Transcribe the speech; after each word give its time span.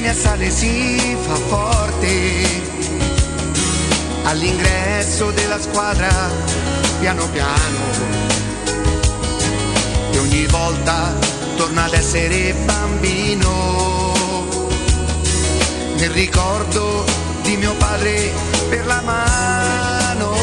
mi 0.00 0.08
assale 0.08 0.50
si 0.50 1.16
fa 1.20 1.34
forte. 1.34 2.66
All'ingresso 4.24 5.30
della 5.32 5.60
squadra 5.60 6.08
piano 7.00 7.28
piano. 7.30 7.78
E 10.10 10.18
ogni 10.18 10.46
volta 10.46 11.12
torna 11.56 11.84
ad 11.84 11.94
essere 11.94 12.54
bambino. 12.64 14.12
Nel 15.96 16.10
ricordo 16.10 17.04
di 17.42 17.56
mio 17.56 17.74
padre 17.74 18.32
per 18.68 18.86
la 18.86 19.00
mano. 19.02 20.36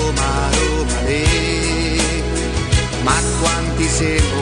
Roma, 0.00 0.50
Roma, 0.50 1.00
le, 1.06 2.22
ma 3.02 3.14
quanti 3.40 3.88
siamo 3.88 4.41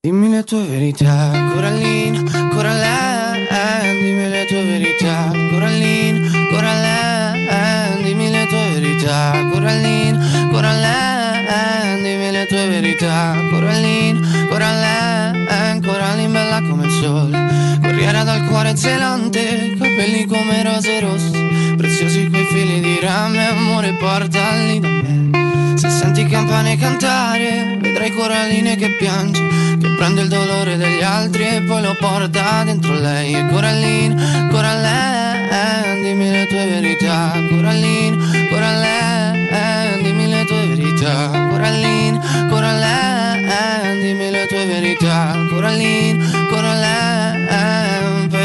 Dimmi 0.00 0.28
le 0.30 0.44
tue 0.44 0.62
verità, 0.62 1.32
Corallina, 1.52 2.22
Corallina, 2.50 3.82
dimmi 4.00 4.28
le 4.28 4.44
tue 4.46 4.62
verità, 4.62 5.28
Corallina, 5.50 6.46
Corallina, 6.52 7.96
dimmi 8.00 8.30
le 8.30 8.46
tue 8.46 8.78
verità, 8.78 9.32
Corallina, 9.50 10.48
Corallina, 10.52 11.96
dimmi 12.00 12.30
le 12.30 12.46
tue 12.46 12.68
verità, 12.68 13.42
Corallina, 13.50 14.46
Corallina, 14.48 15.80
Corallina 15.82 16.28
bella 16.30 16.62
come 16.62 16.84
il 16.84 16.90
sole, 16.92 17.77
corriera 17.98 18.22
dal 18.22 18.44
cuore 18.44 18.76
zelante, 18.76 19.74
capelli 19.76 20.24
come 20.24 20.62
rose 20.62 21.00
rosse, 21.00 21.74
preziosi 21.76 22.28
quei 22.28 22.44
fili 22.44 22.78
di 22.78 23.00
rame, 23.02 23.48
amore 23.48 23.92
portali 23.94 24.78
da 24.78 24.88
me. 24.88 25.76
Se 25.76 25.90
senti 25.90 26.24
campane 26.26 26.76
cantare, 26.76 27.76
vedrai 27.80 28.12
coralline 28.12 28.76
che 28.76 28.90
piange, 28.90 29.44
che 29.80 29.88
prende 29.96 30.22
il 30.22 30.28
dolore 30.28 30.76
degli 30.76 31.02
altri 31.02 31.48
e 31.48 31.62
poi 31.62 31.82
lo 31.82 31.96
porta 31.98 32.62
dentro 32.62 32.92
lei. 32.92 33.34
E 33.34 33.48
Corallina, 33.48 34.46
Corallina, 34.48 35.82
dimmi 36.00 36.30
le 36.30 36.46
tue 36.46 36.66
verità. 36.66 37.32
Corallina, 37.50 38.16
Corallina, 38.48 39.96
dimmi 40.00 40.28
le 40.28 40.44
tue 40.44 40.66
verità. 40.68 41.30
Corallina, 41.48 42.46
Corallina, 42.48 43.94
dimmi 44.00 44.30
le 44.30 44.46
tue 44.46 44.66
verità. 44.66 45.36
Corallina, 45.48 46.46
Corallina, 46.48 47.37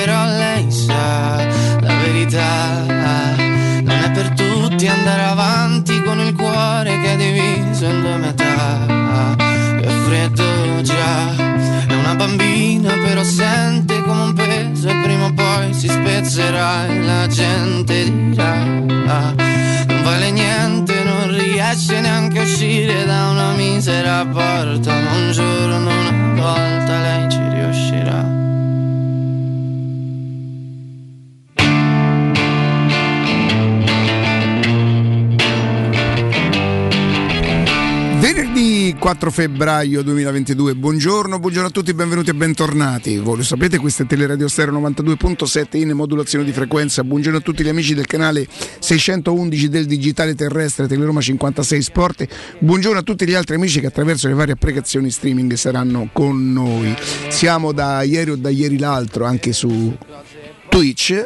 però 0.03 0.25
lei 0.25 0.69
sa 0.69 1.37
la 1.79 1.93
verità. 2.03 2.83
Non 3.83 3.99
è 4.03 4.11
per 4.11 4.31
tutti 4.31 4.85
andare 4.85 5.23
avanti 5.23 6.01
con 6.03 6.19
il 6.19 6.33
cuore 6.35 6.99
che 6.99 7.13
è 7.13 7.15
diviso 7.15 7.85
in 7.85 8.01
due 8.01 8.17
metà. 8.17 9.35
È 9.79 9.87
freddo 10.05 10.81
già, 10.81 11.33
è 11.87 11.93
una 11.93 12.15
bambina 12.15 12.91
però 13.01 13.23
sente 13.23 14.01
come 14.01 14.21
un 14.23 14.33
peso 14.33 14.89
e 14.89 14.95
prima 15.03 15.25
o 15.25 15.33
poi 15.33 15.73
si 15.73 15.87
spezzerà 15.87 16.85
e 16.87 17.01
la 17.01 17.27
gente 17.27 18.03
dirà. 18.03 18.51
"Ah, 19.07 19.33
Non 19.87 20.03
vale 20.03 20.31
niente, 20.31 21.01
non 21.05 21.31
riesce 21.37 22.01
neanche 22.01 22.39
a 22.39 22.43
uscire 22.43 23.05
da 23.05 23.29
una 23.29 23.51
misera 23.53 24.25
porta. 24.25 24.91
Ma 24.93 25.11
un 25.15 25.31
giorno, 25.31 25.89
una 25.89 26.41
volta 26.41 26.99
lei 26.99 27.29
ci 27.31 27.39
riuscirà. 27.53 28.32
4 39.03 39.31
febbraio 39.31 40.01
2022. 40.01 40.75
Buongiorno, 40.75 41.37
buongiorno 41.37 41.67
a 41.67 41.71
tutti, 41.71 41.93
benvenuti 41.93 42.29
e 42.29 42.35
bentornati. 42.35 43.17
Voi 43.17 43.35
lo 43.35 43.43
sapete, 43.43 43.77
questa 43.77 44.03
è 44.03 44.05
Teleradio 44.05 44.47
Stereo 44.47 44.79
92.7 44.79 45.75
in 45.75 45.89
modulazione 45.89 46.45
di 46.45 46.53
frequenza. 46.53 47.03
Buongiorno 47.03 47.39
a 47.39 47.41
tutti 47.41 47.63
gli 47.63 47.67
amici 47.67 47.95
del 47.95 48.05
canale 48.05 48.47
611 48.79 49.67
del 49.67 49.87
Digitale 49.87 50.35
Terrestre 50.35 50.87
Teleroma 50.87 51.19
56 51.19 51.81
Sport. 51.81 52.27
Buongiorno 52.59 52.99
a 52.99 53.01
tutti 53.01 53.27
gli 53.27 53.33
altri 53.33 53.55
amici 53.55 53.81
che 53.81 53.87
attraverso 53.87 54.29
le 54.29 54.35
varie 54.35 54.53
applicazioni 54.53 55.11
streaming 55.11 55.51
saranno 55.55 56.07
con 56.13 56.53
noi. 56.53 56.95
Siamo 57.27 57.73
da 57.73 58.03
ieri 58.03 58.31
o 58.31 58.37
da 58.37 58.47
ieri 58.47 58.77
l'altro 58.77 59.25
anche 59.25 59.51
su 59.51 59.97
Twitch 60.69 61.25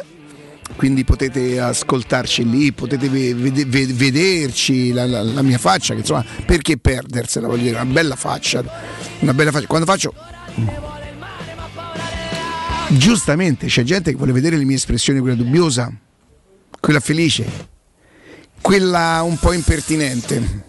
quindi 0.76 1.04
potete 1.04 1.58
ascoltarci 1.60 2.48
lì, 2.48 2.72
potete 2.72 3.08
vederci 3.08 4.92
la, 4.92 5.06
la, 5.06 5.22
la, 5.22 5.42
mia 5.42 5.58
faccia, 5.58 5.94
che 5.94 6.00
insomma, 6.00 6.24
perché 6.44 6.78
perdersela? 6.78 7.46
Voglio 7.46 7.62
dire, 7.62 7.74
una 7.76 7.86
bella 7.86 8.16
faccia, 8.16 8.62
una 9.20 9.34
bella 9.34 9.50
faccia. 9.50 9.66
Quando 9.66 9.86
faccio... 9.86 10.14
Giustamente 12.90 13.66
c'è 13.66 13.82
gente 13.82 14.10
che 14.10 14.16
vuole 14.16 14.32
vedere 14.32 14.56
le 14.56 14.64
mie 14.64 14.76
espressioni, 14.76 15.20
quella 15.20 15.34
dubbiosa, 15.34 15.92
quella 16.80 17.00
felice, 17.00 17.44
quella 18.62 19.20
un 19.22 19.36
po' 19.36 19.52
impertinente. 19.52 20.66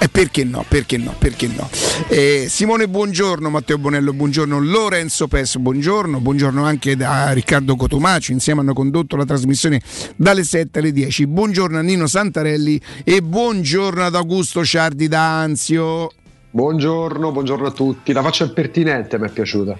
E 0.00 0.08
perché 0.08 0.44
no? 0.44 0.64
Perché 0.68 0.96
no? 0.96 1.12
Perché 1.18 1.48
no? 1.48 1.68
Eh, 2.08 2.46
Simone, 2.48 2.88
buongiorno, 2.88 3.50
Matteo 3.50 3.78
Bonello, 3.78 4.12
buongiorno, 4.12 4.60
Lorenzo 4.60 5.26
Pes, 5.26 5.56
buongiorno, 5.56 6.20
buongiorno 6.20 6.64
anche 6.64 6.94
da 6.94 7.32
Riccardo 7.32 7.74
Cotumacci, 7.74 8.30
insieme 8.30 8.60
hanno 8.60 8.74
condotto 8.74 9.16
la 9.16 9.24
trasmissione 9.24 9.80
dalle 10.14 10.44
7 10.44 10.78
alle 10.78 10.92
10. 10.92 11.26
Buongiorno 11.26 11.78
a 11.78 11.82
Nino 11.82 12.06
Santarelli 12.06 12.80
e 13.02 13.22
buongiorno 13.22 14.04
ad 14.04 14.14
Augusto 14.14 14.64
Ciardi 14.64 15.08
da 15.08 15.40
Anzio. 15.40 16.12
Buongiorno, 16.50 17.32
buongiorno 17.32 17.66
a 17.66 17.72
tutti. 17.72 18.12
La 18.12 18.22
faccia 18.22 18.48
pertinente 18.48 19.18
mi 19.18 19.26
è 19.26 19.30
piaciuta. 19.30 19.76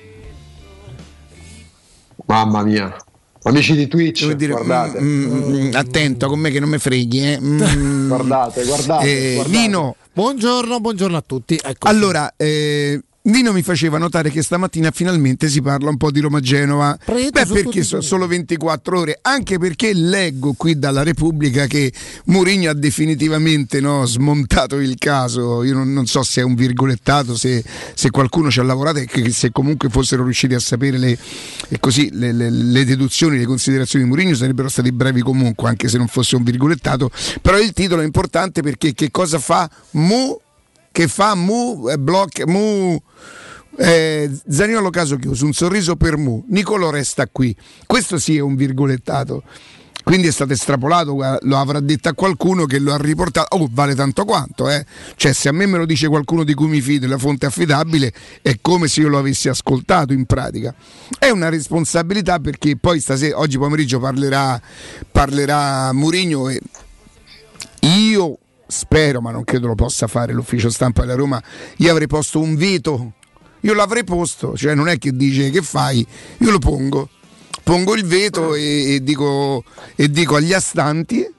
Mamma 2.27 2.63
mia. 2.65 2.97
Amici 3.49 3.75
di 3.75 3.89
Twitch, 3.89 4.31
dire, 4.33 4.53
guardate. 4.53 5.01
Mm, 5.01 5.25
mm, 5.25 5.69
mm, 5.69 5.75
attento 5.75 6.29
con 6.29 6.39
me 6.39 6.51
che 6.51 6.61
non 6.61 6.69
mi 6.69 6.79
freghi. 6.79 7.33
Eh. 7.33 7.41
Mm. 7.41 8.09
guardate, 8.09 8.65
guardate, 8.65 9.31
eh, 9.31 9.35
guardate. 9.35 9.59
Nino, 9.59 9.97
Buongiorno, 10.19 10.81
buongiorno 10.81 11.17
a 11.17 11.23
tutti. 11.25 11.61
Ecco. 11.63 11.87
Allora, 11.87 12.35
eh, 12.37 13.01
Nino 13.21 13.53
mi 13.53 13.63
faceva 13.63 13.99
notare 13.99 14.31
che 14.31 14.43
stamattina 14.43 14.91
finalmente 14.91 15.49
si 15.49 15.61
parla 15.61 15.91
un 15.91 15.97
po' 15.97 16.11
di 16.11 16.21
Roma-Genova. 16.21 16.97
Beh, 17.05 17.47
perché 17.47 17.83
sono 17.83 18.01
solo 18.01 18.27
24 18.27 18.99
ore? 18.99 19.19
Anche 19.21 19.59
perché 19.59 19.93
leggo 19.93 20.55
qui 20.57 20.79
dalla 20.79 21.03
Repubblica 21.03 21.67
che 21.67 21.93
Mourinho 22.27 22.71
ha 22.71 22.75
definitivamente 22.75 23.81
no, 23.81 24.07
smontato 24.07 24.79
il 24.79 24.97
caso. 24.97 25.63
Io 25.65 25.75
non, 25.75 25.93
non, 25.93 26.07
so 26.07 26.23
se 26.23 26.41
è 26.41 26.45
un 26.45 26.55
virgolettato, 26.55 27.37
se, 27.37 27.63
se, 27.93 28.11
qualcuno 28.11 28.51
ci 28.51 28.61
ha 28.61 28.63
lavorato 28.63 29.01
e 29.01 29.05
che 29.05 29.31
se 29.31 29.51
comunque 29.51 29.91
fossero 29.91 30.23
riusciti 30.23 30.55
a 30.55 30.61
sapere 30.61 30.97
le, 30.97 31.19
così, 31.81 32.09
le, 32.13 32.33
le, 32.33 32.49
le 32.49 32.85
deduzioni, 32.85 33.37
le 33.37 33.47
considerazioni 33.47 34.05
di 34.05 34.11
Mourinho 34.11 34.35
sarebbero 34.37 34.69
stati 34.69 34.93
brevi 34.93 35.21
comunque, 35.21 35.69
anche 35.69 35.89
se 35.89 35.99
non 35.99 36.07
fosse 36.07 36.37
un 36.37 36.45
virgolettato. 36.45 37.11
Però 37.43 37.59
il 37.59 37.73
titolo 37.73 38.01
è 38.01 38.05
importante 38.05 38.63
perché 38.63 38.95
che 38.95 39.11
cosa 39.11 39.39
fa 39.39 39.69
Mu 39.91 40.39
che 40.99 41.07
fa 41.07 41.37
Mu, 41.37 41.87
eh, 41.89 41.97
block, 41.97 42.45
Mu 42.45 43.01
eh, 43.77 44.29
Zaniolo 44.49 44.91
caso 44.91 45.15
chiuso, 45.15 45.45
un 45.45 45.53
sorriso 45.53 45.95
per 45.95 46.17
Mu, 46.17 46.45
Nicolo 46.49 46.91
resta 46.91 47.29
qui. 47.29 47.55
Questo 47.87 48.19
sì 48.19 48.37
è 48.37 48.41
un 48.41 48.57
virgolettato. 48.57 49.45
Quindi 50.03 50.27
è 50.27 50.33
stato 50.33 50.55
estrapolato, 50.55 51.39
lo 51.43 51.57
avrà 51.57 51.79
detto 51.79 52.09
a 52.09 52.15
qualcuno 52.15 52.65
che 52.65 52.81
lo 52.81 52.93
ha 52.93 52.97
riportato. 52.97 53.55
Oh, 53.55 53.69
vale 53.71 53.95
tanto 53.95 54.25
quanto, 54.25 54.69
eh? 54.69 54.85
Cioè, 55.15 55.33
se 55.33 55.49
a 55.49 55.53
me 55.53 55.67
me 55.67 55.79
lo 55.79 55.87
dice 55.87 56.09
qualcuno 56.09 56.43
di 56.43 56.55
cui 56.55 56.67
mi 56.67 56.81
fido 56.81 57.07
la 57.07 57.19
fonte 57.19 57.47
affidabile, 57.47 58.13
è 58.43 58.59
come 58.61 58.89
se 58.89 59.03
io 59.03 59.09
lo 59.09 59.19
avessi 59.19 59.49
ascoltato 59.49 60.13
in 60.13 60.25
pratica. 60.25 60.75
È 61.17 61.29
una 61.29 61.49
responsabilità 61.49 62.41
perché 62.41 62.77
poi 62.77 62.99
stasera, 62.99 63.39
oggi 63.39 63.57
pomeriggio 63.57 64.01
parlerà, 64.01 64.61
parlerà 65.13 65.93
Murigno 65.93 66.49
e 66.49 66.61
io 67.83 68.39
spero, 68.69 69.21
ma 69.21 69.31
non 69.31 69.45
credo 69.45 69.67
lo 69.67 69.75
possa 69.75 70.07
fare 70.07 70.33
l'ufficio 70.33 70.71
stampa 70.71 71.01
della 71.01 71.15
Roma, 71.15 71.43
io 71.79 71.91
avrei 71.91 72.07
posto 72.07 72.39
un 72.39 72.55
veto, 72.55 73.15
io 73.61 73.75
l'avrei 73.75 74.05
posto, 74.05 74.57
cioè 74.57 74.75
non 74.75 74.89
è 74.89 74.99
che 74.99 75.13
dice 75.13 75.51
che 75.51 75.63
fai, 75.63 76.07
io 76.39 76.51
lo 76.51 76.59
pongo, 76.59 77.09
pongo 77.65 77.97
il 77.97 78.05
veto 78.05 78.55
e, 78.55 78.95
e, 78.95 79.03
dico, 79.03 79.65
e 79.97 80.11
dico, 80.11 80.37
agli 80.37 80.53
astanti. 80.53 81.37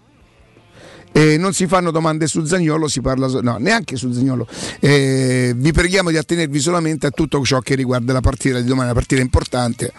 Eh, 1.12 1.38
non 1.38 1.54
si 1.54 1.66
fanno 1.66 1.90
domande 1.90 2.28
su 2.28 2.46
Zagnolo, 2.46 2.88
si 2.88 3.02
parla 3.02 3.28
so- 3.28 3.42
no, 3.42 3.58
neanche 3.58 3.96
su 3.96 4.12
Zagnolo. 4.12 4.48
Eh, 4.80 5.54
vi 5.56 5.72
preghiamo 5.72 6.12
di 6.12 6.18
attenervi 6.18 6.60
solamente 6.60 7.08
a 7.08 7.10
tutto 7.10 7.44
ciò 7.44 7.60
che 7.60 7.74
riguarda 7.74 8.14
la 8.14 8.22
partita 8.22 8.60
di 8.60 8.68
domani, 8.68 8.86
una 8.92 8.94
partita 8.94 9.20
importante, 9.20 9.92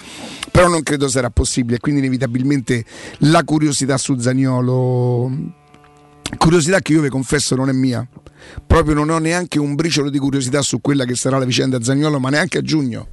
però 0.53 0.69
non 0.69 0.85
credo 0.85 1.09
sarà 1.09 1.29
possibile, 1.31 1.81
quindi 1.81 2.01
inevitabilmente 2.01 2.85
la 3.19 3.43
curiosità 3.43 3.99
su 3.99 4.17
Zagnolo 4.19 5.59
Curiosità 6.37 6.81
che 6.81 6.93
io 6.93 7.01
vi 7.01 7.09
confesso 7.09 7.55
non 7.55 7.69
è 7.69 7.73
mia. 7.73 8.07
Proprio 8.67 8.95
non 8.95 9.11
ho 9.11 9.19
neanche 9.19 9.59
un 9.59 9.75
briciolo 9.75 10.11
di 10.11 10.19
curiosità 10.19 10.63
su 10.63 10.81
quella 10.81 11.05
che 11.05 11.15
sarà 11.15 11.39
la 11.39 11.45
vicenda 11.45 11.83
Zagnolo, 11.83 12.19
ma 12.19 12.31
neanche 12.31 12.59
a 12.59 12.63
giugno. 12.63 13.09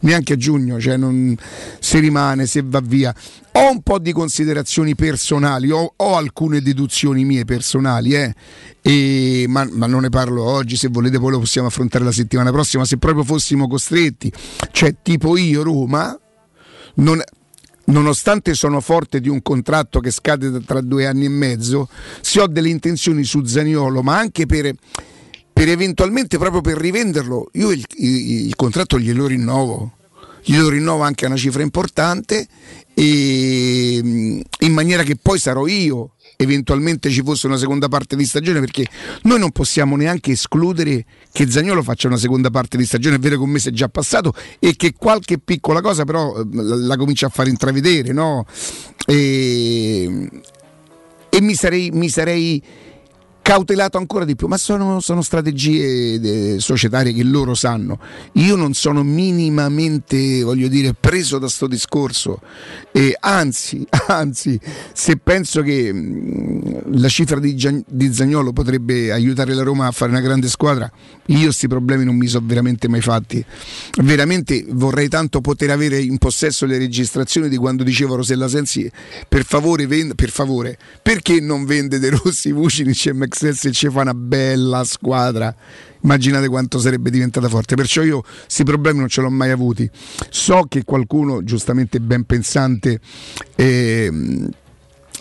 Neanche 0.00 0.34
a 0.34 0.36
giugno, 0.36 0.78
cioè 0.80 0.96
non, 0.96 1.36
se 1.80 1.98
rimane, 1.98 2.46
se 2.46 2.62
va 2.64 2.80
via. 2.80 3.12
Ho 3.52 3.70
un 3.70 3.82
po' 3.82 3.98
di 3.98 4.12
considerazioni 4.12 4.94
personali, 4.94 5.70
ho, 5.70 5.94
ho 5.96 6.16
alcune 6.16 6.60
deduzioni 6.60 7.24
mie 7.24 7.44
personali, 7.44 8.14
eh, 8.14 8.32
e, 8.80 9.46
ma, 9.48 9.66
ma, 9.72 9.86
non 9.86 10.02
ne 10.02 10.08
parlo 10.08 10.44
oggi, 10.44 10.76
se 10.76 10.88
volete 10.88 11.18
poi 11.18 11.32
lo 11.32 11.40
possiamo 11.40 11.66
affrontare 11.66 12.04
la 12.04 12.12
settimana 12.12 12.52
prossima, 12.52 12.84
se 12.84 12.98
proprio 12.98 13.24
fossimo 13.24 13.66
costretti. 13.66 14.32
Cioè, 14.70 14.96
tipo 15.02 15.36
io, 15.36 15.64
Roma, 15.64 16.16
non, 16.96 17.20
nonostante 17.88 18.54
sono 18.54 18.80
forte 18.80 19.20
di 19.20 19.28
un 19.28 19.42
contratto 19.42 20.00
che 20.00 20.10
scade 20.10 20.62
tra 20.64 20.80
due 20.80 21.06
anni 21.06 21.26
e 21.26 21.30
mezzo, 21.30 21.88
se 22.20 22.40
ho 22.40 22.46
delle 22.46 22.68
intenzioni 22.68 23.24
su 23.24 23.44
Zaniolo, 23.44 24.02
ma 24.02 24.18
anche 24.18 24.46
per, 24.46 24.74
per 25.52 25.68
eventualmente 25.68 26.38
proprio 26.38 26.60
per 26.60 26.76
rivenderlo, 26.76 27.48
io 27.52 27.70
il, 27.70 27.84
il, 27.96 28.46
il 28.46 28.56
contratto 28.56 28.98
glielo 28.98 29.26
rinnovo. 29.26 29.92
Glielo 30.44 30.68
rinnovo 30.70 31.02
anche 31.02 31.24
a 31.24 31.28
una 31.28 31.36
cifra 31.36 31.62
importante 31.62 32.46
e, 32.94 33.96
in 33.96 34.72
maniera 34.72 35.02
che 35.02 35.16
poi 35.16 35.38
sarò 35.38 35.66
io 35.66 36.12
eventualmente 36.40 37.10
ci 37.10 37.22
fosse 37.22 37.48
una 37.48 37.56
seconda 37.56 37.88
parte 37.88 38.14
di 38.14 38.24
stagione 38.24 38.60
perché 38.60 38.86
noi 39.22 39.40
non 39.40 39.50
possiamo 39.50 39.96
neanche 39.96 40.30
escludere 40.30 41.04
che 41.32 41.50
Zagnolo 41.50 41.82
faccia 41.82 42.06
una 42.06 42.16
seconda 42.16 42.48
parte 42.48 42.76
di 42.76 42.84
stagione, 42.84 43.16
è 43.16 43.18
vero 43.18 43.36
che 43.36 43.42
un 43.42 43.50
mese 43.50 43.70
è 43.70 43.72
già 43.72 43.88
passato 43.88 44.32
e 44.60 44.76
che 44.76 44.94
qualche 44.96 45.38
piccola 45.40 45.80
cosa 45.80 46.04
però 46.04 46.38
eh, 46.38 46.44
la, 46.52 46.76
la 46.76 46.96
comincia 46.96 47.26
a 47.26 47.28
far 47.30 47.48
intravedere 47.48 48.12
no? 48.12 48.46
e, 49.04 50.30
e 51.28 51.40
mi 51.40 51.54
sarei, 51.54 51.90
mi 51.90 52.08
sarei 52.08 52.62
cautelato 53.48 53.96
ancora 53.96 54.26
di 54.26 54.36
più, 54.36 54.46
ma 54.46 54.58
sono, 54.58 55.00
sono 55.00 55.22
strategie 55.22 56.56
eh, 56.56 56.60
societarie 56.60 57.14
che 57.14 57.22
loro 57.22 57.54
sanno. 57.54 57.98
Io 58.32 58.56
non 58.56 58.74
sono 58.74 59.02
minimamente, 59.02 60.42
voglio 60.42 60.68
dire, 60.68 60.92
preso 60.92 61.38
da 61.38 61.48
sto 61.48 61.66
discorso, 61.66 62.42
e 62.92 63.16
anzi, 63.18 63.86
anzi, 64.08 64.60
se 64.92 65.16
penso 65.16 65.62
che 65.62 65.90
mm, 65.90 66.60
la 67.00 67.08
cifra 67.08 67.40
di, 67.40 67.56
Gian, 67.56 67.82
di 67.88 68.12
Zagnolo 68.12 68.52
potrebbe 68.52 69.12
aiutare 69.12 69.54
la 69.54 69.62
Roma 69.62 69.86
a 69.86 69.92
fare 69.92 70.10
una 70.10 70.20
grande 70.20 70.48
squadra, 70.48 70.92
io 71.28 71.44
questi 71.44 71.68
problemi 71.68 72.04
non 72.04 72.16
mi 72.16 72.26
sono 72.26 72.44
veramente 72.46 72.86
mai 72.86 73.00
fatti. 73.00 73.42
Veramente 74.02 74.62
vorrei 74.68 75.08
tanto 75.08 75.40
poter 75.40 75.70
avere 75.70 75.98
in 75.98 76.18
possesso 76.18 76.66
le 76.66 76.76
registrazioni 76.76 77.48
di 77.48 77.56
quando 77.56 77.82
dicevo 77.82 78.16
Rosella 78.16 78.46
Sensi, 78.46 78.90
per 79.26 79.46
favore, 79.46 79.86
vend- 79.86 80.14
per 80.14 80.28
favore, 80.28 80.76
perché 81.00 81.40
non 81.40 81.64
vende 81.64 81.98
De 81.98 82.10
Rossi, 82.10 82.52
Vucinic 82.52 83.06
e 83.06 83.12
Max 83.14 83.36
se 83.38 83.72
ci 83.72 83.88
fa 83.90 84.02
una 84.02 84.14
bella 84.14 84.84
squadra 84.84 85.54
immaginate 86.02 86.48
quanto 86.48 86.78
sarebbe 86.78 87.10
diventata 87.10 87.48
forte 87.48 87.74
perciò 87.74 88.02
io 88.02 88.22
questi 88.22 88.64
problemi 88.64 88.98
non 88.98 89.08
ce 89.08 89.20
l'ho 89.20 89.30
mai 89.30 89.50
avuti 89.50 89.88
so 90.30 90.66
che 90.68 90.84
qualcuno 90.84 91.42
giustamente 91.42 92.00
ben 92.00 92.24
pensante 92.24 93.00
eh, 93.56 94.10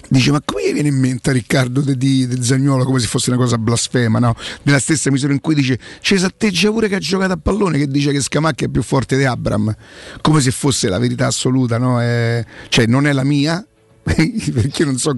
dice 0.10 0.32
ma 0.32 0.42
come 0.44 0.72
viene 0.72 0.90
in 0.90 0.98
mente 0.98 1.30
a 1.30 1.34
Riccardo 1.34 1.82
di, 1.82 1.98
di, 1.98 2.28
di 2.28 2.44
Zagnolo 2.44 2.86
come 2.86 3.00
se 3.00 3.08
fosse 3.08 3.30
una 3.30 3.40
cosa 3.40 3.58
blasfema 3.58 4.20
no? 4.20 4.36
nella 4.64 4.80
stessa 4.80 5.12
misura 5.12 5.34
in 5.34 5.42
cui 5.42 5.56
dice 5.56 5.80
c'è 6.00 6.18
s'atteggia 6.18 6.72
pure 6.72 6.88
che 6.88 6.96
ha 6.96 7.00
giocato 7.00 7.34
a 7.34 7.38
pallone 7.38 7.78
che 7.78 7.88
dice 7.88 8.12
che 8.12 8.22
Scamacca 8.22 8.66
è 8.66 8.70
più 8.70 8.84
forte 8.84 9.18
di 9.18 9.26
Abram 9.26 9.76
come 10.22 10.42
se 10.42 10.52
fosse 10.52 10.88
la 10.90 11.00
verità 11.00 11.28
assoluta 11.28 11.78
no? 11.78 12.02
è, 12.02 12.46
cioè 12.70 12.86
non 12.86 13.08
è 13.08 13.14
la 13.14 13.24
mia 13.24 13.66
perché 14.04 14.86
non 14.86 14.98
so 14.98 15.18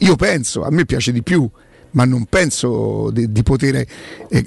io 0.00 0.16
penso 0.16 0.62
a 0.62 0.70
me 0.70 0.84
piace 0.84 1.10
di 1.10 1.22
più 1.22 1.50
ma 1.94 2.04
non 2.04 2.26
penso 2.26 3.10
di, 3.10 3.32
di 3.32 3.42
poter 3.42 3.84
eh, 4.28 4.46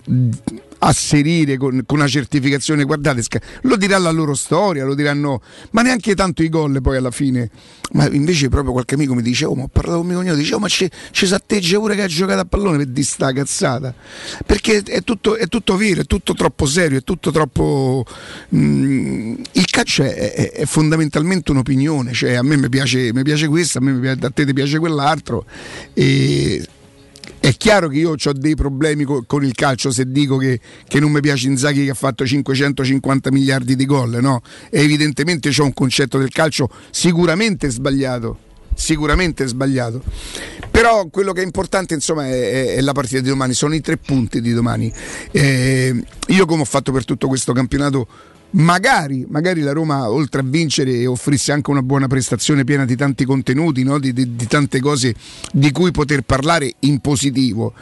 asserire 0.79 1.57
con, 1.57 1.83
con, 1.85 1.97
una 1.97 2.07
certificazione, 2.07 2.83
guardate, 2.83 3.23
lo 3.61 3.75
dirà 3.75 3.97
la 3.97 4.11
loro 4.11 4.33
storia, 4.35 4.85
lo 4.85 4.95
diranno, 4.95 5.41
ma 5.71 5.81
neanche 5.81 6.15
tanto 6.15 6.43
i 6.43 6.49
gol 6.49 6.81
poi 6.81 6.97
alla 6.97 7.11
fine. 7.11 7.49
Ma 7.93 8.05
invece 8.09 8.49
proprio 8.49 8.73
qualche 8.73 8.95
amico 8.95 9.13
mi 9.13 9.21
dice, 9.21 9.45
oh, 9.45 9.55
ma 9.55 9.63
ho 9.63 9.69
parlato 9.69 9.99
con 9.99 10.07
mio 10.07 10.17
cognato, 10.17 10.37
dice, 10.37 10.55
oh, 10.55 10.59
ma 10.59 10.67
ci 10.67 10.89
s'atteggia 11.11 11.79
pure 11.79 11.95
che 11.95 12.03
ha 12.03 12.07
giocato 12.07 12.41
a 12.41 12.45
pallone 12.45 12.77
per 12.77 12.87
di 12.87 13.03
sta 13.03 13.31
cazzata. 13.31 13.93
Perché 14.45 14.83
è 14.83 15.01
tutto, 15.03 15.37
è 15.37 15.47
tutto 15.47 15.77
vero, 15.77 16.01
è 16.01 16.05
tutto 16.05 16.33
troppo 16.33 16.65
serio, 16.65 16.97
è 16.97 17.03
tutto 17.03 17.31
troppo... 17.31 18.05
Mm, 18.53 19.35
il 19.53 19.65
calcio 19.69 20.03
è, 20.03 20.33
è, 20.33 20.51
è, 20.51 20.65
fondamentalmente 20.65 21.51
un'opinione, 21.51 22.11
cioè 22.11 22.33
a 22.33 22.43
me 22.43 22.57
mi 22.57 22.67
piace, 22.67 23.13
piace 23.23 23.47
questo, 23.47 23.77
a, 23.77 23.81
me, 23.81 24.09
a 24.09 24.29
te 24.31 24.45
ti 24.45 24.53
piace 24.53 24.79
quell'altro. 24.79 25.45
E 25.93 26.67
è 27.47 27.55
chiaro 27.55 27.87
che 27.87 27.97
io 27.97 28.11
ho 28.21 28.33
dei 28.33 28.55
problemi 28.55 29.05
co- 29.05 29.23
con 29.25 29.45
il 29.45 29.53
calcio 29.53 29.89
se 29.89 30.11
dico 30.11 30.35
che, 30.35 30.59
che, 30.85 30.99
non 30.99 31.11
mi 31.11 31.21
piace 31.21 31.47
Inzaghi 31.47 31.85
che 31.85 31.91
ha 31.91 31.95
fatto 31.95 32.25
550 32.25 33.31
miliardi 33.31 33.77
di 33.77 33.85
gol, 33.85 34.17
no? 34.19 34.41
E 34.69 34.81
evidentemente 34.81 35.49
ho 35.57 35.63
un 35.63 35.71
concetto 35.71 36.17
del 36.17 36.29
calcio 36.29 36.69
sicuramente 36.89 37.69
sbagliato. 37.69 38.39
Sicuramente 38.75 39.47
sbagliato, 39.47 40.03
però 40.69 41.07
quello 41.07 41.31
che 41.31 41.41
è 41.41 41.43
importante 41.43 41.95
insomma 41.95 42.27
è, 42.27 42.31
è, 42.31 42.75
è 42.75 42.81
la 42.81 42.91
partita 42.91 43.21
di 43.21 43.29
domani, 43.29 43.53
sono 43.53 43.73
i 43.73 43.81
tre 43.81 43.97
punti 43.97 44.39
di 44.39 44.53
domani. 44.53 44.93
Eh, 45.31 46.03
io, 46.27 46.45
come 46.45 46.61
ho 46.61 46.65
fatto 46.65 46.91
per 46.91 47.03
tutto 47.03 47.27
questo 47.27 47.53
campionato, 47.53 48.07
magari, 48.51 49.25
magari, 49.27 49.61
la 49.61 49.73
Roma 49.73 50.09
oltre 50.09 50.41
a 50.41 50.43
vincere 50.43 51.05
offrisse 51.05 51.51
anche 51.51 51.69
una 51.69 51.81
buona 51.81 52.07
prestazione 52.07 52.63
piena 52.63 52.85
di 52.85 52.95
tanti 52.95 53.25
contenuti, 53.25 53.83
no? 53.83 53.99
di, 53.99 54.13
di, 54.13 54.35
di, 54.35 54.47
tante 54.47 54.79
cose 54.79 55.13
di 55.51 55.71
cui 55.71 55.91
poter 55.91 56.21
parlare 56.21 56.73
in 56.79 56.99
positivo. 56.99 57.73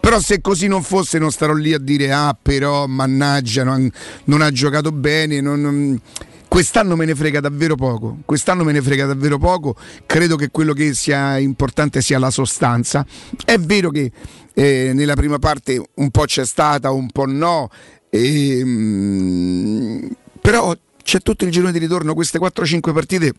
Però 0.00 0.18
se 0.18 0.40
così 0.40 0.66
non 0.66 0.82
fosse 0.82 1.18
non 1.18 1.30
starò 1.30 1.54
lì 1.54 1.72
a 1.72 1.78
dire 1.78 2.12
ah 2.12 2.36
però 2.40 2.88
mannaggia 2.88 3.62
non, 3.62 3.88
non 4.24 4.42
ha 4.42 4.50
giocato 4.50 4.90
bene. 4.90 5.40
Non, 5.40 5.60
non... 5.60 6.00
Quest'anno 6.48 6.96
me 6.96 7.06
ne 7.06 7.14
frega 7.14 7.40
davvero 7.40 7.76
poco, 7.76 8.18
quest'anno 8.26 8.62
me 8.62 8.72
ne 8.72 8.82
frega 8.82 9.06
davvero 9.06 9.38
poco, 9.38 9.74
credo 10.04 10.36
che 10.36 10.50
quello 10.50 10.74
che 10.74 10.92
sia 10.92 11.38
importante 11.38 12.02
sia 12.02 12.18
la 12.18 12.30
sostanza. 12.30 13.06
È 13.42 13.56
vero 13.56 13.88
che 13.88 14.12
eh, 14.52 14.90
nella 14.92 15.14
prima 15.14 15.38
parte 15.38 15.82
un 15.94 16.10
po' 16.10 16.24
c'è 16.24 16.44
stata, 16.44 16.90
un 16.90 17.10
po' 17.10 17.24
no, 17.24 17.70
e, 18.14 18.58
ehm, 18.58 20.06
però 20.42 20.76
c'è 21.02 21.20
tutto 21.20 21.46
il 21.46 21.50
girone 21.50 21.72
di 21.72 21.78
ritorno, 21.78 22.12
queste 22.12 22.38
4-5 22.38 22.92
partite 22.92 23.32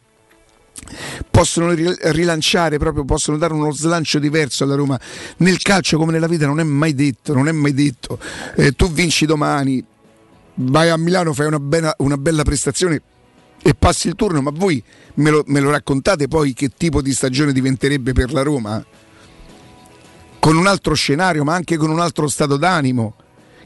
possono 1.30 1.72
rilanciare 1.72 2.80
proprio 2.80 3.06
possono 3.06 3.38
dare 3.38 3.54
uno 3.54 3.72
slancio 3.72 4.18
diverso 4.18 4.64
alla 4.64 4.74
Roma. 4.74 5.00
Nel 5.38 5.62
calcio 5.62 6.00
come 6.00 6.12
nella 6.12 6.26
vita 6.26 6.48
non 6.48 6.60
è 6.60 6.64
mai 6.64 6.96
detto 6.96 7.36
non 7.36 7.48
è 7.48 7.52
mai 7.52 7.76
detto. 7.76 8.18
Eh, 8.56 8.72
tu 8.72 8.92
vinci 8.92 9.28
domani 9.28 9.86
vai 10.56 10.90
a 10.90 10.98
Milano 10.98 11.34
fai 11.34 11.46
una, 11.46 11.60
bella, 11.60 11.94
una 12.00 12.18
bella 12.18 12.42
prestazione 12.42 13.00
e 13.62 13.76
passi 13.76 14.08
il 14.08 14.16
turno 14.16 14.42
ma 14.42 14.50
voi 14.52 14.84
me 15.16 15.30
lo, 15.30 15.44
me 15.46 15.60
lo 15.60 15.70
raccontate 15.70 16.28
poi 16.28 16.54
che 16.54 16.72
tipo 16.76 17.04
di 17.04 17.14
stagione 17.14 17.54
diventerebbe 17.54 18.12
per 18.14 18.34
la 18.34 18.42
Roma? 18.42 18.84
Con 20.40 20.58
un 20.58 20.66
altro 20.66 20.96
scenario 20.96 21.44
ma 21.44 21.54
anche 21.54 21.78
con 21.78 21.92
un 21.92 22.00
altro 22.00 22.28
stato 22.28 22.58
d'animo 22.58 23.18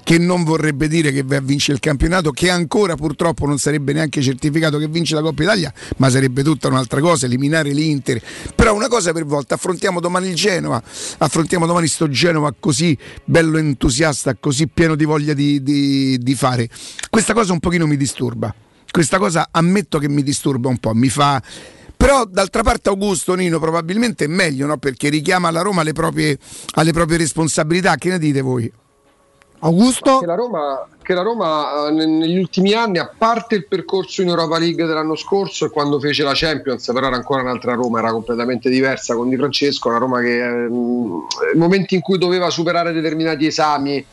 che 0.08 0.18
non 0.18 0.46
vorrebbe 0.46 0.88
dire 0.88 1.12
che 1.12 1.22
vincere 1.22 1.74
il 1.74 1.80
campionato, 1.82 2.32
che 2.32 2.50
ancora 2.50 2.96
purtroppo 2.96 3.46
non 3.46 3.58
sarebbe 3.58 3.92
neanche 3.92 4.22
certificato 4.22 4.78
che 4.78 4.88
vince 4.88 5.16
la 5.16 5.22
Coppa 5.22 5.44
Italia, 5.44 5.74
ma 5.98 6.10
sarebbe 6.10 6.44
tutta 6.44 6.70
un'altra 6.70 7.02
cosa, 7.02 7.26
eliminare 7.26 7.74
l'Inter. 7.74 8.22
Però 8.56 8.74
una 8.74 8.88
cosa 8.88 9.12
per 9.12 9.26
volta, 9.26 9.56
affrontiamo 9.56 10.00
domani 10.00 10.30
il 10.30 10.36
Genova, 10.36 10.82
affrontiamo 11.18 11.66
domani 11.66 11.88
sto 11.88 12.08
Genova 12.08 12.56
così 12.58 12.98
bello 13.26 13.58
entusiasta, 13.58 14.34
così 14.36 14.70
pieno 14.70 14.96
di 14.96 15.04
voglia 15.04 15.34
di, 15.34 15.62
di, 15.62 16.18
di 16.18 16.36
fare. 16.36 16.70
Questa 17.10 17.34
cosa 17.34 17.52
un 17.52 17.60
pochino 17.60 17.86
mi 17.86 17.98
disturba. 17.98 18.56
Questa 18.90 19.18
cosa 19.18 19.50
ammetto 19.52 20.00
che 20.00 20.08
mi 20.08 20.24
disturba 20.24 20.70
un 20.70 20.78
po', 20.78 20.94
mi 20.94 21.10
fa 21.10 21.44
però 21.98 22.24
d'altra 22.24 22.64
parte 22.64 22.88
Augusto 22.88 23.34
Nino 23.34 23.60
probabilmente 23.60 24.24
è 24.24 24.28
meglio 24.28 24.68
no? 24.68 24.78
perché 24.78 25.10
richiama 25.10 25.52
la 25.52 25.62
Roma 25.62 25.82
alle 25.82 25.92
proprie, 25.92 26.38
alle 26.76 26.94
proprie 26.94 27.18
responsabilità 27.18 27.96
che 27.96 28.08
ne 28.08 28.20
dite 28.20 28.40
voi? 28.40 28.72
Augusto? 29.60 30.20
Che 30.20 30.26
la, 30.26 30.36
Roma, 30.36 30.88
che 31.02 31.14
la 31.14 31.24
Roma, 31.24 31.90
negli 31.90 32.38
ultimi 32.38 32.74
anni, 32.74 33.00
a 33.00 33.12
parte 33.18 33.56
il 33.56 33.68
percorso 33.68 34.22
in 34.22 34.28
Europa 34.28 34.60
League 34.60 34.86
dell'anno 34.86 35.16
scorso 35.16 35.66
e 35.66 35.70
quando 35.70 36.00
fece 36.00 36.24
la 36.24 36.34
Champions, 36.36 36.86
però 36.94 37.08
era 37.08 37.16
ancora 37.16 37.42
un'altra 37.42 37.74
Roma, 37.74 38.00
era 38.00 38.12
completamente 38.12 38.70
diversa 38.70 39.16
con 39.16 39.30
Di 39.30 39.36
Francesco, 39.36 39.90
una 39.90 39.98
Roma 39.98 40.22
che 40.22 40.38
eh, 40.38 40.50
nel 40.50 41.26
momento 41.56 41.96
in 41.96 42.02
cui 42.02 42.18
doveva 42.18 42.50
superare 42.50 42.92
determinati 42.92 43.48
esami 43.48 44.06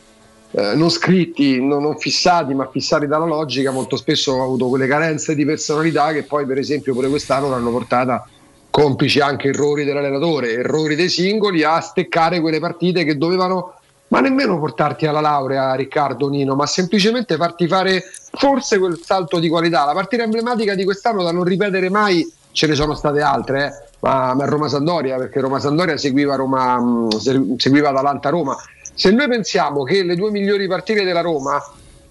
eh, 0.56 0.74
non 0.76 0.88
scritti, 0.88 1.60
non, 1.60 1.82
non, 1.82 1.98
fissati, 1.98 2.54
ma 2.54 2.68
fissati 2.70 3.06
dalla 3.06 3.26
logica, 3.26 3.72
molto 3.72 3.96
spesso 3.96 4.40
ha 4.40 4.44
avuto 4.44 4.68
quelle 4.68 4.86
carenze 4.86 5.34
di 5.34 5.44
personalità 5.44 6.12
che 6.12 6.22
poi 6.22 6.46
per 6.46 6.58
esempio 6.58 6.94
pure 6.94 7.08
quest'anno 7.08 7.48
l'hanno 7.48 7.70
portata 7.70 8.24
complici 8.70 9.18
anche 9.20 9.48
errori 9.48 9.84
dell'allenatore, 9.84 10.52
errori 10.52 10.94
dei 10.94 11.08
singoli 11.08 11.64
a 11.64 11.80
steccare 11.80 12.40
quelle 12.40 12.60
partite 12.60 13.04
che 13.04 13.16
dovevano 13.16 13.74
ma 14.14 14.20
nemmeno 14.20 14.60
portarti 14.60 15.06
alla 15.06 15.20
laurea, 15.20 15.74
Riccardo 15.74 16.28
Nino, 16.28 16.54
ma 16.54 16.66
semplicemente 16.66 17.34
farti 17.34 17.66
fare 17.66 18.04
forse 18.30 18.78
quel 18.78 19.00
salto 19.02 19.40
di 19.40 19.48
qualità. 19.48 19.84
La 19.84 19.92
partita 19.92 20.22
emblematica 20.22 20.76
di 20.76 20.84
quest'anno 20.84 21.24
da 21.24 21.32
non 21.32 21.42
ripetere 21.42 21.90
mai, 21.90 22.32
ce 22.52 22.68
ne 22.68 22.76
sono 22.76 22.94
state 22.94 23.20
altre, 23.20 23.66
eh, 23.66 23.96
ma, 23.98 24.32
ma 24.34 24.44
Roma 24.44 24.68
Sandoria, 24.68 25.16
perché 25.16 25.40
Roma 25.40 25.58
Sandoria 25.58 25.96
seguiva, 25.96 26.36
Roma, 26.36 26.78
mm, 26.80 27.08
seguiva 27.56 27.88
Atalanta 27.88 28.28
Roma. 28.28 28.56
Se 28.94 29.10
noi 29.10 29.26
pensiamo 29.26 29.82
che 29.82 30.04
le 30.04 30.14
due 30.14 30.30
migliori 30.30 30.68
partite 30.68 31.02
della 31.02 31.20
Roma 31.20 31.60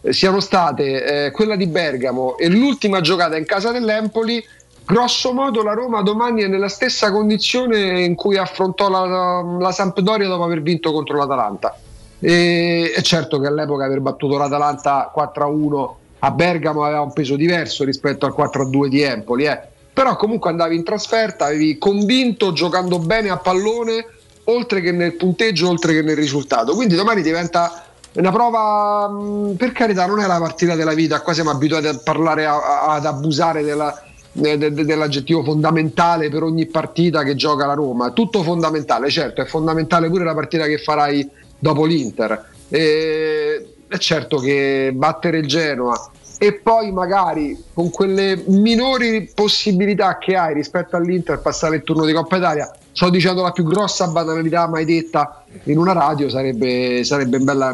eh, 0.01 0.11
siano 0.11 0.41
state 0.41 1.27
eh, 1.27 1.31
quella 1.31 1.55
di 1.55 1.67
Bergamo 1.67 2.35
e 2.37 2.49
l'ultima 2.49 2.99
giocata 2.99 3.37
in 3.37 3.45
casa 3.45 3.71
dell'Empoli, 3.71 4.45
grosso 4.85 5.31
modo 5.31 5.63
la 5.63 5.73
Roma 5.73 6.01
domani 6.01 6.41
è 6.41 6.47
nella 6.47 6.67
stessa 6.67 7.13
condizione 7.13 8.01
in 8.01 8.15
cui 8.15 8.35
affrontò 8.35 8.89
la, 8.89 9.41
la 9.57 9.71
Sampdoria 9.71 10.27
dopo 10.27 10.43
aver 10.43 10.61
vinto 10.61 10.91
contro 10.91 11.15
l'Atalanta 11.15 11.77
e, 12.23 12.93
è 12.95 13.01
certo 13.01 13.37
che 13.37 13.47
all'epoca 13.47 13.83
aver 13.83 13.99
battuto 13.99 14.37
l'Atalanta 14.37 15.11
4-1 15.13 15.89
a 16.19 16.31
Bergamo 16.31 16.85
aveva 16.85 17.01
un 17.01 17.11
peso 17.11 17.35
diverso 17.35 17.83
rispetto 17.83 18.25
al 18.25 18.33
4-2 18.33 18.87
di 18.87 19.01
Empoli, 19.01 19.43
eh. 19.43 19.59
però 19.91 20.15
comunque 20.15 20.49
andavi 20.49 20.73
in 20.73 20.85
trasferta, 20.85 21.45
avevi 21.45 21.77
convinto 21.77 22.53
giocando 22.53 22.99
bene 22.99 23.29
a 23.29 23.37
pallone, 23.37 24.05
oltre 24.45 24.79
che 24.79 24.93
nel 24.93 25.15
punteggio, 25.15 25.67
oltre 25.67 25.93
che 25.93 26.01
nel 26.01 26.15
risultato. 26.15 26.75
Quindi 26.75 26.95
domani 26.95 27.21
diventa 27.21 27.83
una 28.13 28.31
prova, 28.31 29.09
per 29.57 29.73
carità, 29.73 30.05
non 30.05 30.21
è 30.21 30.25
la 30.25 30.39
partita 30.39 30.75
della 30.75 30.93
vita, 30.93 31.19
qua 31.19 31.33
siamo 31.33 31.49
abituati 31.49 31.87
a 31.87 31.99
parlare, 32.01 32.45
a, 32.45 32.55
a, 32.55 32.93
ad 32.93 33.05
abusare 33.05 33.63
della, 33.63 34.01
de, 34.31 34.57
de, 34.57 34.71
dell'aggettivo 34.71 35.43
fondamentale 35.43 36.29
per 36.29 36.43
ogni 36.43 36.67
partita 36.67 37.23
che 37.23 37.35
gioca 37.35 37.65
la 37.65 37.73
Roma. 37.73 38.11
Tutto 38.11 38.43
fondamentale, 38.43 39.09
certo, 39.09 39.41
è 39.41 39.45
fondamentale 39.45 40.07
pure 40.07 40.23
la 40.23 40.33
partita 40.33 40.67
che 40.67 40.77
farai 40.77 41.41
dopo 41.63 41.85
l'Inter. 41.85 42.49
E, 42.67 43.75
è 43.87 43.97
certo 43.97 44.37
che 44.37 44.91
battere 44.93 45.37
il 45.37 45.47
Genoa 45.47 46.11
e 46.37 46.53
poi 46.53 46.91
magari 46.91 47.57
con 47.73 47.89
quelle 47.89 48.43
minori 48.47 49.31
possibilità 49.33 50.17
che 50.17 50.35
hai 50.35 50.53
rispetto 50.53 50.97
all'Inter 50.97 51.39
passare 51.39 51.77
il 51.77 51.83
turno 51.83 52.05
di 52.05 52.11
Coppa 52.11 52.37
Italia 52.37 52.69
sto 52.91 53.09
dicendo 53.09 53.43
la 53.43 53.51
più 53.51 53.63
grossa 53.63 54.07
banalità 54.07 54.67
mai 54.67 54.83
detta 54.83 55.45
in 55.65 55.77
una 55.77 55.93
radio 55.93 56.27
sarebbe, 56.29 57.03
sarebbe 57.03 57.37
bella 57.37 57.71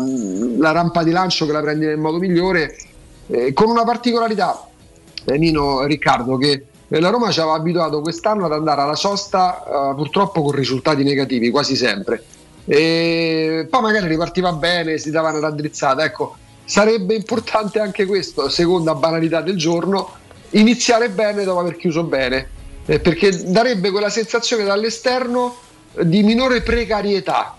la 0.58 0.72
rampa 0.72 1.04
di 1.04 1.12
lancio 1.12 1.46
che 1.46 1.54
la 1.54 1.62
prendi 1.62 1.86
nel 1.86 1.98
modo 1.98 2.20
migliore 2.20 2.76
eh, 3.28 3.54
con 3.54 3.70
una 3.70 3.86
particolarità 3.86 4.68
eh, 5.24 5.38
Nino 5.38 5.86
Riccardo 5.86 6.36
che 6.36 6.66
eh, 6.90 7.00
la 7.00 7.10
Roma 7.10 7.32
ci 7.32 7.40
aveva 7.40 7.56
abituato 7.56 8.02
quest'anno 8.02 8.46
ad 8.46 8.52
andare 8.52 8.82
alla 8.82 8.96
sosta 8.96 9.64
eh, 9.64 9.96
purtroppo 9.96 10.44
con 10.44 10.52
risultati 10.52 11.04
negativi 11.04 11.50
quasi 11.50 11.78
sempre 11.78 12.24
e 12.66 13.68
poi 13.70 13.82
magari 13.82 14.08
ripartiva 14.08 14.52
bene, 14.54 14.98
si 14.98 15.12
dava 15.12 15.30
una 15.30 15.40
raddrizzata. 15.40 16.04
Ecco, 16.04 16.36
sarebbe 16.66 17.16
importante 17.16 17.80
anche 17.80 18.06
questo, 18.06 18.48
seconda 18.50 18.94
banalità 18.94 19.42
del 19.42 19.58
giorno, 19.58 20.12
iniziare 20.52 21.10
bene 21.10 21.44
dopo 21.44 21.60
aver 21.60 21.76
chiuso 21.76 22.04
bene, 22.04 22.50
eh, 22.86 23.00
perché 23.00 23.32
darebbe 23.52 23.92
quella 23.92 24.10
sensazione 24.10 24.64
dall'esterno 24.64 25.56
di 26.02 26.22
minore 26.24 26.62
precarietà, 26.62 27.56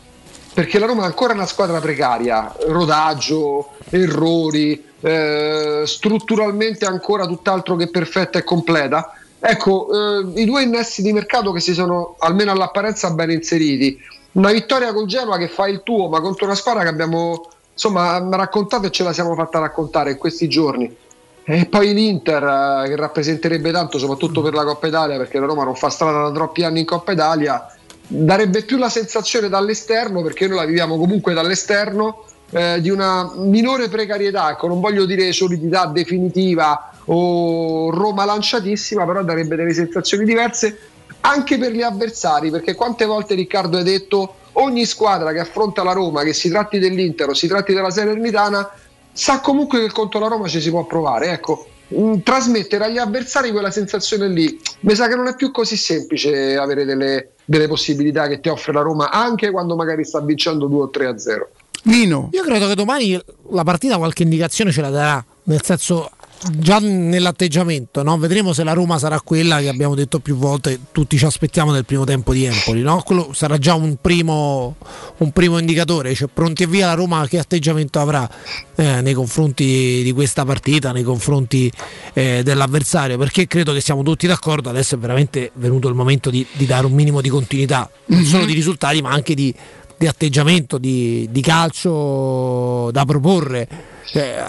perché 0.54 0.78
la 0.78 0.86
Roma 0.86 1.02
è 1.02 1.06
ancora 1.06 1.32
una 1.32 1.46
squadra 1.46 1.80
precaria, 1.80 2.54
rodaggio, 2.66 3.70
errori, 3.90 4.84
eh, 5.00 5.82
strutturalmente 5.86 6.84
ancora 6.84 7.26
tutt'altro 7.26 7.76
che 7.76 7.88
perfetta 7.88 8.38
e 8.38 8.44
completa. 8.44 9.12
Ecco, 9.40 9.88
eh, 9.90 10.40
i 10.40 10.44
due 10.44 10.62
innesti 10.62 11.02
di 11.02 11.12
mercato 11.12 11.50
che 11.50 11.60
si 11.60 11.72
sono 11.72 12.16
almeno 12.18 12.52
all'apparenza 12.52 13.10
ben 13.10 13.30
inseriti 13.30 13.98
una 14.32 14.52
vittoria 14.52 14.92
col 14.92 15.06
Genoa 15.06 15.38
che 15.38 15.48
fa 15.48 15.66
il 15.66 15.82
tuo, 15.82 16.08
ma 16.08 16.20
contro 16.20 16.46
una 16.46 16.54
squadra 16.54 16.82
che 16.82 16.88
abbiamo 16.88 17.48
insomma 17.72 18.18
raccontato 18.30 18.86
e 18.86 18.90
ce 18.90 19.02
la 19.02 19.12
siamo 19.12 19.34
fatta 19.34 19.58
raccontare 19.58 20.12
in 20.12 20.18
questi 20.18 20.48
giorni. 20.48 20.94
E 21.42 21.66
poi 21.66 21.92
l'Inter 21.94 22.42
eh, 22.84 22.88
che 22.88 22.96
rappresenterebbe 22.96 23.72
tanto, 23.72 23.98
soprattutto 23.98 24.42
per 24.42 24.52
la 24.52 24.64
Coppa 24.64 24.86
Italia, 24.86 25.16
perché 25.16 25.38
la 25.38 25.46
Roma 25.46 25.64
non 25.64 25.74
fa 25.74 25.88
strada 25.88 26.22
da 26.22 26.32
troppi 26.32 26.62
anni 26.62 26.80
in 26.80 26.86
Coppa 26.86 27.12
Italia, 27.12 27.74
darebbe 28.06 28.62
più 28.62 28.76
la 28.76 28.88
sensazione 28.88 29.48
dall'esterno, 29.48 30.22
perché 30.22 30.46
noi 30.46 30.58
la 30.58 30.64
viviamo 30.64 30.96
comunque 30.96 31.32
dall'esterno, 31.32 32.24
eh, 32.50 32.80
di 32.80 32.90
una 32.90 33.32
minore 33.36 33.88
precarietà, 33.88 34.50
ecco, 34.50 34.68
non 34.68 34.80
voglio 34.80 35.06
dire 35.06 35.32
solidità 35.32 35.86
definitiva 35.86 36.92
o 37.06 37.90
Roma 37.90 38.24
lanciatissima, 38.24 39.04
però 39.04 39.24
darebbe 39.24 39.56
delle 39.56 39.72
sensazioni 39.72 40.24
diverse 40.24 40.89
anche 41.20 41.58
per 41.58 41.72
gli 41.72 41.82
avversari, 41.82 42.50
perché 42.50 42.74
quante 42.74 43.04
volte 43.04 43.34
Riccardo 43.34 43.78
ha 43.78 43.82
detto 43.82 44.34
ogni 44.54 44.84
squadra 44.84 45.32
che 45.32 45.40
affronta 45.40 45.82
la 45.82 45.92
Roma, 45.92 46.22
che 46.22 46.32
si 46.32 46.48
tratti 46.48 46.78
dell'Inter 46.78 47.28
o 47.28 47.34
si 47.34 47.46
tratti 47.46 47.72
della 47.72 47.90
Salernitana, 47.90 48.68
sa 49.12 49.40
comunque 49.40 49.80
che 49.80 49.92
contro 49.92 50.18
la 50.20 50.28
Roma 50.28 50.48
ci 50.48 50.60
si 50.60 50.70
può 50.70 50.84
provare. 50.84 51.30
Ecco, 51.30 51.66
mh, 51.88 52.18
trasmettere 52.22 52.84
agli 52.84 52.98
avversari 52.98 53.50
quella 53.50 53.70
sensazione 53.70 54.28
lì, 54.28 54.58
mi 54.80 54.94
sa 54.94 55.08
che 55.08 55.16
non 55.16 55.26
è 55.26 55.34
più 55.34 55.50
così 55.50 55.76
semplice 55.76 56.56
avere 56.56 56.84
delle, 56.84 57.32
delle 57.44 57.68
possibilità 57.68 58.26
che 58.26 58.40
ti 58.40 58.48
offre 58.48 58.72
la 58.72 58.82
Roma, 58.82 59.10
anche 59.10 59.50
quando 59.50 59.76
magari 59.76 60.04
sta 60.04 60.20
vincendo 60.20 60.66
2 60.66 60.82
o 60.82 60.90
3 60.90 61.06
a 61.06 61.18
0. 61.18 61.50
Nino. 61.82 62.28
Io 62.32 62.42
credo 62.42 62.68
che 62.68 62.74
domani 62.74 63.18
la 63.50 63.64
partita 63.64 63.96
qualche 63.96 64.22
indicazione 64.22 64.70
ce 64.70 64.82
la 64.82 64.90
darà, 64.90 65.24
nel 65.44 65.62
senso 65.62 66.10
già 66.52 66.78
nell'atteggiamento, 66.78 68.02
no? 68.02 68.16
vedremo 68.16 68.52
se 68.52 68.64
la 68.64 68.72
Roma 68.72 68.98
sarà 68.98 69.20
quella 69.20 69.58
che 69.60 69.68
abbiamo 69.68 69.94
detto 69.94 70.20
più 70.20 70.36
volte, 70.36 70.78
tutti 70.92 71.18
ci 71.18 71.24
aspettiamo 71.24 71.70
nel 71.72 71.84
primo 71.84 72.04
tempo 72.04 72.32
di 72.32 72.44
Empoli, 72.44 72.80
no? 72.80 73.02
quello 73.02 73.32
sarà 73.32 73.58
già 73.58 73.74
un 73.74 73.96
primo, 74.00 74.76
un 75.18 75.30
primo 75.32 75.58
indicatore, 75.58 76.14
cioè 76.14 76.28
pronti 76.32 76.62
e 76.62 76.66
via 76.66 76.86
la 76.86 76.94
Roma 76.94 77.26
che 77.26 77.38
atteggiamento 77.38 78.00
avrà 78.00 78.28
eh, 78.74 79.00
nei 79.02 79.12
confronti 79.12 80.02
di 80.02 80.12
questa 80.12 80.44
partita, 80.44 80.92
nei 80.92 81.02
confronti 81.02 81.70
eh, 82.14 82.42
dell'avversario, 82.42 83.18
perché 83.18 83.46
credo 83.46 83.72
che 83.72 83.80
siamo 83.80 84.02
tutti 84.02 84.26
d'accordo, 84.26 84.70
adesso 84.70 84.94
è 84.94 84.98
veramente 84.98 85.50
venuto 85.54 85.88
il 85.88 85.94
momento 85.94 86.30
di, 86.30 86.46
di 86.52 86.64
dare 86.64 86.86
un 86.86 86.92
minimo 86.92 87.20
di 87.20 87.28
continuità, 87.28 87.90
non 88.06 88.24
solo 88.24 88.46
di 88.46 88.54
risultati 88.54 89.02
ma 89.02 89.10
anche 89.10 89.34
di, 89.34 89.54
di 89.98 90.06
atteggiamento, 90.06 90.78
di, 90.78 91.28
di 91.30 91.40
calcio 91.42 92.90
da 92.92 93.04
proporre. 93.04 93.68
Cioè, 94.06 94.44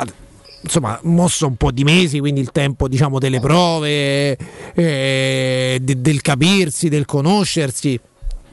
insomma 0.62 1.00
mosso 1.04 1.48
un 1.48 1.56
po' 1.56 1.72
di 1.72 1.84
mesi, 1.84 2.20
quindi 2.20 2.42
il 2.42 2.52
tempo 2.52 2.88
diciamo, 2.88 3.20
delle 3.20 3.40
prove, 3.40 4.38
eh, 4.74 5.80
de- 5.82 6.02
del 6.02 6.22
capirsi, 6.22 6.90
del 6.90 7.06
conoscersi. 7.06 8.00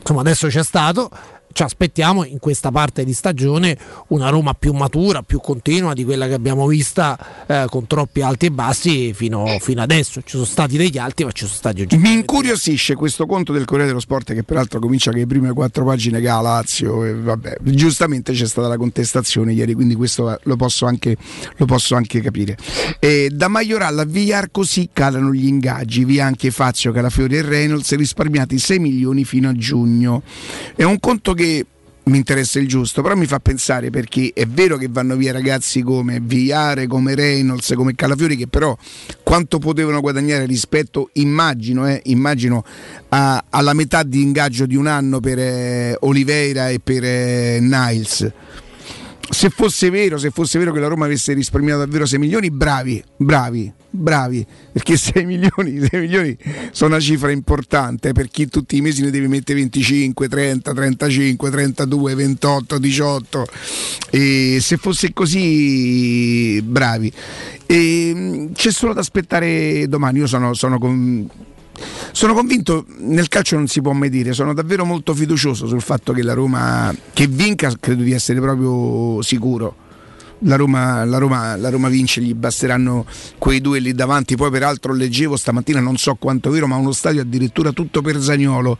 Insomma, 0.00 0.20
adesso 0.20 0.48
c'è 0.48 0.62
stato, 0.62 1.10
ci 1.58 1.64
aspettiamo 1.64 2.24
in 2.24 2.38
questa 2.38 2.70
parte 2.70 3.02
di 3.04 3.12
stagione 3.12 3.76
una 4.08 4.28
Roma 4.28 4.54
più 4.54 4.72
matura, 4.72 5.22
più 5.22 5.40
continua 5.40 5.92
di 5.92 6.04
quella 6.04 6.28
che 6.28 6.34
abbiamo 6.34 6.68
vista 6.68 7.18
eh, 7.48 7.64
con 7.68 7.88
troppi 7.88 8.20
alti 8.20 8.46
e 8.46 8.50
bassi 8.52 9.12
fino, 9.12 9.58
fino, 9.58 9.82
adesso. 9.82 10.20
Ci 10.20 10.36
sono 10.36 10.44
stati 10.44 10.76
degli 10.76 10.98
alti, 10.98 11.24
ma 11.24 11.32
ci 11.32 11.46
sono 11.46 11.56
stati 11.56 11.80
oggi. 11.80 11.96
Mi 11.96 12.12
incuriosisce 12.12 12.94
questo 12.94 13.26
conto 13.26 13.52
del 13.52 13.64
Corriere 13.64 13.88
dello 13.88 13.98
Sport 13.98 14.34
che 14.34 14.44
peraltro 14.44 14.78
comincia 14.78 15.10
che 15.10 15.18
le 15.18 15.26
prime 15.26 15.52
quattro 15.52 15.84
pagine 15.84 16.20
che 16.20 16.28
ha 16.28 16.40
Lazio. 16.40 17.04
E 17.04 17.14
vabbè, 17.14 17.56
giustamente 17.62 18.34
c'è 18.34 18.46
stata 18.46 18.68
la 18.68 18.76
contestazione 18.76 19.52
ieri, 19.52 19.74
quindi 19.74 19.96
questo 19.96 20.38
lo 20.40 20.54
posso 20.54 20.86
anche, 20.86 21.16
lo 21.56 21.64
posso 21.64 21.96
anche 21.96 22.20
capire. 22.20 22.56
E 23.00 23.30
da 23.32 23.48
Maioral 23.48 23.98
a 23.98 24.04
Villar 24.04 24.52
così 24.52 24.90
calano 24.92 25.32
gli 25.32 25.46
ingaggi, 25.46 26.04
via 26.04 26.24
anche 26.24 26.52
Fazio, 26.52 26.92
Calafiori 26.92 27.34
e 27.38 27.42
Reynolds 27.42 27.92
risparmiati 27.96 28.60
6 28.60 28.78
milioni 28.78 29.24
fino 29.24 29.48
a 29.48 29.52
giugno. 29.54 30.22
È 30.76 30.84
un 30.84 31.00
conto 31.00 31.34
che 31.48 31.66
mi 32.08 32.16
interessa 32.16 32.58
il 32.58 32.66
giusto, 32.66 33.02
però 33.02 33.14
mi 33.14 33.26
fa 33.26 33.38
pensare 33.38 33.90
perché 33.90 34.32
è 34.34 34.46
vero 34.46 34.76
che 34.76 34.88
vanno 34.90 35.14
via 35.14 35.30
ragazzi 35.30 35.82
come 35.82 36.20
Viare, 36.20 36.86
come 36.86 37.14
Reynolds, 37.14 37.72
come 37.76 37.94
Calafiori, 37.94 38.36
che 38.36 38.46
però 38.46 38.76
quanto 39.22 39.58
potevano 39.58 40.00
guadagnare 40.00 40.46
rispetto, 40.46 41.10
immagino, 41.14 41.86
eh, 41.86 42.00
immagino 42.04 42.64
a, 43.10 43.44
alla 43.50 43.74
metà 43.74 44.02
di 44.02 44.22
ingaggio 44.22 44.64
di 44.64 44.76
un 44.76 44.86
anno 44.86 45.20
per 45.20 45.38
eh, 45.38 45.96
Oliveira 46.00 46.70
e 46.70 46.80
per 46.80 47.04
eh, 47.04 47.58
Niles 47.60 48.32
se 49.30 49.50
fosse 49.50 49.90
vero, 49.90 50.16
se 50.18 50.30
fosse 50.30 50.58
vero 50.58 50.72
che 50.72 50.80
la 50.80 50.88
Roma 50.88 51.04
avesse 51.04 51.32
risparmiato 51.32 51.80
davvero 51.80 52.06
6 52.06 52.18
milioni, 52.18 52.50
bravi, 52.50 53.02
bravi, 53.16 53.70
bravi, 53.90 54.46
perché 54.72 54.96
6 54.96 55.24
milioni, 55.26 55.80
6 55.86 56.00
milioni 56.00 56.36
sono 56.70 56.94
una 56.94 57.00
cifra 57.02 57.30
importante, 57.30 58.12
per 58.12 58.28
chi 58.28 58.48
tutti 58.48 58.76
i 58.76 58.80
mesi 58.80 59.02
ne 59.02 59.10
deve 59.10 59.28
mettere 59.28 59.58
25, 59.58 60.28
30, 60.28 60.72
35, 60.72 61.50
32, 61.50 62.14
28, 62.14 62.78
18, 62.78 63.46
e 64.10 64.58
se 64.60 64.76
fosse 64.76 65.12
così, 65.12 66.60
bravi. 66.62 67.12
E, 67.66 68.48
c'è 68.54 68.70
solo 68.70 68.94
da 68.94 69.00
aspettare 69.00 69.86
domani, 69.88 70.20
io 70.20 70.26
sono, 70.26 70.54
sono 70.54 70.78
con, 70.78 71.28
sono 72.12 72.34
convinto, 72.34 72.86
nel 72.98 73.28
calcio 73.28 73.56
non 73.56 73.66
si 73.66 73.80
può 73.80 73.92
mai 73.92 74.10
dire, 74.10 74.32
sono 74.32 74.54
davvero 74.54 74.84
molto 74.84 75.14
fiducioso 75.14 75.66
sul 75.66 75.82
fatto 75.82 76.12
che 76.12 76.22
la 76.22 76.34
Roma, 76.34 76.94
che 77.12 77.26
vinca, 77.26 77.72
credo 77.78 78.02
di 78.02 78.12
essere 78.12 78.40
proprio 78.40 79.22
sicuro. 79.22 79.86
La 80.42 80.54
Roma, 80.54 81.04
la, 81.04 81.18
Roma, 81.18 81.56
la 81.56 81.68
Roma, 81.68 81.88
vince, 81.88 82.20
gli 82.20 82.32
basteranno 82.32 83.04
quei 83.38 83.60
due 83.60 83.80
lì 83.80 83.92
davanti. 83.92 84.36
Poi, 84.36 84.50
peraltro, 84.50 84.92
leggevo 84.92 85.36
stamattina, 85.36 85.80
non 85.80 85.96
so 85.96 86.14
quanto 86.14 86.50
vero, 86.50 86.68
ma 86.68 86.76
uno 86.76 86.92
stadio 86.92 87.22
addirittura 87.22 87.72
tutto 87.72 88.02
per 88.02 88.20
Zagnolo. 88.22 88.78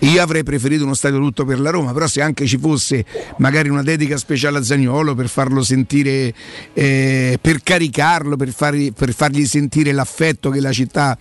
Io 0.00 0.20
avrei 0.22 0.42
preferito 0.42 0.84
uno 0.84 0.94
stadio 0.94 1.18
tutto 1.18 1.44
per 1.44 1.58
la 1.60 1.70
Roma, 1.70 1.92
però 1.92 2.06
se 2.06 2.20
anche 2.20 2.46
ci 2.46 2.58
fosse 2.58 3.04
magari 3.38 3.70
una 3.70 3.82
dedica 3.82 4.18
speciale 4.18 4.58
a 4.58 4.62
Zagnolo 4.62 5.14
per 5.14 5.28
farlo 5.28 5.62
sentire, 5.62 6.34
eh, 6.74 7.38
per 7.40 7.62
caricarlo, 7.62 8.36
per, 8.36 8.52
fargli, 8.52 8.92
per 8.92 9.14
fargli 9.14 9.46
sentire 9.46 9.92
l'affetto 9.92 10.50
che 10.50 10.60
la 10.60 10.72
città 10.72 11.16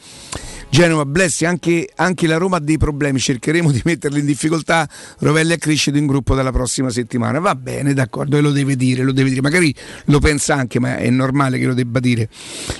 Genova, 0.70 1.06
Blessi, 1.06 1.46
anche, 1.46 1.90
anche, 1.96 2.28
la 2.28 2.38
Roma 2.38 2.58
ha 2.58 2.60
dei 2.60 2.78
problemi, 2.78 3.20
cercheremo 3.20 3.72
di 3.72 3.82
metterli 3.86 4.20
in 4.20 4.26
difficoltà, 4.26 4.88
Rovelli 5.20 5.54
a 5.54 5.58
crescere 5.58 5.98
in 5.98 6.06
gruppo 6.06 6.36
dalla 6.36 6.52
prossima 6.52 6.90
settimana, 6.90 7.40
va 7.40 7.56
bene, 7.56 7.94
d'accordo, 7.94 8.38
e 8.38 8.42
lo 8.42 8.52
deve 8.52 8.76
dire, 8.76 9.04
lo 9.04 9.14
deve 9.14 9.30
dire, 9.30 9.42
magari 9.42 9.74
lo 10.06 10.20
pensa 10.20 10.56
anche, 10.56 10.80
ma 10.80 10.98
è 10.98 11.10
normale 11.10 11.58
che 11.58 11.66
lo 11.66 11.74
debba 11.74 12.00
dire. 12.00 12.28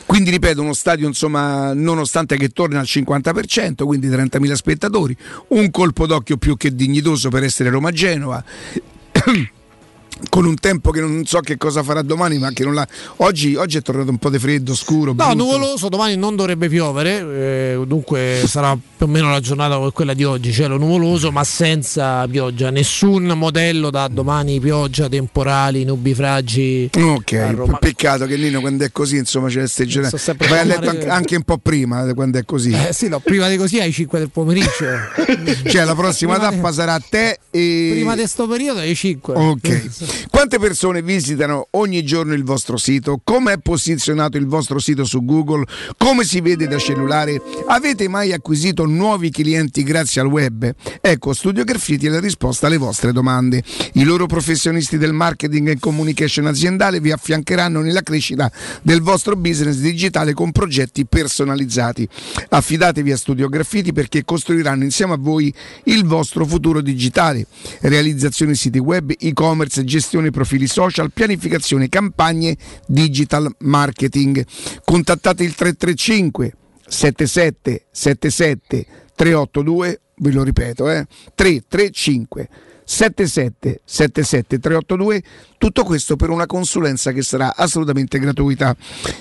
Quindi 0.06 0.30
ripeto, 0.30 0.62
uno 0.62 0.74
stadio 0.74 1.08
insomma, 1.08 1.74
nonostante 1.74 2.38
che 2.38 2.50
torni 2.50 2.76
al 2.76 2.86
50%, 2.86 3.86
quindi 3.86 4.10
30.000 4.10 4.54
spettatori, 4.54 5.16
un 5.50 5.72
colpo 5.72 6.06
d'occhio 6.06 6.38
più 6.38 6.58
che 6.58 6.76
dignitoso 6.76 7.30
per 7.30 7.44
essere 7.44 7.70
Roma-Genova 7.70 8.44
con 10.30 10.46
un 10.46 10.56
tempo 10.56 10.92
che 10.92 11.02
non 11.02 11.26
so 11.26 11.40
che 11.40 11.58
cosa 11.58 11.84
farà 11.84 12.02
domani, 12.02 12.38
ma 12.38 12.52
che 12.52 12.64
non 12.64 12.74
l'ha. 12.74 12.88
Oggi, 13.18 13.56
oggi 13.56 13.78
è 13.78 13.82
tornato 13.82 14.10
un 14.10 14.18
po' 14.18 14.30
di 14.30 14.40
freddo, 14.40 14.76
scuro. 14.76 15.12
No, 15.12 15.14
brutto. 15.14 15.34
nuvoloso, 15.36 15.90
domani 15.90 16.16
non 16.16 16.36
dovrebbe 16.36 16.70
piovere, 16.70 17.20
eh, 17.20 17.82
dunque 17.86 18.44
sarà 18.46 18.78
più 18.98 19.06
o 19.06 19.10
meno 19.10 19.30
la 19.30 19.40
giornata 19.40 19.76
come 19.76 19.92
quella 19.92 20.14
di 20.14 20.24
oggi, 20.24 20.52
cielo 20.52 20.78
nuvoloso, 20.78 21.32
ma 21.32 21.44
senza 21.44 22.28
pioggia. 22.28 22.70
Nessun 22.70 23.26
modello 23.36 23.90
da 23.90 24.08
domani 24.08 24.60
pioggia, 24.60 25.10
temporali, 25.10 25.84
nubifragi. 25.84 26.92
Ok, 26.98 27.78
peccato 27.80 28.26
che 28.26 28.38
Nino 28.38 28.62
quando 28.62 28.86
è 28.86 28.92
così, 28.92 29.18
insomma, 29.18 29.48
c'è 29.50 29.60
queste. 29.60 29.90
So 29.90 30.36
Vai 30.48 30.60
a 30.60 30.64
letto 30.64 30.90
anche, 30.90 31.08
anche, 31.08 31.36
un 31.36 31.44
po' 31.44 31.58
prima 31.58 32.14
quando 32.14 32.38
è 32.38 32.46
così. 32.46 32.72
Eh 32.72 32.94
sì, 32.94 33.08
no, 33.08 33.20
prima 33.20 33.48
di 33.48 33.58
così 33.58 33.80
ai 33.80 33.92
5 33.92 34.20
del 34.20 34.30
pomeriggio. 34.30 34.86
cioè 35.68 35.84
la 35.84 35.96
prossima 35.96 36.38
tappa 36.40 36.72
sarà 36.72 36.94
a 36.94 37.02
te 37.08 37.40
e. 37.52 37.90
Prima 37.92 38.14
di 38.14 38.20
questo 38.20 38.48
periodo 38.48 38.80
ai 38.80 38.96
5. 38.96 39.34
Ok. 39.36 40.05
Quante 40.30 40.60
persone 40.60 41.02
visitano 41.02 41.68
ogni 41.72 42.04
giorno 42.04 42.34
il 42.34 42.44
vostro 42.44 42.78
sito? 42.78 43.20
Come 43.24 43.54
è 43.54 43.58
posizionato 43.58 44.38
il 44.38 44.46
vostro 44.46 44.80
sito 44.80 45.06
su 45.06 45.24
Google? 45.24 45.66
Come 45.98 46.24
si 46.24 46.42
vede 46.42 46.68
da 46.68 46.78
cellulare? 46.78 47.42
Avete 47.68 48.08
mai 48.08 48.34
acquisito 48.34 48.86
nuovi 48.86 49.30
clienti 49.32 49.84
grazie 49.84 50.22
al 50.22 50.28
web? 50.28 50.74
Ecco, 51.02 51.34
Studio 51.34 51.64
Graffiti 51.64 52.08
è 52.08 52.10
la 52.10 52.20
risposta 52.20 52.68
alle 52.68 52.78
vostre 52.78 53.12
domande. 53.12 53.64
I 53.94 54.04
loro 54.04 54.26
professionisti 54.26 54.98
del 54.98 55.14
marketing 55.14 55.70
e 55.70 55.80
communication 55.80 56.48
aziendale 56.48 57.00
vi 57.00 57.12
affiancheranno 57.12 57.82
nella 57.82 58.02
crescita 58.02 58.52
del 58.82 59.02
vostro 59.02 59.36
business 59.36 59.78
digitale 59.78 60.34
con 60.34 60.52
progetti 60.52 61.06
personalizzati. 61.06 62.08
Affidatevi 62.50 63.12
a 63.12 63.18
Studio 63.18 63.50
Graffiti 63.50 63.94
perché 63.94 64.24
costruiranno 64.26 64.84
insieme 64.84 65.14
a 65.14 65.18
voi 65.18 65.54
il 65.86 66.06
vostro 66.06 66.46
futuro 66.46 66.82
digitale. 66.82 67.46
Realizzazione 67.82 68.56
siti 68.56 68.80
web, 68.80 69.14
e-commerce, 69.18 69.84
gestione 69.96 70.30
profili 70.30 70.68
social, 70.68 71.12
pianificazione 71.14 71.88
campagne, 71.88 72.58
digital 72.86 73.50
marketing. 73.60 74.46
Contattate 74.84 75.44
il 75.44 75.56
335 75.56 76.54
77 76.86 77.86
77 77.92 78.86
382, 79.16 80.02
ve 80.18 80.32
lo 80.32 80.44
ripeto, 80.44 80.90
eh, 80.90 81.06
335 81.34 82.50
77 82.84 83.82
77 83.86 84.60
382 84.60 85.24
tutto 85.58 85.84
questo 85.84 86.18
per 86.18 86.30
una 86.30 86.46
consulenza 86.46 87.14
che 87.14 87.22
sarà 87.22 87.56
assolutamente 87.56 88.20
gratuita. 88.20 88.76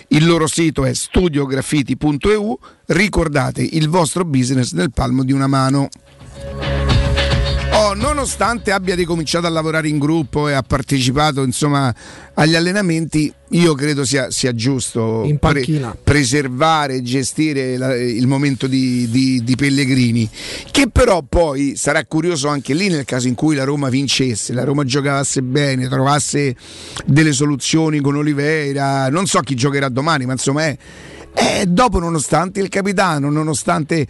Il 0.09 0.27
loro 0.27 0.49
sito 0.49 0.85
è 0.85 0.93
studiograffiti.eu 0.93 2.59
ricordate 2.87 3.63
il 3.63 3.89
vostro 3.89 4.25
business 4.25 4.73
nel 4.73 4.91
palmo 4.91 5.23
di 5.23 5.33
una 5.33 5.47
mano 5.47 5.89
Però 7.75 7.93
nonostante 7.93 8.71
abbia 8.71 8.95
ricominciato 8.95 9.47
a 9.47 9.51
lavorare 9.51 9.89
in 9.89 9.99
gruppo 9.99 10.49
e 10.49 10.53
ha 10.53 10.63
partecipato 10.63 11.43
insomma, 11.43 11.93
agli 12.35 12.55
allenamenti, 12.55 13.35
io 13.49 13.75
credo 13.75 14.05
sia, 14.05 14.31
sia 14.31 14.55
giusto 14.55 15.29
pre- 15.41 15.65
preservare 16.05 16.95
e 16.95 17.03
gestire 17.03 17.77
la, 17.77 17.97
il 17.97 18.29
momento 18.29 18.69
di, 18.69 19.11
di, 19.11 19.43
di, 19.43 19.57
Pellegrini, 19.57 20.31
che 20.71 20.89
però 20.89 21.25
poi 21.29 21.75
sarà 21.75 22.05
curioso 22.05 22.47
anche 22.47 22.75
lì 22.75 22.89
nel 22.89 23.05
caso 23.05 23.27
in 23.27 23.35
cui 23.35 23.57
la 23.57 23.65
Roma 23.65 23.89
vincesse, 23.89 24.53
la 24.53 24.63
Roma 24.63 24.85
giocasse 24.85 25.43
bene, 25.43 25.89
trovasse 25.89 26.55
delle 27.05 27.33
soluzioni 27.33 27.99
con 27.99 28.15
Oliveira, 28.15 29.09
non 29.09 29.27
so 29.27 29.41
chi 29.41 29.57
giocherà 29.57 29.89
domani, 29.89 30.27
ma 30.27 30.33
insomma 30.33 30.63
è... 30.67 30.77
E 31.37 31.67
dopo, 31.67 31.99
nonostante 31.99 32.61
il 32.61 32.69
capitano, 32.69 33.29
nonostante 33.29 34.07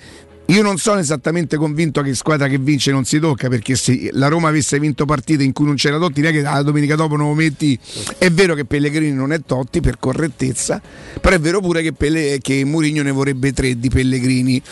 io 0.46 0.62
non 0.62 0.76
sono 0.76 1.00
esattamente 1.00 1.57
convinto 1.57 2.02
che 2.02 2.14
squadra 2.14 2.48
che 2.48 2.59
vince 2.59 2.90
non 2.90 3.04
si 3.04 3.18
tocca 3.18 3.48
perché 3.48 3.76
se 3.76 4.11
la 4.12 4.28
Roma 4.28 4.48
avesse 4.48 4.78
vinto 4.78 5.07
partite 5.07 5.42
in 5.42 5.52
cui 5.52 5.64
non 5.64 5.76
c'era 5.76 5.96
Totti, 5.98 6.20
non 6.20 6.30
è 6.30 6.33
che 6.35 6.42
la 6.42 6.62
domenica 6.62 6.96
dopo 6.96 7.16
non 7.16 7.28
lo 7.28 7.35
metti. 7.35 7.78
È 8.18 8.30
vero 8.30 8.54
che 8.54 8.66
Pellegrini 8.66 9.12
non 9.12 9.33
è 9.33 9.40
Totti 9.44 9.80
per 9.80 9.98
correttezza, 9.98 10.83
però 11.20 11.35
è 11.35 11.40
vero 11.40 11.61
pure 11.61 11.80
che, 11.80 11.92
Pelle, 11.92 12.38
che 12.42 12.62
Mourinho 12.64 13.02
ne 13.02 13.11
vorrebbe 13.11 13.52
tre 13.52 13.78
di 13.78 13.88
Pellegrini. 13.88 14.62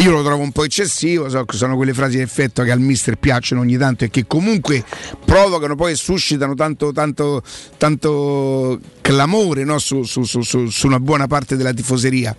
Io 0.00 0.12
lo 0.12 0.22
trovo 0.22 0.42
un 0.42 0.50
po' 0.50 0.64
eccessivo, 0.64 1.28
so, 1.28 1.44
sono 1.48 1.76
quelle 1.76 1.92
frasi 1.92 2.16
di 2.16 2.22
effetto 2.22 2.62
che 2.62 2.70
al 2.70 2.80
mister 2.80 3.16
piacciono 3.16 3.60
ogni 3.60 3.76
tanto 3.76 4.04
e 4.04 4.08
che 4.08 4.26
comunque 4.26 4.82
provocano 5.26 5.74
poi 5.74 5.92
e 5.92 5.94
suscitano 5.94 6.54
tanto, 6.54 6.90
tanto, 6.90 7.42
tanto 7.76 8.80
clamore 9.02 9.64
no? 9.64 9.78
su, 9.78 10.02
su, 10.04 10.22
su, 10.22 10.40
su, 10.40 10.86
una 10.86 11.00
buona 11.00 11.26
parte 11.26 11.54
della 11.54 11.74
tifoseria. 11.74 12.34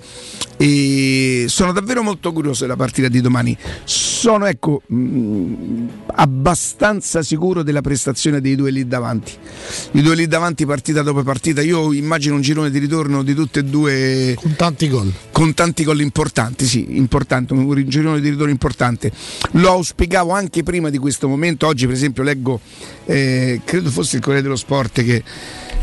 E 0.58 1.46
sono 1.50 1.72
davvero 1.72 2.02
molto 2.02 2.34
curioso 2.34 2.62
della 2.62 2.76
partita 2.76 3.10
di 3.10 3.22
domani. 3.22 3.56
Sono 3.84 4.46
ecco, 4.46 4.82
mh, 4.88 4.96
mm, 4.96 5.88
abbastanza 6.16 7.22
sicuro 7.22 7.62
della 7.62 7.82
prestazione 7.82 8.42
dei 8.42 8.56
due 8.56 8.72
lì 8.72 8.88
davanti. 8.88 9.34
I 9.92 10.02
due 10.02 10.16
lì 10.16 10.28
davanti 10.28 10.66
partita 10.66 11.04
dopo 11.04 11.22
partita. 11.24 11.62
Io 11.62 11.94
immagino 11.94 12.36
un 12.36 12.42
girone 12.42 12.72
di 12.72 12.80
ritorno 12.80 13.22
di 13.22 13.36
tutte 13.36 13.60
e 13.60 13.64
due. 13.64 14.34
Con 14.36 14.56
tanti 14.56 14.88
gol. 14.88 15.12
Con 15.32 15.54
tanti 15.54 15.84
gol 15.84 16.02
importanti, 16.02 16.66
sì, 16.66 16.98
importante, 17.54 17.84
un 17.84 17.90
girone 17.90 18.22
di 18.22 18.30
ritorno 18.30 18.52
importante. 18.52 19.12
Lo 19.52 19.70
auspicavo 19.72 20.32
anche 20.32 20.64
prima 20.64 20.90
di 20.90 20.98
questo 20.98 21.28
momento. 21.28 21.68
Oggi, 21.68 21.86
per 21.86 21.96
esempio, 21.96 22.24
leggo, 22.24 22.60
eh, 23.06 23.62
credo 23.64 23.90
fosse 23.90 24.18
il 24.18 24.22
Corriere 24.22 24.44
dello 24.44 24.56
Sport 24.56 25.04
che 25.04 25.24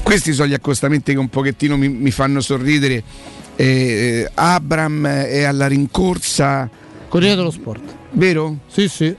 questi 0.03 0.33
sono 0.33 0.49
gli 0.49 0.55
accostamenti 0.55 1.13
che 1.13 1.19
un 1.19 1.29
pochettino 1.29 1.77
mi, 1.77 1.89
mi 1.89 2.11
fanno 2.11 2.41
sorridere. 2.41 3.03
Eh, 3.57 4.29
Abram 4.35 5.07
è 5.07 5.43
alla 5.43 5.67
rincorsa. 5.67 6.69
Corriere 7.09 7.37
dello 7.37 7.51
Sport. 7.51 7.97
Vero? 8.13 8.59
Sì, 8.69 8.89
sì. 8.89 9.15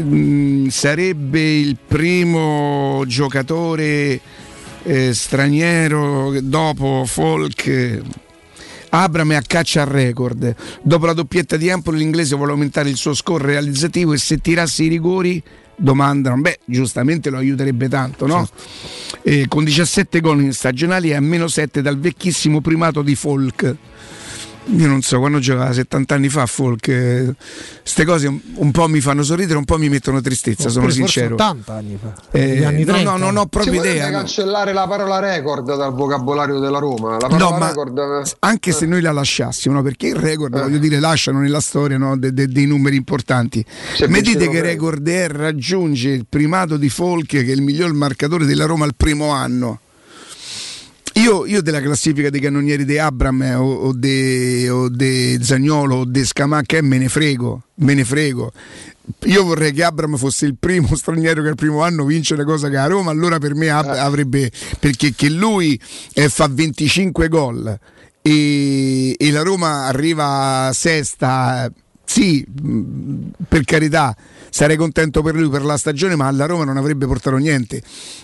Mm, 0.00 0.68
sarebbe 0.68 1.40
il 1.40 1.76
primo 1.86 3.04
giocatore 3.06 4.20
eh, 4.82 5.14
straniero 5.14 6.34
dopo 6.40 7.04
Folk. 7.06 8.23
Abram 8.94 9.32
è 9.32 9.34
a 9.34 9.42
caccia 9.44 9.82
al 9.82 9.88
record. 9.88 10.54
Dopo 10.82 11.06
la 11.06 11.14
doppietta 11.14 11.56
di 11.56 11.66
Empoli 11.66 11.98
l'inglese 11.98 12.36
vuole 12.36 12.52
aumentare 12.52 12.88
il 12.88 12.96
suo 12.96 13.12
score 13.12 13.44
realizzativo 13.44 14.12
e 14.12 14.18
se 14.18 14.38
tirasse 14.38 14.84
i 14.84 14.88
rigori 14.88 15.42
domandano, 15.76 16.40
beh, 16.40 16.60
giustamente 16.64 17.28
lo 17.28 17.38
aiuterebbe 17.38 17.88
tanto, 17.88 18.26
no? 18.26 18.46
Certo. 18.46 19.28
Eh, 19.28 19.46
con 19.48 19.64
17 19.64 20.20
gol 20.20 20.42
in 20.42 20.52
stagionali 20.52 21.10
e 21.10 21.14
a 21.14 21.20
meno 21.20 21.48
7 21.48 21.82
dal 21.82 21.98
vecchissimo 21.98 22.60
primato 22.60 23.02
di 23.02 23.16
Folk. 23.16 23.76
Io 24.66 24.86
non 24.86 25.02
so, 25.02 25.18
quando 25.18 25.38
giocava 25.40 25.72
70 25.72 26.14
anni 26.14 26.28
fa 26.30 26.42
a 26.42 26.46
folk, 26.46 27.34
queste 27.82 28.02
eh, 28.02 28.04
cose 28.04 28.26
un, 28.28 28.40
un, 28.54 28.70
po' 28.70 28.88
mi 28.88 29.00
fanno 29.00 29.22
sorridere, 29.22 29.58
un 29.58 29.64
po' 29.64 29.76
mi 29.76 29.90
mettono 29.90 30.22
tristezza, 30.22 30.70
sono 30.70 30.88
sincero. 30.88 31.34
80 31.34 31.72
anni 31.74 31.98
fa. 32.00 32.14
Eh, 32.30 32.64
anni 32.64 32.84
no, 32.84 33.02
no, 33.02 33.16
non 33.18 33.36
ho 33.36 33.46
proprio 33.46 33.82
si 33.82 33.88
idea. 33.88 34.06
No. 34.06 34.18
cancellare 34.18 34.72
la 34.72 34.86
parola 34.86 35.18
record 35.18 35.76
dal 35.76 35.92
vocabolario 35.92 36.58
della 36.60 36.78
Roma. 36.78 37.18
La 37.18 37.28
no, 37.28 37.58
record... 37.58 37.98
Eh. 37.98 38.30
anche 38.40 38.72
se 38.72 38.86
noi 38.86 39.02
la 39.02 39.12
lasciassimo, 39.12 39.74
no? 39.74 39.82
perché 39.82 40.06
il 40.08 40.16
record, 40.16 40.54
eh. 40.54 40.62
voglio 40.62 40.78
dire, 40.78 40.98
lasciano 40.98 41.40
nella 41.40 41.60
storia 41.60 41.98
de, 42.16 42.32
de, 42.32 42.48
dei 42.48 42.66
numeri 42.66 42.96
importanti. 42.96 43.64
Mi 44.08 44.22
dite 44.22 44.48
che 44.48 44.62
record 44.62 45.06
è 45.06 45.28
raggiunge 45.28 46.08
il 46.08 46.26
primato 46.26 46.78
di 46.78 46.88
Folk, 46.88 47.26
che 47.26 47.40
è 47.40 47.50
il 47.50 47.62
miglior 47.62 47.92
marcatore 47.92 48.46
della 48.46 48.64
Roma 48.64 48.86
al 48.86 48.94
primo 48.96 49.30
anno. 49.30 49.80
Io, 51.16 51.46
io, 51.46 51.62
della 51.62 51.80
classifica 51.80 52.28
dei 52.28 52.40
cannonieri 52.40 52.84
di 52.84 52.98
Abram 52.98 53.40
eh, 53.42 53.54
o, 53.54 53.92
di 53.92 54.68
de 54.90 55.38
Zagnolo 55.40 55.96
o 55.96 56.04
di 56.04 56.24
Scamacca 56.24 56.76
eh, 56.76 56.82
me 56.82 56.98
ne 56.98 57.08
frego, 57.08 57.62
me 57.76 57.94
ne 57.94 58.04
frego. 58.04 58.52
Io 59.24 59.44
vorrei 59.44 59.72
che 59.72 59.84
Abram 59.84 60.16
fosse 60.16 60.46
il 60.46 60.56
primo 60.58 60.94
straniero 60.96 61.42
che 61.42 61.48
al 61.48 61.54
primo 61.54 61.82
anno 61.82 62.04
vince 62.04 62.34
una 62.34 62.44
cosa 62.44 62.68
che 62.68 62.76
a 62.76 62.86
Roma, 62.86 63.12
allora 63.12 63.38
per 63.38 63.54
me 63.54 63.68
Ab- 63.70 63.94
eh. 63.94 63.98
avrebbe 63.98 64.50
perché 64.80 65.14
che 65.14 65.30
lui 65.30 65.80
eh, 66.14 66.28
fa 66.28 66.48
25 66.50 67.28
gol 67.28 67.78
e, 68.20 69.14
e 69.16 69.30
la 69.30 69.42
Roma 69.42 69.84
arriva 69.86 70.70
sesta 70.72 71.70
sì, 72.04 72.44
per 73.48 73.64
carità, 73.64 74.14
sarei 74.54 74.76
contento 74.76 75.20
per 75.20 75.34
lui 75.34 75.48
per 75.48 75.64
la 75.64 75.76
stagione, 75.76 76.14
ma 76.14 76.28
alla 76.28 76.46
Roma 76.46 76.62
non 76.62 76.76
avrebbe 76.76 77.06
portato 77.06 77.34
niente. 77.38 77.82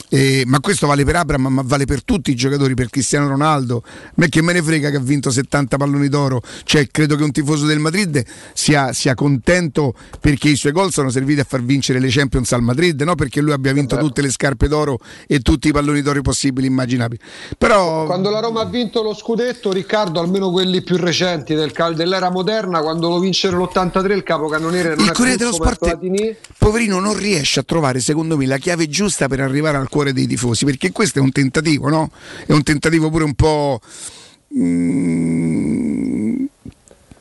Eh, 0.09 0.45
ma 0.47 0.61
questo 0.61 0.87
vale 0.87 1.05
per 1.05 1.17
Abram, 1.17 1.49
ma 1.49 1.63
vale 1.65 1.87
per 1.87 2.05
tutti 2.05 2.31
i 2.31 2.37
giocatori, 2.37 2.75
per 2.75 2.89
Cristiano 2.89 3.27
Ronaldo. 3.27 3.83
A 3.85 4.13
me 4.15 4.29
che 4.29 4.41
me 4.41 4.53
ne 4.53 4.63
frega 4.63 4.91
che 4.91 4.97
ha 4.97 5.01
vinto 5.01 5.33
70 5.33 5.77
palloni 5.77 6.09
d'oro, 6.09 6.41
cioè 6.63 6.87
credo 6.87 7.17
che 7.17 7.25
un 7.25 7.33
tifoso 7.33 7.67
del 7.67 7.81
Madrid 7.81 8.25
sia, 8.53 8.93
sia 8.93 9.17
contento 9.17 9.93
perché 10.21 10.51
i 10.51 10.55
suoi 10.55 10.71
gol 10.71 10.93
sono 10.93 11.11
serviti 11.11 11.41
a 11.41 11.45
far 11.45 11.65
vincere 11.65 11.99
le 11.99 12.11
Champions 12.11 12.53
al 12.53 12.63
Madrid, 12.63 13.01
no 13.03 13.17
perché 13.17 13.41
lui 13.41 13.51
abbia 13.51 13.73
vinto 13.73 13.97
tutte 13.97 14.23
le 14.23 14.31
scarpe 14.31 14.69
d'oro 14.69 15.01
e 15.27 15.41
tutti 15.41 15.67
i 15.67 15.73
palloni 15.73 16.01
d'oro 16.01 16.23
possibili 16.23 16.69
immaginabili. 16.69 17.21
Però... 17.59 18.07
Quando 18.07 18.31
la 18.31 18.39
Roma 18.39 18.61
ha 18.61 18.67
vinto 18.67 19.03
lo 19.03 19.15
scudetto, 19.15 19.73
Riccardo, 19.73 20.21
almeno 20.21 20.53
quelli 20.53 20.81
più 20.83 20.97
recenti 20.97 21.57
del, 21.57 21.73
dell'era 21.97 22.31
moderna, 22.31 22.83
quando 22.83 23.09
lo 23.09 23.19
vincero 23.19 23.59
l'83 23.59 24.13
il 24.13 24.23
capocannoniere 24.23 24.95
non 24.95 25.07
il 25.07 25.11
Corriere 25.11 25.39
dello 25.39 25.53
Sport 25.53 25.99
poverino 26.59 26.99
non 27.01 27.17
riesce 27.17 27.61
a 27.61 27.63
trovare 27.63 28.01
secondo 28.01 28.37
me 28.37 28.47
la 28.47 28.59
chiave 28.59 28.89
giusta 28.89 29.29
per 29.29 29.41
arrivare 29.41 29.77
al 29.77 29.89
cuore 29.89 30.13
dei 30.13 30.27
tifosi, 30.27 30.65
perché 30.65 30.93
questo 30.93 31.19
è 31.19 31.23
un 31.23 31.33
tentativo, 31.33 31.89
no? 31.89 32.11
È 32.47 32.53
un 32.53 32.63
tentativo 32.63 33.11
pure 33.11 33.25
un 33.25 33.35
po'... 33.35 33.81
Mm, 34.57 36.45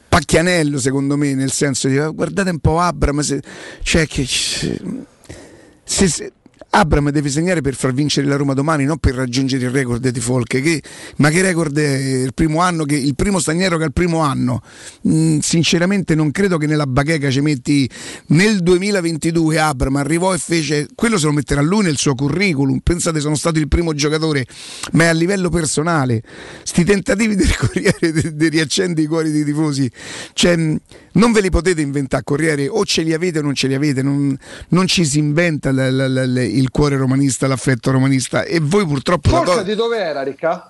pacchianello 0.10 0.80
secondo 0.80 1.16
me, 1.16 1.36
nel 1.36 1.52
senso 1.52 1.88
di 1.88 1.96
guardate 2.14 2.50
un 2.50 2.60
po' 2.60 2.80
Abram, 2.80 3.20
se, 3.20 3.42
cioè 3.84 4.08
che... 4.08 4.26
Se, 4.26 6.08
se, 6.08 6.32
Abram 6.72 7.10
deve 7.10 7.30
segnare 7.30 7.62
per 7.62 7.74
far 7.76 7.94
vincere 7.94 8.28
la 8.28 8.36
Roma 8.36 8.54
domani, 8.54 8.86
non 8.86 8.98
per 8.98 9.16
raggiungere 9.16 9.66
il 9.66 9.72
record 9.72 10.08
di 10.08 10.20
Folk. 10.20 10.62
Che, 10.62 10.84
ma 11.18 11.30
che 11.30 11.42
record 11.42 11.78
è 11.78 12.24
il 12.24 12.34
primo 12.34 12.62
anno? 12.62 12.84
Che, 12.84 12.96
il 12.96 13.16
primo 13.16 13.40
straniero 13.40 13.78
che 13.78 13.84
ha 13.84 13.88
il 13.88 13.94
primo 13.94 14.20
anno? 14.20 14.62
Mm, 15.08 15.40
sinceramente 15.40 16.14
non 16.14 16.32
credo 16.32 16.58
che 16.58 16.68
nella 16.68 16.86
bacheca 16.86 17.30
ci 17.32 17.42
metti 17.42 17.90
nel 18.28 18.62
2022 18.62 19.60
Abram 19.60 19.96
arrivò 19.96 20.34
e 20.34 20.38
fece 20.38 20.88
quello 20.94 21.18
se 21.18 21.26
lo 21.26 21.32
metterà 21.32 21.62
lui 21.62 21.84
nel 21.84 21.98
suo 21.98 22.14
curriculum. 22.14 22.80
Pensate, 22.80 23.20
sono 23.20 23.36
stato 23.36 23.58
il 23.58 23.68
primo 23.68 23.94
giocatore, 23.94 24.46
ma 24.92 25.06
è 25.06 25.08
a 25.08 25.14
livello 25.14 25.50
personale. 25.50 26.22
Sti 26.64 26.84
tentativi 26.84 27.36
del 27.36 27.54
Corriere 27.58 28.34
di, 28.34 28.48
riaccendere 28.50 29.02
i 29.02 29.08
cuori 29.08 29.32
dei 29.32 29.44
tifosi. 29.44 29.90
Cioè, 30.34 30.56
mm, 30.56 30.76
non 31.14 31.32
ve 31.32 31.42
li 31.42 31.50
potete 31.50 31.82
inventare 31.82 32.24
Corriere, 32.24 32.68
o 32.68 32.86
ce 32.86 33.02
li 33.02 33.14
avete 33.14 33.40
o 33.40 33.42
non 33.42 33.56
ce 33.56 33.68
li 33.68 33.74
avete, 33.74 34.04
non, 34.04 34.38
non 34.70 34.88
ci 34.88 35.04
si 35.06 35.18
inventa 35.18 35.72
l, 35.72 35.76
l, 35.76 36.34
l, 36.34 36.38
il 36.38 36.59
cuore 36.70 36.98
romanista, 36.98 37.48
l'affetto 37.48 37.92
romanista 37.92 38.44
e 38.44 38.60
voi 38.60 38.86
purtroppo... 38.86 39.30
Folca 39.30 39.46
cosa... 39.46 39.64
di 39.64 39.76
dove 39.76 39.98
era 39.98 40.22
Ricca? 40.24 40.70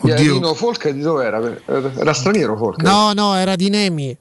Oddio. 0.00 0.54
Folca 0.54 0.90
di 0.90 1.00
dove 1.00 1.24
era? 1.24 1.56
Era 1.64 2.12
straniero 2.12 2.56
Folca? 2.56 2.82
No, 2.82 3.12
no, 3.14 3.34
era 3.34 3.56
di 3.56 3.70
Nemi. 3.70 4.16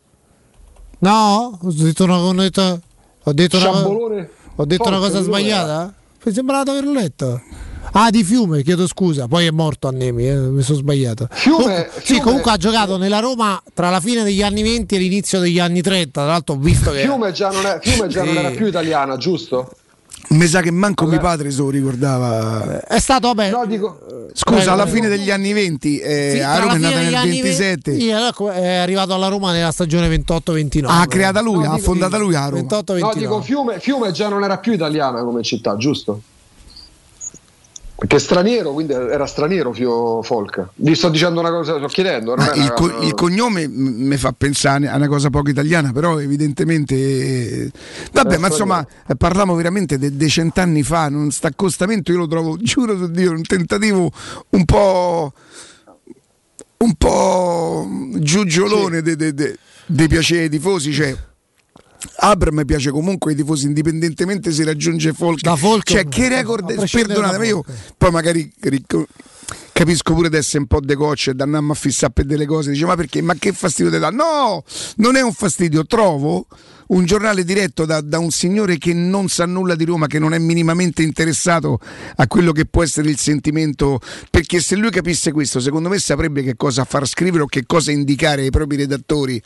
No? 0.99 1.59
Ho 1.61 1.71
detto 1.71 2.05
una, 2.05 2.17
ho 2.17 2.33
detto, 2.33 2.81
ho 3.23 3.33
detto 3.33 3.57
una, 3.57 4.27
ho 4.55 4.65
detto 4.65 4.87
una 4.87 4.99
cosa 4.99 5.21
sbagliata? 5.21 5.93
Mi 6.23 6.33
sembra 6.33 6.63
di 6.63 6.69
averlo 6.69 6.93
letto. 6.93 7.41
Ah, 7.91 8.09
di 8.09 8.23
Fiume, 8.23 8.63
chiedo 8.63 8.85
scusa, 8.85 9.27
poi 9.27 9.45
è 9.45 9.51
morto 9.51 9.87
a 9.87 9.91
Nemi, 9.91 10.27
eh, 10.27 10.35
mi 10.35 10.61
sono 10.61 10.77
sbagliato. 10.77 11.27
Fiume, 11.31 11.63
Com- 11.63 11.73
Fiume, 11.73 11.89
Sì, 12.03 12.19
comunque 12.19 12.51
ha 12.51 12.57
giocato 12.57 12.97
nella 12.97 13.19
Roma 13.19 13.61
tra 13.73 13.89
la 13.89 13.99
fine 13.99 14.23
degli 14.23 14.41
anni 14.41 14.61
20 14.61 14.95
e 14.95 14.97
l'inizio 14.97 15.39
degli 15.39 15.59
anni 15.59 15.81
30, 15.81 16.21
tra 16.21 16.29
l'altro 16.29 16.55
ho 16.55 16.57
visto 16.57 16.91
che... 16.91 17.01
Fiume 17.01 17.31
già 17.31 17.49
non, 17.49 17.65
è, 17.65 17.79
Fiume 17.81 18.07
già 18.07 18.21
sì. 18.21 18.27
non 18.27 18.37
era 18.37 18.49
più 18.49 18.67
italiana, 18.67 19.17
giusto? 19.17 19.71
Mi 20.29 20.45
sa 20.45 20.61
che 20.61 20.71
manco 20.71 21.05
vabbè. 21.05 21.17
mio 21.17 21.25
padre 21.25 21.51
se 21.51 21.61
lo 21.61 21.69
ricordava. 21.69 22.81
È 22.81 22.99
stato, 22.99 23.27
vabbè. 23.33 23.49
No, 23.49 23.65
dico, 23.65 23.99
Scusa, 24.33 24.55
prego, 24.57 24.71
alla 24.71 24.83
prego. 24.83 24.97
fine 24.97 25.07
degli 25.09 25.31
anni 25.31 25.53
20, 25.53 25.99
eh, 25.99 26.31
sì, 26.33 26.39
a 26.41 26.59
Roma 26.59 26.73
è 26.73 26.77
nata 26.77 26.99
nel 26.99 27.11
27. 27.11 27.91
20, 27.91 28.07
è 28.59 28.75
arrivato 28.75 29.13
alla 29.13 29.27
Roma 29.27 29.51
nella 29.53 29.71
stagione 29.71 30.09
28-29. 30.09 30.85
Ha 30.85 31.05
creata 31.07 31.41
lui, 31.41 31.63
no, 31.63 31.71
ha 31.71 31.77
fondata 31.77 32.17
lui 32.17 32.35
a 32.35 32.45
Roma. 32.45 32.61
28, 32.61 32.97
no, 32.97 33.13
dico 33.15 33.41
Fiume, 33.41 33.79
Fiume 33.79 34.11
già 34.11 34.27
non 34.27 34.43
era 34.43 34.57
più 34.57 34.73
italiana 34.73 35.23
come 35.23 35.43
città, 35.43 35.77
giusto? 35.77 36.21
Perché 37.97 38.19
straniero, 38.19 38.73
quindi 38.73 38.93
era 38.93 39.25
straniero 39.25 39.73
Fio 39.73 40.21
Folk. 40.21 40.67
Vi 40.75 40.93
sto 40.93 41.09
dicendo 41.09 41.39
una 41.39 41.49
cosa, 41.49 41.77
sto 41.77 41.87
chiedendo. 41.87 42.33
Ah, 42.33 42.53
il, 42.53 42.71
co- 42.73 43.01
il, 43.01 43.15
cognome 43.15 43.67
mi 43.67 44.15
fa 44.17 44.35
pensare 44.37 44.87
a 44.87 44.95
una 44.97 45.07
cosa 45.07 45.31
poco 45.31 45.49
italiana, 45.49 45.91
però 45.91 46.19
evidentemente... 46.19 47.71
Vabbè, 48.11 48.35
eh, 48.35 48.37
ma 48.37 48.47
insomma, 48.49 48.85
eh, 49.07 49.15
parliamo 49.15 49.55
veramente 49.55 49.97
di 49.97 50.15
de- 50.15 50.27
cent'anni 50.27 50.83
fa, 50.83 51.07
un 51.09 51.31
accostamento 51.41 52.11
io 52.11 52.19
lo 52.19 52.27
trovo, 52.27 52.55
giuro 52.61 52.95
su 52.95 53.09
Dio, 53.09 53.31
un 53.31 53.41
tentativo 53.41 54.11
un 54.49 54.65
po'... 54.65 55.33
un 56.77 56.93
po' 56.93 57.87
giugiolone 58.19 59.01
sì. 59.03 59.15
dei 59.87 60.07
piaceri 60.07 60.43
ai 60.43 60.49
tifosi, 60.49 60.93
cioè 60.93 61.17
Abram 62.15 62.63
piace 62.65 62.91
comunque 62.91 63.31
ai 63.31 63.37
tifosi 63.37 63.65
indipendentemente 63.65 64.51
se 64.51 64.63
raggiunge 64.63 65.13
Folk. 65.13 65.41
Da 65.41 65.55
Folk 65.55 65.83
cioè, 65.89 66.07
che 66.07 66.27
record, 66.29 66.73
perdonatemi, 66.89 67.47
io 67.47 67.63
poi 67.97 68.11
magari 68.11 68.51
capisco 69.71 70.13
pure 70.13 70.29
di 70.29 70.37
essere 70.37 70.59
un 70.59 70.65
po' 70.65 70.79
decocce 70.79 71.31
e 71.31 71.33
da 71.33 71.43
andare 71.43 71.65
a 71.69 71.73
fissare 71.73 72.11
per 72.11 72.25
delle 72.25 72.45
cose. 72.45 72.71
Dice, 72.71 72.85
ma 72.85 72.95
perché? 72.95 73.21
Ma 73.21 73.35
che 73.35 73.53
fastidio 73.53 73.91
ti 73.91 73.99
dà? 73.99 74.09
No, 74.09 74.63
non 74.97 75.15
è 75.15 75.21
un 75.21 75.33
fastidio. 75.33 75.85
Trovo 75.85 76.47
un 76.87 77.05
giornale 77.05 77.43
diretto 77.43 77.85
da, 77.85 78.01
da, 78.01 78.17
un 78.19 78.31
signore 78.31 78.77
che 78.77 78.93
non 78.93 79.27
sa 79.27 79.45
nulla 79.45 79.75
di 79.75 79.85
Roma, 79.85 80.07
che 80.07 80.19
non 80.19 80.33
è 80.33 80.39
minimamente 80.39 81.03
interessato 81.03 81.79
a 82.15 82.27
quello 82.27 82.51
che 82.51 82.65
può 82.65 82.83
essere 82.83 83.09
il 83.09 83.17
sentimento. 83.17 83.99
Perché 84.29 84.59
se 84.59 84.75
lui 84.75 84.89
capisse 84.89 85.31
questo, 85.31 85.59
secondo 85.59 85.89
me 85.89 85.99
saprebbe 85.99 86.43
che 86.43 86.55
cosa 86.55 86.83
far 86.83 87.07
scrivere 87.07 87.43
o 87.43 87.47
che 87.47 87.65
cosa 87.65 87.91
indicare 87.91 88.43
ai 88.43 88.49
propri 88.49 88.77
redattori 88.77 89.41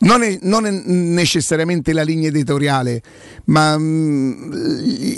non 0.00 0.22
è, 0.22 0.38
non 0.42 0.66
è, 0.66 0.70
necessariamente 0.70 1.92
la 1.92 2.02
linea 2.02 2.28
editoriale, 2.28 3.02
ma 3.46 3.76
mh, 3.76 3.82
mm, 3.82 5.14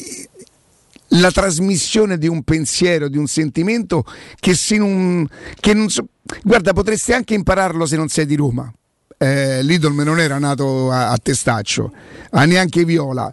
la 1.08 1.30
trasmissione 1.30 2.18
di 2.18 2.28
un 2.28 2.42
pensiero, 2.42 3.08
di 3.08 3.18
un 3.18 3.26
sentimento 3.26 4.04
che, 4.38 4.56
non, 4.78 5.28
che 5.60 5.74
non 5.74 5.88
so, 5.88 6.06
guarda, 6.42 6.72
potresti 6.72 7.12
anche 7.12 7.34
impararlo 7.34 7.86
se 7.86 7.96
non 7.96 8.08
sei 8.08 8.26
di 8.26 8.36
Roma. 8.36 8.72
Eh, 9.18 9.62
Lidl 9.62 9.92
non 10.02 10.18
era 10.18 10.38
nato 10.38 10.90
a, 10.90 11.10
a 11.10 11.18
testaccio, 11.18 11.92
a 12.30 12.44
neanche 12.44 12.84
Viola 12.84 13.32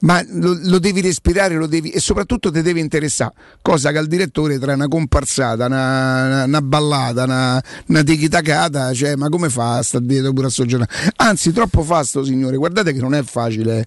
ma 0.00 0.22
lo, 0.28 0.58
lo, 0.62 0.78
devi 0.78 1.00
respirare 1.00 1.54
lo 1.54 1.66
devi, 1.66 1.90
e 1.90 2.00
soprattutto 2.00 2.50
ti 2.50 2.60
deve 2.60 2.80
interessare, 2.80 3.32
cosa 3.62 3.92
che 3.92 3.98
al 3.98 4.06
direttore 4.06 4.58
tra 4.58 4.74
una 4.74 4.88
comparsata, 4.88 5.66
una, 5.66 6.44
una 6.44 6.60
ballata, 6.60 7.24
una, 7.24 7.62
una 7.86 8.02
tichitacata, 8.02 8.92
cioè, 8.92 9.16
ma 9.16 9.28
come 9.28 9.48
fa 9.48 9.78
a 9.78 9.82
stare 9.82 10.04
dietro 10.04 10.32
pure 10.32 10.48
a 10.48 10.50
soggiornare? 10.50 10.90
Anzi, 11.16 11.52
troppo 11.52 11.82
fa 11.82 12.04
sto 12.04 12.24
signore, 12.24 12.56
guardate 12.56 12.92
che 12.92 13.00
non 13.00 13.14
è 13.14 13.22
facile, 13.22 13.86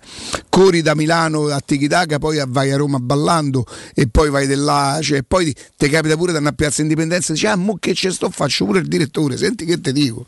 corri 0.50 0.82
da 0.82 0.95
Milano 0.95 1.48
a 1.48 1.62
tichitaca, 1.63 2.17
poi 2.17 2.41
vai 2.48 2.72
a 2.72 2.78
Roma 2.78 3.00
ballando 3.00 3.65
e 3.93 4.08
poi 4.08 4.30
vai 4.30 4.48
di 4.48 4.56
là, 4.56 4.98
cioè, 5.02 5.22
poi 5.24 5.56
ti 5.78 5.89
capita 5.89 6.15
pure 6.17 6.32
da 6.32 6.39
una 6.39 6.54
piazza 6.54 6.82
indipendenza 6.82 7.32
e 7.32 7.34
dici, 7.36 7.45
ah, 7.45 7.56
mo 7.56 7.78
che 7.80 7.93
ce 7.93 8.12
sto, 8.12 8.30
faccio 8.32 8.65
pure 8.65 8.80
il 8.80 8.88
direttore, 8.88 9.38
senti 9.38 9.63
che 9.65 9.80
te 9.80 9.91
dico, 9.91 10.26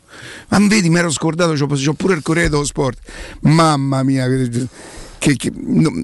ma 0.48 0.58
vedi, 0.68 0.88
mi 0.90 0.98
ero 0.98 1.10
scordato, 1.10 1.54
c'ho 1.54 1.94
pure 1.94 2.14
il 2.14 2.22
Corriere 2.22 2.48
dello 2.48 2.64
Sport, 2.64 2.98
mamma 3.40 4.02
mia 4.04 4.28
che, 4.28 4.68
che 5.30 5.52
no, 5.54 6.02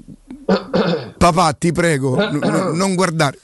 papà 1.17 1.53
ti 1.53 1.71
prego 1.71 2.15
no, 2.31 2.71
non 2.73 2.95
guardare. 2.95 3.37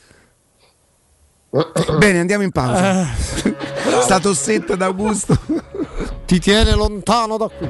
Bene 1.97 2.19
andiamo 2.19 2.43
in 2.43 2.51
pausa. 2.51 3.01
Eh. 3.01 3.05
sta 4.01 4.19
tossetta 4.19 4.75
d'Augusto. 4.75 5.37
Ti 6.25 6.39
tiene 6.39 6.73
lontano 6.73 7.37
da 7.37 7.47
qui 7.47 7.69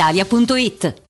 italia.it 0.00 1.09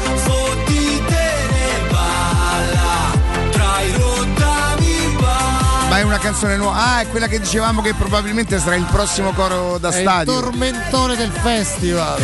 Una 6.11 6.19
canzone 6.19 6.57
nuova. 6.57 6.75
Ah, 6.77 6.99
è 7.01 7.07
quella 7.07 7.27
che 7.27 7.39
dicevamo 7.39 7.81
che 7.81 7.93
probabilmente 7.93 8.59
sarà 8.59 8.75
il 8.75 8.85
prossimo 8.91 9.31
coro 9.31 9.77
da 9.77 9.91
È 9.91 9.95
il 9.95 10.01
stadio. 10.01 10.33
tormentone 10.33 11.15
del 11.15 11.31
festival. 11.31 12.21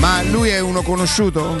Ma 0.00 0.22
lui 0.22 0.48
è 0.48 0.58
uno 0.58 0.82
conosciuto? 0.82 1.56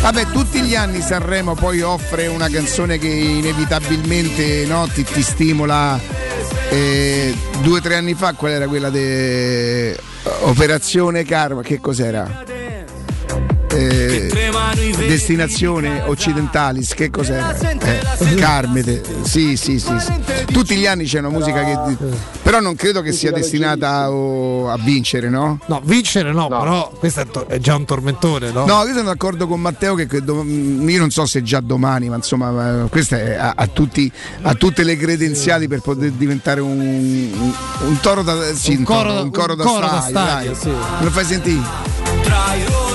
Vabbè, 0.00 0.26
tutti 0.32 0.60
gli 0.62 0.74
anni 0.74 1.00
Sanremo 1.00 1.54
poi 1.54 1.80
offre 1.82 2.26
una 2.26 2.48
canzone 2.48 2.98
che 2.98 3.06
inevitabilmente 3.06 4.64
no, 4.66 4.88
ti, 4.92 5.04
ti 5.04 5.22
stimola. 5.22 5.98
Eh, 6.70 7.36
due 7.60 7.78
o 7.78 7.80
tre 7.80 7.94
anni 7.94 8.14
fa 8.14 8.32
qual 8.32 8.50
era 8.50 8.66
quella 8.66 8.90
di 8.90 9.94
Operazione 10.40 11.24
Karma? 11.24 11.62
Che 11.62 11.80
cos'era? 11.80 12.44
Eh, 13.70 14.28
destinazione 15.06 16.02
Occidentalis, 16.06 16.94
che 16.94 17.10
cos'era? 17.10 17.54
Eh, 17.56 18.34
Carmete, 18.36 19.02
sì, 19.22 19.56
sì, 19.56 19.78
sì, 19.78 19.92
sì. 19.98 20.12
Tutti 20.52 20.74
gli 20.76 20.86
anni 20.86 21.04
c'è 21.04 21.18
una 21.18 21.28
musica 21.28 21.62
che. 21.62 21.96
Però 22.42 22.60
non 22.60 22.74
credo 22.76 23.02
che 23.02 23.12
sia 23.12 23.30
destinata 23.30 24.04
a 24.04 24.78
vincere, 24.82 25.28
no? 25.28 25.58
No, 25.66 25.80
vincere 25.84 26.32
no, 26.32 26.48
però 26.48 26.90
questo 26.98 27.20
è, 27.20 27.26
to- 27.26 27.46
è 27.46 27.58
già 27.58 27.74
un 27.76 27.84
tormentone, 27.84 28.50
no? 28.50 28.64
No, 28.64 28.82
io 28.84 28.92
sono 28.94 29.02
d'accordo 29.04 29.46
con 29.46 29.60
Matteo 29.60 29.94
che 29.94 30.06
che 30.06 30.22
dom- 30.22 30.88
io 30.88 30.98
non 30.98 31.10
so 31.10 31.26
se 31.26 31.42
già 31.42 31.60
domani, 31.60 32.08
ma 32.08 32.16
insomma, 32.16 32.50
ma 32.50 32.86
questo 32.88 33.16
è- 33.16 33.34
ha, 33.34 33.52
ha 33.54 33.66
tutti- 33.66 34.10
ha 34.42 34.54
tutte 34.54 34.82
le 34.82 34.96
credenziali 34.96 35.68
per 35.68 35.80
poter 35.80 36.10
diventare 36.12 36.60
un, 36.60 36.78
un, 36.80 37.52
un 37.86 38.00
toro 38.00 38.22
da 38.22 38.36
sì, 38.54 38.72
Un 38.72 38.78
un 38.78 38.84
coro- 38.84 39.08
toro- 39.10 39.22
un 39.22 39.30
coro 39.30 39.52
un 39.52 39.58
da 39.58 39.64
coro 39.64 39.86
da 39.86 40.00
stadio, 40.00 40.10
stadio, 40.10 40.50
dai. 40.52 40.60
sì. 40.60 40.68
Me 40.98 41.04
lo 41.04 41.10
fai 41.10 41.24
sentire? 41.24 42.86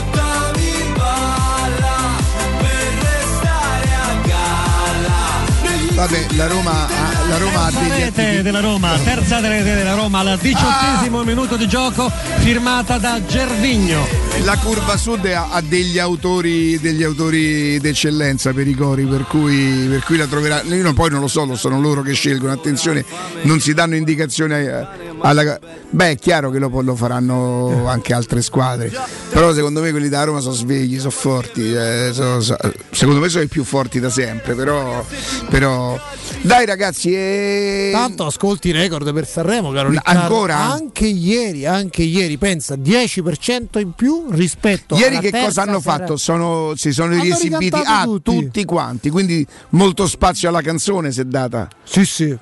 Vabbè, 5.96 6.26
la 6.36 6.48
Roma, 6.48 7.03
la 7.34 7.40
Roma 7.40 7.72
degli 7.72 7.90
rete 8.00 8.42
della 8.44 8.60
Roma, 8.60 8.96
terza 9.04 9.40
rete 9.40 9.74
della 9.74 9.96
Roma 9.96 10.20
al 10.20 10.38
diciottesimo 10.40 11.24
minuto 11.24 11.56
di 11.56 11.68
gioco, 11.68 12.12
firmata 12.38 13.00
da 13.00 13.20
Gervigno. 13.26 14.06
La 14.44 14.56
curva 14.58 14.98
sud 14.98 15.26
ha, 15.26 15.62
degli 15.68 15.98
autori 15.98 16.78
degli 16.80 17.02
autori 17.04 17.80
d'eccellenza 17.80 18.52
per 18.54 18.68
i 18.68 18.76
cori, 18.76 19.06
per 19.06 19.26
cui, 19.26 19.88
per 19.90 20.04
cui 20.04 20.18
la 20.18 20.28
troverà. 20.28 20.62
Io 20.64 20.84
non- 20.84 20.94
poi 20.94 21.10
non 21.10 21.22
lo 21.22 21.28
so, 21.28 21.44
lo 21.46 21.56
sono 21.56 21.80
loro 21.80 22.02
che 22.04 22.14
scelgono. 22.14 22.52
Attenzione, 22.52 23.04
non 23.44 23.60
si 23.60 23.74
danno 23.74 23.96
indicazioni 23.96 24.54
a- 24.54 24.90
alla. 25.22 25.58
Beh, 25.90 26.12
è 26.12 26.18
chiaro 26.18 26.50
che 26.52 26.60
lo, 26.60 26.70
lo 26.82 26.96
faranno 26.96 27.88
anche 27.88 28.14
altre 28.14 28.42
squadre. 28.44 28.92
Però 29.30 29.54
secondo 29.54 29.82
me 29.82 29.90
quelli 29.92 30.10
da 30.10 30.24
Roma 30.24 30.40
sono 30.40 30.54
svegli, 30.54 30.98
sono 30.98 31.10
forti. 31.12 31.74
eh, 31.74 32.10
so- 32.14 32.42
so- 32.42 32.58
secondo 32.92 33.20
me 33.20 33.30
sono 33.30 33.44
i 33.44 33.48
più 33.48 33.64
forti 33.64 34.00
da 34.00 34.10
sempre. 34.12 34.54
Però. 34.54 35.04
però... 35.50 36.00
Dai 36.42 36.66
ragazzi, 36.66 37.14
e... 37.24 37.90
Tanto 37.92 38.26
ascolti 38.26 38.70
i 38.70 38.72
record 38.72 39.12
per 39.14 39.28
Sanremo, 39.28 39.72
caro 39.72 39.90
Riccardo. 39.90 40.20
Ancora? 40.22 40.58
Anche 40.58 41.06
ieri, 41.08 41.66
anche 41.66 42.04
ieri, 42.04 42.38
pensa, 42.38 42.76
10% 42.76 43.80
in 43.80 43.92
più 43.94 44.28
rispetto 44.30 44.96
Ieri 44.96 45.16
alla 45.18 45.30
che 45.30 45.32
cosa 45.32 45.62
hanno 45.62 45.80
sera- 45.80 45.98
fatto? 45.98 46.18
Sono- 46.18 46.74
si 46.76 46.92
sono 46.92 47.14
Hanno 47.14 47.22
riesibiti 47.24 47.82
ah, 47.84 48.04
tutti. 48.04 48.36
tutti. 48.36 48.66
quanti, 48.66 49.10
quindi 49.10 49.46
molto 49.70 50.08
spazio 50.08 50.50
alla 50.50 50.62
canzone 50.62 51.12
si 51.12 51.22
è 51.22 51.26
data. 51.26 51.68
Sì, 51.84 52.06
sì. 52.06 52.38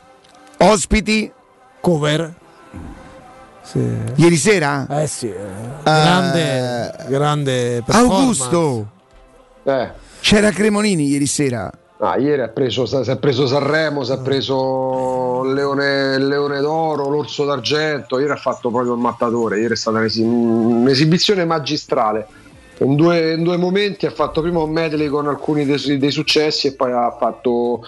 Ospiti 0.57 1.31
Cover. 1.79 2.33
Sì. 3.63 3.79
ieri 4.15 4.35
sera? 4.37 4.85
Eh 5.01 5.07
sì, 5.07 5.31
grande, 5.83 6.93
grande 7.07 7.81
performance. 7.85 8.43
Augusto! 8.43 8.91
Eh. 9.63 9.89
C'era 10.19 10.51
Cremonini 10.51 11.07
ieri 11.07 11.25
sera. 11.25 11.71
Ah, 12.03 12.17
ieri 12.17 12.41
ha 12.41 12.47
preso, 12.47 12.87
si 12.87 13.11
è 13.11 13.17
preso 13.17 13.45
Sanremo, 13.45 14.03
si 14.03 14.11
è 14.11 14.19
preso 14.21 15.43
il 15.45 15.53
Leone, 15.53 16.17
Leone 16.17 16.59
d'Oro, 16.59 17.07
l'Orso 17.09 17.45
d'Argento. 17.45 18.17
Ieri 18.17 18.31
ha 18.31 18.37
fatto 18.37 18.71
proprio 18.71 18.93
il 18.93 18.99
mattatore. 18.99 19.59
Ieri 19.59 19.73
è 19.73 19.77
stata 19.77 19.99
un'esi- 19.99 20.23
un'esibizione 20.23 21.45
magistrale. 21.45 22.25
In 22.79 22.95
due, 22.95 23.33
in 23.33 23.43
due 23.43 23.57
momenti 23.57 24.07
ha 24.07 24.11
fatto 24.11 24.41
prima 24.41 24.63
un 24.63 24.71
medley 24.71 25.09
con 25.09 25.27
alcuni 25.27 25.63
dei, 25.63 25.99
dei 25.99 26.09
successi 26.09 26.65
e 26.65 26.73
poi 26.73 26.91
ha 26.91 27.11
fatto 27.11 27.83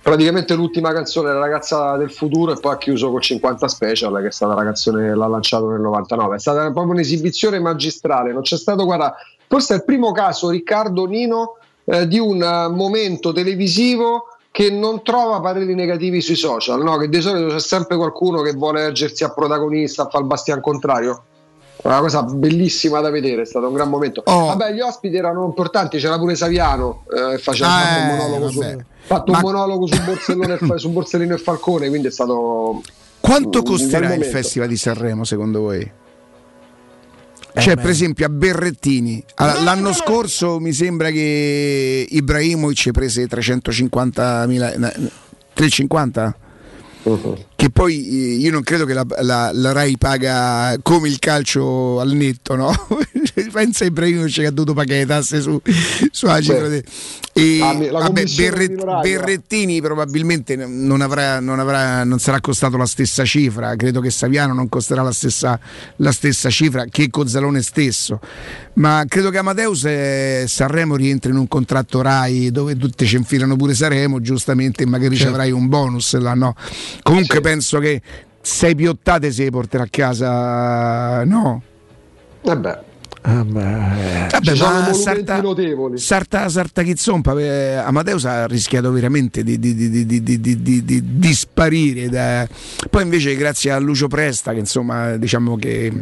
praticamente 0.00 0.54
l'ultima 0.54 0.92
canzone 0.92 1.32
La 1.32 1.40
ragazza 1.40 1.96
del 1.96 2.12
futuro 2.12 2.52
e 2.52 2.60
poi 2.60 2.74
ha 2.74 2.78
chiuso 2.78 3.10
con 3.10 3.20
50 3.20 3.66
Special 3.66 4.20
che 4.20 4.28
è 4.28 4.30
stata 4.30 4.54
la 4.54 4.62
canzone 4.62 5.08
che 5.08 5.14
l'ha 5.16 5.26
lanciato 5.26 5.68
nel 5.68 5.80
99 5.80 6.36
è 6.36 6.38
stata 6.38 6.60
proprio 6.70 6.92
un'esibizione 6.92 7.58
magistrale 7.58 8.32
non 8.32 8.42
c'è 8.42 8.56
stato 8.56 8.84
guarda 8.84 9.16
questo 9.48 9.72
è 9.72 9.76
il 9.76 9.84
primo 9.84 10.12
caso 10.12 10.50
Riccardo 10.50 11.04
Nino 11.06 11.57
eh, 11.90 12.06
di 12.06 12.18
un 12.18 12.42
eh, 12.42 12.68
momento 12.68 13.32
televisivo 13.32 14.24
che 14.50 14.70
non 14.70 15.02
trova 15.02 15.40
pareri 15.40 15.74
negativi 15.74 16.20
sui 16.20 16.34
social, 16.34 16.82
no? 16.82 16.96
che 16.96 17.08
di 17.08 17.20
solito 17.20 17.54
c'è 17.54 17.60
sempre 17.60 17.96
qualcuno 17.96 18.42
che 18.42 18.52
vuole 18.52 18.82
leggersi 18.84 19.24
a 19.24 19.32
protagonista, 19.32 20.02
a 20.02 20.08
fare 20.08 20.24
il 20.24 20.28
bastian 20.28 20.60
contrario. 20.60 21.22
Una 21.80 22.00
cosa 22.00 22.24
bellissima 22.24 23.00
da 23.00 23.08
vedere, 23.08 23.42
è 23.42 23.44
stato 23.44 23.68
un 23.68 23.74
gran 23.74 23.88
momento. 23.88 24.22
Oh. 24.26 24.46
Vabbè, 24.46 24.72
gli 24.72 24.80
ospiti 24.80 25.16
erano 25.16 25.44
importanti, 25.44 25.98
c'era 25.98 26.18
pure 26.18 26.34
Saviano, 26.34 27.04
eh, 27.08 27.38
faceva 27.38 27.70
Ah, 27.70 27.82
un 27.82 28.10
eh, 28.10 28.16
monologo, 28.16 28.50
su, 28.50 28.82
fatto 28.98 29.30
Ma- 29.30 29.38
un 29.38 29.44
monologo 29.44 29.86
su, 29.86 30.02
Borsellino 30.02 30.54
e, 30.54 30.58
su 30.78 30.90
Borsellino 30.90 31.34
e 31.34 31.38
Falcone, 31.38 31.88
quindi 31.88 32.08
è 32.08 32.10
stato... 32.10 32.82
Quanto 33.20 33.62
costerà 33.62 34.12
il. 34.14 34.24
Festival 34.24 34.68
di 34.68 34.76
Sanremo 34.76 35.22
secondo 35.22 35.60
voi? 35.60 35.88
Cioè, 37.60 37.74
beh. 37.74 37.80
per 37.80 37.90
esempio, 37.90 38.26
a 38.26 38.28
Berrettini. 38.28 39.22
Allora, 39.36 39.62
l'anno 39.62 39.92
scorso 39.92 40.58
mi 40.60 40.72
sembra 40.72 41.10
che 41.10 42.06
Ibrahimovic 42.08 42.90
prese 42.90 43.26
350.000 43.26 44.78
na- 44.78 44.92
350 45.52 46.36
che 47.58 47.70
poi 47.70 48.06
eh, 48.06 48.34
io 48.36 48.52
non 48.52 48.62
credo 48.62 48.84
che 48.84 48.94
la, 48.94 49.04
la- 49.18 49.50
la 49.52 49.72
Rai 49.72 49.98
paga 49.98 50.76
come 50.80 51.08
il 51.08 51.18
calcio 51.18 51.98
al 51.98 52.12
netto, 52.12 52.54
no? 52.54 52.70
Pensa 53.50 53.82
a 53.82 53.88
Ibrahimovic 53.88 54.32
che 54.34 54.46
ha 54.46 54.50
dovuto 54.52 54.74
pagare 54.74 55.00
le 55.00 55.06
tasse 55.06 55.40
su, 55.40 55.60
cifra 56.40 56.68
de- 56.68 56.84
e, 57.32 57.60
Ah, 57.60 57.72
vabbè, 57.72 58.24
Berret- 58.36 59.00
Berrettini 59.00 59.80
probabilmente 59.80 60.54
non, 60.54 61.00
avrà, 61.00 61.40
non, 61.40 61.58
avrà, 61.58 62.04
non 62.04 62.18
sarà 62.20 62.40
costato 62.40 62.76
la 62.76 62.86
stessa 62.86 63.24
cifra, 63.24 63.74
credo 63.74 64.00
che 64.00 64.10
Saviano 64.10 64.54
non 64.54 64.68
costerà 64.68 65.02
la 65.02 65.12
stessa, 65.12 65.58
la 65.96 66.12
stessa 66.12 66.50
cifra 66.50 66.84
che 66.88 67.10
Cozzalone 67.10 67.60
stesso, 67.62 68.20
ma 68.74 69.04
credo 69.08 69.30
che 69.30 69.38
Amadeus 69.38 69.84
e 69.84 70.44
Sanremo 70.48 70.94
rientri 70.96 71.30
in 71.30 71.36
un 71.38 71.48
contratto 71.48 72.00
Rai 72.02 72.50
dove 72.52 72.76
tutti 72.76 73.04
ci 73.06 73.16
infilano 73.16 73.56
pure 73.56 73.74
Sanremo, 73.74 74.20
giustamente 74.20 74.84
magari 74.86 75.16
ci 75.16 75.26
avrai 75.26 75.50
un 75.52 75.68
bonus 75.68 76.16
là, 76.18 76.34
no? 76.34 76.54
Comunque 77.02 77.40
penso 77.48 77.78
che 77.78 78.02
sei 78.42 78.74
piottate 78.74 79.32
se 79.32 79.44
le 79.44 79.50
porterà 79.50 79.84
a 79.84 79.88
casa, 79.90 81.24
no? 81.24 81.62
Vabbè. 82.42 82.86
Ah, 83.22 83.42
Vabbè, 83.42 84.54
ma 84.56 84.92
sarta, 84.92 85.40
notevoli. 85.40 85.98
sarta, 85.98 86.48
sarta 86.48 86.82
chi 86.82 86.96
zompa 86.96 87.38
eh, 87.38 87.74
Amadeus 87.74 88.24
ha 88.24 88.46
rischiato 88.46 88.92
veramente 88.92 89.42
di, 89.42 89.58
di, 89.58 89.74
di, 89.74 91.18
di 91.18 91.34
sparire 91.34 92.08
da... 92.08 92.46
poi 92.88 93.02
invece 93.02 93.34
grazie 93.34 93.72
a 93.72 93.78
Lucio 93.78 94.06
Presta 94.06 94.52
che 94.52 94.60
insomma 94.60 95.16
diciamo 95.16 95.56
che 95.56 95.92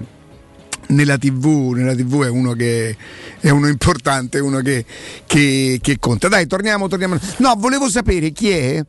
nella 0.88 1.16
TV, 1.16 1.72
nella 1.74 1.94
TV 1.94 2.24
è, 2.24 2.28
uno 2.28 2.53
che, 2.53 2.97
è 3.40 3.49
uno 3.49 3.66
importante, 3.66 4.38
uno 4.38 4.61
che, 4.61 4.84
che, 5.26 5.78
che 5.80 5.99
conta. 5.99 6.28
Dai, 6.28 6.47
torniamo, 6.47 6.86
torniamo, 6.86 7.18
No, 7.38 7.55
volevo 7.57 7.88
sapere 7.88 8.30
chi 8.30 8.51
è. 8.51 8.84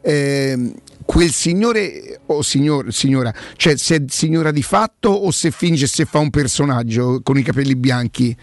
Eh, 0.00 0.72
quel 1.06 1.30
signore 1.32 2.20
o 2.26 2.42
signor- 2.42 2.90
signora, 2.92 3.32
cioè 3.56 3.76
se 3.78 3.96
è 3.96 4.02
signora 4.08 4.50
di 4.50 4.62
fatto 4.62 5.08
o 5.08 5.30
se 5.30 5.50
finge 5.50 5.86
se 5.86 6.04
fa 6.04 6.18
un 6.18 6.30
personaggio 6.30 7.20
con 7.22 7.38
i 7.38 7.42
capelli 7.42 7.74
bianchi. 7.76 8.36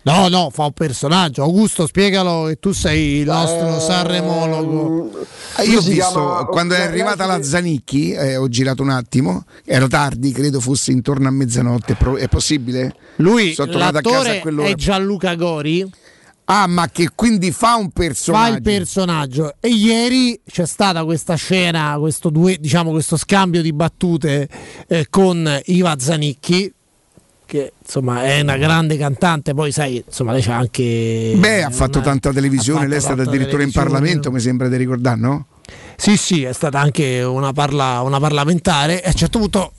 No, 0.00 0.28
no, 0.28 0.48
fa 0.50 0.64
un 0.64 0.72
personaggio. 0.72 1.42
Augusto, 1.42 1.86
spiegalo 1.86 2.44
che 2.46 2.58
tu 2.58 2.72
sei 2.72 3.18
il 3.18 3.26
nostro 3.26 3.78
Sanremologo. 3.78 5.26
Eh, 5.58 5.64
Io 5.64 5.80
ho 5.80 5.82
visto 5.82 6.46
quando 6.50 6.74
è 6.74 6.80
arrivata 6.80 7.26
la 7.26 7.42
Zanicchi, 7.42 8.12
eh, 8.12 8.36
ho 8.36 8.48
girato 8.48 8.82
un 8.82 8.88
attimo, 8.90 9.44
era 9.66 9.86
tardi, 9.86 10.32
credo 10.32 10.60
fosse 10.60 10.92
intorno 10.92 11.28
a 11.28 11.30
mezzanotte. 11.30 11.96
È 12.16 12.28
possibile? 12.28 12.94
Lui, 13.16 13.52
Sono 13.52 13.70
tornato 13.72 13.98
a 13.98 14.00
casa 14.00 14.14
l'attore 14.16 14.38
a 14.38 14.40
quell'ora. 14.40 14.68
è 14.68 14.74
Gianluca 14.74 15.34
Gori. 15.34 15.90
Ah, 16.50 16.66
ma 16.66 16.88
che 16.88 17.10
quindi 17.14 17.52
fa 17.52 17.74
un 17.74 17.90
personaggio. 17.90 18.50
Fa 18.50 18.56
il 18.56 18.62
personaggio. 18.62 19.54
E 19.60 19.68
ieri 19.68 20.40
c'è 20.50 20.64
stata 20.66 21.04
questa 21.04 21.34
scena, 21.34 21.96
questo, 21.98 22.30
due, 22.30 22.56
diciamo, 22.58 22.90
questo 22.90 23.18
scambio 23.18 23.60
di 23.60 23.70
battute 23.74 24.48
eh, 24.88 25.06
con 25.10 25.60
Iva 25.66 25.94
Zanicchi, 25.98 26.72
che 27.44 27.72
insomma 27.82 28.24
è 28.24 28.40
una 28.40 28.56
grande 28.56 28.96
cantante. 28.96 29.52
Poi, 29.52 29.70
sai, 29.72 30.02
insomma, 30.06 30.32
lei 30.32 30.40
c'ha 30.40 30.56
anche. 30.56 31.34
Beh, 31.36 31.64
ha 31.64 31.70
fatto 31.70 31.98
una- 31.98 32.06
tanta 32.06 32.32
televisione, 32.32 32.78
fatto 32.78 32.88
lei 32.90 32.98
è 32.98 33.02
stata 33.02 33.22
addirittura 33.22 33.62
in. 33.62 33.70
Parlamento, 33.70 34.30
mi 34.32 34.40
sembra 34.40 34.68
di 34.68 34.76
ricordare, 34.76 35.20
no? 35.20 35.46
Sì, 35.96 36.16
sì, 36.16 36.44
è 36.44 36.52
stata 36.54 36.80
anche 36.80 37.22
una, 37.22 37.52
parla- 37.52 38.00
una 38.00 38.18
parlamentare. 38.18 39.02
E 39.02 39.06
a 39.06 39.10
un 39.10 39.14
certo 39.16 39.38
punto, 39.38 39.72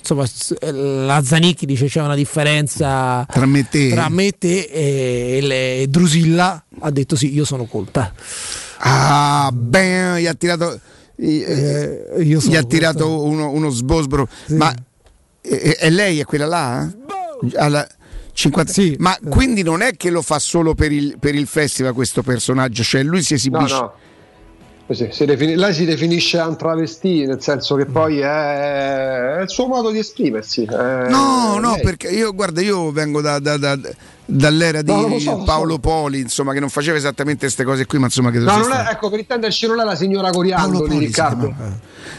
insomma, 0.00 0.26
s- 0.26 0.56
la 0.60 1.22
Zanicchi 1.22 1.66
dice 1.66 1.86
c'è 1.86 2.02
una 2.02 2.14
differenza 2.16 3.24
Tra 3.30 3.46
me 3.46 3.60
e 3.60 3.66
te. 3.70 3.90
tra 3.90 4.08
me 4.08 4.26
e 4.26 4.32
te 4.38 4.60
e, 4.64 5.38
le- 5.40 5.86
Drusilla 5.88 6.64
ha 6.80 6.90
detto 6.90 7.14
sì, 7.16 7.32
io 7.32 7.44
sono 7.44 7.64
colta. 7.66 8.12
Ah, 8.78 9.50
beh, 9.52 10.20
gli 10.22 10.26
ha 10.26 10.34
tirato, 10.34 10.80
gli, 11.14 11.42
eh, 11.42 12.14
io 12.22 12.40
gli 12.40 12.56
ha 12.56 12.62
tirato 12.64 13.24
uno, 13.24 13.50
uno 13.50 13.68
sbosbro. 13.70 14.26
Ma 14.48 14.74
è, 15.40 15.76
è 15.78 15.90
lei, 15.90 16.18
è 16.20 16.24
quella 16.24 16.46
là? 16.46 16.90
Alla 17.56 17.86
50 18.32 18.72
Ma 18.98 19.18
quindi 19.28 19.62
non 19.62 19.82
è 19.82 19.96
che 19.96 20.08
lo 20.10 20.22
fa 20.22 20.38
solo 20.38 20.74
per 20.74 20.92
il, 20.92 21.16
per 21.18 21.34
il 21.34 21.46
festival 21.46 21.92
questo 21.92 22.22
personaggio, 22.22 22.82
cioè 22.82 23.02
lui 23.02 23.22
si 23.22 23.32
No, 23.32 23.38
esibisce. 23.38 23.74
no. 23.74 23.92
Così, 23.92 24.09
si 24.94 25.24
defini- 25.24 25.54
lei 25.54 25.72
si 25.72 25.84
definisce 25.84 26.38
un 26.38 26.56
travestì, 26.56 27.24
nel 27.24 27.40
senso 27.40 27.76
che 27.76 27.86
poi 27.86 28.18
è, 28.20 29.36
è 29.36 29.42
il 29.42 29.48
suo 29.48 29.66
modo 29.66 29.90
di 29.90 29.98
esprimersi. 29.98 30.64
è- 30.64 31.08
No, 31.08 31.58
no, 31.58 31.72
lei. 31.74 31.80
perché 31.82 32.08
io 32.08 32.32
guarda, 32.34 32.60
io 32.60 32.90
vengo 32.90 33.20
da- 33.20 33.38
da- 33.38 33.56
da- 33.56 33.78
dall'era 34.24 34.82
di 34.82 34.90
No, 34.92 35.02
so, 35.02 35.08
lo 35.08 35.18
so. 35.18 35.42
Paolo 35.44 35.78
Poli, 35.78 36.20
insomma, 36.20 36.52
che 36.52 36.60
non 36.60 36.68
faceva 36.68 36.96
esattamente 36.96 37.40
queste 37.40 37.64
cose 37.64 37.86
qui, 37.86 37.98
ma 37.98 38.06
insomma 38.06 38.30
credo 38.30 38.46
No, 38.46 38.68
è, 38.68 38.88
ecco, 38.90 39.10
per 39.10 39.18
intenderci 39.20 39.66
non 39.66 39.80
è 39.80 39.84
la 39.84 39.94
signora 39.96 40.30
Coriandoli, 40.30 40.86
Paolo 40.86 40.98
Riccardo. 40.98 41.54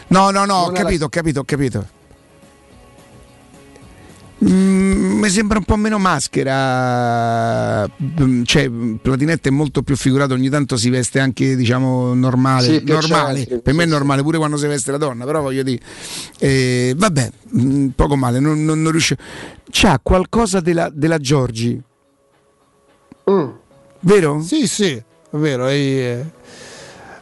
No, 0.08 0.30
no, 0.30 0.44
no, 0.44 0.54
ho 0.54 0.64
Non 0.66 0.72
la- 0.74 0.80
capito, 0.80 1.04
ho 1.04 1.08
capito, 1.08 1.40
ho 1.40 1.44
capito. 1.44 1.86
Mm, 4.44 5.20
mi 5.20 5.28
sembra 5.28 5.58
un 5.58 5.64
po' 5.64 5.76
meno 5.76 5.98
maschera, 5.98 7.88
Mm, 8.22 8.42
cioè 8.44 8.68
Platinette 9.00 9.48
è 9.50 9.52
molto 9.52 9.82
più 9.82 9.96
figurato, 9.96 10.34
ogni 10.34 10.48
tanto 10.48 10.76
si 10.76 10.90
veste 10.90 11.20
anche 11.20 11.54
diciamo 11.54 12.12
normale, 12.14 12.64
Sì, 12.78 12.82
normale. 12.84 13.44
per 13.62 13.72
me 13.74 13.84
è 13.84 13.86
sì, 13.86 13.92
normale 13.92 14.22
pure 14.22 14.38
quando 14.38 14.56
si 14.56 14.66
veste 14.66 14.90
la 14.90 14.96
donna, 14.96 15.24
però 15.24 15.40
voglio 15.42 15.62
dire, 15.62 15.80
eh, 16.38 16.94
vabbè, 16.96 17.30
mm, 17.56 17.88
poco 17.88 18.16
male, 18.16 18.40
non, 18.40 18.64
non, 18.64 18.82
non 18.82 18.90
riesce. 18.90 19.16
C'ha 19.70 20.00
qualcosa 20.02 20.60
della, 20.60 20.90
della 20.92 21.18
Giorgi, 21.18 21.80
Mm. 23.30 23.48
vero? 24.00 24.40
Sì, 24.42 24.66
sì, 24.66 24.90
è 24.92 25.04
vero, 25.36 25.68
eh, 25.68 26.24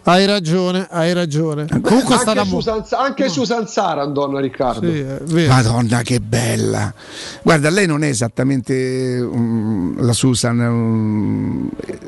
hai 0.05 0.26
ragione, 0.26 0.86
hai 0.90 1.12
ragione. 1.12 1.66
Comunque 1.80 2.14
è 2.14 2.18
stata 2.18 2.40
anche, 2.40 2.53
mo- 2.53 2.61
Susan, 2.61 2.84
anche 2.92 3.28
Susan 3.28 3.66
Sarandon, 3.68 4.40
Riccardo. 4.40 4.90
Sì. 4.90 5.46
Madonna 5.46 6.03
che 6.03 6.20
bella! 6.20 6.92
Guarda, 7.42 7.70
lei 7.70 7.86
non 7.86 8.03
è 8.05 8.09
esattamente 8.09 9.18
um, 9.20 10.01
la 10.03 10.12
Susan, 10.12 10.59
um, 10.59 11.70
eh, 11.86 11.98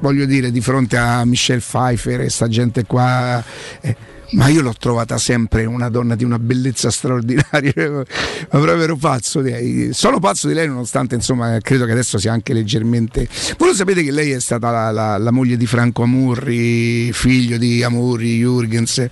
voglio 0.00 0.24
dire, 0.24 0.50
di 0.50 0.60
fronte 0.60 0.96
a 0.96 1.24
Michelle 1.24 1.60
Pfeiffer 1.60 2.20
e 2.20 2.30
sta 2.30 2.48
gente 2.48 2.84
qua. 2.84 3.42
eh, 3.80 3.96
ma 4.32 4.48
io 4.48 4.60
l'ho 4.60 4.74
trovata 4.78 5.16
sempre 5.16 5.64
una 5.64 5.88
donna 5.88 6.14
di 6.14 6.24
una 6.24 6.38
bellezza 6.38 6.90
straordinaria, 6.90 7.90
ma 7.90 8.04
proprio 8.48 8.82
ero 8.82 8.96
pazzo 8.96 9.40
di 9.40 9.50
lei. 9.50 9.88
Sono 9.92 10.18
pazzo 10.18 10.48
di 10.48 10.54
lei 10.54 10.66
nonostante 10.66 11.14
insomma 11.14 11.58
credo 11.60 11.86
che 11.86 11.92
adesso 11.92 12.18
sia 12.18 12.32
anche 12.32 12.52
leggermente... 12.52 13.26
Voi 13.56 13.68
lo 13.68 13.74
sapete 13.74 14.02
che 14.02 14.10
lei 14.10 14.32
è 14.32 14.40
stata 14.40 14.70
la, 14.70 14.90
la- 14.90 15.16
la 15.18 15.30
moglie 15.30 15.56
di 15.56 15.66
Franco 15.66 16.02
Amurri, 16.02 17.12
figlio 17.12 17.56
di 17.56 17.82
Amurri, 17.82 18.42
Jürgens, 18.42 19.06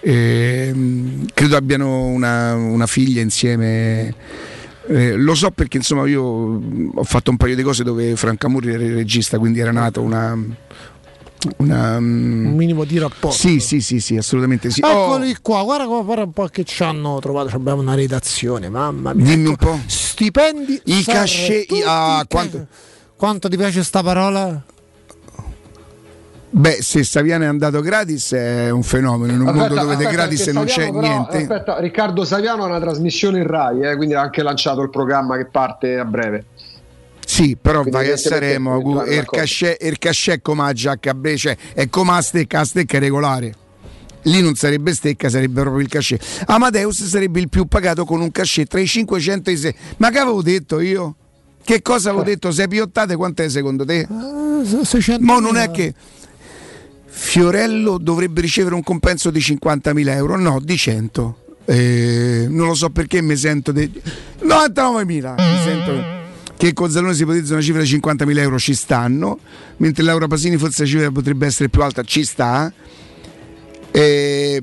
ehm, 0.00 1.26
credo 1.34 1.56
abbiano 1.56 2.06
una, 2.06 2.54
una 2.54 2.86
figlia 2.86 3.20
insieme. 3.20 4.14
Eh, 4.88 5.14
lo 5.14 5.34
so 5.34 5.50
perché 5.52 5.76
insomma 5.76 6.06
io 6.08 6.22
ho 6.22 7.04
fatto 7.04 7.30
un 7.30 7.36
paio 7.36 7.54
di 7.54 7.62
cose 7.62 7.84
dove 7.84 8.16
Franco 8.16 8.46
Amurri 8.46 8.72
era 8.72 8.82
il 8.82 8.94
regista, 8.94 9.38
quindi 9.38 9.60
era 9.60 9.70
nato 9.70 10.00
una... 10.00 10.36
una 11.58 11.96
un 11.96 12.54
minimo 12.54 12.84
di 12.84 12.98
rapporto. 12.98 13.36
sì, 13.36 13.58
sì, 13.60 13.80
sì, 13.80 14.00
sì, 14.00 14.16
assolutamente 14.16 14.70
sì. 14.70 14.80
Oh, 14.82 14.88
Eccoli 15.14 15.36
qua, 15.42 15.62
guarda, 15.62 15.84
guarda 15.86 16.22
un 16.24 16.32
po' 16.32 16.46
che 16.46 16.64
ci 16.64 16.82
hanno 16.82 17.18
trovato. 17.20 17.54
Abbiamo 17.56 17.80
una 17.80 17.94
redazione, 17.94 18.68
mamma 18.68 19.12
mia. 19.12 19.24
dimmi 19.24 19.46
un 19.46 19.52
Ecco, 19.52 19.66
po'. 19.72 19.78
Stipendi. 19.86 20.80
I 20.84 21.02
cachet, 21.04 21.66
ah, 21.86 22.24
quanto- 22.28 22.66
quanto 23.16 23.48
ti 23.48 23.56
piace 23.56 23.82
sta 23.82 24.02
parola? 24.02 24.62
Beh, 26.54 26.82
se 26.82 27.02
Saviano 27.02 27.44
è 27.44 27.46
andato 27.46 27.80
gratis 27.80 28.32
è 28.34 28.68
un 28.68 28.82
fenomeno, 28.82 29.32
in 29.32 29.40
un 29.40 29.54
mondo 29.54 29.74
dove 29.74 29.96
di 29.96 30.04
gratis 30.04 30.48
non 30.48 30.66
c'è 30.66 30.90
però- 30.90 31.00
niente. 31.00 31.38
Aspetta, 31.38 31.78
Riccardo 31.80 32.24
Saviano 32.26 32.64
ha 32.64 32.66
una 32.66 32.78
trasmissione 32.80 33.38
in 33.38 33.46
Rai, 33.46 33.80
eh, 33.80 33.96
quindi 33.96 34.12
ha 34.14 34.20
anche 34.20 34.42
lanciato 34.42 34.82
il 34.82 34.90
programma 34.90 35.38
che 35.38 35.46
parte 35.46 35.96
a 35.98 36.04
breve. 36.04 36.44
Sì, 37.32 37.56
però 37.58 37.80
Quindi 37.80 37.98
vai 37.98 38.10
a 38.10 38.16
Saremo, 38.18 38.76
il 38.76 38.82
d'accordo. 38.94 39.30
cachet, 39.30 39.82
il 39.82 39.96
cachet 39.98 40.34
è 40.36 40.42
come 40.42 40.64
a 40.64 40.72
giacca 40.74 41.16
cioè 41.36 41.56
è 41.72 41.88
come 41.88 42.12
la 42.12 42.20
stecca, 42.20 42.58
la 42.58 42.64
stecca 42.66 42.98
è 42.98 43.00
regolare. 43.00 43.54
Lì 44.24 44.42
non 44.42 44.54
sarebbe 44.54 44.92
stecca, 44.92 45.30
sarebbe 45.30 45.62
proprio 45.62 45.80
il 45.82 45.88
cachet. 45.88 46.44
Amadeus 46.44 47.04
sarebbe 47.04 47.40
il 47.40 47.48
più 47.48 47.64
pagato 47.64 48.04
con 48.04 48.20
un 48.20 48.30
cachet 48.30 48.68
tra 48.68 48.80
i 48.80 48.86
500 48.86 49.48
e 49.48 49.52
i 49.54 49.56
6. 49.56 49.74
Ma 49.96 50.10
che 50.10 50.18
avevo 50.18 50.42
detto 50.42 50.78
io? 50.78 51.14
Che 51.64 51.80
cosa 51.80 52.10
avevo 52.10 52.22
detto? 52.22 52.52
Sei 52.52 52.68
piottate 52.68 53.16
quant'è 53.16 53.48
secondo 53.48 53.86
te? 53.86 54.06
Ah, 54.10 54.84
600 54.84 55.24
Mo 55.24 55.40
non 55.40 55.56
è 55.56 55.70
che 55.70 55.94
Fiorello 57.06 57.96
dovrebbe 57.96 58.42
ricevere 58.42 58.74
un 58.74 58.82
compenso 58.82 59.30
di 59.30 59.38
50.000 59.40 60.08
euro, 60.08 60.36
no, 60.38 60.60
di 60.62 60.76
100. 60.76 61.36
Eh, 61.64 62.44
non 62.50 62.66
lo 62.66 62.74
so 62.74 62.90
perché 62.90 63.22
mi 63.22 63.36
sento 63.36 63.72
de... 63.72 63.90
99.000 64.42 65.06
mi 65.06 65.58
sento 65.64 66.20
che 66.62 66.74
con 66.74 66.88
Zalone 66.92 67.12
si 67.12 67.22
ipotizza 67.22 67.54
una 67.54 67.62
cifra 67.62 67.82
di 67.82 67.88
50.000 67.88 68.38
euro 68.38 68.56
ci 68.56 68.72
stanno 68.74 69.36
mentre 69.78 70.04
Laura 70.04 70.28
Pasini 70.28 70.56
forse 70.56 70.82
la 70.82 70.88
cifra 70.88 71.10
potrebbe 71.10 71.44
essere 71.44 71.68
più 71.68 71.82
alta 71.82 72.04
ci 72.04 72.22
sta. 72.22 72.72
Eh, 73.90 74.62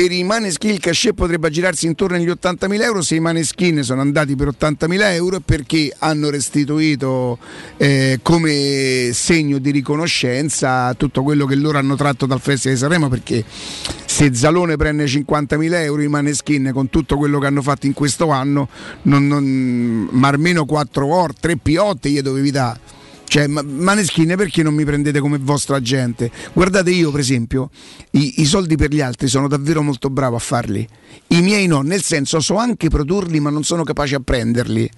per 0.00 0.12
i 0.12 0.22
Maneskin 0.22 0.70
il 0.70 0.78
cachet 0.78 1.12
potrebbe 1.12 1.48
aggirarsi 1.48 1.86
intorno 1.86 2.14
agli 2.14 2.28
80.000 2.28 2.82
euro. 2.82 3.02
Se 3.02 3.16
i 3.16 3.20
Maneskin 3.20 3.82
sono 3.82 4.00
andati 4.00 4.36
per 4.36 4.46
80.000 4.46 5.12
euro 5.14 5.40
perché 5.40 5.92
hanno 5.98 6.30
restituito 6.30 7.36
eh, 7.76 8.20
come 8.22 9.10
segno 9.12 9.58
di 9.58 9.72
riconoscenza 9.72 10.94
tutto 10.94 11.24
quello 11.24 11.46
che 11.46 11.56
loro 11.56 11.78
hanno 11.78 11.96
tratto 11.96 12.26
dal 12.26 12.40
Festival 12.40 12.76
di 12.76 12.80
Sanremo? 12.80 13.08
Perché 13.08 13.44
se 14.04 14.32
Zalone 14.32 14.76
prende 14.76 15.04
50.000 15.06 15.72
euro 15.82 16.02
i 16.02 16.08
Maneskin 16.08 16.70
con 16.72 16.90
tutto 16.90 17.16
quello 17.16 17.40
che 17.40 17.46
hanno 17.46 17.62
fatto 17.62 17.86
in 17.86 17.92
questo 17.92 18.30
anno 18.30 18.68
non, 19.02 19.26
non, 19.26 20.08
ma 20.12 20.28
almeno 20.28 20.64
4 20.64 21.06
or 21.08 21.34
3 21.34 21.56
piotte 21.56 22.08
gli 22.08 22.20
dovevi 22.20 22.52
dare 22.52 22.97
cioè, 23.28 23.46
ma- 23.46 23.62
Maneskin 23.62 24.34
perché 24.36 24.62
non 24.62 24.74
mi 24.74 24.84
prendete 24.84 25.20
come 25.20 25.38
vostra 25.38 25.80
gente? 25.80 26.30
Guardate 26.52 26.90
io 26.90 27.10
per 27.10 27.20
esempio, 27.20 27.70
i, 28.12 28.40
i 28.40 28.44
soldi 28.46 28.76
per 28.76 28.90
gli 28.90 29.00
altri 29.00 29.28
sono 29.28 29.48
davvero 29.48 29.82
molto 29.82 30.08
bravo 30.08 30.36
a 30.36 30.40
farli. 30.40 30.86
I 31.28 31.42
miei 31.42 31.66
no, 31.66 31.82
nel 31.82 32.02
senso 32.02 32.40
so 32.40 32.56
anche 32.56 32.88
produrli 32.88 33.38
ma 33.38 33.50
non 33.50 33.64
sono 33.64 33.84
capace 33.84 34.14
a 34.14 34.20
prenderli. 34.20 34.90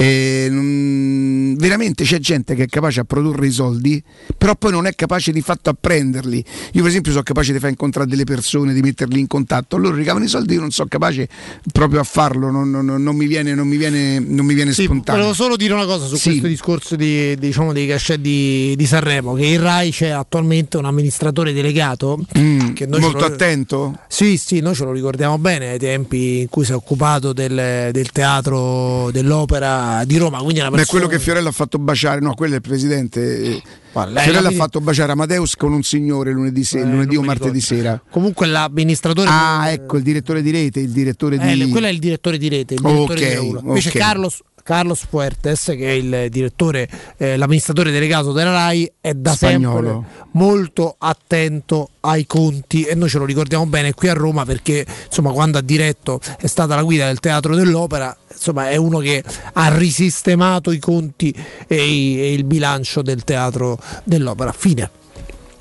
E, 0.00 0.46
mm, 0.48 1.56
veramente 1.56 2.04
c'è 2.04 2.18
gente 2.20 2.54
che 2.54 2.62
è 2.64 2.66
capace 2.68 3.00
a 3.00 3.04
produrre 3.04 3.48
i 3.48 3.50
soldi, 3.50 4.00
però 4.36 4.54
poi 4.54 4.70
non 4.70 4.86
è 4.86 4.94
capace 4.94 5.32
di 5.32 5.40
fatto 5.40 5.70
a 5.70 5.76
prenderli. 5.78 6.36
Io, 6.74 6.82
per 6.82 6.90
esempio, 6.90 7.10
sono 7.10 7.24
capace 7.24 7.52
di 7.52 7.58
far 7.58 7.70
incontrare 7.70 8.08
delle 8.08 8.22
persone, 8.22 8.72
di 8.72 8.80
metterli 8.80 9.18
in 9.18 9.26
contatto. 9.26 9.76
Loro 9.76 9.96
ricavano 9.96 10.24
i 10.24 10.28
soldi, 10.28 10.54
io 10.54 10.60
non 10.60 10.70
sono 10.70 10.86
capace 10.88 11.28
proprio 11.72 11.98
a 11.98 12.04
farlo, 12.04 12.48
non, 12.50 12.70
non- 12.70 13.02
non 13.02 13.16
mi 13.16 13.26
viene, 13.26 13.54
non 13.54 13.66
mi 13.66 13.76
viene, 13.76 14.20
non 14.20 14.46
mi 14.46 14.54
viene 14.54 14.72
Sì, 14.72 14.84
spontaneo. 14.84 15.20
volevo 15.22 15.34
solo 15.36 15.56
dire 15.56 15.74
una 15.74 15.84
cosa 15.86 16.06
su 16.06 16.14
Sì. 16.14 16.28
questo 16.30 16.46
discorso 16.46 16.94
di, 16.94 17.36
diciamo, 17.36 17.72
dei 17.72 17.88
cachet 17.88 18.20
di, 18.20 18.74
di 18.76 18.86
Sanremo, 18.86 19.34
che 19.34 19.46
in 19.46 19.60
Rai 19.60 19.90
c'è 19.90 20.10
attualmente 20.10 20.76
un 20.76 20.84
amministratore 20.84 21.52
delegato 21.52 22.24
Mm, 22.38 22.72
che 22.74 22.86
noi 22.86 23.00
molto 23.00 23.18
lo- 23.18 23.24
attento? 23.26 23.98
Sì, 24.06 24.36
sì, 24.36 24.60
noi 24.60 24.74
ce 24.76 24.84
lo 24.84 24.92
ricordiamo 24.92 25.38
bene 25.38 25.70
ai 25.70 25.78
tempi 25.78 26.40
in 26.42 26.48
cui 26.48 26.64
si 26.64 26.70
è 26.70 26.74
occupato 26.74 27.32
del, 27.32 27.88
del 27.90 28.12
teatro 28.12 29.10
dell'opera 29.10 29.86
di 30.04 30.16
Roma, 30.18 30.38
quindi 30.38 30.58
è 30.58 30.62
una 30.62 30.70
Beh, 30.70 30.76
persona... 30.78 31.00
quello 31.00 31.14
che 31.16 31.22
Fiorello 31.22 31.48
ha 31.48 31.52
fatto 31.52 31.78
baciare, 31.78 32.20
no, 32.20 32.34
quello 32.34 32.54
è 32.54 32.56
il 32.56 32.62
presidente. 32.62 33.20
eh, 33.42 33.62
lei 34.08 34.22
Fiorello 34.24 34.48
ha 34.48 34.52
fatto 34.52 34.80
baciare 34.80 35.12
Amadeus 35.12 35.56
con 35.56 35.72
un 35.72 35.82
signore 35.82 36.30
lunedì, 36.32 36.62
se- 36.64 36.80
Eh, 36.80 36.84
lunedì 36.84 37.16
o 37.16 37.22
martedì 37.22 37.60
sera. 37.60 38.00
Comunque 38.10 38.46
l'amministratore... 38.46 39.28
Ah, 39.30 39.70
ecco, 39.70 39.96
il 39.96 40.02
direttore 40.02 40.42
di 40.42 40.50
rete, 40.50 40.80
il 40.80 40.90
direttore 40.90 41.36
Eh, 41.36 41.54
di. 41.54 41.68
quello 41.70 41.86
è 41.86 41.90
il 41.90 41.98
direttore 41.98 42.38
di 42.38 42.48
rete, 42.48 42.74
il 42.74 42.80
direttore 42.80 43.36
Ok, 43.36 43.40
di. 43.40 43.66
Invece 43.66 43.88
ok. 43.88 43.96
Carlos, 43.96 44.42
Carlos 44.62 45.04
Fuertes, 45.08 45.64
che 45.64 45.78
è 45.88 45.92
il 45.92 46.28
direttore, 46.30 46.88
eh, 47.16 47.36
l'amministratore 47.38 47.90
delegato 47.90 48.32
della 48.32 48.50
RAI, 48.52 48.92
è 49.00 49.14
da 49.14 49.32
Spagnolo. 49.32 49.88
sempre 49.88 50.26
molto 50.32 50.94
attento 50.98 51.88
ai 52.00 52.26
conti 52.26 52.82
e 52.84 52.94
noi 52.94 53.08
ce 53.08 53.18
lo 53.18 53.24
ricordiamo 53.24 53.66
bene 53.66 53.92
qui 53.94 54.08
a 54.08 54.12
Roma 54.12 54.44
perché 54.44 54.86
insomma 55.06 55.32
quando 55.32 55.58
ha 55.58 55.62
diretto 55.62 56.20
è 56.38 56.46
stata 56.46 56.74
la 56.76 56.82
guida 56.82 57.06
del 57.06 57.18
teatro 57.18 57.56
dell'opera 57.56 58.16
insomma 58.38 58.70
è 58.70 58.76
uno 58.76 58.98
che 58.98 59.22
ha 59.52 59.76
risistemato 59.76 60.70
i 60.70 60.78
conti 60.78 61.34
e, 61.66 61.76
i- 61.86 62.20
e 62.20 62.32
il 62.32 62.44
bilancio 62.44 63.02
del 63.02 63.24
teatro 63.24 63.78
dell'opera 64.04 64.52
fine 64.52 64.90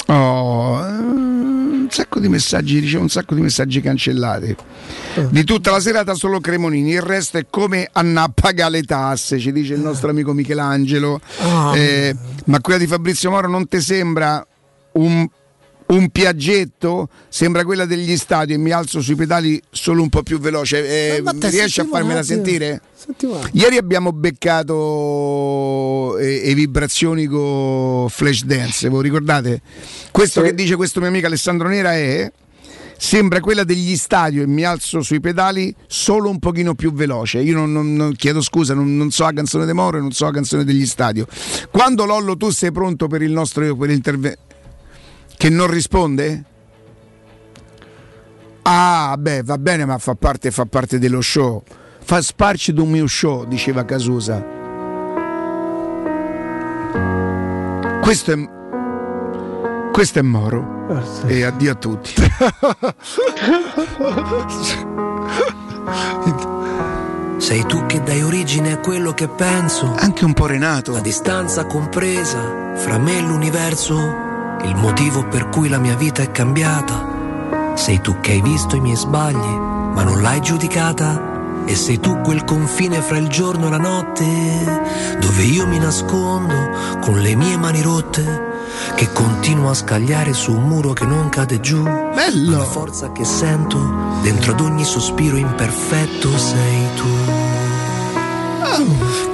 Oh, 0.09 0.79
eh, 0.85 0.87
un 0.89 1.87
sacco 1.89 2.21
di 2.21 2.29
messaggi, 2.29 2.79
ricevo 2.79 3.01
un 3.01 3.09
sacco 3.09 3.35
di 3.35 3.41
messaggi 3.41 3.81
cancellati. 3.81 4.55
Di 5.29 5.43
tutta 5.43 5.71
la 5.71 5.81
serata 5.81 6.13
solo 6.13 6.39
Cremonini, 6.39 6.91
il 6.91 7.01
resto 7.01 7.37
è 7.37 7.45
come 7.49 7.89
Anna 7.91 8.29
paga 8.33 8.69
le 8.69 8.83
tasse, 8.83 9.37
ci 9.37 9.51
dice 9.51 9.73
il 9.73 9.81
nostro 9.81 10.09
amico 10.09 10.31
Michelangelo. 10.31 11.19
Ah. 11.41 11.75
Eh, 11.75 12.15
ma 12.45 12.61
quella 12.61 12.79
di 12.79 12.87
Fabrizio 12.87 13.31
Moro 13.31 13.49
non 13.49 13.67
ti 13.67 13.81
sembra 13.81 14.45
un, 14.93 15.27
un 15.87 16.09
piaggetto? 16.09 17.09
Sembra 17.29 17.63
quella 17.63 17.85
degli 17.85 18.15
stadi 18.17 18.53
e 18.53 18.57
mi 18.57 18.71
alzo 18.71 19.01
sui 19.01 19.15
pedali 19.15 19.61
solo 19.69 20.01
un 20.01 20.09
po' 20.09 20.23
più 20.23 20.39
veloce. 20.39 21.17
Eh, 21.17 21.23
te, 21.39 21.49
riesci 21.49 21.79
a 21.79 21.85
farmela 21.85 22.23
sentire? 22.23 22.81
Ieri 23.53 23.77
abbiamo 23.77 24.11
beccato 24.11 26.17
eh, 26.17 26.41
e 26.43 26.53
vibrazioni 26.53 27.25
con 27.25 28.07
Flash 28.09 28.43
Dance, 28.43 28.89
voi 28.89 29.03
ricordate? 29.03 29.61
Questo 30.11 30.41
che 30.41 30.53
dice 30.53 30.75
questo 30.75 30.99
mio 30.99 31.09
amico 31.09 31.27
Alessandro 31.27 31.67
Nera 31.67 31.93
è 31.93 32.31
sembra 32.99 33.39
quella 33.39 33.63
degli 33.63 33.95
stadio 33.95 34.41
e 34.41 34.47
mi 34.47 34.63
alzo 34.63 35.01
sui 35.01 35.19
pedali 35.19 35.73
solo 35.85 36.29
un 36.29 36.39
pochino 36.39 36.73
più 36.73 36.91
veloce. 36.91 37.39
Io 37.39 37.55
non, 37.55 37.71
non- 37.71 37.95
non- 37.95 38.15
chiedo 38.15 38.41
scusa, 38.41 38.73
non, 38.73 38.97
non 38.97 39.11
so 39.11 39.23
la 39.23 39.33
canzone 39.33 39.65
di 39.65 39.73
Moro 39.73 39.97
e 39.97 40.01
non 40.01 40.11
so 40.11 40.25
la 40.25 40.31
canzone 40.31 40.63
degli 40.63 40.85
stadio. 40.85 41.27
Quando 41.71 42.05
Lollo 42.05 42.35
tu 42.35 42.49
sei 42.49 42.71
pronto 42.71 43.07
per 43.07 43.21
il 43.21 43.31
nostro 43.31 43.75
per 43.75 43.89
l'intervento 43.89 44.45
che 45.37 45.49
non 45.49 45.67
risponde? 45.67 46.43
Ah, 48.63 49.15
beh, 49.17 49.43
va 49.43 49.57
bene, 49.57 49.85
ma 49.85 49.97
fa 49.97 50.15
parte, 50.15 50.51
fa 50.51 50.65
parte 50.65 50.99
dello 50.99 51.21
show. 51.21 51.63
Fa 52.03 52.21
sparci 52.21 52.73
d'un 52.73 52.89
mio 52.89 53.07
show, 53.07 53.45
diceva 53.45 53.85
Casusa. 53.85 54.43
Questo 58.01 58.31
è. 58.31 58.35
Questo 59.91 60.19
è 60.19 60.21
Moro. 60.21 60.75
E 61.27 61.43
addio 61.43 61.71
a 61.71 61.75
tutti. 61.75 62.13
Sei 67.37 67.65
tu 67.65 67.85
che 67.85 68.01
dai 68.01 68.23
origine 68.23 68.73
a 68.73 68.79
quello 68.79 69.13
che 69.13 69.27
penso. 69.27 69.93
Anche 69.97 70.25
un 70.25 70.33
po' 70.33 70.45
Renato. 70.45 70.91
La 70.93 70.99
distanza 70.99 71.65
compresa 71.65 72.75
fra 72.75 72.97
me 72.97 73.17
e 73.17 73.21
l'universo. 73.21 74.26
Il 74.63 74.75
motivo 74.75 75.25
per 75.27 75.49
cui 75.49 75.69
la 75.69 75.77
mia 75.77 75.95
vita 75.95 76.21
è 76.21 76.31
cambiata. 76.31 77.73
Sei 77.75 78.01
tu 78.01 78.19
che 78.19 78.31
hai 78.31 78.41
visto 78.41 78.75
i 78.75 78.79
miei 78.79 78.95
sbagli, 78.95 79.35
ma 79.35 80.03
non 80.03 80.21
l'hai 80.21 80.41
giudicata. 80.41 81.35
E 81.65 81.75
sei 81.75 81.99
tu 81.99 82.21
quel 82.21 82.43
confine 82.43 83.01
fra 83.01 83.17
il 83.17 83.27
giorno 83.27 83.67
e 83.67 83.69
la 83.69 83.77
notte, 83.77 84.25
dove 85.19 85.43
io 85.43 85.67
mi 85.67 85.77
nascondo 85.77 86.55
con 87.01 87.19
le 87.19 87.35
mie 87.35 87.57
mani 87.57 87.81
rotte, 87.81 88.45
che 88.95 89.11
continuo 89.11 89.69
a 89.69 89.73
scagliare 89.73 90.33
su 90.33 90.53
un 90.53 90.63
muro 90.63 90.93
che 90.93 91.05
non 91.05 91.27
cade 91.29 91.59
giù. 91.59 91.83
Bello! 91.83 92.57
La 92.57 92.63
forza 92.63 93.11
che 93.11 93.25
sento 93.25 93.79
dentro 94.21 94.53
ad 94.53 94.61
ogni 94.61 94.85
sospiro 94.85 95.35
imperfetto 95.35 96.37
sei 96.37 96.87
tu. 96.95 97.09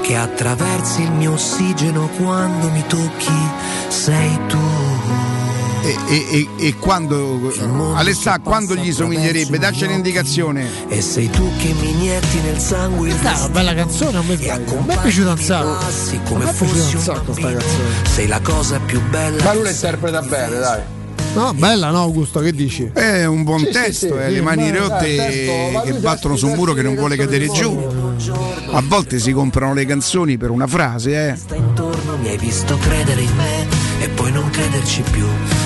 Che 0.01 0.15
attraversi 0.15 1.03
il 1.03 1.11
mio 1.11 1.33
ossigeno 1.33 2.07
quando 2.17 2.69
mi 2.69 2.83
tocchi, 2.87 3.49
sei 3.89 4.39
tu. 4.47 4.92
E, 5.83 5.97
e- 6.07 6.47
e- 6.57 6.67
e 6.67 6.75
quando. 6.77 7.51
Alessà, 7.95 8.39
quando 8.39 8.73
gli 8.75 8.91
somiglierebbe? 8.93 9.57
Dacci 9.57 9.83
un'indicazione. 9.83 10.65
E 10.87 11.01
sei 11.01 11.29
tu 11.29 11.51
che 11.57 11.73
mi 11.73 11.89
inietti 11.89 12.39
nel 12.39 12.57
sangue 12.59 13.09
Questa 13.09 13.33
è 13.33 13.37
una 13.39 13.49
bella 13.49 13.73
canzone, 13.73 14.17
a 14.17 14.21
me 14.21 14.33
è 14.35 14.37
piaciuta 15.01 15.31
un 15.31 15.37
sacco. 15.37 15.77
passi 15.77 16.15
A 16.15 16.19
come 16.27 16.45
me 16.45 16.49
è 16.51 16.53
piaciuta 16.53 16.81
fossi 16.81 16.95
un 16.95 17.01
sacco 17.01 17.33
sta 17.33 17.51
canzone. 17.51 17.89
Sei 18.09 18.27
la 18.27 18.39
cosa 18.39 18.79
più 18.79 19.01
bella. 19.09 19.43
Ma 19.43 19.53
lui 19.53 19.63
la 19.63 19.69
interpreta 19.71 20.21
bene, 20.21 20.57
dai. 20.59 20.81
No, 21.33 21.51
bella 21.55 21.89
no 21.89 22.01
Augusto, 22.01 22.39
che 22.41 22.51
dici? 22.53 22.91
È 22.93 23.25
un 23.25 23.43
buon 23.43 23.59
Sì, 23.61 23.71
testo, 23.71 24.07
sì, 24.07 24.21
eh, 24.21 24.27
sì, 24.27 24.33
le 24.33 24.41
mani 24.41 24.71
ma- 24.71 24.77
rotte 24.77 25.15
testo, 25.15 25.71
ma 25.71 25.81
che 25.81 25.93
battono 25.93 26.35
su 26.35 26.45
un 26.47 26.53
muro 26.53 26.73
che 26.73 26.83
non 26.83 26.93
vuole 26.93 27.15
cadere 27.15 27.47
giù. 27.49 27.75
A 28.71 28.81
volte 28.85 29.17
si 29.19 29.31
comprano 29.31 29.73
le 29.73 29.85
canzoni 29.85 30.37
per 30.37 30.51
una 30.51 30.67
frase, 30.67 31.29
eh. 31.29 31.35
Sta 31.35 31.55
intorno, 31.55 32.17
mi 32.17 32.29
hai 32.29 32.37
visto 32.37 32.77
credere 32.77 33.21
in 33.21 33.35
me 33.35 33.65
e 34.03 34.09
poi 34.09 34.31
non 34.31 34.47
crederci 34.51 35.01
più. 35.09 35.25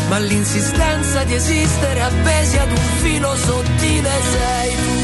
Ma 0.09 0.18
l'insistenza 0.20 1.24
di 1.26 1.34
esistere 1.34 2.01
appesi 2.01 2.57
ad 2.57 2.70
un 2.72 2.78
filo 3.01 3.36
sottile 3.36 4.09
sei 4.32 4.70
tu. 4.72 4.95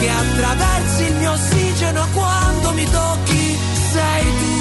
Che 0.00 0.08
attraversi 0.10 1.02
il 1.02 1.14
mio 1.16 1.32
ossigeno 1.32 2.06
quando 2.12 2.72
mi 2.72 2.84
tocchi, 2.84 3.56
sei 3.92 4.22
tu. 4.22 4.57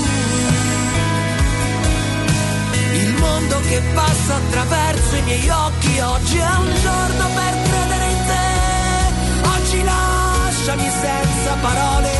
Mondo 3.37 3.59
che 3.69 3.81
passa 3.93 4.35
attraverso 4.35 5.15
i 5.15 5.21
miei 5.21 5.49
occhi, 5.49 5.99
oggi 5.99 6.37
è 6.37 6.55
un 6.55 6.73
giorno 6.81 7.25
per 7.35 7.53
credere 7.69 8.05
in 8.15 8.21
te. 8.29 9.49
Oggi 9.55 9.83
lasciami 9.83 10.89
senza 11.01 11.53
parole. 11.61 12.15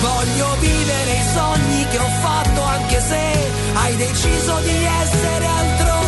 Voglio 0.00 0.56
vivere 0.58 1.12
i 1.12 1.24
sogni 1.32 1.86
che 1.90 1.98
ho 1.98 2.10
fatto 2.22 2.62
anche 2.62 3.00
se 3.00 3.22
hai 3.74 3.96
deciso 3.96 4.58
di 4.60 4.84
essere 5.02 5.46
altrove. 5.46 5.99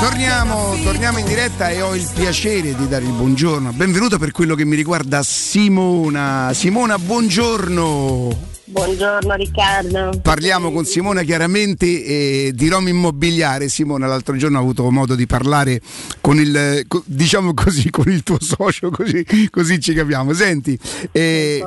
Torniamo, 0.00 0.78
torniamo 0.82 1.18
in 1.18 1.26
diretta 1.26 1.68
e 1.68 1.82
ho 1.82 1.94
il 1.94 2.08
piacere 2.14 2.74
di 2.74 2.88
dare 2.88 3.04
il 3.04 3.12
buongiorno. 3.12 3.70
Benvenuta 3.72 4.16
per 4.16 4.32
quello 4.32 4.54
che 4.54 4.64
mi 4.64 4.74
riguarda 4.74 5.22
Simona. 5.22 6.52
Simona, 6.54 6.98
buongiorno. 6.98 8.59
Buongiorno 8.70 9.34
Riccardo. 9.34 10.20
Parliamo 10.22 10.70
con 10.70 10.84
Simona 10.84 11.22
chiaramente 11.22 11.86
eh, 11.86 12.52
di 12.54 12.68
Roma 12.68 12.88
Immobiliare. 12.88 13.68
Simona, 13.68 14.06
l'altro 14.06 14.36
giorno 14.36 14.58
ho 14.58 14.60
avuto 14.60 14.88
modo 14.92 15.16
di 15.16 15.26
parlare 15.26 15.80
con 16.20 16.38
il, 16.38 16.84
co- 16.86 17.02
diciamo 17.04 17.52
così, 17.52 17.90
con 17.90 18.08
il 18.08 18.22
tuo 18.22 18.36
socio, 18.40 18.90
così, 18.90 19.26
così 19.50 19.80
ci 19.80 19.92
capiamo. 19.92 20.32
Senti, 20.34 20.78
eh, 21.10 21.66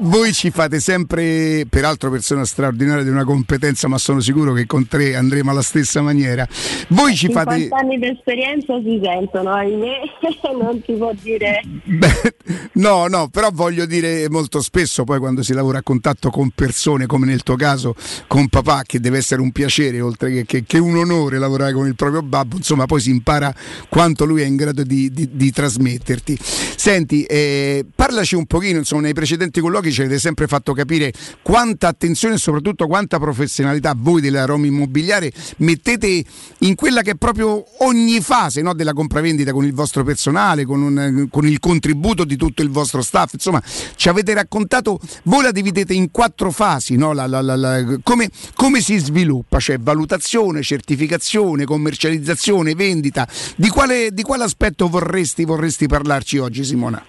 voi 0.00 0.34
ci 0.34 0.50
fate 0.50 0.78
sempre, 0.78 1.64
peraltro 1.66 2.10
persona 2.10 2.44
straordinaria 2.44 3.02
di 3.02 3.08
una 3.08 3.24
competenza, 3.24 3.88
ma 3.88 3.96
sono 3.96 4.20
sicuro 4.20 4.52
che 4.52 4.66
con 4.66 4.86
tre 4.86 5.16
andremo 5.16 5.50
alla 5.50 5.62
stessa 5.62 6.02
maniera. 6.02 6.46
Voi 6.88 7.14
ci 7.16 7.28
50 7.28 7.50
fate... 7.50 7.68
anni 7.70 7.98
di 7.98 8.08
esperienza 8.08 8.78
si 8.82 9.00
sentono, 9.02 9.52
ahimè, 9.52 10.00
non 10.60 10.82
si 10.84 10.92
può 10.92 11.12
dire. 11.22 11.62
Beh, 11.84 12.34
no, 12.74 13.06
no, 13.06 13.28
però 13.28 13.48
voglio 13.50 13.86
dire 13.86 14.28
molto 14.28 14.60
spesso 14.60 15.04
poi 15.04 15.18
quando 15.18 15.42
si 15.42 15.54
lavora 15.54 15.78
a 15.78 15.82
contatto 15.82 16.28
con 16.28 16.40
persone 16.50 17.06
come 17.06 17.26
nel 17.26 17.42
tuo 17.42 17.56
caso 17.56 17.94
con 18.26 18.48
papà 18.48 18.82
che 18.84 19.00
deve 19.00 19.18
essere 19.18 19.40
un 19.40 19.52
piacere 19.52 20.00
oltre 20.00 20.30
che, 20.32 20.44
che- 20.46 20.64
che 20.64 20.78
un 20.78 20.96
onore 20.96 21.38
lavorare 21.38 21.72
con 21.72 21.86
il 21.86 21.94
proprio 21.94 22.22
babbo, 22.22 22.56
insomma 22.56 22.86
poi 22.86 23.00
si 23.00 23.10
impara 23.10 23.54
quanto 23.88 24.24
lui 24.24 24.42
è 24.42 24.44
in 24.46 24.56
grado 24.56 24.82
di, 24.82 25.10
di- 25.10 25.28
di 25.32 25.50
trasmetterti. 25.50 26.38
Senti, 26.76 27.22
eh, 27.24 27.84
parlaci 27.94 28.34
un 28.34 28.46
pochino, 28.46 28.78
insomma 28.78 29.02
nei 29.02 29.12
precedenti 29.12 29.60
colloqui 29.60 29.92
ci 29.92 30.00
avete 30.00 30.18
sempre 30.18 30.46
fatto 30.46 30.72
capire 30.72 31.12
quanta 31.42 31.88
attenzione 31.88 32.34
e 32.34 32.38
soprattutto 32.38 32.86
quanta 32.86 33.18
professionalità 33.18 33.94
voi 33.96 34.20
della 34.20 34.44
Roma 34.44 34.66
Immobiliare 34.66 35.30
mettete 35.58 36.24
in 36.58 36.74
quella 36.74 37.02
che 37.02 37.12
è 37.12 37.14
proprio 37.14 37.64
ogni 37.84 38.20
fase 38.20 38.62
no, 38.62 38.74
della 38.74 38.92
compravendita 38.92 39.52
con 39.52 39.64
il 39.64 39.72
vostro 39.74 40.02
personale, 40.02 40.64
con, 40.64 40.82
un- 40.82 41.28
con 41.30 41.46
il 41.46 41.58
contributo 41.60 42.24
di 42.24 42.36
tutto 42.36 42.62
il 42.62 42.70
vostro 42.70 43.02
staff. 43.02 43.34
Insomma, 43.34 43.62
ci 43.94 44.08
avete 44.08 44.34
raccontato, 44.34 44.98
voi 45.24 45.42
la 45.42 45.52
dividete 45.52 45.92
in 45.94 46.10
quattro 46.10 46.30
fasi, 46.50 46.96
no? 46.96 47.12
La- 47.12 47.26
la- 47.26 47.40
la- 47.40 47.98
come, 48.02 48.28
come 48.54 48.80
si 48.80 48.98
sviluppa? 48.98 49.58
Cioè 49.58 49.78
valutazione, 49.78 50.62
certificazione, 50.62 51.64
commercializzazione, 51.64 52.74
vendita. 52.74 53.26
Di 53.56 53.68
quale, 53.68 54.10
di 54.12 54.22
quale 54.22 54.44
aspetto 54.44 54.88
vorresti, 54.88 55.44
vorresti 55.44 55.86
parlarci 55.86 56.38
oggi, 56.38 56.64
Simona? 56.64 57.04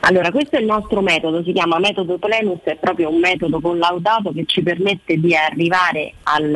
Allora, 0.00 0.30
questo 0.30 0.56
è 0.56 0.60
il 0.60 0.66
nostro 0.66 1.00
metodo, 1.00 1.42
si 1.42 1.52
chiama 1.52 1.78
metodo 1.80 2.16
Plenus, 2.18 2.60
è 2.64 2.76
proprio 2.80 3.10
un 3.10 3.18
metodo 3.18 3.60
collaudato 3.60 4.32
che 4.32 4.44
ci 4.46 4.62
permette 4.62 5.18
di 5.18 5.34
arrivare 5.34 6.12
al- 6.24 6.54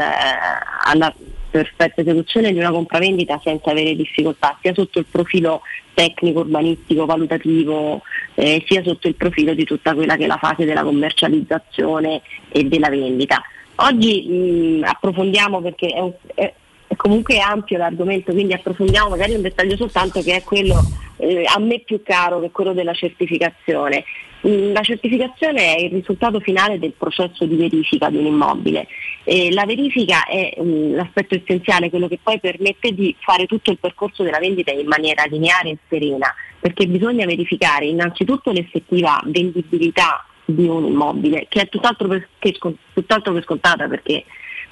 alla 0.84 1.12
perfetta 1.50 2.00
esecuzione 2.00 2.52
di 2.52 2.58
una 2.58 2.70
compravendita 2.70 3.40
senza 3.42 3.70
avere 3.70 3.96
difficoltà, 3.96 4.56
sia 4.62 4.72
sotto 4.74 4.98
il 4.98 5.06
profilo 5.10 5.62
tecnico, 5.94 6.40
urbanistico, 6.40 7.04
valutativo, 7.06 8.02
eh, 8.34 8.64
sia 8.66 8.82
sotto 8.82 9.08
il 9.08 9.14
profilo 9.16 9.54
di 9.54 9.64
tutta 9.64 9.94
quella 9.94 10.16
che 10.16 10.24
è 10.24 10.26
la 10.26 10.38
fase 10.38 10.64
della 10.64 10.82
commercializzazione 10.82 12.22
e 12.50 12.64
della 12.64 12.88
vendita. 12.88 13.42
Oggi 13.76 14.26
mh, 14.28 14.84
approfondiamo 14.84 15.60
perché 15.60 15.88
è, 15.88 16.00
un- 16.00 16.12
è- 16.34 16.52
è 16.86 16.96
comunque 16.96 17.38
ampio 17.38 17.78
l'argomento, 17.78 18.32
quindi 18.32 18.52
approfondiamo 18.52 19.10
magari 19.10 19.34
un 19.34 19.42
dettaglio 19.42 19.76
soltanto 19.76 20.20
che 20.22 20.36
è 20.36 20.42
quello 20.42 20.80
eh, 21.18 21.44
a 21.46 21.58
me 21.60 21.80
più 21.80 22.02
caro, 22.02 22.40
che 22.40 22.46
è 22.46 22.50
quello 22.50 22.72
della 22.72 22.94
certificazione. 22.94 24.04
Mm, 24.46 24.72
La 24.72 24.82
certificazione 24.82 25.76
è 25.76 25.80
il 25.80 25.90
risultato 25.90 26.40
finale 26.40 26.78
del 26.78 26.94
processo 26.96 27.44
di 27.44 27.56
verifica 27.56 28.08
di 28.08 28.16
un 28.16 28.26
immobile. 28.26 28.86
E 29.24 29.52
la 29.52 29.66
verifica 29.66 30.24
è 30.24 30.54
mm, 30.60 30.94
l'aspetto 30.94 31.34
essenziale, 31.34 31.90
quello 31.90 32.08
che 32.08 32.18
poi 32.22 32.40
permette 32.40 32.92
di 32.92 33.14
fare 33.18 33.46
tutto 33.46 33.70
il 33.70 33.78
percorso 33.78 34.22
della 34.22 34.38
vendita 34.38 34.72
in 34.72 34.86
maniera 34.86 35.24
lineare 35.24 35.70
e 35.70 35.78
serena, 35.88 36.32
perché 36.58 36.86
bisogna 36.86 37.26
verificare 37.26 37.86
innanzitutto 37.86 38.50
l'effettiva 38.50 39.20
vendibilità 39.26 40.24
di 40.44 40.66
un 40.66 40.86
immobile, 40.86 41.46
che 41.48 41.62
è 41.62 41.68
tutt'altro, 41.68 42.08
per- 42.08 42.28
che 42.38 42.56
tutt'altro 42.92 43.34
che 43.34 43.42
scontata 43.42 43.86
perché 43.88 44.24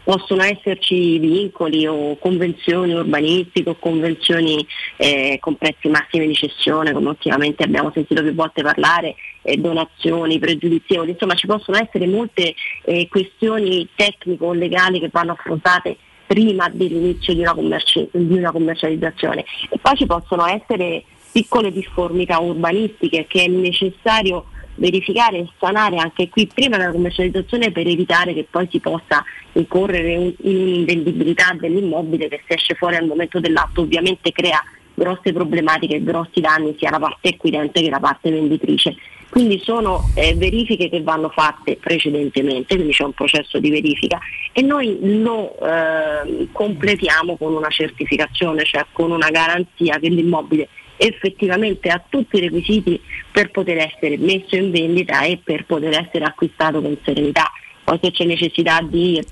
possono 0.09 0.43
esserci 0.43 1.19
vincoli 1.19 1.87
o 1.87 2.17
convenzioni 2.17 2.95
urbanistiche 2.95 3.69
o 3.69 3.77
convenzioni 3.79 4.67
eh, 4.97 5.37
con 5.39 5.57
prezzi 5.57 5.89
massimi 5.89 6.27
di 6.27 6.35
cessione, 6.35 6.95
come 6.95 7.11
ultimamente 7.11 7.63
abbiamo 7.63 7.91
sentito 7.93 8.23
più 8.23 8.33
volte 8.33 8.63
parlare, 8.63 9.17
eh, 9.43 9.59
donazioni 9.59 10.39
pregiudizievoli, 10.39 11.11
insomma 11.11 11.35
ci 11.35 11.47
possono 11.47 11.77
essere 11.77 12.07
molte 12.07 12.55
eh, 12.87 13.07
questioni 13.11 13.87
tecniche 13.95 14.43
o 14.43 14.55
legali 14.55 14.99
che 14.99 15.11
vanno 15.13 15.33
affrontate 15.33 15.99
prima 16.27 16.71
dell'inizio 16.71 17.35
di 17.35 17.41
una, 17.41 17.53
commerci- 17.53 18.09
di 18.11 18.39
una 18.39 18.51
commercializzazione. 18.51 19.45
E 19.69 19.77
poi 19.79 19.95
ci 19.95 20.07
possono 20.07 20.47
essere 20.47 21.05
piccole 21.31 21.71
difformità 21.71 22.39
urbanistiche 22.41 23.27
che 23.29 23.45
è 23.45 23.47
necessario 23.49 24.47
verificare 24.79 25.39
e 25.39 25.49
sanare 25.59 25.97
anche 25.97 26.29
qui 26.29 26.47
prima 26.47 26.77
della 26.77 26.93
commercializzazione 26.93 27.71
per 27.71 27.87
evitare 27.87 28.33
che 28.33 28.47
poi 28.49 28.67
si 28.71 28.81
possa 28.81 29.25
incorrere 29.53 30.13
in 30.13 30.35
un'invendibilità 30.39 31.57
dell'immobile 31.59 32.29
che 32.29 32.43
se 32.47 32.55
esce 32.55 32.75
fuori 32.75 32.97
al 32.97 33.07
momento 33.07 33.41
dell'atto 33.41 33.83
ovviamente 33.83 34.33
crea 34.33 34.63
grosse 34.95 35.33
problematiche 35.33 35.97
e 35.97 36.03
grossi 36.03 36.41
danni 36.41 36.75
sia 36.77 36.89
alla 36.89 36.99
parte 36.99 37.29
acquirente 37.29 37.81
che 37.81 37.87
alla 37.87 38.01
parte 38.01 38.31
venditrice. 38.31 38.97
Quindi 39.29 39.61
sono 39.63 40.11
eh, 40.15 40.35
verifiche 40.35 40.89
che 40.89 41.03
vanno 41.03 41.29
fatte 41.29 41.77
precedentemente, 41.77 42.75
quindi 42.75 42.93
c'è 42.93 43.05
un 43.05 43.13
processo 43.13 43.59
di 43.59 43.71
verifica 43.71 44.19
e 44.53 44.63
noi 44.63 44.99
lo 45.23 45.55
eh, 45.61 46.49
completiamo 46.51 47.37
con 47.37 47.55
una 47.55 47.69
certificazione, 47.69 48.65
cioè 48.65 48.87
con 48.91 49.11
una 49.11 49.29
garanzia 49.29 49.99
che 49.99 50.09
l'immobile 50.09 50.69
effettivamente 50.99 51.89
ha 51.89 52.03
tutti 52.07 52.37
i 52.37 52.41
requisiti 52.41 53.01
per 53.31 53.51
poter 53.51 53.79
essere 53.79 54.19
messo 54.19 54.57
in 54.57 54.71
vendita 54.71 55.23
e 55.23 55.41
per 55.43 55.65
poter 55.65 55.99
essere 55.99 56.25
acquistato 56.25 56.83
con 56.83 56.97
serenità. 57.03 57.51
Poi 57.85 57.99
se 58.03 58.11
c'è 58.11 58.25
necessità 58.25 58.81
di, 58.83 59.25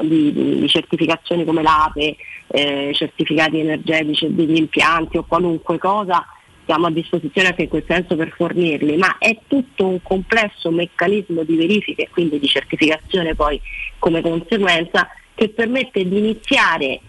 di- 0.00 0.58
di 0.58 0.68
certificazioni 0.68 1.44
come 1.44 1.62
l'APE, 1.62 2.16
eh, 2.48 2.90
certificati 2.92 3.60
energetici 3.60 4.34
degli 4.34 4.56
impianti 4.56 5.18
o 5.18 5.24
qualunque 5.24 5.78
cosa, 5.78 6.26
siamo 6.64 6.86
a 6.86 6.90
disposizione 6.90 7.48
anche 7.48 7.62
in 7.62 7.68
quel 7.68 7.84
senso 7.86 8.16
per 8.16 8.32
fornirli, 8.36 8.96
ma 8.96 9.18
è 9.18 9.38
tutto 9.46 9.86
un 9.86 10.02
complesso 10.02 10.70
meccanismo 10.72 11.44
di 11.44 11.54
verifica 11.54 12.02
e 12.02 12.08
quindi 12.10 12.40
di 12.40 12.48
certificazione 12.48 13.36
poi 13.36 13.60
come 14.00 14.20
conseguenza 14.20 15.08
che 15.34 15.50
permette 15.50 16.06
di 16.06 16.18
iniziare 16.18 17.00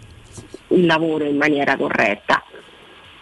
il 0.68 0.86
lavoro 0.86 1.24
in 1.24 1.38
maniera 1.38 1.76
corretta. 1.76 2.44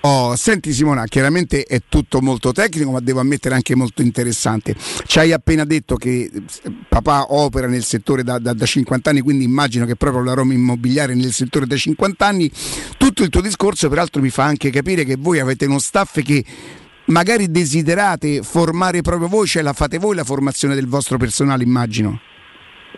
Oh, 0.08 0.36
senti 0.36 0.72
Simona, 0.72 1.06
chiaramente 1.06 1.64
è 1.64 1.82
tutto 1.90 2.22
molto 2.22 2.52
tecnico, 2.52 2.92
ma 2.92 3.00
devo 3.00 3.22
ammettere 3.22 3.56
anche 3.56 3.74
molto 3.74 4.04
interessante. 4.04 4.76
Ci 5.04 5.18
hai 5.18 5.32
appena 5.32 5.66
detto 5.66 5.96
che 5.96 6.30
eh, 6.32 6.44
papà 6.88 7.34
opera 7.34 7.66
nel 7.66 7.84
settore 7.84 8.22
da, 8.22 8.38
da- 8.38 8.54
da 8.54 8.66
50 8.68 9.10
anni, 9.10 9.22
quindi 9.22 9.46
immagino 9.46 9.84
che 9.88 9.96
proprio 9.96 10.22
la 10.22 10.34
Roma 10.34 10.54
Immobiliare 10.54 11.16
nel 11.16 11.34
settore 11.34 11.66
da 11.66 11.76
50 11.76 12.24
anni. 12.24 12.52
Tutto 13.00 13.24
il 13.24 13.30
tuo 13.30 13.42
discorso, 13.42 13.90
peraltro, 13.90 14.22
mi 14.22 14.30
fa 14.30 14.44
anche 14.44 14.70
capire 14.70 15.06
che 15.06 15.16
voi 15.18 15.40
avete 15.40 15.66
uno 15.66 15.80
staff 15.80 16.22
che 16.22 16.46
magari 17.06 17.50
desiderate 17.50 18.44
formare 18.44 19.02
proprio 19.02 19.28
voi, 19.28 19.48
cioè 19.48 19.64
la 19.64 19.74
fate 19.74 19.98
voi 19.98 20.14
la 20.14 20.24
formazione 20.24 20.76
del 20.76 20.86
vostro 20.86 21.18
personale, 21.18 21.64
immagino. 21.64 22.20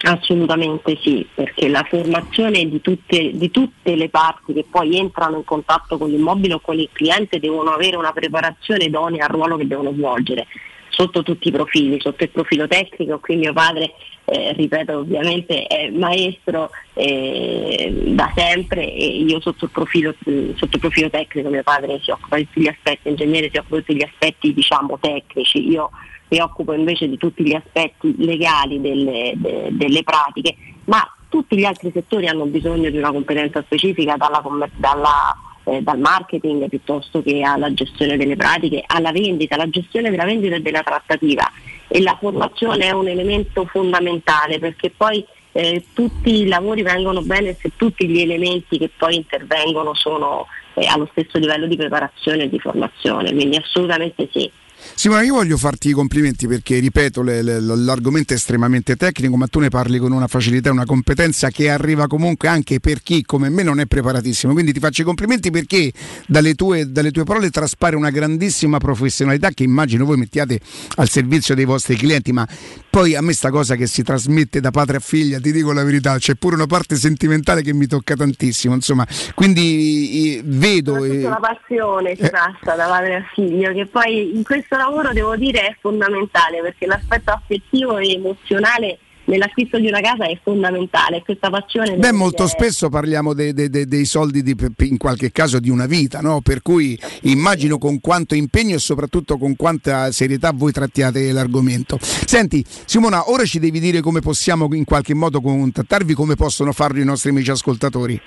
Assolutamente 0.01 0.97
sì, 1.01 1.25
perché 1.33 1.67
la 1.69 1.85
formazione 1.89 2.69
di 2.69 2.81
tutte, 2.81 3.31
di 3.33 3.49
tutte 3.49 3.95
le 3.95 4.09
parti 4.09 4.53
che 4.53 4.65
poi 4.69 4.97
entrano 4.97 5.37
in 5.37 5.43
contatto 5.43 5.97
con 5.97 6.09
l'immobile 6.09 6.55
o 6.55 6.59
con 6.59 6.77
il 6.77 6.89
cliente 6.91 7.39
devono 7.39 7.71
avere 7.71 7.95
una 7.95 8.11
preparazione 8.11 8.85
idonea 8.85 9.25
al 9.25 9.31
ruolo 9.31 9.57
che 9.57 9.65
devono 9.65 9.93
svolgere 9.93 10.45
sotto 10.89 11.21
tutti 11.21 11.49
i 11.49 11.51
profili, 11.51 11.99
sotto 11.99 12.23
il 12.23 12.29
profilo 12.29 12.67
tecnico, 12.67 13.19
qui 13.19 13.35
mio 13.35 13.53
padre, 13.53 13.93
eh, 14.25 14.53
ripeto 14.53 14.97
ovviamente, 14.97 15.67
è 15.67 15.89
maestro 15.91 16.71
eh, 16.93 17.93
da 18.07 18.31
sempre 18.35 18.91
e 18.91 19.05
io 19.05 19.39
sotto 19.39 19.65
il, 19.65 19.71
profilo, 19.71 20.15
sotto 20.55 20.75
il 20.75 20.79
profilo 20.79 21.09
tecnico, 21.11 21.49
mio 21.49 21.61
padre 21.61 21.99
si 22.01 22.09
occupa 22.09 22.37
di 22.37 22.45
tutti 22.45 22.61
gli 22.61 22.67
aspetti, 22.67 23.09
ingegnere 23.09 23.49
si 23.51 23.57
occupa 23.57 23.75
di 23.75 23.83
tutti 23.83 23.97
gli 23.97 24.03
aspetti 24.03 24.53
diciamo 24.53 24.97
tecnici, 24.99 25.69
io 25.69 25.91
mi 26.29 26.39
occupo 26.39 26.73
invece 26.73 27.07
di 27.07 27.17
tutti 27.17 27.43
gli 27.43 27.53
aspetti 27.53 28.15
legali 28.17 28.81
delle, 28.81 29.33
de- 29.35 29.69
delle 29.71 30.03
pratiche, 30.03 30.55
ma 30.85 31.09
tutti 31.29 31.57
gli 31.57 31.65
altri 31.65 31.91
settori 31.93 32.27
hanno 32.27 32.45
bisogno 32.45 32.89
di 32.89 32.97
una 32.97 33.11
competenza 33.11 33.61
specifica 33.63 34.15
dalla 34.15 34.41
dalla, 34.75 35.35
eh, 35.65 35.81
dal 35.81 35.99
marketing 35.99 36.67
piuttosto 36.69 37.21
che 37.21 37.41
alla 37.41 37.73
gestione 37.73 38.17
delle 38.17 38.35
pratiche, 38.35 38.83
alla 38.85 39.11
vendita, 39.11 39.55
alla 39.55 39.69
gestione 39.69 40.09
della 40.09 40.25
vendita 40.25 40.55
e 40.55 40.61
della 40.61 40.83
trattativa 40.83 41.49
e 41.87 42.01
la 42.01 42.17
formazione 42.19 42.85
è 42.85 42.91
un 42.91 43.07
elemento 43.07 43.65
fondamentale 43.65 44.59
perché 44.59 44.91
poi 44.95 45.25
eh, 45.53 45.85
tutti 45.93 46.41
i 46.41 46.47
lavori 46.47 46.83
vengono 46.83 47.21
bene 47.21 47.55
se 47.59 47.71
tutti 47.75 48.07
gli 48.07 48.19
elementi 48.19 48.77
che 48.77 48.91
poi 48.95 49.15
intervengono 49.15 49.93
sono 49.95 50.45
eh, 50.75 50.85
allo 50.85 51.07
stesso 51.11 51.37
livello 51.37 51.65
di 51.65 51.75
preparazione 51.75 52.43
e 52.43 52.49
di 52.49 52.59
formazione, 52.59 53.33
quindi 53.33 53.57
assolutamente 53.57 54.29
sì. 54.31 54.49
Simona, 54.95 55.23
io 55.23 55.33
voglio 55.33 55.57
farti 55.57 55.89
i 55.89 55.91
complimenti 55.91 56.47
perché, 56.47 56.79
ripeto, 56.79 57.21
le, 57.21 57.41
le, 57.41 57.59
l'argomento 57.59 58.33
è 58.33 58.35
estremamente 58.35 58.95
tecnico, 58.95 59.35
ma 59.37 59.47
tu 59.47 59.59
ne 59.59 59.69
parli 59.69 59.97
con 59.99 60.11
una 60.11 60.27
facilità 60.27 60.69
e 60.69 60.71
una 60.71 60.85
competenza 60.85 61.49
che 61.49 61.69
arriva 61.69 62.07
comunque 62.07 62.47
anche 62.47 62.79
per 62.79 63.01
chi 63.01 63.23
come 63.23 63.49
me 63.49 63.63
non 63.63 63.79
è 63.79 63.85
preparatissimo. 63.85 64.53
Quindi 64.53 64.73
ti 64.73 64.79
faccio 64.79 65.01
i 65.01 65.05
complimenti 65.05 65.51
perché 65.51 65.91
dalle 66.27 66.55
tue, 66.55 66.91
dalle 66.91 67.11
tue 67.11 67.23
parole 67.23 67.49
traspare 67.49 67.95
una 67.95 68.09
grandissima 68.09 68.77
professionalità 68.77 69.49
che 69.49 69.63
immagino 69.63 70.05
voi 70.05 70.17
mettiate 70.17 70.59
al 70.95 71.09
servizio 71.09 71.55
dei 71.55 71.65
vostri 71.65 71.95
clienti, 71.95 72.31
ma 72.31 72.47
poi 72.89 73.15
a 73.15 73.21
me 73.21 73.33
sta 73.33 73.51
cosa 73.51 73.75
che 73.75 73.85
si 73.85 74.01
trasmette 74.01 74.59
da 74.59 74.71
padre 74.71 74.97
a 74.97 74.99
figlia, 74.99 75.39
ti 75.39 75.51
dico 75.51 75.71
la 75.71 75.83
verità, 75.83 76.17
c'è 76.17 76.35
pure 76.35 76.55
una 76.55 76.65
parte 76.65 76.95
sentimentale 76.95 77.61
che 77.61 77.73
mi 77.73 77.85
tocca 77.85 78.15
tantissimo, 78.15 78.73
insomma, 78.73 79.05
quindi 79.35 80.37
eh, 80.37 80.41
vedo... 80.43 81.03
È 81.03 81.09
eh, 81.09 81.25
una 81.25 81.39
passione 81.39 82.15
si 82.15 82.29
passa 82.29 82.75
da 82.75 82.87
padre 82.87 83.15
a 83.15 83.23
figlio, 83.33 83.71
che 83.73 83.85
poi 83.85 84.35
in 84.35 84.43
questo 84.43 84.76
lavoro 84.77 85.13
devo 85.13 85.35
dire 85.35 85.67
è 85.67 85.77
fondamentale 85.79 86.61
perché 86.61 86.85
l'aspetto 86.85 87.31
affettivo 87.31 87.97
e 87.97 88.13
emozionale 88.13 88.99
nell'acquisto 89.27 89.79
di 89.79 89.87
una 89.87 90.01
casa 90.01 90.25
è 90.25 90.37
fondamentale. 90.41 91.21
Questa 91.21 91.49
passione. 91.49 91.95
Beh, 91.95 92.11
molto 92.11 92.43
è... 92.43 92.47
spesso 92.47 92.89
parliamo 92.89 93.33
de, 93.33 93.53
de, 93.53 93.69
de, 93.69 93.85
dei 93.85 94.05
soldi 94.05 94.41
di, 94.41 94.55
in 94.79 94.97
qualche 94.97 95.31
caso 95.31 95.59
di 95.59 95.69
una 95.69 95.85
vita, 95.85 96.21
no? 96.21 96.41
per 96.41 96.61
cui 96.61 96.99
immagino 97.23 97.77
con 97.77 97.99
quanto 98.01 98.35
impegno 98.35 98.75
e 98.75 98.79
soprattutto 98.79 99.37
con 99.37 99.55
quanta 99.55 100.11
serietà 100.11 100.51
voi 100.53 100.71
trattiate 100.71 101.31
l'argomento. 101.31 101.97
Senti, 102.01 102.63
Simona, 102.85 103.29
ora 103.29 103.45
ci 103.45 103.59
devi 103.59 103.79
dire 103.79 104.01
come 104.01 104.21
possiamo 104.21 104.67
in 104.73 104.85
qualche 104.85 105.13
modo 105.13 105.41
contattarvi, 105.41 106.13
come 106.13 106.35
possono 106.35 106.71
farlo 106.71 106.99
i 107.01 107.05
nostri 107.05 107.29
amici 107.29 107.51
ascoltatori. 107.51 108.19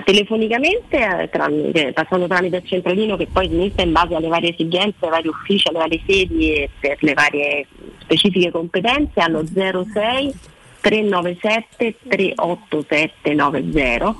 Telefonicamente, 0.00 0.96
eh, 0.96 1.28
tramite, 1.28 1.92
passando 1.92 2.26
tramite 2.26 2.56
il 2.56 2.66
centralino 2.66 3.16
che 3.16 3.28
poi 3.30 3.44
inizia 3.46 3.84
in 3.84 3.92
base 3.92 4.14
alle 4.14 4.28
varie 4.28 4.50
esigenze, 4.50 4.96
ai 5.00 5.10
vari 5.10 5.28
uffici, 5.28 5.68
alle 5.68 5.78
varie 5.78 6.00
sedi 6.06 6.54
e 6.54 6.70
per 6.80 6.96
le 7.00 7.12
varie 7.12 7.66
specifiche 7.98 8.50
competenze, 8.50 9.20
allo 9.20 9.44
06 9.46 10.32
397 10.80 11.96
38790 12.08 14.16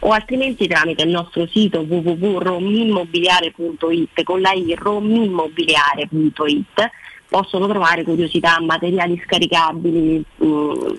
o 0.00 0.10
altrimenti 0.10 0.66
tramite 0.66 1.02
il 1.02 1.10
nostro 1.10 1.46
sito 1.46 1.80
www.romimmobiliare.it 1.80 4.22
con 4.22 4.40
la 4.40 4.52
i 4.52 4.74
romimmobiliare.it 4.78 6.90
possono 7.28 7.66
trovare 7.68 8.04
curiosità, 8.04 8.60
materiali 8.60 9.20
scaricabili, 9.24 10.24
mh, 10.36 10.44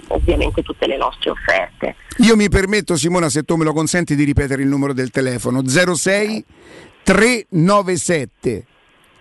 ovviamente 0.07 0.61
tutte 0.63 0.87
le 0.87 0.97
nostre 0.97 1.31
offerte. 1.31 1.95
Io 2.17 2.35
mi 2.35 2.49
permetto 2.49 2.95
Simona, 2.95 3.29
se 3.29 3.43
tu 3.43 3.55
me 3.55 3.63
lo 3.63 3.73
consenti, 3.73 4.15
di 4.15 4.23
ripetere 4.23 4.61
il 4.61 4.67
numero 4.67 4.93
del 4.93 5.11
telefono 5.11 5.65
06 5.65 6.43
397 7.03 8.65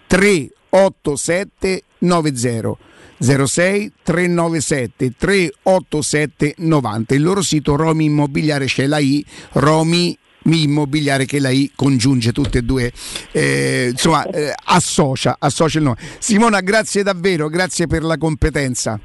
387 0.06 1.82
90 1.98 2.76
06 3.18 3.92
397 4.02 5.12
387 5.16 6.54
90 6.58 7.14
il 7.14 7.22
loro 7.22 7.40
sito 7.42 7.76
Romi 7.76 8.04
Immobiliare 8.04 8.66
c'è 8.66 8.86
la 8.86 8.98
I 8.98 9.24
Romi 9.52 10.16
immobiliare 10.54 11.24
che 11.24 11.40
lei 11.40 11.70
congiunge 11.74 12.32
tutte 12.32 12.58
e 12.58 12.62
due, 12.62 12.92
eh, 13.32 13.88
insomma, 13.90 14.24
eh, 14.26 14.52
associa, 14.64 15.36
associa 15.38 15.78
il 15.78 15.84
nome. 15.84 15.96
Simona, 16.18 16.60
grazie 16.60 17.02
davvero, 17.02 17.48
grazie 17.48 17.86
per 17.86 18.02
la 18.02 18.16
competenza. 18.16 18.98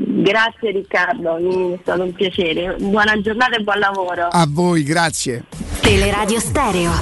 Grazie 0.00 0.70
Riccardo, 0.70 1.36
è 1.74 1.78
stato 1.82 2.04
un 2.04 2.12
piacere. 2.12 2.76
Buona 2.78 3.20
giornata 3.20 3.56
e 3.56 3.62
buon 3.62 3.78
lavoro. 3.80 4.28
A 4.28 4.46
voi, 4.48 4.84
grazie. 4.84 5.44
Teleradio 5.80 6.38
Stereo 6.38 6.92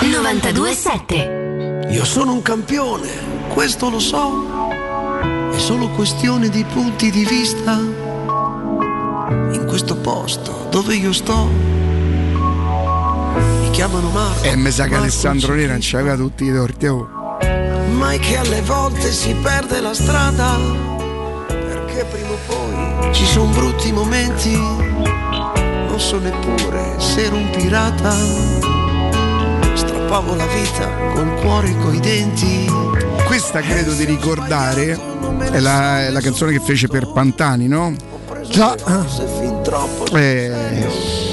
927. 0.00 1.86
Io 1.90 2.04
sono 2.04 2.32
un 2.32 2.42
campione, 2.42 3.08
questo 3.48 3.88
lo 3.88 3.98
so. 3.98 4.68
È 5.52 5.58
solo 5.58 5.88
questione 5.90 6.48
di 6.48 6.64
punti 6.64 7.10
di 7.10 7.24
vista. 7.24 7.72
In 9.52 9.64
questo 9.66 9.96
posto 9.96 10.68
dove 10.70 10.94
io 10.94 11.12
sto 11.12 11.65
chiamano 13.76 14.08
Marco. 14.08 14.42
E 14.42 14.56
mi 14.56 14.70
sa 14.70 14.86
che 14.86 14.94
Alessandro 14.94 15.52
Nera 15.52 15.72
non 15.72 15.80
c'aveva 15.82 16.16
tutti 16.16 16.44
i 16.44 16.52
torti. 16.52 16.86
Oh. 16.86 17.06
Ma 17.90 18.12
è 18.12 18.18
che 18.18 18.38
alle 18.38 18.62
volte 18.62 19.12
si 19.12 19.34
perde 19.34 19.80
la 19.80 19.92
strada. 19.92 20.56
Perché 21.46 22.06
prima 22.10 22.30
o 22.30 22.38
poi 22.46 23.12
ci 23.14 23.26
sono 23.26 23.52
brutti 23.52 23.92
momenti. 23.92 24.56
Non 24.56 25.96
so 25.98 26.18
neppure 26.18 26.94
se 26.96 27.24
ero 27.24 27.36
un 27.36 27.50
pirata. 27.50 28.14
Strappavo 29.74 30.34
la 30.34 30.46
vita 30.46 30.88
col 31.12 31.34
cuore 31.42 31.68
e 31.68 31.76
coi 31.76 32.00
denti. 32.00 32.64
Questa 33.26 33.60
credo 33.60 33.92
di 33.92 34.06
ricordare 34.06 34.98
è 35.50 35.60
la, 35.60 36.06
è 36.06 36.10
la 36.10 36.20
canzone 36.20 36.52
che 36.52 36.60
fece 36.60 36.88
per 36.88 37.12
Pantani, 37.12 37.68
no? 37.68 37.94
Già. 38.48 38.74
Eh. 40.14 41.25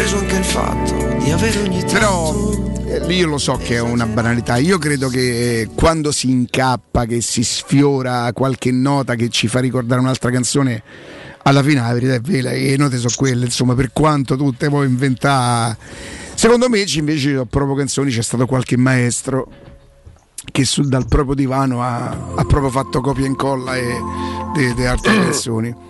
Compreso 0.00 0.16
anche 0.16 0.36
il 0.36 0.44
fatto 0.44 1.22
di 1.22 1.30
avere 1.30 1.58
ogni 1.60 1.80
tanto. 1.80 1.92
Però 1.92 3.06
eh, 3.06 3.14
io 3.14 3.26
lo 3.26 3.36
so 3.36 3.58
che 3.62 3.74
è 3.74 3.80
una 3.80 4.06
banalità. 4.06 4.56
Io 4.56 4.78
credo 4.78 5.08
che 5.08 5.68
quando 5.74 6.10
si 6.10 6.30
incappa, 6.30 7.04
che 7.04 7.20
si 7.20 7.44
sfiora 7.44 8.32
qualche 8.32 8.70
nota 8.70 9.14
che 9.14 9.28
ci 9.28 9.46
fa 9.46 9.60
ricordare 9.60 10.00
un'altra 10.00 10.30
canzone, 10.30 10.82
alla 11.42 11.62
fine 11.62 11.82
la 11.82 11.92
verità 11.92 12.14
è 12.14 12.20
vera, 12.20 12.50
le 12.50 12.78
note 12.78 12.96
sono 12.96 13.12
quelle, 13.14 13.44
insomma, 13.44 13.74
per 13.74 13.92
quanto 13.92 14.36
tutte 14.36 14.70
poi 14.70 14.86
inventare. 14.86 15.76
Secondo 16.34 16.70
me 16.70 16.82
invece 16.86 17.36
a 17.36 17.44
proprio 17.44 17.74
canzoni 17.74 18.10
c'è 18.10 18.22
stato 18.22 18.46
qualche 18.46 18.78
maestro 18.78 19.50
che 20.50 20.64
sul, 20.64 20.88
dal 20.88 21.08
proprio 21.08 21.34
divano 21.34 21.82
ha, 21.82 22.06
ha 22.36 22.44
proprio 22.46 22.70
fatto 22.70 23.02
copia 23.02 23.24
e 23.24 23.28
incolla 23.28 23.74
di 23.74 24.86
altre 24.86 25.12
canzoni. 25.28 25.88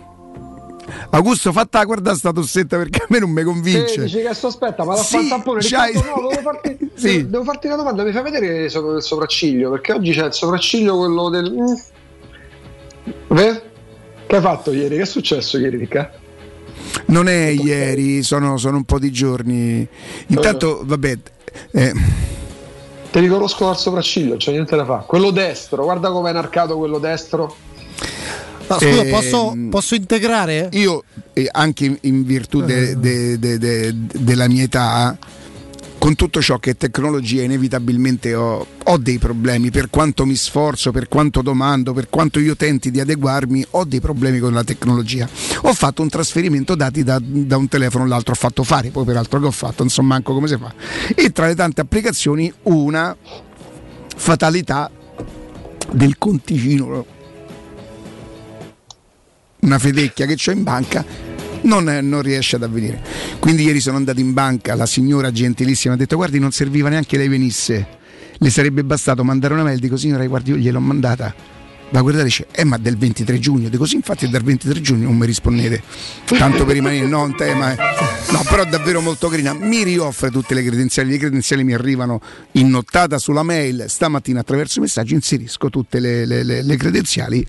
Augusto, 1.11 1.53
fatta 1.53 1.83
guarda 1.85 2.15
sta 2.15 2.33
tossetta 2.33 2.77
perché 2.77 3.03
a 3.03 3.07
me 3.09 3.19
non 3.19 3.31
mi 3.31 3.43
convince. 3.43 3.89
Sì, 3.89 4.01
dici 4.01 4.21
che 4.21 4.29
aspetta, 4.29 4.85
ma 4.85 4.95
la 4.95 5.03
sì, 5.03 5.29
tampone. 5.29 5.61
Riccardo, 5.61 6.01
no, 6.01 6.29
devo 6.29 6.41
farti, 6.41 6.91
sì. 6.95 7.29
devo 7.29 7.45
farti, 7.45 7.67
una 7.67 7.77
domanda, 7.77 8.03
mi 8.05 8.13
fai 8.13 8.23
vedere 8.23 8.65
il 8.65 9.03
sopracciglio? 9.03 9.71
Perché 9.71 9.93
oggi 9.93 10.13
c'è 10.13 10.27
il 10.27 10.33
sopracciglio 10.33 10.97
quello 10.97 11.29
del. 11.29 11.53
Mm. 11.53 11.75
Che 14.27 14.37
hai 14.37 14.43
fatto 14.43 14.73
ieri? 14.73 14.97
Che 14.97 15.03
è 15.03 15.07
successo 15.07 15.59
ieri, 15.59 15.77
Ricca? 15.77 16.13
Non 17.07 17.29
è 17.29 17.47
ieri, 17.47 18.23
sono, 18.23 18.57
sono, 18.57 18.77
un 18.77 18.85
po' 18.85 18.99
di 18.99 19.11
giorni. 19.11 19.87
Intanto, 20.29 20.83
vabbè. 20.85 21.19
Eh. 21.73 21.93
Ti 23.11 23.19
riconosco 23.19 23.67
dal 23.67 23.77
sopracciglio, 23.77 24.37
c'è 24.37 24.53
niente 24.53 24.77
da 24.77 24.85
fare. 24.85 25.03
Quello 25.07 25.33
destro, 25.33 25.83
guarda 25.83 26.11
come 26.11 26.31
è 26.31 26.33
narcato 26.33 26.77
quello 26.77 26.99
destro. 26.99 27.57
No, 28.71 28.79
scusa, 28.79 29.03
eh, 29.03 29.11
posso, 29.11 29.57
posso, 29.69 29.95
integrare? 29.97 30.69
Io, 30.75 31.03
eh, 31.33 31.49
anche 31.51 31.99
in 32.03 32.25
virtù 32.25 32.63
de, 32.63 32.97
de, 33.01 33.37
de, 33.37 33.93
della 33.97 34.47
mia 34.47 34.63
età, 34.63 35.19
con 35.99 36.15
tutto 36.15 36.41
ciò 36.41 36.59
che 36.59 36.71
è 36.71 36.77
tecnologia, 36.77 37.43
inevitabilmente 37.43 38.33
ho, 38.33 38.65
ho, 38.85 38.97
dei 38.97 39.19
problemi. 39.19 39.73
Per 39.73 39.91
quanto 39.91 40.25
mi 40.25 40.37
sforzo, 40.37 40.93
per 40.93 41.09
quanto 41.09 41.43
domando, 41.43 41.93
per 41.93 42.09
quanto 42.09 42.39
io 42.39 42.55
tenti 42.55 42.93
di 42.93 43.01
adeguarmi, 43.01 43.67
ho 43.71 43.85
dei 43.85 44.01
problemi 44.01 44.39
con 44.39 44.53
la 44.53 44.63
tecnologia. 44.63 45.29
Ho 45.63 45.75
fatto 45.75 46.03
un 46.03 46.09
trasferimento 46.09 46.77
dati 46.77 47.03
da, 47.03 47.21
da 47.21 47.57
un 47.57 47.67
telefono 47.67 48.05
all'altro, 48.05 48.35
ho 48.35 48.37
fatto 48.37 48.63
fare, 48.63 48.91
poi 48.91 49.05
peraltro 49.05 49.41
che 49.41 49.47
ho 49.47 49.51
fatto, 49.51 49.83
non 49.83 49.89
so 49.89 50.03
manco 50.03 50.33
come 50.33 50.47
si 50.47 50.57
fa. 50.57 50.73
E 51.13 51.33
tra 51.33 51.49
le 51.49 51.57
tante 51.57 51.81
applicazioni, 51.81 52.53
una 52.63 53.17
fatalità 54.17 54.89
del 55.91 56.19
conticino 56.19 57.19
una 59.61 59.79
fedecchia 59.79 60.27
che 60.27 60.37
ho 60.47 60.53
in 60.53 60.63
banca 60.63 61.05
non, 61.63 61.85
non, 62.03 62.23
riesce 62.23 62.57
ad 62.57 62.63
avvenire. 62.63 63.03
Quindi 63.39 63.65
ieri 63.65 63.81
sono 63.81 63.97
andato 63.97 64.21
in 64.21 64.33
banca, 64.33 64.75
la 64.75 64.87
signora 64.87 65.31
gentilissima 65.31 65.95
ha 65.95 65.97
detto 65.97 66.17
guardi 66.17 66.39
non 66.39 66.53
serviva 66.53 66.89
neanche 66.89 67.17
lei 67.17 67.29
venisse, 67.29 67.87
le 68.39 68.51
sarebbe 68.51 68.85
bastato 68.85 69.25
mandare 69.25 69.55
una 69.55 69.65
mail, 69.65 69.79
dico 69.79 69.97
signora 69.97 70.27
guardi 70.27 70.51
io 70.51 70.57
gliel'ho 70.57 70.81
mandata. 70.81 71.59
Va 71.93 71.99
a 71.99 72.03
guardare 72.03 72.27
dice, 72.27 72.47
eh 72.53 72.63
ma 72.63 72.79
del 72.79 72.97
23 72.97 73.41
giugno, 73.41 73.69
dico 73.69 73.85
sì 73.85 73.97
infatti 73.97 74.25
è 74.25 74.29
dal 74.29 74.43
23 74.45 74.81
giugno 74.81 75.09
non 75.09 75.17
mi 75.17 75.27
rispondete, 75.27 75.83
tanto 76.25 76.65
per 76.65 76.75
rimanere 76.75 77.05
no 77.09 77.25
un 77.25 77.35
tema, 77.35 77.73
eh. 77.73 77.77
no 78.31 78.45
però 78.49 78.65
davvero 78.65 79.01
molto 79.01 79.27
carina, 79.27 79.55
mi 79.55 79.83
rioffre 79.83 80.31
tutte 80.31 80.55
le 80.55 80.63
credenziali, 80.63 81.11
le 81.11 81.19
credenziali 81.19 81.65
mi 81.65 81.75
arrivano 81.75 82.21
in 82.53 82.71
nottata 82.71 83.19
sulla 83.19 83.43
mail, 83.43 83.87
stamattina 83.89 84.39
attraverso 84.39 84.79
i 84.79 84.83
messaggi 84.83 85.15
inserisco 85.15 85.69
tutte 85.69 85.99
le, 85.99 86.27
le, 86.27 86.45
le, 86.45 86.63
le 86.63 86.77
credenziali 86.77 87.45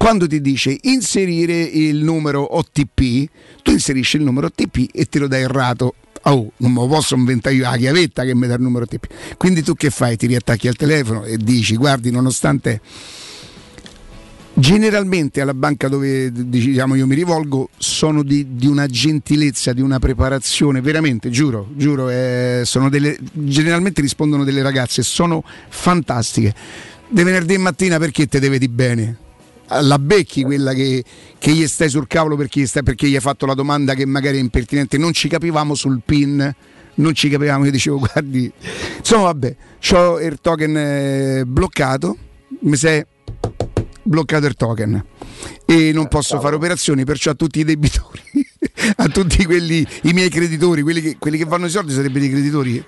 quando 0.00 0.26
ti 0.26 0.40
dice 0.40 0.78
inserire 0.84 1.60
il 1.60 2.02
numero 2.02 2.56
OTP, 2.56 3.28
tu 3.62 3.70
inserisci 3.70 4.16
il 4.16 4.22
numero 4.22 4.46
OTP 4.46 4.88
e 4.94 5.04
te 5.04 5.18
lo 5.18 5.28
dai 5.28 5.42
errato. 5.42 5.94
Oh, 6.22 6.52
non 6.56 6.72
me 6.72 6.80
lo 6.80 6.86
posso 6.86 7.14
inventare 7.16 7.54
io 7.54 7.68
la 7.68 7.76
chiavetta 7.76 8.24
che 8.24 8.34
mi 8.34 8.46
dà 8.46 8.54
il 8.54 8.62
numero 8.62 8.84
OTP. 8.84 9.36
Quindi 9.36 9.62
tu 9.62 9.74
che 9.74 9.90
fai? 9.90 10.16
Ti 10.16 10.26
riattacchi 10.26 10.68
al 10.68 10.74
telefono 10.74 11.24
e 11.24 11.36
dici, 11.36 11.76
guardi, 11.76 12.10
nonostante 12.10 12.80
Generalmente 14.54 15.42
alla 15.42 15.54
banca 15.54 15.88
dove 15.88 16.32
diciamo, 16.32 16.94
io 16.94 17.06
mi 17.06 17.14
rivolgo 17.14 17.68
sono 17.76 18.22
di, 18.22 18.56
di, 18.56 18.66
una 18.66 18.86
gentilezza, 18.86 19.74
di 19.74 19.82
una 19.82 19.98
preparazione, 19.98 20.80
veramente, 20.80 21.28
giuro, 21.28 21.68
giuro, 21.74 22.08
eh, 22.08 22.64
delle, 22.88 23.18
generalmente 23.32 24.00
rispondono 24.00 24.44
delle 24.44 24.62
ragazze, 24.62 25.02
sono 25.02 25.44
fantastiche. 25.68 26.54
De 27.06 27.22
venerdì 27.22 27.58
mattina 27.58 27.98
perché 27.98 28.26
te 28.26 28.40
deve 28.40 28.58
di 28.58 28.68
bene? 28.68 29.28
La 29.82 29.98
becchi 29.98 30.42
quella 30.42 30.72
che, 30.72 31.04
che 31.38 31.52
gli 31.52 31.66
stai 31.66 31.88
sul 31.88 32.06
cavolo 32.06 32.36
perché 32.36 32.60
gli, 32.60 32.66
stai, 32.66 32.82
perché 32.82 33.08
gli 33.08 33.14
hai 33.14 33.20
fatto 33.20 33.46
la 33.46 33.54
domanda 33.54 33.94
che 33.94 34.04
magari 34.04 34.38
è 34.38 34.40
impertinente, 34.40 34.98
non 34.98 35.12
ci 35.12 35.28
capivamo 35.28 35.74
sul 35.74 36.00
PIN 36.04 36.54
non 37.00 37.14
ci 37.14 37.28
capivamo, 37.28 37.64
io 37.64 37.70
dicevo 37.70 37.98
guardi, 38.12 38.50
insomma 38.98 39.24
vabbè, 39.24 39.56
ho 39.92 40.20
il 40.20 40.38
token 40.40 40.76
eh, 40.76 41.44
bloccato, 41.46 42.16
mi 42.60 42.76
sei 42.76 43.04
bloccato 44.02 44.46
il 44.46 44.54
token 44.54 45.04
e 45.64 45.92
non 45.92 46.08
posso 46.08 46.40
fare 46.40 46.54
operazioni, 46.56 47.04
perciò 47.04 47.30
a 47.30 47.34
tutti 47.34 47.60
i 47.60 47.64
debitori, 47.64 48.20
a 48.96 49.08
tutti 49.08 49.44
quelli, 49.44 49.86
i 50.02 50.12
miei 50.12 50.28
creditori, 50.28 50.82
quelli 50.82 51.00
che, 51.00 51.16
quelli 51.18 51.38
che 51.38 51.44
vanno 51.44 51.66
i 51.66 51.70
soldi 51.70 51.92
sarebbero 51.92 52.24
i 52.24 52.30
creditori. 52.30 52.84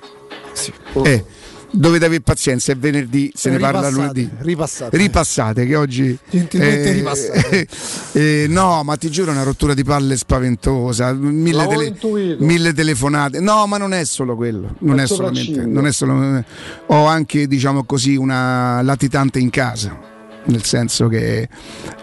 Sì. 0.52 0.72
Eh, 1.04 1.24
dovete 1.72 2.04
avere 2.04 2.20
pazienza, 2.20 2.72
è 2.72 2.76
venerdì, 2.76 3.32
se 3.34 3.50
ne 3.50 3.58
parla 3.58 3.88
lunedì. 3.88 4.28
Ripassate. 4.38 4.96
Ripassate, 4.96 5.66
che 5.66 5.76
oggi... 5.76 6.16
Gentilmente 6.30 6.88
eh, 6.88 6.92
ripassate. 6.92 7.66
Eh, 8.12 8.46
no, 8.48 8.82
ma 8.82 8.96
ti 8.96 9.10
giuro 9.10 9.30
è 9.30 9.34
una 9.34 9.42
rottura 9.42 9.72
di 9.72 9.84
palle 9.84 10.16
spaventosa, 10.16 11.12
mille, 11.14 11.66
tele, 11.66 12.36
mille 12.40 12.74
telefonate. 12.74 13.40
No, 13.40 13.66
ma 13.66 13.78
non 13.78 13.94
è 13.94 14.04
solo 14.04 14.36
quello, 14.36 14.74
non 14.80 15.00
è 15.00 15.06
solamente... 15.06 15.64
Non 15.64 15.86
è 15.86 15.92
solo, 15.92 16.44
ho 16.86 17.06
anche, 17.06 17.46
diciamo 17.46 17.84
così, 17.84 18.16
una 18.16 18.82
latitante 18.82 19.38
in 19.38 19.50
casa 19.50 20.10
nel 20.44 20.64
senso 20.64 21.08
che 21.08 21.48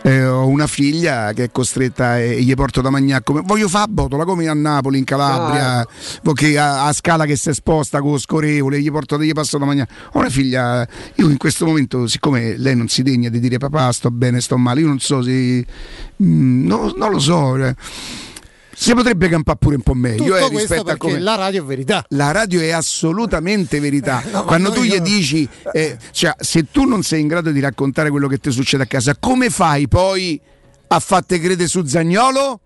eh, 0.02 0.26
ho 0.26 0.48
una 0.48 0.68
figlia 0.68 1.34
che 1.34 1.46
è 1.46 1.52
costretta 1.52 2.20
e 2.20 2.42
gli 2.42 2.54
porto 2.54 2.82
da 2.82 2.90
mangiare 2.90 3.24
come 3.24 3.42
voglio 3.44 3.68
fare 3.68 3.92
botola 3.92 4.24
come 4.24 4.48
a 4.48 4.54
Napoli 4.54 4.98
in 4.98 5.04
Calabria 5.04 5.80
ah. 5.80 6.34
che 6.34 6.58
a, 6.58 6.86
a, 6.88 6.94
scala 6.94 7.26
che 7.26 7.36
si 7.36 7.50
è 7.50 7.54
sposta 7.54 8.02
con 8.02 8.18
scorevole 8.18 8.82
gli 8.82 8.92
porto 8.92 9.22
gli 9.22 9.34
passo 9.34 9.58
da 9.58 9.66
mangiare 9.66 9.90
ho 10.14 10.20
una 10.20 10.30
figlia 10.30 10.88
io 11.16 11.30
in 11.30 11.38
questo 11.38 11.66
momento 11.66 12.08
siccome 12.08 12.58
lei 12.58 12.76
non 12.76 12.88
si 12.88 13.04
degna 13.04 13.30
di 13.30 13.40
dire 13.40 13.58
papà 13.58 13.92
sto 13.92 14.12
bene 14.12 14.40
sto 14.42 14.58
male 14.58 14.82
io 14.82 14.88
non 14.88 15.00
so 15.00 15.22
se 15.22 15.66
mm, 16.24 16.66
no, 16.66 16.94
non 16.96 17.12
lo 17.12 17.20
so 17.20 17.58
eh 17.58 17.76
si 18.80 18.94
potrebbe 18.94 19.28
campare 19.28 19.58
pure 19.60 19.76
un 19.76 19.82
po' 19.82 19.94
meglio 19.94 20.38
eh, 20.38 20.48
rispetto 20.48 20.90
a 20.90 20.96
come 20.96 21.20
la 21.20 21.36
radio 21.36 21.64
è 21.64 21.66
verità. 21.66 22.06
La 22.10 22.32
radio 22.32 22.62
è 22.62 22.70
assolutamente 22.70 23.80
verità. 23.82 24.24
No, 24.30 24.44
quando 24.44 24.72
tu 24.72 24.84
gli 24.84 24.96
no. 24.96 25.04
dici 25.04 25.48
eh, 25.74 25.98
cioè, 26.12 26.36
se 26.38 26.68
tu 26.72 26.86
non 26.86 27.02
sei 27.02 27.22
in 27.22 27.28
grado 27.28 27.50
di 27.52 27.60
raccontare 27.60 28.10
quello 28.10 28.28
che 28.28 28.38
ti 28.38 28.52
succede 28.52 28.84
a 28.84 28.86
casa 28.86 29.16
come 29.20 29.50
fai 29.50 29.88
poi 29.88 30.40
a 30.88 31.00
fatte 31.00 31.40
crede 31.40 31.68
su 31.68 31.84
Zagnolo 31.84 32.60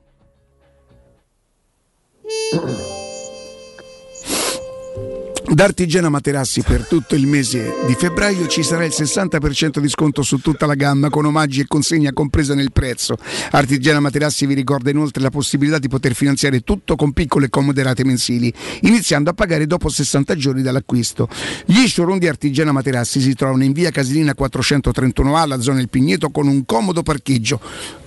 Da 5.46 5.66
Artigiana 5.66 6.10
Materassi 6.10 6.62
per 6.62 6.88
tutto 6.88 7.16
il 7.16 7.28
mese 7.28 7.76
di 7.86 7.94
febbraio 7.96 8.48
ci 8.48 8.64
sarà 8.64 8.86
il 8.86 8.94
60% 8.96 9.80
di 9.80 9.89
sconto 9.89 10.24
su 10.24 10.39
tutta 10.39 10.66
la 10.66 10.74
gamma 10.74 11.10
con 11.10 11.26
omaggi 11.26 11.60
e 11.60 11.68
consegna 11.68 12.14
compresa 12.14 12.56
nel 12.56 12.72
prezzo. 12.72 13.18
Artigiana 13.52 14.00
Materassi 14.00 14.46
vi 14.46 14.56
ricorda 14.56 14.89
inoltre 14.89 15.22
la 15.22 15.30
possibilità 15.30 15.78
di 15.78 15.89
poter 15.89 16.16
finanziare 16.16 16.62
tutto 16.62 16.96
con 16.96 17.12
piccole 17.12 17.48
e 17.48 17.50
comode 17.50 17.84
rate 17.84 18.06
mensili, 18.06 18.52
iniziando 18.82 19.30
a 19.30 19.34
pagare 19.34 19.68
dopo 19.68 19.89
60 19.89 20.36
giorni 20.36 20.62
dall'acquisto. 20.62 21.28
Gli 21.66 21.88
showroom 21.88 22.20
di 22.20 22.28
Artigiana 22.28 22.72
Materassi 22.72 23.20
si 23.20 23.36
trovano 23.36 23.64
in 23.64 23.74
via 23.74 23.91
Casilina 23.91 24.34
431A, 24.38 25.36
alla 25.36 25.60
zona 25.60 25.78
del 25.78 25.89
Pigneto, 25.89 26.30
con 26.30 26.48
un 26.48 26.66
comodo 26.66 27.04
parcheggio 27.04 27.60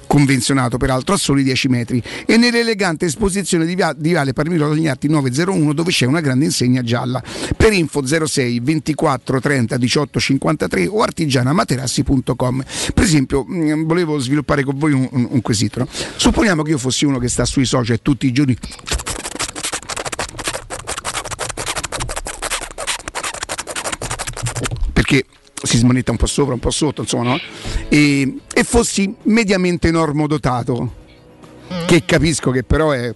convenzionato 0.06 0.76
peraltro 0.76 1.14
a 1.14 1.18
soli 1.18 1.42
10 1.42 1.68
metri, 1.68 2.02
e 2.26 2.36
nell'elegante 2.36 3.06
esposizione 3.06 3.66
di, 3.66 3.74
via, 3.74 3.92
di 3.92 4.10
Viale 4.10 4.32
Parmiro 4.32 4.68
Togliatti 4.68 5.08
901 5.08 5.72
dove 5.72 5.90
c'è 5.90 6.06
una 6.06 6.20
grande 6.20 6.44
insegna 6.44 6.82
gialla. 6.82 7.22
Per 7.56 7.72
info 7.72 8.04
06 8.04 8.60
24 8.60 9.40
30 9.40 9.76
18 9.76 10.20
53 10.20 10.86
o 10.86 11.02
artigianamaterassi.com. 11.02 12.64
Per 12.94 13.04
esempio, 13.04 13.44
mh, 13.44 13.72
mm, 13.72 13.82
volevo 13.84 14.18
sviluppare 14.18 14.64
con 14.64 14.78
voi 14.78 14.92
un, 14.92 15.08
un, 15.10 15.28
un 15.30 15.40
quesito. 15.40 15.80
No? 15.80 15.88
Supponiamo 16.16 16.62
che 16.62 16.70
io 16.70 16.78
fossi 16.78 17.04
uno 17.04 17.18
che 17.18 17.28
sta 17.28 17.44
sui 17.44 17.64
social 17.64 18.00
tutti 18.02 18.26
i 18.26 18.32
giorni 18.32 18.56
perché 25.06 25.24
si 25.62 25.78
smanetta 25.78 26.10
un 26.10 26.16
po' 26.16 26.26
sopra, 26.26 26.54
un 26.54 26.60
po' 26.60 26.70
sotto, 26.70 27.02
insomma, 27.02 27.30
no? 27.30 27.40
e, 27.88 28.38
e 28.52 28.64
fossi 28.64 29.14
mediamente 29.22 29.90
normodotato, 29.90 31.04
che 31.86 32.04
capisco 32.04 32.50
che 32.50 32.62
però 32.62 32.90
è, 32.92 33.14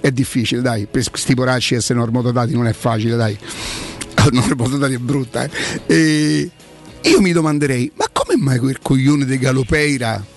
è 0.00 0.10
difficile, 0.10 0.60
dai, 0.62 0.86
per 0.86 1.08
questi 1.10 1.34
poracci 1.34 1.74
essere 1.74 1.98
normodotati 1.98 2.52
non 2.54 2.66
è 2.66 2.72
facile, 2.72 3.16
dai, 3.16 3.36
normodotati 4.30 4.94
è 4.94 4.98
brutta, 4.98 5.44
eh? 5.44 5.50
e 5.86 6.50
io 7.02 7.20
mi 7.20 7.32
domanderei, 7.32 7.92
ma 7.96 8.06
come 8.12 8.36
mai 8.36 8.58
quel 8.58 8.78
coglione 8.80 9.24
di 9.24 9.38
Galopeira 9.38 10.32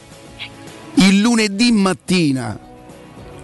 il 0.99 1.19
lunedì 1.19 1.71
mattina 1.71 2.59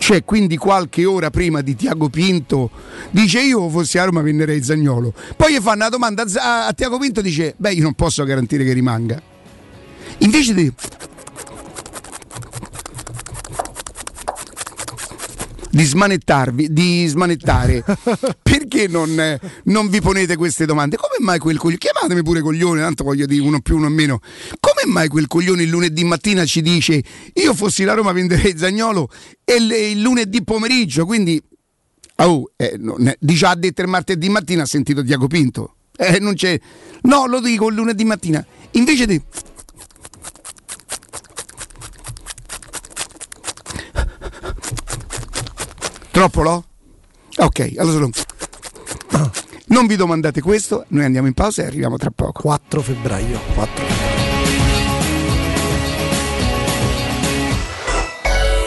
cioè 0.03 0.25
quindi 0.25 0.57
qualche 0.57 1.05
ora 1.05 1.29
prima 1.29 1.61
di 1.61 1.77
Tiago 1.77 2.09
Pinto, 2.09 2.69
dice 3.11 3.39
io 3.39 3.69
fossi 3.69 3.97
a 3.97 4.03
Roma 4.03 4.21
venderei 4.21 4.61
Zagnolo. 4.61 5.13
Poi 5.37 5.53
gli 5.53 5.61
fanno 5.61 5.77
una 5.77 5.87
domanda 5.87 6.25
a, 6.39 6.67
a 6.67 6.73
Tiago 6.73 6.99
Pinto 6.99 7.21
dice 7.21 7.53
beh 7.55 7.71
io 7.71 7.83
non 7.83 7.93
posso 7.93 8.21
garantire 8.25 8.65
che 8.65 8.73
rimanga. 8.73 9.21
Invece 10.17 10.53
di 10.53 10.73
di 15.74 15.86
smanettarvi, 15.86 16.71
di 16.71 17.07
smanettare. 17.07 17.84
Perché 18.43 18.88
non, 18.88 19.39
non, 19.63 19.89
vi 19.89 20.01
ponete 20.01 20.36
queste 20.36 20.67
domande? 20.67 20.97
Come 20.97 21.15
mai 21.19 21.39
quel 21.39 21.57
coglione? 21.57 21.80
Chiamatemi 21.80 22.21
pure 22.21 22.41
coglione, 22.41 22.82
tanto 22.82 23.03
voglio 23.03 23.26
dire 23.26 23.41
uno 23.41 23.59
più, 23.59 23.78
uno 23.78 23.89
meno. 23.89 24.19
Come 24.59 24.91
mai 24.91 25.07
quel 25.07 25.26
coglione 25.26 25.63
il 25.63 25.69
lunedì 25.69 26.03
mattina 26.03 26.45
ci 26.45 26.61
dice 26.61 27.03
io 27.34 27.55
fossi 27.55 27.84
la 27.86 27.95
Roma 27.95 28.11
venderei 28.11 28.55
Zagnolo 28.55 29.09
e 29.43 29.55
il 29.55 29.99
lunedì 29.99 30.43
pomeriggio, 30.43 31.07
quindi 31.07 31.41
oh, 32.17 32.51
eh, 32.55 32.76
non, 32.78 33.11
dice 33.17 33.45
ha 33.47 33.55
detto 33.55 33.82
il 33.82 33.88
martedì 33.88 34.30
mattina 34.30 34.63
ha 34.63 34.67
sentito 34.67 35.01
Diaco 35.01 35.26
Pinto. 35.26 35.78
Eh, 35.97 36.19
non 36.19 36.36
c'è. 36.36 36.59
No, 37.03 37.26
lo 37.26 37.39
dico 37.39 37.69
il 37.69 37.76
lunedì 37.76 38.03
mattina. 38.03 38.45
Invece 38.71 39.07
di 39.07 39.19
Troppo 46.24 46.41
no? 46.41 46.63
Ok, 47.36 47.74
allora 47.76 48.07
non 49.65 49.88
vi 49.88 49.97
domandate 49.97 50.39
questo, 50.39 50.86
noi 50.89 51.03
andiamo 51.03 51.28
in 51.28 51.34
pausa 51.34 51.63
e 51.63 51.65
arriviamo 51.65 51.97
tra 51.97 52.11
poco. 52.11 52.43
4 52.43 52.82
febbraio. 52.82 53.41
4 53.53 53.86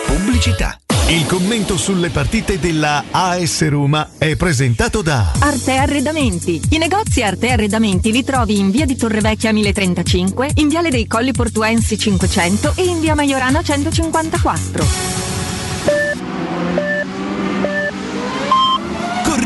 Pubblicità. 0.05 0.79
Il 1.09 1.25
commento 1.25 1.79
sulle 1.79 2.11
partite 2.11 2.59
della 2.59 3.05
AS 3.11 3.67
Roma 3.71 4.11
è 4.19 4.37
presentato 4.37 5.01
da 5.01 5.33
Arte 5.39 5.77
Arredamenti. 5.77 6.61
I 6.73 6.77
negozi 6.77 7.23
Arte 7.23 7.53
Arredamenti 7.53 8.13
li 8.13 8.23
trovi 8.23 8.59
in 8.59 8.71
via 8.71 8.85
di 8.85 8.97
Torrevecchia 8.97 9.51
1035, 9.51 10.51
in 10.57 10.69
viale 10.69 10.91
dei 10.91 11.07
Colli 11.07 11.33
Portuensi 11.33 11.97
500 11.97 12.75
e 12.77 12.85
in 12.85 13.01
via 13.01 13.15
Maiorana 13.15 13.63
154. 13.63 15.36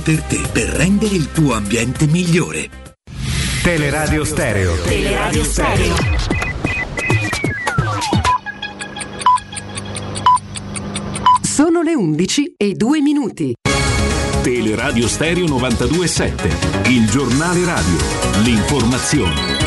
per 0.00 0.22
te 0.22 0.40
per 0.50 0.68
rendere 0.68 1.14
il 1.14 1.30
tuo 1.30 1.52
ambiente 1.52 2.06
migliore. 2.06 2.68
Teleradio 3.62 4.24
Stereo. 4.24 4.74
Teleradio 4.82 5.44
Stereo. 5.44 5.94
Sono 11.42 11.82
le 11.82 11.94
11 11.94 12.54
e 12.56 12.72
2 12.72 13.00
minuti. 13.00 13.54
Teleradio 14.42 15.06
Stereo 15.06 15.46
927, 15.46 16.90
il 16.90 17.08
giornale 17.08 17.64
radio, 17.64 17.96
l'informazione. 18.42 19.63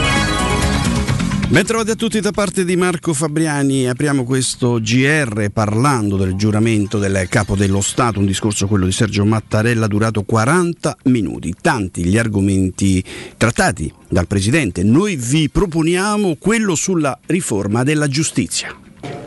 Bentrovati 1.49 1.91
a 1.91 1.95
tutti 1.95 2.19
da 2.19 2.31
parte 2.31 2.65
di 2.65 2.75
Marco 2.75 3.13
Fabriani, 3.13 3.87
apriamo 3.87 4.25
questo 4.25 4.79
GR 4.81 5.49
parlando 5.53 6.17
del 6.17 6.35
giuramento 6.35 6.97
del 6.97 7.25
capo 7.29 7.55
dello 7.55 7.79
Stato, 7.79 8.19
un 8.19 8.25
discorso 8.25 8.67
quello 8.67 8.83
di 8.83 8.91
Sergio 8.91 9.23
Mattarella 9.23 9.87
durato 9.87 10.23
40 10.23 10.97
minuti, 11.03 11.55
tanti 11.59 12.03
gli 12.03 12.17
argomenti 12.17 13.01
trattati 13.37 13.91
dal 14.09 14.27
Presidente, 14.27 14.83
noi 14.83 15.15
vi 15.15 15.47
proponiamo 15.49 16.35
quello 16.37 16.75
sulla 16.75 17.17
riforma 17.27 17.83
della 17.83 18.09
giustizia. 18.09 18.75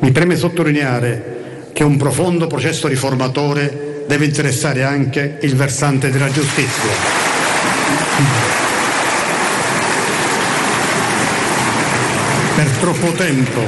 Mi 0.01 0.13
preme 0.13 0.37
sottolineare 0.37 1.71
che 1.73 1.85
un 1.85 1.97
profondo 1.97 2.47
processo 2.47 2.87
riformatore 2.87 4.05
deve 4.07 4.27
interessare 4.27 4.85
anche 4.85 5.39
il 5.41 5.57
versante 5.57 6.11
della 6.11 6.31
giustizia. 6.31 7.31
Per 12.61 12.69
troppo 12.73 13.13
tempo 13.13 13.63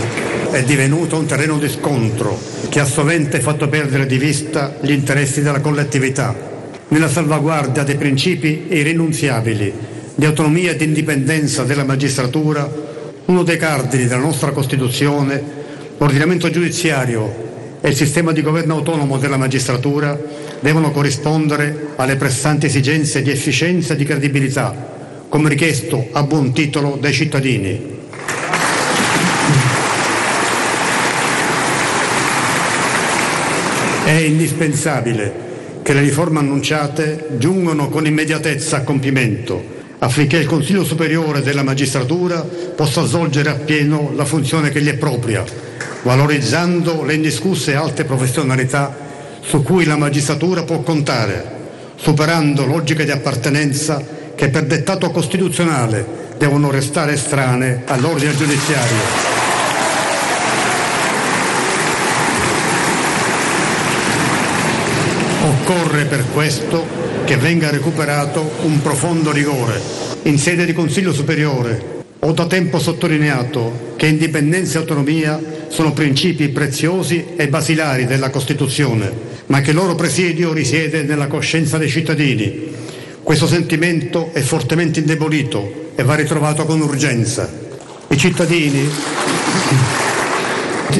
è 0.50 0.62
divenuto 0.64 1.16
un 1.16 1.24
terreno 1.24 1.56
di 1.56 1.70
scontro 1.70 2.38
che 2.68 2.78
ha 2.78 2.84
sovente 2.84 3.40
fatto 3.40 3.66
perdere 3.66 4.04
di 4.04 4.18
vista 4.18 4.76
gli 4.82 4.90
interessi 4.90 5.40
della 5.40 5.62
collettività. 5.62 6.36
Nella 6.88 7.08
salvaguardia 7.08 7.84
dei 7.84 7.94
principi 7.94 8.66
irrinunziabili 8.68 9.72
di 10.14 10.26
autonomia 10.26 10.72
e 10.72 10.76
di 10.76 10.84
indipendenza 10.84 11.64
della 11.64 11.84
magistratura, 11.84 12.70
uno 13.24 13.42
dei 13.42 13.56
cardini 13.56 14.06
della 14.06 14.20
nostra 14.20 14.50
Costituzione, 14.50 15.42
l'ordinamento 15.96 16.50
giudiziario 16.50 17.78
e 17.80 17.88
il 17.88 17.96
sistema 17.96 18.32
di 18.32 18.42
governo 18.42 18.74
autonomo 18.74 19.16
della 19.16 19.38
magistratura 19.38 20.20
devono 20.60 20.90
corrispondere 20.90 21.92
alle 21.96 22.16
pressanti 22.16 22.66
esigenze 22.66 23.22
di 23.22 23.30
efficienza 23.30 23.94
e 23.94 23.96
di 23.96 24.04
credibilità, 24.04 25.24
come 25.30 25.48
richiesto 25.48 26.08
a 26.12 26.22
buon 26.24 26.52
titolo 26.52 26.98
dai 27.00 27.14
cittadini. 27.14 28.00
È 34.04 34.10
indispensabile 34.10 35.50
che 35.82 35.92
le 35.92 36.00
riforme 36.00 36.40
annunciate 36.40 37.26
giungano 37.38 37.88
con 37.88 38.06
immediatezza 38.06 38.78
a 38.78 38.82
compimento 38.82 39.80
affinché 39.98 40.38
il 40.38 40.46
Consiglio 40.46 40.84
Superiore 40.84 41.42
della 41.42 41.62
Magistratura 41.62 42.40
possa 42.40 43.04
svolgere 43.04 43.50
appieno 43.50 44.10
la 44.14 44.24
funzione 44.24 44.70
che 44.70 44.82
gli 44.82 44.88
è 44.88 44.96
propria, 44.96 45.44
valorizzando 46.02 47.04
le 47.04 47.14
indiscusse 47.14 47.76
alte 47.76 48.04
professionalità 48.04 48.94
su 49.40 49.62
cui 49.62 49.84
la 49.84 49.96
magistratura 49.96 50.64
può 50.64 50.80
contare, 50.80 51.60
superando 51.94 52.66
logiche 52.66 53.04
di 53.04 53.12
appartenenza 53.12 54.04
che 54.34 54.48
per 54.48 54.64
dettato 54.64 55.10
costituzionale 55.12 56.04
devono 56.36 56.72
restare 56.72 57.12
estranee 57.12 57.82
all'ordine 57.86 58.34
giudiziario. 58.34 59.31
Occorre 65.52 66.06
per 66.06 66.24
questo 66.32 66.86
che 67.24 67.36
venga 67.36 67.68
recuperato 67.68 68.52
un 68.62 68.80
profondo 68.80 69.32
rigore. 69.32 69.78
In 70.22 70.38
sede 70.38 70.64
di 70.64 70.72
Consiglio 70.72 71.12
Superiore 71.12 72.04
ho 72.20 72.32
da 72.32 72.46
tempo 72.46 72.78
sottolineato 72.78 73.92
che 73.96 74.06
indipendenza 74.06 74.78
e 74.78 74.80
autonomia 74.80 75.38
sono 75.68 75.92
principi 75.92 76.48
preziosi 76.48 77.26
e 77.36 77.48
basilari 77.48 78.06
della 78.06 78.30
Costituzione. 78.30 79.30
ma 79.46 79.60
che 79.60 79.70
il 79.70 79.76
loro 79.76 79.94
presidio 79.94 80.54
risiede 80.54 81.02
nella 81.02 81.26
coscienza 81.26 81.76
dei 81.76 81.90
cittadini. 81.90 82.70
Questo 83.22 83.46
sentimento 83.46 84.30
è 84.32 84.40
fortemente 84.40 85.00
indebolito 85.00 85.90
e 85.94 86.02
va 86.02 86.14
ritrovato 86.14 86.64
con 86.64 86.80
urgenza. 86.80 87.52
I 88.08 88.16
cittadini, 88.16 88.88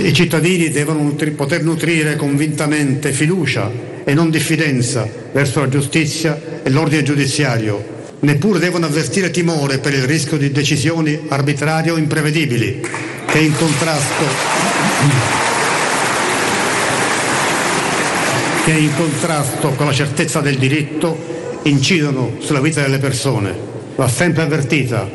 i 0.03 0.13
cittadini 0.13 0.69
devono 0.69 1.15
poter 1.35 1.63
nutrire 1.63 2.17
convintamente 2.17 3.13
fiducia 3.13 3.92
e 4.05 4.15
non 4.15 4.31
diffidenza 4.31 5.09
verso 5.33 5.61
la 5.61 5.69
giustizia 5.69 6.41
e 6.63 6.71
l'ordine 6.71 7.03
giudiziario. 7.03 8.01
Neppure 8.21 8.59
devono 8.59 8.87
avvertire 8.87 9.31
timore 9.31 9.79
per 9.79 9.95
il 9.95 10.05
rischio 10.05 10.37
di 10.37 10.53
decisioni 10.53 11.27
arbitrarie 11.29 11.91
o 11.91 11.97
imprevedibili 11.97 12.81
che 13.27 13.39
in 13.39 13.57
contrasto 13.57 14.25
che 18.65 18.71
in 18.71 18.95
contrasto 18.95 19.71
con 19.71 19.87
la 19.87 19.93
certezza 19.93 20.41
del 20.41 20.57
diritto 20.57 21.61
incidono 21.65 22.37
sulla 22.39 22.61
vita 22.61 22.81
delle 22.81 22.99
persone. 22.99 23.53
Va 23.97 24.09
sempre 24.09 24.43
avvertita 24.43 25.09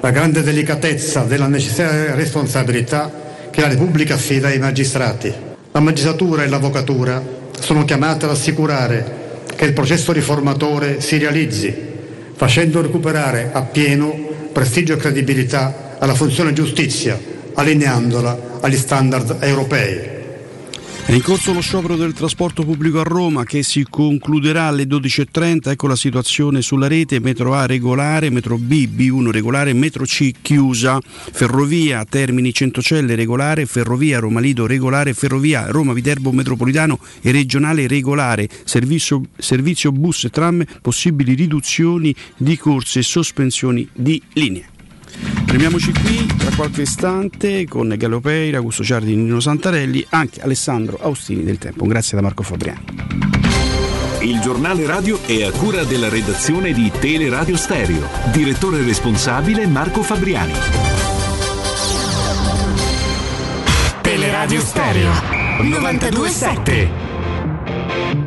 la 0.00 0.10
grande 0.10 0.42
delicatezza 0.42 1.24
della 1.24 1.46
necessaria 1.46 2.14
responsabilità 2.14 3.22
che 3.50 3.60
la 3.60 3.68
Repubblica 3.68 4.14
affida 4.14 4.48
ai 4.48 4.58
magistrati. 4.58 5.32
La 5.72 5.80
magistratura 5.80 6.44
e 6.44 6.48
l'avvocatura 6.48 7.22
sono 7.58 7.84
chiamate 7.84 8.24
ad 8.24 8.32
assicurare 8.32 9.22
che 9.56 9.64
il 9.64 9.72
processo 9.72 10.12
riformatore 10.12 11.00
si 11.00 11.18
realizzi, 11.18 11.74
facendo 12.34 12.80
recuperare 12.80 13.50
appieno 13.52 14.32
prestigio 14.52 14.94
e 14.94 14.96
credibilità 14.96 15.96
alla 15.98 16.14
funzione 16.14 16.52
giustizia, 16.52 17.18
allineandola 17.54 18.58
agli 18.60 18.76
standard 18.76 19.38
europei. 19.40 20.13
È 21.06 21.12
in 21.12 21.22
corso 21.22 21.52
lo 21.52 21.60
sciopero 21.60 21.96
del 21.96 22.14
trasporto 22.14 22.64
pubblico 22.64 22.98
a 22.98 23.02
Roma 23.02 23.44
che 23.44 23.62
si 23.62 23.86
concluderà 23.88 24.64
alle 24.64 24.84
12.30. 24.84 25.68
Ecco 25.68 25.86
la 25.86 25.96
situazione 25.96 26.62
sulla 26.62 26.88
rete: 26.88 27.20
metro 27.20 27.54
A 27.54 27.66
regolare, 27.66 28.30
metro 28.30 28.56
B, 28.56 28.88
B1 28.88 29.30
regolare, 29.30 29.74
metro 29.74 30.04
C 30.04 30.32
chiusa, 30.40 30.98
ferrovia 31.02 32.04
Termini 32.06 32.54
Centocelle 32.54 33.14
regolare, 33.14 33.66
ferrovia 33.66 34.18
Roma 34.18 34.40
Lido 34.40 34.66
regolare, 34.66 35.12
ferrovia 35.12 35.66
Roma 35.66 35.92
Viterbo 35.92 36.32
metropolitano 36.32 36.98
e 37.20 37.30
regionale 37.30 37.86
regolare, 37.86 38.48
servizio, 38.64 39.20
servizio 39.36 39.92
bus 39.92 40.24
e 40.24 40.30
tram, 40.30 40.64
possibili 40.80 41.34
riduzioni 41.34 42.14
di 42.36 42.56
corse 42.56 43.00
e 43.00 43.02
sospensioni 43.02 43.86
di 43.92 44.20
linee. 44.32 44.72
Fermiamoci 45.46 45.92
qui 45.92 46.26
tra 46.36 46.50
qualche 46.56 46.82
istante 46.82 47.66
con 47.66 47.94
Gallo 47.96 48.20
Peira, 48.20 48.58
Augusto 48.58 48.82
Ciardi, 48.82 49.14
Nino 49.14 49.40
Santarelli, 49.40 50.04
anche 50.10 50.40
Alessandro 50.40 50.98
Austini 51.00 51.44
del 51.44 51.58
Tempo. 51.58 51.86
Grazie 51.86 52.16
da 52.16 52.22
Marco 52.22 52.42
Fabriani. 52.42 52.84
Il 54.22 54.40
giornale 54.40 54.86
radio 54.86 55.20
è 55.26 55.42
a 55.42 55.50
cura 55.50 55.84
della 55.84 56.08
redazione 56.08 56.72
di 56.72 56.90
Teleradio 56.98 57.56
Stereo. 57.56 58.08
Direttore 58.32 58.82
responsabile 58.82 59.66
Marco 59.66 60.02
Fabriani. 60.02 60.52
Teleradio 64.00 64.60
Stereo 64.60 65.12
927. 65.60 68.23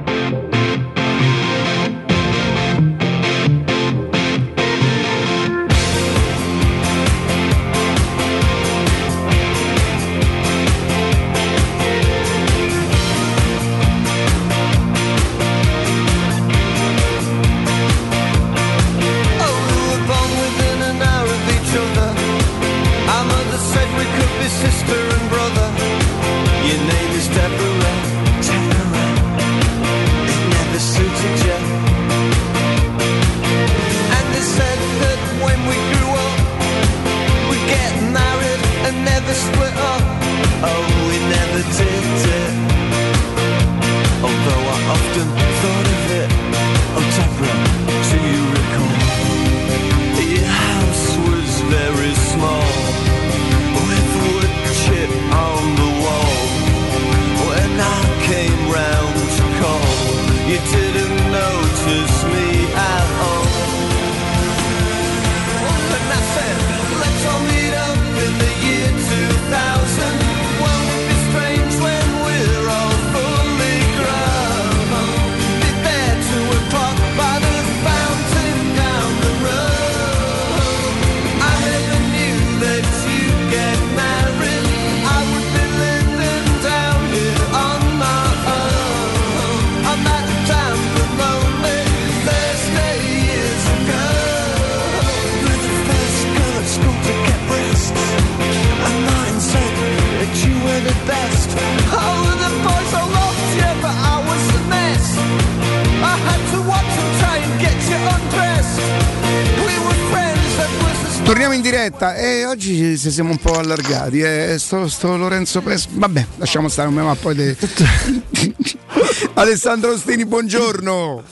Ci 113.08 113.14
siamo 113.14 113.32
un 113.32 113.38
po' 113.38 113.58
allargati. 113.58 114.20
Eh. 114.20 114.56
Sto, 114.60 114.90
sto 114.90 115.16
Lorenzo 115.16 115.62
Pes. 115.62 115.88
Vabbè, 115.90 116.26
lasciamo 116.36 116.68
stare, 116.68 116.90
ma 116.90 117.16
poi. 117.16 117.36
De... 117.36 117.56
Alessandro 119.36 119.94
Ostini, 119.94 120.26
buongiorno. 120.26 121.24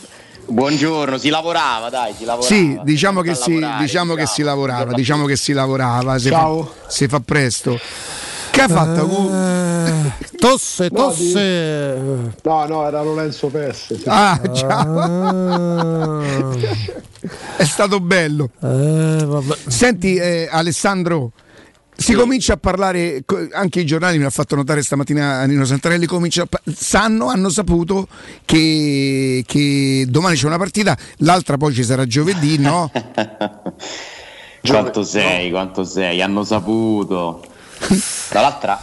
Buongiorno, 0.47 1.17
si 1.17 1.29
lavorava, 1.29 1.89
dai, 1.89 2.13
si 2.15 2.23
lavorava. 2.23 2.53
Sì, 2.53 2.79
diciamo 2.83 3.21
che, 3.21 3.33
si, 3.33 3.59
lavorare, 3.59 3.83
diciamo 3.83 4.13
che 4.13 4.25
si 4.27 4.43
lavorava, 4.43 4.93
diciamo 4.93 5.25
che 5.25 5.35
si 5.35 5.53
lavorava, 5.53 6.19
si, 6.19 6.29
Ciao. 6.29 6.63
Fa, 6.63 6.89
si 6.89 7.07
fa 7.07 7.19
presto. 7.19 7.79
Che 8.51 8.61
ha 8.61 8.67
fatto? 8.69 9.31
Eh, 9.33 10.11
tosse, 10.37 10.89
tosse. 10.91 11.97
No, 12.43 12.65
no, 12.67 12.87
era 12.87 13.01
Lorenzo 13.01 13.47
Pesce. 13.47 13.97
sì. 13.97 14.03
Ah, 14.05 14.39
ciao. 14.53 16.21
È 17.57 17.65
stato 17.65 17.99
bello. 17.99 18.51
Senti, 19.67 20.15
eh, 20.15 20.47
Alessandro. 20.49 21.31
Si 22.05 22.13
comincia 22.13 22.53
a 22.53 22.57
parlare, 22.57 23.23
anche 23.53 23.79
i 23.79 23.83
giornali 23.83 24.19
mi 24.19 24.25
ha 24.25 24.29
fatto 24.29 24.55
notare 24.55 24.83
stamattina 24.83 25.43
Nino 25.45 25.65
Santarelli, 25.65 26.05
comincia 26.05 26.45
sanno, 26.71 27.29
hanno 27.29 27.49
saputo 27.49 28.07
che, 28.45 29.43
che 29.43 30.05
domani 30.07 30.35
c'è 30.35 30.45
una 30.45 30.59
partita, 30.59 30.95
l'altra 31.17 31.57
poi 31.57 31.73
ci 31.73 31.83
sarà 31.83 32.05
giovedì, 32.05 32.59
no? 32.59 32.91
Quanto 34.61 35.03
sei, 35.03 35.49
quanto 35.49 35.83
sei, 35.83 36.21
hanno 36.21 36.43
saputo. 36.43 37.43
Tra 38.29 38.41
l'altra, 38.41 38.79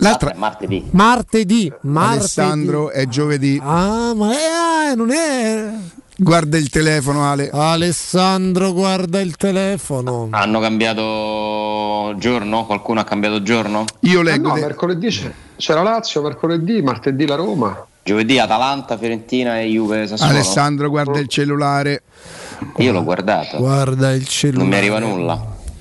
L'altra 0.00 0.32
è 0.32 0.36
martedì. 0.36 0.86
Martedì, 0.90 1.72
martedì. 1.80 2.18
Alessandro 2.18 2.90
è 2.90 3.06
giovedì. 3.06 3.58
Ah, 3.62 4.12
ma 4.14 4.32
è, 4.32 4.90
ah, 4.90 4.94
non 4.94 5.10
è. 5.10 5.72
Guarda 6.20 6.58
il 6.58 6.68
telefono, 6.68 7.24
Ale. 7.24 7.48
Alessandro, 7.52 8.72
guarda 8.72 9.20
il 9.20 9.36
telefono. 9.36 10.26
Hanno 10.32 10.58
cambiato 10.58 11.47
giorno? 12.16 12.64
Qualcuno 12.66 13.00
ha 13.00 13.04
cambiato 13.04 13.42
giorno? 13.42 13.84
Io 14.00 14.20
Ah, 14.20 14.36
no, 14.36 14.54
mercoledì 14.54 15.08
c'è- 15.08 15.30
c'era 15.56 15.82
Lazio, 15.82 16.22
mercoledì, 16.22 16.80
martedì 16.82 17.26
la 17.26 17.34
Roma. 17.34 17.84
Giovedì 18.02 18.38
Atalanta, 18.38 18.96
Fiorentina 18.96 19.60
e 19.60 19.66
Juve 19.66 20.06
Sassuolo. 20.06 20.32
Alessandro 20.32 20.88
guarda 20.88 21.18
il 21.18 21.28
cellulare. 21.28 22.02
Io 22.76 22.92
l'ho 22.92 23.04
guardato. 23.04 23.58
Guarda 23.58 24.12
il 24.12 24.26
cellulare. 24.26 24.62
Non 24.62 24.72
mi 24.72 24.76
arriva 24.78 24.98
nulla. 24.98 25.34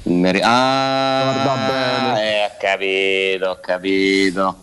Non 0.03 0.19
mi 0.19 0.27
arri- 0.27 0.41
ah, 0.43 2.17
eh, 2.19 2.43
ho 2.45 2.51
capito, 2.59 3.49
ho 3.49 3.57
capito. 3.61 4.55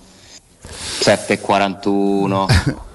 7.41. 1.00 2.46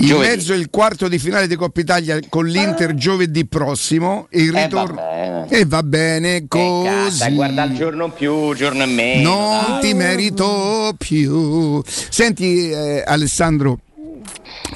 In 0.00 0.06
Giovedì. 0.06 0.28
mezzo 0.36 0.52
il 0.54 0.70
quarto 0.70 1.08
di 1.08 1.18
finale 1.18 1.48
di 1.48 1.56
Coppa 1.56 1.80
Italia 1.80 2.18
con 2.28 2.46
l'Inter 2.46 2.94
giovedì 2.94 3.46
prossimo 3.46 4.28
e 4.30 4.42
il 4.42 4.54
Eh, 4.56 4.62
ritorno. 4.64 4.94
va 4.94 5.02
bene. 5.02 5.48
E 5.48 5.64
va 5.66 5.82
bene 5.82 6.46
Cazzo, 6.46 7.04
così. 7.24 7.34
guarda 7.34 7.64
il 7.64 7.74
giorno 7.74 8.10
più, 8.12 8.54
giorno 8.54 8.84
e 8.84 8.86
meno. 8.86 9.30
Non 9.30 9.80
ti 9.80 9.94
merito 9.94 10.94
più. 10.96 11.82
Senti, 11.84 12.70
eh, 12.70 13.02
Alessandro, 13.04 13.80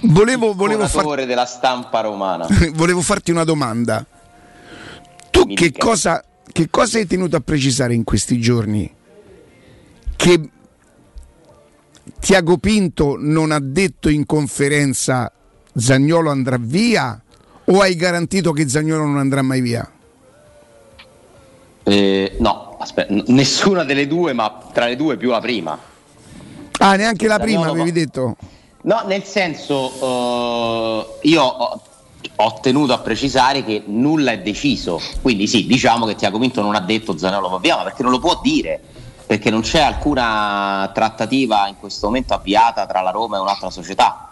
volevo, 0.03 0.55
volevo, 0.55 0.89
far- 0.89 1.25
della 1.25 1.47
stampa 1.47 2.01
romana. 2.01 2.47
volevo 2.75 3.01
farti 3.01 3.31
una 3.31 3.45
domanda. 3.45 4.05
Tu 5.31 5.47
che 5.55 5.71
cosa, 5.73 6.23
che 6.51 6.67
cosa 6.69 6.99
hai 6.99 7.07
tenuto 7.07 7.37
a 7.37 7.41
precisare 7.41 7.95
in 7.95 8.03
questi 8.03 8.41
giorni? 8.41 8.93
Che 10.17 10.41
Tiago 12.23 12.57
Pinto 12.57 13.17
non 13.19 13.51
ha 13.51 13.59
detto 13.59 14.09
in 14.09 14.25
conferenza 14.27 15.31
Zagnolo 15.75 16.31
andrà 16.31 16.57
via 16.57 17.21
o 17.65 17.81
hai 17.81 17.97
garantito 17.97 18.53
che 18.53 18.69
Zagnolo 18.69 19.05
non 19.05 19.19
andrà 19.19 19.43
mai 19.43 19.61
via? 19.61 19.91
Eh, 21.83 22.37
no, 22.39 22.77
aspetta, 22.79 23.13
nessuna 23.27 23.83
delle 23.83 24.07
due, 24.07 24.35
ma 24.35 24.57
tra 24.73 24.87
le 24.87 24.95
due 24.95 25.17
più 25.17 25.31
la 25.31 25.41
prima. 25.41 25.77
Ah, 26.79 26.95
neanche 26.95 27.27
la 27.27 27.39
Zagnolo 27.39 27.45
prima 27.45 27.67
no. 27.67 27.73
avevi 27.73 27.91
detto? 27.91 28.37
No, 28.83 29.03
nel 29.05 29.25
senso, 29.25 29.91
eh, 30.01 31.29
io 31.29 31.43
ho, 31.43 31.83
ho 32.37 32.61
tenuto 32.61 32.93
a 32.93 32.99
precisare 32.99 33.65
che 33.65 33.83
nulla 33.85 34.31
è 34.31 34.39
deciso. 34.39 35.01
Quindi 35.21 35.49
sì, 35.49 35.67
diciamo 35.67 36.07
che 36.07 36.15
Tiago 36.15 36.39
Pinto 36.39 36.63
non 36.63 36.77
ha 36.77 36.81
detto 36.81 37.19
Zanello 37.19 37.49
va 37.49 37.59
via, 37.59 37.79
ma 37.79 37.83
perché 37.83 38.05
non 38.05 38.13
lo 38.13 38.21
può 38.21 38.39
dire. 38.41 38.81
Perché 39.33 39.49
non 39.49 39.63
c'è 39.63 39.81
alcuna 39.81 40.91
trattativa 40.93 41.67
in 41.67 41.77
questo 41.81 42.09
momento 42.09 42.35
avviata 42.35 42.85
tra 42.85 43.01
la 43.01 43.09
Roma 43.09 43.39
e 43.39 43.41
un'altra 43.41 43.71
società. 43.71 44.31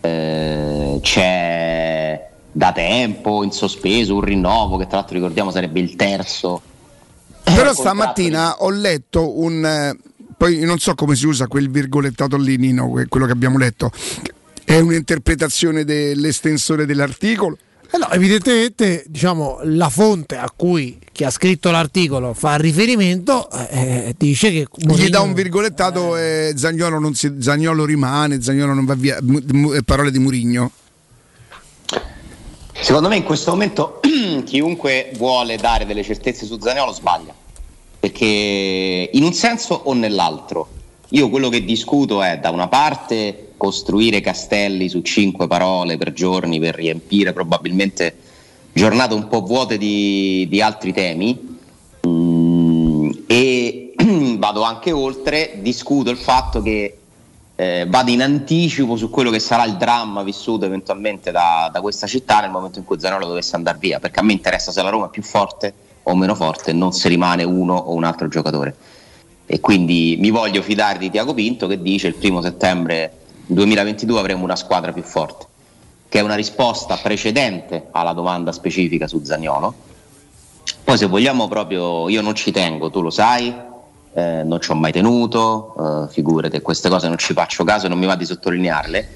Eh, 0.00 0.98
c'è 1.02 2.30
da 2.50 2.72
tempo 2.72 3.42
in 3.42 3.52
sospeso 3.52 4.14
un 4.14 4.22
rinnovo 4.22 4.78
che 4.78 4.86
tra 4.86 4.96
l'altro 4.96 5.16
ricordiamo 5.16 5.50
sarebbe 5.50 5.80
il 5.80 5.96
terzo. 5.96 6.62
Però 7.42 7.74
stamattina 7.74 8.62
ho 8.62 8.70
letto 8.70 9.38
un... 9.38 9.62
eh, 9.62 9.98
poi 10.34 10.60
non 10.60 10.78
so 10.78 10.94
come 10.94 11.14
si 11.14 11.26
usa 11.26 11.46
quel 11.46 11.68
virgolettato 11.68 12.38
lì, 12.38 12.56
Nino, 12.56 12.88
que- 12.88 13.08
quello 13.08 13.26
che 13.26 13.32
abbiamo 13.32 13.58
letto. 13.58 13.90
È 14.64 14.78
un'interpretazione 14.78 15.84
dell'estensore 15.84 16.86
dell'articolo. 16.86 17.58
Eh 17.88 17.98
no, 17.98 18.10
evidentemente 18.10 19.04
diciamo, 19.06 19.60
la 19.62 19.88
fonte 19.88 20.36
a 20.36 20.50
cui 20.54 20.98
chi 21.12 21.24
ha 21.24 21.30
scritto 21.30 21.70
l'articolo 21.70 22.34
fa 22.34 22.56
riferimento 22.56 23.48
eh, 23.70 24.14
dice 24.18 24.50
che 24.50 24.66
Gli 24.74 24.86
Mourinho- 24.86 25.08
dà 25.10 25.20
un 25.20 25.32
virgolettato 25.32 26.16
e 26.16 26.52
Zagnolo, 26.56 26.98
non 26.98 27.14
si- 27.14 27.36
Zagnolo 27.40 27.84
rimane, 27.84 28.42
Zagnolo 28.42 28.74
non 28.74 28.84
va 28.84 28.94
via. 28.94 29.18
Mu- 29.22 29.40
mu- 29.52 29.72
eh, 29.72 29.82
parole 29.82 30.10
di 30.10 30.18
Murigno. 30.18 30.70
Secondo 32.78 33.08
me 33.08 33.16
in 33.16 33.22
questo 33.22 33.50
momento 33.52 34.00
chiunque 34.44 35.10
vuole 35.16 35.56
dare 35.56 35.86
delle 35.86 36.02
certezze 36.02 36.44
su 36.44 36.58
Zaniolo 36.60 36.92
sbaglia, 36.92 37.34
perché 37.98 39.10
in 39.12 39.22
un 39.22 39.32
senso 39.32 39.74
o 39.74 39.94
nell'altro. 39.94 40.68
Io 41.10 41.30
quello 41.30 41.48
che 41.48 41.64
discuto 41.64 42.20
è 42.22 42.38
da 42.38 42.50
una 42.50 42.66
parte 42.68 43.45
costruire 43.56 44.20
castelli 44.20 44.88
su 44.88 45.00
cinque 45.02 45.46
parole 45.46 45.96
per 45.96 46.12
giorni 46.12 46.58
per 46.58 46.74
riempire 46.74 47.32
probabilmente 47.32 48.14
giornate 48.72 49.14
un 49.14 49.28
po' 49.28 49.40
vuote 49.40 49.78
di, 49.78 50.46
di 50.48 50.60
altri 50.60 50.92
temi 50.92 51.54
Mm, 52.06 53.10
e 53.26 53.94
vado 54.38 54.62
anche 54.62 54.92
oltre, 54.92 55.58
discuto 55.60 56.10
il 56.10 56.16
fatto 56.16 56.62
che 56.62 56.98
eh, 57.56 57.86
vado 57.88 58.10
in 58.10 58.22
anticipo 58.22 58.96
su 58.96 59.10
quello 59.10 59.30
che 59.30 59.40
sarà 59.40 59.64
il 59.64 59.76
dramma 59.76 60.22
vissuto 60.22 60.66
eventualmente 60.66 61.32
da, 61.32 61.68
da 61.72 61.80
questa 61.80 62.06
città 62.06 62.40
nel 62.40 62.50
momento 62.50 62.78
in 62.78 62.84
cui 62.84 63.00
Zanolo 63.00 63.26
dovesse 63.26 63.56
andare 63.56 63.78
via, 63.80 63.98
perché 63.98 64.20
a 64.20 64.22
me 64.22 64.32
interessa 64.32 64.70
se 64.70 64.82
la 64.82 64.90
Roma 64.90 65.06
è 65.06 65.10
più 65.10 65.22
forte 65.22 65.72
o 66.04 66.14
meno 66.14 66.36
forte, 66.36 66.72
non 66.72 66.92
se 66.92 67.08
rimane 67.08 67.42
uno 67.42 67.74
o 67.74 67.94
un 67.94 68.04
altro 68.04 68.28
giocatore. 68.28 68.76
E 69.46 69.60
quindi 69.60 70.16
mi 70.20 70.30
voglio 70.30 70.62
fidare 70.62 70.98
di 70.98 71.10
Tiago 71.10 71.34
Pinto 71.34 71.66
che 71.66 71.80
dice 71.80 72.08
il 72.08 72.14
primo 72.14 72.40
settembre 72.42 73.12
2022 73.46 74.18
avremo 74.18 74.44
una 74.44 74.56
squadra 74.56 74.92
più 74.92 75.02
forte, 75.02 75.46
che 76.08 76.18
è 76.18 76.22
una 76.22 76.34
risposta 76.34 76.96
precedente 76.96 77.88
alla 77.92 78.12
domanda 78.12 78.52
specifica 78.52 79.06
su 79.06 79.22
Zagnolo. 79.22 79.74
Poi 80.82 80.98
se 80.98 81.06
vogliamo 81.06 81.46
proprio, 81.48 82.08
io 82.08 82.22
non 82.22 82.34
ci 82.34 82.50
tengo, 82.50 82.90
tu 82.90 83.02
lo 83.02 83.10
sai, 83.10 83.54
eh, 84.14 84.42
non 84.44 84.60
ci 84.60 84.70
ho 84.70 84.74
mai 84.74 84.92
tenuto, 84.92 86.06
eh, 86.08 86.12
figurate, 86.12 86.62
queste 86.62 86.88
cose 86.88 87.08
non 87.08 87.18
ci 87.18 87.32
faccio 87.34 87.64
caso 87.64 87.86
e 87.86 87.88
non 87.88 87.98
mi 87.98 88.06
va 88.06 88.16
di 88.16 88.24
sottolinearle. 88.24 89.08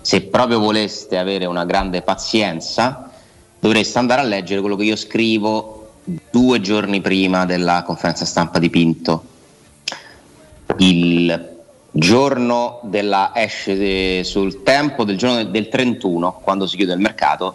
Se 0.00 0.22
proprio 0.22 0.58
voleste 0.58 1.18
avere 1.18 1.46
una 1.46 1.64
grande 1.64 2.02
pazienza, 2.02 3.10
dovreste 3.58 3.98
andare 3.98 4.20
a 4.20 4.24
leggere 4.24 4.60
quello 4.60 4.76
che 4.76 4.84
io 4.84 4.96
scrivo 4.96 5.88
due 6.30 6.60
giorni 6.60 7.00
prima 7.00 7.46
della 7.46 7.82
conferenza 7.82 8.24
stampa 8.24 8.58
di 8.58 8.70
Pinto. 8.70 9.24
Il 10.78 11.53
giorno 11.96 12.80
della 12.82 13.30
esce 13.34 13.76
de- 13.76 14.22
sul 14.24 14.64
tempo 14.64 15.04
del 15.04 15.16
giorno 15.16 15.44
del 15.44 15.68
31, 15.68 16.40
quando 16.42 16.66
si 16.66 16.76
chiude 16.76 16.92
il 16.92 16.98
mercato, 16.98 17.54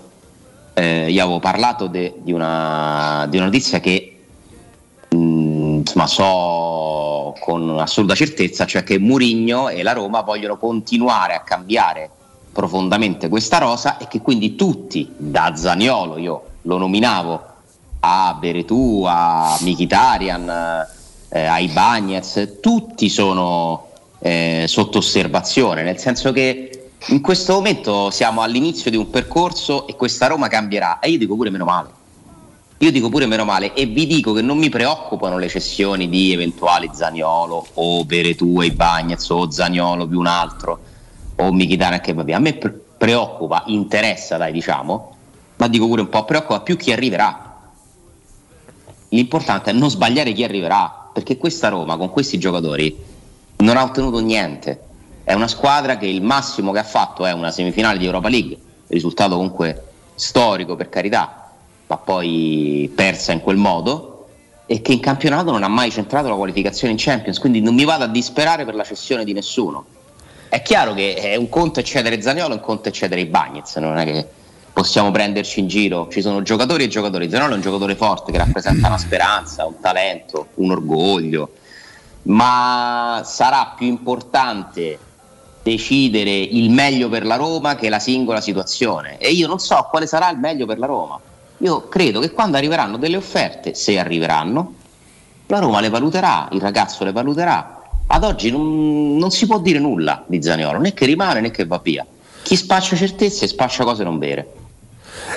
eh, 0.76 1.12
io 1.12 1.22
avevo 1.22 1.40
parlato 1.40 1.88
de- 1.88 2.14
di, 2.20 2.32
una, 2.32 3.26
di 3.30 3.36
una 3.36 3.48
notizia 3.48 3.82
che 3.82 4.18
mh, 5.10 5.18
insomma, 5.80 6.08
so 6.08 7.36
con 7.42 7.80
assoluta 7.80 8.16
certezza, 8.16 8.66
cioè 8.66 8.84
che 8.84 8.98
Murigno 8.98 9.68
e 9.68 9.84
la 9.84 9.92
Roma 9.92 10.22
vogliono 10.22 10.58
continuare 10.58 11.34
a 11.34 11.42
cambiare 11.42 12.10
profondamente 12.54 13.28
questa 13.28 13.58
rosa 13.58 13.98
e 13.98 14.08
che 14.08 14.22
quindi 14.22 14.56
tutti, 14.56 15.12
da 15.18 15.54
Zaniolo, 15.54 16.18
io 16.18 16.44
lo 16.62 16.78
nominavo, 16.78 17.44
a 18.00 18.38
Beretù, 18.40 19.04
a 19.06 19.58
Mkhitaryan, 19.60 20.88
eh, 21.28 21.46
ai 21.46 21.68
Bagnets, 21.68 22.60
tutti 22.62 23.10
sono 23.10 23.89
eh, 24.20 24.66
sotto 24.68 25.00
osservazione, 25.00 25.84
nel 25.84 25.98
senso 25.98 26.32
che 26.32 26.92
in 27.08 27.22
questo 27.22 27.54
momento 27.54 28.12
siamo 28.12 28.42
all'inizio 28.42 28.92
di 28.92 28.98
un 28.98 29.10
percorso 29.10 29.88
e 29.88 29.96
questa 29.96 30.28
Roma 30.28 30.48
cambierà 30.48 31.00
e 31.00 31.10
io 31.10 31.18
dico 31.18 31.36
pure 31.36 31.50
meno 31.50 31.66
male. 31.66 31.98
Io 32.82 32.92
dico 32.92 33.10
pure 33.10 33.26
meno 33.26 33.44
male 33.44 33.74
e 33.74 33.86
vi 33.86 34.08
dico 34.08 34.32
che 34.32 34.42
non 34.42 34.58
mi 34.58 34.70
preoccupano 34.70 35.38
le 35.38 35.50
cessioni 35.50 36.08
di 36.08 36.32
eventuali 36.32 36.90
Zaniolo 36.94 37.68
o 37.74 38.06
Beretù 38.06 38.62
e 38.62 38.68
i 38.68 38.72
Bagnets 38.72 39.30
o 39.30 39.52
Zaniolo 39.52 40.08
più 40.08 40.20
un 40.20 40.28
altro 40.28 40.80
o 41.36 41.52
Mkhitaryan 41.52 42.00
che 42.00 42.14
va 42.14 42.24
via. 42.24 42.38
A 42.38 42.40
me 42.40 42.54
pre- 42.54 42.80
preoccupa, 42.98 43.64
interessa 43.68 44.38
dai 44.38 44.52
diciamo, 44.52 45.16
ma 45.58 45.68
dico 45.68 45.88
pure 45.88 46.02
un 46.02 46.10
po' 46.10 46.24
preoccupa 46.26 46.62
più 46.62 46.78
chi 46.78 46.92
arriverà. 46.92 47.60
L'importante 49.10 49.72
è 49.72 49.74
non 49.74 49.90
sbagliare 49.90 50.32
chi 50.32 50.44
arriverà, 50.44 51.10
perché 51.12 51.38
questa 51.38 51.70
Roma 51.70 51.98
con 51.98 52.10
questi 52.12 52.38
giocatori 52.38 52.96
non 53.62 53.78
ha 53.78 53.84
ottenuto 53.84 54.20
niente. 54.20 54.82
È 55.24 55.34
una 55.34 55.48
squadra 55.48 55.98
che 55.98 56.06
il 56.06 56.22
massimo 56.22 56.72
che 56.72 56.80
ha 56.80 56.84
fatto 56.84 57.26
è 57.26 57.32
una 57.32 57.52
semifinale 57.52 57.98
di 57.98 58.06
Europa 58.06 58.30
League, 58.30 58.58
risultato 58.88 59.36
comunque 59.36 59.84
storico 60.16 60.76
per 60.76 60.90
carità, 60.90 61.52
ma 61.88 61.98
poi 61.98 62.92
persa 62.96 63.32
in 63.32 63.42
quel 63.42 63.58
modo 63.58 64.28
e 64.66 64.82
che 64.82 64.94
in 64.94 65.00
campionato 65.00 65.52
non 65.52 65.64
ha 65.64 65.68
mai 65.68 65.92
centrato 65.92 66.30
la 66.30 66.36
qualificazione 66.36 66.94
in 66.94 67.00
Champions, 67.00 67.40
quindi 67.40 67.60
non 67.62 67.74
mi 67.74 67.86
vado 67.86 68.04
a 68.04 68.08
disperare 68.08 68.66
per 68.66 68.76
la 68.76 68.84
cessione 68.84 69.24
di 69.24 69.34
nessuno. 69.34 69.86
È 70.48 70.62
chiaro 70.62 70.94
che 70.94 71.16
è 71.16 71.36
un 71.36 71.50
conto 71.50 71.80
è 71.80 71.84
cedere 71.84 72.22
Zaniolo, 72.22 72.56
un 72.56 72.62
conto 72.62 72.90
è 72.90 72.92
cedere 72.92 73.22
i 73.22 73.26
Bagnets, 73.26 73.76
non 73.78 73.98
è 73.98 74.06
che 74.06 74.28
possiamo 74.72 75.12
prenderci 75.12 75.60
in 75.60 75.68
giro, 75.68 76.08
ci 76.12 76.22
sono 76.22 76.42
giocatori 76.42 76.86
e 76.86 76.88
giocatori. 76.88 77.30
Zaniolo 77.30 77.54
è 77.54 77.56
un 77.56 77.62
giocatore 77.62 77.96
forte 77.96 78.32
che 78.32 78.38
rappresenta 78.38 78.88
una 78.88 78.98
speranza, 78.98 79.66
un 79.66 79.80
talento, 79.80 80.48
un 80.56 80.72
orgoglio, 80.72 81.52
ma 82.30 83.22
sarà 83.24 83.74
più 83.78 83.88
importante 83.88 85.00
decidere 85.62 86.32
il 86.32 86.72
meglio 86.72 87.10
per 87.10 87.26
la 87.26 87.36
Roma 87.36 87.76
che 87.76 87.90
la 87.90 88.00
singola 88.00 88.42
situazione 88.42 89.18
e 89.18 89.32
io 89.32 89.48
non 89.48 89.60
so 89.60 89.88
quale 89.90 90.08
sarà 90.08 90.30
il 90.30 90.38
meglio 90.38 90.66
per 90.66 90.80
la 90.80 90.86
Roma. 90.86 91.20
Io 91.58 91.88
credo 91.90 92.20
che 92.20 92.32
quando 92.32 92.58
arriveranno 92.58 92.98
delle 92.98 93.18
offerte, 93.18 93.74
se 93.74 94.00
arriveranno, 94.00 94.76
la 95.48 95.60
Roma 95.60 95.82
le 95.82 95.90
valuterà, 95.90 96.48
il 96.52 96.62
ragazzo 96.62 97.04
le 97.04 97.12
valuterà. 97.12 97.82
Ad 98.08 98.24
oggi 98.24 98.50
non, 98.50 99.18
non 99.18 99.30
si 99.32 99.46
può 99.46 99.60
dire 99.60 99.80
nulla 99.80 100.24
di 100.26 100.42
Zaniolo, 100.42 100.80
né 100.80 100.94
che 100.94 101.06
rimane 101.06 101.42
né 101.42 101.52
che 101.52 101.66
va 101.66 101.80
via. 101.84 102.06
Chi 102.44 102.56
spaccia 102.56 102.96
certezze 102.96 103.46
spaccia 103.46 103.84
cose 103.84 104.04
non 104.04 104.18
vere. 104.18 104.54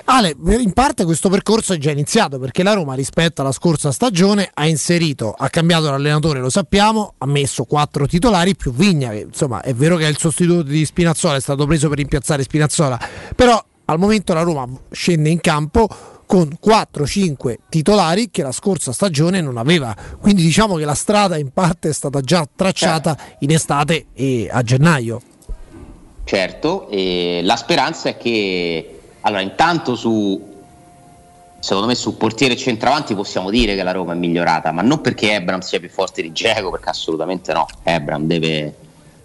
Ale, 0.04 0.34
in 0.58 0.72
parte 0.72 1.04
questo 1.04 1.28
percorso 1.28 1.72
è 1.72 1.78
già 1.78 1.90
iniziato 1.90 2.38
perché 2.38 2.62
la 2.62 2.72
Roma 2.72 2.94
rispetto 2.94 3.40
alla 3.40 3.52
scorsa 3.52 3.92
stagione 3.92 4.50
ha 4.52 4.66
inserito, 4.66 5.34
ha 5.36 5.48
cambiato 5.48 5.90
l'allenatore, 5.90 6.40
lo 6.40 6.50
sappiamo, 6.50 7.14
ha 7.18 7.26
messo 7.26 7.64
quattro 7.64 8.06
titolari 8.06 8.56
più 8.56 8.72
Vigna, 8.72 9.10
che, 9.10 9.26
insomma 9.28 9.60
è 9.62 9.74
vero 9.74 9.96
che 9.96 10.06
è 10.06 10.08
il 10.08 10.18
sostituto 10.18 10.62
di 10.62 10.84
Spinazzola, 10.84 11.36
è 11.36 11.40
stato 11.40 11.66
preso 11.66 11.88
per 11.88 11.98
rimpiazzare 11.98 12.42
Spinazzola, 12.42 12.98
però 13.34 13.62
al 13.86 13.98
momento 13.98 14.32
la 14.32 14.42
Roma 14.42 14.66
scende 14.90 15.28
in 15.28 15.40
campo 15.40 15.88
con 16.26 16.48
4-5 16.64 17.56
titolari 17.68 18.30
che 18.30 18.42
la 18.42 18.52
scorsa 18.52 18.92
stagione 18.92 19.42
non 19.42 19.58
aveva, 19.58 19.94
quindi 20.18 20.42
diciamo 20.42 20.76
che 20.76 20.86
la 20.86 20.94
strada 20.94 21.36
in 21.36 21.50
parte 21.52 21.90
è 21.90 21.92
stata 21.92 22.22
già 22.22 22.48
tracciata 22.54 23.16
in 23.40 23.50
estate 23.50 24.06
e 24.14 24.48
a 24.50 24.62
gennaio. 24.62 25.20
certo, 26.24 26.88
e 26.88 27.40
la 27.42 27.56
speranza 27.56 28.08
è 28.08 28.16
che 28.16 28.91
allora 29.22 29.40
intanto 29.40 29.94
su 29.94 30.50
secondo 31.62 31.86
me 31.86 31.94
su 31.94 32.16
portiere 32.16 32.54
e 32.54 32.56
centravanti 32.56 33.14
possiamo 33.14 33.48
dire 33.48 33.76
che 33.76 33.84
la 33.84 33.92
Roma 33.92 34.14
è 34.14 34.16
migliorata, 34.16 34.72
ma 34.72 34.82
non 34.82 35.00
perché 35.00 35.34
Ebram 35.34 35.60
sia 35.60 35.78
più 35.78 35.88
forte 35.88 36.20
di 36.20 36.32
Geco, 36.32 36.70
perché 36.70 36.88
assolutamente 36.88 37.52
no. 37.52 37.66
Ebram 37.84 38.26
deve, 38.26 38.74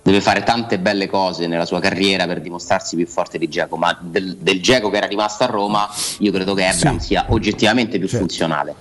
deve, 0.03 0.21
fare 0.21 0.43
tante 0.43 0.77
belle 0.77 1.07
cose 1.07 1.47
nella 1.47 1.65
sua 1.65 1.79
carriera 1.79 2.27
per 2.27 2.39
dimostrarsi 2.39 2.95
più 2.95 3.07
forte 3.07 3.39
di 3.39 3.49
Geco, 3.49 3.75
ma 3.75 3.97
del, 3.99 4.37
del 4.37 4.61
Geco 4.61 4.91
che 4.91 4.97
era 4.97 5.07
rimasto 5.07 5.45
a 5.45 5.47
Roma, 5.47 5.89
io 6.19 6.31
credo 6.31 6.53
che 6.53 6.67
Ebram 6.67 6.99
sì. 6.99 7.07
sia 7.07 7.25
oggettivamente 7.29 7.97
più 7.97 8.07
certo. 8.07 8.25
funzionale. 8.25 8.75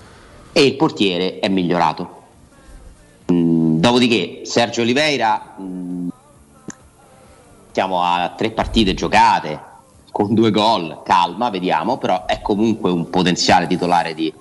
E 0.52 0.62
il 0.62 0.76
portiere 0.76 1.38
è 1.38 1.48
migliorato. 1.48 2.24
Mm, 3.32 3.78
dopodiché 3.78 4.42
Sergio 4.44 4.82
Oliveira, 4.82 5.54
mm, 5.58 6.08
siamo 7.72 8.02
a 8.02 8.34
tre 8.36 8.50
partite 8.50 8.92
giocate, 8.92 9.65
con 10.16 10.32
due 10.32 10.50
gol, 10.50 11.02
calma, 11.04 11.50
vediamo, 11.50 11.98
però 11.98 12.24
è 12.24 12.40
comunque 12.40 12.90
un 12.90 13.10
potenziale 13.10 13.66
titolare 13.66 14.14
di, 14.14 14.32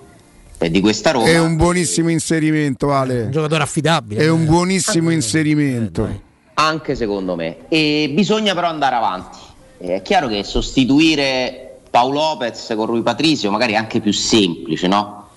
eh, 0.56 0.70
di 0.70 0.80
questa 0.80 1.10
Roma. 1.10 1.26
È 1.26 1.38
un 1.38 1.56
buonissimo 1.56 2.08
inserimento, 2.08 2.94
Ale. 2.94 3.24
Un 3.24 3.30
giocatore 3.30 3.62
affidabile. 3.62 4.22
È 4.22 4.30
un 4.30 4.46
buonissimo 4.46 5.10
inserimento. 5.10 6.06
Eh, 6.06 6.20
Anche 6.54 6.94
secondo 6.94 7.36
me. 7.36 7.68
E 7.68 8.10
bisogna 8.14 8.54
però 8.54 8.68
andare 8.68 8.94
avanti. 8.94 9.36
È 9.76 10.00
chiaro 10.00 10.28
che 10.28 10.44
sostituire 10.44 11.80
Paolo 11.90 12.20
Lopez 12.20 12.72
con 12.74 12.86
Rui 12.86 13.02
Patrizio 13.02 13.50
magari 13.50 13.74
è 13.74 13.76
anche 13.76 14.00
più 14.00 14.12
semplice, 14.14 14.86
no? 14.86 15.28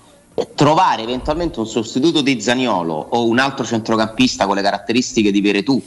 Trovare 0.54 1.02
eventualmente 1.02 1.60
un 1.60 1.66
sostituto 1.66 2.22
di 2.22 2.40
Zaniolo 2.40 2.94
o 3.10 3.26
un 3.26 3.38
altro 3.38 3.66
centrocampista 3.66 4.46
con 4.46 4.56
le 4.56 4.62
caratteristiche 4.62 5.30
di 5.30 5.42
Veretù 5.42 5.82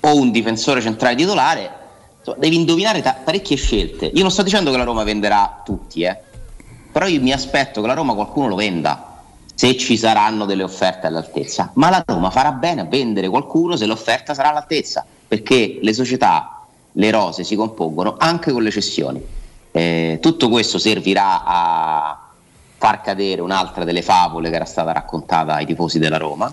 o 0.00 0.14
un 0.14 0.30
difensore 0.30 0.82
centrale 0.82 1.14
titolare 1.14 1.83
insomma, 2.24 2.38
devi 2.38 2.56
indovinare 2.56 3.02
ta- 3.02 3.16
parecchie 3.22 3.56
scelte. 3.56 4.06
Io 4.06 4.22
non 4.22 4.30
sto 4.30 4.42
dicendo 4.42 4.70
che 4.70 4.78
la 4.78 4.84
Roma 4.84 5.04
venderà 5.04 5.60
tutti, 5.62 6.02
eh. 6.02 6.18
però 6.90 7.06
io 7.06 7.20
mi 7.20 7.32
aspetto 7.32 7.82
che 7.82 7.86
la 7.86 7.94
Roma 7.94 8.14
qualcuno 8.14 8.48
lo 8.48 8.56
venda 8.56 9.12
se 9.54 9.76
ci 9.76 9.96
saranno 9.96 10.46
delle 10.46 10.62
offerte 10.62 11.06
all'altezza. 11.06 11.70
Ma 11.74 11.90
la 11.90 12.02
Roma 12.04 12.30
farà 12.30 12.52
bene 12.52 12.80
a 12.80 12.84
vendere 12.84 13.28
qualcuno 13.28 13.76
se 13.76 13.86
l'offerta 13.86 14.34
sarà 14.34 14.48
all'altezza, 14.48 15.04
perché 15.28 15.78
le 15.80 15.92
società, 15.92 16.62
le 16.92 17.10
rose 17.10 17.44
si 17.44 17.54
compongono 17.54 18.16
anche 18.18 18.50
con 18.50 18.62
le 18.62 18.70
cessioni. 18.70 19.22
Eh, 19.70 20.18
tutto 20.20 20.48
questo 20.48 20.78
servirà 20.78 21.44
a 21.44 22.18
far 22.76 23.00
cadere 23.00 23.40
un'altra 23.42 23.84
delle 23.84 24.02
favole 24.02 24.48
che 24.50 24.56
era 24.56 24.64
stata 24.64 24.92
raccontata 24.92 25.54
ai 25.54 25.66
tifosi 25.66 25.98
della 25.98 26.18
Roma, 26.18 26.52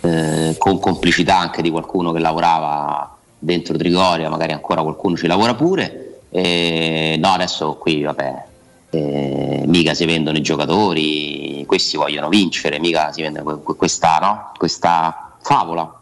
eh, 0.00 0.54
con 0.58 0.78
complicità 0.78 1.38
anche 1.38 1.62
di 1.62 1.70
qualcuno 1.70 2.12
che 2.12 2.18
lavorava 2.18 3.17
dentro 3.38 3.76
Trigoria, 3.76 4.28
magari 4.28 4.52
ancora 4.52 4.82
qualcuno 4.82 5.16
ci 5.16 5.26
lavora 5.26 5.54
pure. 5.54 6.20
E, 6.30 7.16
no, 7.18 7.28
adesso 7.28 7.76
qui, 7.76 8.02
vabbè, 8.02 8.44
eh, 8.90 9.62
mica 9.66 9.94
si 9.94 10.04
vendono 10.04 10.36
i 10.36 10.42
giocatori, 10.42 11.64
questi 11.66 11.96
vogliono 11.96 12.28
vincere, 12.28 12.78
mica 12.78 13.12
si 13.12 13.22
vende 13.22 13.42
questa, 13.42 14.18
no? 14.18 14.52
questa 14.56 15.36
favola. 15.40 15.92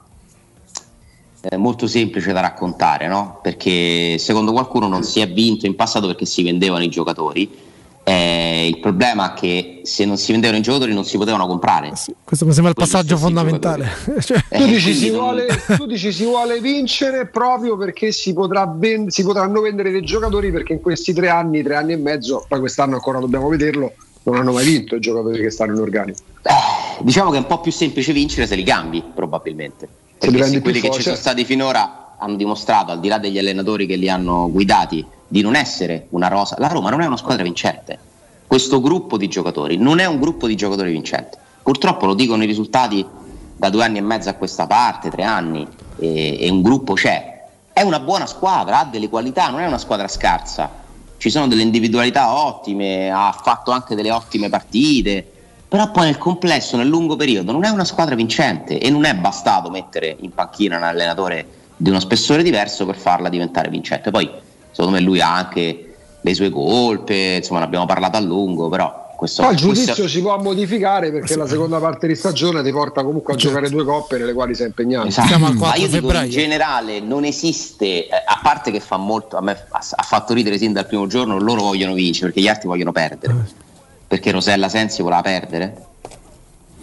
Molto 1.56 1.86
semplice 1.86 2.32
da 2.32 2.40
raccontare, 2.40 3.06
no? 3.06 3.38
Perché 3.40 4.18
secondo 4.18 4.50
qualcuno 4.50 4.88
non 4.88 5.04
si 5.04 5.20
è 5.20 5.30
vinto 5.30 5.64
in 5.64 5.76
passato 5.76 6.08
perché 6.08 6.24
si 6.24 6.42
vendevano 6.42 6.82
i 6.82 6.88
giocatori 6.88 7.65
eh, 8.08 8.68
il 8.68 8.78
problema 8.78 9.32
è 9.32 9.36
che 9.36 9.80
se 9.82 10.04
non 10.04 10.16
si 10.16 10.30
vendevano 10.30 10.60
i 10.60 10.62
giocatori 10.62 10.94
non 10.94 11.04
si 11.04 11.16
potevano 11.16 11.48
comprare. 11.48 11.90
Sì, 11.96 12.14
questo 12.22 12.46
mi 12.46 12.52
sembra 12.52 12.70
il 12.70 12.76
passaggio 12.76 13.16
fondamentale. 13.16 13.90
cioè, 14.22 14.40
tu, 14.48 14.64
dici 14.64 14.94
si 14.94 15.10
vuole, 15.10 15.46
tu, 15.76 15.86
dici 15.86 16.12
si 16.12 16.24
vuole, 16.24 16.60
vincere 16.60 17.26
proprio 17.26 17.76
perché 17.76 18.12
si, 18.12 18.32
potrà 18.32 18.72
vend- 18.72 19.08
si 19.08 19.24
potranno 19.24 19.60
vendere 19.60 19.90
dei 19.90 20.02
giocatori 20.02 20.52
perché 20.52 20.74
in 20.74 20.80
questi 20.80 21.12
tre 21.12 21.30
anni, 21.30 21.64
tre 21.64 21.74
anni 21.74 21.94
e 21.94 21.96
mezzo, 21.96 22.44
poi 22.46 22.60
quest'anno 22.60 22.94
ancora 22.94 23.18
dobbiamo 23.18 23.48
vederlo, 23.48 23.92
non 24.22 24.36
hanno 24.36 24.52
mai 24.52 24.64
vinto 24.64 24.94
i 24.94 25.00
giocatori 25.00 25.40
che 25.40 25.50
stanno 25.50 25.74
in 25.74 25.80
organico. 25.80 26.20
Eh, 26.42 27.02
diciamo 27.02 27.30
che 27.30 27.38
è 27.38 27.40
un 27.40 27.46
po' 27.48 27.60
più 27.60 27.72
semplice 27.72 28.12
vincere 28.12 28.46
se 28.46 28.54
li 28.54 28.62
cambi, 28.62 29.02
probabilmente. 29.12 29.88
Perché 30.16 30.44
se, 30.44 30.50
se 30.50 30.60
quelli 30.60 30.80
che 30.80 30.92
ci 30.92 31.02
sono 31.02 31.16
stati 31.16 31.44
finora 31.44 32.05
hanno 32.18 32.36
dimostrato, 32.36 32.92
al 32.92 33.00
di 33.00 33.08
là 33.08 33.18
degli 33.18 33.38
allenatori 33.38 33.86
che 33.86 33.96
li 33.96 34.08
hanno 34.08 34.50
guidati, 34.50 35.04
di 35.28 35.42
non 35.42 35.54
essere 35.54 36.06
una 36.10 36.28
rosa. 36.28 36.56
La 36.58 36.68
Roma 36.68 36.90
non 36.90 37.00
è 37.00 37.06
una 37.06 37.16
squadra 37.16 37.42
vincente. 37.42 37.98
Questo 38.46 38.80
gruppo 38.80 39.16
di 39.16 39.28
giocatori 39.28 39.76
non 39.76 39.98
è 39.98 40.06
un 40.06 40.18
gruppo 40.20 40.46
di 40.46 40.54
giocatori 40.54 40.92
vincenti. 40.92 41.36
Purtroppo 41.62 42.06
lo 42.06 42.14
dicono 42.14 42.44
i 42.44 42.46
risultati 42.46 43.04
da 43.56 43.70
due 43.70 43.84
anni 43.84 43.98
e 43.98 44.02
mezzo 44.02 44.28
a 44.28 44.34
questa 44.34 44.66
parte, 44.66 45.10
tre 45.10 45.24
anni, 45.24 45.66
e, 45.98 46.38
e 46.40 46.50
un 46.50 46.62
gruppo 46.62 46.94
c'è. 46.94 47.44
È 47.72 47.82
una 47.82 48.00
buona 48.00 48.26
squadra, 48.26 48.80
ha 48.80 48.84
delle 48.84 49.08
qualità, 49.08 49.48
non 49.48 49.60
è 49.60 49.66
una 49.66 49.78
squadra 49.78 50.08
scarsa. 50.08 50.84
Ci 51.18 51.30
sono 51.30 51.48
delle 51.48 51.62
individualità 51.62 52.32
ottime, 52.32 53.10
ha 53.10 53.32
fatto 53.32 53.70
anche 53.70 53.94
delle 53.94 54.10
ottime 54.10 54.48
partite, 54.48 55.28
però 55.66 55.90
poi 55.90 56.04
nel 56.04 56.18
complesso, 56.18 56.76
nel 56.76 56.86
lungo 56.86 57.16
periodo, 57.16 57.52
non 57.52 57.64
è 57.64 57.68
una 57.68 57.84
squadra 57.84 58.14
vincente 58.14 58.78
e 58.78 58.88
non 58.90 59.04
è 59.04 59.14
bastato 59.14 59.70
mettere 59.70 60.16
in 60.20 60.32
panchina 60.32 60.76
un 60.76 60.84
allenatore 60.84 61.46
di 61.76 61.90
uno 61.90 62.00
spessore 62.00 62.42
diverso 62.42 62.86
per 62.86 62.96
farla 62.96 63.28
diventare 63.28 63.68
vincente. 63.68 64.10
Poi 64.10 64.30
secondo 64.70 64.96
me 64.96 65.02
lui 65.02 65.20
ha 65.20 65.34
anche 65.34 65.94
le 66.20 66.34
sue 66.34 66.50
colpe, 66.50 67.36
insomma 67.36 67.60
ne 67.60 67.66
abbiamo 67.66 67.86
parlato 67.86 68.16
a 68.16 68.20
lungo, 68.20 68.68
però 68.68 69.04
questo, 69.16 69.42
Poi 69.42 69.52
il 69.52 69.56
giudizio 69.56 69.94
questo... 69.94 70.08
si 70.08 70.20
può 70.20 70.36
modificare 70.38 71.10
perché 71.10 71.32
sì. 71.32 71.38
la 71.38 71.46
seconda 71.46 71.78
parte 71.78 72.06
di 72.06 72.14
stagione 72.14 72.62
ti 72.62 72.70
porta 72.70 73.02
comunque 73.02 73.32
a 73.32 73.36
certo. 73.36 73.54
giocare 73.56 73.72
due 73.72 73.84
coppe 73.84 74.18
nelle 74.18 74.34
quali 74.34 74.54
sei 74.54 74.66
impegnato. 74.66 75.06
Esatto. 75.06 75.38
Ma 75.38 75.74
io 75.76 75.88
dico 75.88 76.12
in 76.14 76.28
generale 76.28 77.00
non 77.00 77.24
esiste, 77.24 78.06
eh, 78.06 78.10
a 78.10 78.38
parte 78.42 78.70
che 78.70 78.80
fa 78.80 78.96
molto, 78.96 79.36
a 79.38 79.40
me 79.40 79.52
ha 79.70 80.02
fatto 80.02 80.34
ridere 80.34 80.58
sin 80.58 80.72
dal 80.72 80.86
primo 80.86 81.06
giorno, 81.06 81.38
loro 81.38 81.62
vogliono 81.62 81.94
vincere 81.94 82.26
perché 82.26 82.42
gli 82.42 82.48
altri 82.48 82.68
vogliono 82.68 82.92
perdere. 82.92 83.64
Perché 84.06 84.30
Rosella 84.30 84.68
Sensi 84.68 85.02
voleva 85.02 85.22
perdere? 85.22 85.84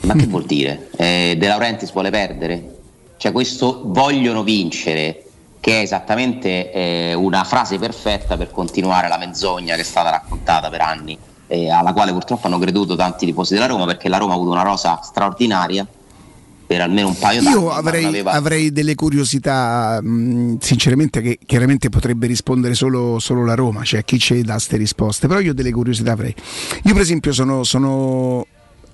Ma 0.02 0.16
che 0.16 0.26
vuol 0.26 0.44
dire? 0.44 0.90
Eh, 0.98 1.36
De 1.38 1.48
Laurentiis 1.48 1.94
vuole 1.94 2.10
perdere? 2.10 2.82
Cioè 3.24 3.32
questo 3.32 3.84
vogliono 3.86 4.44
vincere 4.44 5.24
che 5.62 5.80
è 5.80 5.82
esattamente 5.84 6.74
eh, 6.74 7.14
una 7.14 7.46
frase 7.46 7.80
perfetta 7.80 8.36
per 8.36 8.52
continuare 8.52 9.08
la 9.08 9.18
menzogna 9.18 9.76
che 9.76 9.80
è 9.80 9.86
stata 9.86 10.10
raccontata 10.10 10.70
per 10.70 10.82
anni, 10.82 11.18
eh, 11.48 11.70
alla 11.70 11.94
quale 11.94 12.12
purtroppo 12.12 12.48
hanno 12.48 12.60
creduto 12.60 12.98
tanti 12.98 13.26
tifosi 13.26 13.54
della 13.54 13.68
Roma, 13.68 13.86
perché 13.86 14.10
la 14.10 14.18
Roma 14.18 14.34
ha 14.34 14.36
avuto 14.36 14.52
una 14.52 14.64
rosa 14.64 15.00
straordinaria 15.02 15.88
per 16.68 16.82
almeno 16.82 17.08
un 17.08 17.18
paio 17.18 17.42
d'anni. 17.42 17.56
Io 17.56 17.72
avrei, 17.72 18.04
aveva... 18.04 18.32
avrei 18.32 18.74
delle 18.74 18.94
curiosità, 18.94 20.02
mh, 20.02 20.58
sinceramente, 20.60 21.22
che 21.22 21.40
chiaramente 21.46 21.88
potrebbe 21.88 22.28
rispondere 22.28 22.74
solo, 22.74 23.20
solo, 23.20 23.46
la 23.46 23.56
Roma, 23.56 23.86
cioè 23.86 24.04
chi 24.04 24.20
ci 24.20 24.42
dà 24.42 24.56
queste 24.56 24.76
risposte, 24.76 25.30
però 25.30 25.40
io 25.40 25.54
delle 25.54 25.72
curiosità 25.72 26.12
avrei. 26.12 26.36
Io 26.84 26.92
per 26.92 27.02
esempio 27.02 27.32
sono, 27.32 27.64
sono 27.64 28.46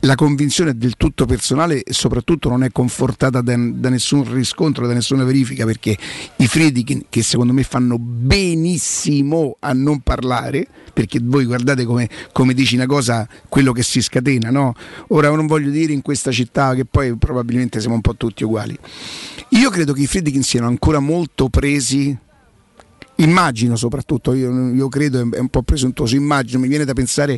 la 0.01 0.15
convinzione 0.15 0.71
è 0.71 0.73
del 0.73 0.95
tutto 0.95 1.25
personale 1.25 1.83
e 1.83 1.91
soprattutto 1.91 2.47
non 2.47 2.63
è 2.63 2.71
confortata 2.71 3.41
da, 3.41 3.55
da, 3.57 3.89
nessun 3.89 4.31
riscontro, 4.31 4.87
da 4.87 4.93
nessuna 4.93 5.25
verifica 5.25 5.65
perché 5.65 5.97
i 6.37 6.47
Friedkin 6.47 7.05
che 7.09 7.21
secondo 7.21 7.51
me 7.51 7.63
fanno 7.63 7.97
benissimo 7.99 9.57
a 9.59 9.73
non 9.73 9.99
parlare 9.99 10.67
perché 10.93 11.19
voi 11.21 11.45
guardate 11.45 11.83
come, 11.83 12.07
come 12.31 12.53
dici 12.53 12.75
una 12.75 12.85
cosa 12.85 13.27
quello 13.49 13.73
che 13.73 13.83
si 13.83 14.01
scatena 14.01 14.49
no? 14.49 14.73
ora 15.09 15.29
non 15.31 15.47
voglio 15.47 15.69
dire 15.69 15.91
in 15.91 16.01
questa 16.01 16.31
città 16.31 16.75
che 16.75 16.85
poi 16.85 17.17
probabilmente 17.17 17.79
siamo 17.81 17.95
un 17.95 18.01
po' 18.01 18.15
tutti 18.15 18.45
uguali 18.45 18.77
io 19.49 19.69
credo 19.69 19.91
che 19.91 20.01
i 20.01 20.07
Friedkin 20.07 20.43
siano 20.43 20.67
ancora 20.67 20.99
molto 20.99 21.49
presi 21.49 22.17
immagino 23.15 23.75
soprattutto 23.75 24.33
io, 24.33 24.73
io 24.73 24.87
credo 24.87 25.29
è 25.31 25.39
un 25.39 25.49
po' 25.49 25.63
presuntuoso 25.63 26.15
immagino 26.15 26.59
mi 26.59 26.69
viene 26.69 26.85
da 26.85 26.93
pensare 26.93 27.37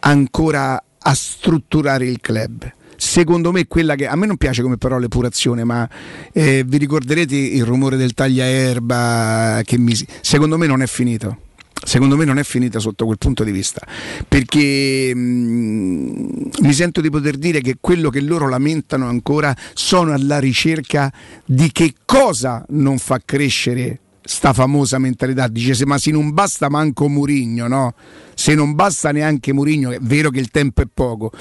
ancora 0.00 0.82
a 1.02 1.14
strutturare 1.14 2.06
il 2.06 2.20
club. 2.20 2.72
Secondo 2.96 3.50
me 3.50 3.66
quella 3.66 3.94
che 3.94 4.06
a 4.06 4.14
me 4.14 4.26
non 4.26 4.36
piace 4.36 4.60
come 4.60 4.76
parola 4.76 5.06
epurazione, 5.06 5.64
ma 5.64 5.88
eh, 6.32 6.64
vi 6.66 6.76
ricorderete 6.76 7.34
il 7.34 7.64
rumore 7.64 7.96
del 7.96 8.12
tagliaerba 8.12 9.62
che 9.64 9.78
mi, 9.78 9.94
secondo 10.20 10.58
me 10.58 10.66
non 10.66 10.82
è 10.82 10.86
finito. 10.86 11.38
Secondo 11.82 12.14
me 12.14 12.26
non 12.26 12.38
è 12.38 12.42
finita 12.42 12.78
sotto 12.78 13.06
quel 13.06 13.16
punto 13.16 13.42
di 13.42 13.52
vista, 13.52 13.80
perché 14.28 15.14
mh, 15.14 15.18
mm, 15.18 16.22
mi 16.60 16.72
sento 16.74 17.00
di 17.00 17.08
poter 17.08 17.38
dire 17.38 17.62
che 17.62 17.78
quello 17.80 18.10
che 18.10 18.20
loro 18.20 18.50
lamentano 18.50 19.08
ancora 19.08 19.56
sono 19.72 20.12
alla 20.12 20.38
ricerca 20.38 21.10
di 21.42 21.72
che 21.72 21.94
cosa 22.04 22.66
non 22.68 22.98
fa 22.98 23.18
crescere 23.24 23.98
sta 24.22 24.52
famosa 24.52 24.98
mentalità, 24.98 25.48
dice 25.48 25.74
se 25.74 25.86
ma 25.86 25.98
se 25.98 26.10
non 26.10 26.32
basta 26.32 26.68
manco 26.68 27.08
Murigno, 27.08 27.66
no? 27.66 27.94
Se 28.34 28.54
non 28.54 28.74
basta 28.74 29.12
neanche 29.12 29.52
Murigno, 29.52 29.90
è 29.90 29.98
vero 30.00 30.30
che 30.30 30.38
il 30.40 30.50
tempo 30.50 30.82
è 30.82 30.86
poco. 30.92 31.32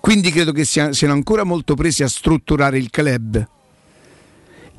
Quindi 0.00 0.30
credo 0.30 0.52
che 0.52 0.64
siano, 0.64 0.92
siano 0.92 1.14
ancora 1.14 1.44
molto 1.44 1.74
presi 1.74 2.02
a 2.02 2.08
strutturare 2.08 2.78
il 2.78 2.90
club. 2.90 3.48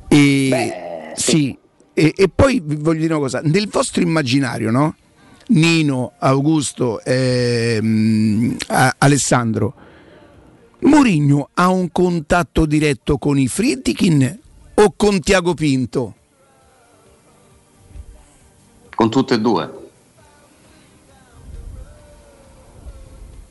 E, 0.08 0.48
Beh, 0.50 1.12
sì. 1.16 1.56
E, 1.92 2.14
e, 2.16 2.28
poi 2.32 2.62
vi 2.64 2.76
voglio 2.76 3.00
dire 3.00 3.14
una 3.14 3.22
cosa, 3.22 3.40
nel 3.42 3.68
vostro 3.68 4.02
immaginario, 4.02 4.70
no? 4.70 4.94
Nino, 5.48 6.12
Augusto, 6.18 7.02
ehm, 7.02 8.56
Alessandro, 8.98 9.74
Mourinho 10.80 11.50
ha 11.54 11.68
un 11.68 11.90
contatto 11.90 12.66
diretto 12.66 13.18
con 13.18 13.38
i 13.38 13.48
Friedkin 13.48 14.38
o 14.74 14.94
con 14.96 15.20
Tiago 15.20 15.54
Pinto? 15.54 16.14
Con 18.98 19.10
tutte 19.10 19.34
e 19.34 19.38
due. 19.38 19.70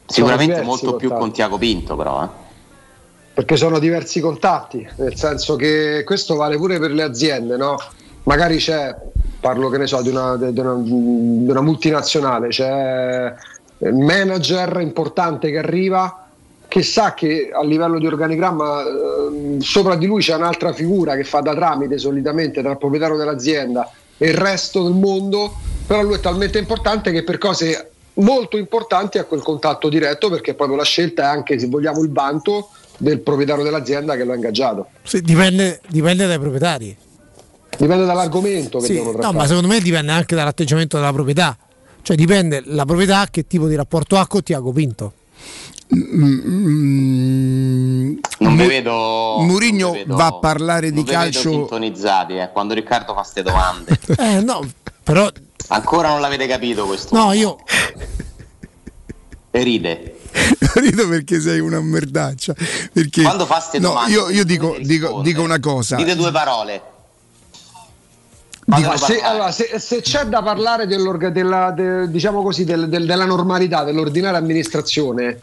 Sicuramente 0.06 0.62
molto 0.62 0.98
più 0.98 1.08
contatti. 1.08 1.22
con 1.22 1.32
Tiago 1.32 1.58
Pinto, 1.58 1.96
però. 1.96 2.22
Eh. 2.22 2.28
perché 3.34 3.56
sono 3.56 3.80
diversi 3.80 4.20
contatti, 4.20 4.86
nel 4.98 5.16
senso 5.16 5.56
che 5.56 6.04
questo 6.06 6.36
vale 6.36 6.58
pure 6.58 6.80
per 6.80 6.92
le 6.92 7.04
aziende, 7.04 7.56
no? 7.56 7.78
Magari 8.24 8.58
c'è, 8.58 8.94
parlo 9.40 9.70
che 9.70 9.78
ne 9.78 9.88
so, 9.88 10.02
di 10.02 10.10
una, 10.10 10.36
di 10.36 10.60
una- 10.60 10.74
di 10.74 11.50
una 11.50 11.62
multinazionale, 11.62 12.50
c'è 12.50 13.34
il 13.78 13.94
manager 13.94 14.82
importante 14.82 15.50
che 15.50 15.60
arriva 15.60 16.26
che 16.68 16.84
sa 16.84 17.14
che 17.14 17.50
a 17.54 17.64
livello 17.64 18.00
di 18.00 18.08
organigramma 18.08 18.82
ehm, 18.84 19.60
sopra 19.60 19.96
di 19.96 20.08
lui 20.08 20.22
c'è 20.22 20.36
un'altra 20.36 20.74
figura 20.74 21.16
che 21.16 21.24
fa 21.24 21.40
da 21.40 21.56
tramite 21.56 21.98
solitamente 21.98 22.60
tra 22.62 22.72
il 22.72 22.78
proprietario 22.78 23.16
dell'azienda 23.16 23.90
il 24.18 24.34
resto 24.34 24.84
del 24.84 24.94
mondo, 24.94 25.56
però 25.86 26.02
lui 26.02 26.16
è 26.16 26.20
talmente 26.20 26.58
importante 26.58 27.12
che 27.12 27.24
per 27.24 27.38
cose 27.38 27.92
molto 28.16 28.58
importanti 28.58 29.18
ha 29.20 29.26
quel 29.26 29.42
contatto 29.42 29.90
diretto 29.90 30.30
perché 30.30 30.54
proprio 30.56 30.78
la 30.78 30.84
scelta 30.84 31.24
è 31.24 31.26
anche, 31.26 31.60
se 31.60 31.68
vogliamo, 31.68 32.02
il 32.02 32.12
vanto 32.12 32.70
del 32.98 33.20
proprietario 33.20 33.64
dell'azienda 33.64 34.16
che 34.16 34.24
lo 34.24 34.32
ha 34.32 34.36
ingaggiato. 34.36 34.88
Sì, 35.04 35.22
dipende, 35.22 35.82
dipende 35.88 36.26
dai 36.26 36.40
proprietari. 36.40 36.98
Dipende 37.78 38.06
dall'argomento 38.06 38.80
che 38.80 38.86
Sì, 38.86 38.94
devono 38.94 39.12
no, 39.12 39.18
trattare. 39.18 39.38
ma 39.38 39.46
secondo 39.48 39.68
me 39.68 39.80
dipende 39.80 40.12
anche 40.12 40.36
dall'atteggiamento 40.36 40.98
della 40.98 41.14
proprietà. 41.14 41.56
Cioè 42.02 42.16
dipende 42.16 42.64
la 42.66 42.86
proprietà 42.86 43.28
che 43.30 43.46
tipo 43.46 43.68
di 43.68 43.76
rapporto 43.76 44.18
ha 44.18 44.26
con 44.26 44.42
Tiago 44.42 44.72
Pinto. 44.72 45.14
Mm, 45.96 48.18
Non 48.40 48.56
vi 48.56 48.66
vedo. 48.68 49.38
Vedo- 49.92 50.16
va 50.16 50.26
a 50.28 50.34
parlare 50.34 50.92
di 50.92 51.04
calcio. 51.04 51.50
sintonizzati, 51.50 52.38
eh, 52.38 52.52
quando 52.52 52.74
Riccardo 52.74 53.14
fa 53.14 53.22
queste 53.22 53.44
domande. 53.44 53.98
Eh 54.18 54.42
no, 54.42 54.66
però 55.04 55.30
Ancora 55.70 56.10
non 56.10 56.22
l'avete 56.22 56.48
capito 56.48 56.86
questo. 56.86 57.16
no, 57.16 57.32
io 57.34 57.58
E 59.52 59.64
ride. 59.64 60.14
Rido 60.76 61.08
perché 61.08 61.40
sei 61.42 61.60
una 61.60 61.82
merdaccia. 61.82 62.54
Perché, 62.94 63.24
Quando 63.24 63.46
fa 63.46 63.60
ste 63.60 63.80
no, 63.80 63.90
domande, 63.90 64.12
io, 64.12 64.30
io 64.30 64.46
dico, 64.46 64.78
dico, 64.80 65.22
dico 65.22 65.42
una 65.42 65.60
cosa. 65.60 65.96
Dite 65.96 66.16
due 66.16 66.32
parole. 66.32 66.82
Allora, 68.70 68.98
se, 68.98 69.22
allora, 69.22 69.52
se- 69.52 69.80
se 69.80 70.02
c'è 70.02 70.26
da 70.26 70.42
parlare 70.44 70.88
della, 70.88 71.72
de- 71.72 72.10
diciamo 72.10 72.44
così, 72.44 72.66
del- 72.66 72.90
del- 72.90 73.06
della 73.06 73.24
normalità, 73.26 73.84
dell'ordinaria 73.86 74.38
amministrazione, 74.38 75.40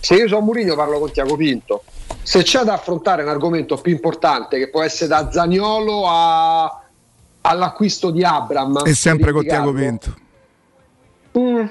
se 0.00 0.14
io 0.14 0.26
sono 0.28 0.40
Mourinho 0.40 0.74
parlo 0.74 0.98
con 0.98 1.10
Tiago 1.12 1.36
Pinto. 1.36 1.84
Se 2.22 2.42
c'è 2.42 2.62
da 2.62 2.72
affrontare 2.74 3.22
un 3.22 3.28
argomento 3.28 3.76
più 3.76 3.92
importante, 3.92 4.56
che 4.58 4.70
può 4.70 4.80
essere 4.82 5.08
da 5.08 5.30
Zagnolo 5.30 6.04
a- 6.06 6.80
all'acquisto 7.42 8.10
di 8.10 8.24
Abram, 8.24 8.82
È 8.82 8.94
sempre 8.94 9.32
con 9.32 9.42
Tiago 9.42 9.72
Pinto. 9.72 10.14
Mm. 11.38 11.66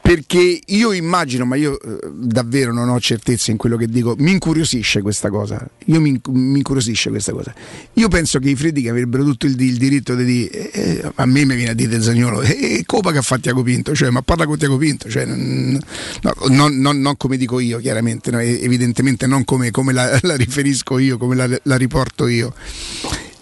Perché 0.00 0.60
io 0.66 0.92
immagino, 0.92 1.44
ma 1.44 1.56
io 1.56 1.80
eh, 1.80 1.98
davvero 2.12 2.72
non 2.72 2.88
ho 2.88 3.00
certezza 3.00 3.50
in 3.50 3.56
quello 3.56 3.76
che 3.76 3.86
dico, 3.86 4.14
mi 4.18 4.30
incuriosisce 4.32 5.02
questa 5.02 5.30
cosa. 5.30 5.68
Io 5.86 6.00
mi, 6.00 6.20
mi 6.28 6.58
incuriosisce 6.58 7.10
questa 7.10 7.32
cosa. 7.32 7.52
Io 7.94 8.08
penso 8.08 8.38
che 8.38 8.50
i 8.50 8.56
Freddi 8.56 8.82
che 8.82 8.90
avrebbero 8.90 9.24
tutto 9.24 9.46
il, 9.46 9.60
il 9.60 9.76
diritto 9.76 10.14
di 10.14 10.24
dire, 10.24 10.50
eh, 10.72 10.80
eh, 11.02 11.12
a 11.14 11.26
me 11.26 11.44
mi 11.44 11.54
viene 11.54 11.70
a 11.70 11.74
dire 11.74 12.00
Zagnolo, 12.00 12.42
e 12.42 12.82
Copa 12.86 13.12
che 13.12 13.18
ha 13.18 13.22
fatto 13.22 13.42
Tiago 13.42 13.62
Pinto, 13.62 13.94
cioè, 13.94 14.10
ma 14.10 14.22
parla 14.22 14.46
con 14.46 14.58
Tiago 14.58 14.76
Pinto, 14.76 15.08
cioè, 15.08 15.24
non, 15.24 15.78
no, 16.22 16.34
non- 16.48 16.76
non- 16.78 17.00
non 17.00 17.16
come 17.16 17.36
dico 17.36 17.58
io, 17.60 17.78
chiaramente, 17.78 18.30
no, 18.30 18.38
evidentemente 18.38 19.26
non 19.26 19.44
come, 19.44 19.70
come 19.70 19.92
la, 19.92 20.18
la 20.22 20.36
riferisco 20.36 20.98
io, 20.98 21.18
come 21.18 21.34
la, 21.34 21.48
la 21.64 21.76
riporto 21.76 22.26
io. 22.26 22.54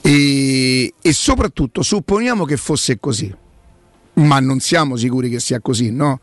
E, 0.00 0.94
e 1.00 1.12
soprattutto 1.12 1.82
supponiamo 1.82 2.44
che 2.44 2.56
fosse 2.56 2.98
così 2.98 3.34
ma 4.14 4.40
non 4.40 4.58
siamo 4.58 4.96
sicuri 4.96 5.28
che 5.30 5.38
sia 5.38 5.60
così, 5.60 5.92
no? 5.92 6.18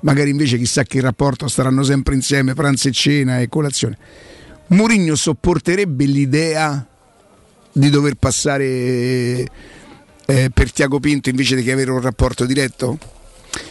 Magari 0.00 0.30
invece 0.30 0.58
chissà 0.58 0.84
che 0.84 1.00
rapporto 1.00 1.48
staranno 1.48 1.82
sempre 1.82 2.14
insieme, 2.14 2.54
pranzo 2.54 2.88
e 2.88 2.92
cena 2.92 3.40
e 3.40 3.48
colazione. 3.48 3.98
Mourinho 4.68 5.16
sopporterebbe 5.16 6.04
l'idea 6.04 6.86
di 7.72 7.90
dover 7.90 8.14
passare 8.14 8.64
eh, 8.64 10.50
per 10.52 10.72
Tiago 10.72 11.00
Pinto 11.00 11.30
invece 11.30 11.56
di 11.56 11.70
avere 11.70 11.90
un 11.90 12.00
rapporto 12.00 12.44
diretto? 12.44 12.98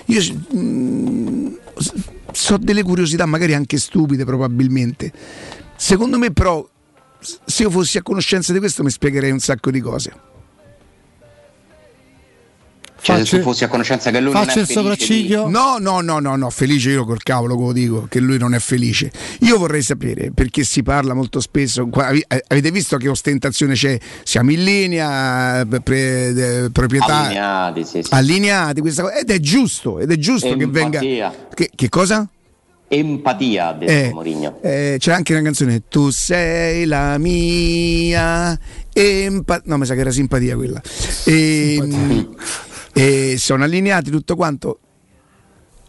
Io 0.06 0.22
mm, 0.56 1.54
so 2.32 2.58
delle 2.58 2.84
curiosità, 2.84 3.26
magari 3.26 3.54
anche 3.54 3.78
stupide 3.78 4.26
probabilmente. 4.26 5.12
Secondo 5.76 6.18
me 6.18 6.32
però, 6.32 6.68
se 7.20 7.64
io 7.64 7.70
fossi 7.70 7.98
a 7.98 8.02
conoscenza 8.02 8.54
di 8.54 8.60
questo 8.60 8.84
mi 8.84 8.90
spiegherei 8.90 9.32
un 9.32 9.40
sacco 9.40 9.72
di 9.72 9.80
cose. 9.80 10.36
Cioè, 13.08 13.16
se 13.20 13.24
Faccio- 13.24 13.38
tu 13.38 13.44
fossi 13.44 13.64
a 13.64 13.68
conoscenza 13.70 14.12
che 14.12 14.20
lui 14.20 14.34
non 14.34 14.42
è 14.42 14.46
faccio 14.48 14.60
il 14.60 14.66
felice 14.66 14.82
sopracciglio. 14.84 15.46
di- 15.46 15.52
No, 15.52 15.78
no, 15.80 16.02
no, 16.02 16.20
no, 16.20 16.36
no, 16.36 16.50
felice 16.50 16.90
io 16.90 17.06
col 17.06 17.24
cavolo 17.24 17.56
che 17.56 17.62
lo 17.64 17.72
dico, 17.72 18.06
che 18.10 18.20
lui 18.20 18.38
non 18.38 18.54
è 18.54 18.60
felice. 18.60 19.10
Io 19.42 19.58
vorrei 19.58 19.82
sapere, 19.82 20.32
perché 20.34 20.64
si 20.66 20.84
parla 20.84 21.14
molto 21.14 21.40
spesso, 21.40 21.88
avete 21.90 22.70
visto 22.72 22.98
che 22.98 23.08
ostentazione 23.08 23.76
c'è? 23.76 23.98
Siamo 24.24 24.52
in 24.52 24.62
linea, 24.64 25.66
pre- 25.84 26.66
eh, 26.66 26.70
proprietà 26.70 27.16
Allineati, 27.20 27.86
sì, 27.86 28.04
sì. 28.04 28.10
allineati, 28.14 28.82
questa 28.82 29.04
cosa, 29.04 29.16
ed 29.16 29.30
è 29.32 29.40
giusto, 29.40 30.00
ed 30.00 30.12
è 30.12 30.18
giusto 30.18 30.50
che 30.58 30.66
venga... 30.68 31.00
Empatia. 31.00 31.34
Che, 31.54 31.70
che 31.74 31.88
cosa? 31.90 32.28
Empatia, 32.90 33.68
ha 33.68 33.74
detto 33.74 33.92
Eh, 33.92 34.10
Mourinho. 34.14 34.60
eh, 34.62 34.96
c'è 34.98 35.12
anche 35.12 35.34
una 35.34 35.42
canzone 35.42 35.84
Tu 35.90 36.10
sei 36.10 36.86
la 36.86 37.18
mia 37.18 38.58
empa- 38.94 39.62
no 39.66 39.78
mi 39.78 39.86
sa 39.86 39.94
che 39.94 40.00
era 40.00 40.10
simpatia 40.12 40.56
quella 40.56 40.82
e, 41.26 41.78
e 42.98 43.36
sono 43.38 43.64
allineati 43.64 44.10
tutto 44.10 44.36
quanto 44.36 44.80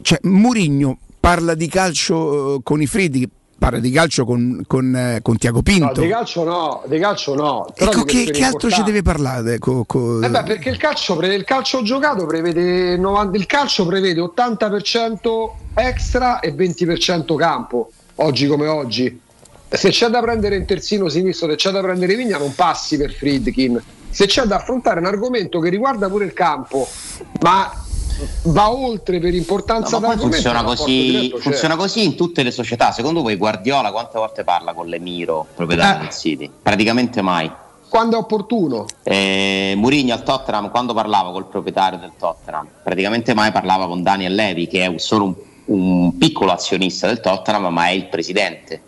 cioè 0.02 0.18
Murigno 0.22 0.98
parla 1.18 1.54
di 1.54 1.66
calcio 1.68 2.56
eh, 2.56 2.60
con 2.62 2.82
i 2.82 2.86
Freddi 2.86 3.28
parla 3.58 3.80
di 3.80 3.90
calcio 3.90 4.24
con, 4.24 4.62
con, 4.66 4.94
eh, 4.94 5.18
con 5.22 5.36
Tiago 5.36 5.56
No, 5.56 5.62
Pinto 5.62 6.00
di 6.00 6.08
calcio 6.08 6.44
no, 6.44 6.82
di 6.86 6.98
calcio 6.98 7.34
no. 7.34 7.66
ecco 7.74 8.04
che, 8.04 8.24
che 8.24 8.44
altro 8.44 8.70
ci 8.70 8.82
deve 8.82 9.02
parlare 9.02 9.58
co- 9.58 9.84
co- 9.84 10.22
Eh 10.22 10.30
beh, 10.30 10.42
perché 10.44 10.68
il 10.68 10.76
calcio, 10.76 11.18
il 11.20 11.44
calcio 11.44 11.82
giocato 11.82 12.24
prevede 12.26 12.96
90 12.96 13.36
il 13.36 13.46
calcio 13.46 13.84
prevede 13.84 14.20
80% 14.20 15.50
extra 15.74 16.40
e 16.40 16.54
20% 16.54 17.36
campo, 17.36 17.90
oggi 18.16 18.46
come 18.46 18.66
oggi. 18.66 19.20
Se 19.70 19.90
c'è 19.90 20.08
da 20.08 20.20
prendere 20.20 20.56
in 20.56 20.64
terzino 20.64 21.08
sinistro, 21.08 21.50
se 21.50 21.56
c'è 21.56 21.70
da 21.70 21.80
prendere 21.80 22.14
Vigna, 22.14 22.38
non 22.38 22.54
passi 22.54 22.96
per 22.96 23.12
Friedkin. 23.12 23.82
Se 24.10 24.26
c'è 24.26 24.42
da 24.44 24.56
affrontare 24.56 25.00
un 25.00 25.06
argomento 25.06 25.60
che 25.60 25.68
riguarda 25.68 26.08
pure 26.08 26.24
il 26.24 26.32
campo, 26.32 26.88
ma 27.40 27.70
va 28.44 28.70
oltre 28.72 29.20
per 29.20 29.34
importanza 29.34 29.98
No, 29.98 30.08
ma 30.08 30.16
funziona 30.16 30.64
così, 30.64 31.10
diretto 31.10 31.36
c'è. 31.36 31.42
funziona 31.42 31.76
così 31.76 32.04
in 32.04 32.16
tutte 32.16 32.42
le 32.42 32.50
società. 32.50 32.90
Secondo 32.92 33.22
voi 33.22 33.36
Guardiola 33.36 33.92
quante 33.92 34.18
volte 34.18 34.42
parla 34.44 34.72
con 34.72 34.86
l'Emiro, 34.88 35.46
proprietario 35.54 36.00
Eh. 36.00 36.04
del 36.04 36.12
City? 36.12 36.50
Praticamente 36.62 37.22
mai. 37.22 37.50
Quando 37.88 38.16
è 38.16 38.18
opportuno. 38.18 38.84
Eh, 39.02 39.74
Mourinho 39.76 40.12
al 40.12 40.22
Tottenham, 40.22 40.68
quando 40.70 40.92
parlava 40.94 41.30
col 41.30 41.46
proprietario 41.46 41.98
del 41.98 42.12
Tottenham, 42.18 42.66
praticamente 42.82 43.32
mai 43.34 43.50
parlava 43.52 43.86
con 43.86 44.02
Daniel 44.02 44.34
Levy, 44.34 44.66
che 44.66 44.84
è 44.84 44.98
solo 44.98 45.24
un, 45.24 45.34
un 45.66 46.18
piccolo 46.18 46.50
azionista 46.52 47.06
del 47.06 47.20
Tottenham, 47.20 47.72
ma 47.72 47.86
è 47.86 47.92
il 47.92 48.06
presidente. 48.08 48.82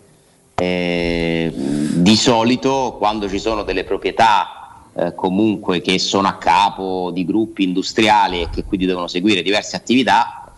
Eh, 0.55 1.51
di 1.55 2.15
solito, 2.15 2.95
quando 2.99 3.27
ci 3.27 3.39
sono 3.39 3.63
delle 3.63 3.83
proprietà 3.83 4.60
eh, 4.93 5.15
comunque 5.15 5.81
che 5.81 5.99
sono 5.99 6.27
a 6.27 6.35
capo 6.37 7.11
di 7.11 7.25
gruppi 7.25 7.63
industriali 7.63 8.41
e 8.41 8.49
che 8.49 8.63
quindi 8.65 8.85
devono 8.85 9.07
seguire 9.07 9.41
diverse 9.41 9.75
attività, 9.75 10.51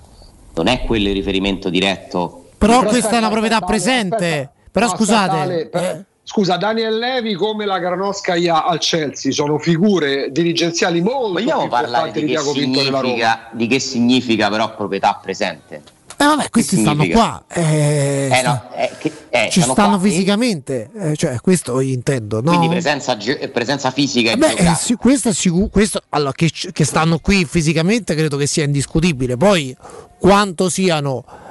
non 0.55 0.67
è 0.67 0.83
quello 0.85 1.09
il 1.09 1.13
riferimento 1.15 1.69
diretto. 1.69 2.45
Però 2.57 2.79
Però 2.79 2.89
questa 2.89 3.11
è 3.11 3.17
una 3.17 3.29
proprietà 3.29 3.55
aspetta, 3.55 3.71
presente. 3.71 4.15
aspetta. 4.15 4.51
Però 4.71 4.85
No, 4.87 4.95
scusate, 4.95 5.29
aspetta, 5.29 5.41
Ale, 5.41 5.65
per- 5.67 5.83
eh, 5.83 6.05
Scusa, 6.25 6.55
Daniel 6.55 6.97
Levi 6.97 7.33
come 7.33 7.65
la 7.65 7.79
Granoscaia 7.79 8.63
al 8.63 8.79
Chelsea 8.79 9.33
sono 9.33 9.57
figure 9.59 10.31
dirigenziali 10.31 11.01
molto 11.01 11.33
Vogliamo 11.33 11.61
più 11.63 11.69
parlare 11.69 12.07
importanti 12.07 12.19
di 12.21 12.25
di 12.25 12.31
che, 12.31 12.89
Roma. 12.89 12.99
significa, 13.01 13.49
di 13.51 13.67
che 13.67 13.79
significa 13.79 14.49
però 14.49 14.73
proprietà 14.73 15.19
presente? 15.21 15.83
Eh, 16.23 16.35
vabbè, 16.35 16.49
questi 16.49 16.77
stanno 16.77 17.01
significa? 17.03 17.17
qua. 17.19 17.43
eh, 17.61 18.29
Eh, 18.31 18.41
no, 18.41 18.63
eh, 18.75 18.91
che- 18.99 19.11
eh, 19.29 19.49
ci 19.51 19.61
stanno 19.61 19.97
qua 19.97 20.07
e- 20.07 20.09
fisicamente, 20.09 20.89
eh, 20.97 21.15
cioè 21.15 21.39
questo 21.41 21.79
intendo. 21.79 22.41
No? 22.41 22.49
Quindi 22.49 22.67
presenza, 22.69 23.17
ge- 23.17 23.49
presenza 23.49 23.91
fisica 23.91 24.31
e 24.31 24.37
Beh, 24.37 24.53
eh, 24.53 24.75
sì, 24.75 24.95
questo 24.95 25.29
è 25.29 25.33
sicuro. 25.33 25.67
Questo, 25.67 26.01
allora, 26.09 26.31
che, 26.33 26.49
che 26.71 26.85
stanno 26.85 27.19
qui 27.19 27.45
fisicamente 27.45 28.15
credo 28.15 28.37
che 28.37 28.47
sia 28.47 28.63
indiscutibile. 28.63 29.37
Poi 29.37 29.75
quanto 30.19 30.69
siano 30.69 31.23
eh, 31.27 31.42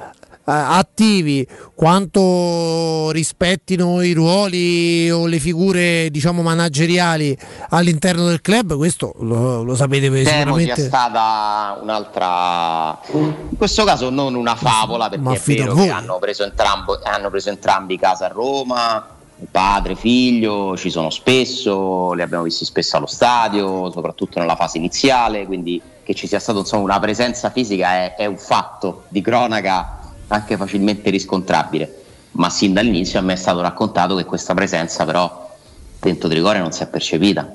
attivi, 0.45 1.47
quanto 1.73 3.11
rispettino 3.11 4.01
i 4.01 4.11
ruoli 4.13 5.09
o 5.09 5.25
le 5.25 5.39
figure 5.39 6.09
diciamo 6.11 6.41
manageriali 6.41 7.37
all'interno 7.69 8.27
del 8.27 8.41
club, 8.41 8.75
questo 8.75 9.13
lo, 9.19 9.63
lo 9.63 9.75
sapete 9.75 10.09
Temo 10.09 10.23
sia 10.23 10.75
sicuramente. 10.75 10.81
stata 10.85 11.79
un'altra, 11.81 12.99
in 13.13 13.57
questo 13.57 13.83
caso 13.85 14.09
non 14.09 14.35
una 14.35 14.55
favola, 14.55 15.09
perché 15.09 15.23
Ma 15.23 15.33
è 15.33 15.41
vero 15.43 15.73
che 15.75 15.89
hanno 15.89 16.17
preso, 16.19 16.43
entrambo- 16.43 16.99
hanno 17.03 17.29
preso 17.29 17.49
entrambi 17.49 17.97
casa 17.97 18.25
a 18.25 18.29
Roma, 18.29 19.07
padre, 19.49 19.95
figlio, 19.95 20.75
ci 20.77 20.89
sono 20.89 21.09
spesso, 21.09 22.13
li 22.13 22.21
abbiamo 22.21 22.43
visti 22.43 22.65
spesso 22.65 22.97
allo 22.97 23.07
stadio, 23.07 23.91
soprattutto 23.91 24.39
nella 24.39 24.55
fase 24.55 24.77
iniziale, 24.77 25.45
quindi 25.45 25.81
che 26.03 26.13
ci 26.13 26.27
sia 26.27 26.39
stata 26.39 26.59
insomma, 26.59 26.83
una 26.83 26.99
presenza 26.99 27.49
fisica 27.49 27.93
è, 27.93 28.15
è 28.15 28.25
un 28.25 28.37
fatto 28.37 29.03
di 29.07 29.21
cronaca 29.21 29.99
anche 30.33 30.57
facilmente 30.57 31.09
riscontrabile, 31.09 32.01
ma 32.31 32.49
sin 32.49 32.73
dall'inizio 32.73 33.19
a 33.19 33.21
me 33.21 33.33
è 33.33 33.37
stato 33.37 33.61
raccontato 33.61 34.15
che 34.15 34.25
questa 34.25 34.53
presenza 34.53 35.05
però 35.05 35.51
dentro 35.99 36.27
Trigoria 36.27 36.61
non 36.61 36.71
si 36.71 36.83
è 36.83 36.87
percepita, 36.87 37.49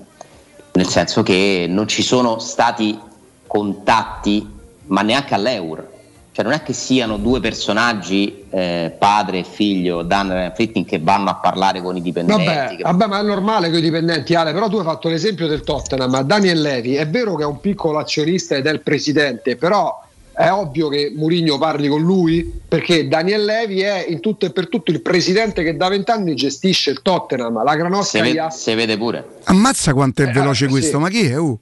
nel 0.72 0.86
senso 0.86 1.22
che 1.22 1.66
non 1.68 1.88
ci 1.88 2.02
sono 2.02 2.38
stati 2.38 2.98
contatti, 3.46 4.48
ma 4.86 5.02
neanche 5.02 5.34
all'Eur. 5.34 5.96
Cioè 6.30 6.46
non 6.46 6.55
è 6.55 6.62
che 6.62 6.72
siano 6.72 7.16
due 7.16 7.40
personaggi, 7.40 8.44
eh, 8.48 8.94
padre 8.96 9.40
e 9.40 9.42
figlio, 9.42 10.02
Dan 10.02 10.30
e 10.30 10.52
Fritting, 10.55 10.86
che 10.86 11.00
vanno 11.00 11.30
a 11.30 11.34
parlare 11.34 11.82
con 11.82 11.96
i 11.96 12.00
dipendenti. 12.00 12.44
Vabbè, 12.44 12.76
che- 12.76 12.82
vabbè, 12.84 13.06
ma 13.09 13.18
è 13.18 13.22
normale 13.24 13.70
con 13.70 13.78
i 13.78 13.82
dipendenti, 13.82 14.34
Ale, 14.36 14.52
però 14.52 14.68
tu 14.68 14.76
hai 14.76 14.84
fatto 14.84 15.09
l'esempio 15.09 15.48
del 15.48 15.62
Tottenham, 15.62 16.09
ma 16.09 16.22
Daniel 16.22 16.60
Levi 16.60 16.94
è 16.94 17.09
vero 17.09 17.34
che 17.34 17.42
è 17.42 17.46
un 17.46 17.59
piccolo 17.59 17.98
azionista 17.98 18.55
ed 18.55 18.66
è 18.66 18.70
il 18.70 18.82
presidente, 18.82 19.56
però 19.56 20.00
è 20.39 20.52
ovvio 20.52 20.89
che 20.89 21.12
Mourinho 21.16 21.59
parli 21.59 21.89
con 21.89 22.01
lui, 22.01 22.60
perché 22.69 23.09
Daniel 23.09 23.44
Levi 23.44 23.81
è 23.81 24.06
in 24.09 24.20
tutto 24.20 24.47
e 24.47 24.52
per 24.52 24.69
tutto 24.69 24.93
il 24.93 25.02
presidente 25.02 25.65
che 25.65 25.77
da 25.77 25.89
vent'anni 25.89 26.36
gestisce 26.36 26.90
il 26.90 27.02
Tottenham, 27.02 27.60
la 27.65 27.73
Se, 27.73 27.77
Granosca 27.77 28.24
gli 28.24 28.32
ve- 28.35 28.40
ha... 28.40 28.51
se 28.51 28.74
vede 28.77 28.97
pure. 28.97 29.27
Ammazza 29.44 29.93
quanto 29.94 30.23
è 30.23 30.28
Eh, 30.28 30.32
veloce 30.32 30.66
sì. 30.66 30.70
questo, 30.70 31.01
ma 31.01 31.09
chi 31.09 31.27
è? 31.27 31.36
Uh? 31.36 31.59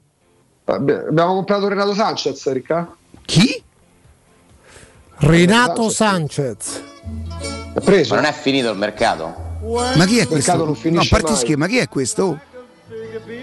Vabbè, 0.65 1.05
Abbiamo 1.09 1.33
comprato 1.33 1.67
Renato 1.67 1.95
Sanchez, 1.95 2.51
Ricca? 2.51 2.95
Chi? 3.25 3.63
Renato 5.19 5.89
Sanchez. 5.89 6.81
preso. 7.83 8.13
Ma 8.13 8.21
non 8.21 8.29
è 8.29 8.33
finito 8.33 8.69
il 8.69 8.77
mercato? 8.77 9.45
Ma 9.95 10.05
chi 10.05 10.19
è 10.19 10.21
Il 10.21 10.27
mercato 10.29 10.65
questo? 10.65 10.89
non 10.89 10.93
No, 10.93 11.03
parte 11.09 11.31
mai. 11.31 11.35
chi 11.67 11.77
è 11.77 11.87
questo? 11.87 12.23
Oh. 12.23 12.39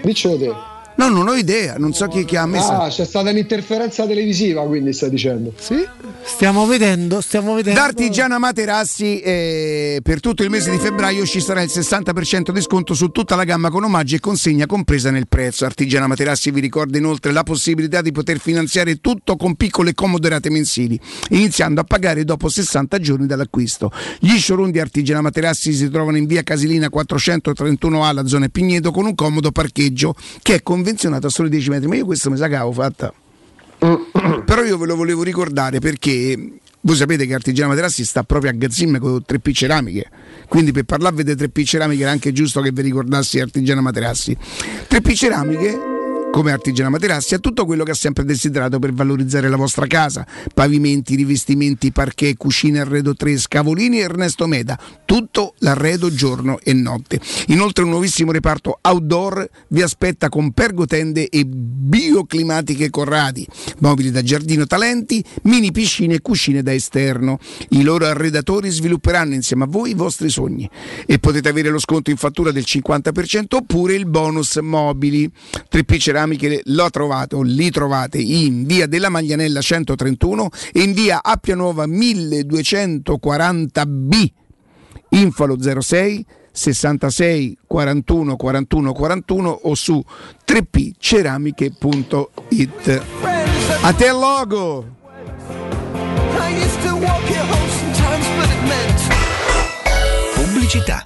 Diccelo 0.01 0.37
te. 0.37 0.53
No, 0.97 1.09
non 1.09 1.27
ho 1.27 1.33
idea, 1.33 1.75
non 1.77 1.93
so 1.93 2.07
chi, 2.07 2.23
chi 2.23 2.37
ha 2.37 2.45
messo. 2.45 2.71
Ah, 2.71 2.87
c'è 2.89 3.05
stata 3.05 3.29
un'interferenza 3.29 4.05
televisiva, 4.05 4.65
quindi 4.65 4.93
stai 4.93 5.09
dicendo. 5.09 5.53
Sì. 5.59 5.85
Stiamo 6.23 6.65
vedendo, 6.65 7.21
stiamo 7.21 7.53
vedendo. 7.53 7.79
Da 7.79 7.85
Artigiana 7.85 8.39
Materassi 8.39 9.19
eh, 9.19 9.99
per 10.01 10.19
tutto 10.19 10.43
il 10.43 10.49
mese 10.49 10.71
di 10.71 10.77
febbraio 10.77 11.25
ci 11.25 11.39
sarà 11.39 11.61
il 11.61 11.69
60% 11.71 12.51
di 12.51 12.61
sconto 12.61 12.93
su 12.93 13.09
tutta 13.09 13.35
la 13.35 13.43
gamma 13.43 13.69
con 13.69 13.83
omaggi 13.83 14.15
e 14.15 14.19
consegna 14.19 14.65
compresa 14.65 15.11
nel 15.11 15.27
prezzo. 15.27 15.65
Artigiana 15.65 16.07
Materassi 16.07 16.49
vi 16.49 16.61
ricorda 16.61 16.97
inoltre 16.97 17.31
la 17.31 17.43
possibilità 17.43 18.01
di 18.01 18.11
poter 18.11 18.39
finanziare 18.39 18.95
tutto 19.01 19.35
con 19.35 19.55
piccole 19.55 19.91
e 19.91 19.93
comode 19.93 20.29
rate 20.29 20.49
mensili, 20.49 20.99
iniziando 21.29 21.81
a 21.81 21.83
pagare 21.83 22.23
dopo 22.23 22.49
60 22.49 22.99
giorni 22.99 23.27
dall'acquisto. 23.27 23.91
Gli 24.19 24.37
showroom 24.37 24.71
di 24.71 24.79
Artigiana 24.79 25.21
Materassi 25.21 25.73
si 25.73 25.89
trovano 25.89 26.17
in 26.17 26.25
via 26.25 26.41
Casilina 26.41 26.87
431A, 26.87 28.13
la 28.13 28.25
zona 28.25 28.47
Pigneto, 28.47 28.91
con 28.91 29.05
un 29.05 29.15
comodo 29.15 29.51
parcheggio 29.51 30.15
che 30.41 30.55
è 30.55 30.63
convenzionato 30.85 31.25
a 31.25 31.29
soli 31.31 31.49
10 31.49 31.69
metri. 31.71 31.87
Ma 31.87 31.95
io 31.95 32.05
questo 32.05 32.29
mi 32.29 32.37
sa 32.37 32.47
che 32.47 32.55
avevo 32.55 32.71
fatta. 32.71 33.11
Però 34.45 34.63
io 34.63 34.77
ve 34.77 34.85
lo 34.85 34.95
volevo 34.95 35.23
ricordare 35.23 35.79
perché 35.79 36.59
voi 36.81 36.95
sapete 36.95 37.25
che 37.25 37.33
Artigiana 37.33 37.69
Materassi 37.69 38.05
sta 38.05 38.23
proprio 38.23 38.51
a 38.51 38.53
Gazzim 38.53 38.99
con 38.99 39.23
3P 39.27 39.51
Ceramiche. 39.51 40.09
Quindi 40.47 40.71
per 40.71 40.83
parlarvi 40.83 41.23
delle 41.23 41.47
3P 41.47 41.65
Ceramiche 41.65 42.03
era 42.03 42.11
anche 42.11 42.31
giusto 42.31 42.61
che 42.61 42.71
vi 42.71 42.83
ricordassi 42.83 43.39
Artigiana 43.39 43.81
Materassi. 43.81 44.37
3P 44.87 45.15
Ceramiche 45.15 45.94
come 46.35 46.51
Artigiana 46.51 46.89
Materassi 46.89 47.33
ha 47.33 47.39
tutto 47.39 47.65
quello 47.65 47.85
che 47.85 47.91
ha 47.91 47.95
sempre 47.95 48.25
desiderato 48.25 48.77
per 48.77 48.91
valorizzare 48.91 49.47
la 49.47 49.55
vostra 49.55 49.87
casa: 49.87 50.27
pavimenti, 50.53 51.15
rivestimenti, 51.15 51.93
parquet, 51.93 52.35
cucine, 52.35 52.81
arredo 52.81 53.15
3, 53.15 53.37
scavolini 53.37 53.99
e 53.99 54.01
Ernesto 54.01 54.45
Meda. 54.45 54.77
Tutto 55.05 55.53
l'arredo 55.59 56.13
giorno 56.13 56.59
e 56.61 56.73
notte. 56.73 57.21
Inoltre 57.47 57.85
un 57.85 57.91
nuovissimo 57.91 58.33
reparto 58.33 58.79
outdoor 58.81 59.49
vi 59.69 59.81
aspetta 59.81 60.27
con 60.27 60.51
pergotende 60.51 61.29
e 61.29 61.45
bioclimatiche 61.45 62.89
Corradi, 62.89 63.47
mobili 63.79 64.11
da 64.11 64.21
giardino 64.21 64.67
talenti, 64.67 65.23
mini 65.43 65.71
piscine 65.71 66.15
e 66.15 66.21
cucine 66.21 66.61
da 66.61 66.73
esterno. 66.73 67.39
I 67.69 67.81
loro 67.81 68.07
arredatori 68.07 68.69
svilupperanno 68.69 69.35
insieme 69.35 69.63
a 69.63 69.67
voi 69.67 69.91
i 69.91 69.93
vostri 69.93 70.27
sogni 70.27 70.69
e 71.05 71.17
potete 71.17 71.47
avere 71.47 71.69
lo 71.69 71.79
sconto 71.79 72.09
in 72.09 72.17
fattura 72.17 72.51
del 72.51 72.65
50% 72.67 73.45
oppure 73.51 73.93
il 73.93 74.05
bonus 74.05 74.57
mobili. 74.57 75.31
3P 75.71 75.97
Ceramiche 76.25 76.61
l'ho 76.65 76.89
trovato, 76.89 77.43
li 77.43 77.69
trovate 77.69 78.17
in 78.17 78.65
via 78.65 78.87
della 78.87 79.09
Maglianella 79.09 79.61
131 79.61 80.49
e 80.73 80.81
in 80.81 80.93
via 80.93 81.21
Appia 81.21 81.53
Nuova 81.55 81.85
1240B. 81.85 84.27
Info 85.09 85.43
allo 85.43 85.61
06 85.61 86.25
66 86.51 87.59
41 87.67 88.35
41 88.35 88.93
41 88.93 89.49
o 89.49 89.75
su 89.75 90.03
3pceramiche.it. 90.45 93.03
A 93.81 93.93
te 93.93 94.05
il 94.05 94.13
logo! 94.13 94.93
Pubblicità. 100.33 101.05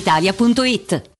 brispalitalia.it. 0.00 1.19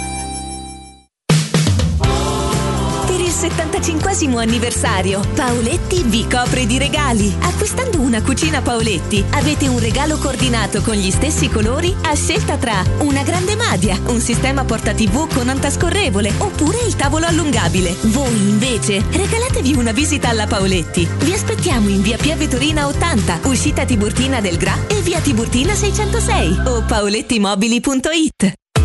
35 3.81 4.43
anniversario. 4.43 5.21
Paoletti 5.33 6.03
vi 6.03 6.27
copre 6.29 6.67
di 6.67 6.77
regali. 6.77 7.35
Acquistando 7.41 7.99
una 7.99 8.21
cucina 8.21 8.61
Paoletti 8.61 9.25
avete 9.31 9.67
un 9.67 9.79
regalo 9.79 10.17
coordinato 10.17 10.81
con 10.81 10.93
gli 10.93 11.09
stessi 11.09 11.49
colori 11.49 11.93
a 12.03 12.13
scelta 12.13 12.57
tra 12.57 12.83
una 12.99 13.23
grande 13.23 13.55
madia, 13.55 13.99
un 14.07 14.19
sistema 14.19 14.63
porta 14.65 14.93
tv 14.93 15.27
con 15.33 15.49
antascorrevole 15.49 16.31
oppure 16.37 16.77
il 16.85 16.95
tavolo 16.95 17.25
allungabile. 17.25 17.95
Voi 18.03 18.49
invece 18.49 19.03
regalatevi 19.11 19.73
una 19.73 19.91
visita 19.91 20.29
alla 20.29 20.45
Paoletti. 20.45 21.07
Vi 21.23 21.33
aspettiamo 21.33 21.89
in 21.89 22.01
via 22.01 22.17
Piave 22.17 22.47
Torina 22.47 22.87
80, 22.87 23.39
uscita 23.45 23.83
Tiburtina 23.83 24.41
del 24.41 24.57
Gra 24.57 24.77
e 24.87 25.01
via 25.01 25.19
Tiburtina 25.19 25.73
606 25.73 26.61
o 26.65 26.83
paolettimobili.it. 26.83 28.60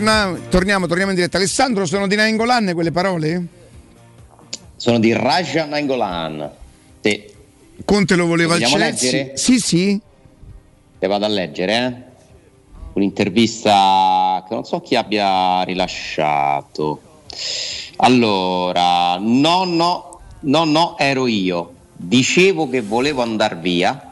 Torna- 0.00 0.34
torniamo, 0.48 0.86
torniamo 0.86 1.10
in 1.10 1.16
diretta. 1.16 1.36
Alessandro, 1.36 1.84
sono 1.84 2.06
di 2.06 2.16
Nainggolan 2.16 2.70
quelle 2.72 2.90
parole? 2.90 3.46
Sono 4.76 4.98
di 4.98 5.12
Raja 5.12 5.66
Nangolan. 5.66 6.50
Sì. 7.02 7.24
Conte 7.84 8.16
lo 8.16 8.24
voleva 8.24 8.54
al 8.54 8.60
Chelsea? 8.60 8.78
leggere? 8.78 9.36
Sì, 9.36 9.58
sì. 9.58 10.00
Te 10.98 11.06
vado 11.06 11.26
a 11.26 11.28
leggere, 11.28 11.76
eh? 11.76 11.94
Un'intervista 12.94 14.42
che 14.48 14.54
non 14.54 14.64
so 14.64 14.80
chi 14.80 14.96
abbia 14.96 15.62
rilasciato. 15.64 17.02
Allora, 17.96 19.18
no, 19.18 19.64
no, 19.64 20.20
no, 20.40 20.64
no, 20.64 20.96
ero 20.96 21.26
io. 21.26 21.74
Dicevo 21.92 22.70
che 22.70 22.80
volevo 22.80 23.20
andare 23.20 23.56
via, 23.56 24.09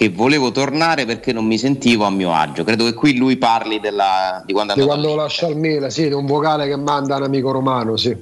che 0.00 0.08
volevo 0.08 0.50
tornare 0.50 1.04
perché 1.04 1.30
non 1.30 1.44
mi 1.44 1.58
sentivo 1.58 2.06
a 2.06 2.10
mio 2.10 2.32
agio. 2.32 2.64
Credo 2.64 2.86
che 2.86 2.94
qui 2.94 3.18
lui 3.18 3.36
parli 3.36 3.80
della, 3.80 4.42
di 4.46 4.54
quando 4.54 4.72
Di 4.72 4.80
quando 4.80 5.14
lascia 5.14 5.46
il 5.46 5.58
Milan, 5.58 5.90
sì, 5.90 6.08
di 6.08 6.14
un 6.14 6.24
vocale 6.24 6.66
che 6.66 6.76
manda 6.76 7.16
un 7.16 7.24
amico 7.24 7.50
romano, 7.50 7.98
sì. 7.98 8.16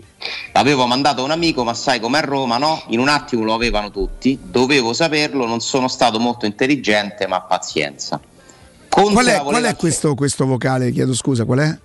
L'avevo 0.55 0.87
mandato 0.87 1.21
a 1.21 1.25
un 1.25 1.31
amico, 1.31 1.63
ma 1.63 1.75
sai 1.75 2.01
com'è 2.01 2.21
Roma, 2.21 2.59
no? 2.59 2.83
In 2.89 2.99
un 2.99 3.07
attimo 3.07 3.45
lo 3.45 3.55
avevano 3.55 3.93
tutti, 3.93 4.37
dovevo 4.43 4.93
saperlo, 4.93 5.47
non 5.47 5.61
sono 5.61 5.87
stato 5.87 6.19
molto 6.19 6.47
intelligente, 6.47 7.29
ma 7.29 7.43
pazienza. 7.43 8.19
Conte 8.89 9.13
Qual 9.13 9.27
è, 9.27 9.41
qual 9.41 9.63
è 9.63 9.77
questo, 9.77 10.17
questo 10.17 10.47
vocale? 10.47 10.91
Chiedo 10.91 11.15
scusa, 11.15 11.45
qual 11.45 11.61
è? 11.61 11.79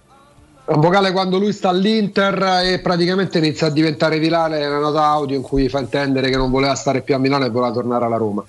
Un 0.74 0.82
vocale 0.82 1.12
quando 1.12 1.38
lui 1.38 1.54
sta 1.54 1.70
all'Inter 1.70 2.64
e 2.64 2.80
praticamente 2.80 3.38
inizia 3.38 3.68
a 3.68 3.70
diventare 3.70 4.18
virale 4.18 4.60
è 4.60 4.68
una 4.68 4.80
nota 4.80 5.04
audio 5.04 5.36
in 5.36 5.44
cui 5.44 5.70
fa 5.70 5.80
intendere 5.80 6.32
che 6.32 6.38
non 6.38 6.50
voleva 6.50 6.74
stare 6.74 7.02
più 7.02 7.14
a 7.14 7.20
Milano 7.20 7.46
e 7.46 7.52
voleva 7.52 7.72
tornare 7.72 8.06
alla 8.06 8.18
Roma. 8.18 8.44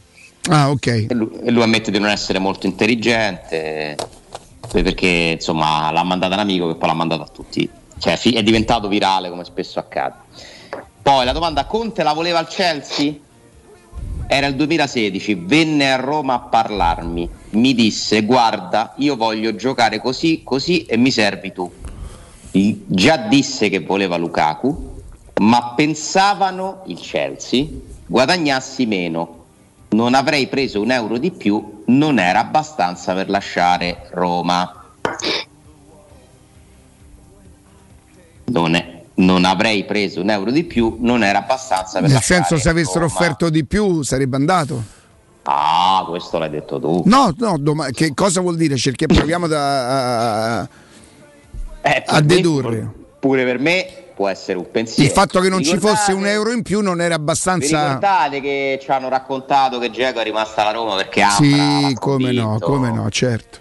Ah, 0.50 0.70
ok. 0.70 0.86
E 0.86 1.06
lui, 1.10 1.30
e 1.42 1.50
lui 1.50 1.62
ammette 1.62 1.90
di 1.90 1.98
non 1.98 2.10
essere 2.10 2.38
molto 2.38 2.66
intelligente, 2.66 3.96
perché 4.70 5.36
insomma 5.36 5.90
l'ha 5.90 6.02
mandata 6.02 6.34
un 6.34 6.40
amico 6.40 6.68
che 6.68 6.74
poi 6.74 6.88
l'ha 6.88 6.94
mandata 6.94 7.22
a 7.22 7.28
tutti. 7.28 7.68
Cioè 7.98 8.18
è 8.18 8.42
diventato 8.42 8.88
virale 8.88 9.30
come 9.30 9.44
spesso 9.44 9.78
accade. 9.78 10.16
Poi 11.00 11.24
la 11.24 11.32
domanda, 11.32 11.64
Conte 11.64 12.02
la 12.02 12.12
voleva 12.12 12.38
al 12.38 12.48
Chelsea? 12.48 13.12
Era 14.26 14.46
il 14.46 14.56
2016, 14.56 15.34
venne 15.34 15.92
a 15.92 15.96
Roma 15.96 16.34
a 16.34 16.38
parlarmi, 16.40 17.28
mi 17.50 17.74
disse 17.74 18.22
guarda 18.22 18.94
io 18.96 19.16
voglio 19.16 19.54
giocare 19.54 20.00
così, 20.00 20.42
così 20.42 20.86
e 20.86 20.96
mi 20.96 21.10
servi 21.10 21.52
tu. 21.52 21.70
Già 22.50 23.16
disse 23.16 23.68
che 23.68 23.80
voleva 23.80 24.16
Lukaku, 24.16 25.02
ma 25.40 25.74
pensavano 25.76 26.82
il 26.86 26.98
Chelsea 26.98 27.66
guadagnassi 28.06 28.86
meno. 28.86 29.43
Non 29.94 30.14
avrei 30.14 30.48
preso 30.48 30.80
un 30.80 30.90
euro 30.90 31.18
di 31.18 31.30
più, 31.30 31.82
non 31.86 32.18
era 32.18 32.40
abbastanza 32.40 33.14
per 33.14 33.28
lasciare 33.30 34.08
Roma. 34.10 34.82
Non, 38.46 38.74
è- 38.74 39.02
non 39.14 39.44
avrei 39.44 39.84
preso 39.84 40.20
un 40.20 40.30
euro 40.30 40.50
di 40.50 40.64
più, 40.64 40.96
non 40.98 41.22
era 41.22 41.38
abbastanza 41.38 42.00
per 42.00 42.02
Nel 42.08 42.12
lasciare 42.14 42.42
senso, 42.44 42.60
se 42.62 42.68
avessero 42.68 43.06
Roma. 43.06 43.12
offerto 43.12 43.48
di 43.50 43.64
più, 43.64 44.02
sarebbe 44.02 44.34
andato. 44.36 44.82
Ah, 45.44 46.04
questo 46.08 46.38
l'hai 46.38 46.50
detto 46.50 46.80
tu. 46.80 47.02
No, 47.06 47.32
no, 47.38 47.56
doma- 47.58 47.90
che 47.90 48.12
cosa 48.14 48.40
vuol 48.40 48.56
dire? 48.56 48.76
Cerchi, 48.76 49.06
proviamo 49.06 49.46
da, 49.46 50.58
a, 50.60 50.68
Eh, 51.82 52.02
per 52.02 52.02
a 52.06 52.14
me- 52.20 52.26
dedurre. 52.26 52.90
Pure 53.20 53.44
per 53.44 53.58
me 53.60 53.86
può 54.14 54.28
essere 54.28 54.58
un 54.58 54.70
pensiero. 54.70 55.02
Il 55.02 55.10
fatto 55.14 55.40
che 55.40 55.48
non 55.48 55.58
Vi 55.58 55.64
ci 55.64 55.70
fosse 55.78 55.88
ricordate- 55.88 56.12
un 56.12 56.26
euro 56.26 56.52
in 56.52 56.62
più 56.62 56.80
non 56.80 57.00
era 57.00 57.14
Vi 57.16 57.20
abbastanza. 57.20 57.84
ricordate 57.86 58.40
che 58.40 58.78
ci 58.80 58.90
hanno 58.90 59.08
raccontato 59.08 59.78
che 59.78 59.90
Geco 59.90 60.20
è 60.20 60.22
rimasta 60.24 60.62
alla 60.62 60.70
Roma 60.72 60.94
perché 60.96 61.22
Afra 61.22 61.44
Sì, 61.44 61.94
come 61.98 62.32
no, 62.32 62.58
come 62.60 62.90
no, 62.90 63.10
certo. 63.10 63.58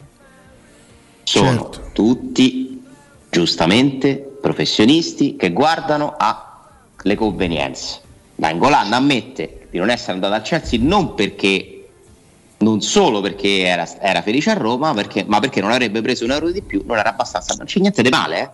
Sono 1.24 1.50
certo. 1.52 1.90
tutti 1.94 2.84
giustamente 3.30 4.38
professionisti 4.42 5.36
che 5.36 5.52
guardano 5.52 6.16
alle 6.18 7.16
convenienze. 7.16 8.00
Nangolan 8.36 8.92
ammette 8.94 9.68
di 9.72 9.78
non 9.80 9.90
essere 9.90 10.14
andato 10.14 10.34
al 10.34 10.42
Chelsea 10.42 10.80
non 10.82 11.16
perché 11.16 11.70
non 12.58 12.82
solo 12.82 13.20
perché 13.22 13.64
era, 13.64 13.88
era 14.00 14.22
felice 14.22 14.52
a 14.52 14.54
Roma, 14.54 14.94
perché- 14.94 15.26
ma 15.28 15.40
perché 15.40 15.60
non 15.62 15.72
avrebbe 15.72 16.02
preso 16.02 16.24
un 16.24 16.32
euro 16.32 16.50
di 16.52 16.62
più, 16.62 16.84
non 16.86 16.98
era 16.98 17.10
abbastanza. 17.10 17.56
Non 17.56 17.66
c'è 17.66 17.80
niente 17.80 18.02
di 18.02 18.10
male, 18.10 18.40
eh? 18.42 18.50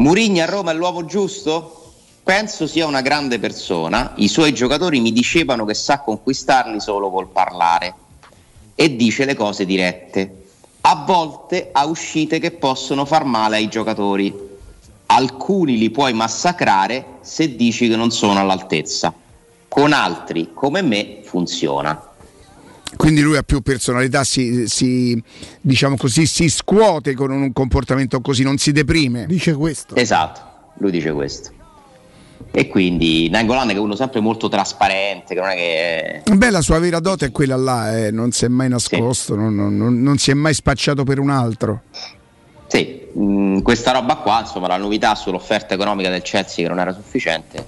Murigna 0.00 0.44
a 0.44 0.46
Roma 0.46 0.70
è 0.70 0.74
l'uovo 0.74 1.04
giusto? 1.04 1.92
Penso 2.22 2.66
sia 2.66 2.86
una 2.86 3.02
grande 3.02 3.38
persona. 3.38 4.12
I 4.16 4.28
suoi 4.28 4.54
giocatori 4.54 4.98
mi 4.98 5.12
dicevano 5.12 5.66
che 5.66 5.74
sa 5.74 6.00
conquistarli 6.00 6.80
solo 6.80 7.10
col 7.10 7.28
parlare 7.28 7.94
e 8.74 8.96
dice 8.96 9.26
le 9.26 9.34
cose 9.34 9.66
dirette. 9.66 10.44
A 10.80 11.04
volte 11.06 11.68
ha 11.72 11.84
uscite 11.84 12.38
che 12.38 12.52
possono 12.52 13.04
far 13.04 13.24
male 13.24 13.56
ai 13.56 13.68
giocatori. 13.68 14.34
Alcuni 15.04 15.76
li 15.76 15.90
puoi 15.90 16.14
massacrare 16.14 17.18
se 17.20 17.54
dici 17.54 17.86
che 17.86 17.96
non 17.96 18.10
sono 18.10 18.40
all'altezza. 18.40 19.12
Con 19.68 19.92
altri, 19.92 20.52
come 20.54 20.80
me, 20.80 21.20
funziona. 21.24 22.09
Quindi 22.96 23.20
lui 23.20 23.36
ha 23.36 23.42
più 23.42 23.60
personalità, 23.60 24.24
si, 24.24 24.66
si, 24.66 25.22
diciamo 25.60 25.96
così, 25.96 26.26
si 26.26 26.48
scuote 26.48 27.14
con 27.14 27.30
un 27.30 27.52
comportamento 27.52 28.20
così, 28.20 28.42
non 28.42 28.58
si 28.58 28.72
deprime. 28.72 29.26
Dice 29.26 29.54
questo. 29.54 29.94
Esatto, 29.94 30.40
lui 30.78 30.90
dice 30.90 31.12
questo. 31.12 31.50
E 32.52 32.66
quindi 32.68 33.28
Nangolan 33.28 33.68
che 33.68 33.74
è 33.74 33.78
uno 33.78 33.94
sempre 33.94 34.20
molto 34.20 34.48
trasparente, 34.48 35.34
che 35.34 35.40
non 35.40 35.50
è 35.50 35.54
che... 35.54 36.22
Beh, 36.34 36.50
la 36.50 36.62
sua 36.62 36.78
vera 36.78 36.98
dote 36.98 37.26
è 37.26 37.30
quella 37.30 37.56
là, 37.56 37.96
eh, 37.96 38.10
non 38.10 38.32
si 38.32 38.44
è 38.44 38.48
mai 38.48 38.68
nascosto, 38.68 39.36
non, 39.36 39.54
non, 39.54 39.76
non, 39.76 40.02
non 40.02 40.18
si 40.18 40.30
è 40.30 40.34
mai 40.34 40.54
spacciato 40.54 41.04
per 41.04 41.20
un 41.20 41.30
altro. 41.30 41.82
Sì, 42.66 43.02
mh, 43.12 43.60
questa 43.62 43.92
roba 43.92 44.16
qua, 44.16 44.40
insomma, 44.40 44.66
la 44.66 44.78
novità 44.78 45.14
sull'offerta 45.14 45.74
economica 45.74 46.08
del 46.08 46.22
Chelsea 46.22 46.64
che 46.64 46.68
non 46.68 46.80
era 46.80 46.92
sufficiente, 46.92 47.66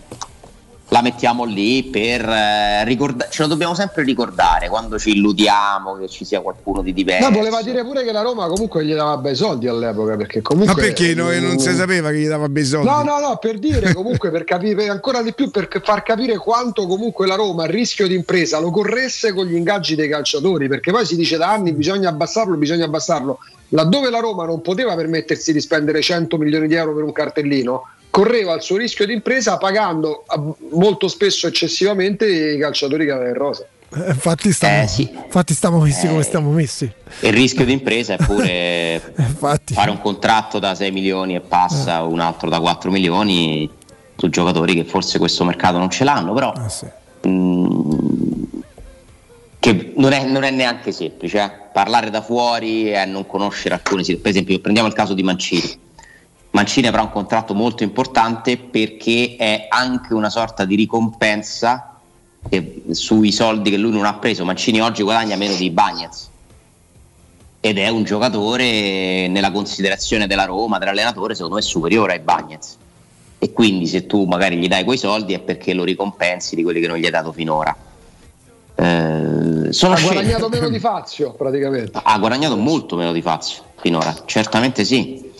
la 0.92 1.00
mettiamo 1.00 1.44
lì 1.44 1.84
per 1.84 2.20
eh, 2.20 2.84
ricordare, 2.84 3.30
ce 3.30 3.42
lo 3.42 3.48
dobbiamo 3.48 3.74
sempre 3.74 4.02
ricordare 4.04 4.68
quando 4.68 4.98
ci 4.98 5.12
illudiamo 5.12 5.96
che 5.96 6.06
ci 6.06 6.26
sia 6.26 6.40
qualcuno 6.40 6.82
di 6.82 6.92
diverso. 6.92 7.30
No, 7.30 7.34
voleva 7.34 7.62
dire 7.62 7.82
pure 7.82 8.04
che 8.04 8.12
la 8.12 8.20
Roma 8.20 8.46
comunque 8.46 8.84
gli 8.84 8.92
dava 8.92 9.16
bei 9.16 9.34
soldi 9.34 9.66
all'epoca, 9.66 10.16
perché 10.16 10.42
comunque... 10.42 10.74
Ma 10.74 10.80
perché 10.80 11.14
no, 11.14 11.30
non 11.40 11.58
si 11.58 11.74
sapeva 11.74 12.10
che 12.10 12.18
gli 12.18 12.28
dava 12.28 12.46
bei 12.50 12.64
soldi? 12.64 12.88
No, 12.88 13.02
no, 13.02 13.18
no, 13.20 13.38
per 13.38 13.58
dire 13.58 13.92
comunque, 13.96 14.30
per 14.30 14.44
capire 14.44 14.90
ancora 14.90 15.22
di 15.22 15.32
più, 15.32 15.50
per 15.50 15.66
far 15.82 16.02
capire 16.02 16.36
quanto 16.36 16.86
comunque 16.86 17.26
la 17.26 17.36
Roma, 17.36 17.64
il 17.64 17.70
rischio 17.70 18.06
di 18.06 18.14
impresa, 18.14 18.60
lo 18.60 18.70
corresse 18.70 19.32
con 19.32 19.46
gli 19.46 19.54
ingaggi 19.54 19.94
dei 19.94 20.10
calciatori, 20.10 20.68
perché 20.68 20.92
poi 20.92 21.06
si 21.06 21.16
dice 21.16 21.38
da 21.38 21.50
anni 21.50 21.72
bisogna 21.72 22.10
abbassarlo, 22.10 22.54
bisogna 22.56 22.84
abbassarlo. 22.84 23.38
Laddove 23.70 24.10
la 24.10 24.20
Roma 24.20 24.44
non 24.44 24.60
poteva 24.60 24.94
permettersi 24.94 25.54
di 25.54 25.60
spendere 25.62 26.02
100 26.02 26.36
milioni 26.36 26.68
di 26.68 26.74
euro 26.74 26.94
per 26.94 27.04
un 27.04 27.12
cartellino, 27.12 27.84
correva 28.12 28.52
il 28.52 28.60
suo 28.60 28.76
rischio 28.76 29.06
di 29.06 29.14
impresa 29.14 29.56
pagando 29.56 30.24
molto 30.72 31.08
spesso 31.08 31.46
eccessivamente 31.46 32.26
i 32.26 32.58
calciatori 32.58 33.06
che 33.06 33.10
aveva 33.10 33.28
in 33.30 33.34
rosa. 33.34 33.64
Eh, 33.94 34.08
infatti, 34.10 34.52
stiamo, 34.52 34.82
Eh, 34.82 34.86
sì. 34.86 35.10
infatti 35.24 35.54
stiamo 35.54 35.78
messi 35.80 36.04
Eh. 36.04 36.08
come 36.10 36.22
stiamo 36.22 36.50
messi. 36.50 36.92
Il 37.20 37.32
rischio 37.32 37.64
di 37.64 37.72
impresa 37.72 38.14
è 38.14 38.16
pure 38.22 39.14
fare 39.72 39.90
un 39.90 39.98
contratto 40.00 40.58
da 40.58 40.74
6 40.74 40.90
milioni 40.92 41.36
e 41.36 41.40
passa, 41.40 42.02
un 42.02 42.20
altro 42.20 42.50
da 42.50 42.60
4 42.60 42.90
milioni 42.90 43.68
su 44.14 44.28
giocatori 44.28 44.74
che 44.74 44.84
forse 44.84 45.18
questo 45.18 45.42
mercato 45.44 45.78
non 45.78 45.88
ce 45.90 46.04
l'hanno, 46.04 46.34
però 46.34 46.52
mm, 47.26 47.90
che 49.58 49.92
non 49.96 50.12
è, 50.12 50.24
non 50.26 50.42
è 50.42 50.50
neanche 50.50 50.92
semplice. 50.92 51.38
eh. 51.38 51.50
Parlare 51.72 52.10
da 52.10 52.20
fuori 52.20 52.92
e 52.92 53.04
non 53.06 53.26
conoscere 53.26 53.74
alcune 53.74 54.02
situazioni. 54.04 54.20
Per 54.20 54.30
esempio, 54.30 54.58
prendiamo 54.60 54.88
il 54.88 54.94
caso 54.94 55.14
di 55.14 55.22
Mancini. 55.22 55.78
Mancini 56.52 56.86
avrà 56.86 57.02
un 57.02 57.10
contratto 57.10 57.54
molto 57.54 57.82
importante 57.82 58.58
perché 58.58 59.36
è 59.38 59.66
anche 59.68 60.12
una 60.12 60.28
sorta 60.30 60.64
di 60.64 60.74
ricompensa 60.76 61.96
che- 62.48 62.82
sui 62.90 63.32
soldi 63.32 63.70
che 63.70 63.76
lui 63.78 63.90
non 63.92 64.04
ha 64.04 64.14
preso. 64.14 64.44
Mancini 64.44 64.80
oggi 64.80 65.02
guadagna 65.02 65.36
meno 65.36 65.54
di 65.54 65.70
Bagnez 65.70 66.28
ed 67.60 67.78
è 67.78 67.88
un 67.88 68.04
giocatore 68.04 69.28
nella 69.28 69.50
considerazione 69.50 70.26
della 70.26 70.44
Roma, 70.44 70.78
dell'allenatore, 70.78 71.34
secondo 71.34 71.56
me 71.56 71.62
superiore 71.62 72.14
ai 72.14 72.20
Bagnez. 72.20 72.76
E 73.38 73.52
quindi 73.52 73.86
se 73.86 74.06
tu 74.06 74.24
magari 74.24 74.56
gli 74.56 74.68
dai 74.68 74.84
quei 74.84 74.98
soldi 74.98 75.32
è 75.32 75.38
perché 75.40 75.72
lo 75.72 75.84
ricompensi 75.84 76.54
di 76.54 76.62
quelli 76.62 76.80
che 76.80 76.86
non 76.86 76.96
gli 76.98 77.04
hai 77.06 77.10
dato 77.10 77.32
finora. 77.32 77.74
Eh, 78.74 79.72
sono 79.72 79.94
ha 79.94 79.96
scelte- 79.96 80.14
guadagnato 80.14 80.48
meno 80.48 80.68
di 80.68 80.78
Fazio 80.78 81.32
praticamente. 81.32 81.98
ha 82.02 82.18
guadagnato 82.18 82.56
molto 82.56 82.96
meno 82.96 83.12
di 83.12 83.22
Fazio 83.22 83.62
finora, 83.80 84.14
certamente 84.26 84.84
sì. 84.84 85.30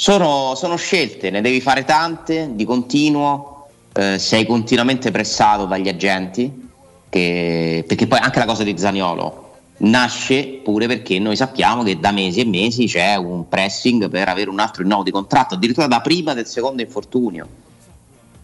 Sono, 0.00 0.54
sono 0.54 0.76
scelte, 0.76 1.28
ne 1.28 1.40
devi 1.40 1.60
fare 1.60 1.84
tante 1.84 2.50
di 2.52 2.64
continuo, 2.64 3.66
eh, 3.92 4.16
sei 4.20 4.46
continuamente 4.46 5.10
pressato 5.10 5.64
dagli 5.64 5.88
agenti, 5.88 6.68
che- 7.08 7.84
perché 7.84 8.06
poi 8.06 8.20
anche 8.20 8.38
la 8.38 8.44
cosa 8.44 8.62
di 8.62 8.78
Zaniolo 8.78 9.56
nasce 9.78 10.60
pure 10.62 10.86
perché 10.86 11.18
noi 11.18 11.34
sappiamo 11.34 11.82
che 11.82 11.98
da 11.98 12.12
mesi 12.12 12.38
e 12.38 12.44
mesi 12.44 12.86
c'è 12.86 13.16
un 13.16 13.48
pressing 13.48 14.08
per 14.08 14.28
avere 14.28 14.50
un 14.50 14.60
altro 14.60 14.84
rinnovo 14.84 15.02
di 15.02 15.10
contratto, 15.10 15.54
addirittura 15.54 15.88
da 15.88 16.00
prima 16.00 16.32
del 16.32 16.46
secondo 16.46 16.80
infortunio. 16.80 17.48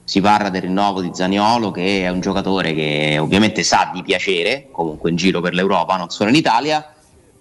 Si 0.03 0.21
parla 0.21 0.49
del 0.49 0.63
rinnovo 0.63 1.03
di 1.03 1.11
Zaniolo 1.15 1.71
che 1.71 2.03
è 2.03 2.09
un 2.09 2.19
giocatore 2.19 2.75
che 2.75 3.17
ovviamente 3.21 3.63
sa 3.63 3.93
di 3.95 4.03
piacere, 4.03 4.71
comunque 4.73 5.11
in 5.11 5.15
giro 5.15 5.41
per 5.41 5.55
l'Europa, 5.55 5.97
non 5.97 6.11
solo 6.11 6.31
in 6.31 6.37
Italia, 6.37 6.94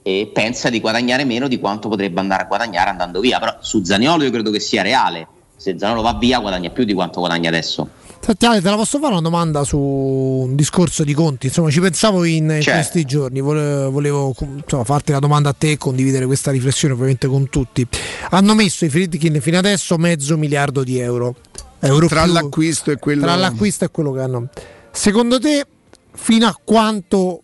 e 0.04 0.30
pensa 0.34 0.70
di 0.70 0.80
guadagnare 0.80 1.24
meno 1.24 1.48
di 1.48 1.60
quanto 1.60 1.88
potrebbe 1.90 2.20
andare 2.20 2.44
a 2.44 2.46
guadagnare 2.46 2.90
andando 2.90 3.20
via. 3.20 3.40
Però 3.40 3.56
su 3.62 3.84
Zaniolo 3.84 4.24
io 4.24 4.32
credo 4.32 4.52
che 4.52 4.60
sia 4.60 4.82
reale. 4.84 5.28
Se 5.56 5.76
Zaniolo 5.78 6.02
va 6.02 6.14
via 6.16 6.40
guadagna 6.40 6.70
più 6.70 6.84
di 6.84 6.94
quanto 6.94 7.20
guadagna 7.20 7.48
adesso. 7.50 7.88
Senti 8.20 8.46
Ale, 8.46 8.62
te 8.62 8.70
la 8.70 8.76
posso 8.78 9.00
fare 9.00 9.12
una 9.12 9.22
domanda 9.22 9.66
su 9.66 9.78
un 9.78 10.56
discorso 10.56 11.04
di 11.04 11.14
conti? 11.14 11.48
Insomma, 11.48 11.70
ci 11.70 11.82
pensavo 11.82 12.24
in, 12.24 12.46
in 12.46 12.62
Certo. 12.62 12.72
questi 12.80 13.04
giorni, 13.04 13.42
Vole- 13.42 13.90
volevo 13.90 14.34
insomma, 14.40 14.86
farti 14.86 15.12
la 15.12 15.20
domanda 15.20 15.50
a 15.50 15.54
te 15.58 15.72
e 15.72 15.78
condividere 15.78 16.26
questa 16.26 16.50
riflessione 16.52 16.94
ovviamente 16.94 17.28
con 17.28 17.50
tutti. 17.50 17.86
Hanno 18.30 18.56
messo 18.56 18.86
i 18.86 18.90
Friedkin 18.90 19.42
fino 19.42 19.58
adesso 19.58 19.98
mezzo 19.98 20.38
miliardo 20.38 20.84
di 20.86 21.00
euro. 21.00 21.36
Euro 21.82 22.08
Tra 22.08 22.24
più- 22.24 22.32
l'acquisto 22.32 22.92
e 22.92 22.98
quello- 22.98 23.24
Tra 23.24 23.36
l'acquisto 23.36 23.84
e 23.84 23.90
quello 23.90 24.14
che 24.14 24.22
hanno. 24.22 24.48
Secondo 24.92 25.38
te 25.38 25.66
fino 26.14 26.48
a 26.48 26.58
quanto 26.64 27.43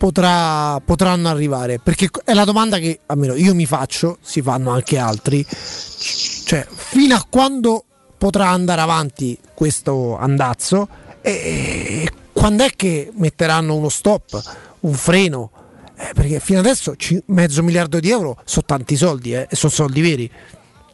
potrà- 0.00 0.80
potranno 0.82 1.28
arrivare? 1.28 1.78
Perché 1.78 2.08
è 2.24 2.32
la 2.32 2.44
domanda 2.44 2.78
che 2.78 3.00
almeno 3.04 3.34
io 3.34 3.54
mi 3.54 3.66
faccio, 3.66 4.16
si 4.22 4.40
fanno 4.40 4.70
anche 4.70 4.96
altri. 4.96 5.44
Cioè, 5.46 6.66
fino 6.70 7.14
a 7.14 7.26
quando 7.28 7.84
potrà 8.16 8.48
andare 8.48 8.80
avanti 8.80 9.38
questo 9.52 10.16
andazzo 10.16 10.88
e 11.20 12.10
quando 12.32 12.64
è 12.64 12.70
che 12.74 13.10
metteranno 13.14 13.74
uno 13.74 13.90
stop, 13.90 14.42
un 14.80 14.94
freno? 14.94 15.50
Eh, 15.94 16.12
perché 16.14 16.40
fino 16.40 16.60
adesso 16.60 16.96
ci- 16.96 17.22
mezzo 17.26 17.62
miliardo 17.62 18.00
di 18.00 18.08
euro 18.08 18.38
sono 18.46 18.64
tanti 18.64 18.96
soldi 18.96 19.34
eh, 19.34 19.48
e 19.50 19.54
sono 19.54 19.70
soldi 19.70 20.00
veri. 20.00 20.30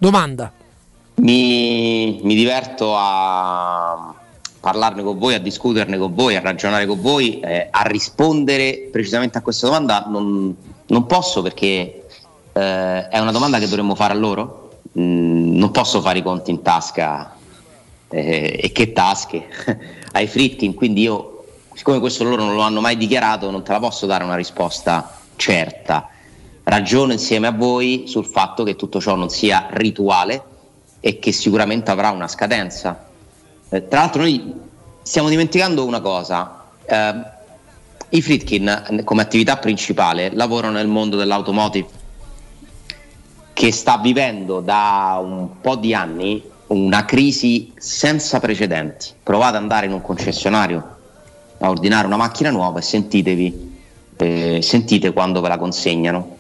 Domanda. 0.01 0.53
Mi, 1.19 2.19
mi 2.25 2.35
diverto 2.35 2.97
a 2.97 4.15
parlarne 4.61 5.03
con 5.03 5.19
voi, 5.19 5.35
a 5.35 5.41
discuterne 5.41 5.99
con 5.99 6.15
voi, 6.15 6.37
a 6.37 6.41
ragionare 6.41 6.87
con 6.87 7.01
voi, 7.01 7.41
eh, 7.41 7.69
a 7.71 7.83
rispondere 7.83 8.89
precisamente 8.91 9.39
a 9.39 9.43
questa 9.43 9.67
domanda. 9.67 10.07
Non, 10.09 10.55
non 10.87 11.07
posso 11.07 11.43
perché 11.43 12.07
eh, 12.53 13.09
è 13.09 13.19
una 13.19 13.33
domanda 13.33 13.59
che 13.59 13.69
dovremmo 13.69 13.95
fare 13.95 14.13
a 14.13 14.17
loro. 14.17 14.81
Mm, 14.99 15.57
non 15.57 15.71
posso 15.71 16.01
fare 16.01 16.19
i 16.19 16.23
conti 16.23 16.51
in 16.51 16.63
tasca 16.63 17.35
eh, 18.09 18.59
e 18.63 18.73
che 18.73 18.93
tasche 18.93 19.47
ai 20.13 20.27
Fritkin, 20.27 20.75
quindi 20.75 21.03
io, 21.03 21.45
siccome 21.75 22.01
questo 22.01 22.25
loro 22.25 22.43
non 22.43 22.55
lo 22.55 22.63
hanno 22.63 22.81
mai 22.81 22.97
dichiarato, 22.97 23.51
non 23.51 23.63
te 23.63 23.73
la 23.73 23.79
posso 23.79 24.07
dare 24.07 24.25
una 24.25 24.37
risposta 24.37 25.19
certa. 25.37 26.09
Ragiono 26.63 27.13
insieme 27.13 27.47
a 27.47 27.53
voi 27.53 28.05
sul 28.07 28.25
fatto 28.25 28.65
che 28.65 28.75
tutto 28.75 29.01
ciò 29.01 29.15
non 29.15 29.29
sia 29.29 29.69
rituale 29.71 30.43
e 31.01 31.19
che 31.19 31.31
sicuramente 31.31 31.91
avrà 31.91 32.11
una 32.11 32.27
scadenza. 32.27 33.07
Eh, 33.69 33.89
tra 33.89 34.01
l'altro 34.01 34.23
noi 34.23 34.55
stiamo 35.03 35.29
dimenticando 35.29 35.85
una 35.85 36.01
cosa, 36.01 36.65
eh, 36.85 37.15
i 38.11 38.23
Fritkin 38.23 38.69
eh, 38.69 39.05
come 39.05 39.23
attività 39.23 39.57
principale 39.57 40.31
lavorano 40.33 40.75
nel 40.75 40.87
mondo 40.87 41.17
dell'automotive 41.17 42.05
che 43.53 43.73
sta 43.73 43.97
vivendo 43.97 44.61
da 44.61 45.19
un 45.21 45.61
po' 45.63 45.77
di 45.77 45.95
anni 45.95 46.43
una 46.69 47.07
crisi 47.07 47.73
senza 47.77 48.39
precedenti. 48.39 49.13
Provate 49.23 49.57
ad 49.57 49.63
andare 49.63 49.87
in 49.87 49.93
un 49.93 50.03
concessionario 50.03 50.97
a 51.59 51.71
ordinare 51.71 52.07
una 52.07 52.19
macchina 52.19 52.51
nuova 52.51 52.81
e 52.81 52.83
sentitevi, 52.83 53.79
eh, 54.17 54.61
sentite 54.61 55.13
quando 55.15 55.41
ve 55.41 55.49
la 55.49 55.57
consegnano. 55.57 56.37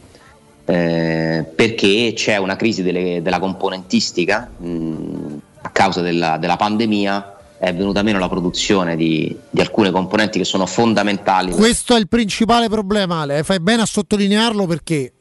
Eh, 0.66 1.46
perché 1.54 2.12
c'è 2.14 2.36
una 2.36 2.56
crisi 2.56 2.82
delle- 2.82 3.22
della 3.22 3.38
componentistica 3.38 4.50
mh, 4.54 4.66
a 4.66 5.45
causa 5.76 6.00
della, 6.00 6.38
della 6.38 6.56
pandemia 6.56 7.36
è 7.58 7.74
venuta 7.74 8.02
meno 8.02 8.18
la 8.18 8.30
produzione 8.30 8.96
di, 8.96 9.36
di 9.50 9.60
alcune 9.60 9.90
componenti 9.90 10.38
che 10.38 10.44
sono 10.44 10.64
fondamentali 10.64 11.52
Questo 11.52 11.94
è 11.94 11.98
il 11.98 12.08
principale 12.08 12.68
problema, 12.68 13.20
Ale. 13.20 13.42
Fai 13.42 13.60
bene 13.60 13.82
a 13.82 13.86
sottolinearlo 13.86 14.66
perché 14.66 15.12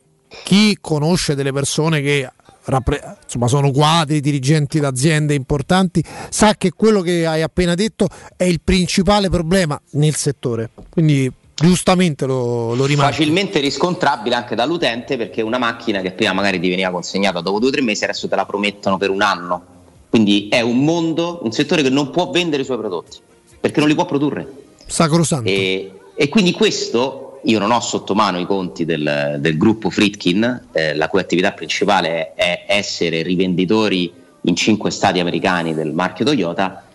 chi 0.44 0.78
conosce 0.80 1.36
delle 1.36 1.52
persone 1.52 2.02
che 2.02 2.30
rappre- 2.66 3.18
insomma, 3.22 3.48
sono 3.48 3.72
quadri, 3.72 4.22
dirigenti 4.22 4.80
d'aziende 4.80 5.34
importanti, 5.34 6.02
sa 6.30 6.56
che 6.56 6.72
quello 6.72 7.02
che 7.02 7.26
hai 7.26 7.42
appena 7.42 7.76
detto 7.76 8.08
è 8.38 8.46
il 8.46 8.62
principale 8.64 9.30
problema 9.30 9.80
nel 9.92 10.16
settore. 10.16 10.70
Quindi 10.90 11.30
giustamente 11.54 12.26
lo, 12.26 12.74
lo 12.76 12.86
rimarca. 12.86 13.12
Facilmente 13.12 13.60
riscontrabile 13.60 14.36
anche 14.36 14.56
dall'utente 14.56 15.18
perché 15.18 15.42
una 15.42 15.58
macchina 15.58 16.00
che 16.00 16.12
prima 16.12 16.32
magari 16.32 16.62
ti 16.62 16.70
veniva 16.70 16.92
consegnata 16.92 17.42
dopo 17.42 17.60
due 17.60 17.70
o 17.70 17.72
tre 17.72 17.82
mesi 17.82 18.06
adesso 18.06 18.30
te 18.30 18.36
la 18.36 18.46
promettono 18.46 18.98
per 18.98 19.10
un 19.10 19.22
anno. 19.22 19.74
Quindi 20.16 20.48
è 20.48 20.62
un 20.62 20.86
mondo, 20.86 21.42
un 21.44 21.52
settore 21.52 21.82
che 21.82 21.90
non 21.90 22.10
può 22.10 22.30
vendere 22.30 22.62
i 22.62 22.66
suoi 22.66 22.78
prodotti 22.78 23.18
perché 23.60 23.82
non 23.82 23.90
li 23.90 23.96
può 23.96 24.06
produrre. 24.06 24.48
Sacrosanto. 24.86 25.50
E, 25.50 25.92
e 26.16 26.30
quindi 26.30 26.54
questo, 26.54 27.42
io 27.44 27.60
non 27.60 27.70
ho 27.70 27.82
sotto 27.82 28.16
mano 28.16 28.40
i 28.40 28.46
conti 28.46 28.86
del, 28.86 29.36
del 29.40 29.58
gruppo 29.58 29.90
Fritkin, 29.90 30.68
eh, 30.72 30.96
la 30.96 31.10
cui 31.10 31.20
attività 31.20 31.52
principale 31.52 32.34
è, 32.34 32.64
è 32.66 32.78
essere 32.78 33.24
rivenditori 33.24 34.10
in 34.44 34.56
cinque 34.56 34.90
stati 34.90 35.20
americani 35.20 35.74
del 35.74 35.92
marchio 35.92 36.24
Toyota, 36.24 36.86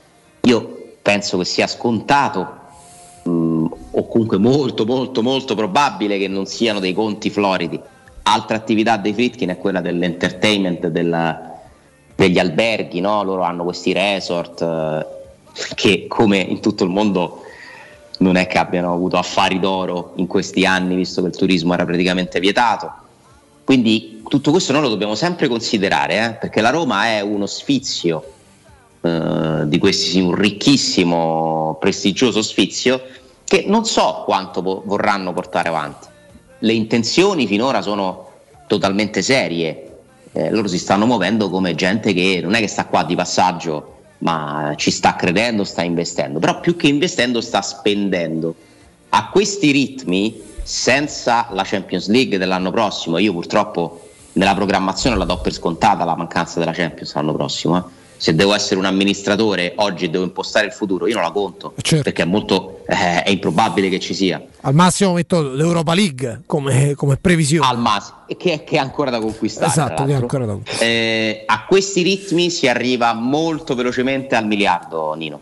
io 0.41 0.95
penso 1.03 1.37
che 1.37 1.45
sia 1.45 1.67
scontato 1.67 2.49
mh, 3.25 3.67
o 3.91 4.09
comunque 4.09 4.39
molto 4.39 4.87
molto 4.87 5.23
molto 5.23 5.55
probabile 5.55 6.17
che 6.17 6.27
non 6.27 6.47
siano 6.47 6.81
dei 6.81 6.95
conti 6.95 7.29
floridi. 7.29 7.79
Altra 8.23 8.57
attività 8.57 8.97
dei 8.97 9.13
Fritkin 9.13 9.51
è 9.51 9.59
quella 9.59 9.83
dell'entertainment, 9.83 10.87
della, 10.87 11.50
degli 12.21 12.39
alberghi, 12.39 13.01
no? 13.01 13.23
loro 13.23 13.43
hanno 13.43 13.65
questi 13.65 13.95
resort 13.95 14.61
eh, 14.61 15.07
che 15.75 16.07
come 16.07 16.37
in 16.37 16.61
tutto 16.61 16.85
il 16.85 16.91
mondo 16.91 17.45
non 18.19 18.37
è 18.37 18.47
che 18.47 18.59
abbiano 18.59 18.93
avuto 18.93 19.17
affari 19.17 19.59
d'oro 19.59 20.13
in 20.17 20.27
questi 20.27 20.67
anni, 20.67 20.95
visto 20.97 21.23
che 21.23 21.29
il 21.29 21.37
turismo 21.37 21.73
era 21.73 21.87
praticamente 21.87 22.39
vietato. 22.39 22.93
Quindi 23.65 24.23
tutto 24.29 24.51
questo 24.51 24.73
noi 24.73 24.83
lo 24.83 24.91
dobbiamo 24.91 25.15
sempre 25.15 25.49
considerare, 25.49 26.27
eh? 26.27 26.33
perché 26.35 26.61
la 26.61 26.69
Roma 26.69 27.07
è 27.07 27.21
uno 27.23 27.47
sfizio 27.47 28.23
eh, 29.01 29.63
di 29.65 29.79
questi, 29.79 30.21
un 30.21 30.35
ricchissimo, 30.35 31.79
prestigioso 31.81 32.43
sfizio 32.43 33.01
che 33.45 33.65
non 33.67 33.87
so 33.87 34.25
quanto 34.27 34.61
po- 34.61 34.83
vorranno 34.85 35.33
portare 35.33 35.71
avanti. 35.71 36.07
Le 36.59 36.73
intenzioni 36.75 37.47
finora 37.47 37.81
sono 37.81 38.29
totalmente 38.67 39.23
serie, 39.23 39.90
eh, 40.33 40.51
loro 40.51 40.69
si 40.69 40.79
stanno 40.79 41.07
muovendo 41.07 41.51
come 41.51 41.75
gente 41.75 42.13
che 42.13 42.41
non 42.43 42.55
è 42.55 42.61
che 42.61 42.69
sta 42.69 42.87
qua 42.87 43.05
di 43.05 43.15
passaggio 43.15 43.99
ma 44.21 44.75
ci 44.77 44.91
sta 44.91 45.17
credendo, 45.17 45.65
sta 45.65 45.83
investendo, 45.83 46.39
però 46.39 46.61
più 46.61 46.77
che 46.77 46.89
investendo 46.89 47.41
sta 47.41 47.63
spendendo. 47.63 48.55
A 49.11 49.29
questi 49.31 49.71
ritmi, 49.71 50.41
senza 50.63 51.49
la 51.51 51.63
Champions 51.65 52.09
League 52.09 52.39
dell'anno 52.39 52.71
prossimo, 52.71 53.19
io 53.19 53.33
purtroppo 53.33 54.09
nella 54.35 54.55
programmazione 54.55 55.17
la 55.17 55.25
do 55.25 55.39
per 55.41 55.53
scontata 55.53 56.05
la 56.05 56.15
mancanza 56.15 56.59
della 56.59 56.73
Champions 56.73 57.15
l'anno 57.15 57.33
prossimo. 57.33 57.79
Eh. 57.79 57.83
Se 58.17 58.35
devo 58.35 58.55
essere 58.55 58.79
un 58.79 58.85
amministratore 58.85 59.73
oggi 59.77 60.05
e 60.05 60.11
devo 60.11 60.25
impostare 60.25 60.67
il 60.67 60.73
futuro, 60.73 61.07
io 61.07 61.15
non 61.15 61.23
la 61.23 61.31
conto 61.31 61.73
certo. 61.81 62.05
perché 62.05 62.23
è 62.23 62.27
molto 62.27 62.70
eh, 62.91 63.23
è 63.23 63.31
improbabile 63.31 63.89
che 63.89 64.01
ci 64.01 64.15
sia. 64.15 64.43
Al 64.63 64.75
massimo 64.75 65.13
metto 65.13 65.41
l'Europa 65.41 65.95
League 65.95 66.43
come, 66.47 66.95
come 66.95 67.17
previsione. 67.17 67.69
Al 67.69 67.79
massimo, 67.79 68.25
che, 68.27 68.65
che, 68.65 68.77
è 68.77 68.79
ancora 68.79 69.11
da 69.11 69.21
conquistare. 69.21 69.69
Esatto, 69.69 70.05
che 70.05 70.11
è 70.11 70.15
ancora 70.15 70.45
da 70.45 70.53
conquistare. 70.55 70.91
Eh, 70.91 71.43
a 71.47 71.65
questi 71.67 72.03
ritmi 72.03 72.51
si 72.51 72.67
arriva 72.67 73.13
molto 73.13 73.77
velocemente 73.77 74.35
al 74.35 74.47
miliardo, 74.47 75.15
Nino. 75.15 75.41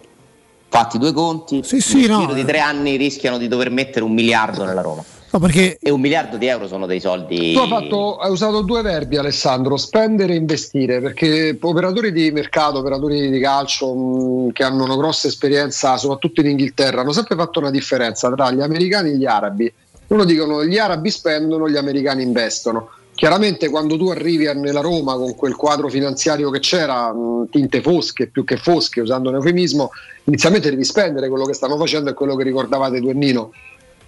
Fatti 0.69 0.99
due 0.99 1.15
conti, 1.15 1.63
sì, 1.65 1.81
sì, 1.81 2.01
nel 2.01 2.11
no, 2.11 2.19
giro 2.21 2.35
di 2.35 2.45
tre 2.45 2.59
anni 2.59 2.97
rischiano 2.97 3.39
di 3.39 3.49
dover 3.49 3.71
mettere 3.71 4.05
un 4.05 4.13
miliardo 4.13 4.65
nella 4.65 4.83
Roma. 4.83 5.03
No, 5.31 5.39
perché... 5.41 5.79
E 5.81 5.91
un 5.91 6.01
miliardo 6.01 6.39
di 6.39 6.47
euro 6.47 6.67
sono 6.67 6.87
dei 6.87 7.01
soldi. 7.01 7.53
Tu 7.53 7.59
hai, 7.59 7.69
fatto, 7.69 8.17
hai, 8.17 8.31
usato 8.31 8.63
due 8.63 8.81
verbi, 8.81 9.19
Alessandro: 9.19 9.77
spendere 9.77 10.33
e 10.33 10.37
investire. 10.37 11.01
Perché 11.01 11.57
operatori 11.61 12.13
di 12.13 12.31
mercato, 12.31 12.79
operatori 12.79 13.29
di 13.29 13.39
calcio 13.39 13.95
mh, 13.95 14.53
che 14.53 14.65
hanno 14.65 14.85
una 14.85 14.97
grossa 14.97 15.29
esperienza, 15.29 15.99
soprattutto 15.99 16.41
in 16.41 16.49
Inghilterra, 16.49 17.03
hanno 17.03 17.13
sempre 17.13 17.37
fatto 17.37 17.59
una 17.59 17.71
differenza 17.71 18.33
tra 18.33 18.51
gli 18.51 18.63
americani 18.63 19.11
e 19.11 19.17
gli 19.17 19.27
arabi. 19.27 19.71
Loro 20.07 20.25
dicono 20.25 20.65
gli 20.65 20.79
arabi 20.79 21.11
spendono, 21.11 21.69
gli 21.69 21.77
americani 21.77 22.23
investono. 22.23 22.91
Chiaramente 23.15 23.69
quando 23.69 23.99
tu 23.99 24.09
arrivi 24.09 24.45
nella 24.55 24.81
Roma 24.81 25.17
con 25.17 25.35
quel 25.35 25.57
quadro 25.57 25.89
finanziario 25.89 26.49
che 26.51 26.61
c'era, 26.61 27.13
mh, 27.13 27.49
tinte 27.51 27.83
fosche 27.83 28.29
più 28.29 28.45
che 28.45 28.57
fosche, 28.57 29.03
usando 29.03 29.29
un 29.29 29.35
eufemismo, 29.35 29.91
inizialmente 30.25 30.71
devi 30.71 30.85
spendere 30.85 31.29
quello 31.29 31.45
che 31.45 31.53
stanno 31.53 31.77
facendo 31.77 32.09
e 32.09 32.15
quello 32.15 32.35
che 32.35 32.45
ricordavate 32.45 33.01
tu 33.01 33.09
e 33.09 33.15
Nino 33.15 33.53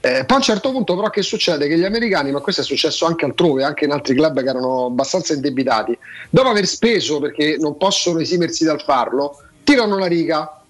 eh, 0.03 0.25
poi 0.25 0.37
a 0.37 0.37
un 0.37 0.43
certo 0.43 0.71
punto 0.71 0.97
però 0.97 1.11
che 1.11 1.21
succede? 1.21 1.69
Che 1.69 1.77
gli 1.77 1.85
americani, 1.85 2.31
ma 2.33 2.41
questo 2.41 2.63
è 2.63 2.65
successo 2.65 3.05
anche 3.05 3.27
altrove, 3.27 3.65
anche 3.65 3.85
in 3.85 3.91
altri 3.91 4.15
club 4.15 4.41
che 4.43 4.49
erano 4.49 4.87
abbastanza 4.87 5.35
indebitati, 5.35 5.97
dopo 6.31 6.49
aver 6.49 6.67
speso 6.67 7.19
perché 7.19 7.57
non 7.59 7.77
possono 7.77 8.19
esimersi 8.19 8.65
dal 8.65 8.83
farlo, 8.83 9.39
tirano 9.63 9.99
la 9.99 10.07
riga. 10.07 10.63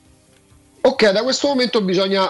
Ok, 0.81 1.11
da 1.11 1.23
questo 1.23 1.47
momento 1.47 1.81
bisogna 1.83 2.29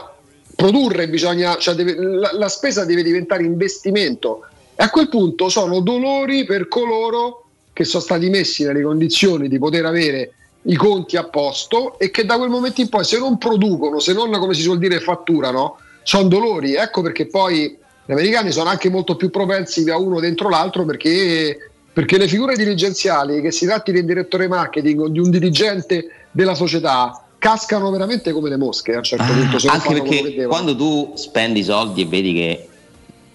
produrre, 0.55 1.09
bisogna, 1.09 1.56
cioè 1.56 1.74
deve, 1.74 1.94
la, 1.94 2.32
la 2.35 2.48
spesa 2.48 2.85
deve 2.85 3.02
diventare 3.02 3.44
investimento 3.44 4.44
e 4.74 4.82
a 4.82 4.90
quel 4.90 5.09
punto 5.09 5.48
sono 5.48 5.81
dolori 5.81 6.44
per 6.44 6.68
coloro 6.68 7.44
che 7.72 7.85
sono 7.85 8.02
stati 8.02 8.28
messi 8.28 8.64
nelle 8.64 8.82
condizioni 8.82 9.48
di 9.48 9.59
poter 9.59 9.86
avere 9.86 10.32
i 10.62 10.74
conti 10.74 11.16
a 11.16 11.24
posto 11.24 11.98
e 11.98 12.10
che 12.10 12.27
da 12.27 12.36
quel 12.36 12.51
momento 12.51 12.82
in 12.82 12.90
poi 12.90 13.05
se 13.05 13.18
non 13.18 13.39
producono, 13.39 14.01
se 14.01 14.12
non 14.12 14.31
come 14.32 14.52
si 14.52 14.60
suol 14.60 14.77
dire 14.77 15.01
fatturano, 15.01 15.78
sono 16.02 16.28
dolori. 16.28 16.74
Ecco 16.74 17.02
perché 17.02 17.27
poi 17.27 17.77
gli 18.05 18.12
americani 18.12 18.51
sono 18.51 18.70
anche 18.70 18.90
molto 18.90 19.16
più 19.16 19.31
propensi 19.31 19.89
a 19.89 19.98
uno 19.98 20.20
dentro 20.20 20.48
l'altro 20.48 20.85
perché, 20.85 21.70
perché 21.93 22.18
le 22.18 22.28
figure 22.28 22.56
dirigenziali, 22.56 23.40
che 23.40 23.52
si 23.52 23.66
tratti 23.66 23.93
di 23.93 24.01
un 24.01 24.06
direttore 24.06 24.48
marketing 24.48 25.01
o 25.01 25.09
di 25.09 25.20
un 25.20 25.31
dirigente 25.31 26.06
della 26.31 26.55
società, 26.55 27.24
cascano 27.39 27.90
veramente 27.90 28.32
come 28.32 28.48
le 28.48 28.56
mosche 28.56 28.94
a 28.94 28.98
un 28.98 29.05
certo 29.05 29.24
ah, 29.24 29.28
punto. 29.28 29.68
anche 29.68 29.93
perché 29.94 30.47
quando 30.47 30.77
tu 30.77 31.12
spendi 31.14 31.62
soldi 31.62 32.02
e 32.02 32.06
vedi 32.06 32.32
che 32.35 32.68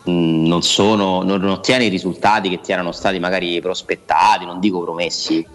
mh, 0.03 0.45
non, 0.45 0.61
sono, 0.61 1.23
non 1.23 1.43
ottieni 1.45 1.85
i 1.85 1.89
risultati 1.89 2.49
che 2.49 2.61
ti 2.61 2.71
erano 2.71 2.91
stati 2.91 3.17
magari 3.19 3.59
prospettati, 3.61 4.45
non 4.45 4.59
dico 4.59 4.81
promessi, 4.81 5.45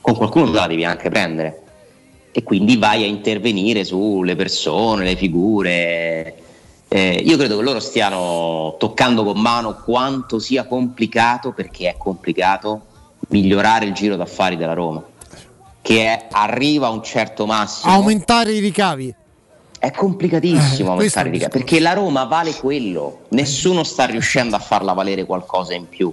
con 0.00 0.16
qualcuno 0.16 0.50
te 0.50 0.58
la 0.58 0.66
devi 0.66 0.84
anche 0.84 1.10
prendere. 1.10 1.60
E 2.32 2.42
quindi 2.42 2.76
vai 2.76 3.04
a 3.04 3.06
intervenire 3.06 3.84
sulle 3.84 4.34
persone, 4.34 5.04
le 5.04 5.16
figure, 5.16 6.34
eh, 6.94 7.22
io 7.24 7.38
credo 7.38 7.56
che 7.56 7.62
loro 7.62 7.80
stiano 7.80 8.76
toccando 8.78 9.24
con 9.24 9.40
mano 9.40 9.76
quanto 9.82 10.38
sia 10.38 10.66
complicato, 10.66 11.52
perché 11.52 11.88
è 11.88 11.96
complicato, 11.96 12.82
migliorare 13.28 13.86
il 13.86 13.94
giro 13.94 14.14
d'affari 14.14 14.58
della 14.58 14.74
Roma, 14.74 15.02
che 15.80 16.04
è, 16.04 16.28
arriva 16.30 16.88
a 16.88 16.90
un 16.90 17.02
certo 17.02 17.46
massimo. 17.46 17.94
Aumentare 17.94 18.52
i 18.52 18.58
ricavi. 18.58 19.14
È 19.78 19.90
complicatissimo 19.90 20.90
eh, 20.90 20.92
aumentare 20.92 21.30
i 21.30 21.32
ricavi, 21.32 21.50
perché 21.50 21.80
la 21.80 21.94
Roma 21.94 22.24
vale 22.24 22.52
quello, 22.52 23.22
nessuno 23.30 23.84
sta 23.84 24.04
riuscendo 24.04 24.54
a 24.54 24.58
farla 24.58 24.92
valere 24.92 25.24
qualcosa 25.24 25.72
in 25.72 25.88
più. 25.88 26.12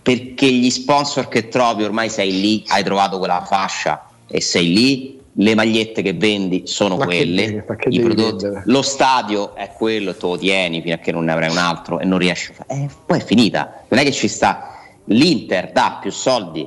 Perché 0.00 0.50
gli 0.50 0.70
sponsor 0.70 1.28
che 1.28 1.48
trovi 1.48 1.84
ormai 1.84 2.08
sei 2.08 2.40
lì, 2.40 2.64
hai 2.68 2.82
trovato 2.82 3.18
quella 3.18 3.44
fascia 3.44 4.08
e 4.26 4.40
sei 4.40 4.72
lì, 4.72 5.20
le 5.38 5.54
magliette 5.54 6.02
che 6.02 6.14
vendi 6.14 6.62
sono 6.66 6.96
Ma 6.96 7.04
quelle, 7.04 7.64
che, 7.64 7.76
che 7.76 7.88
i 7.90 8.00
prodotti, 8.00 8.46
lo 8.64 8.82
stadio 8.82 9.54
è 9.54 9.70
quello, 9.76 10.14
tu 10.14 10.28
lo 10.28 10.38
tieni 10.38 10.80
fino 10.80 10.94
a 10.94 10.98
che 10.98 11.12
non 11.12 11.24
ne 11.24 11.32
avrai 11.32 11.50
un 11.50 11.58
altro 11.58 11.98
e 11.98 12.04
non 12.04 12.18
riesci 12.18 12.52
a 12.52 12.54
fare. 12.54 12.80
Eh, 12.80 12.88
poi 13.04 13.18
è 13.18 13.24
finita, 13.24 13.84
non 13.88 14.00
è 14.00 14.04
che 14.04 14.12
ci 14.12 14.28
sta. 14.28 14.78
L'Inter 15.04 15.72
dà 15.72 15.98
più 16.00 16.10
soldi, 16.10 16.66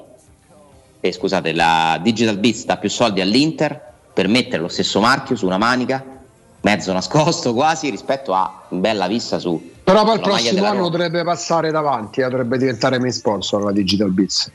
eh, 1.00 1.12
scusate, 1.12 1.54
la 1.54 2.00
Digital 2.02 2.38
Beats 2.38 2.66
dà 2.66 2.78
più 2.78 2.90
soldi 2.90 3.22
all'Inter 3.22 3.88
per 4.14 4.28
mettere 4.28 4.62
lo 4.62 4.68
stesso 4.68 5.00
marchio 5.00 5.36
su 5.36 5.46
una 5.46 5.58
manica, 5.58 6.04
mezzo 6.62 6.94
nascosto 6.94 7.54
quasi, 7.54 7.90
rispetto 7.90 8.34
a 8.34 8.66
bella 8.70 9.08
vista 9.08 9.40
su. 9.40 9.72
Però 9.84 10.04
poi 10.04 10.16
il 10.16 10.22
prossimo 10.22 10.66
anno 10.66 10.90
dovrebbe 10.90 11.24
passare 11.24 11.72
davanti, 11.72 12.22
eh, 12.22 12.30
dovrebbe 12.30 12.60
diventare 12.60 13.00
main 13.00 13.12
sponsor 13.12 13.64
la 13.64 13.72
Digital 13.72 14.12
Beats. 14.12 14.52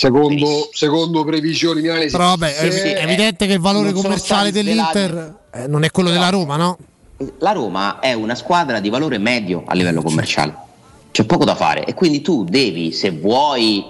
Secondo, 0.00 0.70
secondo, 0.72 1.24
previsioni 1.24 1.82
mie, 1.82 2.06
però 2.06 2.28
vabbè, 2.28 2.54
è, 2.54 2.68
è 2.94 3.02
evidente 3.02 3.46
che 3.46 3.52
il 3.52 3.60
valore 3.60 3.92
commerciale 3.92 4.50
dell'Inter 4.50 5.40
eh, 5.52 5.66
non 5.66 5.84
è 5.84 5.90
quello 5.90 6.08
della 6.08 6.30
Roma, 6.30 6.56
no? 6.56 6.78
La 7.38 7.52
Roma 7.52 7.98
è 7.98 8.14
una 8.14 8.34
squadra 8.34 8.80
di 8.80 8.88
valore 8.88 9.18
medio 9.18 9.62
a 9.66 9.74
livello 9.74 10.00
commerciale, 10.00 10.54
c'è 11.10 11.24
poco 11.24 11.44
da 11.44 11.54
fare 11.54 11.84
e 11.84 11.92
quindi 11.92 12.22
tu 12.22 12.44
devi, 12.44 12.92
se 12.92 13.10
vuoi, 13.10 13.84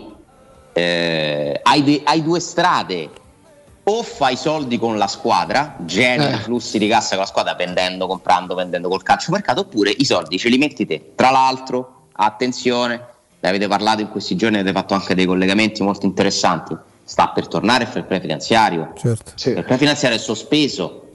eh, 0.73 1.61
hai, 1.63 1.85
de- 1.85 2.01
hai, 2.03 2.25
due 2.25 2.41
strade, 2.41 3.09
o 3.85 4.03
fai 4.03 4.37
soldi 4.37 4.81
con 4.81 4.99
la 4.99 5.07
squadra, 5.07 5.77
generi 5.85 6.35
eh. 6.35 6.39
flussi 6.39 6.77
di 6.81 6.89
cassa 6.89 7.11
con 7.11 7.21
la 7.21 7.27
squadra 7.27 7.55
vendendo, 7.55 8.09
comprando, 8.09 8.57
vendendo 8.57 8.89
col 8.89 9.05
calcio 9.05 9.31
mercato, 9.31 9.61
oppure 9.61 9.95
i 9.97 10.05
soldi 10.05 10.39
ce 10.39 10.49
li 10.49 10.59
metti 10.59 10.85
te. 10.87 11.13
Tra 11.15 11.31
l'altro, 11.31 12.07
attenzione, 12.15 13.01
ne 13.41 13.49
avete 13.49 13.69
parlato 13.69 14.03
in 14.03 14.11
questi 14.11 14.37
giorni, 14.37 14.59
avete 14.59 14.77
fatto 14.77 14.95
anche 14.95 15.15
dei 15.15 15.25
collegamenti 15.25 15.83
molto 15.83 16.05
interessanti. 16.07 16.77
Sta 17.03 17.29
per 17.29 17.49
tornare 17.49 17.85
il 17.85 17.91
fair 17.91 18.05
play 18.05 18.21
finanziario. 18.21 18.93
Certo. 18.97 19.33
Sì. 19.35 19.49
Il 19.49 19.55
fair 19.55 19.67
play 19.67 19.79
finanziario 19.79 20.17
è 20.19 20.21
sospeso. 20.21 21.09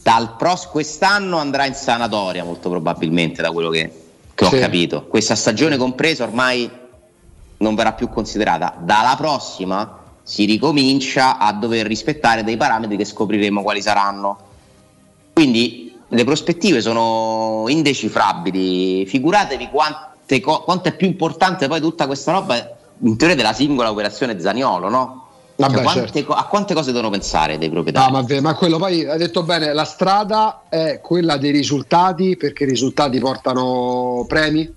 Dal 0.00 0.36
pros- 0.36 0.68
quest'anno 0.68 1.38
andrà 1.38 1.66
in 1.66 1.74
sanatoria, 1.74 2.44
molto 2.44 2.70
probabilmente, 2.70 3.42
da 3.42 3.50
quello 3.50 3.70
che, 3.70 3.92
che 4.34 4.44
ho 4.44 4.50
capito. 4.50 5.06
Questa 5.06 5.34
stagione 5.34 5.76
compresa 5.76 6.24
ormai 6.24 6.70
non 7.58 7.74
verrà 7.74 7.92
più 7.92 8.08
considerata. 8.08 8.76
Dalla 8.80 9.16
prossima 9.16 9.98
si 10.22 10.44
ricomincia 10.44 11.38
a 11.38 11.52
dover 11.52 11.86
rispettare 11.86 12.44
dei 12.44 12.56
parametri 12.56 12.96
che 12.96 13.04
scopriremo 13.04 13.62
quali 13.62 13.82
saranno. 13.82 14.38
Quindi 15.32 15.96
le 16.06 16.24
prospettive 16.24 16.80
sono 16.80 17.64
indecifrabili. 17.66 19.04
Figuratevi 19.06 19.68
quante 20.28 20.40
quanto 20.64 20.88
è 20.88 20.96
più 20.96 21.06
importante 21.06 21.68
poi 21.68 21.80
tutta 21.80 22.06
questa 22.06 22.32
roba 22.32 22.76
in 23.00 23.16
teoria 23.16 23.36
della 23.36 23.52
singola 23.52 23.90
operazione 23.90 24.38
Zaniolo, 24.38 24.88
no? 24.88 25.26
Cioè, 25.56 25.68
Vabbè, 25.68 25.82
quante 25.82 26.12
certo. 26.12 26.34
a 26.34 26.44
quante 26.44 26.74
cose 26.74 26.92
devono 26.92 27.10
pensare 27.10 27.58
dei 27.58 27.68
proprietari? 27.68 28.12
No, 28.12 28.22
ma, 28.22 28.40
ma 28.40 28.54
quello 28.54 28.78
poi 28.78 29.04
hai 29.04 29.18
detto 29.18 29.42
bene, 29.42 29.72
la 29.72 29.84
strada 29.84 30.62
è 30.68 31.00
quella 31.02 31.36
dei 31.36 31.50
risultati 31.50 32.36
perché 32.36 32.62
i 32.62 32.68
risultati 32.68 33.18
portano 33.18 34.24
premi, 34.28 34.72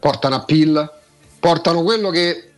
portano 0.00 0.34
appeal, 0.34 0.90
portano 1.38 1.84
quello 1.84 2.10
che 2.10 2.50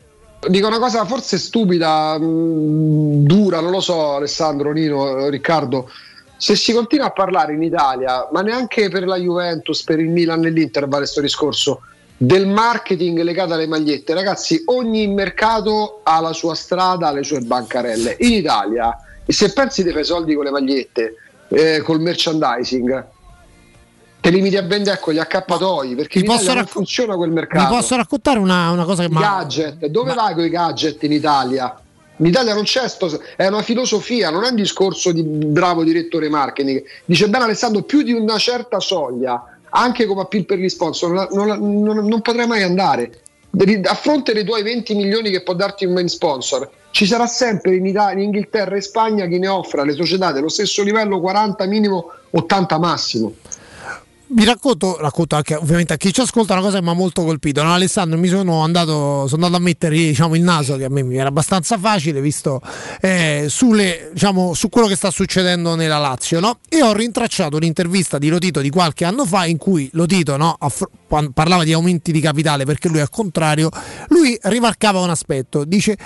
dico 0.48 0.66
una 0.68 0.78
cosa 0.78 1.04
forse 1.04 1.36
stupida, 1.36 2.18
mh, 2.18 3.24
dura, 3.24 3.60
non 3.60 3.72
lo 3.72 3.80
so 3.80 4.14
Alessandro, 4.14 4.72
Nino, 4.72 5.28
Riccardo. 5.28 5.90
Se 6.38 6.56
si 6.56 6.72
continua 6.72 7.06
a 7.06 7.10
parlare 7.10 7.52
in 7.52 7.62
Italia, 7.62 8.28
ma 8.32 8.40
neanche 8.40 8.88
per 8.88 9.06
la 9.06 9.16
Juventus, 9.16 9.82
per 9.82 10.00
il 10.00 10.08
Milan 10.08 10.44
e 10.46 10.50
l'Inter 10.50 10.84
vale 10.86 11.02
questo 11.02 11.20
discorso, 11.20 11.80
del 12.16 12.46
marketing 12.46 13.20
legato 13.22 13.52
alle 13.54 13.66
magliette, 13.66 14.14
ragazzi, 14.14 14.62
ogni 14.66 15.06
mercato 15.06 16.00
ha 16.02 16.20
la 16.20 16.32
sua 16.32 16.54
strada, 16.54 17.12
le 17.12 17.22
sue 17.22 17.40
bancarelle. 17.40 18.16
In 18.20 18.32
Italia, 18.32 18.96
se 19.26 19.52
pensi 19.52 19.82
di 19.82 19.90
fare 19.90 20.04
soldi 20.04 20.34
con 20.34 20.44
le 20.44 20.50
magliette, 20.50 21.14
eh, 21.48 21.80
col 21.84 22.00
merchandising, 22.00 23.06
te 24.20 24.30
limiti 24.30 24.56
a 24.56 24.62
vendere 24.62 24.98
con 24.98 25.12
gli 25.14 25.18
accappatoi 25.18 25.94
perché 25.94 26.20
Ti 26.20 26.26
posso 26.26 26.52
racco- 26.54 26.66
funziona 26.68 27.14
quel 27.16 27.30
mercato. 27.30 27.74
posso 27.74 27.94
raccontare 27.96 28.38
una, 28.38 28.70
una 28.70 28.84
cosa 28.84 29.02
che 29.02 29.10
mi 29.10 29.20
gadget, 29.20 29.86
dove 29.86 30.14
vai 30.14 30.34
con 30.34 30.44
i 30.44 30.48
gadget 30.48 31.02
in 31.02 31.12
Italia? 31.12 31.78
In 32.18 32.24
Italia 32.26 32.54
non 32.54 32.62
c'è 32.62 32.88
sto, 32.88 33.20
è 33.36 33.46
una 33.46 33.60
filosofia, 33.60 34.30
non 34.30 34.42
è 34.44 34.48
un 34.48 34.54
discorso 34.56 35.12
di 35.12 35.22
bravo 35.22 35.84
direttore 35.84 36.30
marketing. 36.30 36.82
Dice 37.04 37.28
bene 37.28 37.44
Alessandro, 37.44 37.82
più 37.82 38.00
di 38.02 38.12
una 38.12 38.38
certa 38.38 38.80
soglia, 38.80 39.55
anche 39.76 40.06
come 40.06 40.22
appeal 40.22 40.44
per 40.46 40.58
gli 40.58 40.68
sponsor, 40.68 41.28
non, 41.32 41.46
non- 41.46 41.82
non- 41.82 42.06
non 42.06 42.22
potrai 42.22 42.46
mai 42.46 42.62
andare. 42.62 43.20
A 43.84 43.94
fronte 43.94 44.32
dei 44.32 44.44
tuoi 44.44 44.62
20 44.62 44.94
milioni 44.94 45.30
che 45.30 45.42
può 45.42 45.54
darti 45.54 45.84
un 45.86 45.92
main 45.94 46.08
sponsor, 46.08 46.68
ci 46.90 47.06
sarà 47.06 47.26
sempre 47.26 47.74
in, 47.74 47.86
Italia, 47.86 48.18
in 48.18 48.24
Inghilterra 48.24 48.76
e 48.76 48.80
Spagna 48.80 49.26
chi 49.26 49.38
ne 49.38 49.48
offra 49.48 49.84
le 49.84 49.92
società 49.92 50.32
dello 50.32 50.48
stesso 50.48 50.82
livello 50.82 51.20
40 51.20 51.64
minimo, 51.66 52.10
80 52.30 52.78
massimo. 52.78 53.34
Vi 54.28 54.44
racconto, 54.44 54.96
racconto 54.98 55.36
anche 55.36 55.54
ovviamente 55.54 55.92
a 55.92 55.96
chi 55.96 56.12
ci 56.12 56.20
ascolta 56.20 56.54
una 56.54 56.62
cosa 56.62 56.78
che 56.78 56.82
mi 56.82 56.90
ha 56.90 56.94
molto 56.94 57.22
colpito. 57.22 57.62
No, 57.62 57.72
Alessandro, 57.72 58.18
mi 58.18 58.26
sono 58.26 58.64
andato, 58.64 59.28
sono 59.28 59.44
andato 59.44 59.62
a 59.62 59.64
mettere 59.64 59.94
diciamo, 59.94 60.34
il 60.34 60.42
naso, 60.42 60.76
che 60.76 60.84
a 60.84 60.88
me 60.88 61.04
mi 61.04 61.16
era 61.16 61.28
abbastanza 61.28 61.78
facile, 61.78 62.20
visto 62.20 62.60
eh, 63.00 63.46
sulle, 63.48 64.10
diciamo, 64.12 64.52
su 64.52 64.68
quello 64.68 64.88
che 64.88 64.96
sta 64.96 65.12
succedendo 65.12 65.76
nella 65.76 65.98
Lazio. 65.98 66.40
No? 66.40 66.58
E 66.68 66.82
ho 66.82 66.92
rintracciato 66.92 67.56
un'intervista 67.56 68.18
di 68.18 68.28
Lotito 68.28 68.60
di 68.60 68.68
qualche 68.68 69.04
anno 69.04 69.24
fa 69.24 69.46
in 69.46 69.58
cui 69.58 69.88
Lotito 69.92 70.36
no, 70.36 70.56
affr- 70.58 70.90
parlava 71.32 71.62
di 71.62 71.72
aumenti 71.72 72.10
di 72.10 72.20
capitale 72.20 72.64
perché 72.64 72.88
lui 72.88 73.00
al 73.00 73.10
contrario, 73.10 73.70
lui 74.08 74.36
rimarcava 74.42 75.00
un 75.00 75.10
aspetto, 75.10 75.64
dice 75.64 75.96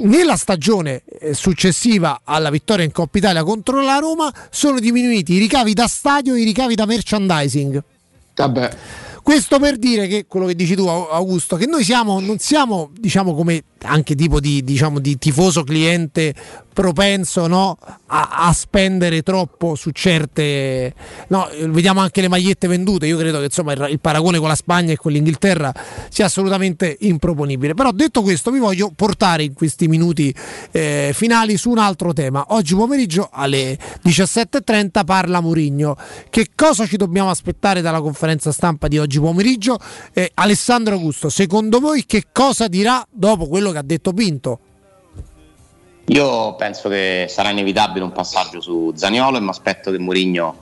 nella 0.00 0.36
stagione 0.36 1.02
eh, 1.20 1.34
successiva 1.34 2.20
alla 2.24 2.50
vittoria 2.50 2.84
in 2.84 2.92
Coppa 2.92 3.18
Italia 3.18 3.42
contro 3.42 3.80
la 3.80 3.96
Roma 3.96 4.32
sono 4.50 4.78
diminuiti 4.78 5.34
i 5.34 5.38
ricavi 5.38 5.72
da 5.72 5.86
stadio 5.86 6.34
e 6.34 6.40
i 6.40 6.44
ricavi 6.44 6.74
da 6.74 6.86
merchandising. 6.86 7.61
Vabbè. 8.34 8.70
Questo 9.22 9.60
per 9.60 9.78
dire 9.78 10.08
che 10.08 10.26
quello 10.26 10.46
che 10.46 10.56
dici 10.56 10.74
tu, 10.74 10.86
Au- 10.86 11.08
Augusto, 11.10 11.54
che 11.56 11.66
noi 11.66 11.84
siamo, 11.84 12.18
non 12.18 12.38
siamo, 12.38 12.90
diciamo, 12.92 13.34
come 13.34 13.62
anche 13.82 14.16
tipo 14.16 14.40
di, 14.40 14.64
diciamo, 14.64 14.98
di 14.98 15.16
tifoso 15.16 15.62
cliente 15.62 16.34
propenso 16.72 17.46
no, 17.46 17.76
a, 18.06 18.28
a 18.32 18.52
spendere 18.52 19.22
troppo 19.22 19.74
su 19.74 19.90
certe. 19.90 20.94
No, 21.28 21.48
vediamo 21.68 22.00
anche 22.00 22.20
le 22.20 22.28
magliette 22.28 22.66
vendute. 22.66 23.06
Io 23.06 23.18
credo 23.18 23.38
che 23.38 23.44
insomma 23.44 23.72
il, 23.72 23.86
il 23.90 24.00
paragone 24.00 24.38
con 24.38 24.48
la 24.48 24.54
Spagna 24.54 24.92
e 24.92 24.96
con 24.96 25.12
l'Inghilterra 25.12 25.72
sia 26.08 26.26
assolutamente 26.26 26.96
improponibile. 27.00 27.74
Però 27.74 27.90
detto 27.92 28.22
questo, 28.22 28.50
vi 28.50 28.58
voglio 28.58 28.92
portare 28.94 29.42
in 29.44 29.52
questi 29.54 29.88
minuti 29.88 30.34
eh, 30.70 31.12
finali 31.14 31.56
su 31.56 31.70
un 31.70 31.78
altro 31.78 32.12
tema. 32.12 32.46
Oggi 32.48 32.74
pomeriggio 32.74 33.28
alle 33.30 33.78
17.30 34.04 35.04
parla 35.04 35.40
Murigno. 35.40 35.96
Che 36.28 36.48
cosa 36.54 36.86
ci 36.86 36.96
dobbiamo 36.96 37.30
aspettare 37.30 37.80
dalla 37.80 38.00
conferenza 38.00 38.52
stampa 38.52 38.88
di 38.88 38.98
oggi 38.98 39.20
pomeriggio? 39.20 39.78
Eh, 40.12 40.30
Alessandro 40.34 40.94
Augusto, 40.94 41.28
secondo 41.28 41.80
voi 41.80 42.04
che 42.06 42.26
cosa 42.32 42.68
dirà 42.68 43.06
dopo 43.10 43.46
quello 43.46 43.70
che 43.70 43.78
ha 43.78 43.82
detto 43.82 44.12
Pinto? 44.12 44.60
Io 46.06 46.54
penso 46.56 46.88
che 46.88 47.26
sarà 47.28 47.50
inevitabile 47.50 48.04
un 48.04 48.10
passaggio 48.10 48.60
su 48.60 48.92
Zaniolo 48.94 49.36
e 49.36 49.40
mi 49.40 49.50
aspetto 49.50 49.92
che 49.92 49.98
Mourinho 49.98 50.56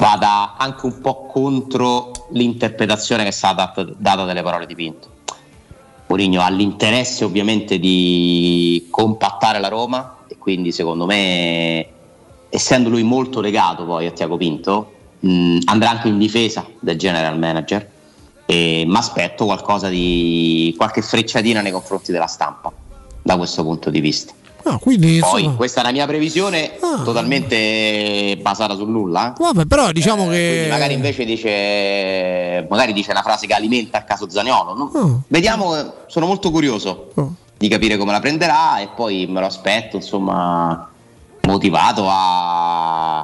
vada 0.00 0.54
anche 0.56 0.86
un 0.86 1.00
po' 1.00 1.26
contro 1.26 2.10
l'interpretazione 2.30 3.22
che 3.22 3.28
è 3.28 3.32
stata 3.32 3.72
data, 3.98 4.24
delle 4.24 4.42
parole 4.42 4.64
di 4.64 4.74
Pinto. 4.74 5.08
Mourinho 6.06 6.40
ha 6.40 6.48
l'interesse 6.48 7.24
ovviamente 7.24 7.78
di 7.78 8.86
compattare 8.90 9.58
la 9.58 9.68
Roma 9.68 10.18
e 10.26 10.38
quindi 10.38 10.72
secondo 10.72 11.04
me, 11.04 11.86
essendo 12.48 12.88
lui 12.88 13.02
molto 13.02 13.42
legato 13.42 13.84
poi 13.84 14.06
a 14.06 14.10
Tiago 14.10 14.38
Pinto, 14.38 14.92
mh, 15.20 15.58
andrà 15.66 15.90
anche 15.90 16.08
in 16.08 16.16
difesa 16.16 16.66
del 16.80 16.96
general 16.96 17.38
manager 17.38 17.90
e 18.46 18.84
mi 18.86 18.96
aspetto 18.96 19.44
qualcosa 19.44 19.88
di 19.88 20.72
qualche 20.78 21.02
frecciatina 21.02 21.60
nei 21.60 21.72
confronti 21.72 22.10
della 22.10 22.26
stampa 22.26 22.72
da 23.24 23.36
questo 23.38 23.62
punto 23.64 23.88
di 23.90 24.00
vista. 24.00 24.32
Ah, 24.66 24.78
quindi, 24.78 25.18
Poi 25.18 25.40
insomma- 25.40 25.56
questa 25.56 25.80
è 25.80 25.84
la 25.84 25.92
mia 25.92 26.06
previsione 26.06 26.78
totalmente 27.04 28.38
basata 28.40 28.74
sul 28.74 28.88
nulla. 28.88 29.32
eh. 29.32 29.36
Vabbè, 29.38 29.64
però 29.66 29.90
diciamo 29.92 30.28
che. 30.28 30.48
Quindi 30.52 30.68
magari 30.70 30.94
invece 30.94 31.24
dice 31.24 32.66
magari 32.68 32.92
dice 32.92 33.10
una 33.10 33.22
frase 33.22 33.46
che 33.46 33.52
alimenta 33.54 33.98
il 33.98 34.04
caso 34.04 34.28
Zaniolo. 34.30 34.74
no? 34.74 35.22
Vediamo, 35.28 35.76
eh, 35.76 35.84
sono 36.06 36.26
molto 36.26 36.50
curioso 36.50 37.10
di 37.58 37.68
capire 37.68 37.96
come 37.96 38.12
la 38.12 38.20
prenderà 38.20 38.78
e 38.80 38.88
poi 38.94 39.26
me 39.28 39.40
lo 39.40 39.46
aspetto, 39.46 39.96
insomma, 39.96 40.88
motivato 41.42 42.06
a, 42.08 43.18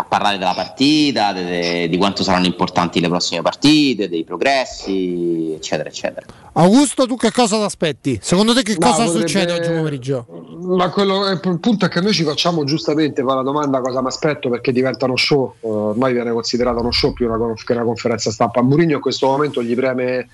a 0.00 0.04
parlare 0.04 0.38
della 0.38 0.54
partita, 0.54 1.32
de- 1.32 1.44
de- 1.44 1.88
di 1.88 1.96
quanto 1.96 2.22
saranno 2.22 2.46
importanti 2.46 3.00
le 3.00 3.08
prossime 3.08 3.42
partite, 3.42 4.08
dei 4.08 4.22
progressi, 4.22 5.52
eccetera, 5.56 5.88
eccetera. 5.88 6.24
Augusto, 6.52 7.04
tu 7.06 7.16
che 7.16 7.32
cosa 7.32 7.56
ti 7.56 7.64
aspetti? 7.64 8.18
Secondo 8.22 8.54
te 8.54 8.62
che 8.62 8.76
Ma 8.78 8.90
cosa 8.90 9.04
potrebbe- 9.06 9.26
succede 9.26 9.52
oggi 9.54 9.68
pomeriggio? 9.70 10.26
Ma 10.60 10.88
quello, 10.90 11.26
eh, 11.28 11.32
il 11.32 11.58
punto 11.60 11.86
è 11.86 11.88
che 11.88 12.00
noi 12.00 12.12
ci 12.12 12.22
facciamo 12.22 12.62
giustamente 12.62 13.22
fare 13.22 13.36
la 13.36 13.42
domanda 13.42 13.80
cosa 13.80 14.00
mi 14.00 14.06
aspetto 14.06 14.48
perché 14.48 14.70
diventa 14.70 15.06
uno 15.06 15.16
show, 15.16 15.54
eh, 15.60 15.66
ormai 15.68 16.12
viene 16.12 16.30
considerato 16.30 16.78
uno 16.78 16.92
show 16.92 17.12
più 17.12 17.26
una, 17.26 17.36
conf- 17.36 17.64
che 17.64 17.72
una 17.72 17.82
conferenza 17.82 18.30
stampa. 18.30 18.60
A 18.60 18.62
Mourinho 18.62 18.94
in 18.94 19.00
questo 19.00 19.26
momento 19.26 19.64
gli 19.64 19.74
preme, 19.74 20.28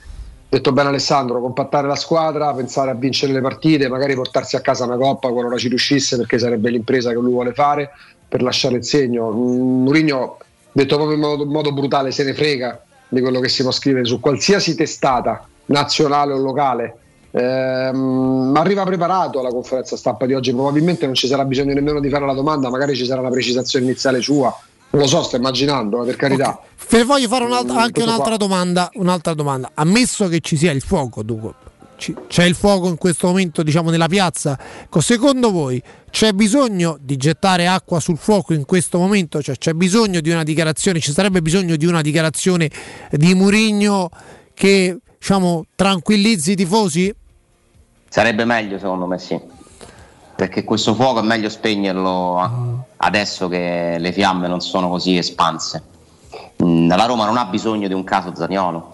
detto 0.46 0.72
bene 0.72 0.90
Alessandro, 0.90 1.40
compattare 1.40 1.86
la 1.86 1.96
squadra, 1.96 2.52
pensare 2.52 2.90
a 2.90 2.94
vincere 2.94 3.32
le 3.32 3.40
partite, 3.40 3.88
magari 3.88 4.14
portarsi 4.14 4.56
a 4.56 4.60
casa 4.60 4.84
una 4.84 4.98
coppa 4.98 5.30
qualora 5.30 5.56
ci 5.56 5.68
riuscisse 5.68 6.18
perché 6.18 6.38
sarebbe 6.38 6.68
l'impresa 6.68 7.08
che 7.10 7.16
lui 7.16 7.30
vuole 7.32 7.54
fare 7.54 7.90
per 8.34 8.42
lasciare 8.42 8.74
il 8.78 8.84
segno. 8.84 9.30
Mourinho, 9.30 10.38
detto 10.72 10.96
proprio 10.96 11.14
in 11.14 11.22
modo, 11.22 11.46
modo 11.46 11.72
brutale, 11.72 12.10
se 12.10 12.24
ne 12.24 12.34
frega 12.34 12.82
di 13.08 13.20
quello 13.20 13.38
che 13.38 13.48
si 13.48 13.62
può 13.62 13.70
scrivere 13.70 14.06
su 14.06 14.18
qualsiasi 14.18 14.74
testata 14.74 15.46
nazionale 15.66 16.32
o 16.32 16.38
locale. 16.38 16.96
Ehm, 17.30 18.50
ma 18.52 18.58
arriva 18.58 18.82
preparato 18.82 19.38
alla 19.38 19.50
conferenza 19.50 19.96
stampa 19.96 20.26
di 20.26 20.34
oggi. 20.34 20.52
Probabilmente 20.52 21.06
non 21.06 21.14
ci 21.14 21.28
sarà 21.28 21.44
bisogno 21.44 21.74
nemmeno 21.74 22.00
di 22.00 22.08
fare 22.08 22.26
la 22.26 22.32
domanda, 22.32 22.70
magari 22.70 22.96
ci 22.96 23.06
sarà 23.06 23.20
una 23.20 23.30
precisazione 23.30 23.84
iniziale 23.84 24.20
sua. 24.20 24.52
Non 24.90 25.02
lo 25.02 25.06
so, 25.08 25.22
sto 25.22 25.36
immaginando, 25.36 26.02
eh, 26.02 26.06
per 26.06 26.16
carità. 26.16 26.58
Ve 26.90 27.04
voglio 27.04 27.28
fare 27.28 27.44
un'altra- 27.44 27.74
Mm, 27.74 27.78
anche 27.78 28.02
un'altra 28.02 28.36
domanda, 28.36 28.90
un'altra 28.94 29.34
domanda. 29.34 29.70
Ammesso 29.74 30.26
che 30.26 30.40
ci 30.40 30.56
sia 30.56 30.72
il 30.72 30.82
fuoco, 30.82 31.22
dunque, 31.22 31.52
c'è 31.96 32.44
il 32.44 32.54
fuoco 32.54 32.88
in 32.88 32.96
questo 32.96 33.26
momento, 33.26 33.62
diciamo, 33.62 33.90
nella 33.90 34.08
piazza. 34.08 34.58
Secondo 34.98 35.50
voi 35.50 35.82
c'è 36.10 36.32
bisogno 36.32 36.96
di 37.00 37.16
gettare 37.16 37.66
acqua 37.66 38.00
sul 38.00 38.18
fuoco 38.18 38.52
in 38.52 38.64
questo 38.64 38.98
momento? 38.98 39.42
Cioè, 39.42 39.56
c'è 39.56 39.72
bisogno 39.72 40.20
di 40.20 40.30
una 40.30 40.42
dichiarazione, 40.42 41.00
ci 41.00 41.12
sarebbe 41.12 41.42
bisogno 41.42 41.76
di 41.76 41.86
una 41.86 42.00
dichiarazione 42.00 42.70
di 43.10 43.34
Murigno 43.34 44.08
che 44.54 44.98
diciamo, 45.18 45.64
tranquillizzi 45.74 46.52
i 46.52 46.56
tifosi? 46.56 47.14
Sarebbe 48.08 48.44
meglio 48.44 48.78
secondo 48.78 49.06
me 49.06 49.18
sì, 49.18 49.40
perché 50.36 50.62
questo 50.62 50.94
fuoco 50.94 51.20
è 51.20 51.22
meglio 51.22 51.48
spegnerlo 51.48 52.84
adesso 52.98 53.48
che 53.48 53.96
le 53.98 54.12
fiamme 54.12 54.46
non 54.46 54.60
sono 54.60 54.88
così 54.88 55.16
espanse. 55.16 55.82
Mm, 56.62 56.88
La 56.88 57.06
Roma 57.06 57.24
non 57.24 57.38
ha 57.38 57.46
bisogno 57.46 57.88
di 57.88 57.94
un 57.94 58.04
caso 58.04 58.34
Zaniolo, 58.34 58.93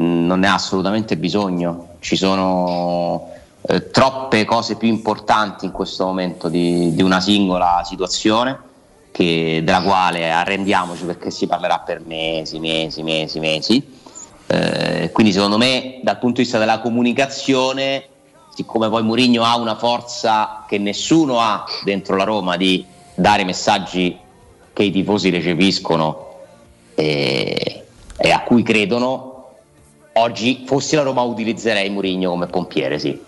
non 0.00 0.40
ne 0.40 0.48
ha 0.48 0.54
assolutamente 0.54 1.16
bisogno, 1.16 1.96
ci 2.00 2.16
sono 2.16 3.28
eh, 3.62 3.90
troppe 3.90 4.44
cose 4.44 4.76
più 4.76 4.88
importanti 4.88 5.64
in 5.66 5.70
questo 5.70 6.04
momento 6.04 6.48
di, 6.48 6.94
di 6.94 7.02
una 7.02 7.20
singola 7.20 7.82
situazione 7.84 8.58
che- 9.12 9.60
della 9.62 9.82
quale 9.82 10.30
arrendiamoci 10.30 11.04
perché 11.04 11.30
si 11.30 11.46
parlerà 11.46 11.78
per 11.80 12.00
mesi, 12.04 12.58
mesi, 12.58 13.02
mesi, 13.02 13.38
mesi. 13.38 13.98
Eh, 14.46 15.10
quindi 15.12 15.32
secondo 15.32 15.58
me 15.58 16.00
dal 16.02 16.18
punto 16.18 16.36
di 16.36 16.42
vista 16.42 16.58
della 16.58 16.80
comunicazione, 16.80 18.04
siccome 18.54 18.88
poi 18.88 19.02
Mourinho 19.02 19.44
ha 19.44 19.56
una 19.56 19.76
forza 19.76 20.64
che 20.66 20.78
nessuno 20.78 21.38
ha 21.40 21.64
dentro 21.84 22.16
la 22.16 22.24
Roma 22.24 22.56
di 22.56 22.84
dare 23.14 23.44
messaggi 23.44 24.18
che 24.72 24.82
i 24.82 24.90
tifosi 24.90 25.30
recepiscono 25.30 26.28
e, 26.94 27.84
e 28.16 28.30
a 28.30 28.40
cui 28.42 28.62
credono, 28.62 29.29
oggi 30.14 30.64
fossi 30.66 30.96
la 30.96 31.02
Roma 31.02 31.22
utilizzerei 31.22 31.90
Mourinho 31.90 32.30
come 32.30 32.46
pompiere, 32.46 32.98
sì. 32.98 33.18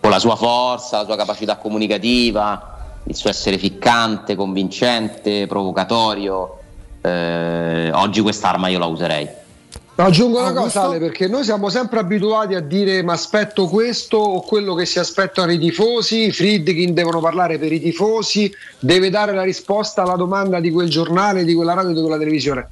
Con 0.00 0.10
la 0.10 0.18
sua 0.18 0.36
forza, 0.36 0.98
la 0.98 1.04
sua 1.04 1.16
capacità 1.16 1.56
comunicativa, 1.56 2.76
il 3.04 3.14
suo 3.14 3.30
essere 3.30 3.58
ficcante, 3.58 4.36
convincente, 4.36 5.46
provocatorio. 5.46 6.58
Eh, 7.00 7.90
oggi 7.92 8.20
quest'arma 8.20 8.68
io 8.68 8.78
la 8.78 8.86
userei. 8.86 9.28
Aggiungo 9.96 10.38
una 10.38 10.52
cosa 10.52 10.82
Ale, 10.82 11.00
perché 11.00 11.26
noi 11.26 11.42
siamo 11.42 11.70
sempre 11.70 11.98
abituati 11.98 12.54
a 12.54 12.60
dire 12.60 13.02
ma 13.02 13.14
aspetto 13.14 13.66
questo 13.66 14.16
o 14.16 14.42
quello 14.42 14.74
che 14.74 14.86
si 14.86 15.00
aspettano 15.00 15.50
i 15.50 15.58
tifosi, 15.58 16.26
i 16.26 16.30
Friedkin 16.30 16.94
devono 16.94 17.18
parlare 17.20 17.58
per 17.58 17.72
i 17.72 17.80
tifosi, 17.80 18.48
deve 18.78 19.10
dare 19.10 19.34
la 19.34 19.42
risposta 19.42 20.02
alla 20.02 20.14
domanda 20.14 20.60
di 20.60 20.70
quel 20.70 20.88
giornale, 20.88 21.42
di 21.42 21.52
quella 21.52 21.74
radio, 21.74 21.94
di 21.94 22.00
quella 22.00 22.16
televisione. 22.16 22.68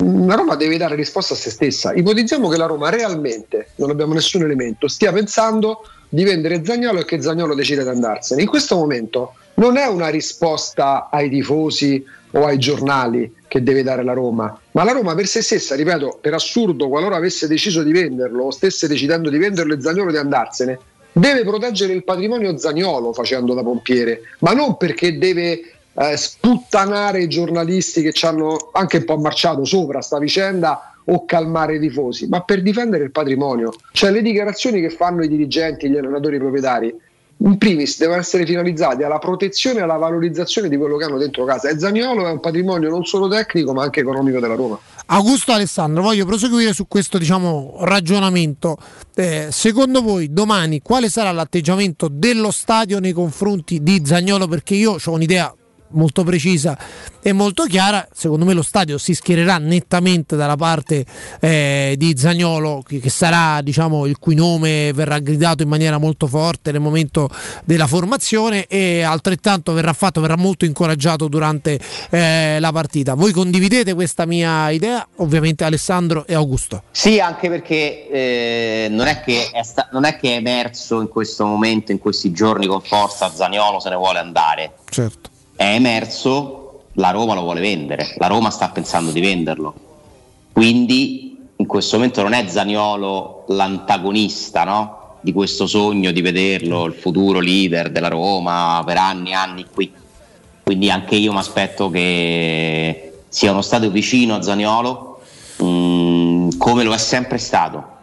La 0.00 0.34
Roma 0.36 0.54
deve 0.54 0.76
dare 0.76 0.94
risposta 0.94 1.34
a 1.34 1.36
se 1.36 1.50
stessa. 1.50 1.92
Ipotizziamo 1.92 2.48
che 2.48 2.56
la 2.56 2.66
Roma 2.66 2.88
realmente, 2.88 3.70
non 3.76 3.90
abbiamo 3.90 4.14
nessun 4.14 4.42
elemento, 4.42 4.86
stia 4.86 5.12
pensando 5.12 5.82
di 6.08 6.22
vendere 6.22 6.64
Zagnolo 6.64 7.00
e 7.00 7.04
che 7.04 7.20
Zagnolo 7.20 7.54
decide 7.54 7.82
di 7.82 7.88
andarsene. 7.88 8.42
In 8.42 8.48
questo 8.48 8.76
momento 8.76 9.34
non 9.54 9.76
è 9.76 9.86
una 9.86 10.08
risposta 10.08 11.08
ai 11.10 11.28
tifosi 11.28 12.04
o 12.32 12.44
ai 12.44 12.58
giornali 12.58 13.34
che 13.48 13.62
deve 13.62 13.82
dare 13.82 14.04
la 14.04 14.12
Roma, 14.12 14.56
ma 14.72 14.84
la 14.84 14.92
Roma 14.92 15.14
per 15.14 15.26
se 15.26 15.42
stessa, 15.42 15.74
ripeto, 15.74 16.18
per 16.20 16.34
assurdo, 16.34 16.88
qualora 16.88 17.16
avesse 17.16 17.48
deciso 17.48 17.82
di 17.82 17.90
venderlo 17.90 18.44
o 18.44 18.50
stesse 18.50 18.86
decidendo 18.86 19.30
di 19.30 19.38
venderlo 19.38 19.74
e 19.74 19.80
Zagnolo 19.80 20.10
di 20.10 20.18
andarsene, 20.18 20.78
deve 21.10 21.42
proteggere 21.42 21.92
il 21.92 22.04
patrimonio 22.04 22.56
Zagnolo 22.56 23.12
facendo 23.12 23.54
da 23.54 23.62
pompiere, 23.62 24.20
ma 24.40 24.52
non 24.52 24.76
perché 24.76 25.18
deve 25.18 25.77
eh, 26.00 26.16
sputtanare 26.16 27.22
i 27.22 27.28
giornalisti 27.28 28.02
che 28.02 28.12
ci 28.12 28.24
hanno 28.24 28.70
anche 28.72 28.98
un 28.98 29.04
po' 29.04 29.18
marciato 29.18 29.64
sopra 29.64 30.00
sta 30.00 30.18
vicenda 30.18 30.94
o 31.04 31.24
calmare 31.24 31.76
i 31.76 31.80
tifosi, 31.80 32.28
ma 32.28 32.42
per 32.42 32.62
difendere 32.62 33.02
il 33.04 33.10
patrimonio. 33.10 33.72
Cioè 33.92 34.10
le 34.10 34.22
dichiarazioni 34.22 34.80
che 34.80 34.90
fanno 34.90 35.24
i 35.24 35.28
dirigenti, 35.28 35.88
gli 35.88 35.96
allenatori 35.96 36.36
i 36.36 36.38
proprietari, 36.38 36.94
in 37.40 37.56
primis 37.56 37.98
devono 37.98 38.18
essere 38.18 38.44
finalizzati 38.44 39.04
alla 39.04 39.18
protezione 39.18 39.78
e 39.78 39.82
alla 39.82 39.96
valorizzazione 39.96 40.68
di 40.68 40.76
quello 40.76 40.96
che 40.96 41.04
hanno 41.04 41.18
dentro 41.18 41.44
casa. 41.44 41.68
E 41.68 41.78
Zaniolo 41.78 42.26
è 42.26 42.30
un 42.30 42.40
patrimonio 42.40 42.90
non 42.90 43.04
solo 43.04 43.28
tecnico 43.28 43.72
ma 43.72 43.84
anche 43.84 44.00
economico 44.00 44.38
della 44.38 44.54
Roma. 44.54 44.78
Augusto 45.06 45.52
Alessandro, 45.52 46.02
voglio 46.02 46.26
proseguire 46.26 46.74
su 46.74 46.86
questo 46.86 47.16
diciamo, 47.16 47.76
ragionamento. 47.80 48.76
Eh, 49.14 49.48
secondo 49.50 50.02
voi 50.02 50.32
domani 50.32 50.82
quale 50.82 51.08
sarà 51.08 51.32
l'atteggiamento 51.32 52.08
dello 52.10 52.50
stadio 52.50 52.98
nei 52.98 53.12
confronti 53.12 53.82
di 53.82 54.02
Zagnolo? 54.04 54.46
Perché 54.46 54.74
io 54.74 54.96
ho 55.02 55.12
un'idea 55.12 55.54
molto 55.90 56.24
precisa 56.24 56.76
e 57.20 57.32
molto 57.32 57.64
chiara. 57.64 58.06
Secondo 58.12 58.44
me 58.44 58.52
lo 58.52 58.62
stadio 58.62 58.98
si 58.98 59.14
schiererà 59.14 59.58
nettamente 59.58 60.36
dalla 60.36 60.56
parte 60.56 61.04
eh, 61.40 61.94
di 61.96 62.16
Zagnolo, 62.16 62.82
che, 62.86 63.08
sarà 63.08 63.60
diciamo, 63.62 64.06
il 64.06 64.18
cui 64.18 64.34
nome 64.34 64.92
verrà 64.92 65.18
gridato 65.18 65.62
in 65.62 65.68
maniera 65.68 65.98
molto 65.98 66.26
forte 66.26 66.72
nel 66.72 66.80
momento 66.80 67.28
della 67.64 67.86
formazione 67.86 68.66
e 68.66 69.02
altrettanto 69.02 69.72
verrà 69.72 69.92
fatto, 69.92 70.20
verrà 70.20 70.36
molto 70.36 70.64
incoraggiato 70.64 71.28
durante 71.28 71.78
eh, 72.10 72.58
la 72.60 72.72
partita. 72.72 73.14
Voi 73.14 73.32
condividete 73.32 73.94
questa 73.94 74.26
mia 74.26 74.70
idea? 74.70 75.06
Ovviamente 75.16 75.64
Alessandro 75.64 76.26
e 76.26 76.34
Augusto. 76.34 76.82
Sì, 76.90 77.20
anche 77.20 77.48
perché 77.48 78.08
eh, 78.08 78.86
non, 78.90 79.06
è 79.06 79.20
che 79.20 79.50
è 79.52 79.62
sta- 79.62 79.88
non 79.92 80.04
è 80.04 80.16
che 80.16 80.34
è 80.34 80.36
emerso 80.36 81.00
in 81.00 81.08
questo 81.08 81.44
momento, 81.44 81.92
in 81.92 81.98
questi 81.98 82.32
giorni 82.32 82.66
con 82.66 82.80
forza, 82.80 83.30
Zagnolo 83.30 83.80
se 83.80 83.90
ne 83.90 83.96
vuole 83.96 84.18
andare. 84.18 84.72
Certo 84.88 85.36
è 85.58 85.74
emerso, 85.74 86.84
la 86.92 87.10
Roma 87.10 87.34
lo 87.34 87.40
vuole 87.40 87.58
vendere, 87.58 88.14
la 88.18 88.28
Roma 88.28 88.48
sta 88.50 88.68
pensando 88.68 89.10
di 89.10 89.20
venderlo. 89.20 89.74
Quindi 90.52 91.36
in 91.56 91.66
questo 91.66 91.96
momento 91.96 92.22
non 92.22 92.32
è 92.32 92.46
Zaniolo 92.46 93.42
l'antagonista 93.48 94.62
no? 94.62 95.16
di 95.20 95.32
questo 95.32 95.66
sogno 95.66 96.12
di 96.12 96.20
vederlo, 96.20 96.84
il 96.84 96.92
futuro 96.92 97.40
leader 97.40 97.90
della 97.90 98.06
Roma 98.06 98.80
per 98.86 98.98
anni 98.98 99.30
e 99.30 99.34
anni 99.34 99.66
qui. 99.68 99.92
Quindi 100.62 100.92
anche 100.92 101.16
io 101.16 101.32
mi 101.32 101.38
aspetto 101.38 101.90
che 101.90 103.22
sia 103.26 103.50
uno 103.50 103.62
stadio 103.62 103.90
vicino 103.90 104.36
a 104.36 104.42
Zaniolo, 104.42 105.20
mm, 105.60 106.50
come 106.56 106.84
lo 106.84 106.94
è 106.94 106.98
sempre 106.98 107.38
stato. 107.38 107.96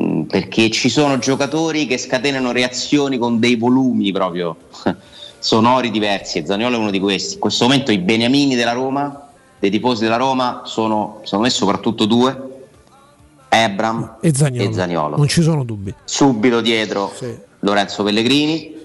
Mm, 0.00 0.22
perché 0.22 0.70
ci 0.70 0.88
sono 0.88 1.18
giocatori 1.18 1.84
che 1.84 1.98
scatenano 1.98 2.52
reazioni 2.52 3.18
con 3.18 3.38
dei 3.38 3.56
volumi 3.56 4.12
proprio 4.12 4.56
sonori 5.42 5.90
diversi 5.90 6.38
e 6.38 6.46
Zaniolo 6.46 6.76
è 6.76 6.78
uno 6.78 6.90
di 6.90 7.00
questi. 7.00 7.34
In 7.34 7.40
questo 7.40 7.64
momento 7.64 7.90
i 7.90 7.98
beniamini 7.98 8.54
della 8.54 8.72
Roma, 8.72 9.28
dei 9.58 9.70
tifosi 9.70 10.04
della 10.04 10.16
Roma, 10.16 10.62
sono 10.64 11.18
secondo 11.24 11.46
me 11.46 11.50
soprattutto 11.50 12.04
due, 12.06 12.50
Ebram 13.48 14.18
e 14.20 14.32
Zaniolo. 14.32 14.70
e 14.70 14.72
Zaniolo. 14.72 15.16
Non 15.16 15.26
ci 15.26 15.42
sono 15.42 15.64
dubbi. 15.64 15.92
Subito 16.04 16.60
dietro 16.60 17.12
sì. 17.14 17.36
Lorenzo 17.60 18.04
Pellegrini. 18.04 18.80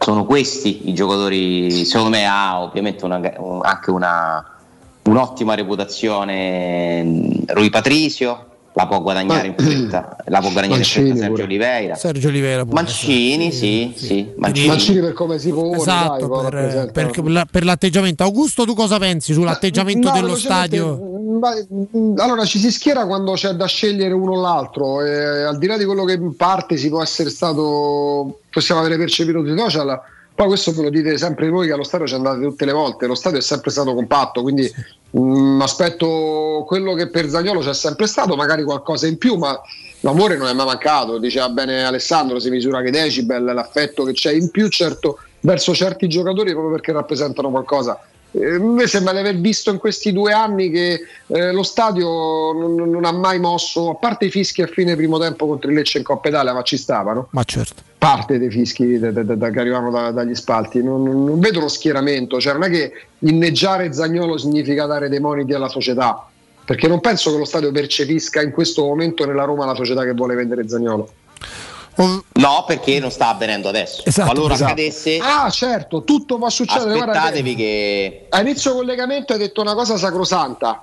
Sono 0.00 0.24
questi 0.24 0.88
i 0.88 0.94
giocatori, 0.94 1.84
secondo 1.84 2.10
me 2.10 2.26
ha 2.26 2.60
ovviamente 2.60 3.04
una, 3.04 3.20
anche 3.62 3.90
una, 3.90 4.44
un'ottima 5.02 5.54
reputazione 5.54 7.42
Rui 7.46 7.68
Patrisio, 7.68 8.47
la 8.78 8.86
può 8.86 9.02
guadagnare 9.02 9.48
in 9.48 9.54
fretta, 9.56 10.16
la 10.26 10.38
può 10.38 10.50
guadagnare 10.50 10.80
Mancini 10.80 11.08
in 11.08 11.16
fretta 11.16 11.26
Sergio 11.26 11.42
Oliveira. 11.42 11.94
Sergio 11.96 12.28
Oliveira 12.28 12.64
Mancini, 12.64 13.50
sì, 13.50 13.92
sì, 13.96 14.06
sì. 14.06 14.32
Mancini. 14.36 14.68
Mancini. 14.68 15.00
per 15.00 15.12
come 15.14 15.38
si 15.40 15.50
pone, 15.50 15.76
esatto, 15.76 16.26
dai, 16.26 16.90
per, 16.92 17.10
per, 17.10 17.46
per, 17.50 17.64
l'atteggiamento. 17.64 18.22
Augusto, 18.22 18.64
tu 18.64 18.74
cosa 18.74 18.98
pensi 18.98 19.32
sull'atteggiamento 19.32 20.08
no, 20.08 20.14
dello 20.14 20.36
stadio? 20.36 20.96
Mm, 20.96 22.18
allora 22.18 22.44
ci 22.44 22.58
si 22.58 22.70
schiera 22.70 23.04
quando 23.04 23.32
c'è 23.32 23.52
da 23.52 23.66
scegliere 23.66 24.14
uno 24.14 24.32
o 24.32 24.40
l'altro, 24.40 25.04
e, 25.04 25.42
al 25.42 25.58
di 25.58 25.66
là 25.66 25.76
di 25.76 25.84
quello 25.84 26.04
che 26.04 26.12
in 26.12 26.36
parte 26.36 26.76
si 26.76 26.88
può 26.88 27.02
essere 27.02 27.30
stato, 27.30 28.40
possiamo 28.48 28.80
avere 28.80 28.96
percepito 28.96 29.44
sui 29.44 29.58
social 29.58 30.00
poi 30.38 30.46
questo 30.46 30.70
ve 30.70 30.82
lo 30.82 30.90
dite 30.90 31.18
sempre 31.18 31.48
voi 31.48 31.66
che 31.66 31.72
allo 31.72 31.82
stadio 31.82 32.06
ci 32.06 32.14
andate 32.14 32.40
tutte 32.40 32.64
le 32.64 32.70
volte, 32.70 33.08
lo 33.08 33.16
stadio 33.16 33.40
è 33.40 33.42
sempre 33.42 33.72
stato 33.72 33.92
compatto, 33.92 34.42
quindi 34.42 34.72
mh, 35.10 35.20
mm, 35.20 35.60
aspetto 35.60 36.62
quello 36.64 36.94
che 36.94 37.08
per 37.08 37.28
Zagnolo 37.28 37.58
c'è 37.58 37.74
sempre 37.74 38.06
stato, 38.06 38.36
magari 38.36 38.62
qualcosa 38.62 39.08
in 39.08 39.18
più, 39.18 39.34
ma 39.34 39.60
l'amore 40.02 40.36
non 40.36 40.46
è 40.46 40.52
mai 40.52 40.66
mancato, 40.66 41.18
diceva 41.18 41.48
bene 41.48 41.82
Alessandro, 41.82 42.38
si 42.38 42.50
misura 42.50 42.82
che 42.82 42.92
decibel, 42.92 43.42
l'affetto 43.42 44.04
che 44.04 44.12
c'è 44.12 44.30
in 44.30 44.48
più 44.52 44.68
certo, 44.68 45.18
verso 45.40 45.74
certi 45.74 46.06
giocatori 46.06 46.52
proprio 46.52 46.70
perché 46.70 46.92
rappresentano 46.92 47.50
qualcosa 47.50 47.98
eh, 48.32 48.58
mi 48.58 48.86
sembra 48.86 49.12
di 49.12 49.18
aver 49.20 49.38
visto 49.38 49.70
in 49.70 49.78
questi 49.78 50.12
due 50.12 50.32
anni 50.32 50.70
che 50.70 51.00
eh, 51.26 51.52
lo 51.52 51.62
stadio 51.62 52.52
non, 52.52 52.74
non, 52.74 53.04
ha 53.04 53.12
mai 53.12 53.40
mosso, 53.40 53.90
a 53.90 53.94
parte 53.94 54.26
i 54.26 54.30
fischi 54.30 54.60
a 54.60 54.66
fine 54.66 54.96
primo 54.96 55.18
tempo 55.18 55.46
contro 55.46 55.70
il 55.70 55.76
Lecce 55.76 55.98
in 55.98 56.04
Coppa 56.04 56.28
Italia, 56.28 56.52
ma 56.52 56.62
ci 56.62 56.76
stavano. 56.76 57.28
Ma 57.30 57.42
certo. 57.44 57.82
Parte 57.96 58.38
dei 58.38 58.50
fischi 58.50 58.98
de, 58.98 59.12
de, 59.12 59.24
de, 59.24 59.50
che 59.50 59.60
arrivavano 59.60 59.90
da, 59.90 60.10
dagli 60.10 60.34
spalti, 60.34 60.82
non, 60.82 61.02
non, 61.02 61.40
vedo 61.40 61.60
lo 61.60 61.68
schieramento, 61.68 62.38
cioè 62.38 62.52
non 62.52 62.64
è 62.64 62.70
che 62.70 62.92
inneggiare 63.20 63.92
Zagnolo 63.92 64.36
significa 64.36 64.86
dare 64.86 65.08
dei 65.08 65.20
moniti 65.20 65.54
alla 65.54 65.68
società, 65.68 66.28
perché 66.64 66.86
non 66.86 67.00
penso 67.00 67.32
che 67.32 67.38
lo 67.38 67.44
stadio 67.44 67.72
percepisca 67.72 68.42
in 68.42 68.50
questo 68.50 68.84
momento 68.84 69.24
nella 69.24 69.44
Roma 69.44 69.64
la 69.64 69.74
società 69.74 70.04
che 70.04 70.12
vuole 70.12 70.34
vendere 70.34 70.68
Zagnolo. 70.68 71.10
No, 72.04 72.64
perché 72.66 73.00
non 73.00 73.10
sta 73.10 73.28
avvenendo 73.30 73.68
adesso. 73.68 74.02
Esatto, 74.04 74.30
Qualora 74.30 74.54
esatto. 74.54 74.70
accadesse, 74.70 75.18
ah, 75.18 75.50
certo, 75.50 76.04
tutto 76.04 76.38
può 76.38 76.48
succedere. 76.48 76.98
Aspettatevi 76.98 77.54
che... 77.56 78.26
A 78.28 78.40
inizio 78.40 78.74
collegamento 78.74 79.32
hai 79.32 79.38
detto 79.38 79.60
una 79.60 79.74
cosa 79.74 79.96
sacrosanta 79.96 80.82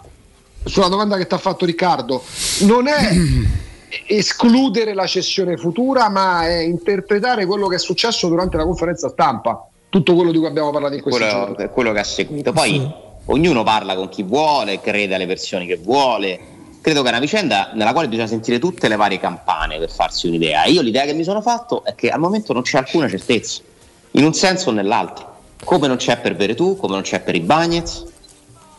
sulla 0.65 0.87
domanda 0.89 1.15
che 1.15 1.25
ti 1.25 1.33
ha 1.33 1.37
fatto 1.37 1.65
Riccardo. 1.65 2.21
Non 2.61 2.87
è 2.87 3.13
escludere 4.07 4.93
la 4.93 5.07
cessione 5.07 5.55
futura, 5.55 6.09
ma 6.09 6.45
è 6.47 6.57
interpretare 6.57 7.45
quello 7.45 7.67
che 7.67 7.75
è 7.75 7.79
successo 7.79 8.27
durante 8.27 8.57
la 8.57 8.63
conferenza 8.63 9.07
stampa. 9.07 9.69
Tutto 9.87 10.15
quello 10.15 10.31
di 10.31 10.37
cui 10.37 10.47
abbiamo 10.47 10.71
parlato 10.71 10.95
in 10.95 11.01
questi 11.01 11.21
quello, 11.21 11.45
giorni. 11.45 11.69
Quello 11.69 11.93
che 11.93 11.99
ha 11.99 12.03
seguito. 12.03 12.51
Poi 12.51 12.71
sì. 12.71 12.91
ognuno 13.27 13.63
parla 13.63 13.95
con 13.95 14.09
chi 14.09 14.23
vuole, 14.23 14.81
crede 14.81 15.15
alle 15.15 15.25
versioni 15.25 15.65
che 15.65 15.77
vuole 15.77 16.54
credo 16.85 17.01
che 17.01 17.07
è 17.07 17.11
una 17.13 17.19
vicenda 17.19 17.71
nella 17.73 17.93
quale 17.93 18.07
bisogna 18.07 18.27
sentire 18.27 18.59
tutte 18.59 18.87
le 18.87 18.95
varie 18.95 19.19
campane 19.19 19.79
per 19.79 19.89
farsi 19.89 20.27
un'idea. 20.27 20.65
io 20.65 20.83
l'idea 20.83 21.03
che 21.05 21.13
mi 21.13 21.23
sono 21.23 21.41
fatto 21.41 21.83
è 21.83 21.95
che 21.95 22.11
al 22.11 22.19
momento 22.19 22.53
non 22.53 22.61
c'è 22.61 22.77
alcuna 22.77 23.09
certezza, 23.09 23.63
in 24.11 24.23
un 24.23 24.35
senso 24.35 24.69
o 24.69 24.71
nell'altro. 24.71 25.33
Come 25.63 25.87
non 25.87 25.97
c'è 25.97 26.19
per 26.19 26.35
Veretù, 26.35 26.77
come 26.77 26.93
non 26.93 27.01
c'è 27.01 27.21
per 27.21 27.33
i 27.33 27.39
Bagnets, 27.39 28.05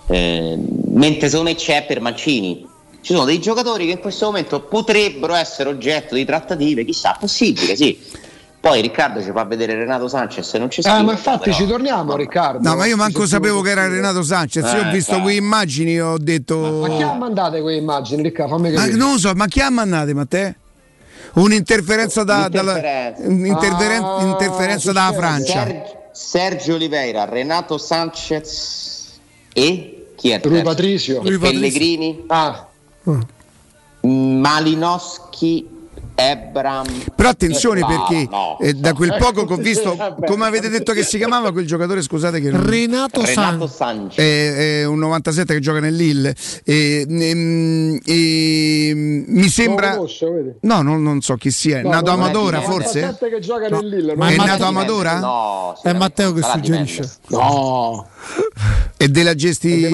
eh, 0.07 0.57
mentre 0.91 1.29
secondo 1.29 1.51
me 1.51 1.57
c'è 1.57 1.85
per 1.85 2.01
Mancini. 2.01 2.65
Ci 3.01 3.13
sono 3.13 3.25
dei 3.25 3.41
giocatori 3.41 3.87
che 3.87 3.93
in 3.93 3.99
questo 3.99 4.27
momento 4.27 4.61
potrebbero 4.61 5.35
essere 5.35 5.69
oggetto 5.69 6.15
di 6.15 6.25
trattative, 6.25 6.85
chissà, 6.85 7.17
possibile, 7.19 7.75
sì 7.75 7.99
poi 8.67 8.81
Riccardo 8.81 9.23
ci 9.23 9.31
fa 9.31 9.45
vedere 9.45 9.77
Renato 9.77 10.09
Sanchez 10.09 10.55
e 10.55 10.59
non 10.59 10.71
ci 10.71 10.83
sta. 10.83 10.99
Eh, 10.99 11.03
ma 11.03 11.13
infatti 11.13 11.51
però... 11.51 11.57
ci 11.57 11.67
torniamo 11.67 12.17
Riccardo. 12.17 12.69
No, 12.69 12.75
ma 12.75 12.87
io 12.87 12.97
manco 12.97 13.25
sapevo 13.25 13.61
che 13.61 13.71
era 13.71 13.87
Renato 13.87 14.23
Sanchez. 14.23 14.65
Eh, 14.65 14.77
io 14.77 14.89
ho 14.89 14.91
visto 14.91 15.21
quelle 15.21 15.37
immagini 15.37 16.01
ho 16.01 16.19
detto. 16.19 16.59
Ma, 16.59 16.89
ma 16.89 16.97
chi 16.97 17.03
ha 17.03 17.13
mandato 17.13 17.61
quelle 17.61 17.77
immagini, 17.77 18.23
Riccardo? 18.23 18.57
Fammi 18.57 18.73
capire. 18.73 18.91
Ma 18.91 18.97
non 18.97 19.13
lo 19.13 19.19
so, 19.19 19.33
ma 19.35 19.47
chi 19.47 19.61
ha 19.61 19.71
mandato, 19.71 20.13
Matteo? 20.15 20.55
Un'interferenza 21.35 22.25
da, 22.25 22.49
un'interferenza. 22.53 23.23
Dalla, 23.23 23.35
un'interferen- 23.35 24.03
ah, 24.03 24.23
interferenza 24.23 24.93
dalla 24.93 25.13
Francia. 25.13 25.65
Sergio, 25.65 26.09
Sergio 26.13 26.75
Oliveira, 26.75 27.25
Renato 27.25 27.79
Sanchez 27.79 29.21
E 29.53 30.07
chi 30.17 30.31
è 30.31 30.41
Rui? 30.43 30.63
Patricio. 30.63 31.21
Pellegrini? 31.21 32.25
Ah. 32.27 32.67
Malinowski, 34.01 35.69
Ebram. 36.19 36.87
Però 37.15 37.29
attenzione 37.29 37.81
Eh, 37.81 37.83
no, 37.83 37.89
perché 37.89 38.29
no. 38.31 38.59
eh, 38.59 38.73
da 38.73 38.95
quel 38.95 39.15
poco 39.19 39.45
che 39.45 39.53
ho 39.53 39.57
visto, 39.57 39.97
come 40.27 40.47
avete 40.47 40.69
detto 40.71 40.93
che 40.93 41.03
si 41.05 41.19
chiamava 41.19 41.53
quel 41.53 41.67
giocatore, 41.67 42.01
scusate 42.03 42.41
che 42.41 42.51
non- 42.51 42.65
Renato, 42.67 43.23
Renato 43.23 43.67
San. 43.67 44.09
Sanchez. 44.09 44.17
è, 44.25 44.81
è 44.81 44.85
un 44.87 44.99
97 44.99 45.53
che 45.55 45.61
gioca 45.61 45.79
nell'Ill 45.81 46.33
e, 46.65 47.05
ehm, 47.09 48.01
e, 48.05 48.93
mi 49.27 49.49
sembra 49.49 49.91
conosce, 49.97 50.57
no 50.61 50.83
non, 50.83 51.03
non 51.03 51.21
so 51.21 51.35
chi 51.37 51.51
sia 51.51 51.79
è 51.79 51.83
No, 51.83 51.91
nato 51.91 52.11
Amadora 52.11 52.61
forse 52.63 53.01
97 53.01 53.29
che 53.35 53.41
gioca 53.41 53.69
nell'Ille, 53.69 54.17
Ma 54.17 54.29
è 54.29 54.33
è 54.33 54.37
nato 54.37 54.65
Amadora 54.65 55.19
No, 55.19 55.79
È 55.83 55.93
Matteo 55.93 56.33
che 56.33 56.43
suggerisce. 56.43 57.09
No, 57.29 58.07
è 58.97 59.09
della 59.09 59.35
gesti 59.35 59.89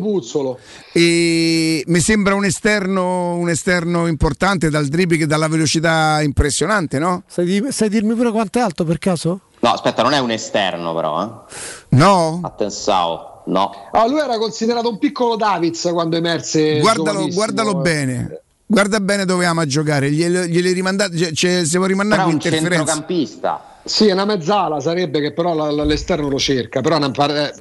Puzzolo. 0.00 0.58
e 0.92 1.82
mi 1.86 2.00
sembra 2.00 2.34
un 2.34 2.44
esterno 2.44 3.34
un 3.36 3.48
esterno 3.48 4.06
importante 4.06 4.68
dal 4.70 4.88
dribbling 4.96 5.24
dalla 5.24 5.48
velocità 5.48 6.20
impressionante 6.22 6.98
no? 6.98 7.22
Sai, 7.26 7.44
di- 7.44 7.66
sai 7.70 7.88
dirmi 7.88 8.14
pure 8.14 8.30
quanto 8.30 8.58
è 8.58 8.62
alto 8.62 8.84
per 8.84 8.98
caso? 8.98 9.40
No, 9.60 9.70
aspetta, 9.72 10.02
non 10.02 10.12
è 10.12 10.18
un 10.18 10.30
esterno 10.30 10.94
però, 10.94 11.22
eh. 11.22 11.54
no? 11.96 12.40
Attensao, 12.42 13.42
no. 13.46 13.72
Ah, 13.92 14.06
lui 14.06 14.18
era 14.18 14.38
considerato 14.38 14.88
un 14.88 14.98
piccolo 14.98 15.36
Davids 15.36 15.88
quando 15.92 16.16
emerse. 16.16 16.78
guardalo, 16.80 17.28
guardalo 17.28 17.74
bene 17.76 18.40
guarda 18.68 18.98
bene 18.98 19.24
dove 19.24 19.46
ama 19.46 19.64
giocare 19.64 20.10
gliele, 20.10 20.48
gliele 20.48 20.72
rimandate 20.72 21.16
cioè, 21.16 21.30
cioè, 21.32 21.64
se 21.64 21.76
vuoi 21.78 21.88
rimandare 21.90 22.22
Però 22.22 22.32
è 22.32 22.34
un 22.34 22.40
centrocampista. 22.40 23.62
Sì, 23.84 24.08
è 24.08 24.12
una 24.12 24.24
mezzala 24.24 24.80
sarebbe 24.80 25.20
che 25.20 25.32
però 25.32 25.54
la- 25.54 25.70
la- 25.70 25.84
l'esterno 25.84 26.28
lo 26.28 26.38
cerca, 26.38 26.80
però 26.80 26.98
è, 26.98 27.52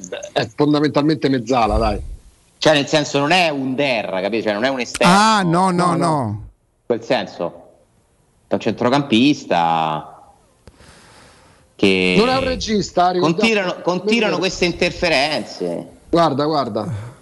fondamentalmente 0.56 1.30
mezzala, 1.30 1.78
dai. 1.78 2.02
Cioè, 2.57 2.74
nel 2.74 2.88
senso, 2.88 3.20
non 3.20 3.30
è 3.32 3.49
un 3.49 3.76
der, 3.76 4.10
capito? 4.24 4.45
Cioè, 4.45 4.53
non 4.53 4.64
è 4.64 4.70
un 4.70 4.80
esterno. 4.80 5.14
ah 5.16 5.41
no 5.44 5.70
no 5.70 5.86
No, 5.86 5.86
no, 5.91 5.95
no. 5.95 6.44
In 6.88 6.98
quel 6.98 7.03
senso. 7.03 7.62
È 8.48 8.53
un 8.53 8.60
centrocampista 8.60 10.32
che 11.76 12.14
Non 12.18 12.30
è 12.30 12.38
un 12.38 12.44
regista, 12.44 13.12
continuano, 13.18 13.82
continuano 13.82 14.38
queste 14.38 14.66
interferenze. 14.66 15.88
Guarda, 16.10 16.45
guarda. 16.45 17.14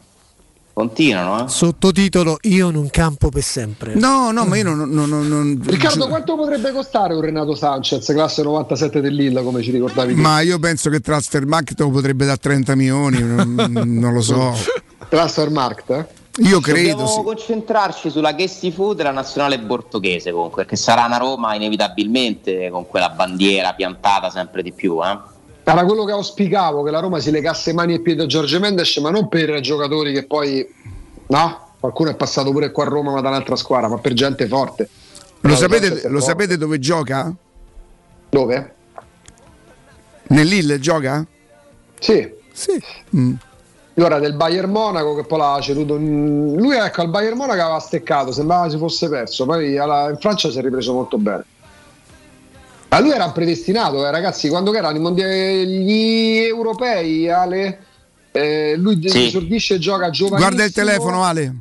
Continuano, 0.73 1.45
eh? 1.45 1.49
Sottotitolo 1.49 2.39
Io 2.41 2.71
non 2.71 2.89
campo 2.89 3.29
per 3.29 3.43
sempre. 3.43 3.93
no 3.93 4.31
no 4.31 4.43
ma 4.45 4.57
io 4.57 4.63
non, 4.63 4.89
non- 4.89 5.07
non- 5.07 5.27
non- 5.27 5.61
Riccardo, 5.63 6.07
quanto 6.07 6.35
potrebbe 6.35 6.71
costare 6.71 7.13
un 7.13 7.21
Renato 7.21 7.53
Sanchez, 7.55 8.03
classe 8.07 8.41
97 8.41 8.99
dell'Illa, 8.99 9.43
come 9.43 9.61
ci 9.61 9.69
ricordavi? 9.71 10.15
Ma 10.15 10.41
io 10.41 10.57
penso 10.59 10.89
che 10.89 10.99
Transfer 10.99 11.45
Market 11.45 11.79
lo 11.79 11.89
potrebbe 11.91 12.25
dare 12.25 12.39
30 12.39 12.73
milioni, 12.75 13.21
non, 13.21 13.53
non 13.85 14.13
lo 14.13 14.21
so. 14.21 14.51
Transfer 15.09 15.49
Market, 15.51 15.89
eh? 15.91 16.21
Io 16.37 16.59
credo 16.61 16.89
Dobbiamo 16.89 17.07
sì. 17.09 17.23
concentrarci 17.23 18.09
sulla 18.09 18.33
Gessi 18.33 18.71
Food 18.71 18.99
e 18.99 19.03
la 19.03 19.11
nazionale 19.11 19.59
portoghese 19.59 20.31
comunque, 20.31 20.63
perché 20.63 20.75
sarà 20.75 21.05
una 21.05 21.17
Roma 21.17 21.53
inevitabilmente 21.53 22.69
con 22.71 22.87
quella 22.87 23.09
bandiera 23.09 23.73
piantata 23.73 24.31
sempre 24.31 24.63
di 24.63 24.71
più, 24.71 24.99
eh? 25.03 25.31
Era 25.65 25.85
quello 25.85 26.03
che 26.03 26.11
auspicavo, 26.11 26.83
che 26.83 26.91
la 26.91 26.99
Roma 26.99 27.19
si 27.19 27.31
legasse 27.31 27.71
mani 27.71 27.93
e 27.93 27.99
piedi 28.01 28.21
a 28.21 28.25
Giorgio 28.25 28.59
Mendes, 28.59 28.97
ma 28.97 29.11
non 29.11 29.29
per 29.29 29.59
giocatori 29.61 30.11
che 30.11 30.25
poi... 30.25 30.67
No? 31.27 31.67
Qualcuno 31.79 32.09
è 32.09 32.15
passato 32.15 32.51
pure 32.51 32.71
qua 32.71 32.85
a 32.85 32.87
Roma, 32.87 33.11
ma 33.11 33.21
da 33.21 33.29
un'altra 33.29 33.55
squadra, 33.55 33.87
ma 33.87 33.97
per 33.97 34.13
gente 34.13 34.47
forte. 34.47 34.89
Lo 35.41 35.55
sapete, 35.55 36.09
lo 36.09 36.19
sapete 36.19 36.57
dove 36.57 36.79
gioca? 36.79 37.33
Dove? 38.29 38.75
Nell'Ill 40.27 40.79
gioca? 40.79 41.25
Sì. 41.99 42.29
Sì. 42.51 42.81
Mm. 43.15 43.33
Era 43.95 44.17
del 44.19 44.33
Bayern 44.33 44.71
Monaco 44.71 45.13
che 45.15 45.23
poi 45.23 45.37
l'ha 45.37 45.59
ceduto. 45.61 45.95
in- 45.95 46.55
Lui 46.57 46.75
ecco 46.75 47.01
al 47.01 47.09
Bayern 47.09 47.37
Monaco 47.37 47.61
aveva 47.61 47.79
steccato, 47.79 48.31
sembrava 48.31 48.69
si 48.69 48.77
fosse 48.77 49.07
perso. 49.07 49.45
Poi 49.45 49.77
alla- 49.77 50.09
in 50.09 50.17
Francia 50.17 50.49
si 50.49 50.57
è 50.57 50.61
ripreso 50.61 50.93
molto 50.93 51.17
bene. 51.17 51.45
Ma 52.89 52.99
lui 52.99 53.11
era 53.11 53.29
predestinato, 53.31 54.05
eh, 54.05 54.11
ragazzi, 54.11 54.49
quando 54.49 54.71
che 54.71 54.77
erano 54.77 54.97
i 54.97 54.99
mondiali 54.99 55.65
gli 55.67 56.37
europei, 56.43 57.29
Ale, 57.29 57.85
eh, 58.31 58.75
lui 58.77 58.99
Sì. 59.07 59.25
esordisce 59.27 59.75
e 59.75 59.79
gioca 59.79 60.09
giovanissimo. 60.09 60.49
Guarda 60.49 60.63
il 60.63 60.73
telefono 60.73 61.23
Ale. 61.23 61.55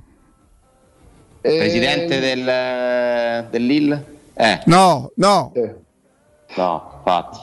eh, 1.44 1.56
Presidente 1.56 2.20
del, 2.20 3.46
dell'IL? 3.50 4.04
Eh, 4.34 4.60
No, 4.66 5.10
no. 5.16 5.50
eh, 5.54 5.74
no, 6.56 6.92
infatti. 6.98 7.38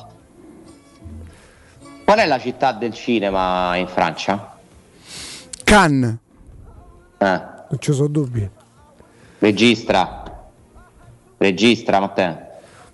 Qual 2.05 2.17
è 2.19 2.25
la 2.25 2.39
città 2.39 2.71
del 2.71 2.93
cinema 2.93 3.75
in 3.75 3.87
Francia? 3.87 4.57
Cannes. 5.69 6.15
Eh, 7.19 7.25
Non 7.69 7.77
ci 7.79 7.93
sono 7.93 8.07
dubbi. 8.07 8.49
registra. 9.39 10.23
Registra, 11.37 11.99
Matteo. 11.99 12.47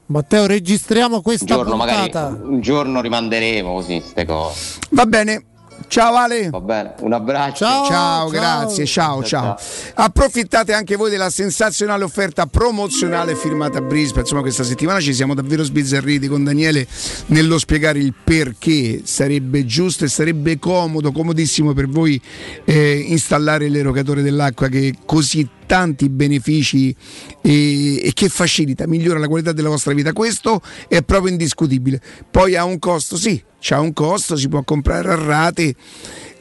Matteo, 0.07 0.45
registriamo 0.45 1.15
Un 1.15 1.21
questa 1.21 1.45
giorno, 1.45 1.75
magari, 1.77 2.09
puntata. 2.11 2.27
un 2.43 2.59
giorno 2.61 3.01
rimanderemo 3.01 3.73
così, 3.73 3.99
queste 3.99 4.25
cose. 4.25 4.79
Va 4.89 5.05
bene. 5.05 5.45
Ciao 5.87 6.15
Ale. 6.15 6.49
Va 6.49 6.61
bene, 6.61 6.93
un 7.01 7.13
abbraccio. 7.13 7.65
Ciao. 7.65 7.85
Ciao, 7.85 8.29
grazie, 8.29 8.85
ciao, 8.85 9.23
ciao. 9.23 9.55
Approfittate 9.93 10.73
anche 10.73 10.95
voi 10.95 11.09
della 11.09 11.29
sensazionale 11.29 12.03
offerta 12.03 12.45
promozionale 12.45 13.35
firmata 13.35 13.77
a 13.77 13.81
Brisbane. 13.81 14.21
Insomma, 14.21 14.41
questa 14.41 14.63
settimana 14.63 14.99
ci 14.99 15.13
siamo 15.13 15.33
davvero 15.33 15.63
sbizzarriti 15.63 16.27
con 16.27 16.43
Daniele 16.43 16.87
nello 17.27 17.57
spiegare 17.57 17.99
il 17.99 18.13
perché 18.23 19.01
sarebbe 19.03 19.65
giusto 19.65 20.05
e 20.05 20.07
sarebbe 20.07 20.59
comodo, 20.59 21.11
comodissimo 21.11 21.73
per 21.73 21.87
voi 21.87 22.21
eh, 22.65 23.05
installare 23.07 23.69
l'erogatore 23.69 24.21
dell'acqua 24.21 24.67
che 24.67 24.95
così 25.05 25.47
tanti 25.65 26.09
benefici 26.09 26.95
e, 27.41 28.07
e 28.07 28.11
che 28.13 28.29
facilita, 28.29 28.87
migliora 28.87 29.19
la 29.19 29.27
qualità 29.27 29.51
della 29.51 29.69
vostra 29.69 29.93
vita. 29.93 30.13
Questo 30.13 30.61
è 30.87 31.01
proprio 31.01 31.31
indiscutibile. 31.31 32.01
Poi 32.29 32.55
ha 32.55 32.63
un 32.63 32.79
costo, 32.79 33.17
sì, 33.17 33.41
c'ha 33.65 33.79
un 33.79 33.93
costo, 33.93 34.35
si 34.35 34.47
può 34.47 34.61
comprare 34.61 35.11
a 35.11 35.15
rate. 35.15 35.75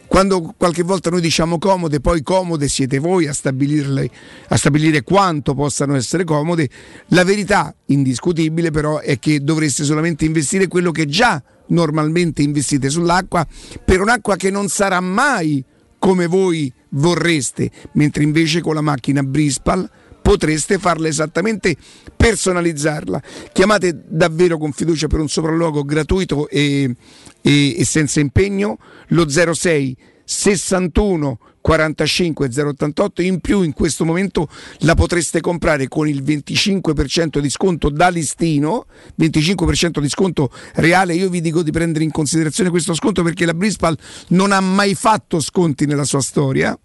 Quando 0.07 0.55
qualche 0.59 0.83
volta 0.83 1.09
noi 1.09 1.23
diciamo 1.23 1.59
comode, 1.59 2.01
poi 2.01 2.23
comode 2.23 2.69
siete 2.69 2.99
voi 2.99 3.27
a, 3.27 3.31
a 3.31 4.57
stabilire 4.57 5.03
quanto 5.03 5.55
possano 5.55 5.97
essere 5.97 6.25
comode. 6.25 6.69
La 7.09 7.25
verità 7.25 7.75
indiscutibile 7.87 8.71
però 8.71 8.99
è 8.99 9.19
che 9.19 9.41
dovreste 9.41 9.85
solamente 9.85 10.27
investire 10.27 10.69
quello 10.69 10.91
che 10.91 11.07
già 11.07 11.43
normalmente 11.69 12.43
investite 12.43 12.91
sull'acqua 12.91 13.47
per 13.83 14.03
un'acqua 14.03 14.37
che 14.37 14.51
non 14.51 14.69
sarà 14.69 15.01
mai 15.01 15.65
come 15.99 16.27
voi 16.27 16.71
vorreste, 16.91 17.71
mentre 17.93 18.23
invece 18.23 18.61
con 18.61 18.75
la 18.75 18.83
macchina 18.83 19.23
Brispal 19.23 19.91
potreste 20.25 20.79
farla 20.79 21.07
esattamente 21.09 21.77
personalizzarla. 22.17 23.23
Chiamate 23.53 24.05
davvero 24.09 24.57
con 24.57 24.73
fiducia 24.73 25.07
per 25.07 25.21
un 25.21 25.29
sopralluogo 25.29 25.85
gratuito 25.85 26.49
e, 26.49 26.97
e- 27.43 27.77
e 27.79 27.85
senza 27.85 28.21
impegno 28.21 28.79
lo 29.09 29.29
06 29.29 29.95
61 30.25 31.39
45 31.61 32.49
088 32.49 33.21
in 33.21 33.41
più 33.41 33.61
in 33.61 33.75
questo 33.75 34.07
momento 34.07 34.49
la 34.81 34.95
potreste 34.95 35.43
comprare 35.43 35.89
con 35.89 36.09
il 36.09 36.23
25% 36.23 37.39
di 37.39 37.51
sconto 37.51 37.91
da 37.91 38.09
listino 38.09 38.87
25% 39.21 40.01
di 40.01 40.09
sconto 40.09 40.51
reale. 40.77 41.15
Io 41.15 41.29
vi 41.29 41.43
dico 41.43 41.63
di 41.63 41.71
prendere 41.71 42.05
in 42.05 42.11
considerazione 42.11 42.71
questo 42.71 42.95
sconto 42.95 43.23
perché 43.23 43.45
la 43.45 43.53
Brispal 43.53 43.97
non 44.29 44.53
ha 44.53 44.61
mai 44.61 44.95
fatto 44.95 45.39
sconti 45.39 45.85
nella 45.85 46.05
sua 46.05 46.23
storia 46.23 46.79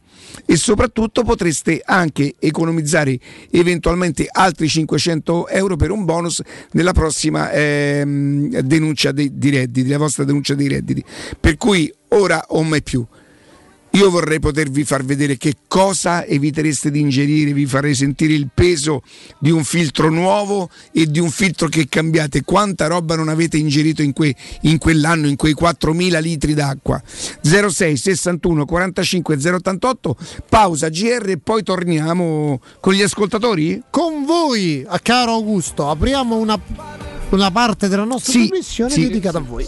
e 0.45 0.55
soprattutto 0.55 1.23
potreste 1.23 1.81
anche 1.83 2.35
economizzare 2.39 3.19
eventualmente 3.51 4.27
altri 4.29 4.67
500 4.67 5.47
euro 5.47 5.75
per 5.75 5.91
un 5.91 6.05
bonus 6.05 6.41
nella 6.71 6.93
prossima 6.93 7.51
ehm, 7.51 8.59
denuncia 8.61 9.11
dei, 9.11 9.37
di 9.37 9.49
redditi, 9.49 9.89
la 9.89 9.97
vostra 9.97 10.23
denuncia 10.23 10.55
dei 10.55 10.67
redditi. 10.67 11.03
Per 11.39 11.57
cui 11.57 11.91
ora 12.09 12.43
o 12.49 12.63
mai 12.63 12.83
più. 12.83 13.05
Io 13.93 14.09
vorrei 14.11 14.39
potervi 14.39 14.83
far 14.83 15.03
vedere 15.03 15.35
che 15.37 15.55
cosa 15.67 16.23
evitereste 16.23 16.91
di 16.91 16.99
ingerire, 16.99 17.53
vi 17.53 17.65
farei 17.65 17.95
sentire 17.95 18.33
il 18.33 18.49
peso 18.53 19.01
di 19.39 19.49
un 19.49 19.63
filtro 19.63 20.09
nuovo 20.09 20.69
e 20.91 21.07
di 21.07 21.19
un 21.19 21.31
filtro 21.31 21.67
che 21.67 21.87
cambiate, 21.89 22.43
quanta 22.43 22.85
roba 22.85 23.15
non 23.15 23.29
avete 23.29 23.57
ingerito 23.57 24.03
in, 24.03 24.13
que- 24.13 24.35
in 24.61 24.77
quell'anno, 24.77 25.27
in 25.27 25.35
quei 25.35 25.55
4.000 25.59 26.21
litri 26.21 26.53
d'acqua. 26.53 27.01
06 27.41 27.97
61 27.97 28.65
45 28.65 29.35
088, 29.35 30.17
pausa 30.47 30.89
GR 30.89 31.27
e 31.29 31.37
poi 31.39 31.63
torniamo 31.63 32.61
con 32.79 32.93
gli 32.93 33.01
ascoltatori? 33.01 33.81
Con 33.89 34.23
voi, 34.23 34.83
a 34.87 34.99
caro 34.99 35.31
Augusto, 35.31 35.89
apriamo 35.89 36.37
una, 36.37 36.59
una 37.29 37.51
parte 37.51 37.87
della 37.87 38.03
nostra 38.03 38.31
Sì, 38.33 38.49
sì. 38.61 39.01
dedicata 39.07 39.39
a 39.39 39.41
voi. 39.41 39.67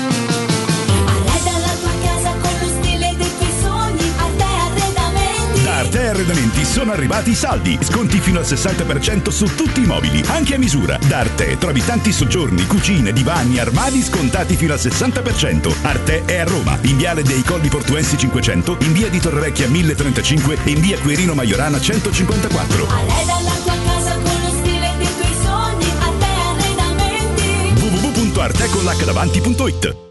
Arredamenti 6.21 6.63
sono 6.65 6.91
arrivati 6.91 7.31
i 7.31 7.35
saldi. 7.35 7.79
Sconti 7.81 8.19
fino 8.19 8.37
al 8.37 8.45
60% 8.45 9.29
su 9.29 9.55
tutti 9.55 9.81
i 9.81 9.87
mobili, 9.87 10.21
anche 10.27 10.53
a 10.53 10.59
misura. 10.59 10.99
Da 11.07 11.17
Arte 11.17 11.57
trovi 11.57 11.83
tanti 11.83 12.11
soggiorni, 12.11 12.67
cucine, 12.67 13.11
divani, 13.11 13.57
armadi 13.57 14.03
scontati 14.03 14.55
fino 14.55 14.73
al 14.73 14.79
60%. 14.79 15.73
Arte 15.81 16.23
è 16.25 16.37
a 16.37 16.43
Roma, 16.43 16.77
in 16.83 16.97
viale 16.97 17.23
dei 17.23 17.41
Colli 17.41 17.69
Portuensi 17.69 18.19
500, 18.19 18.77
in 18.81 18.93
via 18.93 19.09
di 19.09 19.19
Torrevecchia 19.19 19.67
1035 19.67 20.59
e 20.63 20.69
in 20.69 20.79
via 20.79 20.99
Quirino 20.99 21.33
Maiorana 21.33 21.81
154. 21.81 22.87
Arreda 22.87 23.39
la 23.41 23.55
tua 23.63 23.73
casa 23.83 24.13
con 24.13 24.41
lo 24.43 24.49
stile 24.59 24.93
dei 24.97 25.09
tuoi 25.17 25.33
sogni, 25.41 25.91
Arte 26.01 26.27
Arredamenti. 26.53 27.81
www.arteconlacdavanti.it 27.81 30.10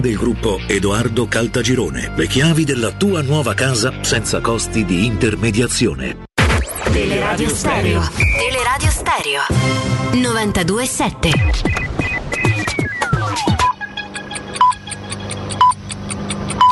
del 0.00 0.16
gruppo 0.16 0.58
Edoardo 0.66 1.26
Caltagirone. 1.26 2.12
Le 2.16 2.26
chiavi 2.26 2.64
della 2.64 2.92
tua 2.92 3.22
nuova 3.22 3.54
casa 3.54 3.92
senza 4.02 4.40
costi 4.40 4.84
di 4.84 5.06
intermediazione. 5.06 6.24
Teleradio 6.92 7.48
Stereo. 7.48 8.02
Teleradio 8.38 8.90
Stereo. 8.90 9.42
927. 10.12 11.30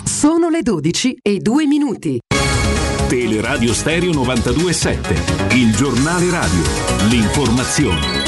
Sono 0.05 0.49
le 0.51 0.63
12 0.63 1.19
e 1.23 1.39
2 1.39 1.67
minuti. 1.67 2.19
Teleradio 3.09 3.75
Stereo 3.75 4.13
927, 4.13 5.55
il 5.57 5.75
giornale 5.75 6.31
radio, 6.31 6.63
l'informazione. 7.09 8.20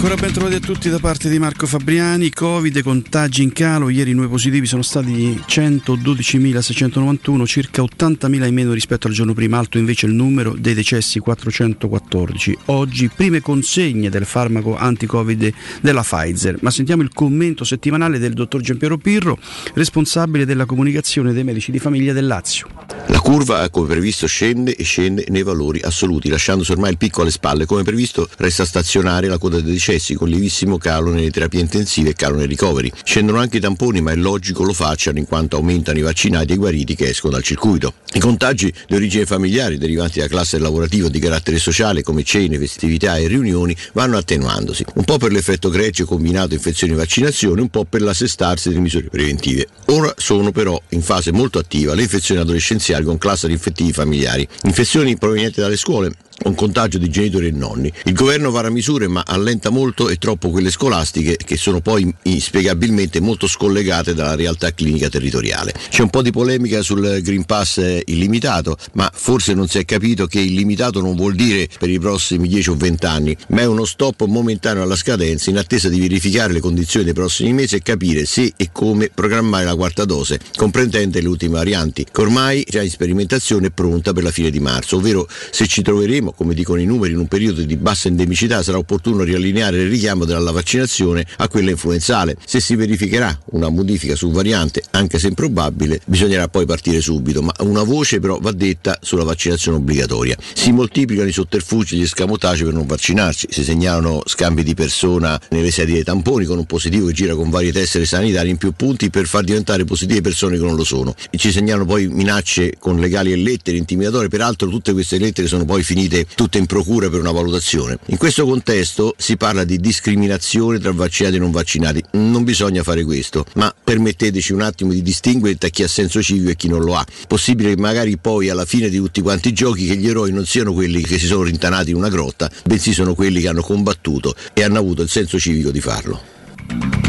Ancora 0.00 0.14
ben 0.14 0.32
trovati 0.32 0.54
a 0.54 0.60
tutti 0.60 0.88
da 0.90 1.00
parte 1.00 1.28
di 1.28 1.40
Marco 1.40 1.66
Fabriani. 1.66 2.30
Covid, 2.30 2.82
contagi 2.82 3.42
in 3.42 3.52
calo. 3.52 3.88
Ieri 3.88 4.12
i 4.12 4.14
nuovi 4.14 4.30
positivi 4.30 4.64
sono 4.64 4.82
stati 4.82 5.42
112.691, 5.44 7.44
circa 7.46 7.82
80.000 7.82 8.46
in 8.46 8.54
meno 8.54 8.72
rispetto 8.72 9.08
al 9.08 9.12
giorno 9.12 9.34
prima. 9.34 9.58
Alto 9.58 9.76
invece 9.76 10.06
il 10.06 10.12
numero 10.12 10.54
dei 10.56 10.74
decessi 10.74 11.18
414. 11.18 12.58
Oggi 12.66 13.08
prime 13.08 13.40
consegne 13.40 14.08
del 14.08 14.24
farmaco 14.24 14.76
anti-Covid 14.76 15.52
della 15.80 16.02
Pfizer. 16.02 16.58
Ma 16.60 16.70
sentiamo 16.70 17.02
il 17.02 17.10
commento 17.12 17.64
settimanale 17.64 18.20
del 18.20 18.34
dottor 18.34 18.60
Giampiero 18.60 18.98
Pirro, 18.98 19.36
responsabile 19.74 20.46
della 20.46 20.64
comunicazione 20.64 21.32
dei 21.32 21.42
medici 21.42 21.72
di 21.72 21.80
famiglia 21.80 22.12
del 22.12 22.28
Lazio. 22.28 22.68
La 23.08 23.20
curva, 23.20 23.68
come 23.70 23.88
previsto, 23.88 24.26
scende 24.26 24.76
e 24.76 24.84
scende 24.84 25.24
nei 25.28 25.42
valori 25.42 25.80
assoluti, 25.80 26.28
lasciandosi 26.28 26.72
ormai 26.72 26.90
il 26.90 26.98
picco 26.98 27.22
alle 27.22 27.30
spalle. 27.30 27.64
Come 27.64 27.82
previsto, 27.82 28.28
resta 28.36 28.64
stazionaria 28.64 29.30
la 29.30 29.38
coda 29.38 29.60
dei 29.60 29.78
decessi, 29.88 30.14
con 30.14 30.28
lievissimo 30.28 30.76
calo 30.76 31.10
nelle 31.10 31.30
terapie 31.30 31.60
intensive 31.60 32.10
e 32.10 32.14
calo 32.14 32.36
nei 32.36 32.46
ricoveri. 32.46 32.92
Scendono 33.02 33.38
anche 33.38 33.56
i 33.56 33.60
tamponi, 33.60 34.02
ma 34.02 34.12
è 34.12 34.16
logico 34.16 34.62
lo 34.62 34.74
facciano 34.74 35.18
in 35.18 35.26
quanto 35.26 35.56
aumentano 35.56 35.98
i 35.98 36.02
vaccinati 36.02 36.52
e 36.52 36.54
i 36.54 36.58
guariti 36.58 36.94
che 36.94 37.08
escono 37.08 37.32
dal 37.32 37.42
circuito. 37.42 37.94
I 38.12 38.20
contagi 38.20 38.72
di 38.86 38.94
origine 38.94 39.24
familiare 39.24 39.78
derivanti 39.78 40.20
da 40.20 40.28
classe 40.28 40.58
lavorativa 40.58 41.08
di 41.08 41.18
carattere 41.18 41.58
sociale, 41.58 42.02
come 42.02 42.22
cene, 42.22 42.58
festività 42.58 43.16
e 43.16 43.26
riunioni, 43.28 43.74
vanno 43.94 44.18
attenuandosi. 44.18 44.84
Un 44.94 45.04
po' 45.04 45.16
per 45.16 45.32
l'effetto 45.32 45.70
gregge 45.70 46.04
combinato 46.04 46.54
infezioni 46.54 46.92
e 46.92 46.96
vaccinazioni, 46.96 47.60
un 47.60 47.68
po' 47.68 47.84
per 47.84 48.02
l'assestarsi 48.02 48.68
delle 48.68 48.80
misure 48.80 49.08
preventive. 49.08 49.66
Ora 49.86 50.12
sono 50.16 50.52
però 50.52 50.80
in 50.90 51.02
fase 51.02 51.32
molto 51.32 51.58
attiva 51.58 51.94
le 51.94 52.02
infezioni 52.02 52.40
adolescenziali 52.40 53.04
con 53.04 53.16
cluster 53.16 53.50
infettivi 53.50 53.92
familiari, 53.92 54.46
infezioni 54.64 55.16
provenienti 55.16 55.60
dalle 55.60 55.76
scuole, 55.76 56.12
un 56.44 56.54
contagio 56.54 56.98
di 56.98 57.10
genitori 57.10 57.48
e 57.48 57.50
nonni. 57.50 57.92
Il 58.04 58.14
governo 58.14 58.50
vara 58.50 58.70
misure 58.70 59.08
ma 59.08 59.22
allenta 59.26 59.70
molto 59.70 60.08
e 60.08 60.16
troppo 60.16 60.50
quelle 60.50 60.70
scolastiche 60.70 61.36
che 61.36 61.56
sono 61.56 61.80
poi 61.80 62.12
inspiegabilmente 62.22 63.20
molto 63.20 63.46
scollegate 63.46 64.14
dalla 64.14 64.34
realtà 64.34 64.72
clinica 64.72 65.08
territoriale. 65.08 65.74
C'è 65.88 66.02
un 66.02 66.10
po' 66.10 66.22
di 66.22 66.30
polemica 66.30 66.82
sul 66.82 67.20
Green 67.22 67.44
Pass 67.44 67.80
illimitato, 68.04 68.76
ma 68.92 69.10
forse 69.12 69.54
non 69.54 69.68
si 69.68 69.78
è 69.78 69.84
capito 69.84 70.26
che 70.26 70.40
illimitato 70.40 71.00
non 71.00 71.16
vuol 71.16 71.34
dire 71.34 71.68
per 71.78 71.90
i 71.90 71.98
prossimi 71.98 72.48
10 72.48 72.70
o 72.70 72.76
20 72.76 73.06
anni, 73.06 73.36
ma 73.48 73.60
è 73.60 73.66
uno 73.66 73.84
stop 73.84 74.24
momentaneo 74.24 74.82
alla 74.82 74.96
scadenza 74.96 75.50
in 75.50 75.58
attesa 75.58 75.88
di 75.88 76.00
verificare 76.00 76.52
le 76.52 76.60
condizioni 76.60 77.04
dei 77.04 77.14
prossimi 77.14 77.52
mesi 77.52 77.76
e 77.76 77.82
capire 77.82 78.24
se 78.24 78.52
e 78.56 78.70
come 78.72 79.10
programmare 79.12 79.64
la 79.64 79.74
quarta 79.74 80.04
dose, 80.04 80.40
comprendente 80.56 81.20
le 81.20 81.28
ultime 81.28 81.56
varianti, 81.56 82.06
che 82.10 82.20
ormai 82.20 82.64
già 82.68 82.82
in 82.82 82.90
sperimentazione 82.90 83.68
è 83.68 83.70
pronta 83.70 84.12
per 84.12 84.22
la 84.22 84.30
fine 84.30 84.50
di 84.50 84.60
marzo, 84.60 84.96
ovvero 84.96 85.28
se 85.50 85.66
ci 85.66 85.82
troveremo, 85.82 86.27
come 86.36 86.54
dicono 86.54 86.80
i 86.80 86.84
numeri, 86.84 87.12
in 87.12 87.18
un 87.18 87.28
periodo 87.28 87.62
di 87.62 87.76
bassa 87.76 88.08
endemicità 88.08 88.62
sarà 88.62 88.78
opportuno 88.78 89.22
riallineare 89.22 89.82
il 89.82 89.88
richiamo 89.88 90.24
dalla 90.24 90.50
vaccinazione 90.50 91.26
a 91.36 91.48
quella 91.48 91.70
influenzale. 91.70 92.36
Se 92.44 92.60
si 92.60 92.76
verificherà 92.76 93.38
una 93.52 93.68
modifica 93.68 94.14
su 94.16 94.30
variante, 94.30 94.82
anche 94.90 95.18
se 95.18 95.28
improbabile, 95.28 96.00
bisognerà 96.06 96.48
poi 96.48 96.66
partire 96.66 97.00
subito, 97.00 97.42
ma 97.42 97.52
una 97.60 97.82
voce 97.82 98.20
però 98.20 98.38
va 98.40 98.52
detta 98.52 98.98
sulla 99.00 99.24
vaccinazione 99.24 99.78
obbligatoria. 99.78 100.36
Si 100.54 100.72
moltiplicano 100.72 101.28
i 101.28 101.32
sotterfugi 101.32 101.94
e 101.94 101.98
gli 101.98 102.02
escamotage 102.02 102.64
per 102.64 102.72
non 102.72 102.86
vaccinarsi, 102.86 103.46
si 103.50 103.64
segnalano 103.64 104.22
scambi 104.24 104.62
di 104.62 104.74
persona 104.74 105.40
nelle 105.50 105.70
sedie 105.70 105.94
dei 105.94 106.04
tamponi 106.04 106.44
con 106.44 106.58
un 106.58 106.66
positivo 106.66 107.06
che 107.06 107.12
gira 107.12 107.34
con 107.34 107.50
varie 107.50 107.72
tessere 107.72 108.04
sanitarie 108.04 108.50
in 108.50 108.56
più 108.56 108.72
punti 108.72 109.10
per 109.10 109.26
far 109.26 109.44
diventare 109.44 109.84
positive 109.84 110.20
persone 110.20 110.56
che 110.56 110.64
non 110.64 110.76
lo 110.76 110.84
sono. 110.84 111.14
Ci 111.30 111.52
segnalano 111.52 111.84
poi 111.84 112.08
minacce 112.08 112.74
con 112.78 112.98
legali 112.98 113.32
e 113.32 113.36
lettere 113.36 113.76
intimidatorie, 113.76 114.28
peraltro 114.28 114.68
tutte 114.68 114.92
queste 114.92 115.18
lettere 115.18 115.46
sono 115.46 115.64
poi 115.64 115.82
finite 115.82 116.17
tutte 116.34 116.58
in 116.58 116.66
procura 116.66 117.08
per 117.08 117.20
una 117.20 117.32
valutazione. 117.32 117.98
In 118.06 118.16
questo 118.16 118.44
contesto 118.44 119.14
si 119.16 119.36
parla 119.36 119.64
di 119.64 119.78
discriminazione 119.78 120.78
tra 120.78 120.92
vaccinati 120.92 121.36
e 121.36 121.38
non 121.38 121.50
vaccinati. 121.50 122.02
Non 122.12 122.44
bisogna 122.44 122.82
fare 122.82 123.04
questo, 123.04 123.44
ma 123.54 123.74
permetteteci 123.82 124.52
un 124.52 124.62
attimo 124.62 124.92
di 124.92 125.02
distinguere 125.02 125.56
tra 125.56 125.68
chi 125.68 125.82
ha 125.82 125.88
senso 125.88 126.22
civico 126.22 126.50
e 126.50 126.56
chi 126.56 126.68
non 126.68 126.82
lo 126.82 126.96
ha. 126.96 127.04
Possibile 127.26 127.74
che 127.74 127.80
magari 127.80 128.16
poi 128.18 128.48
alla 128.48 128.64
fine 128.64 128.88
di 128.88 128.96
tutti 128.96 129.20
quanti 129.20 129.48
i 129.48 129.52
giochi 129.52 129.86
che 129.86 129.96
gli 129.96 130.08
eroi 130.08 130.32
non 130.32 130.46
siano 130.46 130.72
quelli 130.72 131.02
che 131.02 131.18
si 131.18 131.26
sono 131.26 131.42
rintanati 131.42 131.90
in 131.90 131.96
una 131.96 132.08
grotta, 132.08 132.50
bensì 132.64 132.92
sono 132.92 133.14
quelli 133.14 133.40
che 133.40 133.48
hanno 133.48 133.62
combattuto 133.62 134.34
e 134.52 134.62
hanno 134.62 134.78
avuto 134.78 135.02
il 135.02 135.08
senso 135.08 135.38
civico 135.38 135.70
di 135.70 135.80
farlo. 135.80 136.37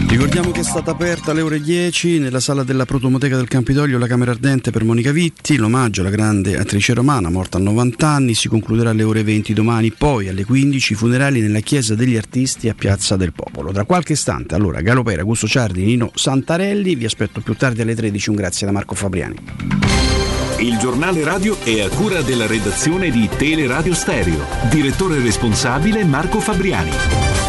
Ricordiamo 0.10 0.50
che 0.50 0.62
è 0.62 0.64
stata 0.64 0.90
aperta 0.90 1.32
alle 1.32 1.42
ore 1.42 1.62
10 1.62 2.18
nella 2.18 2.40
sala 2.40 2.64
della 2.64 2.86
Protomoteca 2.86 3.36
del 3.36 3.48
Campidoglio 3.48 4.00
la 4.00 4.08
Camera 4.08 4.32
Ardente 4.32 4.72
per 4.72 4.84
Monica 4.84 5.12
Vitti, 5.12 5.56
l'omaggio 5.56 6.02
alla 6.02 6.10
grande 6.10 6.58
attrice 6.58 6.96
romana 6.96 7.30
morta 7.30 7.58
a 7.58 7.62
90 7.62 8.08
anni, 8.08 8.34
si 8.34 8.48
concluderà 8.48 8.90
alle 8.90 9.04
ore 9.04 9.24
20 9.24 9.54
domani, 9.54 9.92
poi 9.92 10.28
alle 10.28 10.46
15 10.46 10.94
i 10.94 10.96
funerali 10.96 11.42
nella 11.42 11.60
Chiesa 11.60 11.94
degli 11.94 12.16
Artisti 12.18 12.70
a 12.70 12.74
Piazza 12.74 13.18
del 13.18 13.34
Popolo. 13.34 13.72
Tra 13.72 13.86
qualche 13.86 14.14
istante, 14.14 14.56
allora, 14.56 14.82
Galopera, 14.82 15.22
Gusto 15.22 15.48
Ciardi, 15.48 15.84
Nino 15.84 16.12
Santarelli, 16.16 16.96
vi 16.96 17.06
aspetto 17.06 17.42
più 17.42 17.54
tardi 17.54 17.82
alle 17.82 17.94
13, 17.94 18.30
un 18.32 18.36
grazie 18.36 18.66
da 18.66 18.74
Marco 18.74 18.96
Fabriani. 18.96 19.36
Il 20.58 20.78
giornale 20.80 21.24
radio 21.24 21.56
è 21.64 21.82
a 21.82 21.90
cura 21.90 22.22
della 22.22 22.48
redazione 22.48 23.12
di 23.12 23.30
Teleradio 23.38 23.94
Stereo. 23.94 24.44
Direttore 24.70 25.22
responsabile 25.22 26.04
Marco 26.04 26.40
Fabriani. 26.40 27.49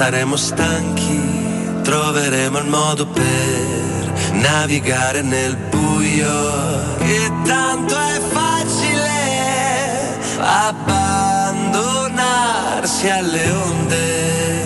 Saremo 0.00 0.32
stanchi, 0.34 1.20
troveremo 1.82 2.56
il 2.56 2.68
modo 2.68 3.06
per 3.06 4.32
navigare 4.32 5.20
nel 5.20 5.58
buio. 5.68 6.96
E 7.00 7.30
tanto 7.44 7.94
è 7.94 8.18
facile 8.32 10.16
abbandonarsi 10.38 13.10
alle 13.10 13.50
onde 13.50 14.59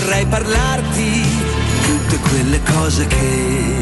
vorrei 0.00 0.24
parlarti 0.26 1.02
di 1.02 1.44
tutte 1.82 2.16
quelle 2.28 2.60
cose 2.62 3.06
che 3.06 3.74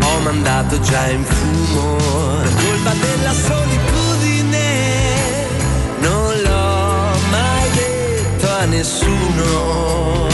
ho 0.00 0.18
mandato 0.20 0.80
già 0.80 1.08
in 1.08 1.24
fumo. 1.24 1.96
La 2.42 2.50
colpa 2.50 2.92
della 2.92 3.32
solitudine 3.32 4.66
non 6.00 6.40
l'ho 6.42 7.16
mai 7.30 7.70
detto 7.74 8.50
a 8.50 8.64
nessuno. 8.64 10.26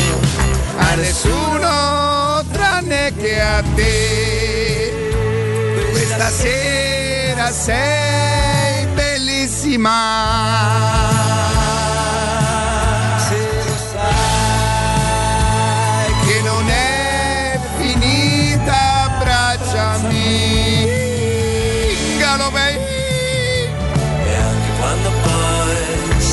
A 0.76 0.94
nessuno 0.94 2.42
tranne 2.50 3.12
che 3.16 3.40
a 3.40 3.62
te. 3.74 4.92
Questa 5.90 6.30
sera 6.30 7.50
sei 7.50 8.86
bellissima. 8.94 9.96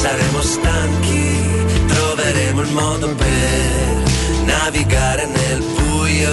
Saremo 0.06 0.40
stanchi, 0.40 1.66
troveremo 1.88 2.62
il 2.62 2.72
modo 2.74 3.16
per 3.16 4.04
navigare 4.46 5.26
nel 5.26 5.64
buio. 5.76 6.32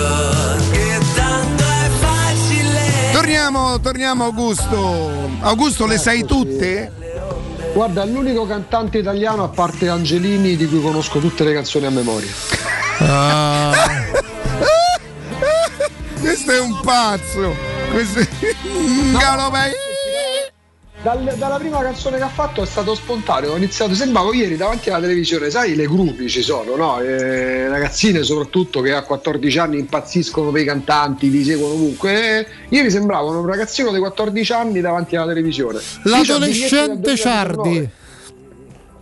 Che 0.70 0.98
tanto 1.14 1.62
è 1.62 1.88
facile. 1.98 3.12
Torniamo, 3.12 3.80
torniamo 3.80 4.24
Augusto. 4.24 5.10
Augusto, 5.40 5.86
le 5.86 5.96
sai 5.96 6.26
tutte? 6.26 6.92
Guarda, 7.72 8.02
è 8.02 8.06
l'unico 8.06 8.46
cantante 8.46 8.98
italiano 8.98 9.42
a 9.44 9.48
parte 9.48 9.88
Angelini 9.88 10.54
di 10.56 10.68
cui 10.68 10.82
conosco 10.82 11.18
tutte 11.18 11.42
le 11.42 11.54
canzoni 11.54 11.86
a 11.86 11.90
memoria. 11.90 12.30
Questo 16.20 16.52
è 16.52 16.60
un 16.60 16.78
pazzo. 16.82 17.54
Questo 17.90 18.18
è... 18.18 18.28
Galopei. 19.18 19.91
Dal- 21.02 21.34
dalla 21.36 21.58
prima 21.58 21.82
canzone 21.82 22.16
che 22.16 22.22
ha 22.22 22.28
fatto 22.28 22.62
è 22.62 22.66
stato 22.66 22.94
spontaneo, 22.94 23.52
ho 23.52 23.56
iniziato, 23.56 23.92
sembravo 23.92 24.32
ieri 24.32 24.56
davanti 24.56 24.88
alla 24.88 25.00
televisione, 25.00 25.50
sai 25.50 25.74
le 25.74 25.86
gruppi 25.86 26.28
ci 26.28 26.42
sono, 26.42 26.76
no? 26.76 27.00
Eh, 27.00 27.66
ragazzine 27.68 28.22
soprattutto 28.22 28.80
che 28.80 28.92
a 28.94 29.02
14 29.02 29.58
anni 29.58 29.78
impazziscono 29.80 30.52
per 30.52 30.62
i 30.62 30.64
cantanti, 30.64 31.28
li 31.28 31.42
seguono 31.42 31.74
ovunque. 31.74 32.38
Eh, 32.38 32.46
ieri 32.68 32.88
sembrava 32.88 33.30
un 33.30 33.44
ragazzino 33.44 33.90
di 33.90 33.98
14 33.98 34.52
anni 34.52 34.80
davanti 34.80 35.16
alla 35.16 35.26
televisione. 35.26 35.80
L'adolescente 36.04 37.16
Ciardi. 37.16 37.90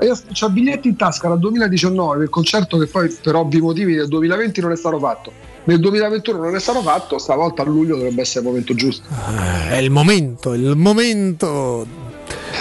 Io 0.01 0.19
ho 0.41 0.49
biglietti 0.49 0.89
in 0.89 0.97
tasca 0.97 1.29
dal 1.29 1.39
2019 1.39 2.15
per 2.15 2.25
il 2.25 2.31
concerto 2.31 2.79
che 2.79 2.87
poi 2.87 3.15
per 3.23 3.35
ovvi 3.35 3.61
motivi 3.61 3.95
del 3.95 4.09
2020 4.09 4.61
non 4.63 4.73
è 4.73 4.77
stato 4.77 4.99
fatto. 4.99 5.50
Nel 5.65 5.79
2021 5.79 6.39
non 6.39 6.57
è 6.57 6.61
stato 6.61 6.81
fatto, 6.83 7.19
stavolta 7.19 7.63
a 7.63 7.65
luglio 7.67 7.97
dovrebbe 7.97 8.23
essere 8.23 8.41
il 8.41 8.47
momento 8.47 8.75
giusto. 8.75 9.07
Eh, 9.11 9.71
È 9.71 9.77
il 9.77 9.91
momento, 9.91 10.53
il 10.55 10.77
momento. 10.77 11.87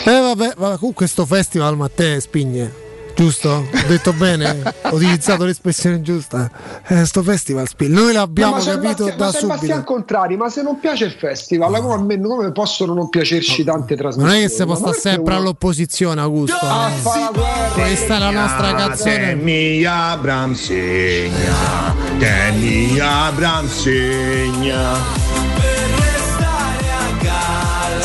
Eh 0.05 0.19
vabbè, 0.19 0.53
vabbè, 0.57 0.77
con 0.77 0.93
questo 0.93 1.25
festival 1.25 1.75
Matteo 1.77 2.19
Spigne. 2.19 2.87
Giusto? 3.19 3.49
Ho 3.49 3.87
detto 3.89 4.13
bene? 4.13 4.61
Ho 4.83 4.95
utilizzato 4.95 5.43
l'espressione 5.43 6.01
giusta. 6.01 6.49
Eh, 6.87 7.03
sto 7.03 7.21
festival 7.21 7.67
Spigne. 7.67 7.93
Noi 7.99 8.13
l'abbiamo 8.13 8.55
No, 8.55 8.63
ma 8.63 8.71
capito 8.71 9.03
Sebastian- 9.07 9.47
da 9.49 9.55
subito. 9.57 9.83
Contrari, 9.83 10.37
ma 10.37 10.47
se 10.49 10.61
non 10.61 10.79
piace 10.79 11.03
il 11.03 11.11
festival, 11.11 11.81
come, 11.81 11.93
a 11.95 11.97
me- 11.97 12.21
come 12.21 12.51
possono 12.53 12.93
non 12.93 13.09
piacerci 13.09 13.65
tante 13.65 13.95
Non 13.95 14.03
trasmissioni? 14.03 14.39
è 14.39 14.41
che 14.43 14.49
si 14.49 14.55
perché 14.93 14.99
sempre 15.01 15.33
uno- 15.33 15.41
all'opposizione, 15.43 16.21
Augusto. 16.21 16.55
Ah, 16.61 16.91
guerra. 17.33 17.67
Questa 17.73 18.15
è 18.15 18.19
la 18.19 18.29
nostra 18.31 18.73
canzone. 18.73 19.17
Danny 19.35 19.83
Abram 19.83 20.53
segna, 20.53 21.93
Danny 22.17 22.99
Abram 22.99 23.67
segna. 23.67 25.28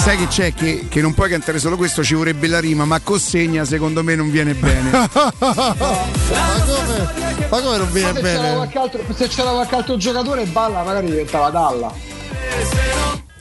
Sai 0.05 0.19
che 0.19 0.27
c'è 0.27 0.53
che, 0.53 0.87
che 0.91 1.01
non 1.01 1.15
puoi 1.15 1.31
cantare 1.31 1.59
solo 1.59 1.79
questo, 1.79 2.05
ci 2.05 2.13
vorrebbe 2.13 2.47
la 2.47 2.61
rima, 2.61 2.85
ma 2.85 3.01
Cossegna 3.01 3.65
secondo 3.65 4.03
me 4.05 4.15
non 4.15 4.31
viene 4.31 4.53
bene. 4.53 4.91
ma, 4.93 5.09
come, 5.09 5.39
ma 7.49 7.61
come 7.63 7.77
non 7.79 7.91
viene 7.91 8.13
Ma 8.13 8.19
se 8.19 8.23
c'era 8.23 8.41
bene? 8.43 8.55
qualche 8.55 8.79
altro- 8.79 9.01
se 9.15 9.29
c'era 9.29 9.51
qualche 9.53 9.75
altro 9.75 9.97
giocatore 9.97 10.45
balla, 10.45 10.83
magari 10.83 11.07
diventava 11.07 11.49
Dalla. 11.49 11.91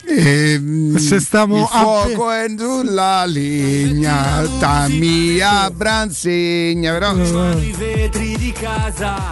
Ehm, 0.06 0.98
Se 0.98 1.20
stiamo 1.20 1.58
il 1.58 1.68
a- 1.72 1.80
fuoco 1.80 2.30
è 2.30 2.46
sulla 2.58 3.26
legna, 3.26 4.46
Tammy 4.60 5.40
Abram 5.40 6.10
segna, 6.10 6.92
però 6.92 7.14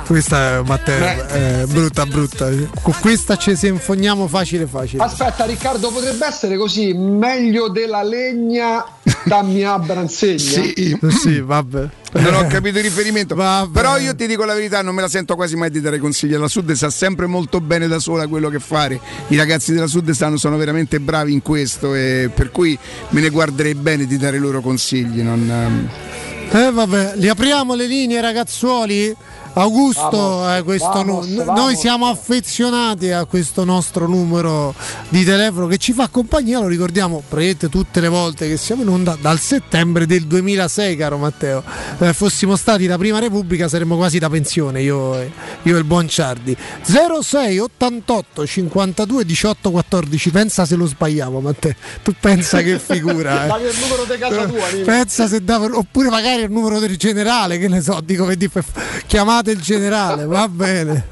Questa 0.05 0.57
è 0.57 0.61
Matteo, 0.65 1.27
è 1.27 1.65
brutta 1.67 2.05
brutta. 2.05 2.49
Con 2.81 2.93
questa 3.01 3.35
ci 3.37 3.55
sinfoniamo 3.55 4.27
facile 4.27 4.65
facile. 4.65 5.03
Aspetta, 5.03 5.45
Riccardo, 5.45 5.89
potrebbe 5.91 6.25
essere 6.25 6.55
così 6.57 6.93
meglio 6.93 7.67
della 7.69 8.01
legna 8.03 8.83
dammi 9.23 9.63
Abram 9.63 10.07
segna. 10.07 10.37
sì, 10.39 10.97
Sì, 11.09 11.39
vabbè. 11.39 11.89
non 12.13 12.33
ho 12.33 12.47
capito 12.47 12.77
il 12.77 12.83
riferimento. 12.83 13.35
Però 13.35 13.97
io 13.97 14.15
ti 14.15 14.27
dico 14.27 14.43
la 14.43 14.53
verità, 14.53 14.81
non 14.81 14.95
me 14.95 15.01
la 15.01 15.07
sento 15.07 15.35
quasi 15.35 15.55
mai 15.55 15.69
di 15.69 15.81
dare 15.81 15.99
consigli 15.99 16.33
alla 16.33 16.47
Sud, 16.47 16.71
sa 16.73 16.89
sempre 16.89 17.25
molto 17.25 17.61
bene 17.61 17.87
da 17.87 17.99
sola 17.99 18.27
quello 18.27 18.49
che 18.49 18.59
fare. 18.59 18.99
I 19.27 19.37
ragazzi 19.37 19.73
della 19.73 19.87
Sud 19.87 20.09
stanno, 20.11 20.37
sono 20.37 20.57
veramente 20.57 20.99
bravi 20.99 21.33
in 21.33 21.41
questo 21.41 21.93
e 21.95 22.29
per 22.33 22.51
cui 22.51 22.77
me 23.09 23.21
ne 23.21 23.29
guarderei 23.29 23.75
bene 23.75 24.05
di 24.05 24.17
dare 24.17 24.37
loro 24.37 24.61
consigli. 24.61 25.21
non, 25.21 25.49
ehm. 25.49 25.89
Eh 26.53 26.69
vabbè, 26.71 27.13
li 27.15 27.29
apriamo 27.29 27.75
le 27.75 27.87
linee 27.87 28.19
ragazzuoli? 28.19 29.15
Augusto, 29.53 30.09
Vamos, 30.09 30.57
eh, 30.59 30.63
questo 30.63 30.87
vamos, 30.89 31.27
nu- 31.27 31.43
vamos. 31.43 31.61
noi 31.61 31.75
siamo 31.75 32.07
affezionati 32.07 33.11
a 33.11 33.25
questo 33.25 33.65
nostro 33.65 34.07
numero 34.07 34.73
di 35.09 35.25
telefono 35.25 35.67
che 35.67 35.77
ci 35.77 35.91
fa 35.91 36.07
compagnia, 36.07 36.59
lo 36.59 36.67
ricordiamo 36.67 37.17
praticamente 37.27 37.67
tutte 37.69 37.99
le 37.99 38.07
volte 38.07 38.47
che 38.47 38.55
siamo 38.55 38.83
in 38.83 38.87
onda 38.87 39.17
dal 39.19 39.39
settembre 39.39 40.05
del 40.05 40.25
2006, 40.25 40.95
caro 40.95 41.17
Matteo. 41.17 41.63
Eh, 41.99 42.13
fossimo 42.13 42.55
stati 42.55 42.85
la 42.87 42.97
prima 42.97 43.19
Repubblica 43.19 43.67
saremmo 43.67 43.97
quasi 43.97 44.19
da 44.19 44.29
pensione, 44.29 44.81
io, 44.81 45.19
e- 45.19 45.31
io 45.63 45.75
e 45.75 45.79
il 45.79 45.85
buon 45.85 46.07
Ciardi. 46.07 46.55
06 46.83 47.59
88 47.59 48.45
52 48.45 49.25
18 49.25 49.69
14, 49.71 50.29
pensa 50.31 50.65
se 50.65 50.75
lo 50.75 50.85
sbagliamo 50.85 51.41
Matteo, 51.41 51.73
tu 52.03 52.13
pensa 52.19 52.61
che 52.61 52.79
figura. 52.83 53.43
eh. 53.43 53.47
Dai 53.47 53.63
il 53.65 53.75
numero 53.81 54.05
di 54.05 54.17
casa 54.17 54.45
tua. 54.45 54.67
Pensa 54.85 55.27
se 55.27 55.43
dava, 55.43 55.65
oppure 55.73 56.09
magari 56.09 56.43
il 56.43 56.51
numero 56.51 56.79
del 56.79 56.95
generale, 56.97 57.57
che 57.57 57.67
ne 57.67 57.81
so, 57.81 57.99
dico 58.03 58.25
che 58.25 58.37
dico, 58.37 58.61
chiamate 59.41 59.51
il 59.51 59.59
generale, 59.59 60.25
va 60.25 60.47
bene. 60.47 61.07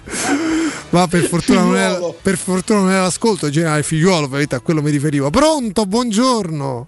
Ma 0.91 1.07
per 1.07 1.23
fortuna, 1.23 1.61
non 1.61 1.75
era, 1.75 1.99
per 2.21 2.37
fortuna 2.37 2.79
non 2.79 2.91
era 2.91 3.01
l'ascolto, 3.03 3.47
il 3.47 3.51
generale 3.51 3.83
figliuolo, 3.83 4.27
veramente 4.27 4.55
a 4.55 4.59
quello 4.59 4.81
mi 4.81 4.91
riferivo. 4.91 5.29
Pronto, 5.29 5.85
buongiorno. 5.85 6.87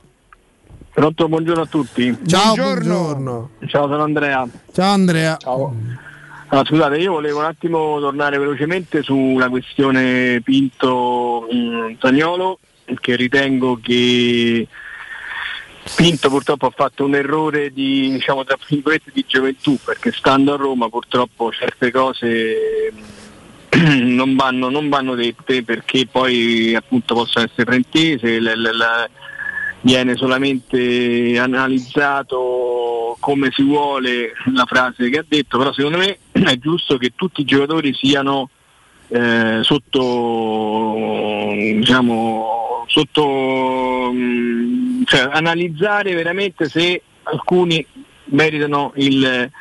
Pronto, 0.93 1.27
buongiorno 1.27 1.63
a 1.63 1.67
tutti. 1.67 2.17
Ciao, 2.25 2.55
Buongiorno. 2.55 2.93
buongiorno. 2.93 3.49
Ciao, 3.67 3.87
sono 3.87 4.03
Andrea. 4.03 4.47
Ciao 4.73 4.91
Andrea. 4.91 5.37
Ciao. 5.37 5.73
Allora, 6.47 6.67
scusate, 6.67 6.97
io 6.97 7.11
volevo 7.13 7.39
un 7.39 7.45
attimo 7.45 7.97
tornare 7.99 8.37
velocemente 8.37 9.01
sulla 9.03 9.47
questione 9.49 10.41
Pinto-Zagnolo, 10.43 12.59
che 12.99 13.15
ritengo 13.15 13.79
che 13.81 14.67
Pinto 15.95 16.29
purtroppo 16.29 16.67
ha 16.67 16.73
fatto 16.75 17.05
un 17.05 17.15
errore 17.15 17.71
di, 17.71 18.11
diciamo, 18.11 18.43
di 19.11 19.25
gioventù, 19.27 19.77
perché 19.83 20.11
stando 20.11 20.53
a 20.53 20.57
Roma 20.57 20.89
purtroppo 20.89 21.51
certe 21.51 21.91
cose 21.91 22.91
non 23.77 24.35
vanno, 24.35 24.69
non 24.69 24.89
vanno 24.89 25.15
dette 25.15 25.63
perché 25.63 26.05
poi 26.05 26.75
appunto 26.75 27.15
possono 27.15 27.45
essere 27.45 27.65
l- 28.59 29.09
viene 29.81 30.15
solamente 30.15 31.37
analizzato 31.39 33.17
come 33.19 33.49
si 33.51 33.63
vuole 33.63 34.33
la 34.53 34.65
frase 34.65 35.09
che 35.09 35.19
ha 35.19 35.25
detto, 35.27 35.57
però 35.57 35.73
secondo 35.73 35.97
me 35.97 36.17
è 36.31 36.57
giusto 36.57 36.97
che 36.97 37.13
tutti 37.15 37.41
i 37.41 37.45
giocatori 37.45 37.93
siano 37.93 38.49
eh, 39.07 39.59
sotto 39.61 40.95
diciamo 41.53 42.85
sotto 42.87 44.11
mm, 44.13 44.80
cioè 45.11 45.27
analizzare 45.29 46.15
veramente 46.15 46.69
se 46.69 47.01
alcuni 47.23 47.85
meritano 48.27 48.93
il, 48.95 49.51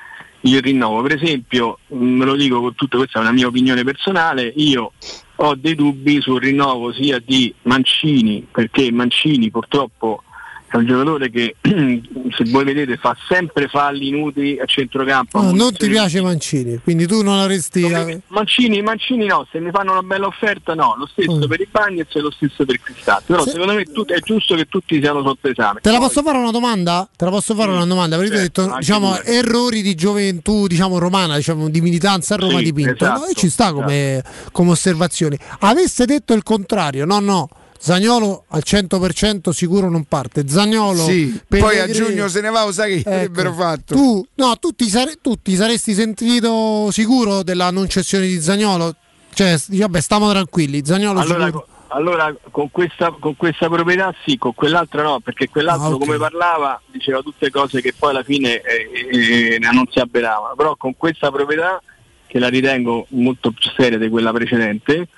il 0.42 0.62
rinnovo. 0.62 1.02
Per 1.02 1.20
esempio, 1.20 1.80
mm, 1.92 2.18
me 2.18 2.24
lo 2.24 2.36
dico 2.36 2.60
con 2.60 2.76
tutta 2.76 2.98
questa 2.98 3.18
è 3.18 3.22
una 3.22 3.32
mia 3.32 3.48
opinione 3.48 3.82
personale, 3.82 4.52
io 4.54 4.92
ho 5.34 5.54
dei 5.56 5.74
dubbi 5.74 6.20
sul 6.20 6.40
rinnovo 6.40 6.92
sia 6.92 7.18
di 7.18 7.52
Mancini, 7.62 8.46
perché 8.48 8.92
Mancini 8.92 9.50
purtroppo 9.50 10.22
è 10.70 10.76
un 10.76 10.86
giocatore 10.86 11.30
che 11.30 11.56
se 11.62 12.44
voi 12.50 12.64
vedete 12.64 12.96
fa 12.96 13.16
sempre 13.28 13.66
falli 13.68 14.08
inutili 14.08 14.58
a 14.60 14.64
centrocampo. 14.66 15.40
No, 15.40 15.52
non 15.52 15.72
ti 15.74 15.88
piace 15.88 16.20
Mancini, 16.22 16.78
quindi 16.82 17.06
tu 17.06 17.22
non 17.22 17.38
avresti. 17.38 17.84
Mancini, 18.28 18.80
Mancini 18.82 19.26
no, 19.26 19.46
se 19.50 19.58
mi 19.60 19.70
fanno 19.70 19.92
una 19.92 20.02
bella 20.02 20.26
offerta 20.26 20.74
no, 20.74 20.94
lo 20.96 21.06
stesso 21.06 21.36
Mm. 21.36 21.44
per 21.48 21.60
i 21.60 21.68
Bagnets 21.70 22.14
e 22.14 22.20
lo 22.20 22.30
stesso 22.30 22.64
per 22.64 22.80
Cristante, 22.80 23.24
però 23.26 23.42
Se- 23.44 23.50
secondo 23.50 23.74
me 23.74 23.82
è 23.82 24.20
giusto 24.20 24.54
che 24.54 24.66
tutti 24.66 25.00
siano 25.00 25.22
sotto 25.24 25.48
esame. 25.48 25.80
Te 25.80 25.90
la 25.90 25.98
posso 25.98 26.22
fare 26.22 26.38
una 26.38 26.50
domanda? 26.50 27.08
Te 27.16 27.24
la 27.24 27.30
posso 27.30 27.54
fare 27.54 27.70
una 27.72 27.86
domanda? 27.86 28.16
Hai 28.16 28.28
certo, 28.28 28.62
detto 28.66 28.76
diciamo, 28.78 29.08
due. 29.10 29.24
errori 29.24 29.82
di 29.82 29.94
gioventù, 29.94 30.66
diciamo 30.66 30.98
romana, 30.98 31.36
diciamo, 31.36 31.68
di 31.68 31.80
militanza 31.80 32.34
a 32.34 32.38
Roma 32.38 32.58
Sì, 32.58 32.64
di 32.64 32.72
Pinto. 32.72 32.92
esatto, 33.04 33.20
no? 33.20 33.26
E 33.26 33.34
ci 33.34 33.48
sta 33.50 33.72
come, 33.72 34.22
come 34.52 34.70
osservazione. 34.70 35.36
Avesse 35.60 36.04
detto 36.04 36.32
il 36.34 36.42
contrario, 36.42 37.04
no, 37.04 37.18
no. 37.18 37.48
Zagnolo 37.82 38.44
al 38.48 38.62
100% 38.64 39.50
sicuro 39.50 39.88
non 39.88 40.04
parte. 40.04 40.46
Zagnolo 40.46 41.02
Sì, 41.02 41.40
poi 41.48 41.78
a 41.78 41.88
giugno 41.90 42.28
se 42.28 42.42
ne 42.42 42.50
va, 42.50 42.64
lo 42.66 42.72
sai 42.72 42.92
che 42.92 42.98
Ecco. 42.98 43.08
avrebbero 43.10 43.52
fatto. 43.54 43.94
Tu, 43.94 44.26
no, 44.34 44.56
tu, 44.58 44.72
ti 44.74 44.86
sare- 44.88 45.16
tu 45.22 45.40
ti 45.40 45.56
saresti 45.56 45.94
sentito 45.94 46.90
sicuro 46.90 47.42
della 47.42 47.70
non 47.70 47.88
cessione 47.88 48.26
di 48.26 48.38
Zagnolo? 48.38 48.94
Cioè, 49.32 49.56
vabbè, 49.66 50.00
stiamo 50.00 50.28
tranquilli. 50.30 50.82
Zagnolo 50.84 51.20
Allora, 51.20 51.46
sicuro. 51.46 51.66
allora, 51.88 52.34
con, 52.50 52.70
questa, 52.70 53.16
con 53.18 53.34
questa 53.36 53.70
proprietà 53.70 54.14
sì, 54.26 54.36
con 54.36 54.52
quell'altra 54.54 55.02
no, 55.02 55.20
perché 55.20 55.48
quell'altro 55.48 55.86
Ah, 55.86 55.94
ok. 55.94 55.98
come 56.04 56.18
parlava 56.18 56.78
diceva 56.92 57.22
tutte 57.22 57.48
cose 57.50 57.80
che 57.80 57.94
poi 57.98 58.10
alla 58.10 58.22
fine 58.24 58.60
eh, 58.60 59.54
eh, 59.54 59.58
non 59.72 59.86
si 59.90 59.98
avveravano, 60.00 60.54
però 60.54 60.76
con 60.76 60.94
questa 60.98 61.30
proprietà 61.30 61.82
che 62.26 62.38
la 62.38 62.48
ritengo 62.48 63.06
molto 63.10 63.50
più 63.52 63.70
seria 63.74 63.96
di 63.98 64.08
quella 64.10 64.32
precedente, 64.32 65.08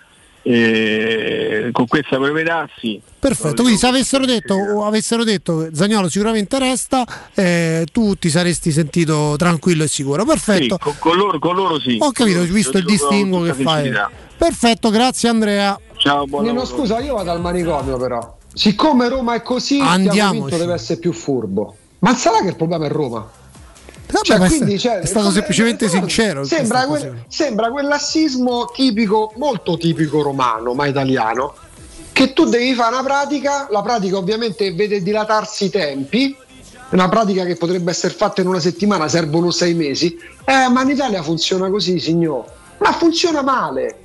eh, 0.42 1.68
con 1.72 1.86
questa 1.86 2.16
proprietà 2.16 2.68
sì. 2.78 3.00
Perfetto, 3.18 3.62
quindi 3.62 3.78
se 3.78 3.86
avessero 3.86 4.24
detto, 4.24 4.54
o 4.54 4.84
avessero 4.84 5.22
detto 5.24 5.68
Zagnolo 5.72 6.08
sicuramente 6.08 6.58
resta, 6.58 7.04
eh, 7.34 7.86
tu 7.92 8.16
ti 8.16 8.28
saresti 8.28 8.72
sentito 8.72 9.34
tranquillo 9.38 9.84
e 9.84 9.88
sicuro. 9.88 10.24
Perfetto. 10.24 10.76
Sì, 10.76 10.82
con, 10.82 10.94
con 10.98 11.16
loro, 11.16 11.38
con 11.38 11.54
loro 11.54 11.78
sì. 11.78 11.98
Ho 12.00 12.10
capito, 12.10 12.40
ho 12.40 12.44
visto 12.44 12.78
il 12.78 12.84
distinguo 12.84 13.42
che 13.42 13.54
fai. 13.54 13.92
Perfetto, 14.36 14.90
grazie 14.90 15.28
Andrea. 15.28 15.78
Ciao, 15.96 16.26
buon 16.26 16.42
Nino, 16.42 16.62
lavoro. 16.62 16.76
scusa, 16.76 16.98
io 16.98 17.14
vado 17.14 17.30
al 17.30 17.40
manicomio 17.40 17.96
però. 17.96 18.38
Siccome 18.52 19.08
Roma 19.08 19.34
è 19.34 19.42
così, 19.42 19.80
Pinto 19.80 20.56
deve 20.56 20.74
essere 20.74 20.98
più 20.98 21.12
furbo. 21.12 21.76
Ma 22.00 22.16
sarà 22.16 22.40
che 22.40 22.48
il 22.48 22.56
problema 22.56 22.86
è 22.86 22.88
Roma? 22.88 23.30
Vabbè, 24.12 24.24
Cioè, 24.24 24.46
quindi, 24.46 24.78
cioè, 24.78 24.98
è 24.98 25.06
stato 25.06 25.20
come- 25.20 25.32
semplicemente 25.34 25.86
guarda, 25.86 26.06
sincero. 26.06 26.40
in 26.40 26.46
Sembra, 26.46 26.86
quel- 26.86 27.24
sembra 27.28 27.70
quell'assismo 27.70 28.70
tipico, 28.74 29.32
molto 29.36 29.76
tipico 29.78 30.22
romano, 30.22 30.74
ma 30.74 30.86
italiano, 30.86 31.54
che 32.12 32.32
tu 32.34 32.44
devi 32.44 32.74
fare 32.74 32.94
una 32.94 33.02
pratica, 33.02 33.68
la 33.70 33.80
pratica 33.80 34.18
ovviamente 34.18 34.72
vede 34.74 35.02
dilatarsi 35.02 35.64
i 35.66 35.70
tempi, 35.70 36.36
una 36.90 37.08
pratica 37.08 37.44
che 37.44 37.56
potrebbe 37.56 37.90
essere 37.90 38.12
fatta 38.12 38.42
in 38.42 38.48
una 38.48 38.60
settimana, 38.60 39.08
servono 39.08 39.50
sei 39.50 39.72
mesi, 39.72 40.14
eh, 40.44 40.68
ma 40.68 40.82
in 40.82 40.90
Italia 40.90 41.22
funziona 41.22 41.70
così, 41.70 41.98
signor. 41.98 42.44
Ma 42.78 42.92
funziona 42.92 43.40
male. 43.42 43.96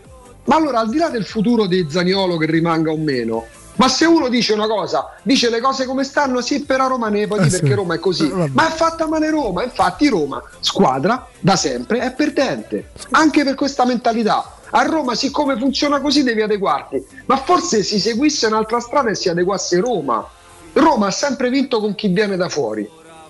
Ma 0.45 0.55
allora, 0.55 0.79
al 0.79 0.89
di 0.89 0.97
là 0.97 1.09
del 1.09 1.25
futuro 1.25 1.65
di 1.65 1.85
Zaniolo 1.89 2.38
che 2.38 2.45
rimanga 2.45 2.91
o 2.91 2.97
meno, 2.97 3.45
ma 3.77 3.87
se 3.87 4.05
uno 4.05 4.27
dice 4.27 4.53
una 4.53 4.67
cosa, 4.67 5.15
dice 5.23 5.49
le 5.49 5.59
cose 5.61 5.85
come 5.85 6.03
stanno, 6.03 6.41
sì, 6.41 6.61
però 6.63 6.87
Roma 6.87 7.09
ne 7.09 7.25
può 7.25 7.37
Eh, 7.37 7.43
dire 7.43 7.51
sì. 7.55 7.59
perché 7.61 7.75
Roma 7.75 7.95
è 7.95 7.99
così. 7.99 8.29
Eh, 8.29 8.49
ma 8.53 8.67
è 8.67 8.71
fatta 8.71 9.07
male 9.07 9.29
Roma, 9.31 9.63
infatti 9.63 10.07
Roma, 10.09 10.41
squadra, 10.59 11.27
da 11.39 11.55
sempre 11.55 11.99
è 11.99 12.11
perdente, 12.13 12.91
anche 13.11 13.43
per 13.43 13.55
questa 13.55 13.85
mentalità. 13.85 14.51
A 14.71 14.83
Roma, 14.83 15.15
siccome 15.15 15.57
funziona 15.57 16.01
così, 16.01 16.23
devi 16.23 16.41
adeguarti. 16.41 17.05
Ma 17.27 17.37
forse 17.37 17.83
si 17.83 17.99
seguisse 17.99 18.47
un'altra 18.47 18.79
strada 18.81 19.09
e 19.09 19.15
si 19.15 19.29
adeguasse 19.29 19.79
Roma. 19.79 20.27
Roma 20.73 21.07
ha 21.07 21.11
sempre 21.11 21.49
vinto 21.49 21.79
con 21.79 21.95
chi 21.95 22.09
viene 22.09 22.35
da 22.35 22.49
fuori. 22.49 22.87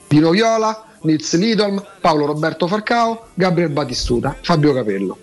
Pino 0.08 0.32
Viola, 0.32 0.84
Nils 1.02 1.36
Lidolm, 1.36 1.84
Paolo 2.02 2.26
Roberto 2.26 2.66
Farcao, 2.68 3.28
Gabriel 3.36 3.70
Batistuta, 3.70 4.36
Fabio 4.42 4.74
Capello. 4.74 5.18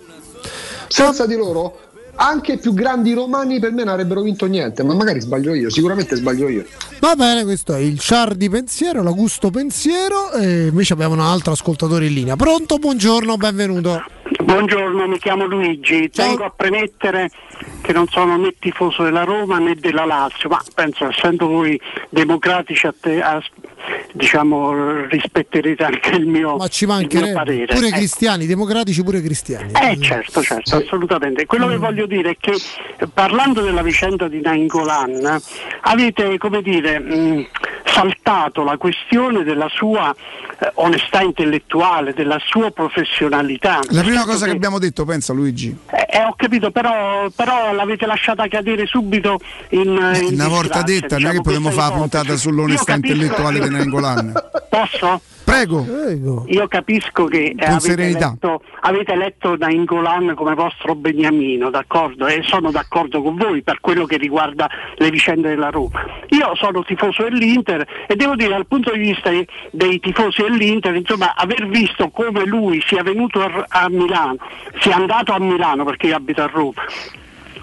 Senza 0.87 1.27
di 1.27 1.35
loro 1.35 1.79
anche 2.17 2.53
i 2.53 2.59
più 2.59 2.73
grandi 2.73 3.13
romani 3.13 3.59
per 3.59 3.73
me 3.73 3.85
non 3.85 3.93
avrebbero 3.95 4.23
vinto 4.23 4.47
niente, 4.47 4.83
ma 4.83 4.95
magari 4.95 5.21
sbaglio 5.21 5.55
io, 5.55 5.71
sicuramente 5.71 6.17
sbaglio 6.17 6.49
io. 6.49 6.65
Va 7.01 7.15
bene, 7.17 7.45
questo 7.45 7.75
è 7.75 7.79
il 7.79 7.97
char 8.01 8.35
di 8.35 8.49
pensiero, 8.49 9.03
l'Augusto 9.03 9.51
pensiero 9.51 10.33
e 10.33 10.67
invece 10.67 10.93
abbiamo 10.93 11.15
un 11.15 11.21
altro 11.21 11.53
ascoltatore 11.53 12.07
in 12.07 12.15
linea. 12.15 12.37
Pronto, 12.37 12.79
buongiorno, 12.79 13.37
benvenuto. 13.37 14.03
Buongiorno, 14.45 15.07
mi 15.09 15.19
chiamo 15.19 15.47
Luigi. 15.47 16.11
Tengo 16.11 16.45
a 16.45 16.51
premettere 16.51 17.31
che 17.81 17.93
non 17.95 18.07
sono 18.09 18.37
né 18.37 18.55
tifoso 18.59 19.03
della 19.03 19.25
Roma 19.25 19.59
né 19.59 19.75
della 19.75 20.05
Lazio, 20.05 20.51
ma 20.51 20.61
penso 20.75 21.09
essendo 21.09 21.47
voi 21.47 21.81
democratici 22.11 22.87
a 22.87 22.95
te, 22.99 23.23
a- 23.23 23.43
diciamo 24.13 25.05
rispetterete 25.07 25.83
anche 25.85 26.11
il 26.17 26.27
mio, 26.27 26.57
Ma 26.57 26.69
ci 26.69 26.85
mancherebbe. 26.87 27.33
parere. 27.33 27.75
Pure 27.75 27.87
Ecco. 27.89 27.97
cristiani, 27.97 28.47
democratici 28.47 29.03
pure 29.03 29.21
cristiani. 29.23 29.73
Eh 29.73 29.99
certo, 30.01 30.43
certo, 30.43 30.77
assolutamente. 30.77 31.47
Quello 31.47 31.67
Mm. 31.67 31.71
che 31.71 31.77
voglio 31.79 32.07
dire 32.07 32.31
è 32.31 32.37
che 32.39 32.55
parlando 33.13 33.61
della 33.63 33.83
vicenda 33.83 34.29
di 34.29 34.41
Nainggolan 34.43 35.41
avete, 35.83 36.37
come 36.39 36.61
dire, 36.63 36.99
mh, 36.99 37.47
saltato 37.85 38.63
la 38.65 38.77
questione 38.77 39.43
della 39.45 39.69
sua 39.71 40.15
eh, 40.61 40.71
onestà 40.75 41.21
intellettuale, 41.21 42.13
della 42.15 42.39
sua 42.45 42.71
professionalità. 42.71 43.81
La 43.91 44.01
prima 44.03 44.23
Certo 44.25 44.31
cosa 44.35 44.47
che 44.47 44.53
abbiamo 44.53 44.79
detto, 44.79 45.05
pensa 45.05 45.33
Luigi. 45.33 45.77
eh, 45.91 46.07
eh, 46.19 46.25
ho 46.25 46.35
capito, 46.37 46.71
però, 46.71 47.29
però 47.35 47.73
l'avete 47.73 48.07
lasciata 48.07 48.47
cadere 48.49 48.87
subito 48.87 49.41
in, 49.71 49.81
in 49.81 50.35
Una 50.35 50.49
volta 50.49 50.83
detta, 50.83 51.17
non 51.17 51.29
è 51.29 51.31
diciamo, 51.31 51.33
che 51.33 51.41
potremmo 51.43 51.69
questa 51.69 51.83
fare 51.83 51.95
la 51.95 52.01
puntata 52.01 52.37
sull'onestà 52.37 52.95
intellettuale 52.95 53.61
di 53.61 53.71
Nangolan. 53.71 54.33
Posso? 54.69 55.21
Prego. 55.55 56.45
Io 56.49 56.67
capisco 56.67 57.27
che 57.27 57.55
eh, 57.57 57.65
avete, 57.65 57.95
letto, 57.95 58.63
avete 58.81 59.15
letto 59.15 59.57
Nainggolan 59.57 60.35
come 60.35 60.55
vostro 60.55 60.97
beniamino, 60.97 61.71
d'accordo? 61.71 62.27
E 62.27 62.43
sono 62.43 62.73
d'accordo 62.73 63.23
con 63.23 63.37
voi 63.37 63.63
per 63.63 63.81
quello 63.81 64.05
che 64.05 64.17
riguarda 64.17 64.69
le 64.97 65.11
vicende 65.11 65.51
della 65.51 65.71
Roma. 65.71 66.05
Io 66.31 66.55
sono 66.57 66.83
tifoso 66.83 67.23
dell'Inter 67.23 67.87
e 68.09 68.17
devo 68.17 68.35
dire 68.35 68.51
dal 68.51 68.67
punto 68.67 68.93
di 68.93 68.99
vista 68.99 69.31
dei, 69.31 69.47
dei 69.71 70.01
tifosi 70.01 70.43
dell'Inter, 70.43 70.95
insomma, 70.97 71.35
aver 71.37 71.69
visto 71.69 72.09
come 72.09 72.45
lui 72.45 72.83
sia 72.87 73.03
venuto 73.03 73.41
a, 73.41 73.65
a 73.69 73.89
Milano, 73.89 74.39
sia 74.81 74.97
andato 74.97 75.33
a 75.33 75.39
Milano 75.39 75.85
perché 75.85 76.09
io 76.09 76.17
abito 76.17 76.43
a 76.43 76.51
Roma, 76.53 76.83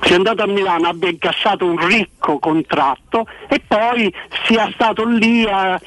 sia 0.02 0.16
andato 0.16 0.44
a 0.44 0.48
Milano, 0.48 0.88
abbia 0.88 1.10
incassato 1.10 1.66
un 1.66 1.78
ricco 1.86 2.40
contratto 2.40 3.28
e 3.50 3.62
poi 3.68 4.14
sia 4.46 4.70
stato 4.74 5.06
lì 5.06 5.46
a 5.46 5.80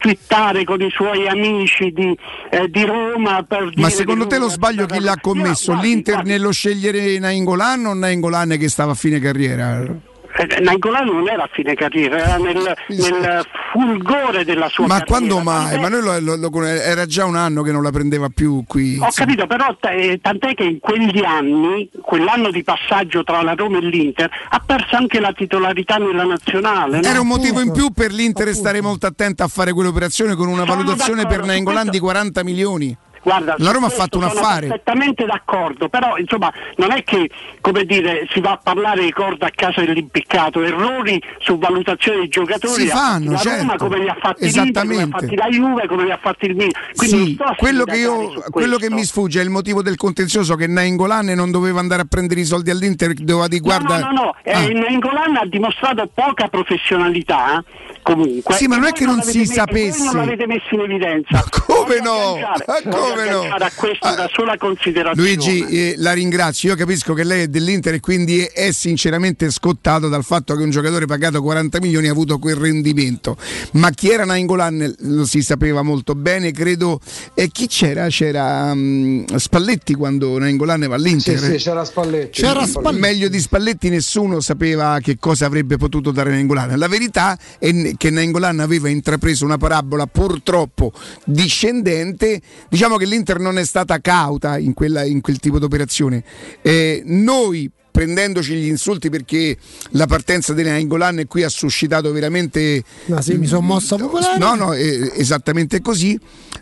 twittare 0.00 0.64
con 0.64 0.80
i 0.80 0.90
suoi 0.90 1.28
amici 1.28 1.92
di, 1.92 2.16
eh, 2.50 2.68
di 2.68 2.84
Roma 2.84 3.42
per 3.42 3.68
dire 3.68 3.82
Ma 3.82 3.90
secondo 3.90 4.26
te 4.26 4.38
lo 4.38 4.48
sbaglio 4.48 4.86
chi 4.86 4.98
l'ha 4.98 5.18
commesso? 5.20 5.74
L'Inter 5.74 6.24
nello 6.24 6.50
scegliere 6.50 7.18
Nainggolan 7.18 7.84
o 7.84 7.94
Nainggolan 7.94 8.56
che 8.58 8.68
stava 8.68 8.92
a 8.92 8.94
fine 8.94 9.20
carriera? 9.20 10.08
Eh, 10.36 10.60
Nainggolan 10.60 11.06
non 11.06 11.28
era 11.28 11.42
a 11.44 11.48
fine 11.52 11.74
carriera, 11.74 12.16
era 12.18 12.36
nel, 12.36 12.74
nel 12.88 13.44
fulgore 13.72 14.44
della 14.44 14.68
sua 14.68 14.86
Ma 14.86 14.98
carriera. 15.00 15.04
quando 15.06 15.38
mai? 15.40 15.78
Ma 15.80 15.88
noi 15.88 16.20
lo- 16.20 16.36
lo- 16.36 16.64
era 16.64 17.04
già 17.06 17.24
un 17.24 17.34
anno 17.36 17.62
che 17.62 17.72
non 17.72 17.82
la 17.82 17.90
prendeva 17.90 18.28
più 18.32 18.62
qui. 18.66 18.96
Ho 19.00 19.08
capito, 19.12 19.46
però 19.46 19.76
t- 19.78 19.86
eh, 19.86 20.18
tant'è 20.22 20.54
che 20.54 20.64
in 20.64 20.78
quegli 20.78 21.22
anni, 21.24 21.90
quell'anno 22.00 22.50
di 22.50 22.62
passaggio 22.62 23.24
tra 23.24 23.42
la 23.42 23.54
Roma 23.54 23.78
e 23.78 23.82
l'Inter, 23.82 24.30
ha 24.50 24.62
perso 24.64 24.96
anche 24.96 25.18
la 25.20 25.32
titolarità 25.32 25.96
nella 25.96 26.24
nazionale. 26.24 27.00
no? 27.00 27.06
Era 27.08 27.20
un 27.20 27.26
motivo 27.26 27.60
in 27.60 27.72
più 27.72 27.90
per 27.90 28.12
l'Inter 28.12 28.48
stare 28.54 28.80
molto 28.80 29.06
attenta 29.06 29.44
a 29.44 29.48
fare 29.48 29.72
quell'operazione 29.72 30.34
con 30.36 30.46
una 30.48 30.64
Sono 30.64 30.76
valutazione 30.76 31.26
per 31.26 31.44
su 31.44 31.90
di 31.90 31.98
40 31.98 32.42
milioni. 32.44 32.96
Guarda, 33.22 33.54
La 33.58 33.70
Roma 33.70 33.86
ha 33.86 33.90
fatto 33.90 34.18
un 34.18 34.28
sono 34.28 34.40
affare. 34.40 34.66
perfettamente 34.68 35.24
d'accordo, 35.26 35.88
però 35.88 36.16
insomma 36.16 36.52
non 36.76 36.90
è 36.92 37.04
che 37.04 37.30
come 37.60 37.84
dire, 37.84 38.26
si 38.32 38.40
va 38.40 38.52
a 38.52 38.60
parlare 38.62 39.02
di 39.04 39.12
corda 39.12 39.46
a 39.46 39.50
casa 39.54 39.82
dell'impiccato, 39.82 40.62
errori 40.62 41.22
su 41.38 41.58
valutazione 41.58 42.18
dei 42.18 42.28
giocatori 42.28 42.82
Si 42.82 42.86
fanno, 42.88 43.32
la 43.32 43.40
Roma 43.42 43.56
certo. 43.56 43.84
come 43.88 43.98
li 43.98 44.08
ha 44.08 44.16
fatti 44.20 44.44
l'Inter, 44.50 44.72
come 44.72 44.94
li 44.94 45.00
ha 45.00 45.04
Esattamente. 45.04 45.18
fatti 45.18 45.36
la 45.36 45.48
Juve, 45.48 45.86
come 45.86 46.04
li 46.04 46.10
ha 46.10 46.18
fatti 46.20 46.46
il 46.46 46.54
Milan. 46.54 46.70
Quindi 46.94 47.36
non 47.38 47.48
Sì, 47.50 47.54
quello 47.56 47.84
che, 47.84 47.96
io, 47.96 48.42
quello 48.50 48.76
che 48.76 48.90
mi 48.90 49.04
sfugge 49.04 49.40
è 49.40 49.44
il 49.44 49.50
motivo 49.50 49.82
del 49.82 49.96
contenzioso 49.96 50.54
che 50.56 50.66
Nainggolan 50.66 51.26
non 51.26 51.50
doveva 51.50 51.80
andare 51.80 52.02
a 52.02 52.06
prendere 52.08 52.40
i 52.40 52.44
soldi 52.44 52.70
all'Inter, 52.70 53.12
doveva 53.14 53.48
di 53.48 53.60
guarda. 53.60 53.98
No, 53.98 54.06
no, 54.06 54.12
no, 54.12 54.22
no. 54.22 54.34
eh, 54.42 54.52
Ah. 54.52 54.68
Nangolan 54.72 55.36
ha 55.36 55.46
dimostrato 55.46 56.08
poca 56.12 56.48
professionalità 56.48 57.58
eh, 57.58 57.98
comunque. 58.02 58.54
Sì, 58.54 58.66
ma 58.66 58.76
non 58.76 58.86
è 58.86 58.92
che 58.92 59.04
non 59.04 59.16
l'avete 59.16 59.30
si 59.38 59.46
sapesse. 59.46 60.04
non 60.04 60.16
l'avete 60.16 60.46
messo 60.46 60.74
in 60.74 60.80
evidenza. 60.80 61.44
come 61.66 62.00
no? 62.00 62.38
Ma 62.38 62.90
come 62.90 63.09
voglio 63.14 63.30
no? 63.30 63.38
agganciare 63.38 63.64
a 63.64 63.72
questa 63.74 64.12
una 64.12 64.28
sola 64.32 64.56
considerazione. 64.56 65.34
Luigi, 65.34 65.66
eh, 65.66 65.94
la 65.98 66.12
ringrazio. 66.12 66.70
Io 66.70 66.76
capisco 66.76 67.14
che 67.14 67.24
lei 67.24 67.42
è 67.42 67.48
dell'Inter 67.48 67.94
e 67.94 68.00
quindi 68.00 68.42
è, 68.42 68.70
sinceramente 68.72 69.50
scottato 69.50 70.08
dal 70.08 70.24
fatto 70.24 70.54
che 70.54 70.62
un 70.62 70.70
giocatore 70.70 71.06
pagato 71.06 71.42
40 71.42 71.80
milioni 71.80 72.08
ha 72.08 72.12
avuto 72.12 72.38
quel 72.38 72.56
rendimento. 72.56 73.36
Ma 73.72 73.90
chi 73.90 74.10
era 74.10 74.24
Nainggolan 74.24 74.94
lo 74.98 75.26
si 75.26 75.42
sapeva 75.42 75.82
molto 75.82 76.14
bene, 76.14 76.52
credo. 76.52 77.00
E 77.34 77.48
chi 77.48 77.66
c'era? 77.66 78.08
C'era 78.08 78.74
mm, 78.74 79.24
Spalletti 79.36 79.94
quando 79.94 80.38
Nainggolan 80.38 80.86
va 80.88 80.94
all'Inter. 80.94 81.38
Sì, 81.38 81.50
sì, 81.52 81.56
c'era 81.56 81.84
Spalletti. 81.84 82.42
C'era 82.42 82.66
Spalletti. 82.66 83.00
Meglio 83.00 83.28
di 83.28 83.40
Spalletti 83.40 83.88
nessuno 83.88 84.40
sapeva 84.40 84.98
che 85.02 85.16
cosa 85.18 85.46
avrebbe 85.46 85.76
potuto 85.76 86.10
dare 86.10 86.30
Nainggolan. 86.30 86.78
La 86.78 86.88
verità 86.88 87.38
è 87.58 87.94
che 87.96 88.10
Nainggolan 88.10 88.60
aveva 88.60 88.88
intrapreso 88.88 89.44
una 89.44 89.58
parabola 89.58 90.06
purtroppo 90.06 90.92
discendente. 91.24 92.40
Diciamo 92.68 92.96
che 93.00 93.06
l'Inter 93.06 93.38
non 93.38 93.58
è 93.58 93.64
stata 93.64 93.98
cauta 94.00 94.58
in, 94.58 94.74
quella- 94.74 95.04
in 95.04 95.20
quel 95.20 95.38
tipo 95.38 95.58
di 95.58 95.64
operazione. 95.64 96.22
Eh, 96.62 97.02
noi 97.06 97.70
prendendoci 97.90 98.54
gli 98.54 98.66
insulti 98.66 99.10
perché 99.10 99.56
la 99.90 100.06
partenza 100.06 100.54
di 100.54 100.62
Nainggolan 100.62 101.24
qui 101.28 101.42
ha 101.42 101.48
suscitato 101.48 102.12
veramente 102.12 102.82
Ma 103.06 103.20
sì, 103.20 103.36
mi 103.36 103.46
sono 103.46 103.60
mossa 103.60 103.96
popolare. 103.96 104.38
No, 104.38 104.54
no, 104.54 104.72
eh, 104.72 105.12
esattamente 105.16 105.80
così. 105.80 106.18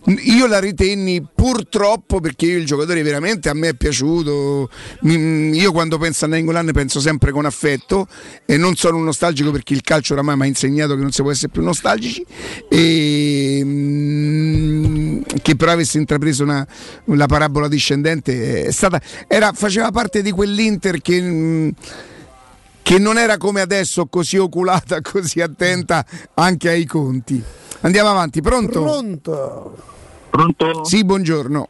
Io 0.07 0.47
la 0.47 0.59
ritenni 0.59 1.25
purtroppo 1.35 2.21
perché 2.21 2.47
io 2.47 2.59
il 2.59 2.67
giocatore 2.67 3.03
veramente 3.03 3.49
a 3.49 3.55
me 3.55 3.69
è 3.69 3.75
piaciuto. 3.75 4.71
Io 5.03 5.73
quando 5.73 5.99
penso 5.99 6.25
a 6.25 6.29
Nainggolan 6.29 6.71
penso 6.73 7.01
sempre 7.01 7.31
con 7.31 7.45
affetto 7.45 8.07
e 8.45 8.57
non 8.57 8.75
sono 8.75 8.97
un 8.97 9.05
nostalgico 9.05 9.51
perché 9.51 9.75
il 9.75 9.83
calcio 9.83 10.15
oramai 10.15 10.37
mi 10.37 10.43
ha 10.43 10.47
insegnato 10.47 10.95
che 10.95 11.03
non 11.03 11.13
si 11.13 11.23
può 11.23 11.31
essere 11.31 11.53
più 11.53 11.63
nostalgici 11.63 12.25
e 12.69 13.61
mm, 13.63 14.78
che 15.43 15.57
però 15.57 15.73
avesse 15.73 15.99
intrapreso 15.99 16.43
una, 16.43 16.67
la 17.05 17.27
parabola 17.27 17.69
discendente 17.69 18.65
è 18.65 18.71
stata, 18.71 19.01
era, 19.27 19.53
faceva 19.53 19.91
parte 19.91 20.23
di 20.23 20.31
quell'Inter 20.31 21.01
che 21.01 21.21
mm, 21.21 21.69
che 22.89 22.99
non 22.99 23.19
era 23.19 23.37
come 23.37 23.61
adesso 23.61 24.07
così 24.07 24.39
oculata, 24.39 25.01
così 25.05 25.43
attenta 25.43 26.03
anche 26.33 26.71
ai 26.71 26.87
conti. 26.87 27.43
Andiamo 27.81 28.09
avanti, 28.09 28.41
pronto? 28.41 28.83
Pronto. 28.83 29.77
Pronto? 30.31 30.85
Sì, 30.85 31.05
buongiorno. 31.05 31.69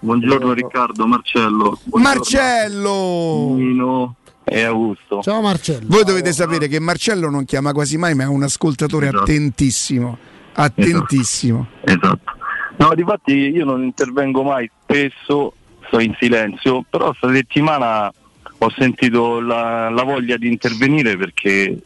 Buongiorno 0.00 0.52
Riccardo, 0.52 1.06
Marcello. 1.06 1.78
Buongiorno. 1.84 2.18
Marcello! 2.18 3.54
Nino 3.56 4.16
e 4.44 4.62
Augusto. 4.62 5.20
Ciao 5.22 5.40
Marcello. 5.40 5.86
Voi 5.88 6.04
dovete 6.04 6.32
sapere 6.32 6.68
che 6.68 6.78
Marcello 6.78 7.30
non 7.30 7.46
chiama 7.46 7.72
quasi 7.72 7.96
mai, 7.96 8.14
ma 8.14 8.24
è 8.24 8.26
un 8.26 8.42
ascoltatore 8.42 9.06
Esatto. 9.08 9.22
attentissimo. 9.22 10.18
Attentissimo. 10.52 11.66
Esatto. 11.80 12.37
No, 12.78 12.94
difatti 12.94 13.32
io 13.32 13.64
non 13.64 13.82
intervengo 13.82 14.42
mai, 14.42 14.70
spesso 14.82 15.54
sto 15.86 15.98
in 15.98 16.14
silenzio, 16.18 16.84
però 16.88 17.06
questa 17.06 17.32
settimana 17.32 18.12
ho 18.60 18.70
sentito 18.70 19.40
la, 19.40 19.88
la 19.90 20.02
voglia 20.04 20.36
di 20.36 20.48
intervenire 20.48 21.16
perché 21.16 21.76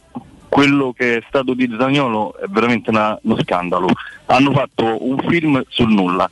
quello 0.49 0.93
che 0.95 1.17
è 1.17 1.23
stato 1.27 1.55
di 1.55 1.73
Zagnolo 1.79 2.35
è 2.37 2.45
veramente 2.47 2.91
una- 2.91 3.17
uno 3.23 3.37
scandalo. 3.41 3.87
Hanno 4.27 4.51
fatto 4.51 5.03
un 5.07 5.17
film 5.27 5.63
sul 5.67 5.91
nulla, 5.91 6.29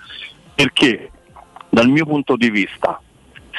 perché 0.53 1.09
dal 1.69 1.87
mio 1.89 2.05
punto 2.05 2.35
di 2.35 2.51
vista, 2.51 3.01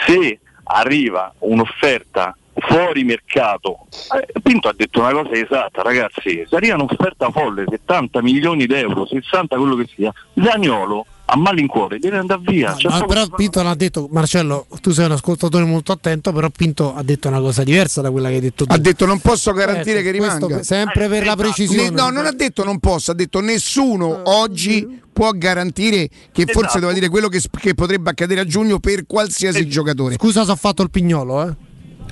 se 0.07 0.39
arriva 0.65 1.35
un'offerta 1.39 2.37
fuori 2.55 3.05
mercato, 3.05 3.87
eh, 4.17 4.41
Pinto 4.43 4.69
ha 4.69 4.75
detto 4.77 5.01
una 5.01 5.13
cosa 5.13 5.33
esatta, 5.33 5.83
ragazzi, 5.83 6.45
se 6.49 6.57
arriva 6.57 6.75
un'offerta 6.75 7.31
folle, 7.31 7.65
70 7.69 8.23
milioni 8.23 8.67
d'euro, 8.67 9.07
60 9.07 9.57
quello 9.57 9.77
che 9.77 9.89
sia, 9.95 10.13
Zagnolo 10.43 11.07
a 11.25 11.37
malincuore 11.37 11.99
deve 11.99 12.19
andare 12.19 12.43
via. 12.45 12.71
Ma 12.71 12.77
proprio- 12.77 13.07
però 13.07 13.27
Pinto 13.37 13.63
non 13.63 13.71
ha 13.71 13.75
detto, 13.75 14.07
Marcello, 14.11 14.67
tu 14.83 14.91
sei 14.91 15.07
un 15.07 15.13
ascoltatore 15.13 15.65
molto 15.65 15.93
attento, 15.93 16.31
però 16.31 16.51
Pinto 16.51 16.95
ha 16.95 17.03
detto 17.03 17.29
una 17.29 17.41
cosa 17.41 17.63
diversa 17.65 18.03
da 18.03 18.11
quella 18.11 18.29
che 18.29 18.35
hai 18.35 18.41
detto 18.41 18.67
tu. 18.67 18.73
Ha 18.73 18.79
detto 18.79 19.07
non 19.07 19.19
posso 19.21 19.53
garantire 19.53 20.01
Ecco, 20.01 20.05
che 20.05 20.11
rimanga. 20.11 20.63
sempre 20.63 21.09
per 21.09 21.25
la 21.25 21.37
precisione. 21.37 21.89
Ne- 21.89 21.97
no, 21.97 22.11
non 22.11 22.27
ha 22.27 22.33
detto 22.33 22.65
non 22.65 22.79
posso, 22.81 23.13
ha 23.13 23.15
detto 23.15 23.41
nessuno 23.41 24.21
oggi 24.25 25.01
può 25.11 25.31
garantire 25.33 26.09
che 26.33 26.45
forse 26.45 26.61
Esatto. 26.61 26.79
doveva 26.81 26.93
dire 26.93 27.09
quello 27.09 27.29
che, 27.29 27.41
che 27.61 27.75
potrebbe 27.75 28.11
accadere 28.11 28.41
a 28.41 28.45
giugno 28.45 28.79
per 28.79 29.07
qualsiasi 29.07 29.67
giocatore. 29.69 30.17
Scusa 30.17 30.45
se 30.45 30.51
ho 30.51 30.57
fatto 30.57 30.83
il 30.83 30.91
pignolo, 30.91 31.49
eh. 31.49 31.55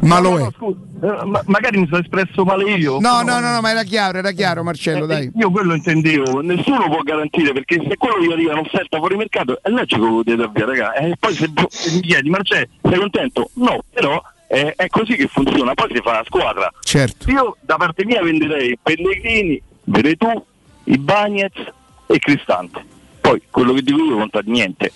Ma 0.01 0.19
lo 0.19 0.39
è. 0.39 0.43
no, 0.43 0.53
scusa, 0.57 0.79
eh, 1.03 1.25
ma- 1.27 1.43
magari 1.47 1.79
mi 1.79 1.87
sono 1.87 2.01
espresso 2.01 2.45
male 2.45 2.71
io. 2.73 2.99
No, 3.01 3.23
no, 3.23 3.39
no, 3.39 3.51
no, 3.53 3.61
ma 3.61 3.71
era 3.71 3.83
chiaro, 3.83 4.19
era 4.19 4.31
chiaro 4.33 4.63
Marcello, 4.63 5.05
Eh, 5.05 5.07
dai. 5.07 5.33
Io 5.37 5.51
quello 5.51 5.75
intendevo, 5.75 6.41
nessuno 6.41 6.89
può 6.89 7.01
garantire 7.03 7.53
perché 7.53 7.83
se 7.87 7.97
quello 7.97 8.19
gli 8.25 8.33
arriva 8.33 8.53
un'offerta 8.53 8.97
fuori 8.99 9.17
mercato 9.17 9.59
è 9.63 9.69
logico 9.69 10.01
che 10.03 10.11
lo 10.11 10.23
deve 10.23 10.51
via, 10.55 10.65
raga. 10.67 10.93
E 10.95 11.17
poi 11.19 11.35
se, 11.35 11.51
se 11.69 11.95
mi 11.95 12.01
chiedi, 12.01 12.31
Marcello, 12.31 12.67
sei 12.83 12.99
contento? 12.99 13.51
No, 13.55 13.83
però 13.93 14.23
eh, 14.49 14.73
è 14.75 14.87
così 14.89 15.15
che 15.17 15.27
funziona, 15.29 15.75
poi 15.75 15.89
si 15.93 16.01
fa 16.03 16.13
la 16.13 16.25
squadra. 16.25 16.71
Certo. 16.83 17.31
Io 17.31 17.57
da 17.61 17.77
parte 17.77 18.05
mia 18.05 18.23
venderei 18.23 18.79
Pellegrini, 18.83 19.61
Veretù, 19.85 20.45
i 20.85 20.99
Bagnets 20.99 21.61
e 22.07 22.19
Cristante. 22.19 22.85
Poi 23.21 23.41
quello 23.51 23.75
che 23.75 23.83
dico 23.83 24.03
io 24.03 24.17
conta 24.17 24.41
niente. 24.45 24.93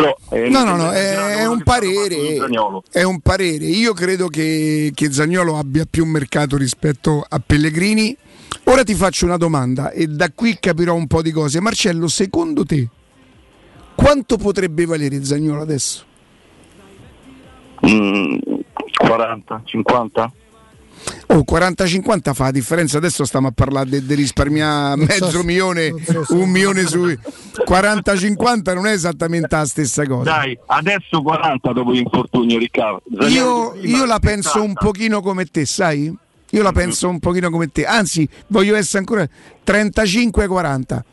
Però, 0.00 0.16
eh, 0.30 0.48
No, 0.48 0.64
no, 0.64 0.76
no, 0.76 0.92
è, 0.92 1.36
è 1.38 1.46
un 1.46 1.62
parere. 1.62 2.36
È 2.90 3.02
un 3.02 3.20
parere. 3.20 3.64
Io 3.64 3.92
credo 3.92 4.28
che, 4.28 4.92
che 4.94 5.12
Zagnolo 5.12 5.58
abbia 5.58 5.86
più 5.88 6.04
mercato 6.04 6.56
rispetto 6.56 7.24
a 7.26 7.40
Pellegrini. 7.44 8.16
Ora 8.64 8.82
ti 8.82 8.94
faccio 8.94 9.24
una 9.24 9.36
domanda 9.36 9.90
e 9.90 10.06
da 10.06 10.30
qui 10.30 10.58
capirò 10.60 10.94
un 10.94 11.06
po' 11.06 11.22
di 11.22 11.30
cose. 11.30 11.60
Marcello, 11.60 12.08
secondo 12.08 12.64
te 12.64 12.88
quanto 13.94 14.36
potrebbe 14.36 14.84
valere 14.84 15.24
Zagnolo 15.24 15.60
adesso? 15.60 16.04
Mm, 17.84 18.36
40, 18.96 19.62
50? 19.64 20.32
Oh, 21.30 21.44
40-50 21.48 22.32
fa 22.34 22.44
la 22.44 22.50
differenza. 22.50 22.96
Adesso 22.98 23.24
stiamo 23.24 23.48
a 23.48 23.52
parlare 23.52 24.04
di 24.04 24.14
risparmiare 24.14 24.96
mezzo 24.96 25.30
se- 25.30 25.44
milione, 25.44 25.94
so 26.04 26.24
se- 26.24 26.32
un 26.34 26.48
milione 26.50 26.86
su 26.86 27.14
40-50 27.66 28.74
non 28.74 28.86
è 28.86 28.92
esattamente 28.92 29.54
la 29.54 29.66
stessa 29.66 30.04
cosa. 30.06 30.30
Dai, 30.30 30.58
adesso 30.66 31.22
40 31.22 31.72
dopo 31.72 31.90
l'infortunio, 31.90 32.58
Riccardo. 32.58 33.02
Io, 33.28 33.74
io 33.82 34.04
la 34.06 34.18
penso 34.18 34.48
60. 34.50 34.66
un 34.66 34.72
pochino 34.74 35.20
come 35.20 35.44
te, 35.46 35.66
sai? 35.66 36.14
Io 36.52 36.62
la 36.62 36.72
penso 36.72 37.08
un 37.10 37.18
pochino 37.18 37.50
come 37.50 37.70
te, 37.70 37.84
anzi 37.84 38.26
voglio 38.46 38.74
essere 38.74 38.98
ancora 39.00 39.28
35-40. 39.64 41.04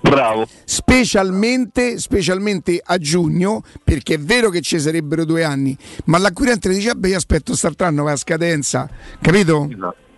Bravo. 0.00 0.46
Specialmente, 0.64 1.98
specialmente 1.98 2.80
a 2.82 2.98
giugno, 2.98 3.62
perché 3.84 4.14
è 4.14 4.18
vero 4.18 4.50
che 4.50 4.60
ci 4.60 4.78
sarebbero 4.78 5.24
due 5.24 5.44
anni, 5.44 5.76
ma 6.06 6.18
l'acquirente 6.18 6.68
dice: 6.68 6.94
Beh, 6.94 7.08
io 7.10 7.16
aspetto 7.16 7.50
quest'altro 7.50 7.86
anno 7.86 8.04
va 8.04 8.12
a 8.12 8.16
scadenza, 8.16 8.88
capito? 9.20 9.68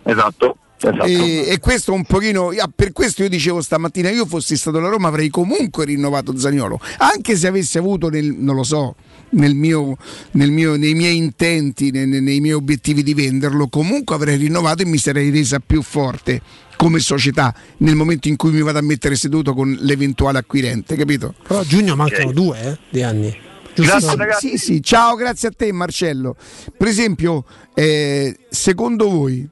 Esatto. 0.03 0.57
esatto. 0.77 1.03
E, 1.05 1.45
e 1.47 1.59
questo 1.59 1.93
un 1.93 2.03
pochino, 2.03 2.49
ah, 2.49 2.69
per 2.73 2.91
questo 2.91 3.23
io 3.23 3.29
dicevo 3.29 3.61
stamattina, 3.61 4.09
io 4.09 4.25
fossi 4.25 4.57
stato 4.57 4.79
la 4.79 4.89
Roma 4.89 5.07
avrei 5.07 5.29
comunque 5.29 5.85
rinnovato 5.85 6.37
Zagnolo, 6.37 6.79
anche 6.97 7.35
se 7.35 7.47
avessi 7.47 7.77
avuto 7.77 8.09
nel, 8.09 8.25
non 8.25 8.55
lo 8.55 8.63
so, 8.63 8.95
nel 9.31 9.55
mio, 9.55 9.97
nel 10.31 10.51
mio- 10.51 10.75
nei 10.75 10.93
miei 10.93 11.17
intenti, 11.17 11.91
nei- 11.91 12.05
nei 12.07 12.39
miei 12.39 12.53
obiettivi 12.53 13.03
di 13.03 13.13
venderlo, 13.13 13.67
comunque 13.67 14.15
avrei 14.15 14.37
rinnovato 14.37 14.81
e 14.81 14.85
mi 14.85 14.97
sarei 14.97 15.29
resa 15.29 15.59
più 15.59 15.81
forte 15.81 16.41
come 16.83 16.99
società 16.99 17.55
nel 17.77 17.95
momento 17.95 18.27
in 18.27 18.35
cui 18.35 18.51
mi 18.51 18.61
vado 18.61 18.77
a 18.77 18.81
mettere 18.81 19.15
seduto 19.15 19.53
con 19.53 19.71
l'eventuale 19.79 20.39
acquirente, 20.39 20.97
capito? 20.97 21.33
Però 21.47 21.61
a 21.61 21.63
giugno 21.63 21.95
mancano 21.95 22.33
due 22.33 22.59
eh, 22.61 22.77
di 22.89 23.01
anni. 23.01 23.33
Sì, 23.73 23.83
sì, 23.83 24.17
sì, 24.37 24.57
sì. 24.57 24.83
ciao, 24.83 25.15
grazie 25.15 25.47
a 25.47 25.53
te 25.55 25.71
Marcello. 25.71 26.35
Per 26.77 26.85
esempio, 26.89 27.45
eh, 27.73 28.37
secondo 28.49 29.09
voi, 29.09 29.47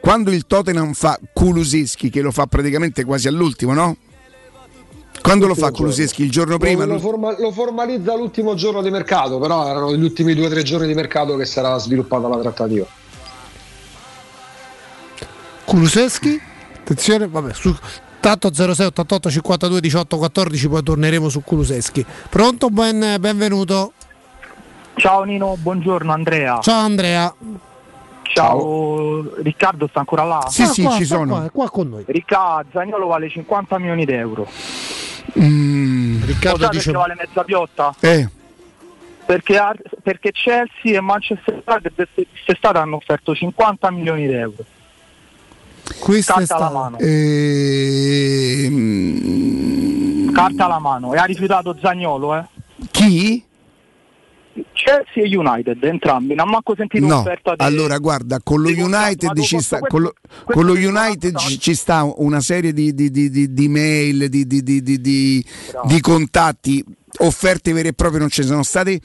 quando 0.00 0.30
il 0.30 0.46
Tottenham 0.46 0.94
fa 0.94 1.20
Kuluseschi, 1.34 2.08
che 2.08 2.22
lo 2.22 2.30
fa 2.30 2.46
praticamente 2.46 3.04
quasi 3.04 3.28
all'ultimo, 3.28 3.74
no? 3.74 3.98
Quando 5.20 5.46
lo 5.46 5.54
fa 5.54 5.70
Kuluseschi? 5.70 6.22
Il 6.22 6.30
giorno 6.30 6.56
prima? 6.56 6.86
Lo, 6.86 6.94
lo 6.94 6.98
forma- 6.98 7.38
lo 7.38 7.52
formalizza 7.52 8.16
l'ultimo 8.16 8.54
giorno 8.54 8.80
di 8.80 8.90
mercato, 8.90 9.38
però 9.38 9.68
erano 9.68 9.94
gli 9.94 10.02
ultimi 10.02 10.34
due 10.34 10.46
o 10.46 10.48
tre 10.48 10.62
giorni 10.62 10.86
di 10.86 10.94
mercato 10.94 11.36
che 11.36 11.44
sarà 11.44 11.76
sviluppata 11.76 12.26
la 12.26 12.38
trattativa. 12.38 12.86
Kuluseschi, 15.66 16.48
attenzione, 16.92 17.28
vabbè, 17.28 17.52
su 17.52 17.74
tanto 18.20 18.52
06 18.52 18.86
88 18.86 19.30
52 19.30 19.80
18 19.80 20.16
14 20.18 20.68
poi 20.68 20.82
torneremo 20.82 21.28
su 21.28 21.42
Kuluseschi. 21.42 22.04
Pronto? 22.28 22.68
Ben- 22.68 23.16
benvenuto. 23.20 23.92
Ciao 24.96 25.22
Nino, 25.22 25.56
buongiorno 25.58 26.12
Andrea. 26.12 26.58
Ciao 26.60 26.80
Andrea. 26.80 27.34
Ciao, 28.22 29.34
Riccardo 29.42 29.88
sta 29.88 30.00
ancora 30.00 30.22
là? 30.24 30.46
Sì, 30.48 30.64
sì, 30.66 30.82
qua, 30.82 30.96
ci 30.96 31.04
sono. 31.04 31.34
qua, 31.34 31.44
è 31.46 31.50
qua 31.50 31.70
con 31.70 31.88
noi. 31.88 32.04
Riccardo, 32.06 32.68
Zagnolo 32.72 33.06
vale 33.06 33.28
50 33.28 33.78
milioni 33.78 34.04
di 34.04 34.12
euro. 34.12 34.46
Mm, 35.38 36.22
Riccardo 36.24 36.68
dice- 36.68 36.90
perché 36.92 36.98
vale 36.98 37.14
mezza 37.18 37.42
piotta? 37.44 37.94
Eh, 38.00 38.28
Perché, 39.26 39.60
perché 40.02 40.32
Chelsea 40.32 40.96
e 40.96 41.00
Manchester 41.00 41.62
United 41.64 42.08
quest'estate 42.14 42.78
hanno 42.78 42.96
offerto 42.96 43.32
50 43.34 43.90
milioni 43.92 44.26
di 44.26 44.32
euro. 44.34 44.64
Questa 45.98 46.34
Carta 46.34 46.56
alla 46.56 46.70
mano. 46.70 46.98
ehm, 49.40 50.32
Carta 50.32 50.64
alla 50.66 50.78
mano. 50.78 51.12
E 51.14 51.18
ha 51.18 51.24
rifiutato 51.24 51.76
Zagnolo, 51.80 52.36
eh? 52.36 52.44
chi? 52.90 53.44
Chelsea 54.72 55.22
e 55.24 55.36
United, 55.36 55.82
entrambi. 55.84 56.34
Non 56.34 56.48
ha 56.48 56.50
manco 56.50 56.74
sentito 56.76 57.06
No, 57.06 57.14
un'offerta 57.14 57.54
di... 57.54 57.62
allora 57.64 57.98
guarda, 57.98 58.40
con 58.42 58.60
lo 58.60 58.68
United, 58.68 59.38
ci 59.40 59.58
sta, 59.60 59.78
con 59.78 60.02
lo, 60.02 60.12
con 60.44 60.64
lo 60.66 60.72
United 60.72 61.36
ci 61.36 61.58
ci 61.58 61.74
sta 61.74 62.02
una 62.16 62.40
serie 62.40 62.72
di, 62.72 62.92
di, 62.94 63.10
di, 63.10 63.30
di, 63.30 63.52
di 63.52 63.68
mail, 63.68 64.28
di, 64.28 64.46
di, 64.46 64.62
di, 64.62 64.82
di, 64.82 65.00
di- 65.00 65.44
di 65.84 66.00
contatti, 66.00 66.84
offerte 67.18 67.72
vere 67.72 67.88
e 67.88 67.92
proprie 67.92 68.20
non 68.20 68.28
ci 68.28 68.42
sono 68.42 68.62
state. 68.62 69.00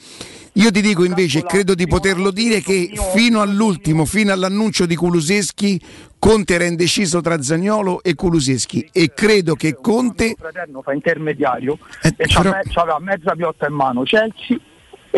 Io 0.53 0.72
ti 0.72 0.82
dico 0.82 1.03
invece, 1.03 1.43
credo 1.43 1.75
di 1.75 1.85
poterlo 1.85 2.32
dire, 2.32 2.61
che 2.61 2.92
fino 3.14 3.42
all'ultimo, 3.42 4.06
fino 4.06 4.32
all'annuncio 4.32 4.85
di 4.85 4.95
Kuluseschi, 4.95 5.82
Conte 6.17 6.53
era 6.53 6.64
indeciso 6.64 7.19
tra 7.22 7.42
Zagnolo 7.42 8.01
e 8.01 8.16
Kuluseschi 8.16 8.88
e 8.92 9.11
credo 9.14 9.56
che 9.56 9.77
Conte... 9.82 10.35
Fraterno 10.38 10.82
fa 10.82 10.93
intermediario 10.93 11.77
Eh, 12.01 12.14
e 12.17 12.27
però- 12.34 12.53
c'aveva 12.74 13.00
mezza 13.00 13.35
piotta 13.35 13.67
in 13.67 13.74
mano 13.74 14.03
Chelsea 14.03 14.58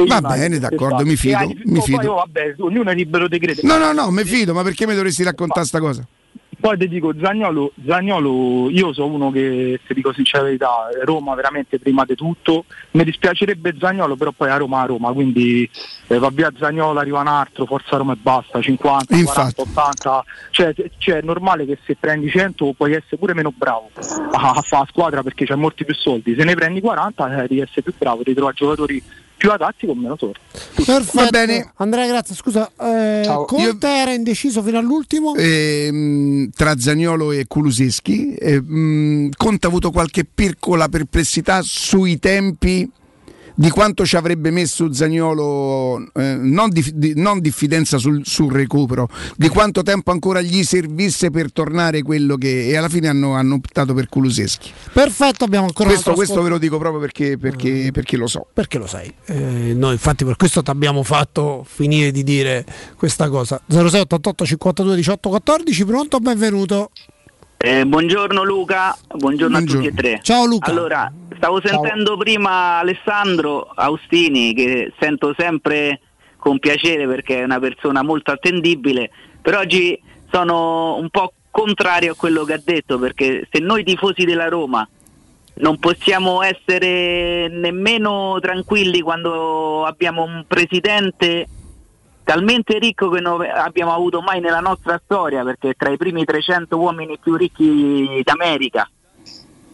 Va 0.05 0.21
bene, 0.21 0.59
d'accordo, 0.59 0.85
esatto. 1.01 1.05
mi 1.05 1.15
fido, 1.15 1.47
mi 1.47 1.79
poi, 1.79 1.81
fido. 1.81 2.11
oh, 2.11 2.15
vabbè, 2.17 2.55
ognuno 2.59 2.91
è 2.91 2.93
libero 2.93 3.27
di 3.27 3.39
credere 3.39 3.65
No, 3.67 3.77
no, 3.77 3.93
no, 3.93 4.11
mi 4.11 4.23
fido, 4.25 4.53
ma 4.53 4.61
perché 4.61 4.85
mi 4.85 4.93
dovresti 4.93 5.23
raccontare 5.23 5.65
sta 5.65 5.79
cosa? 5.79 6.07
Poi 6.59 6.77
ti 6.77 6.87
dico 6.87 7.13
Zagnolo, 7.19 7.71
Zagnolo 7.85 8.69
io 8.69 8.91
sono 8.91 9.13
uno 9.13 9.31
che 9.31 9.79
ti 9.85 9.93
dico 9.93 10.11
sincera 10.11 10.43
verità 10.43 10.89
Roma 11.03 11.35
veramente 11.35 11.77
prima 11.77 12.03
di 12.03 12.15
tutto. 12.15 12.65
Mi 12.91 13.03
dispiacerebbe 13.03 13.75
Zagnolo 13.79 14.15
però 14.15 14.31
poi 14.31 14.49
a 14.49 14.57
Roma 14.57 14.81
a 14.81 14.85
Roma 14.85 15.11
quindi 15.11 15.69
eh, 16.07 16.17
va 16.17 16.29
via 16.29 16.51
Zagnolo 16.57 16.99
arriva 16.99 17.19
un 17.19 17.27
altro 17.27 17.65
forza 17.65 17.97
Roma 17.97 18.13
e 18.13 18.17
basta 18.19 18.59
50, 18.59 19.15
Infatti. 19.15 19.53
40, 19.55 19.61
80 19.61 20.25
cioè, 20.49 20.73
cioè, 20.97 21.17
è 21.17 21.21
normale 21.21 21.65
che 21.65 21.77
se 21.85 21.95
prendi 21.95 22.29
100 22.29 22.73
puoi 22.75 22.93
essere 22.93 23.17
pure 23.17 23.35
meno 23.35 23.53
bravo 23.55 23.91
a, 24.31 24.49
a 24.49 24.61
fare 24.61 24.83
la 24.83 24.87
squadra 24.89 25.21
perché 25.21 25.45
c'hai 25.45 25.57
molti 25.57 25.85
più 25.85 25.93
soldi. 25.93 26.35
Se 26.35 26.43
ne 26.43 26.55
prendi 26.55 26.81
40 26.81 27.43
eh, 27.43 27.47
devi 27.47 27.61
essere 27.61 27.83
più 27.83 27.93
bravo 27.95 28.23
devi 28.23 28.33
trovare 28.33 28.55
giocatori 28.55 29.03
più 29.37 29.51
adatti 29.51 29.85
con 29.85 29.97
meno 29.97 30.15
sorte 30.17 30.39
Perfetto. 30.83 31.71
Andrea, 31.75 32.07
grazie. 32.07 32.35
Scusa, 32.35 32.71
eh, 32.79 33.21
Ciao. 33.23 33.45
Conte 33.45 33.87
era 33.87 34.11
indeciso 34.13 34.61
fino 34.63 34.77
all'ultimo? 34.77 35.35
Ehm, 35.35 36.49
tra 36.55 36.77
Zagnolo 36.77 37.31
e 37.31 37.45
Kuluseschi. 37.47 38.33
Eh, 38.33 38.61
mh, 38.61 39.31
Conte 39.37 39.65
ha 39.65 39.69
avuto 39.69 39.91
qualche 39.91 40.25
piccola 40.25 40.87
perplessità 40.89 41.61
sui 41.61 42.19
tempi 42.19 42.89
di 43.59 43.71
quanto 43.71 44.05
ci 44.05 44.15
avrebbe 44.15 44.51
messo 44.51 44.93
Zagnolo, 44.93 45.97
eh, 46.13 46.35
non, 46.35 46.69
di, 46.69 46.91
di- 46.93 47.13
non 47.15 47.39
diffidenza 47.39 47.97
sul, 47.97 48.21
sul 48.23 48.51
recupero, 48.51 49.09
di 49.35 49.49
quanto 49.49 49.81
tempo 49.81 50.11
ancora 50.11 50.41
gli 50.41 50.63
servisse 50.63 51.31
per 51.31 51.51
tornare 51.51 52.03
quello 52.03 52.35
che... 52.35 52.67
e 52.67 52.77
alla 52.77 52.87
fine 52.87 53.07
hanno, 53.07 53.33
hanno 53.33 53.55
optato 53.55 53.95
per 53.95 54.09
Kuluseschi. 54.09 54.71
Perfetto, 54.93 55.43
abbiamo 55.43 55.65
ancora 55.65 55.89
Questo, 55.89 56.13
questo 56.13 56.43
ve 56.43 56.49
lo 56.49 56.59
dico 56.59 56.77
proprio 56.77 57.01
perché, 57.01 57.39
perché, 57.39 57.89
perché 57.91 58.15
lo 58.15 58.27
so. 58.27 58.45
Perché 58.53 58.77
lo 58.77 58.85
sai? 58.85 59.11
Eh, 59.25 59.73
noi 59.75 59.93
infatti 59.93 60.23
per 60.23 60.35
questo 60.35 60.61
ti 60.61 60.69
abbiamo 60.69 61.01
fatto 61.01 61.65
finire 61.67 62.11
di 62.11 62.23
dire 62.23 62.63
questa 62.95 63.27
cosa. 63.27 63.59
06 63.65 64.01
88 64.01 64.45
52 64.45 64.95
18 64.95 65.29
14, 65.29 65.85
pronto? 65.85 66.19
Benvenuto. 66.19 66.91
Eh, 67.59 67.85
buongiorno 67.85 68.43
Luca, 68.43 68.95
buongiorno, 69.15 69.57
a 69.57 69.61
tutti 69.61 69.87
e 69.87 69.93
tre. 69.93 70.19
Ciao 70.21 70.45
Luca. 70.45 70.69
Allora, 70.69 71.11
stavo 71.37 71.59
sentendo 71.59 72.15
prima 72.15 72.77
Alessandro 72.77 73.71
Austini 73.73 74.53
che 74.53 74.93
sento 74.99 75.33
sempre 75.35 76.01
con 76.37 76.59
piacere 76.59 77.07
perché 77.07 77.39
è 77.39 77.43
una 77.43 77.59
persona 77.59 78.03
molto 78.03 78.31
attendibile, 78.31 79.09
però 79.41 79.59
oggi 79.61 79.99
sono 80.31 80.97
un 80.97 81.09
po' 81.09 81.33
contrario 81.49 82.11
a 82.11 82.15
quello 82.15 82.43
che 82.43 82.53
ha 82.53 82.61
detto 82.63 82.99
perché 82.99 83.47
se 83.51 83.59
noi 83.59 83.83
tifosi 83.83 84.23
della 84.23 84.49
Roma 84.49 84.87
non 85.55 85.79
possiamo 85.79 86.43
essere 86.43 87.47
nemmeno 87.47 88.37
tranquilli 88.39 89.01
quando 89.01 89.83
abbiamo 89.83 90.23
un 90.23 90.45
presidente 90.47 91.47
talmente 92.27 92.77
ricco 92.77 93.07
che 93.07 93.21
non 93.21 93.41
abbiamo 93.41 93.93
avuto 93.93 94.19
mai 94.19 94.41
nella 94.41 94.59
nostra 94.59 94.99
storia, 95.01 95.45
perché 95.45 95.75
tra 95.77 95.91
i 95.91 95.95
primi 95.95 96.25
300 96.25 96.75
uomini 96.77 97.17
più 97.17 97.37
ricchi 97.37 98.21
d'America. 98.21 98.89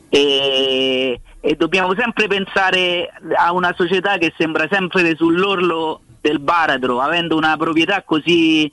E, 0.08 1.20
e 1.40 1.56
dobbiamo 1.56 1.96
sempre 1.96 2.28
pensare 2.28 3.12
a 3.36 3.52
una 3.54 3.74
società 3.76 4.20
che 4.20 4.36
sembra 4.38 4.68
sempre 4.70 5.16
sull'orlo 5.16 6.02
del 6.22 6.38
baratro, 6.38 7.00
avendo 7.02 7.36
una 7.36 7.58
proprietà 7.58 8.04
così 8.04 8.72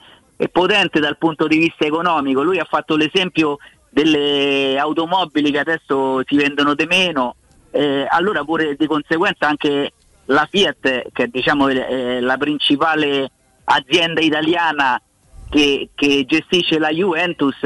potente 0.52 1.00
dal 1.00 1.16
punto 1.16 1.46
di 1.46 1.56
vista 1.56 1.86
economico. 1.86 2.42
Lui 2.42 2.58
ha 2.58 2.66
fatto 2.68 2.96
l'esempio 2.96 3.56
delle 3.88 4.76
automobili 4.78 5.50
che 5.50 5.58
adesso 5.58 6.20
si 6.26 6.36
vendono 6.36 6.74
di 6.74 6.84
meno, 6.84 7.36
eh, 7.70 8.06
allora 8.10 8.44
pure 8.44 8.76
di 8.76 8.86
conseguenza 8.86 9.48
anche 9.48 9.94
la 10.26 10.46
Fiat, 10.50 11.12
che 11.14 11.22
è 11.22 11.26
diciamo, 11.28 11.68
eh, 11.68 12.20
la 12.20 12.36
principale 12.36 13.30
azienda 13.70 14.20
italiana 14.20 15.00
che, 15.48 15.90
che 15.94 16.24
gestisce 16.26 16.78
la 16.78 16.90
Juventus, 16.90 17.56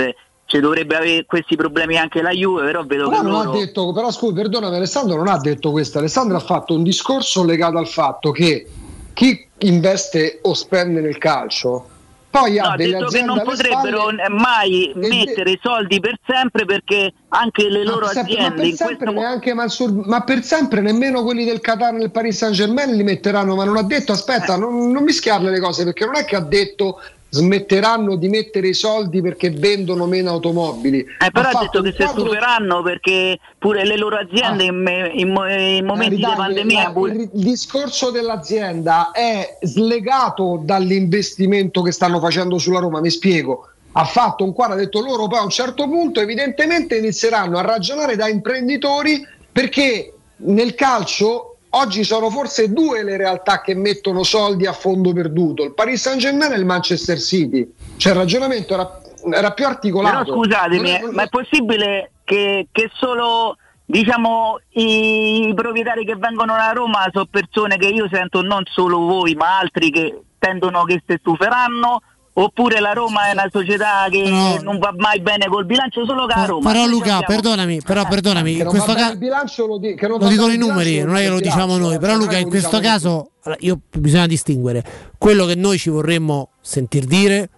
ci 0.47 0.61
dovrebbe 0.61 0.97
avere 0.97 1.25
questi 1.25 1.57
problemi 1.57 1.97
anche 1.97 2.23
la 2.23 2.31
Juve, 2.31 2.65
però 2.65 2.85
vedo 2.85 3.09
però 3.09 3.21
che 3.23 3.27
non 3.27 3.33
loro... 3.33 3.51
ha 3.51 3.53
detto, 3.53 3.93
però 3.93 4.11
scusi, 4.11 4.35
perdonami, 4.35 4.77
Alessandro 4.77 5.17
non 5.17 5.29
ha 5.29 5.39
detto 5.39 5.71
questo. 5.71 5.99
Alessandro 5.99 6.37
ha 6.37 6.41
fatto 6.41 6.75
un 6.75 6.83
discorso 6.83 7.45
legato 7.45 7.79
al 7.79 7.89
fatto 7.89 8.31
che 8.31 8.67
chi 9.13 9.47
investe 9.59 10.41
o 10.43 10.55
spende 10.55 11.01
nel 11.01 11.19
calcio 11.19 11.89
poi 12.35 12.57
No, 12.57 12.65
ha 12.65 12.77
detto 12.77 13.07
che 13.07 13.23
non 13.23 13.43
potrebbero 13.45 14.09
mai 14.31 14.91
mettere 14.97 15.57
soldi 15.63 16.01
per 16.01 16.19
sempre 16.27 16.65
perché 16.65 17.13
anche 17.29 17.69
le 17.69 17.85
Ma 17.85 17.91
loro 17.93 18.07
per 18.07 18.15
sempre- 18.15 18.35
ma 18.35 18.41
aziende 18.41 18.57
per 18.61 18.67
in 18.71 18.77
sempre 18.77 19.13
neanche 19.13 19.55
Mansur- 19.55 20.07
ma 20.07 20.21
per 20.23 20.43
sempre 20.43 20.81
nemmeno 20.81 21.23
quelli 21.23 21.45
del 21.45 21.61
Qatar 21.61 21.93
nel 21.93 22.11
Paris 22.11 22.37
Saint 22.37 22.55
Germain 22.57 22.91
li 22.91 23.05
metteranno 23.05 23.55
ma 23.55 23.65
non 23.65 23.77
ha 23.77 23.83
detto 23.85 24.11
Eh. 24.11 24.15
aspetta 24.17 24.57
non, 24.57 24.91
non 24.91 25.05
mischiarle 25.05 25.49
le 25.51 25.61
cose 25.61 25.85
perché 25.85 26.05
non 26.05 26.17
è 26.17 26.25
che 26.25 26.35
ha 26.35 26.41
detto 26.41 27.01
smetteranno 27.35 28.15
di 28.17 28.29
mettere 28.29 28.69
i 28.69 28.75
soldi 28.75 29.21
perché 29.21 29.51
vendono 29.51 30.07
meno 30.07 30.31
automobili 30.31 30.99
Eh, 31.01 31.31
però 31.33 31.49
ha, 31.49 31.61
detto 31.63 31.83
che 31.83 31.91
si 31.91 31.97
quadro- 31.97 32.21
stuperanno 32.21 32.83
perché 32.83 33.39
pure 33.59 33.85
le 33.85 33.97
loro 33.97 34.17
aziende 34.17 34.65
in, 34.65 34.77
me- 34.77 35.11
in 35.13 35.31
mo- 35.33 35.49
in 35.51 35.85
momenti 35.85 36.17
di 36.17 36.23
pandemia 36.23 36.93
la- 36.95 37.13
il 37.13 37.29
discorso 37.33 38.11
dell'azienda 38.11 39.11
è 39.11 39.59
slegato 39.63 40.61
dall'investimento 40.63 41.83
che 41.83 41.91
stanno 41.93 42.21
facendo 42.21 42.59
sulla 42.59 42.79
Roma, 42.79 43.01
mi 43.01 43.11
spiego. 43.11 43.69
Ha 43.97 44.05
fatto 44.05 44.45
un 44.45 44.53
quadro, 44.53 44.75
ha 44.75 44.79
detto 44.79 45.01
loro 45.01 45.27
poi 45.27 45.39
a 45.39 45.43
un 45.45 45.51
certo 45.51 45.85
punto 45.89 46.21
evidentemente 46.21 46.97
inizieranno 46.97 47.59
a 47.59 47.63
ragionare 47.63 48.17
da 48.17 48.29
imprenditori 48.29 49.25
perché 49.51 50.13
nel 50.37 50.75
calcio 50.75 51.54
oggi 51.77 52.05
sono 52.05 52.31
forse 52.31 52.73
due 52.73 53.03
le 53.03 53.17
realtà 53.17 53.61
che 53.61 53.75
mettono 53.75 54.23
soldi 54.23 54.67
a 54.67 54.73
fondo 54.73 55.13
perduto, 55.13 55.63
il 55.63 55.75
Paris 55.75 56.01
Saint 56.01 56.21
Germain 56.21 56.53
e 56.53 56.57
il 56.57 56.65
Manchester 56.65 57.19
City. 57.19 57.73
Cioè 57.97 58.13
il 58.13 58.19
ragionamento 58.19 58.75
era, 58.75 59.01
era 59.33 59.53
più 59.53 59.67
articolato. 59.67 60.25
Però 60.25 60.37
scusatemi, 60.37 60.91
è- 60.91 61.03
ma 61.13 61.23
è 61.25 61.29
possibile 61.29 62.13
che, 62.25 62.69
che 62.73 62.91
solo 62.95 63.57
diciamo, 63.85 64.59
i 64.71 65.53
proprietari 65.55 66.05
che 66.05 66.17
vengono 66.17 66.55
a 66.55 66.73
Roma 66.73 67.07
sono 67.13 67.27
persone 67.31 67.77
che 67.77 67.89
io 67.89 68.09
sento 68.11 68.43
non 68.43 68.63
solo 68.67 68.99
voi, 69.01 69.35
ma 69.35 69.59
altri 69.59 69.91
che 69.91 70.21
tendono 70.39 70.85
che 70.85 71.03
si 71.07 71.17
stuferanno? 71.19 72.03
Oppure 72.37 72.81
la 72.81 72.93
Roma 72.93 73.29
è 73.29 73.33
una 73.33 73.49
società 73.49 74.07
che 74.11 74.59
non 74.61 74.79
va 74.79 74.93
mai 74.97 75.21
bene 75.21 75.47
col 75.47 75.67
bilancio, 75.67 76.05
solo 76.05 76.27
che 76.27 76.35
la 76.37 76.47
Roma. 76.47 76.73
Però 76.73 76.87
Luca, 76.87 77.21
perdonami, 77.21 77.81
però 77.81 78.05
perdonami, 78.09 78.57
Che 78.57 78.63
in 78.63 78.69
questo 78.69 78.93
caso 78.93 79.13
il 79.13 79.19
bilancio 79.19 79.67
lo, 79.67 79.79
di- 79.79 79.95
che 79.95 80.09
non 80.09 80.19
lo 80.19 80.27
dicono 80.27 80.53
i 80.53 80.59
numeri, 80.59 81.01
non 81.03 81.15
è 81.15 81.21
che 81.21 81.29
lo 81.29 81.39
diciamo 81.39 81.77
noi, 81.77 81.95
eh, 81.95 81.99
però 81.99 82.15
non 82.15 82.23
è 82.23 82.25
Luca 82.25 82.39
in 82.39 82.49
questo 82.49 82.79
diciamo 82.79 82.95
caso 82.95 83.31
allora, 83.43 83.61
io, 83.63 83.79
bisogna 83.99 84.27
distinguere 84.27 84.85
quello 85.17 85.45
che 85.47 85.55
noi 85.55 85.79
ci 85.79 85.91
vorremmo 85.91 86.51
sentir 86.61 87.05
dire 87.05 87.51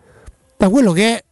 da 0.58 0.68
quello 0.68 0.92
che 0.92 1.16
è 1.16 1.24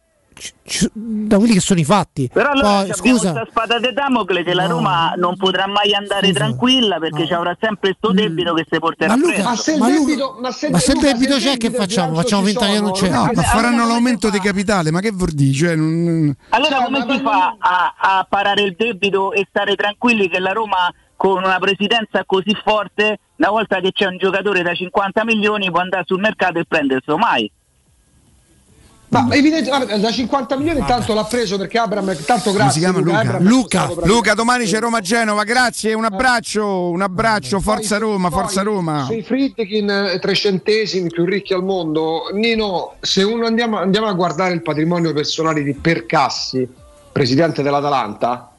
da 0.93 1.37
quelli 1.37 1.53
che 1.53 1.59
sono 1.59 1.79
i 1.79 1.83
fatti. 1.85 2.29
Però 2.31 2.49
allora 2.51 2.67
Poi, 2.67 2.77
abbiamo 2.89 2.95
scusa, 2.95 3.31
questa 3.31 3.49
spada 3.49 3.79
di 3.79 3.93
Damocle 3.93 4.43
che 4.43 4.53
la 4.53 4.65
Roma 4.65 5.13
non 5.15 5.35
potrà 5.37 5.67
mai 5.67 5.93
andare 5.93 6.31
tranquilla 6.33 6.97
perché 6.99 7.25
ci 7.25 7.33
avrà 7.33 7.55
sempre 7.59 7.95
sto 7.97 8.11
debito 8.11 8.53
che 8.53 8.65
si 8.69 8.79
porterà 8.79 9.15
Ma 9.15 9.19
Luca-. 9.25 9.43
Ma 9.43 9.55
se 9.55 9.71
il 9.73 9.79
Ma 9.79 9.89
debito, 9.89 10.37
ma 10.41 10.51
se, 10.51 10.69
ma 10.69 10.79
se 10.79 10.91
il 10.93 10.99
debito 10.99 11.35
c'è, 11.37 11.57
che 11.57 11.71
facciamo? 11.71 12.15
Facciamo 12.15 12.41
ci 12.45 12.49
finta 12.49 12.65
che 12.67 12.79
non 12.79 12.91
c'è. 12.91 13.09
No, 13.09 13.25
ma 13.33 13.41
Eh, 13.41 13.45
faranno 13.45 13.75
allora 13.75 13.87
l'aumento 13.93 14.29
di 14.29 14.39
capitale, 14.39 14.91
ma 14.91 14.99
che 14.99 15.11
vuol 15.11 15.31
dire? 15.31 15.53
Cioè, 15.53 15.75
non- 15.75 16.35
Allora 16.49 16.75
Cioè, 16.75 16.83
come 16.85 17.05
ma- 17.05 17.13
si 17.15 17.21
ma- 17.21 17.31
fa 17.31 17.55
a, 17.59 17.93
a 18.19 18.27
parare 18.29 18.61
il 18.63 18.75
debito 18.77 19.31
e 19.33 19.45
stare 19.49 19.75
tranquilli 19.75 20.27
che 20.29 20.39
la 20.39 20.51
Roma 20.51 20.91
con 21.15 21.41
una 21.43 21.59
presidenza 21.59 22.23
così 22.25 22.53
forte, 22.63 23.19
una 23.37 23.49
volta 23.49 23.79
che 23.79 23.91
c'è 23.93 24.05
un 24.05 24.17
giocatore 24.17 24.61
da 24.63 24.73
50 24.73 25.23
milioni 25.23 25.71
può 25.71 25.79
andare 25.79 26.03
sul 26.05 26.19
mercato 26.19 26.59
e 26.59 26.65
prenderselo 26.67 27.17
mai? 27.17 27.49
Ma 29.07 29.27
evidente, 29.31 29.69
guarda, 29.69 29.97
da 29.97 30.11
50 30.11 30.57
milioni 30.57 30.79
intanto 30.79 31.13
l'ha 31.13 31.23
preso 31.23 31.57
perché 31.57 31.77
Abram, 31.77 32.15
tanto 32.25 32.51
Come 32.51 32.63
grazie 32.63 32.71
si 32.71 32.79
chiama 32.79 32.99
Luca? 32.99 33.37
Luca, 33.39 33.85
proprio- 33.85 34.13
Luca, 34.13 34.33
domani 34.33 34.65
c'è 34.65 34.79
Roma-Genova, 34.79 35.43
grazie, 35.43 35.93
un 35.93 36.05
abbraccio, 36.05 36.89
un 36.89 37.01
abbraccio, 37.01 37.59
forza 37.59 37.97
Roma, 37.97 38.29
forza 38.29 38.61
Roma. 38.63 39.05
Sui 39.05 39.21
Friedkin 39.21 39.89
eh, 39.89 40.19
tre 40.19 40.33
centesimi 40.33 41.09
più 41.09 41.23
ricchi 41.25 41.53
al 41.53 41.63
mondo, 41.63 42.29
Nino, 42.33 42.95
se 42.99 43.23
uno 43.23 43.45
andiamo, 43.45 43.77
andiamo 43.77 44.07
a 44.07 44.13
guardare 44.13 44.53
il 44.53 44.61
patrimonio 44.61 45.13
personale 45.13 45.63
di 45.63 45.73
Percassi, 45.73 46.67
presidente 47.11 47.61
dell'Atalanta, 47.61 48.49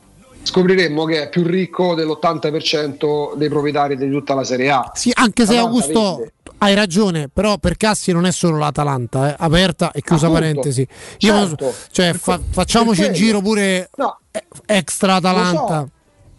scopriremmo 0.42 1.04
che 1.04 1.24
è 1.24 1.28
più 1.28 1.42
ricco 1.42 1.94
dell'80% 1.94 3.34
dei 3.34 3.48
proprietari 3.48 3.96
di 3.96 4.08
tutta 4.10 4.34
la 4.34 4.44
Serie 4.44 4.70
A. 4.70 4.90
sì, 4.94 5.10
anche 5.12 5.44
se 5.44 5.54
L'Atalanta 5.56 5.76
Augusto 5.84 6.16
vende. 6.16 6.32
Hai 6.58 6.74
ragione, 6.74 7.28
però 7.32 7.58
per 7.58 7.76
Cassi 7.76 8.12
non 8.12 8.24
è 8.26 8.32
solo 8.32 8.58
l'Atalanta, 8.58 9.30
eh, 9.30 9.36
aperta 9.38 9.92
e 9.92 10.00
chiusa 10.02 10.26
Appunto. 10.26 10.42
parentesi. 10.46 10.86
Io 11.18 11.46
Certo. 11.46 11.74
cioè, 11.90 12.10
Per 12.12 12.20
fa- 12.20 12.40
facciamoci 12.50 13.00
quello. 13.00 13.14
giro 13.14 13.40
pure 13.40 13.90
No. 13.96 14.18
extra 14.66 15.16
Atalanta. 15.16 15.80
Lo 15.80 15.86
so, 15.86 15.90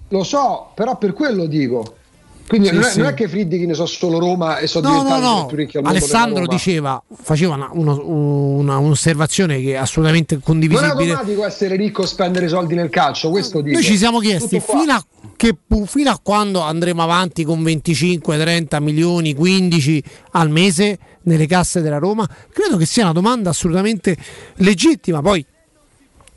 lo 0.09 0.23
so, 0.23 0.71
però 0.75 0.97
per 0.97 1.13
quello 1.13 1.45
dico. 1.45 1.95
Quindi 2.47 2.69
Sì, 2.69 2.73
non, 2.75 2.83
è, 2.83 2.89
sì. 2.89 2.97
non 2.99 3.07
è 3.09 3.13
che 3.13 3.27
Friedkin 3.27 3.73
so 3.73 3.85
solo 3.85 4.19
Roma 4.19 4.57
e 4.59 4.67
sono 4.67 4.87
No, 4.87 4.93
no, 4.95 5.01
diventati 5.03 5.25
no. 5.25 5.41
i 5.43 5.45
più 5.47 5.57
ricchi 5.57 5.77
al 5.77 5.83
mondo 5.83 5.97
Alessandro 5.97 6.47
diceva, 6.47 7.03
faceva 7.21 7.55
una, 7.55 7.69
uno- 7.73 8.01
una- 8.07 8.77
un'osservazione 8.77 9.59
che 9.61 9.73
è 9.73 9.75
assolutamente 9.75 10.35
Non 10.35 10.43
è 10.43 10.45
condivisibile. 10.45 10.91
automatico 10.91 11.45
essere 11.45 11.75
ricco 11.75 12.03
e 12.03 12.07
spendere 12.07 12.47
soldi 12.47 12.73
nel 12.75 12.89
calcio, 12.89 13.29
questo 13.31 13.59
dico. 13.59 13.75
Noi 13.75 13.83
ci 13.85 13.97
siamo 13.97 14.19
chiesti 14.19 14.61
fino 14.61 14.93
a, 14.93 15.05
che 15.35 15.57
fino 15.85 16.09
a 16.09 16.19
quando 16.23 16.61
andremo 16.61 17.03
avanti 17.03 17.43
con 17.43 17.61
25, 17.61 18.37
30 18.37 18.79
milioni, 18.79 19.33
15 19.35 20.01
al 20.31 20.49
mese 20.49 20.97
nelle 21.23 21.47
casse 21.47 21.81
della 21.81 21.97
Roma. 21.97 22.25
Credo 22.53 22.77
che 22.77 22.85
sia 22.85 23.03
una 23.03 23.11
domanda 23.13 23.49
assolutamente 23.49 24.15
legittima. 24.55 25.21
Poi, 25.21 25.45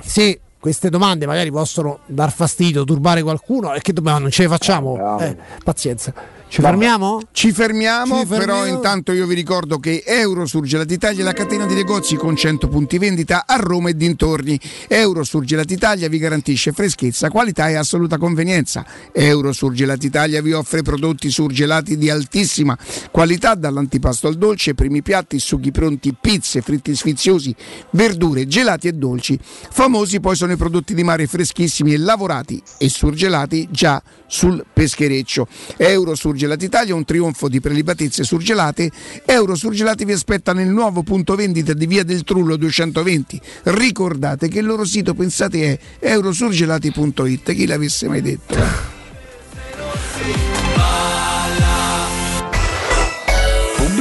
se 0.02 0.40
queste 0.60 0.90
domande 0.90 1.26
magari 1.26 1.50
possono 1.50 2.00
dar 2.06 2.30
fastidio, 2.30 2.84
turbare 2.84 3.22
qualcuno, 3.22 3.72
e 3.72 3.80
che 3.80 3.94
dobbiamo, 3.94 4.18
non 4.18 4.30
ce 4.30 4.42
le 4.42 4.48
facciamo, 4.48 5.18
eh, 5.18 5.36
pazienza. 5.64 6.12
Ci 6.51 6.62
fermiamo? 6.62 7.20
Ci 7.31 7.53
fermiamo, 7.53 8.23
Ci 8.23 8.27
fermiamo. 8.27 8.45
però 8.45 8.67
intanto 8.67 9.12
io 9.12 9.25
vi 9.25 9.37
ricordo 9.37 9.79
che 9.79 10.03
Eurosurgelati 10.05 10.95
Italia 10.95 11.20
è 11.20 11.25
la 11.25 11.33
catena 11.33 11.65
di 11.65 11.75
negozi 11.75 12.17
con 12.17 12.35
100 12.35 12.67
punti 12.67 12.99
vendita 12.99 13.45
a 13.47 13.55
Roma 13.55 13.91
e 13.91 13.95
dintorni. 13.97 14.59
Eurosurgelati 14.89 15.75
Italia 15.75 16.09
vi 16.09 16.19
garantisce 16.19 16.73
freschezza, 16.73 17.31
qualità 17.31 17.69
e 17.69 17.77
assoluta 17.77 18.19
convenienza. 18.19 18.85
Eurosurgelati 19.12 20.07
Italia 20.07 20.43
vi 20.43 20.51
offre 20.51 20.83
prodotti 20.83 21.31
surgelati 21.31 21.97
di 21.97 22.11
altissima 22.11 22.77
qualità, 23.12 23.55
dall'antipasto 23.55 24.27
al 24.27 24.35
dolce, 24.35 24.75
primi 24.75 25.03
piatti, 25.03 25.39
sughi 25.39 25.70
pronti, 25.70 26.17
pizze, 26.20 26.62
fritti 26.62 26.97
sfiziosi, 26.97 27.55
verdure, 27.91 28.49
gelati 28.49 28.89
e 28.89 28.93
dolci. 28.93 29.39
Famosi 29.41 30.19
poi 30.19 30.35
sono 30.35 30.51
i 30.51 30.57
prodotti 30.57 30.95
di 30.95 31.05
mare 31.05 31.29
freschissimi 31.29 31.93
e 31.93 31.99
lavorati 31.99 32.61
e 32.77 32.89
surgelati 32.89 33.69
già 33.70 34.03
sul 34.27 34.65
peschereccio. 34.73 35.47
Euro 35.77 36.17
Surgelati 36.41 36.65
Italia, 36.65 36.94
un 36.94 37.05
trionfo 37.05 37.49
di 37.51 37.60
prelibatezze 37.60 38.25
surgelate. 38.25 38.91
Euro 39.27 39.55
Surgelati 39.55 40.07
vi 40.07 40.12
aspetta 40.12 40.55
nel 40.55 40.69
nuovo 40.69 41.02
punto 41.02 41.35
vendita 41.35 41.75
di 41.75 41.86
Via 41.86 42.02
del 42.02 42.25
Trullo 42.25 42.57
220. 42.57 43.39
Ricordate 43.65 44.49
che 44.49 44.60
il 44.60 44.65
loro 44.65 44.86
sito, 44.86 45.12
pensate, 45.12 45.78
è 45.99 46.12
eurosurgelati.it. 46.12 47.52
Chi 47.52 47.67
l'avesse 47.67 48.09
mai 48.09 48.23
detto? 48.23 48.57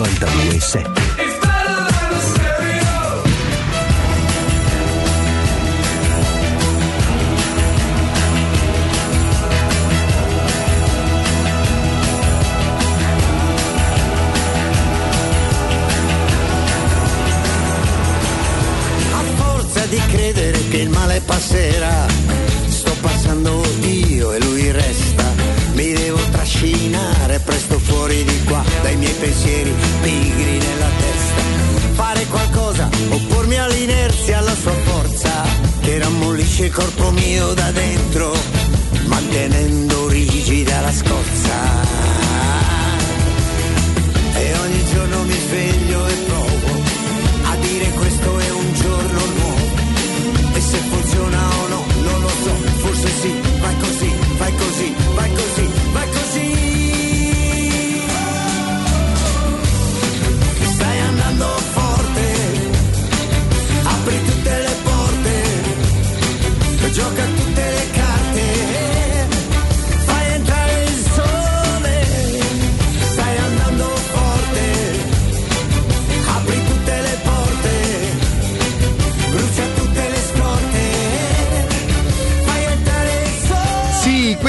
92.7. 0.00 0.90
A 19.12 19.22
forza 19.36 19.84
di 19.84 19.96
credere 20.08 20.68
che 20.68 20.76
il 20.78 20.88
male 20.88 21.20
passerà, 21.20 22.06
presto 27.44 27.78
fuori 27.78 28.24
di 28.24 28.44
qua 28.44 28.62
dai 28.82 28.96
miei 28.96 29.14
pensieri 29.14 29.72
pigri 30.02 30.58
nella 30.58 30.88
testa. 30.98 31.42
Fare 31.94 32.26
qualcosa, 32.26 32.88
oppormi 33.10 33.58
all'inerzia, 33.58 34.38
alla 34.38 34.54
sua 34.54 34.74
forza, 34.84 35.44
che 35.80 35.98
rammollisce 35.98 36.66
il 36.66 36.72
corpo 36.72 37.10
mio 37.10 37.52
da 37.54 37.70
dentro, 37.72 38.34
mantenendo 39.06 40.08
rigida 40.08 40.80
la 40.80 40.92
scorza. 40.92 41.49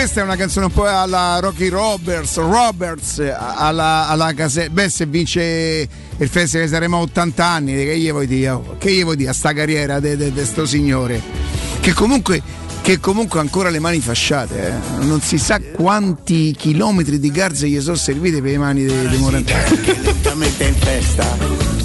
Questa 0.02 0.22
è 0.22 0.24
una 0.24 0.36
canzone 0.36 0.66
un 0.66 0.72
po' 0.72 0.88
alla 0.88 1.38
Rocky 1.40 1.68
Roberts, 1.68 2.38
Roberts 2.38 3.20
alla, 3.20 4.08
alla 4.08 4.34
casetta. 4.34 4.72
Beh, 4.72 4.90
se 4.90 5.06
vince 5.06 5.88
il 6.18 6.28
festival 6.28 6.68
saremo 6.68 6.98
a 6.98 7.02
80 7.02 7.46
anni, 7.46 7.76
che 7.76 8.00
gli 8.00 8.10
vuoi 8.10 8.26
dire? 8.26 8.60
Che 8.80 8.92
gli 8.92 9.04
vuoi 9.04 9.16
dire 9.16 9.30
a 9.30 9.34
sta 9.34 9.54
carriera 9.54 10.00
di 10.00 10.32
questo 10.34 10.66
signore? 10.66 11.22
Che 11.80 11.94
comunque, 11.94 12.42
che 12.82 13.00
comunque 13.00 13.38
ha 13.38 13.44
ancora 13.44 13.70
le 13.70 13.78
mani 13.78 14.00
fasciate, 14.00 14.70
eh? 14.70 15.06
non 15.06 15.22
si 15.22 15.38
sa 15.38 15.62
quanti 15.62 16.56
chilometri 16.58 17.20
di 17.20 17.30
garze 17.30 17.68
gli 17.68 17.80
sono 17.80 17.96
servite 17.96 18.42
per 18.42 18.54
le 18.54 18.58
mani 18.58 18.84
di 18.84 19.08
de 19.08 19.18
Morantini. 19.18 19.60
lentamente 20.02 20.64
in 20.64 20.76
festa 20.78 21.38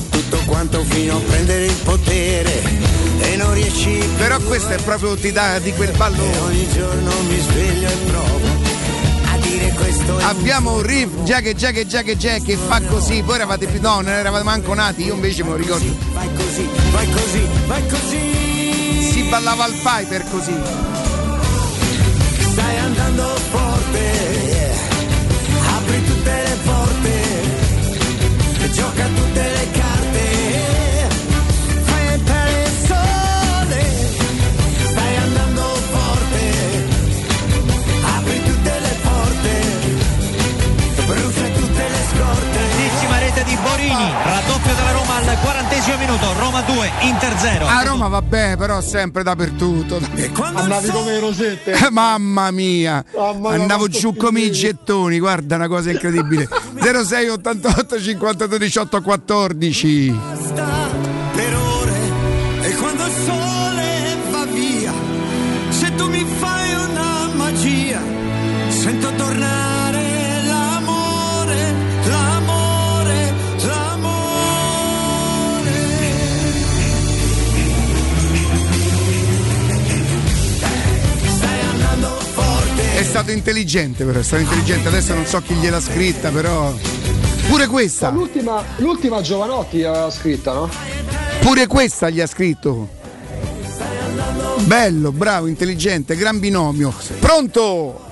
tutto 0.09 0.39
quanto 0.47 0.83
fino 0.85 1.17
a 1.17 1.21
prendere 1.21 1.67
il 1.67 1.77
potere 1.85 2.96
e 3.19 3.37
non 3.37 3.53
riesci 3.55 3.99
Però 4.17 4.39
questo 4.41 4.71
è 4.71 4.83
proprio 4.83 5.15
ti 5.17 5.33
dà 5.33 5.59
di 5.59 5.73
quel 5.73 5.93
ballo. 5.97 6.23
ogni 6.45 6.69
giorno 6.73 7.11
mi 7.29 7.41
sveglio 7.41 7.89
e 7.89 7.97
provo 8.07 8.47
a 9.33 9.37
dire 9.39 9.71
questo 9.71 10.17
Abbiamo 10.19 10.75
un 10.75 10.83
riff 10.83 11.23
già 11.25 11.41
che 11.41 11.55
già 11.55 11.71
che 11.71 11.87
già 11.87 12.03
che 12.03 12.17
già 12.17 12.39
che 12.39 12.57
fa 12.57 12.81
così, 12.83 13.21
voi 13.23 13.37
eravate 13.37 13.67
più. 13.67 13.81
No, 13.81 14.01
non 14.01 14.09
eravate 14.09 14.45
manco 14.45 14.75
nati, 14.75 15.05
io 15.05 15.15
invece 15.15 15.43
me 15.45 15.51
lo 15.51 15.57
ricordo. 15.57 15.85
vai 16.13 16.29
così 16.35 16.69
vai 16.91 17.11
così 17.11 17.47
vai 17.67 17.87
così 17.87 19.11
Si 19.11 19.23
ballava 19.29 19.65
al 19.65 19.73
Piper 19.73 20.25
così. 20.31 20.55
stai 22.53 22.79
andando 22.79 23.25
forte 23.51 24.75
apri 25.77 26.05
tutte 26.05 26.31
le 26.31 26.57
porte 26.65 27.25
gioca 28.73 29.09
di 43.47 43.57
Borini, 43.63 44.13
raddoppio 44.25 44.75
della 44.75 44.91
Roma 44.91 45.15
al 45.17 45.39
quarantesimo 45.41 45.97
minuto, 45.97 46.33
Roma 46.39 46.61
2, 46.63 46.91
Inter 47.03 47.39
0. 47.39 47.67
A 47.67 47.83
Roma 47.83 48.09
vabbè, 48.09 48.57
però 48.57 48.81
sempre 48.81 49.23
dappertutto. 49.23 50.01
Andavi 50.55 50.89
come 50.91 51.19
rosette. 51.21 51.73
Eh, 51.73 51.91
Mamma 51.91 52.51
mia, 52.51 53.05
Mamma 53.17 53.51
andavo 53.51 53.89
giù 53.89 54.15
come 54.15 54.41
i 54.41 54.51
gettoni, 54.51 55.19
guarda 55.19 55.55
una 55.57 55.69
cosa 55.69 55.91
incredibile. 55.91 56.49
06 56.79 57.29
88 57.29 58.01
52 58.01 58.59
18 58.59 59.01
14. 59.01 60.21
per 61.35 61.55
ore 61.55 61.66
stato 83.17 83.31
intelligente 83.31 84.05
però, 84.05 84.19
è 84.19 84.23
stato 84.23 84.43
intelligente, 84.43 84.89
adesso 84.89 85.15
non 85.15 85.25
so 85.25 85.41
chi 85.41 85.55
gliel'ha 85.55 85.81
scritta, 85.81 86.29
però. 86.31 86.71
Pure 87.49 87.67
questa, 87.67 88.11
L'ultima, 88.11 88.63
l'ultima 88.77 89.23
Giovanotti 89.23 89.83
aveva 89.85 90.11
scritta, 90.11 90.53
no? 90.53 90.69
pure 91.41 91.67
questa 91.67 92.11
gli 92.11 92.21
ha 92.21 92.27
scritto. 92.27 92.89
Bello, 94.65 95.13
bravo, 95.13 95.47
intelligente, 95.47 96.15
gran 96.17 96.39
binomio. 96.41 96.93
Pronto? 97.19 98.05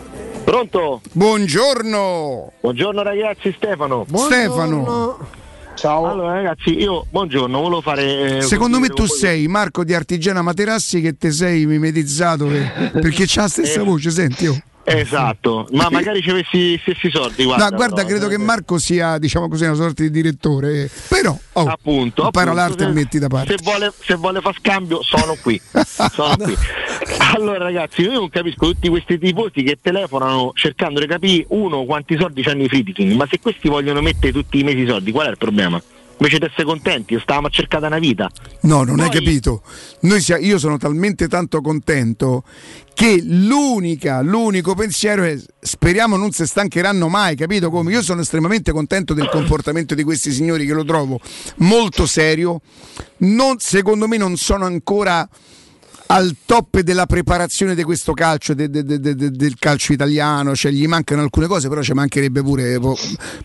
Pronto? 0.45 1.01
Buongiorno. 1.13 2.53
Buongiorno 2.61 3.03
ragazzi, 3.03 3.53
Stefano. 3.55 4.07
Stefano. 4.11 5.19
Ciao. 5.75 6.07
Allora 6.07 6.33
ragazzi, 6.35 6.79
io 6.79 7.05
buongiorno, 7.11 7.61
volevo 7.61 7.81
fare... 7.83 8.37
eh, 8.39 8.41
Secondo 8.43 8.79
me 8.79 8.89
tu 8.89 9.05
sei 9.07 9.49
Marco 9.49 9.85
di 9.85 9.93
Artigiana 9.93 10.41
Materassi 10.41 11.01
che 11.03 11.17
te 11.19 11.31
sei 11.31 11.67
mimetizzato 11.67 12.47
per- 12.47 12.93
perché 13.01 13.25
c'ha 13.27 13.43
la 13.43 13.49
stessa 13.49 13.81
Eh. 13.81 13.85
voce, 13.85 14.11
senti. 14.11 14.47
Oh. 14.47 14.57
Esatto, 14.85 15.67
ma 15.73 15.89
magari 15.91 16.21
ci 16.21 16.31
avessi 16.31 16.59
gli 16.59 16.79
stessi 16.81 17.11
soldi, 17.11 17.45
guarda. 17.45 17.71
no, 17.71 17.77
guarda, 17.77 17.95
però, 17.97 18.09
credo 18.09 18.27
eh, 18.27 18.31
che 18.31 18.39
Marco 18.39 18.79
sia, 18.79 19.19
diciamo 19.19 19.49
così, 19.49 19.65
una 19.65 19.75
sorta 19.75 20.03
di 20.03 20.11
direttore. 20.11 20.91
Però, 21.09 21.37
oh, 21.53 21.67
appunto, 21.67 22.25
impara 22.25 22.51
appunto, 22.51 22.69
l'arte 22.69 22.85
e 22.85 22.87
se- 22.87 22.93
metti 22.93 23.19
da 23.19 23.29
parte. 23.29 23.57
Se 23.57 23.63
vuole, 23.63 23.93
se 23.99 24.15
vuole 24.17 24.41
far 24.41 24.55
scambio, 24.59 25.03
sono 25.03 25.37
qui. 25.41 25.61
sono 26.13 26.37
qui. 26.37 26.55
Allora, 27.35 27.59
ragazzi, 27.65 28.03
io 28.03 28.13
non 28.13 28.29
capisco 28.29 28.67
tutti 28.67 28.89
questi 28.89 29.19
tifosi 29.19 29.63
che 29.63 29.79
telefonano 29.81 30.53
cercando 30.55 31.01
di 31.01 31.07
capire 31.07 31.45
uno 31.49 31.85
quanti 31.85 32.17
soldi 32.17 32.43
hanno 32.43 32.63
i 32.63 32.69
Friedkin, 32.69 33.17
ma 33.17 33.27
se 33.29 33.41
questi 33.41 33.69
vogliono 33.69 34.01
mettere 34.01 34.33
tutti 34.33 34.61
i 34.61 34.63
mesi 34.63 34.81
i 34.81 34.87
soldi, 34.87 35.11
qual 35.11 35.27
è 35.27 35.31
il 35.31 35.39
problema? 35.39 35.83
Invece 36.19 36.39
di 36.39 36.45
essere 36.47 36.65
contenti, 36.65 37.19
stavamo 37.21 37.49
a 37.49 37.51
cercare 37.51 37.87
una 37.87 37.99
vita. 37.99 38.31
No, 38.63 38.85
non 38.85 39.01
hai 39.01 39.09
Poi- 39.09 39.19
capito. 39.19 39.63
Noi 40.01 40.21
sia- 40.21 40.39
io 40.39 40.59
sono 40.59 40.77
talmente 40.79 41.29
tanto 41.29 41.61
contento 41.61 42.45
che 42.95 43.21
l'unica, 43.23 44.21
l'unico 44.21 44.75
pensiero 44.75 45.25
è 45.25 45.37
speriamo 45.61 46.17
non 46.17 46.31
si 46.31 46.47
stancheranno 46.47 47.09
mai, 47.09 47.35
capito 47.35 47.69
come? 47.71 47.91
Io 47.91 48.03
sono 48.03 48.21
estremamente 48.21 48.71
contento 48.71 49.13
del 49.15 49.29
comportamento 49.29 49.95
di 49.97 50.05
questi 50.05 50.31
signori 50.31 50.65
che 50.67 50.73
lo 50.73 50.85
trovo 50.85 51.21
molto 51.57 52.07
serio. 52.07 52.61
Non- 53.19 53.59
secondo 53.59 54.07
me 54.07 54.17
non 54.17 54.37
sono 54.37 54.65
ancora 54.67 55.29
al 56.07 56.37
top 56.45 56.81
della 56.81 57.07
preparazione 57.07 57.75
di 57.75 57.83
questo 57.83 58.13
calcio, 58.13 58.53
de- 58.55 58.69
de- 58.69 58.83
de- 58.85 59.01
de- 59.01 59.15
de- 59.15 59.31
del 59.31 59.55
calcio 59.59 59.93
italiano, 59.93 60.55
cioè 60.55 60.71
gli 60.71 60.87
mancano 60.87 61.23
alcune 61.23 61.47
cose, 61.47 61.69
però 61.69 61.83
ci 61.83 61.93
mancherebbe 61.93 62.43
pure 62.43 62.79
po- 62.79 62.97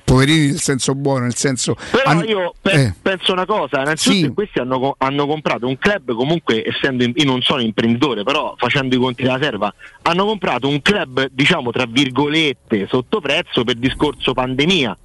poverini 0.04 0.48
nel 0.48 0.60
senso 0.60 0.94
buono, 0.94 1.24
nel 1.24 1.36
senso... 1.36 1.76
Però 1.92 2.04
han- 2.10 2.26
io 2.28 2.54
pe- 2.62 2.72
eh. 2.72 2.94
penso 3.02 3.32
una 3.32 3.46
cosa, 3.46 3.82
innanzitutto 3.82 4.26
Sì. 4.28 4.34
questi 4.34 4.60
hanno, 4.60 4.80
co- 4.80 4.96
hanno 5.00 5.26
comprato 5.26 5.68
un 5.68 5.78
club 5.78 6.14
comunque, 6.14 6.64
essendo 6.68 7.04
in- 7.04 7.14
io 7.16 7.26
non 7.26 7.42
sono 7.42 7.62
imprenditore, 7.62 8.24
però 8.24 8.54
facendo 8.58 8.96
i 8.96 9.00
conti 9.00 9.24
della 9.24 9.40
serva, 9.42 9.74
hanno 10.04 10.26
comprato 10.26 10.68
un 10.68 10.82
club, 10.82 11.28
diciamo, 11.32 11.72
tra 11.72 11.86
virgolette, 11.86 12.88
sotto 12.90 13.22
prezzo 13.22 13.64
per 13.64 13.76
discorso 13.76 14.34
pandemia. 14.34 14.98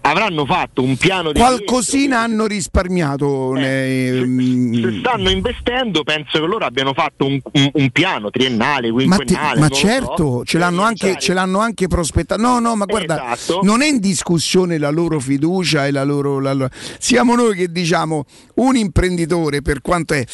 Avranno 0.00 0.46
fatto 0.46 0.82
un 0.82 0.96
piano 0.96 1.32
di 1.32 1.38
Qualcosina 1.38 2.20
hanno 2.20 2.46
risparmiato. 2.46 3.52
nei- 3.52 4.24
mm, 4.24 4.82
se 4.82 4.98
stanno 5.00 5.28
investendo, 5.30 6.02
penso 6.02 6.40
che 6.40 6.46
loro 6.46 6.64
abbiano 6.64 6.94
fatto 6.94 7.26
un, 7.26 7.38
un- 7.52 7.70
un 7.72 7.90
piano 7.90 8.30
triennale, 8.30 8.90
Ma, 8.90 9.00
ti- 9.00 9.06
quinquennale. 9.08 9.60
ma 9.60 9.68
lo 9.68 9.74
so, 9.74 9.80
certo, 9.86 10.42
ce 10.44 10.58
l'hanno, 10.58 10.82
anche, 10.82 11.18
ce 11.18 11.34
l'hanno 11.34 11.58
anche 11.58 11.88
prospettato. 11.88 12.40
No, 12.40 12.58
no, 12.58 12.74
ma 12.76 12.84
guarda, 12.86 13.32
Esatto. 13.34 13.60
non 13.62 13.82
è 13.82 13.86
in 13.86 13.98
discussione 13.98 14.78
la 14.78 14.90
loro 14.90 15.20
fiducia 15.20 15.86
e 15.86 15.90
la 15.90 16.04
loro. 16.04 16.40
la 16.40 16.52
loro- 16.52 16.70
Siamo 16.98 17.34
noi 17.34 17.54
che 17.56 17.70
diciamo 17.70 18.24
un 18.54 18.76
imprenditore, 18.76 19.60
per 19.62 19.80
quanto 19.82 20.14
è. 20.14 20.24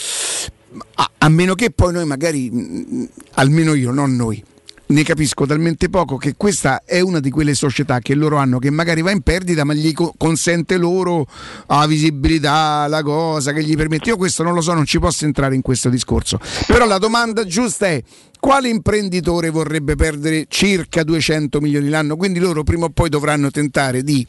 A, 0.97 1.11
a 1.19 1.29
meno 1.29 1.55
che 1.55 1.71
poi 1.71 1.93
noi, 1.93 2.05
magari, 2.05 2.51
mm, 2.53 3.05
almeno 3.35 3.75
io, 3.75 3.91
non 3.93 4.15
noi. 4.17 4.43
Ne 4.95 5.03
capisco 5.03 5.45
talmente 5.45 5.89
poco 5.89 6.17
che 6.17 6.35
questa 6.37 6.83
è 6.85 7.01
una 7.01 7.19
di 7.19 7.29
quelle 7.29 7.55
società 7.55 7.99
che 7.99 8.15
loro 8.15 8.37
hanno 8.37 8.61
che 8.61 8.71
magari 8.71 9.03
va 9.03 9.11
in 9.11 9.23
perdita 9.23 9.65
ma 9.65 9.75
gli 9.75 9.93
co- 9.93 10.15
consente 10.17 10.77
loro 10.77 11.27
la 11.67 11.85
visibilità, 11.89 12.87
la 12.87 13.03
cosa 13.03 13.53
che 13.53 13.65
gli 13.65 13.75
permette. 13.75 14.11
Io 14.11 14.17
questo 14.17 14.45
non 14.45 14.55
lo 14.55 14.61
so, 14.61 14.73
non 14.73 14.85
ci 14.85 15.01
posso 15.01 15.25
entrare 15.25 15.57
in 15.57 15.63
questo 15.63 15.89
discorso. 15.89 16.39
Però 16.69 16.87
la 16.87 16.99
domanda 16.99 17.45
giusta 17.45 17.89
è 17.89 18.01
quale 18.45 18.69
imprenditore 18.69 19.49
vorrebbe 19.49 19.97
perdere 19.97 20.45
circa 20.49 21.03
200 21.03 21.63
milioni 21.63 21.89
l'anno? 21.89 22.15
Quindi 22.15 22.41
loro 22.41 22.63
prima 22.63 22.85
o 22.85 22.91
poi 22.91 23.09
dovranno 23.09 23.51
tentare 23.51 24.03
di 24.03 24.27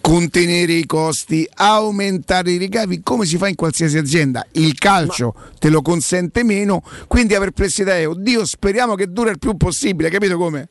contenere 0.00 0.74
i 0.74 0.86
costi, 0.86 1.44
aumentare 1.52 2.52
i 2.52 2.58
ricavi, 2.58 3.00
come 3.02 3.24
si 3.24 3.36
fa 3.36 3.48
in 3.48 3.56
qualsiasi 3.56 3.98
azienda. 3.98 4.46
Il 4.52 4.78
calcio 4.78 5.34
te 5.58 5.68
lo 5.68 5.82
consente 5.82 6.44
meno, 6.44 6.80
quindi 7.08 7.34
aver 7.34 7.50
perplessità 7.50 7.96
è, 7.96 8.06
oddio, 8.06 8.44
speriamo 8.44 8.94
che 8.94 9.10
dura 9.10 9.30
il 9.30 9.40
più 9.40 9.56
possibile, 9.56 10.10
capito 10.10 10.36
come? 10.36 10.68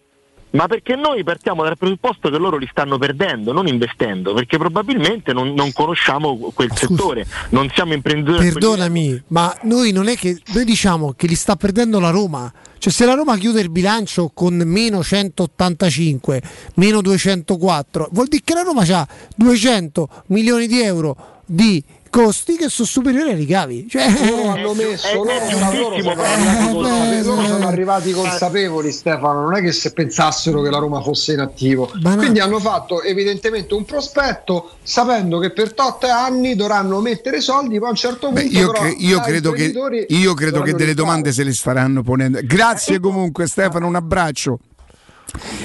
Ma 0.52 0.68
perché 0.68 0.96
noi 0.96 1.22
partiamo 1.26 1.64
dal 1.64 1.78
presupposto 1.78 2.30
che 2.30 2.38
loro 2.38 2.56
li 2.56 2.68
stanno 2.72 2.98
perdendo, 2.98 3.52
non 3.52 3.68
investendo, 3.68 4.34
perché 4.34 4.58
probabilmente 4.58 5.34
non, 5.34 5.54
non 5.54 5.74
conosciamo 5.74 6.38
quel 6.54 6.72
settore, 6.74 7.28
non 7.50 7.70
siamo 7.74 7.92
imprenditori. 7.92 8.52
Perdonami, 8.52 9.24
ma 9.28 9.54
noi 9.64 9.92
non 9.92 10.08
è 10.08 10.16
che 10.16 10.40
noi 10.54 10.64
diciamo 10.64 11.12
che 11.12 11.28
li 11.28 11.36
sta 11.36 11.58
perdendo 11.58 12.00
la 12.00 12.10
Roma. 12.10 12.50
Cioè 12.78 12.92
se 12.92 13.06
la 13.06 13.14
Roma 13.14 13.38
chiude 13.38 13.62
il 13.62 13.70
bilancio 13.70 14.32
con 14.34 14.56
meno 14.56 15.04
185, 15.04 16.42
meno 16.76 17.02
204, 17.02 18.10
vuol 18.12 18.28
dire 18.28 18.44
che 18.44 18.54
la 18.54 18.62
Roma 18.62 18.84
ha 18.88 19.08
200 19.36 20.10
milioni 20.28 20.68
di 20.68 20.82
euro 20.82 21.42
di 21.46 21.84
costi 22.16 22.56
che 22.56 22.70
sono 22.70 22.88
superiori 22.88 23.32
ai 23.32 23.36
ricavi. 23.36 23.88
Cioè, 23.90 24.10
loro 24.30 24.50
hanno 24.50 24.74
messo 24.74 25.14
loro, 25.16 25.34
ma 25.60 25.74
loro 25.74 26.00
sono, 26.00 26.08
arrivati 26.08 26.62
consapevoli, 26.64 27.24
loro 27.24 27.46
sono 27.46 27.68
arrivati 27.68 28.12
consapevoli 28.12 28.92
Stefano 28.92 29.42
non 29.42 29.56
è 29.56 29.62
che 29.62 29.72
se 29.72 29.92
pensassero 29.92 30.62
che 30.62 30.70
la 30.70 30.78
Roma 30.78 31.02
fosse 31.02 31.34
in 31.34 31.40
attivo 31.40 31.92
quindi 32.18 32.40
hanno 32.40 32.60
fatto 32.60 33.02
evidentemente 33.02 33.74
un 33.74 33.84
prospetto 33.86 34.72
sapendo 34.82 35.40
che 35.40 35.52
per 35.52 35.74
tot 35.74 36.04
anni 36.06 36.56
dovranno 36.56 37.02
mettere 37.02 37.42
soldi 37.42 37.78
poi 37.80 37.88
a 37.88 37.92
un 37.92 37.98
certo 37.98 38.28
punto 38.28 38.42
Beh, 38.42 38.48
io, 38.48 38.72
però, 38.72 38.84
cre- 38.84 38.96
io 38.98 39.20
credo 39.20 39.52
che, 39.52 40.06
io 40.08 40.34
credo 40.34 40.62
che 40.62 40.72
delle 40.72 40.92
rifare. 40.92 40.94
domande 40.94 41.32
se 41.32 41.44
le 41.44 41.54
staranno 41.54 42.02
ponendo. 42.02 42.40
Grazie 42.44 43.00
comunque 43.00 43.48
Stefano, 43.48 43.88
un 43.88 43.96
abbraccio. 43.96 44.60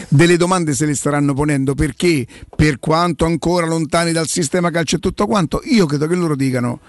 Delle 0.09 0.37
domande 0.37 0.75
se 0.75 0.87
le 0.87 0.95
staranno 0.95 1.35
ponendo 1.35 1.75
perché 1.75 2.27
per 2.55 2.79
quanto 2.79 3.25
ancora 3.25 3.67
lontani 3.67 4.13
dal 4.13 4.29
sistema 4.29 4.71
calcio 4.71 4.97
e 4.97 4.99
tutto 4.99 5.27
quanto, 5.27 5.61
io 5.65 5.87
credo 5.87 6.07
che 6.07 6.15
loro 6.15 6.37
dicano 6.37 6.81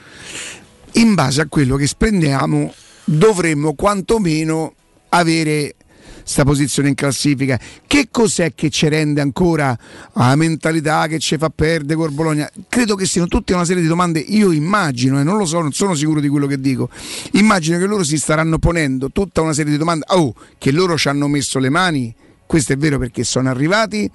in 0.93 1.13
base 1.13 1.41
a 1.41 1.47
quello 1.47 1.75
che 1.75 1.87
spendiamo 1.87 2.73
dovremmo 3.05 3.73
quantomeno 3.73 4.73
avere 5.09 5.75
sta 6.23 6.43
posizione 6.43 6.89
in 6.89 6.95
classifica. 6.95 7.59
Che 7.85 8.07
cos'è 8.09 8.53
che 8.53 8.69
ci 8.69 8.87
rende 8.87 9.21
ancora 9.21 9.77
la 10.13 10.35
mentalità 10.35 11.07
che 11.07 11.19
ci 11.19 11.37
fa 11.37 11.49
perdere 11.49 11.95
col 11.95 12.11
Bologna? 12.11 12.49
Credo 12.69 12.95
che 12.95 13.05
siano 13.05 13.27
tutte 13.27 13.53
una 13.53 13.65
serie 13.65 13.81
di 13.81 13.87
domande, 13.87 14.19
io 14.19 14.51
immagino, 14.51 15.19
e 15.19 15.23
non 15.23 15.37
lo 15.37 15.45
so, 15.45 15.61
non 15.61 15.71
sono 15.71 15.93
sicuro 15.93 16.19
di 16.19 16.27
quello 16.27 16.47
che 16.47 16.59
dico, 16.59 16.89
immagino 17.33 17.77
che 17.77 17.85
loro 17.85 18.03
si 18.03 18.17
staranno 18.17 18.59
ponendo 18.59 19.11
tutta 19.11 19.41
una 19.41 19.53
serie 19.53 19.71
di 19.71 19.77
domande, 19.77 20.05
oh, 20.09 20.33
che 20.57 20.71
loro 20.71 20.97
ci 20.97 21.07
hanno 21.07 21.27
messo 21.27 21.59
le 21.59 21.69
mani, 21.69 22.13
questo 22.51 22.73
è 22.73 22.75
vero 22.75 22.97
perché 22.97 23.23
sono 23.23 23.47
arrivati. 23.47 24.11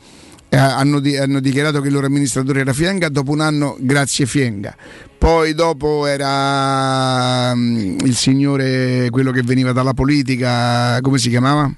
Eh, 0.51 0.59
hanno, 0.59 1.01
di, 1.01 1.17
hanno, 1.17 1.41
dichiarato 1.41 1.81
che 1.81 1.87
il 1.87 1.95
loro 1.95 2.05
amministratore 2.05 2.61
era 2.61 2.75
Fienga, 2.75 3.09
dopo 3.09 3.31
un 3.31 3.41
anno 3.41 3.79
grazie 3.81 4.27
Fienga. 4.27 4.77
Poi 5.17 5.55
dopo 5.55 6.05
era 6.05 7.53
um, 7.55 7.97
il 8.05 8.15
signore, 8.15 9.09
quello 9.09 9.31
che 9.31 9.41
veniva 9.41 9.73
dalla 9.73 9.95
politica, 9.95 11.01
come 11.01 11.17
si 11.17 11.31
chiamava? 11.31 11.75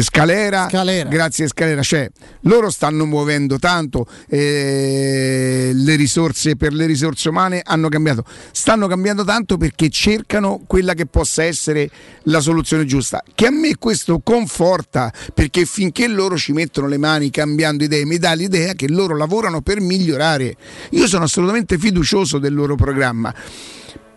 Scalera, 0.00 0.68
Scalera, 0.70 1.08
grazie 1.08 1.48
Scalera, 1.48 1.82
cioè 1.82 2.08
loro 2.42 2.70
stanno 2.70 3.04
muovendo 3.04 3.58
tanto, 3.58 4.06
eh, 4.28 5.72
le 5.74 5.96
risorse 5.96 6.56
per 6.56 6.72
le 6.72 6.86
risorse 6.86 7.28
umane 7.28 7.60
hanno 7.64 7.88
cambiato, 7.88 8.24
stanno 8.52 8.86
cambiando 8.86 9.24
tanto 9.24 9.56
perché 9.56 9.88
cercano 9.90 10.62
quella 10.66 10.94
che 10.94 11.06
possa 11.06 11.42
essere 11.42 11.90
la 12.24 12.40
soluzione 12.40 12.84
giusta, 12.84 13.22
che 13.34 13.46
a 13.46 13.50
me 13.50 13.76
questo 13.76 14.20
conforta 14.20 15.12
perché 15.34 15.64
finché 15.66 16.06
loro 16.06 16.36
ci 16.36 16.52
mettono 16.52 16.86
le 16.86 16.98
mani 16.98 17.30
cambiando 17.30 17.84
idee 17.84 18.06
mi 18.06 18.18
dà 18.18 18.32
l'idea 18.34 18.74
che 18.74 18.88
loro 18.88 19.16
lavorano 19.16 19.62
per 19.62 19.80
migliorare, 19.80 20.56
io 20.90 21.06
sono 21.08 21.24
assolutamente 21.24 21.76
fiducioso 21.76 22.38
del 22.38 22.54
loro 22.54 22.76
programma 22.76 23.34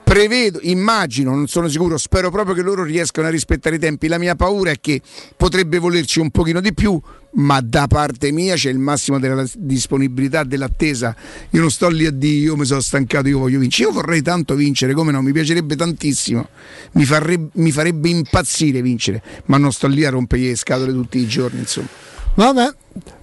prevedo, 0.06 0.60
immagino, 0.62 1.32
non 1.32 1.48
sono 1.48 1.68
sicuro, 1.68 1.98
spero 1.98 2.30
proprio 2.30 2.54
che 2.54 2.62
loro 2.62 2.84
riescano 2.84 3.28
a 3.28 3.32
rispettare 3.32 3.78
i 3.78 3.80
tempi. 3.80 4.08
La 4.08 4.20
mia 4.20 4.36
paura 4.36 4.70
è 4.70 4.80
che 4.80 5.02
potrebbe 5.36 5.80
volerci 5.80 6.20
un 6.20 6.30
pochino 6.30 6.62
di 6.62 6.74
più, 6.76 7.02
ma 7.34 7.60
da 7.60 7.88
parte 7.88 8.32
mia 8.32 8.54
c'è 8.54 8.70
il 8.70 8.78
massimo 8.78 9.20
della 9.20 9.44
disponibilità, 9.56 10.44
dell'attesa. 10.44 11.16
Io 11.50 11.60
non 11.60 11.72
sto 11.72 11.90
lì 11.90 12.06
a 12.06 12.12
dire 12.12 12.36
io 12.36 12.56
mi 12.56 12.66
sono 12.66 12.82
stancato, 12.82 13.28
io 13.28 13.40
voglio 13.40 13.58
vincere. 13.58 13.90
Io 13.90 13.96
vorrei 13.96 14.22
tanto 14.22 14.54
vincere, 14.54 14.94
come 14.94 15.12
no, 15.12 15.24
mi 15.24 15.32
piacerebbe 15.32 15.76
tantissimo, 15.76 16.48
mi 16.92 17.04
farebbe, 17.04 17.50
mi 17.54 17.72
farebbe 17.72 18.08
impazzire 18.08 18.84
vincere, 18.84 19.24
ma 19.46 19.58
non 19.58 19.74
sto 19.74 19.88
lì 19.88 20.06
a 20.06 20.12
rompere 20.12 20.44
le 20.44 20.56
scatole 20.56 20.92
tutti 20.92 21.18
i 21.18 21.28
giorni, 21.28 21.60
insomma. 21.60 21.88
Vabbè, 22.36 22.76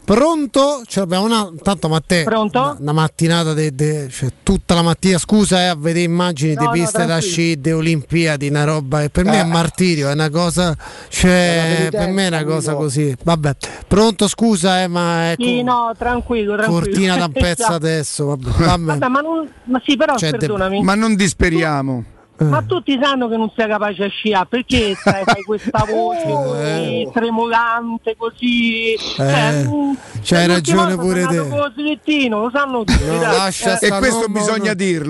pronto? 0.04 0.82
Ce 0.86 1.00
l'abbiamo 1.00 1.24
una. 1.24 1.50
Tanto 1.62 1.88
Matteo. 1.88 2.24
Pronto? 2.24 2.60
Una, 2.60 2.76
una 2.78 2.92
mattinata 2.92 3.52
de, 3.54 3.74
de, 3.74 4.08
cioè, 4.10 4.30
tutta 4.42 4.74
la 4.74 4.82
mattina. 4.82 5.18
Scusa, 5.18 5.60
eh, 5.60 5.66
a 5.66 5.74
vedere 5.76 6.04
immagini 6.04 6.54
No, 6.54 6.60
di 6.60 6.66
no, 6.66 6.72
piste 6.72 6.98
da 6.98 7.04
tranquillo. 7.06 7.32
sci, 7.32 7.60
di 7.60 7.72
Olimpiadi, 7.72 8.48
una 8.48 8.64
roba. 8.64 9.02
E 9.02 9.10
per 9.10 9.24
me 9.24 9.38
è 9.38 9.40
Eh. 9.40 9.44
martirio, 9.44 10.08
è 10.08 10.12
una 10.12 10.30
cosa. 10.30 10.76
Cioè, 11.08 11.88
per 11.90 12.08
me 12.08 12.24
è 12.24 12.28
una 12.28 12.44
cosa 12.44 12.74
così. 12.74 13.14
Vabbè, 13.22 13.56
pronto, 13.86 14.28
scusa, 14.28 14.82
eh, 14.82 14.88
ma 14.88 15.30
è 15.32 15.34
Sì, 15.38 15.62
no, 15.62 15.92
tranquillo, 15.96 16.56
tranquillo. 16.56 16.80
cortina 16.80 17.16
da 17.16 17.24
un 17.26 17.32
pezzo 17.32 17.66
adesso. 17.72 18.26
Vabbè, 18.26 18.48
vabbè. 18.50 18.82
Vabbè, 18.98 19.08
ma, 19.08 19.20
non, 19.20 19.48
ma 19.64 19.80
sì, 19.84 19.96
però 19.96 20.16
Cioè, 20.16 20.30
de- 20.32 20.38
perdonami. 20.38 20.82
Ma 20.82 20.94
non 20.94 21.14
disperiamo. 21.14 22.04
Ma 22.38 22.60
tutti 22.62 22.98
sanno 23.00 23.28
che 23.28 23.36
non 23.36 23.52
sei 23.54 23.68
capace 23.68 24.04
a 24.04 24.08
sciare, 24.08 24.46
perché 24.48 24.96
sai, 25.00 25.22
fai 25.24 25.42
questa 25.42 25.84
voce 25.88 26.24
così 26.24 27.08
tremolante, 27.12 28.16
così. 28.16 28.94
Eh, 29.18 29.64
mm, 29.68 29.92
c'hai 30.22 30.46
ragione 30.48 30.96
pure 30.96 31.20
te. 31.20 31.26
andato 31.28 31.48
con 31.48 31.58
lo 31.58 31.72
slittino, 31.76 32.40
lo 32.40 32.50
sanno 32.52 32.82
tutti. 32.84 33.04
No, 33.04 33.20
lascia 33.20 33.74
Eh, 33.74 33.86
sta- 33.86 33.88
non- 34.00 34.00
non- 34.00 34.32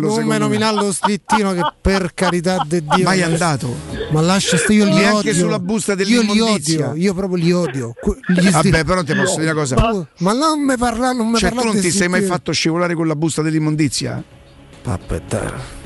Non 0.00 0.24
mi 0.26 0.38
nominare 0.38 0.76
lo 0.76 0.92
slittino 0.92 1.52
che 1.54 1.60
per 1.80 2.12
carità 2.12 2.62
di 2.66 2.84
Dio. 2.84 3.04
Mai 3.04 3.20
ma- 3.20 3.24
andato? 3.26 3.74
Ma 4.10 4.20
lascia 4.20 4.56
sta 4.58 4.72
io 4.72 4.84
li 4.84 4.90
Neanche 4.92 5.30
odio. 5.30 5.34
sulla 5.34 5.58
busta 5.58 5.92
Io 5.92 5.98
li 5.98 6.04
dell'immondizia. 6.04 6.88
odio, 6.90 7.02
io 7.02 7.14
proprio 7.14 7.36
li 7.42 7.52
odio. 7.52 7.94
Gli 8.26 8.50
Vabbè, 8.50 8.84
però 8.84 9.02
ti 9.02 9.14
posso 9.14 9.38
dire 9.38 9.52
una 9.52 9.60
cosa. 9.60 10.04
Ma 10.18 10.32
non 10.32 10.60
mi 10.62 10.76
parla, 10.76 11.12
non 11.12 11.28
mi 11.30 11.38
Cioè, 11.38 11.48
parla 11.50 11.64
tu 11.70 11.72
non 11.72 11.80
ti 11.82 11.90
sei 11.90 12.08
mai 12.08 12.20
fatto 12.22 12.52
scivolare 12.52 12.94
con 12.94 13.06
la 13.06 13.16
busta 13.16 13.40
dell'immondizia? 13.40 14.22
Vabbè, 14.84 15.22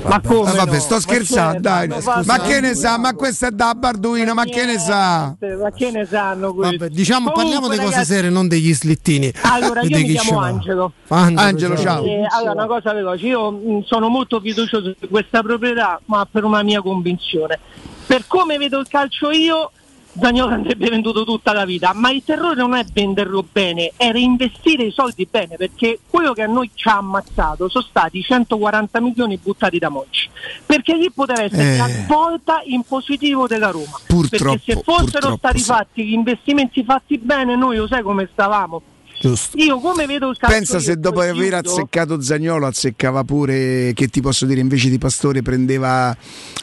Ma 0.04 0.20
come 0.22 0.48
Ah, 0.50 0.54
vabbè, 0.54 0.72
no? 0.72 0.78
sto 0.80 0.94
Ma 0.94 1.00
scherzando, 1.00 1.60
dai. 1.60 1.86
ma 1.88 1.96
Ma, 1.96 2.00
scusa, 2.00 2.38
che 2.40 2.60
ne 2.60 2.74
sa? 2.74 2.96
Ma 2.96 3.12
questa 3.14 3.48
è 3.48 3.50
da 3.50 3.74
Barduino, 3.74 4.32
ma 4.32 4.44
che 4.44 4.64
ne 4.64 4.78
sa? 4.78 5.36
Ma 5.38 5.70
che 5.70 5.90
ne 5.90 6.06
sanno 6.06 6.54
questi? 6.54 6.76
Vabbè, 6.78 6.90
diciamo, 6.94 7.30
parliamo 7.32 7.66
Comunque, 7.66 7.78
di 7.78 7.84
cose 7.92 8.04
serie, 8.06 8.30
non 8.30 8.48
degli 8.48 8.72
slittini. 8.72 9.30
Allora, 9.42 9.82
io 9.82 9.96
mi 9.98 10.04
chi 10.04 10.16
chiamo 10.16 10.40
l'ha. 10.40 10.46
Angelo. 10.46 10.92
Angelo, 11.08 11.76
ciao. 11.76 12.04
Eh, 12.04 12.26
allora, 12.30 12.52
una 12.52 12.66
cosa 12.66 12.94
veloce, 12.94 13.26
io 13.26 13.50
mh, 13.50 13.84
sono 13.84 14.08
molto 14.08 14.40
fiducioso 14.40 14.94
di 14.98 15.08
questa 15.08 15.42
proprietà, 15.42 16.00
ma 16.06 16.26
per 16.30 16.44
una 16.44 16.62
mia 16.62 16.80
convinzione. 16.80 17.58
Per 18.06 18.24
come 18.26 18.56
vedo 18.56 18.78
il 18.78 18.86
calcio 18.88 19.30
io, 19.30 19.72
Zagnolo 20.18 20.54
andrebbe 20.54 20.88
venduto 20.88 21.24
tutta 21.24 21.52
la 21.52 21.64
vita, 21.64 21.92
ma 21.94 22.10
il 22.10 22.22
terrore 22.24 22.56
non 22.56 22.74
è 22.74 22.84
venderlo 22.92 23.44
bene, 23.50 23.92
è 23.96 24.10
reinvestire 24.10 24.84
i 24.84 24.90
soldi 24.90 25.26
bene, 25.30 25.56
perché 25.56 26.00
quello 26.08 26.32
che 26.32 26.42
a 26.42 26.46
noi 26.46 26.70
ci 26.74 26.88
ha 26.88 26.96
ammazzato 26.96 27.68
sono 27.68 27.84
stati 27.88 28.22
140 28.22 29.00
milioni 29.00 29.38
buttati 29.42 29.78
da 29.78 29.88
Monci, 29.88 30.28
perché 30.64 30.94
lì 30.94 31.10
poteva 31.10 31.42
essere 31.42 31.74
Eh. 31.74 31.76
la 31.76 31.88
svolta 31.88 32.62
in 32.64 32.82
positivo 32.82 33.46
della 33.46 33.70
Roma. 33.70 33.98
Perché 34.28 34.60
se 34.64 34.82
fossero 34.82 35.36
stati 35.36 35.58
sì. 35.58 35.64
fatti 35.64 36.04
gli 36.04 36.12
investimenti 36.12 36.82
fatti 36.84 37.18
bene, 37.18 37.56
noi 37.56 37.76
lo 37.76 37.86
sai 37.86 38.02
come 38.02 38.28
stavamo. 38.32 38.82
Giusto. 39.26 39.56
Io 39.58 39.78
come 39.80 40.06
vedo 40.06 40.30
il 40.30 40.36
calcio 40.36 40.56
Pensa 40.56 40.78
se 40.78 40.96
dopo 40.98 41.20
aver 41.20 41.34
chiudo. 41.34 41.56
azzeccato 41.56 42.20
Zagnolo 42.20 42.66
azzeccava 42.66 43.24
pure, 43.24 43.92
che 43.94 44.08
ti 44.08 44.20
posso 44.20 44.46
dire, 44.46 44.60
invece 44.60 44.88
di 44.88 44.98
Pastore 44.98 45.42
prendeva 45.42 46.16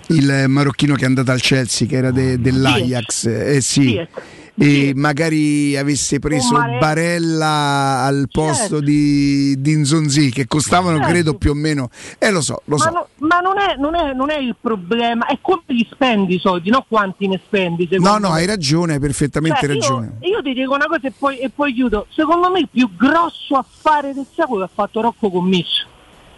il 0.07 0.45
marocchino 0.47 0.95
che 0.95 1.03
è 1.03 1.07
andato 1.07 1.31
al 1.31 1.41
Chelsea, 1.41 1.87
che 1.87 1.95
era 1.95 2.11
de- 2.11 2.39
dell'Ajax. 2.39 3.25
Eh 3.25 3.61
sì. 3.61 3.81
Sì, 3.81 4.07
E 4.55 4.93
magari 4.95 5.75
avesse 5.75 6.19
preso 6.19 6.53
Mare- 6.53 6.77
Barella 6.77 8.03
al 8.03 8.27
posto 8.31 8.79
di, 8.79 9.59
di 9.59 9.75
Nzonzi, 9.75 10.29
che 10.29 10.45
costavano 10.45 10.97
Certo. 10.97 11.11
credo 11.11 11.33
più 11.33 11.51
o 11.51 11.53
meno. 11.55 11.89
Eh 12.19 12.29
lo 12.29 12.39
so, 12.41 12.61
lo 12.65 12.75
ma, 12.77 12.83
so. 12.83 12.89
no- 12.91 13.07
ma 13.27 13.39
non, 13.39 13.57
è, 13.57 13.75
non, 13.77 13.95
è, 13.95 14.13
non 14.13 14.29
è 14.29 14.37
il 14.37 14.55
problema, 14.59 15.25
è 15.25 15.39
come 15.41 15.63
li 15.67 15.87
spendi 15.91 16.35
i 16.35 16.39
soldi, 16.39 16.69
non 16.69 16.85
quanti 16.87 17.27
ne 17.27 17.41
spendi. 17.43 17.87
No, 17.93 18.17
no, 18.19 18.29
me. 18.29 18.35
hai 18.35 18.45
ragione, 18.45 18.93
hai 18.93 18.99
perfettamente 18.99 19.59
Cioè, 19.59 19.69
io- 19.69 19.73
ragione. 19.79 20.17
Io, 20.21 20.41
ti 20.43 20.53
dico 20.53 20.75
una 20.75 20.85
cosa 20.85 21.07
e 21.07 21.13
poi, 21.17 21.39
e 21.39 21.49
poi 21.49 21.73
chiudo. 21.73 22.05
Secondo 22.11 22.51
me 22.51 22.59
il 22.59 22.69
più 22.71 22.89
grosso 22.95 23.55
affare 23.55 24.13
del 24.13 24.27
secolo 24.35 24.59
l'ha 24.59 24.69
fatto 24.71 25.01
Rocco 25.01 25.31
Commisso. 25.31 25.87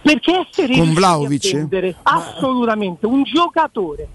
Perché 0.01 0.47
essere 0.47 0.77
Con 0.77 0.93
vendere 0.93 1.95
assolutamente 2.03 3.07
un 3.07 3.23
giocatore 3.23 4.07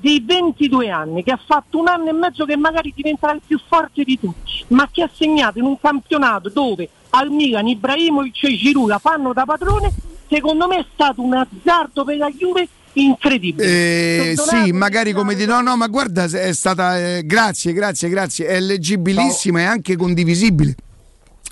di 0.00 0.22
22 0.26 0.90
anni 0.90 1.22
che 1.22 1.32
ha 1.32 1.40
fatto 1.44 1.78
un 1.78 1.88
anno 1.88 2.08
e 2.08 2.12
mezzo 2.12 2.44
che 2.44 2.56
magari 2.56 2.92
diventerà 2.94 3.32
il 3.32 3.42
più 3.46 3.60
forte 3.68 4.02
di 4.02 4.18
tutti, 4.18 4.64
ma 4.68 4.88
che 4.90 5.02
ha 5.02 5.10
segnato 5.12 5.58
in 5.58 5.66
un 5.66 5.78
campionato 5.78 6.48
dove 6.48 6.88
al 7.10 7.30
Milan 7.30 7.68
Ibrahimovic 7.68 8.44
e 8.44 8.56
Giroud 8.56 8.88
la 8.88 8.98
fanno 8.98 9.32
da 9.32 9.44
padrone, 9.44 9.92
secondo 10.28 10.66
me 10.66 10.78
è 10.78 10.86
stato 10.92 11.22
un 11.22 11.34
azzardo 11.34 12.04
per 12.04 12.16
la 12.16 12.30
Juve 12.30 12.68
incredibile. 12.94 14.30
Eh, 14.30 14.34
sì, 14.36 14.72
magari 14.72 15.12
come 15.12 15.34
di 15.34 15.46
no, 15.46 15.60
no, 15.60 15.76
ma 15.76 15.86
guarda, 15.86 16.24
è 16.24 16.52
stata 16.52 16.98
eh, 16.98 17.22
grazie, 17.24 17.72
grazie, 17.72 18.08
grazie, 18.08 18.46
è 18.46 18.60
leggibilissima 18.60 19.60
e 19.60 19.64
anche 19.64 19.96
condivisibile. 19.96 20.74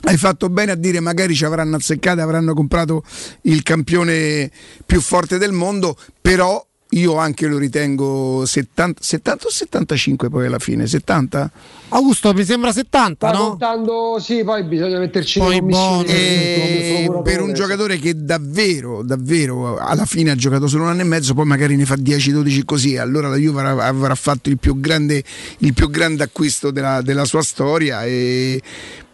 Hai 0.01 0.17
fatto 0.17 0.49
bene 0.49 0.73
a 0.73 0.77
dire 0.77 1.01
magari 1.01 1.35
ci 1.35 1.44
avranno 1.44 1.77
azzeccato, 1.77 2.20
avranno 2.20 2.55
comprato 2.55 3.02
il 3.43 3.62
campione 3.65 4.49
più 4.86 5.01
forte 5.01 5.39
del 5.39 5.51
mondo, 5.51 5.97
però 6.20 6.65
io 6.92 7.17
anche 7.17 7.47
lo 7.47 7.58
ritengo 7.58 8.44
70, 8.47 9.02
70 9.02 9.47
o 9.47 9.50
75 9.50 10.31
poi 10.31 10.47
alla 10.47 10.58
fine, 10.58 10.86
70? 10.86 11.50
Augusto 11.91 12.33
mi 12.33 12.44
sembra 12.44 12.73
70, 12.73 13.28
Sta 13.28 13.36
no? 13.39 13.49
contando, 13.50 14.18
sì, 14.20 14.42
poi 14.42 14.62
bisogna 14.65 14.99
metterci 14.99 15.39
Poi 15.39 15.55
le 15.55 15.60
commissioni. 15.60 16.05
bonus. 16.05 16.10
E 16.12 17.05
come 17.07 17.23
per 17.23 17.42
un 17.42 17.52
giocatore 17.52 17.99
che 17.99 18.25
davvero, 18.25 19.02
davvero 19.02 19.76
alla 19.76 20.07
fine 20.07 20.31
ha 20.31 20.34
giocato 20.34 20.67
solo 20.67 20.84
un 20.84 20.91
anno 20.91 21.02
e 21.02 21.05
mezzo, 21.05 21.34
poi 21.34 21.44
magari 21.44 21.76
ne 21.76 21.84
fa 21.84 21.94
10-12 21.94 22.65
così, 22.65 22.97
allora 22.97 23.28
la 23.28 23.36
Juve 23.36 23.60
avrà, 23.60 23.84
avrà 23.86 24.15
fatto 24.15 24.49
il 24.49 24.58
più 24.58 24.81
grande, 24.81 25.23
il 25.58 25.75
più 25.75 25.91
grande 25.91 26.23
acquisto 26.23 26.70
della, 26.70 27.02
della 27.02 27.26
sua 27.26 27.42
storia. 27.42 28.05
E, 28.05 28.62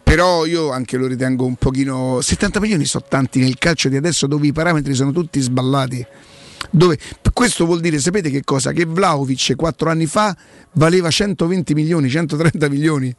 però 0.01 0.45
io 0.45 0.71
anche 0.71 0.95
lo 0.97 1.07
ritengo 1.07 1.45
un 1.45 1.55
pochino 1.55 2.21
70 2.21 2.59
milioni 2.59 2.85
sono 2.85 3.03
tanti 3.09 3.39
nel 3.39 3.57
calcio 3.57 3.89
di 3.89 3.97
adesso 3.97 4.27
dove 4.27 4.47
i 4.47 4.53
parametri 4.53 4.93
sono 4.93 5.11
tutti 5.11 5.41
sballati 5.41 6.05
Dove, 6.69 6.97
questo 7.33 7.65
vuol 7.65 7.81
dire, 7.81 7.99
sapete 7.99 8.29
che 8.29 8.43
cosa? 8.43 8.71
Che 8.71 8.85
Vlaovic 8.85 9.55
quattro 9.55 9.89
anni 9.89 10.05
fa 10.05 10.35
valeva 10.73 11.09
120 11.09 11.73
milioni, 11.73 12.09
130 12.09 12.69
milioni. 12.69 13.15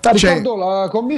Ah, 0.00 0.14
cioè, 0.14 0.42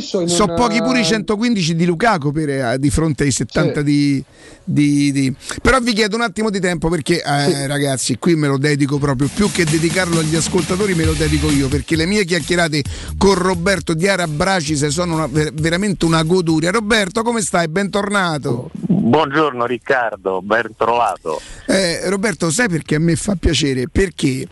sono 0.01 0.53
un, 0.53 0.55
pochi 0.55 0.83
pure 0.83 1.01
i 1.01 1.05
115 1.05 1.75
di 1.75 1.87
Lukaku 1.87 2.31
per, 2.31 2.49
eh, 2.51 2.77
di 2.79 2.91
fronte 2.91 3.25
ai 3.25 3.31
70 3.31 3.79
sì. 3.79 3.85
di, 3.85 4.25
di, 4.65 5.13
di, 5.13 5.35
Però 5.63 5.79
vi 5.81 5.95
chiedo 5.95 6.17
un 6.17 6.23
attimo 6.23 6.51
di 6.51 6.61
tempo 6.61 6.91
perché 6.91 7.23
eh, 7.23 7.51
sì. 7.51 7.67
ragazzi 7.67 8.19
qui 8.19 8.35
me 8.35 8.49
lo 8.49 8.59
dedico 8.59 8.99
proprio, 8.99 9.31
più 9.35 9.51
che 9.51 9.65
dedicarlo 9.65 10.19
agli 10.19 10.37
ascoltatori 10.37 10.95
me 10.95 11.05
lo 11.05 11.15
dedico 11.15 11.51
io 11.51 11.69
perché 11.69 11.97
le 11.97 12.05
mie 12.05 12.25
chiacchierate 12.25 12.83
con 13.17 13.35
Roberto 13.35 13.95
Diara 13.95 14.27
Bracis 14.27 14.87
sono 14.89 15.15
una, 15.15 15.29
veramente 15.53 16.05
una 16.05 16.23
goduria. 16.23 16.71
Roberto 16.71 17.23
come 17.23 17.41
stai? 17.41 17.69
Bentornato. 17.69 18.71
Buongiorno 19.05 19.67
Riccardo, 19.67 20.41
ben 20.41 20.71
trovato. 20.79 21.39
Eh, 21.67 22.09
Roberto, 22.09 22.51
sai 22.51 22.71
perché 22.71 22.95
a 22.95 22.99
me 22.99 23.17
fa 23.17 23.37
piacere? 23.37 23.87
Perché 23.87 24.49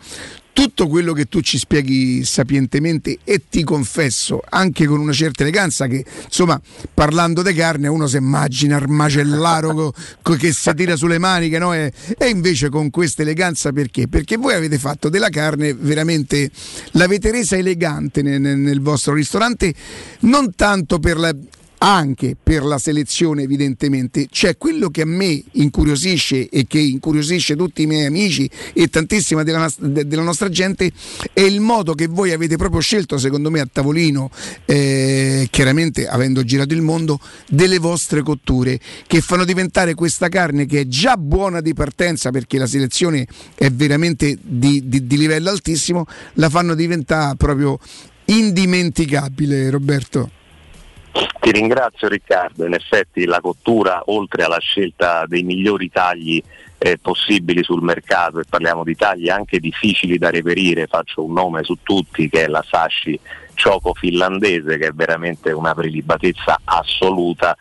tutto 0.53 0.87
quello 0.87 1.13
che 1.13 1.25
tu 1.25 1.41
ci 1.41 1.57
spieghi 1.57 2.23
sapientemente 2.23 3.17
e 3.23 3.41
ti 3.49 3.63
confesso 3.63 4.43
anche 4.47 4.85
con 4.85 4.99
una 4.99 5.11
certa 5.11 5.41
eleganza 5.41 5.87
che 5.87 6.05
insomma 6.25 6.61
parlando 6.93 7.41
di 7.41 7.51
carne 7.53 7.87
uno 7.87 8.05
si 8.05 8.17
immagina 8.17 8.77
il 8.77 8.87
macellaro 8.87 9.91
che 10.21 10.53
si 10.53 10.73
tira 10.75 10.95
sulle 10.95 11.17
maniche 11.17 11.57
no? 11.57 11.73
e, 11.73 11.91
e, 12.15 12.29
invece 12.29 12.69
con 12.69 12.91
questa 12.91 13.23
eleganza 13.23 13.71
perché? 13.71 14.07
Perché 14.07 14.37
voi 14.37 14.53
avete 14.53 14.77
fatto 14.77 15.09
della 15.09 15.29
carne 15.29 15.73
veramente 15.73 16.51
l'avete 16.91 17.31
resa 17.31 17.57
elegante 17.57 18.21
nel, 18.21 18.39
nel 18.39 18.81
vostro 18.81 19.15
ristorante 19.15 19.73
non 20.19 20.53
tanto 20.53 20.99
per 20.99 21.17
la 21.17 21.33
anche 21.83 22.37
per 22.41 22.63
la 22.63 22.77
selezione 22.77 23.43
evidentemente, 23.43 24.27
c'è 24.29 24.57
quello 24.57 24.89
che 24.89 25.01
a 25.01 25.05
me 25.05 25.43
incuriosisce 25.51 26.47
e 26.47 26.65
che 26.65 26.79
incuriosisce 26.79 27.57
tutti 27.57 27.81
i 27.81 27.87
miei 27.87 28.05
amici 28.05 28.49
e 28.71 28.87
tantissima 28.87 29.43
della, 29.43 29.69
della 29.77 30.21
nostra 30.21 30.47
gente 30.47 30.89
è 31.33 31.41
il 31.41 31.59
modo 31.59 31.93
che 31.93 32.07
voi 32.07 32.31
avete 32.31 32.55
proprio 32.55 32.79
scelto 32.79 33.17
secondo 33.17 33.51
me 33.51 33.59
a 33.59 33.67
tavolino, 33.69 34.31
eh, 34.63 35.45
chiaramente 35.51 36.07
avendo 36.07 36.45
girato 36.45 36.73
il 36.73 36.81
mondo, 36.81 37.19
delle 37.49 37.79
vostre 37.79 38.21
cotture 38.21 38.79
che 39.05 39.19
fanno 39.19 39.43
diventare 39.43 39.93
questa 39.93 40.29
carne 40.29 40.65
che 40.65 40.81
è 40.81 40.87
già 40.87 41.17
buona 41.17 41.59
di 41.59 41.73
partenza 41.73 42.31
perché 42.31 42.57
la 42.57 42.67
selezione 42.67 43.27
è 43.55 43.69
veramente 43.69 44.37
di, 44.41 44.87
di, 44.87 45.05
di 45.05 45.17
livello 45.17 45.49
altissimo, 45.49 46.05
la 46.35 46.49
fanno 46.49 46.75
diventare 46.75 47.35
proprio 47.35 47.77
indimenticabile 48.25 49.69
Roberto. 49.69 50.41
Ti 51.13 51.51
ringrazio 51.51 52.07
Riccardo, 52.07 52.65
in 52.65 52.73
effetti 52.73 53.25
la 53.25 53.39
cottura 53.39 54.01
oltre 54.05 54.43
alla 54.43 54.59
scelta 54.59 55.25
dei 55.27 55.43
migliori 55.43 55.91
tagli 55.91 56.41
eh, 56.79 56.97
possibili 56.99 57.63
sul 57.63 57.83
mercato 57.83 58.39
e 58.39 58.45
parliamo 58.49 58.83
di 58.83 58.95
tagli 58.95 59.29
anche 59.29 59.59
difficili 59.59 60.17
da 60.17 60.31
reperire, 60.31 60.87
faccio 60.87 61.23
un 61.23 61.33
nome 61.33 61.63
su 61.63 61.77
tutti 61.83 62.27
che 62.29 62.45
è 62.45 62.47
la 62.47 62.63
Sashi 62.67 63.19
Choco 63.55 63.93
finlandese 63.93 64.77
che 64.77 64.87
è 64.87 64.91
veramente 64.91 65.51
una 65.51 65.75
prelibatezza 65.75 66.59
assoluta 66.63 67.55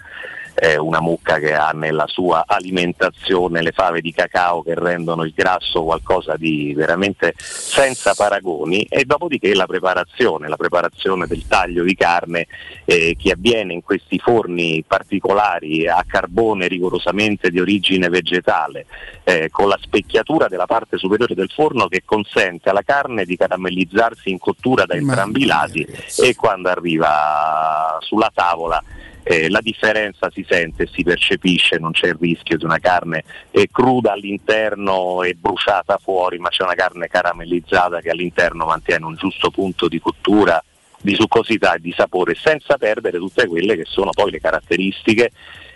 eh, 0.62 0.78
una 0.78 1.00
mucca 1.00 1.40
che 1.40 1.54
ha 1.54 1.70
nella 1.70 2.06
sua 2.06 2.44
alimentazione 2.46 3.62
le 3.62 3.72
fave 3.72 4.00
di 4.00 4.12
cacao 4.12 4.62
che 4.62 4.76
rendono 4.76 5.24
il 5.24 5.32
grasso 5.34 5.82
qualcosa 5.82 6.36
di 6.36 6.72
veramente 6.72 7.34
senza 7.36 8.14
paragoni 8.14 8.84
e 8.84 9.04
dopodiché 9.04 9.52
la 9.56 9.66
preparazione, 9.66 10.46
la 10.46 10.56
preparazione 10.56 11.26
del 11.26 11.48
taglio 11.48 11.82
di 11.82 11.96
carne 11.96 12.46
eh, 12.84 13.16
che 13.18 13.32
avviene 13.32 13.72
in 13.72 13.82
questi 13.82 14.20
forni 14.20 14.84
particolari 14.86 15.88
a 15.88 16.04
carbone 16.06 16.68
rigorosamente 16.68 17.50
di 17.50 17.58
origine 17.58 18.08
vegetale 18.08 18.86
eh, 19.24 19.50
con 19.50 19.66
la 19.66 19.78
specchiatura 19.82 20.46
della 20.46 20.66
parte 20.66 20.96
superiore 20.96 21.34
del 21.34 21.50
forno 21.52 21.88
che 21.88 22.02
consente 22.04 22.68
alla 22.68 22.82
carne 22.82 23.24
di 23.24 23.36
caramellizzarsi 23.36 24.30
in 24.30 24.38
cottura 24.38 24.84
da 24.86 24.94
entrambi 24.94 25.42
i 25.42 25.46
lati 25.46 25.84
e 26.20 26.36
quando 26.36 26.68
arriva 26.68 27.98
sulla 28.00 28.30
tavola 28.32 28.80
eh, 29.24 29.48
la 29.48 29.60
differenza 29.60 30.30
si 30.30 30.44
sente, 30.48 30.88
si 30.90 31.02
percepisce, 31.02 31.78
non 31.78 31.92
c'è 31.92 32.08
il 32.08 32.16
rischio 32.18 32.56
di 32.56 32.64
una 32.64 32.78
carne 32.78 33.24
eh, 33.50 33.68
cruda 33.70 34.12
all'interno 34.12 35.22
e 35.22 35.34
bruciata 35.34 35.98
fuori, 35.98 36.38
ma 36.38 36.48
c'è 36.48 36.64
una 36.64 36.74
carne 36.74 37.08
caramellizzata 37.08 38.00
che 38.00 38.10
all'interno 38.10 38.66
mantiene 38.66 39.04
un 39.04 39.14
giusto 39.14 39.50
punto 39.50 39.88
di 39.88 40.00
cottura, 40.00 40.62
di 41.00 41.14
succosità 41.14 41.74
e 41.74 41.80
di 41.80 41.92
sapore, 41.96 42.34
senza 42.34 42.76
perdere 42.78 43.18
tutte 43.18 43.46
quelle 43.46 43.76
che 43.76 43.84
sono 43.86 44.10
poi 44.10 44.30
le 44.30 44.40
caratteristiche 44.40 45.30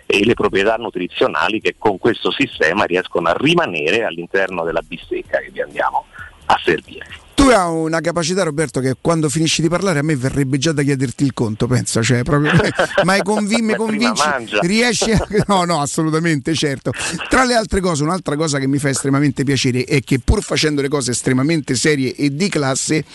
e 0.05 0.25
le 0.25 0.33
proprietà 0.33 0.75
nutrizionali 0.75 1.59
che 1.59 1.75
con 1.77 1.97
questo 1.97 2.31
sistema 2.31 2.85
riescono 2.85 3.27
a 3.29 3.35
rimanere 3.37 4.05
all'interno 4.05 4.63
della 4.63 4.81
bistecca 4.81 5.39
che 5.39 5.51
vi 5.51 5.61
andiamo 5.61 6.05
a 6.45 6.59
servire. 6.63 7.26
Tu 7.47 7.53
hai 7.53 7.73
una 7.73 8.01
capacità, 8.01 8.43
Roberto, 8.43 8.81
che 8.81 8.97
quando 8.99 9.29
finisci 9.29 9.61
di 9.61 9.69
parlare 9.69 9.99
a 9.99 10.01
me 10.01 10.17
verrebbe 10.17 10.57
già 10.57 10.73
da 10.73 10.81
chiederti 10.81 11.23
il 11.23 11.33
conto, 11.33 11.65
pensa, 11.65 12.01
cioè 12.01 12.21
proprio, 12.23 12.51
ma 13.05 13.13
hai 13.13 13.23
convin- 13.23 13.63
mi 13.63 13.73
convinci, 13.73 14.21
riesci 14.63 15.11
a... 15.11 15.25
No, 15.47 15.63
no, 15.63 15.79
assolutamente, 15.79 16.53
certo. 16.53 16.91
Tra 17.29 17.45
le 17.45 17.53
altre 17.53 17.79
cose, 17.79 18.03
un'altra 18.03 18.35
cosa 18.35 18.59
che 18.59 18.67
mi 18.67 18.79
fa 18.79 18.89
estremamente 18.89 19.45
piacere 19.45 19.85
è 19.85 20.01
che 20.01 20.19
pur 20.19 20.43
facendo 20.43 20.81
le 20.81 20.89
cose 20.89 21.11
estremamente 21.11 21.75
serie 21.75 22.13
e 22.15 22.35
di 22.35 22.49
classe, 22.49 23.05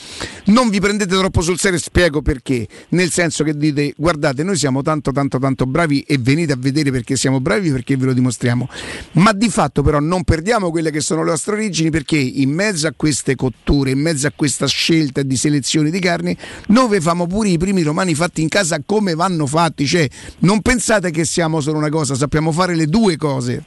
non 0.46 0.70
vi 0.70 0.80
prendete 0.80 1.14
troppo 1.14 1.42
sul 1.42 1.58
serio, 1.58 1.78
spiego 1.78 2.22
perché, 2.22 2.66
nel 2.90 3.10
senso 3.10 3.44
che 3.44 3.54
dite, 3.54 3.92
guardate, 3.98 4.42
noi 4.44 4.56
siamo 4.56 4.80
tanto, 4.80 5.12
tanto, 5.12 5.38
tanto 5.38 5.66
bravi 5.66 6.00
e 6.06 6.16
venite 6.18 6.54
a 6.54 6.56
vedere 6.58 6.90
perché 6.90 7.16
siamo 7.16 7.38
bravi, 7.38 7.70
perché 7.70 7.98
ve 7.98 8.06
lo 8.06 8.14
dimostriamo, 8.14 8.66
ma 9.12 9.32
di 9.34 9.50
fatto 9.50 9.82
però 9.82 10.00
non 10.00 10.24
perdiamo 10.24 10.70
quelle 10.70 10.90
che 10.90 11.00
sono 11.00 11.22
le 11.22 11.32
nostre 11.32 11.52
origini 11.52 11.90
perché 11.90 12.16
in 12.16 12.48
mezzo 12.48 12.86
a 12.86 12.94
queste 12.96 13.36
cotture, 13.36 13.90
in 13.90 13.98
mezzo 13.98 14.20
mezzo 14.22 14.26
a 14.26 14.32
questa 14.34 14.66
scelta 14.66 15.22
di 15.22 15.36
selezione 15.36 15.90
di 15.90 15.98
carne, 15.98 16.36
noi 16.68 17.00
famo 17.00 17.26
pure 17.26 17.48
i 17.48 17.58
primi 17.58 17.82
romani 17.82 18.14
fatti 18.14 18.42
in 18.42 18.48
casa 18.48 18.80
come 18.84 19.14
vanno 19.14 19.46
fatti, 19.46 19.86
cioè 19.86 20.06
non 20.40 20.60
pensate 20.62 21.10
che 21.10 21.24
siamo 21.24 21.60
solo 21.60 21.78
una 21.78 21.88
cosa, 21.88 22.14
sappiamo 22.14 22.52
fare 22.52 22.74
le 22.74 22.86
due 22.86 23.16
cose. 23.16 23.64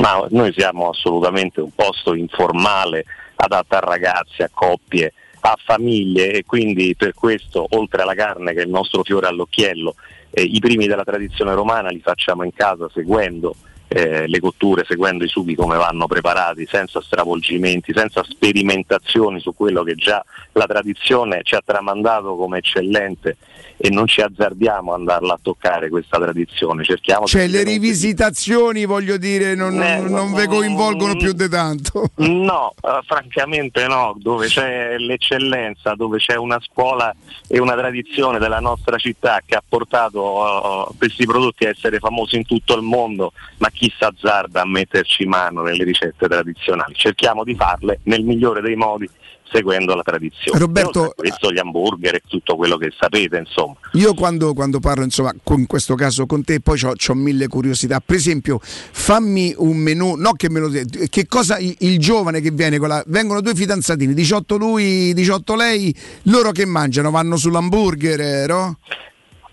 Ma 0.00 0.24
noi 0.30 0.52
siamo 0.56 0.88
assolutamente 0.88 1.60
un 1.60 1.70
posto 1.74 2.14
informale, 2.14 3.04
adatto 3.36 3.74
a 3.74 3.80
ragazzi, 3.80 4.42
a 4.42 4.50
coppie, 4.52 5.12
a 5.40 5.56
famiglie 5.62 6.32
e 6.32 6.44
quindi 6.44 6.94
per 6.96 7.12
questo, 7.14 7.66
oltre 7.70 8.02
alla 8.02 8.14
carne 8.14 8.52
che 8.52 8.60
è 8.60 8.64
il 8.64 8.70
nostro 8.70 9.02
fiore 9.02 9.26
all'occhiello, 9.26 9.94
eh, 10.30 10.42
i 10.42 10.60
primi 10.60 10.86
della 10.86 11.02
tradizione 11.02 11.54
romana 11.54 11.88
li 11.88 12.00
facciamo 12.00 12.44
in 12.44 12.52
casa 12.54 12.88
seguendo 12.92 13.56
eh, 13.92 14.28
le 14.28 14.38
cotture 14.38 14.84
seguendo 14.84 15.24
i 15.24 15.28
sughi 15.28 15.56
come 15.56 15.76
vanno 15.76 16.06
preparati, 16.06 16.64
senza 16.64 17.00
stravolgimenti, 17.00 17.92
senza 17.92 18.22
sperimentazioni 18.22 19.40
su 19.40 19.52
quello 19.52 19.82
che 19.82 19.96
già 19.96 20.24
la 20.52 20.66
tradizione 20.66 21.40
ci 21.42 21.56
ha 21.56 21.62
tramandato 21.64 22.36
come 22.36 22.58
eccellente 22.58 23.36
e 23.82 23.88
non 23.88 24.06
ci 24.06 24.20
azzardiamo 24.20 24.92
ad 24.92 24.98
andarla 24.98 25.34
a 25.34 25.38
toccare 25.40 25.88
questa 25.88 26.18
tradizione. 26.18 26.84
Cerchiamo 26.84 27.24
cioè 27.24 27.46
le 27.46 27.62
rivisitazioni, 27.62 28.84
voglio 28.84 29.16
dire, 29.16 29.54
non, 29.54 29.80
eh, 29.82 30.00
non, 30.00 30.10
non 30.10 30.34
vi 30.34 30.46
coinvolgono 30.46 31.16
più 31.16 31.32
di 31.32 31.48
tanto. 31.48 32.10
No, 32.16 32.74
uh, 32.78 32.88
francamente 33.08 33.86
no, 33.86 34.14
dove 34.18 34.48
c'è 34.48 34.98
l'eccellenza, 34.98 35.94
dove 35.94 36.18
c'è 36.18 36.36
una 36.36 36.60
scuola 36.60 37.14
e 37.48 37.58
una 37.58 37.74
tradizione 37.74 38.38
della 38.38 38.60
nostra 38.60 38.98
città 38.98 39.40
che 39.46 39.54
ha 39.54 39.62
portato 39.66 40.20
uh, 40.20 40.96
questi 40.98 41.24
prodotti 41.24 41.64
a 41.64 41.70
essere 41.70 42.00
famosi 42.00 42.36
in 42.36 42.44
tutto 42.44 42.76
il 42.76 42.82
mondo, 42.82 43.32
ma 43.58 43.70
chi 43.70 43.90
si 43.96 44.04
azzarda 44.04 44.60
a 44.60 44.66
metterci 44.66 45.24
mano 45.24 45.62
nelle 45.62 45.84
ricette 45.84 46.28
tradizionali? 46.28 46.92
Cerchiamo 46.94 47.44
di 47.44 47.54
farle 47.54 48.00
nel 48.02 48.24
migliore 48.24 48.60
dei 48.60 48.76
modi 48.76 49.08
seguendo 49.52 49.94
la 49.94 50.02
tradizione. 50.02 50.58
Roberto, 50.58 51.12
questo 51.16 51.50
gli 51.50 51.58
hamburger 51.58 52.14
e 52.16 52.22
tutto 52.26 52.56
quello 52.56 52.76
che 52.76 52.92
sapete, 52.98 53.38
insomma. 53.38 53.74
Io 53.92 54.14
quando, 54.14 54.54
quando 54.54 54.80
parlo, 54.80 55.04
insomma, 55.04 55.32
in 55.50 55.66
questo 55.66 55.94
caso 55.94 56.26
con 56.26 56.44
te, 56.44 56.60
poi 56.60 56.80
ho 56.82 57.14
mille 57.14 57.48
curiosità. 57.48 58.00
Per 58.00 58.16
esempio, 58.16 58.58
fammi 58.62 59.54
un 59.58 59.76
menù, 59.76 60.14
no 60.16 60.32
che 60.32 60.50
me 60.50 60.60
lo 60.60 60.70
che 61.08 61.26
cosa 61.26 61.58
il, 61.58 61.74
il 61.80 61.98
giovane 61.98 62.40
che 62.40 62.50
viene 62.50 62.78
con 62.78 62.88
la 62.88 63.02
vengono 63.06 63.40
due 63.40 63.54
fidanzatini, 63.54 64.14
18 64.14 64.56
lui, 64.56 65.12
18 65.14 65.54
lei, 65.56 65.94
loro 66.24 66.50
che 66.52 66.64
mangiano? 66.64 67.10
Vanno 67.10 67.36
sull'hamburger, 67.36 68.20
eh, 68.20 68.46
no? 68.46 68.78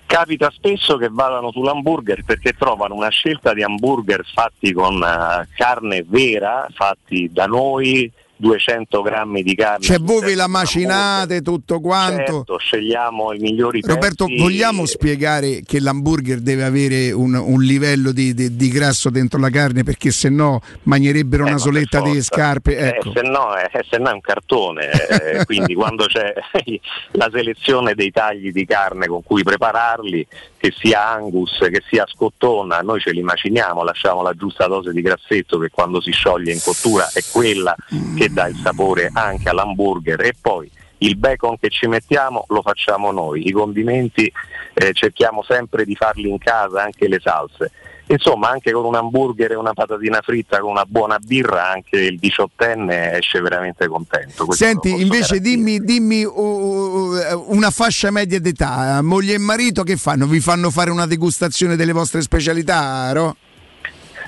Capita 0.06 0.50
spesso 0.52 0.96
che 0.96 1.10
vadano 1.12 1.52
sull'hamburger 1.52 2.24
perché 2.24 2.54
trovano 2.54 2.96
una 2.96 3.10
scelta 3.10 3.54
di 3.54 3.62
hamburger 3.62 4.24
fatti 4.34 4.72
con 4.72 4.96
uh, 4.96 5.46
carne 5.56 6.06
vera, 6.08 6.68
fatti 6.72 7.30
da 7.30 7.46
noi, 7.46 8.10
200 8.38 9.02
grammi 9.02 9.44
di 9.44 9.56
carne. 9.56 9.84
Cioè 9.84 10.00
voi 10.00 10.22
ve 10.22 10.36
la 10.36 10.48
macinate 10.48 11.42
tutto 11.42 11.80
quanto. 11.80 12.24
Certo, 12.34 12.58
scegliamo 12.58 13.34
i 13.34 13.40
migliori 13.40 13.82
Roberto, 13.84 14.26
pezzi. 14.26 14.40
vogliamo 14.40 14.86
spiegare 14.86 15.62
che 15.66 15.80
l'hamburger 15.80 16.40
deve 16.40 16.64
avere 16.64 17.12
un, 17.12 17.34
un 17.36 17.62
livello 17.62 18.12
di, 18.12 18.34
di- 18.34 18.56
di 18.56 18.70
grasso 18.70 19.10
dentro 19.10 19.40
la 19.40 19.50
carne 19.50 19.84
perché 19.84 20.12
se 20.12 20.30
no 20.30 20.62
mangerebbero 20.84 21.46
Eh, 21.46 21.50
una 21.50 21.58
soletta 21.58 22.02
di 22.02 22.22
scarpe. 22.22 22.78
Eh, 22.78 22.88
Ecco. 22.90 23.12
se, 23.14 23.22
no, 23.22 23.54
è, 23.56 23.70
se 23.90 23.98
no 23.98 24.10
è 24.10 24.14
un 24.14 24.22
cartone, 24.22 24.90
eh, 24.92 25.46
quindi 25.46 25.74
quando 25.74 26.06
c'è 26.06 26.34
la 27.14 27.30
selezione 27.32 27.94
dei 27.96 28.12
tagli 28.12 28.52
di 28.52 28.66
carne 28.66 29.08
con 29.08 29.24
cui 29.24 29.44
prepararli, 29.44 30.26
che 30.58 30.74
sia 30.76 31.08
angus, 31.08 31.58
che 31.60 31.84
sia 31.88 32.06
scottona, 32.08 32.80
noi 32.80 33.00
ce 33.00 33.12
li 33.12 33.22
maciniamo, 33.22 33.84
lasciamo 33.84 34.22
la 34.22 34.34
giusta 34.34 34.68
dose 34.68 34.92
di 34.92 35.02
grassetto 35.02 35.60
che 35.60 35.70
quando 35.70 36.02
si 36.02 36.12
scioglie 36.12 36.52
in 36.52 36.60
cottura 36.62 37.10
è 37.14 37.22
quella 37.32 37.76
che 38.18 38.30
dà 38.30 38.48
il 38.48 38.56
sapore 38.56 39.10
anche 39.14 39.50
all'hamburger 39.50 40.22
e 40.22 40.34
poi 40.40 40.70
il 41.00 41.16
bacon 41.16 41.60
che 41.60 41.70
ci 41.70 41.88
mettiamo 41.88 42.46
lo 42.48 42.62
facciamo 42.62 43.12
noi, 43.12 43.48
i 43.48 43.52
condimenti 43.52 44.32
eh, 44.74 44.94
cerchiamo 44.94 45.44
sempre 45.44 45.86
di 45.86 45.96
farli 45.96 46.30
in 46.30 46.38
casa, 46.38 46.84
anche 46.84 47.08
le 47.08 47.20
salse. 47.22 47.72
Insomma, 48.10 48.50
anche 48.50 48.72
con 48.72 48.86
un 48.86 48.96
hamburger 48.96 49.52
e 49.52 49.56
una 49.56 49.74
patatina 49.74 50.22
fritta 50.22 50.60
con 50.60 50.72
una 50.72 50.86
buona 50.88 51.20
birra, 51.20 51.70
anche 51.72 52.00
il 52.00 52.18
diciottenne 52.18 53.18
esce 53.18 53.42
veramente 53.42 53.86
contento. 53.88 54.46
Questo 54.46 54.64
Senti, 54.64 55.02
invece 55.02 55.42
dimmi, 55.42 55.80
dimmi 55.80 56.24
uh, 56.24 56.32
uh, 56.32 57.46
una 57.48 57.70
fascia 57.70 58.10
media 58.10 58.40
d'età, 58.40 59.02
moglie 59.02 59.34
e 59.34 59.40
marito 59.40 59.84
che 59.84 59.98
fanno? 59.98 60.26
Vi 60.26 60.40
fanno 60.40 60.70
fare 60.70 60.90
una 60.90 61.06
degustazione 61.06 61.76
delle 61.76 61.92
vostre 61.92 62.22
specialità, 62.22 63.12
Ro? 63.12 63.36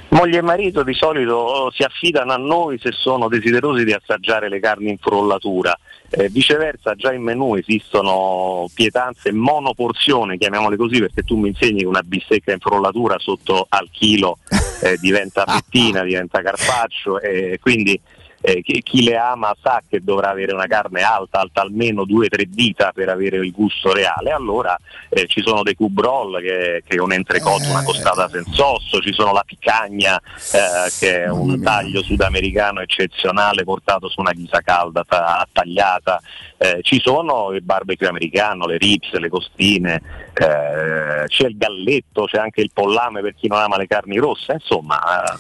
Moglie 0.09 0.39
e 0.39 0.41
marito 0.41 0.83
di 0.83 0.93
solito 0.93 1.71
si 1.73 1.83
affidano 1.83 2.33
a 2.33 2.37
noi 2.37 2.79
se 2.79 2.91
sono 2.91 3.29
desiderosi 3.29 3.85
di 3.85 3.93
assaggiare 3.93 4.49
le 4.49 4.59
carni 4.59 4.89
in 4.89 4.97
frullatura. 4.97 5.77
Eh, 6.11 6.29
viceversa 6.29 6.95
già 6.95 7.13
in 7.13 7.21
menù 7.21 7.55
esistono 7.55 8.67
pietanze 8.73 9.31
monoporzione, 9.31 10.37
chiamiamole 10.37 10.75
così, 10.75 10.99
perché 10.99 11.23
tu 11.23 11.37
mi 11.37 11.49
insegni 11.49 11.81
che 11.81 11.85
una 11.85 12.01
bistecca 12.01 12.51
in 12.51 12.59
frullatura 12.59 13.19
sotto 13.19 13.67
al 13.69 13.89
chilo 13.91 14.39
eh, 14.81 14.97
diventa 14.97 15.45
fettina, 15.47 16.03
diventa 16.03 16.41
carpaccio 16.41 17.19
e 17.19 17.59
quindi 17.61 17.99
eh, 18.41 18.61
chi, 18.61 18.81
chi 18.81 19.03
le 19.03 19.17
ama 19.17 19.55
sa 19.61 19.81
che 19.87 20.03
dovrà 20.03 20.29
avere 20.29 20.53
una 20.53 20.67
carne 20.67 21.01
alta, 21.01 21.39
alta 21.39 21.61
almeno 21.61 22.05
due 22.05 22.25
o 22.25 22.29
tre 22.29 22.45
dita 22.47 22.91
per 22.93 23.09
avere 23.09 23.37
il 23.37 23.51
gusto 23.51 23.93
reale. 23.93 24.31
Allora 24.31 24.77
eh, 25.09 25.27
ci 25.27 25.41
sono 25.41 25.63
dei 25.63 25.75
cub 25.75 25.99
roll 25.99 26.39
che, 26.39 26.83
che 26.85 26.97
è 26.97 26.99
un 26.99 27.13
entrecotto, 27.13 27.69
una 27.69 27.83
costata 27.83 28.29
senza 28.29 28.65
osso, 28.65 28.99
ci 28.99 29.13
sono 29.13 29.31
la 29.33 29.43
picagna 29.45 30.17
eh, 30.17 30.91
che 30.99 31.23
è 31.23 31.29
un 31.29 31.61
taglio 31.61 32.03
sudamericano 32.03 32.81
eccezionale 32.81 33.63
portato 33.63 34.09
su 34.09 34.19
una 34.19 34.31
ghisa 34.31 34.61
calda 34.61 35.03
ta- 35.07 35.47
tagliata, 35.51 36.21
Eh, 36.61 36.79
ci 36.81 36.99
sono 36.99 37.51
il 37.51 37.61
barbecue 37.61 38.07
americano, 38.07 38.65
le 38.65 38.77
rips, 38.77 39.13
le 39.13 39.29
costine, 39.29 40.01
eh, 40.33 41.25
c'è 41.25 41.47
il 41.47 41.55
galletto, 41.55 42.25
c'è 42.25 42.37
anche 42.37 42.59
il 42.59 42.71
pollame 42.73 43.21
per 43.21 43.33
chi 43.33 43.47
non 43.47 43.59
ama 43.59 43.77
le 43.77 43.87
carni 43.87 44.17
rosse, 44.17 44.57
insomma 44.59 44.99
eh, 45.23 45.37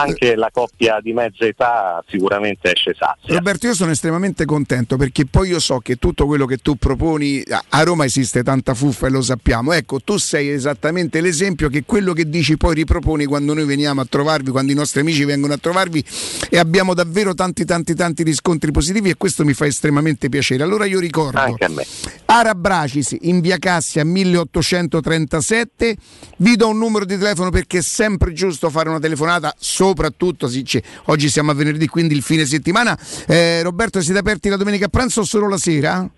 anche 0.00 0.36
la 0.36 0.50
coppia 0.52 1.00
di 1.00 1.12
mezza 1.12 1.44
età 1.44 2.02
sicuramente 2.08 2.72
esce 2.72 2.94
sazia. 2.96 3.34
Roberto, 3.34 3.66
io 3.66 3.74
sono 3.74 3.90
estremamente 3.90 4.44
contento 4.44 4.96
perché 4.96 5.26
poi 5.26 5.48
io 5.48 5.60
so 5.60 5.78
che 5.78 5.96
tutto 5.96 6.26
quello 6.26 6.46
che 6.46 6.58
tu 6.58 6.76
proponi, 6.76 7.42
a- 7.48 7.82
Roma 7.82 8.04
esiste 8.04 8.42
tanta 8.42 8.74
fuffa 8.74 9.06
e 9.06 9.10
lo 9.10 9.22
sappiamo, 9.22 9.72
ecco, 9.72 10.00
tu 10.00 10.16
sei 10.16 10.48
esattamente 10.48 11.20
l'esempio 11.20 11.68
che 11.68 11.84
quello 11.84 12.12
che 12.12 12.28
dici 12.28 12.56
poi 12.56 12.74
riproponi 12.74 13.24
quando 13.26 13.54
noi 13.54 13.64
veniamo 13.64 14.00
a 14.00 14.06
trovarvi, 14.08 14.50
quando 14.50 14.72
i 14.72 14.74
nostri 14.74 15.00
amici 15.00 15.24
vengono 15.24 15.52
a 15.52 15.58
trovarvi 15.58 16.04
e 16.50 16.58
abbiamo 16.58 16.94
davvero 16.94 17.34
tanti 17.34 17.64
tanti 17.64 17.94
tanti 17.94 18.22
riscontri 18.22 18.72
positivi 18.72 19.10
e 19.10 19.16
questo 19.16 19.44
mi 19.44 19.52
fa 19.52 19.66
estremamente 19.66 20.28
piacere. 20.28 20.62
Allora 20.62 20.84
io 20.84 20.98
ricordo 20.98 21.38
Anche 21.38 21.64
a 21.64 21.68
me. 21.68 21.86
Ara 22.26 22.54
Bracis 22.54 23.16
in 23.20 23.40
via 23.40 23.58
Cassia 23.58 24.04
1837. 24.04 25.96
Vi 26.38 26.56
do 26.56 26.68
un 26.68 26.78
numero 26.78 27.04
di 27.04 27.16
telefono 27.16 27.50
perché 27.50 27.78
è 27.78 27.82
sempre 27.82 28.32
giusto 28.32 28.68
fare 28.70 28.88
una 28.88 28.98
telefonata, 28.98 29.54
soprattutto 29.88 30.46
c'è- 30.48 30.82
oggi 31.06 31.28
siamo 31.28 31.50
a 31.50 31.54
venerdì, 31.54 31.86
quindi 31.86 32.14
il 32.14 32.22
fine 32.22 32.44
settimana. 32.44 32.98
Eh, 33.26 33.62
Roberto, 33.62 34.00
siete 34.00 34.18
aperti 34.18 34.48
la 34.48 34.56
domenica 34.56 34.86
a 34.86 34.88
pranzo 34.88 35.20
o 35.20 35.24
solo 35.24 35.48
la 35.48 35.58
sera? 35.58 36.08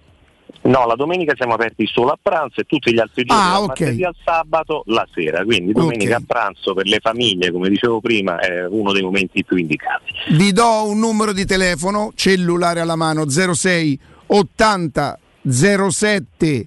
No, 0.62 0.86
la 0.86 0.94
domenica 0.94 1.34
siamo 1.36 1.54
aperti 1.54 1.86
solo 1.86 2.10
a 2.10 2.18
pranzo 2.20 2.60
e 2.60 2.64
tutti 2.64 2.92
gli 2.92 2.98
altri 2.98 3.24
giorni, 3.24 3.42
Ah, 3.42 3.52
dal 3.52 3.60
ok. 3.62 3.66
martedì 3.68 4.04
al 4.04 4.14
sabato, 4.24 4.82
la 4.86 5.06
sera. 5.14 5.44
Quindi 5.44 5.72
domenica 5.72 6.16
Ok. 6.16 6.22
a 6.22 6.24
pranzo 6.26 6.74
per 6.74 6.86
le 6.86 6.98
famiglie, 7.00 7.52
come 7.52 7.68
dicevo 7.68 8.00
prima, 8.00 8.38
è 8.38 8.66
uno 8.66 8.92
dei 8.92 9.02
momenti 9.02 9.44
più 9.44 9.56
indicati. 9.56 10.12
Vi 10.30 10.52
do 10.52 10.88
un 10.88 10.98
numero 10.98 11.32
di 11.32 11.44
telefono 11.44 12.12
cellulare 12.14 12.80
alla 12.80 12.96
mano 12.96 13.28
06 13.28 13.98
80 14.26 15.18
07 15.48 16.66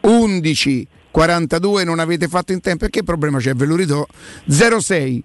11 0.00 0.88
42 1.10 1.84
non 1.84 1.98
avete 1.98 2.26
fatto 2.26 2.52
in 2.52 2.60
tempo 2.60 2.86
e 2.86 2.90
che 2.90 3.02
problema 3.02 3.38
c'è 3.38 3.54
ve 3.54 3.66
lo 3.66 3.76
ridò 3.76 4.04
06 4.46 5.22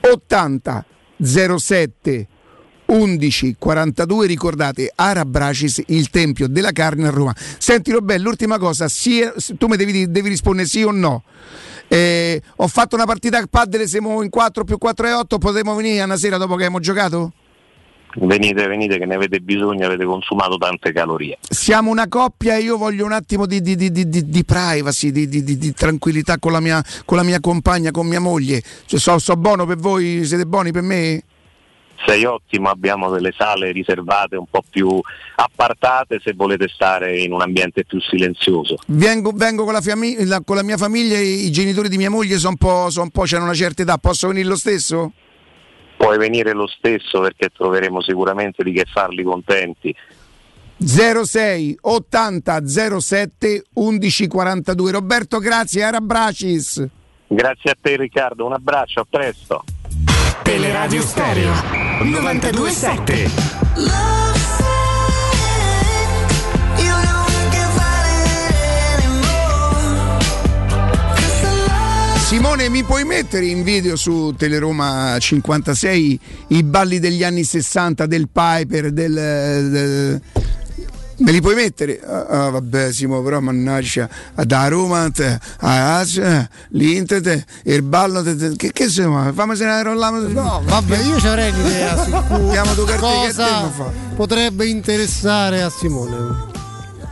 80 0.00 0.84
07 1.22 2.28
11 2.88 3.56
42 3.58 4.26
ricordate 4.26 4.92
Ara 4.94 5.24
Bracis 5.24 5.82
il 5.86 6.08
tempio 6.10 6.46
della 6.46 6.70
carne 6.70 7.08
a 7.08 7.10
Roma 7.10 7.34
senti 7.58 7.90
Robè 7.90 8.16
l'ultima 8.18 8.58
cosa 8.58 8.86
sì- 8.88 9.28
tu 9.58 9.66
mi 9.66 9.76
devi, 9.76 10.08
devi 10.10 10.28
rispondere 10.28 10.68
sì 10.68 10.82
o 10.82 10.90
no 10.92 11.24
Eh, 11.88 12.42
ho 12.56 12.66
fatto 12.68 12.94
una 12.96 13.04
partita 13.04 13.38
a 13.38 13.46
padel 13.48 13.88
siamo 13.88 14.22
in 14.22 14.28
4 14.28 14.64
più 14.64 14.76
4 14.78 15.06
e 15.06 15.12
8 15.12 15.38
potremmo 15.38 15.74
venire 15.74 16.02
una 16.02 16.16
sera 16.16 16.36
dopo 16.36 16.54
che 16.54 16.62
abbiamo 16.64 16.80
giocato? 16.80 17.32
Venite, 18.18 18.66
venite 18.66 18.96
che 18.98 19.04
ne 19.04 19.14
avete 19.14 19.40
bisogno, 19.40 19.84
avete 19.86 20.04
consumato 20.06 20.56
tante 20.56 20.90
calorie. 20.92 21.36
siamo 21.48 21.90
una 21.90 22.08
coppia 22.08 22.56
e 22.56 22.62
io 22.62 22.78
voglio 22.78 23.04
un 23.04 23.12
attimo 23.12 23.44
di, 23.44 23.60
di- 23.60 23.76
di- 23.76 23.90
di- 23.92 24.44
privacy, 24.44 25.10
di, 25.10 25.28
di- 25.28 25.44
di- 25.44 25.58
di 25.58 25.72
tranquillità 25.74 26.38
con 26.38 26.52
la, 26.52 26.60
mia, 26.60 26.82
con 27.04 27.18
la 27.18 27.22
mia 27.22 27.40
compagna, 27.40 27.90
con 27.90 28.06
mia 28.06 28.20
moglie. 28.20 28.62
Cioè, 28.86 28.98
so, 28.98 29.18
so 29.18 29.36
buono 29.36 29.66
per 29.66 29.76
voi, 29.76 30.24
siete 30.24 30.46
buoni 30.46 30.72
per 30.72 30.82
me? 30.82 31.22
Sei 32.06 32.24
ottimo, 32.24 32.68
abbiamo 32.70 33.10
delle 33.10 33.34
sale 33.36 33.72
riservate 33.72 34.36
un 34.36 34.46
po' 34.50 34.62
più 34.68 34.98
appartate 35.34 36.18
se 36.22 36.32
volete 36.34 36.68
stare 36.68 37.18
in 37.18 37.32
un 37.32 37.40
ambiente 37.42 37.84
più 37.84 38.00
silenzioso. 38.00 38.76
Vengo, 38.86 39.32
vengo 39.34 39.64
con, 39.64 39.72
la 39.74 39.80
fami- 39.82 40.24
la- 40.24 40.40
con 40.44 40.56
la 40.56 40.62
mia 40.62 40.76
famiglia, 40.78 41.18
i, 41.18 41.50
genitori 41.50 41.88
di 41.90 41.96
mia 41.98 42.10
moglie 42.10 42.36
sono 42.38 42.50
un 42.50 42.56
po', 42.56 42.88
son 42.90 43.04
un 43.04 43.10
po', 43.10 43.22
c'hanno 43.26 43.44
una 43.44 43.54
certa 43.54 43.82
età, 43.82 43.98
posso 43.98 44.28
venire 44.28 44.48
lo 44.48 44.56
stesso? 44.56 45.12
Puoi 45.96 46.18
venire 46.18 46.52
lo 46.52 46.66
stesso 46.66 47.20
perché 47.20 47.50
troveremo 47.50 48.02
sicuramente 48.02 48.62
di 48.62 48.72
che 48.72 48.84
farli 48.84 49.22
contenti. 49.22 49.94
06 50.78 51.78
80 51.80 52.66
07 53.00 53.64
11 53.72 54.26
42 54.26 54.90
Roberto 54.90 55.38
grazie, 55.38 55.82
Ara 55.82 56.00
Bracis. 56.00 56.86
Grazie 57.28 57.70
a 57.70 57.76
te 57.80 57.96
Riccardo, 57.96 58.44
un 58.44 58.52
abbraccio, 58.52 59.00
a 59.00 59.06
presto. 59.08 59.64
Teleradio 60.42 61.00
Stereo 61.00 61.52
927. 62.02 64.25
Simone, 72.26 72.68
mi 72.68 72.82
puoi 72.82 73.04
mettere 73.04 73.46
in 73.46 73.62
video 73.62 73.94
su 73.94 74.34
Teleroma 74.36 75.16
56 75.16 76.20
i 76.48 76.62
balli 76.64 76.98
degli 76.98 77.22
anni 77.22 77.44
60 77.44 78.04
del 78.06 78.28
Piper, 78.28 78.90
del... 78.90 79.12
del- 79.12 80.20
Me 81.18 81.30
li 81.30 81.40
puoi 81.40 81.54
mettere? 81.54 82.00
Ah, 82.04 82.26
ah, 82.46 82.50
vabbè, 82.50 82.92
Simo, 82.92 83.22
però 83.22 83.38
mannaggia, 83.38 84.08
da 84.34 84.66
Roma, 84.66 85.08
a 85.60 85.98
Asia, 85.98 86.50
l'Inter, 86.70 87.22
te, 87.22 87.44
il 87.62 87.82
ballo, 87.82 88.22
che, 88.22 88.72
che 88.72 88.88
siamo? 88.88 89.32
Fammi 89.32 89.54
se 89.54 89.64
ne 89.64 89.82
rollamo. 89.84 90.18
No, 90.28 90.62
vabbè, 90.64 90.98
io 91.04 91.20
ci 91.20 91.28
avrei 91.28 91.52
un'idea 91.52 92.04
su 92.04 92.10
cosa 93.00 93.72
potrebbe 94.16 94.66
interessare 94.66 95.62
a 95.62 95.70
Simone. 95.70 96.54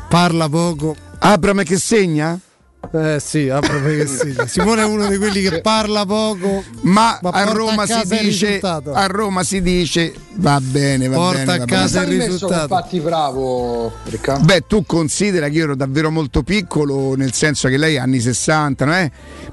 Parla 0.08 0.48
poco. 0.48 0.96
Abram 1.20 1.62
che 1.62 1.78
segna? 1.78 2.38
Eh 2.92 3.20
sì, 3.20 3.50
che 3.98 4.06
segna. 4.06 4.46
Simone 4.48 4.82
è 4.82 4.84
uno 4.84 5.08
di 5.08 5.16
quelli 5.18 5.40
che 5.42 5.60
parla 5.60 6.04
poco, 6.04 6.62
Ma, 6.82 7.18
ma 7.22 7.28
a 7.30 7.44
porta 7.44 7.52
Roma, 7.52 7.84
il 7.84 8.04
dice, 8.04 8.60
a 8.60 9.06
Roma 9.06 9.42
si 9.42 9.62
dice 9.62 10.12
va 10.36 10.60
bene, 10.60 11.08
va 11.08 11.16
Porta 11.16 11.38
bene. 11.38 11.52
a 11.52 11.58
va 11.58 11.64
casa 11.64 12.02
il 12.02 12.20
risultato. 12.22 12.62
infatti 12.74 13.00
bravo, 13.00 13.92
Riccardo. 14.04 14.44
Beh, 14.44 14.64
tu 14.66 14.84
considera 14.84 15.48
che 15.48 15.56
io 15.58 15.64
ero 15.64 15.76
davvero 15.76 16.10
molto 16.10 16.42
piccolo, 16.42 17.14
nel 17.14 17.32
senso 17.32 17.68
che 17.68 17.76
lei 17.76 17.94
è 17.94 17.98
anni 17.98 18.20
60, 18.20 18.84
no, 18.84 18.96
eh? 18.96 19.10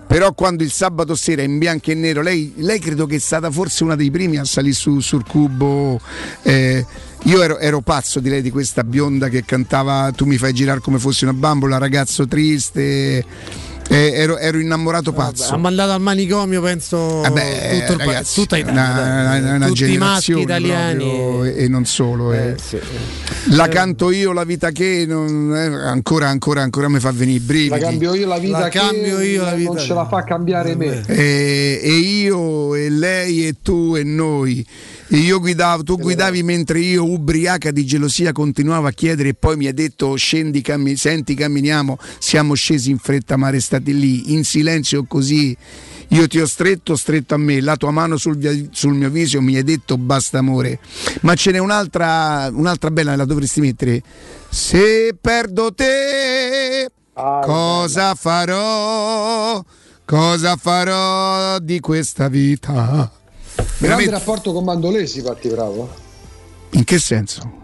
però 0.07 0.33
quando 0.33 0.63
il 0.63 0.71
sabato 0.71 1.15
sera 1.15 1.41
in 1.41 1.57
bianco 1.57 1.91
e 1.91 1.95
nero, 1.95 2.21
lei, 2.21 2.53
lei 2.57 2.79
credo 2.79 3.05
che 3.05 3.15
è 3.15 3.19
stata 3.19 3.49
forse 3.51 3.83
una 3.83 3.95
dei 3.95 4.11
primi 4.11 4.37
a 4.37 4.45
salire 4.45 4.73
su, 4.73 4.99
sul 4.99 5.25
cubo. 5.27 5.99
eh, 6.43 6.85
io 7.23 7.41
ero, 7.41 7.59
ero 7.59 7.81
pazzo 7.81 8.19
di 8.19 8.29
lei, 8.29 8.41
di 8.41 8.49
questa 8.49 8.83
bionda 8.83 9.29
che 9.29 9.43
cantava 9.45 10.11
Tu 10.15 10.25
mi 10.25 10.37
fai 10.37 10.53
girare 10.53 10.79
come 10.79 10.97
fossi 10.99 11.23
una 11.23 11.33
bambola, 11.33 11.77
ragazzo 11.77 12.27
triste. 12.27 13.23
Eh, 13.89 14.11
ero, 14.13 14.37
ero 14.37 14.57
innamorato 14.57 15.11
pazzo. 15.11 15.53
Ha 15.53 15.57
mandato 15.57 15.91
al 15.91 15.99
manicomio, 15.99 16.61
penso, 16.61 17.19
Vabbè, 17.21 17.79
tutto 17.79 17.91
il 17.91 17.97
pa- 17.97 18.05
ragazzi, 18.05 18.39
tutta 18.39 18.57
Italia. 18.57 18.81
una, 18.81 19.37
una- 19.37 19.55
una 19.55 19.67
Tutti 19.67 19.91
i 19.91 19.97
maschi 19.97 20.31
generazione 20.33 20.41
italiani. 20.41 20.97
proprio, 21.03 21.43
e, 21.43 21.63
e 21.63 21.67
non 21.67 21.85
solo. 21.85 22.31
eh. 22.31 22.55
sì. 22.57 22.79
La 23.49 23.67
canto 23.67 24.09
io 24.11 24.31
la 24.31 24.45
vita 24.45 24.71
che 24.71 25.03
non- 25.05 25.53
eh, 25.53 25.65
ancora, 25.89 26.29
ancora, 26.29 26.61
ancora 26.61 26.87
mi 26.87 26.99
fa 27.01 27.11
venire 27.11 27.37
i 27.39 27.41
brividi. 27.41 27.69
La 27.69 27.77
cambio 27.79 28.13
io 28.15 28.27
la 28.27 28.37
vita 28.37 28.59
La 28.59 28.69
che 28.69 28.79
cambio 28.79 29.19
io 29.19 29.43
la 29.43 29.53
vita 29.55 29.73
non 29.73 29.79
ce 29.83 29.93
la 29.93 30.07
fa 30.07 30.23
cambiare 30.23 30.75
me. 30.77 31.03
E, 31.07 31.79
e 31.83 31.91
io 31.91 32.73
e 32.75 32.89
lei 32.89 33.45
e 33.47 33.55
tu 33.61 33.95
e 33.97 34.03
noi. 34.05 34.65
Io 35.13 35.41
guidavo, 35.41 35.83
tu 35.83 35.97
guidavi 35.97 36.41
mentre 36.41 36.79
io 36.79 37.03
ubriaca 37.03 37.69
di 37.71 37.85
gelosia 37.85 38.31
continuavo 38.31 38.87
a 38.87 38.91
chiedere 38.91 39.29
e 39.29 39.33
poi 39.33 39.57
mi 39.57 39.67
hai 39.67 39.73
detto 39.73 40.15
scendi, 40.15 40.61
cammi- 40.61 40.95
senti 40.95 41.33
camminiamo, 41.33 41.97
siamo 42.17 42.53
scesi 42.53 42.91
in 42.91 42.97
fretta 42.97 43.35
ma 43.35 43.49
restati 43.49 43.97
lì 43.97 44.31
in 44.31 44.45
silenzio 44.45 45.03
così. 45.03 45.55
Io 46.09 46.27
ti 46.27 46.39
ho 46.39 46.45
stretto, 46.45 46.95
stretto 46.95 47.33
a 47.33 47.37
me, 47.37 47.59
la 47.59 47.75
tua 47.75 47.91
mano 47.91 48.15
sul, 48.15 48.37
via- 48.37 48.69
sul 48.71 48.93
mio 48.93 49.09
viso 49.09 49.41
mi 49.41 49.57
hai 49.57 49.63
detto 49.63 49.97
basta 49.97 50.37
amore. 50.37 50.79
Ma 51.21 51.35
ce 51.35 51.51
n'è 51.51 51.57
un'altra, 51.57 52.49
un'altra 52.49 52.89
bella, 52.89 53.13
la 53.17 53.25
dovresti 53.25 53.59
mettere. 53.59 54.01
Se 54.49 55.13
perdo 55.19 55.73
te, 55.73 56.89
cosa 57.13 58.15
farò? 58.15 59.61
Cosa 60.05 60.55
farò 60.55 61.59
di 61.59 61.81
questa 61.81 62.29
vita? 62.29 63.11
Grande 63.61 63.77
Veramente- 63.79 64.11
rapporto 64.11 64.53
con 64.53 64.63
Mandolesi, 64.63 65.21
Patti 65.21 65.49
Bravo. 65.49 65.89
In 66.71 66.83
che 66.83 66.97
senso? 66.99 67.59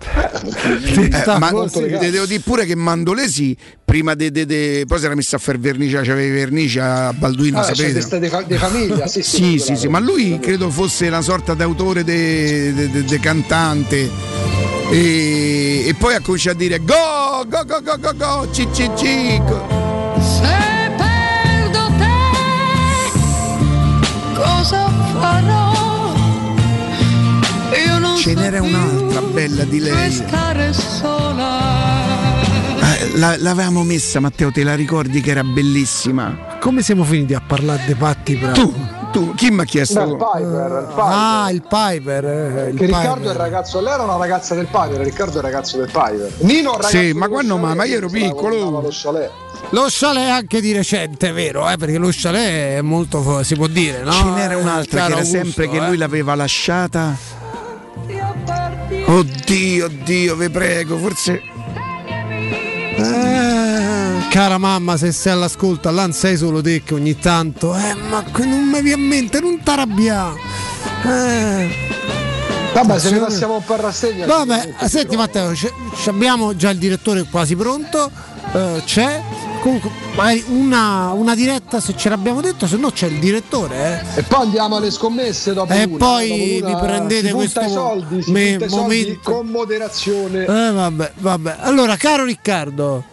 Eh, 0.00 1.38
ma 1.38 1.50
te 1.68 2.10
devo 2.10 2.24
dire 2.24 2.40
pure 2.40 2.64
che 2.64 2.76
Mandolesi 2.76 3.56
prima 3.84 4.14
de, 4.14 4.30
de- 4.30 4.46
de- 4.46 4.84
poi 4.86 4.98
si 4.98 5.04
era 5.06 5.14
messo 5.16 5.34
a 5.34 5.38
fare 5.40 5.58
vernice, 5.58 5.96
c'aveva 5.96 6.22
i 6.22 6.30
vernici 6.30 6.78
a 6.78 7.12
Balduino, 7.12 7.58
Ah, 7.58 7.62
sapete? 7.64 7.98
c'è 8.06 8.18
di, 8.20 8.28
fa- 8.28 8.42
di 8.42 8.56
famiglia, 8.56 9.06
sì, 9.08 9.22
sì. 9.22 9.36
Sì, 9.36 9.58
sì, 9.58 9.76
sì, 9.76 9.88
ma 9.88 9.98
lui 9.98 10.38
credo 10.40 10.70
fosse 10.70 11.08
una 11.08 11.20
sorta 11.20 11.54
d'autore 11.54 12.04
de, 12.04 12.72
de- 12.74 12.90
de- 12.90 13.04
de 13.04 13.18
cantante. 13.20 14.08
E, 14.90 15.84
e 15.88 15.94
poi 15.98 16.14
ha 16.14 16.20
cominciato 16.20 16.56
a 16.56 16.60
dire 16.60 16.78
go, 16.78 17.44
go, 17.48 17.64
go, 17.66 17.82
go, 17.82 17.98
go, 17.98 18.12
go, 18.16 18.48
ci, 18.52 18.66
ci, 18.72 18.88
ci. 18.96 19.40
Se 19.42 19.97
cosa 24.38 24.88
farò? 25.18 25.72
Io 27.86 27.98
non 27.98 28.16
Ce 28.16 28.34
n'era 28.34 28.62
un'altra 28.62 29.20
bella 29.22 29.64
di 29.64 29.80
lei. 29.80 30.10
stare 30.12 30.72
sola. 30.72 32.27
La- 33.14 33.36
l'avevamo 33.38 33.84
messa, 33.84 34.18
Matteo, 34.20 34.50
te 34.50 34.64
la 34.64 34.74
ricordi 34.74 35.20
che 35.20 35.30
era 35.30 35.44
bellissima? 35.44 36.56
Come 36.60 36.82
siamo 36.82 37.04
finiti 37.04 37.34
a 37.34 37.40
parlare 37.44 37.82
dei 37.86 37.94
patti 37.94 38.34
bravi? 38.34 38.58
Tu, 38.58 38.74
tu, 39.12 39.34
chi 39.34 39.50
mi 39.50 39.60
ha 39.60 39.64
chiesto? 39.64 40.04
Beh, 40.04 40.10
il 40.10 40.16
Piper, 40.16 40.78
il 40.80 40.86
Piper. 40.88 41.04
Ah, 41.06 41.50
il 41.50 41.62
Piper. 41.62 42.24
eh, 42.24 42.68
il 42.70 42.76
Che 42.76 42.86
Riccardo 42.86 43.14
Piper. 43.14 43.28
è 43.28 43.30
il 43.30 43.36
ragazzo, 43.38 43.80
lei 43.80 43.92
era 43.92 44.02
una 44.02 44.16
ragazza 44.16 44.54
del 44.56 44.66
Piper, 44.66 45.00
Riccardo 45.00 45.32
è 45.34 45.36
il 45.36 45.42
ragazzo 45.42 45.76
del 45.76 45.86
Piper. 45.86 46.32
Nino 46.38 46.72
ragazzo 46.72 46.88
Sì, 46.98 47.12
ma 47.12 47.28
quando 47.28 47.56
mai? 47.56 47.76
Ma 47.76 47.84
io 47.84 47.96
ero 47.98 48.08
piccolo. 48.08 48.70
Lo 48.80 48.88
chalet. 48.90 49.30
Lo 49.70 49.86
chalet 49.88 50.28
anche 50.30 50.60
di 50.60 50.72
recente, 50.72 51.28
è 51.28 51.32
vero? 51.32 51.68
Eh? 51.70 51.76
Perché 51.76 51.98
lo 51.98 52.08
chalet 52.10 52.78
è 52.78 52.82
molto, 52.82 53.42
si 53.44 53.54
può 53.54 53.66
dire, 53.68 54.02
no? 54.02 54.12
Ce 54.12 54.24
n'era 54.24 54.56
un'altra 54.56 55.00
che 55.00 55.06
era 55.06 55.14
Augusto, 55.20 55.36
sempre 55.36 55.68
che 55.68 55.76
eh. 55.76 55.86
lui 55.86 55.96
l'aveva 55.96 56.34
lasciata. 56.34 57.14
Oddio, 59.06 59.84
oddio, 59.86 60.36
vi 60.36 60.50
prego, 60.50 60.98
forse. 60.98 61.42
Eh, 62.98 64.28
cara 64.30 64.58
mamma, 64.58 64.96
se 64.96 65.12
sei 65.12 65.32
all'ascolto, 65.32 65.90
là 65.90 66.02
non 66.02 66.12
sei 66.12 66.36
solo 66.36 66.60
te 66.60 66.82
che 66.82 66.94
ogni 66.94 67.18
tanto. 67.18 67.74
Eh, 67.76 67.94
ma 67.94 68.24
non 68.38 68.68
mi 68.68 68.82
viene 68.82 69.02
a 69.02 69.06
mente, 69.06 69.40
non 69.40 69.60
t'arrabbiare. 69.62 70.34
Eh. 71.04 71.86
Vabbè, 72.74 72.98
se 72.98 73.10
ne 73.10 73.18
passiamo 73.18 73.56
un 73.56 73.64
po' 73.64 73.74
a 73.74 73.76
rassegna. 73.76 74.26
Vabbè, 74.26 74.74
senti 74.86 75.16
Matteo, 75.16 75.52
abbiamo 76.06 76.54
già 76.56 76.70
il 76.70 76.78
direttore 76.78 77.24
quasi 77.24 77.56
pronto. 77.56 78.10
eh, 78.52 78.82
c'è. 78.84 79.22
Comunque, 79.60 79.90
una, 80.48 81.12
una 81.12 81.34
diretta 81.34 81.80
se 81.80 81.96
ce 81.96 82.08
l'abbiamo 82.08 82.40
detto, 82.40 82.66
se 82.66 82.76
no 82.76 82.90
c'è 82.90 83.06
il 83.06 83.18
direttore. 83.18 84.04
Eh. 84.14 84.20
E 84.20 84.22
poi 84.22 84.42
andiamo 84.42 84.76
alle 84.76 84.90
scommesse 84.90 85.52
dopo 85.52 85.72
E 85.72 85.84
l'una, 85.84 85.96
poi 85.98 86.60
dopo 86.60 86.78
vi 86.78 86.86
prendete 86.86 87.32
questo 87.32 87.68
soldi, 87.68 88.22
me- 88.28 88.58
momento. 88.68 89.30
con 89.32 89.46
moderazione. 89.48 90.42
Eh, 90.44 90.72
vabbè, 90.72 91.12
vabbè. 91.18 91.56
Allora, 91.60 91.96
caro 91.96 92.24
Riccardo, 92.24 93.04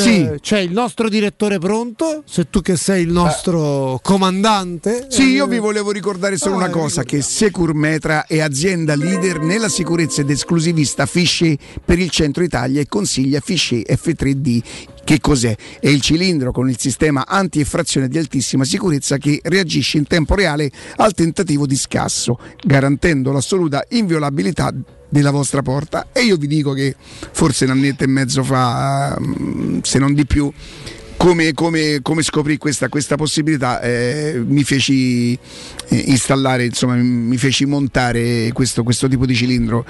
Sì. 0.00 0.22
eh, 0.22 0.38
c'è 0.40 0.58
il 0.58 0.72
nostro 0.72 1.08
direttore 1.08 1.58
pronto, 1.58 2.22
se 2.26 2.48
tu 2.50 2.60
che 2.60 2.76
sei 2.76 3.02
il 3.02 3.10
nostro 3.10 3.98
comandante. 4.02 5.06
Sì, 5.08 5.30
io 5.30 5.44
eh, 5.44 5.48
vi 5.48 5.58
volevo 5.58 5.90
ricordare 5.90 6.36
solo 6.36 6.54
Ah, 6.54 6.58
una 6.58 6.70
cosa, 6.70 7.02
che 7.02 7.22
Securmetra 7.22 8.26
è 8.26 8.40
azienda 8.40 8.94
leader 8.94 9.40
nella 9.40 9.68
sicurezza 9.68 10.20
ed 10.20 10.30
esclusivista 10.30 11.06
Fichet 11.06 11.58
per 11.84 11.98
il 11.98 12.10
centro 12.10 12.42
Italia 12.42 12.80
e 12.80 12.86
consiglia 12.88 13.40
Fichet 13.40 13.90
F3D. 13.90 14.62
Che 15.04 15.20
cos'è? 15.20 15.54
È 15.78 15.86
il 15.88 16.00
cilindro 16.00 16.50
con 16.50 16.68
il 16.68 16.78
sistema 16.80 17.24
anti-effrazione 17.28 18.08
di 18.08 18.18
altissima 18.18 18.64
sicurezza 18.64 19.18
che 19.18 19.38
reagisce 19.44 19.98
in 19.98 20.06
tempo 20.08 20.34
reale 20.34 20.68
al 20.96 21.12
tentativo 21.14 21.64
di 21.64 21.76
scasso, 21.76 22.38
garantendo 22.64 23.30
l'assoluta 23.30 23.84
inviolabilità 23.90 24.72
della 25.08 25.30
vostra 25.30 25.62
porta. 25.62 26.08
E 26.12 26.22
io 26.22 26.36
vi 26.36 26.46
dico 26.46 26.72
che 26.72 26.94
forse 26.98 27.64
un 27.64 27.70
annetto 27.70 28.04
e 28.04 28.06
mezzo 28.06 28.42
fa, 28.42 29.16
mm, 29.20 29.78
se 29.82 29.98
non 29.98 30.14
di 30.14 30.26
più, 30.26 30.52
come, 31.16 31.54
come, 31.54 32.00
come 32.02 32.22
scoprì 32.22 32.58
questa, 32.58 32.88
questa 32.88 33.16
possibilità 33.16 33.80
eh, 33.80 34.42
mi 34.46 34.64
feci 34.64 35.32
eh, 35.32 35.96
installare, 36.06 36.66
insomma 36.66 36.94
mi 36.94 37.36
feci 37.36 37.64
montare 37.64 38.50
questo, 38.52 38.82
questo 38.82 39.08
tipo 39.08 39.26
di 39.26 39.34
cilindro. 39.34 39.84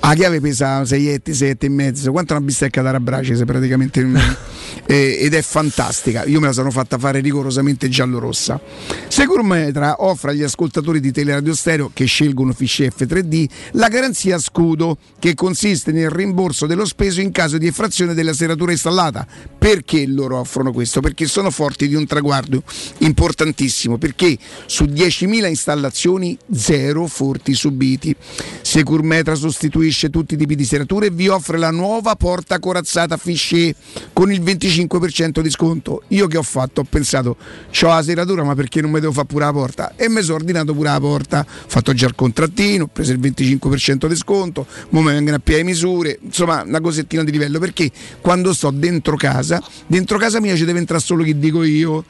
La 0.00 0.14
chiave 0.14 0.40
pesa 0.40 0.84
6 0.84 1.08
etti, 1.08 1.32
6 1.32 1.48
etti 1.48 1.66
e 1.66 1.70
mezzo, 1.70 2.12
quanto 2.12 2.34
una 2.34 2.44
bistecca 2.44 2.82
da 2.82 2.90
rabrace 2.90 3.42
praticamente 3.44 4.00
eh, 4.86 5.18
ed 5.20 5.34
è 5.34 5.42
fantastica. 5.42 6.24
Io 6.24 6.40
me 6.40 6.46
la 6.46 6.52
sono 6.52 6.70
fatta 6.70 6.98
fare 6.98 7.20
rigorosamente 7.20 7.88
giallo-rossa. 7.88 8.60
Securmetra 9.08 9.96
offre 9.98 10.32
agli 10.32 10.42
ascoltatori 10.42 11.00
di 11.00 11.12
Teleradio 11.12 11.54
Stereo 11.54 11.90
che 11.92 12.04
scelgono 12.04 12.52
Fichet 12.52 13.04
F3D 13.04 13.48
la 13.72 13.88
garanzia 13.88 14.38
scudo 14.38 14.98
che 15.18 15.34
consiste 15.34 15.92
nel 15.92 16.10
rimborso 16.10 16.66
dello 16.66 16.84
speso 16.84 17.20
in 17.20 17.30
caso 17.30 17.58
di 17.58 17.66
effrazione 17.66 18.14
della 18.14 18.32
serratura 18.32 18.72
installata. 18.72 19.26
Perché 19.58 20.06
loro 20.06 20.38
offrono 20.38 20.72
questo? 20.72 21.00
Perché 21.00 21.26
sono 21.26 21.50
forti 21.50 21.88
di 21.88 21.94
un 21.94 22.06
traguardo 22.06 22.62
importantissimo, 22.98 23.96
perché 23.98 24.36
su 24.66 24.84
10.000 24.84 25.48
installazioni 25.48 26.36
zero 26.54 27.06
furti 27.06 27.54
subiti. 27.54 28.14
Securmetra 28.60 29.34
sostituisce 29.34 30.10
tutti 30.10 30.34
i 30.34 30.36
tipi 30.36 30.54
di 30.54 30.64
serrature 30.64 31.06
e 31.06 31.10
vi 31.10 31.28
offre 31.28 31.58
la 31.58 31.70
nuova 31.70 32.14
porta 32.16 32.58
corazzata 32.58 33.16
Fichet 33.16 33.76
con 34.12 34.30
il 34.30 34.40
25% 34.56 35.40
di 35.40 35.50
sconto. 35.50 36.02
Io 36.08 36.26
che 36.26 36.36
ho 36.36 36.42
fatto? 36.42 36.80
Ho 36.82 36.86
pensato, 36.88 37.36
c'ho 37.70 37.88
la 37.88 38.02
serratura, 38.02 38.42
ma 38.42 38.54
perché 38.54 38.80
non 38.80 38.90
mi 38.90 39.00
devo 39.00 39.12
fare 39.12 39.26
pure 39.26 39.44
la 39.44 39.52
porta? 39.52 39.92
E 39.96 40.08
mi 40.08 40.22
sono 40.22 40.36
ordinato 40.36 40.74
pure 40.74 40.88
la 40.88 41.00
porta. 41.00 41.40
Ho 41.40 41.68
fatto 41.68 41.92
già 41.92 42.06
il 42.06 42.14
contrattino, 42.14 42.84
ho 42.84 42.90
preso 42.92 43.12
il 43.12 43.20
25% 43.20 44.06
di 44.06 44.16
sconto, 44.16 44.66
ora 44.90 45.00
mi 45.04 45.12
vengono 45.12 45.36
a 45.36 45.40
piedi 45.40 45.64
misure, 45.64 46.18
insomma, 46.22 46.62
una 46.62 46.80
cosettina 46.80 47.24
di 47.24 47.30
livello. 47.30 47.58
Perché 47.58 47.90
quando 48.20 48.52
sto 48.52 48.70
dentro 48.70 49.16
casa, 49.16 49.62
dentro 49.86 50.18
casa 50.18 50.40
mia 50.40 50.56
ci 50.56 50.64
deve 50.64 50.78
entrare 50.78 51.02
solo 51.02 51.22
chi 51.22 51.38
dico 51.38 51.62
io 51.62 52.04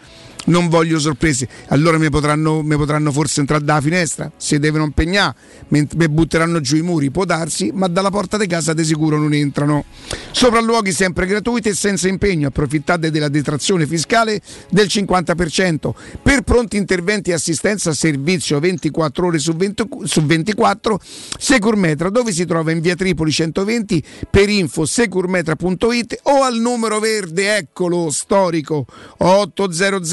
non 0.46 0.68
voglio 0.68 0.98
sorprese. 0.98 1.48
Allora 1.68 1.98
mi 1.98 2.10
potranno, 2.10 2.62
mi 2.62 2.76
potranno 2.76 3.12
forse 3.12 3.40
entrare 3.40 3.64
dalla 3.64 3.80
finestra, 3.80 4.30
se 4.36 4.58
devono 4.58 4.84
impegnare, 4.84 5.34
mi 5.68 5.86
butteranno 5.86 6.60
giù 6.60 6.76
i 6.76 6.82
muri, 6.82 7.10
può 7.10 7.24
darsi, 7.24 7.70
ma 7.72 7.86
dalla 7.86 8.10
porta 8.10 8.36
di 8.36 8.46
casa 8.46 8.72
di 8.72 8.84
sicuro 8.84 9.18
non 9.18 9.32
entrano. 9.32 9.84
Sopralluoghi 10.30 10.92
sempre 10.92 11.26
gratuiti 11.26 11.68
e 11.68 11.74
senza 11.74 12.08
impegno, 12.08 12.48
approfittate 12.48 13.10
della 13.10 13.28
detrazione 13.28 13.86
fiscale 13.86 14.40
del 14.70 14.86
50%. 14.86 15.92
Per 16.22 16.42
pronti 16.42 16.76
interventi 16.76 17.30
e 17.30 17.34
assistenza 17.34 17.92
servizio 17.92 18.58
24 18.58 19.26
ore 19.26 19.38
su, 19.38 19.54
20 19.54 19.88
su 20.04 20.24
24, 20.24 21.00
Securmetra, 21.38 22.10
dove 22.10 22.32
si 22.32 22.44
trova 22.44 22.70
in 22.72 22.80
via 22.80 22.94
Tripoli 22.94 23.30
120 23.30 24.04
per 24.30 24.48
info 24.48 24.84
securmetra.it 24.84 26.20
o 26.24 26.42
al 26.42 26.56
numero 26.56 26.98
verde, 26.98 27.56
eccolo, 27.56 28.10
storico 28.10 28.86
800 29.18 30.04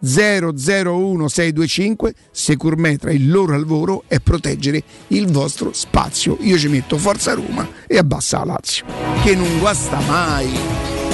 001625 0.00 2.14
Securmetra 2.30 3.10
il 3.10 3.28
loro 3.30 3.56
lavoro 3.56 4.04
è 4.06 4.20
proteggere 4.20 4.82
il 5.08 5.28
vostro 5.30 5.72
spazio. 5.72 6.36
Io 6.40 6.56
ci 6.56 6.68
metto 6.68 6.96
Forza 6.98 7.34
Roma 7.34 7.68
e 7.86 7.98
abbassa 7.98 8.38
la 8.38 8.44
Lazio. 8.44 8.86
Che 9.24 9.34
non 9.34 9.58
guasta 9.58 9.98
mai. 10.00 10.48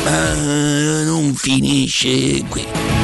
Ma 0.04 1.02
non 1.04 1.32
finisce 1.32 2.44
qui 2.48 3.03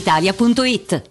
brispalitalia.it. 0.01 1.10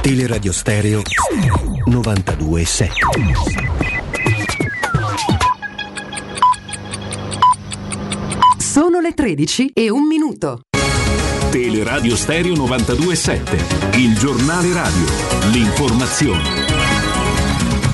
Teleradio 0.00 0.52
Stereo 0.52 1.02
92.7 1.88 2.90
Sono 8.58 9.00
le 9.00 9.12
13 9.12 9.70
e 9.74 9.90
un 9.90 10.06
minuto. 10.06 10.60
Teleradio 11.50 12.14
Stereo 12.14 12.54
927, 12.54 13.98
il 13.98 14.16
giornale 14.16 14.72
radio, 14.72 15.04
l'informazione. 15.50 16.59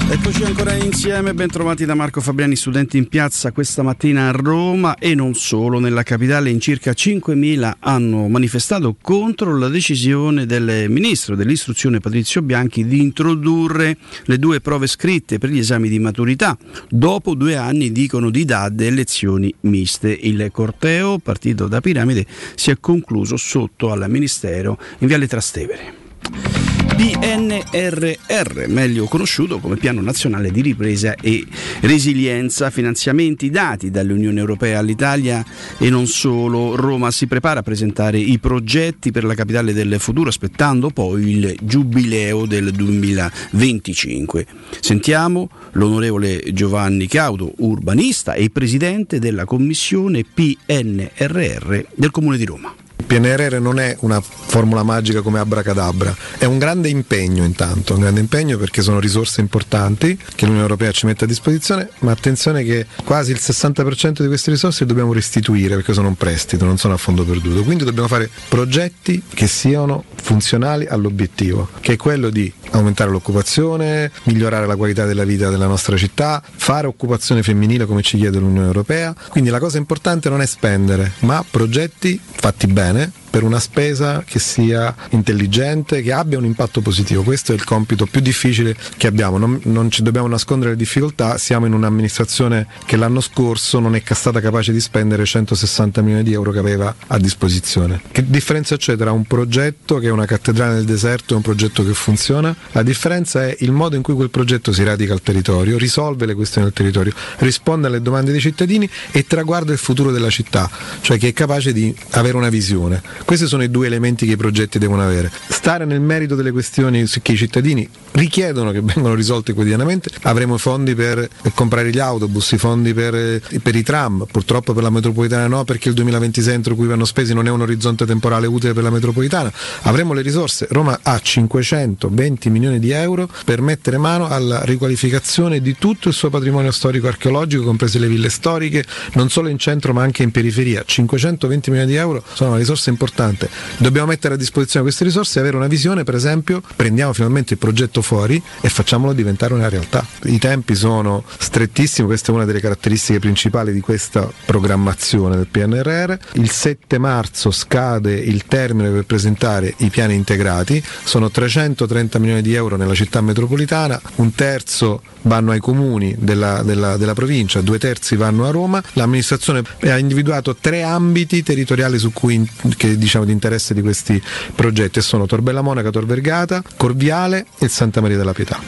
Eccoci 0.08 0.44
ancora 0.44 0.72
insieme, 0.74 1.34
ben 1.34 1.48
trovati 1.48 1.84
da 1.84 1.96
Marco 1.96 2.20
Fabriani, 2.20 2.54
studenti 2.54 2.96
in 2.96 3.08
piazza 3.08 3.50
questa 3.50 3.82
mattina 3.82 4.28
a 4.28 4.30
Roma 4.30 4.98
e 4.98 5.16
non 5.16 5.34
solo, 5.34 5.80
nella 5.80 6.04
capitale 6.04 6.48
in 6.48 6.60
circa 6.60 6.92
5.000 6.92 7.72
hanno 7.80 8.28
manifestato 8.28 8.96
contro 9.02 9.58
la 9.58 9.66
decisione 9.66 10.46
del 10.46 10.88
ministro 10.88 11.34
dell'istruzione 11.34 11.98
Patrizio 11.98 12.40
Bianchi 12.40 12.86
di 12.86 13.00
introdurre 13.00 13.96
le 14.26 14.38
due 14.38 14.60
prove 14.60 14.86
scritte 14.86 15.38
per 15.38 15.50
gli 15.50 15.58
esami 15.58 15.88
di 15.88 15.98
maturità. 15.98 16.56
Dopo 16.88 17.34
due 17.34 17.56
anni, 17.56 17.90
dicono, 17.90 18.30
di 18.30 18.44
DAD 18.44 18.80
e 18.82 18.90
lezioni 18.90 19.52
miste. 19.62 20.12
Il 20.12 20.50
corteo, 20.52 21.18
partito 21.18 21.66
da 21.66 21.80
Piramide, 21.80 22.24
si 22.54 22.70
è 22.70 22.78
concluso 22.78 23.36
sotto 23.36 23.90
al 23.90 24.08
Ministero 24.08 24.78
in 24.98 25.08
Viale 25.08 25.26
Trastevere. 25.26 26.55
PNRR, 26.96 28.68
meglio 28.68 29.04
conosciuto 29.04 29.58
come 29.58 29.76
Piano 29.76 30.00
Nazionale 30.00 30.50
di 30.50 30.62
Ripresa 30.62 31.14
e 31.14 31.44
Resilienza, 31.80 32.70
finanziamenti 32.70 33.50
dati 33.50 33.90
dall'Unione 33.90 34.40
Europea 34.40 34.78
all'Italia 34.78 35.44
e 35.76 35.90
non 35.90 36.06
solo. 36.06 36.74
Roma 36.74 37.10
si 37.10 37.26
prepara 37.26 37.60
a 37.60 37.62
presentare 37.62 38.18
i 38.18 38.38
progetti 38.38 39.10
per 39.10 39.24
la 39.24 39.34
capitale 39.34 39.74
del 39.74 39.96
futuro 39.98 40.30
aspettando 40.30 40.88
poi 40.88 41.28
il 41.28 41.56
giubileo 41.60 42.46
del 42.46 42.70
2025. 42.70 44.46
Sentiamo 44.80 45.50
l'onorevole 45.72 46.44
Giovanni 46.54 47.08
Caudo, 47.08 47.52
urbanista 47.58 48.32
e 48.32 48.48
presidente 48.48 49.18
della 49.18 49.44
commissione 49.44 50.24
PNRR 50.24 51.80
del 51.94 52.10
Comune 52.10 52.38
di 52.38 52.44
Roma. 52.46 52.74
PNRR 53.06 53.58
non 53.60 53.78
è 53.78 53.96
una 54.00 54.20
formula 54.20 54.82
magica 54.82 55.20
come 55.20 55.38
abracadabra, 55.38 56.14
è 56.38 56.44
un 56.44 56.58
grande 56.58 56.88
impegno 56.88 57.44
intanto, 57.44 57.94
un 57.94 58.00
grande 58.00 58.20
impegno 58.20 58.56
perché 58.58 58.82
sono 58.82 58.98
risorse 58.98 59.40
importanti 59.40 60.18
che 60.34 60.44
l'Unione 60.44 60.62
Europea 60.62 60.90
ci 60.92 61.06
mette 61.06 61.24
a 61.24 61.26
disposizione, 61.26 61.90
ma 62.00 62.10
attenzione 62.10 62.64
che 62.64 62.86
quasi 63.04 63.30
il 63.32 63.38
60% 63.40 64.22
di 64.22 64.26
queste 64.26 64.50
risorse 64.50 64.80
le 64.80 64.86
dobbiamo 64.86 65.12
restituire 65.12 65.76
perché 65.76 65.92
sono 65.92 66.08
un 66.08 66.16
prestito, 66.16 66.64
non 66.64 66.78
sono 66.78 66.94
a 66.94 66.96
fondo 66.96 67.24
perduto, 67.24 67.62
quindi 67.62 67.84
dobbiamo 67.84 68.08
fare 68.08 68.30
progetti 68.48 69.22
che 69.32 69.46
siano 69.46 70.04
funzionali 70.14 70.86
all'obiettivo, 70.86 71.68
che 71.80 71.92
è 71.92 71.96
quello 71.96 72.30
di 72.30 72.52
aumentare 72.70 73.10
l'occupazione, 73.10 74.10
migliorare 74.24 74.66
la 74.66 74.76
qualità 74.76 75.04
della 75.04 75.24
vita 75.24 75.50
della 75.50 75.66
nostra 75.66 75.96
città, 75.96 76.42
fare 76.56 76.86
occupazione 76.86 77.42
femminile 77.42 77.86
come 77.86 78.02
ci 78.02 78.16
chiede 78.16 78.38
l'Unione 78.38 78.66
Europea, 78.66 79.14
quindi 79.28 79.50
la 79.50 79.60
cosa 79.60 79.78
importante 79.78 80.28
non 80.28 80.40
è 80.40 80.46
spendere, 80.46 81.12
ma 81.20 81.44
progetti 81.48 82.18
fatti 82.34 82.66
bene 82.66 82.85
tane 82.86 83.10
per 83.36 83.44
una 83.44 83.60
spesa 83.60 84.24
che 84.26 84.38
sia 84.38 84.96
intelligente, 85.10 86.00
che 86.00 86.10
abbia 86.10 86.38
un 86.38 86.46
impatto 86.46 86.80
positivo. 86.80 87.22
Questo 87.22 87.52
è 87.52 87.54
il 87.54 87.64
compito 87.64 88.06
più 88.06 88.22
difficile 88.22 88.74
che 88.96 89.08
abbiamo. 89.08 89.36
Non, 89.36 89.60
non 89.64 89.90
ci 89.90 90.02
dobbiamo 90.02 90.26
nascondere 90.26 90.70
le 90.70 90.76
difficoltà, 90.78 91.36
siamo 91.36 91.66
in 91.66 91.74
un'amministrazione 91.74 92.66
che 92.86 92.96
l'anno 92.96 93.20
scorso 93.20 93.78
non 93.78 93.94
è 93.94 94.02
stata 94.14 94.40
capace 94.40 94.72
di 94.72 94.80
spendere 94.80 95.26
160 95.26 96.00
milioni 96.00 96.22
di 96.22 96.32
euro 96.32 96.50
che 96.50 96.58
aveva 96.60 96.94
a 97.08 97.18
disposizione. 97.18 98.00
Che 98.10 98.24
differenza 98.26 98.78
c'è 98.78 98.96
tra 98.96 99.12
un 99.12 99.24
progetto 99.24 99.98
che 99.98 100.06
è 100.06 100.10
una 100.10 100.24
cattedrale 100.24 100.76
nel 100.76 100.86
deserto 100.86 101.34
e 101.34 101.36
un 101.36 101.42
progetto 101.42 101.84
che 101.84 101.92
funziona? 101.92 102.56
La 102.72 102.82
differenza 102.82 103.44
è 103.44 103.54
il 103.60 103.72
modo 103.72 103.96
in 103.96 104.02
cui 104.02 104.14
quel 104.14 104.30
progetto 104.30 104.72
si 104.72 104.82
radica 104.82 105.12
al 105.12 105.20
territorio, 105.20 105.76
risolve 105.76 106.24
le 106.24 106.32
questioni 106.32 106.68
del 106.68 106.74
territorio, 106.74 107.12
risponde 107.40 107.88
alle 107.88 108.00
domande 108.00 108.32
dei 108.32 108.40
cittadini 108.40 108.88
e 109.10 109.26
traguarda 109.26 109.72
il 109.72 109.78
futuro 109.78 110.10
della 110.10 110.30
città, 110.30 110.70
cioè 111.02 111.18
che 111.18 111.28
è 111.28 111.32
capace 111.34 111.74
di 111.74 111.94
avere 112.12 112.38
una 112.38 112.48
visione. 112.48 113.02
Questi 113.26 113.48
sono 113.48 113.64
i 113.64 113.70
due 113.72 113.88
elementi 113.88 114.24
che 114.24 114.34
i 114.34 114.36
progetti 114.36 114.78
devono 114.78 115.02
avere. 115.02 115.32
Stare 115.48 115.84
nel 115.84 116.00
merito 116.00 116.36
delle 116.36 116.52
questioni 116.52 117.04
che 117.22 117.32
i 117.32 117.36
cittadini 117.36 117.86
richiedono 118.12 118.70
che 118.70 118.80
vengano 118.80 119.16
risolte 119.16 119.52
quotidianamente. 119.52 120.10
Avremo 120.22 120.56
fondi 120.58 120.94
per 120.94 121.28
comprare 121.52 121.90
gli 121.90 121.98
autobus, 121.98 122.52
i 122.52 122.56
fondi 122.56 122.94
per, 122.94 123.42
per, 123.60 123.74
i 123.74 123.82
tram, 123.82 124.26
purtroppo 124.30 124.72
per 124.74 124.84
la 124.84 124.90
metropolitana 124.90 125.48
no, 125.48 125.64
perché 125.64 125.88
il 125.88 125.94
2026 125.96 126.54
entro 126.54 126.76
cui 126.76 126.86
vanno 126.86 127.04
spesi 127.04 127.34
non 127.34 127.48
è 127.48 127.50
un 127.50 127.62
orizzonte 127.62 128.06
temporale 128.06 128.46
utile 128.46 128.74
per 128.74 128.84
la 128.84 128.90
metropolitana. 128.90 129.52
Avremo 129.82 130.12
le 130.12 130.22
risorse. 130.22 130.68
Roma 130.70 131.00
ha 131.02 131.18
520 131.18 132.48
milioni 132.48 132.78
di 132.78 132.92
euro 132.92 133.28
per 133.44 133.60
mettere 133.60 133.98
mano 133.98 134.28
alla 134.28 134.62
riqualificazione 134.62 135.60
di 135.60 135.74
tutto 135.76 136.06
il 136.06 136.14
suo 136.14 136.30
patrimonio 136.30 136.70
storico 136.70 137.08
archeologico, 137.08 137.64
comprese 137.64 137.98
le 137.98 138.06
ville 138.06 138.30
storiche, 138.30 138.84
non 139.14 139.30
solo 139.30 139.48
in 139.48 139.58
centro 139.58 139.92
ma 139.92 140.04
anche 140.04 140.22
in 140.22 140.30
periferia. 140.30 140.84
520 140.86 141.70
milioni 141.70 141.90
di 141.90 141.96
euro 141.96 142.22
sono 142.32 142.50
una 142.50 142.58
risorsa 142.60 142.88
importante 142.88 143.05
importante. 143.06 143.48
Dobbiamo 143.78 144.08
mettere 144.08 144.34
a 144.34 144.36
disposizione 144.36 144.84
queste 144.84 145.04
risorse 145.04 145.38
e 145.38 145.42
avere 145.42 145.56
una 145.56 145.68
visione, 145.68 146.02
per 146.02 146.16
esempio, 146.16 146.60
prendiamo 146.74 147.12
finalmente 147.12 147.54
il 147.54 147.58
progetto 147.58 148.02
fuori 148.02 148.42
e 148.60 148.68
facciamolo 148.68 149.12
diventare 149.12 149.54
una 149.54 149.68
realtà. 149.68 150.04
I 150.24 150.38
tempi 150.38 150.74
sono 150.74 151.24
strettissimi, 151.38 152.08
questa 152.08 152.32
è 152.32 152.34
una 152.34 152.44
delle 152.44 152.60
caratteristiche 152.60 153.20
principali 153.20 153.72
di 153.72 153.80
questa 153.80 154.28
programmazione 154.44 155.36
del 155.36 155.46
PNRR. 155.46 156.14
Il 156.34 156.50
7 156.50 156.98
marzo 156.98 157.50
scade 157.50 158.12
il 158.14 158.44
termine 158.46 158.90
per 158.90 159.04
presentare 159.04 159.74
i 159.78 159.88
piani 159.88 160.14
integrati, 160.14 160.82
sono 161.04 161.30
330 161.30 162.18
milioni 162.18 162.42
di 162.42 162.54
euro 162.54 162.76
nella 162.76 162.94
città 162.94 163.20
metropolitana, 163.20 164.00
un 164.16 164.34
terzo 164.34 165.02
vanno 165.26 165.52
ai 165.52 165.60
comuni 165.60 166.14
della, 166.18 166.62
della, 166.62 166.96
della 166.96 167.14
provincia, 167.14 167.60
due 167.60 167.78
terzi 167.78 168.16
vanno 168.16 168.46
a 168.46 168.50
Roma. 168.50 168.82
L'amministrazione 168.94 169.62
ha 169.82 169.98
individuato 169.98 170.56
tre 170.56 170.82
ambiti 170.82 171.42
territoriali 171.42 171.98
su 171.98 172.12
cui 172.12 172.48
che, 172.76 172.95
diciamo, 172.96 173.24
di 173.24 173.32
interesse 173.32 173.74
di 173.74 173.82
questi 173.82 174.20
progetti 174.54 174.98
e 174.98 175.02
sono 175.02 175.26
Torbella 175.26 175.60
Monaca, 175.60 175.90
Tor 175.90 176.06
Vergata, 176.06 176.62
Corviale 176.76 177.46
e 177.58 177.68
Santa 177.68 178.00
Maria 178.00 178.16
della 178.16 178.32
Pietà. 178.32 178.58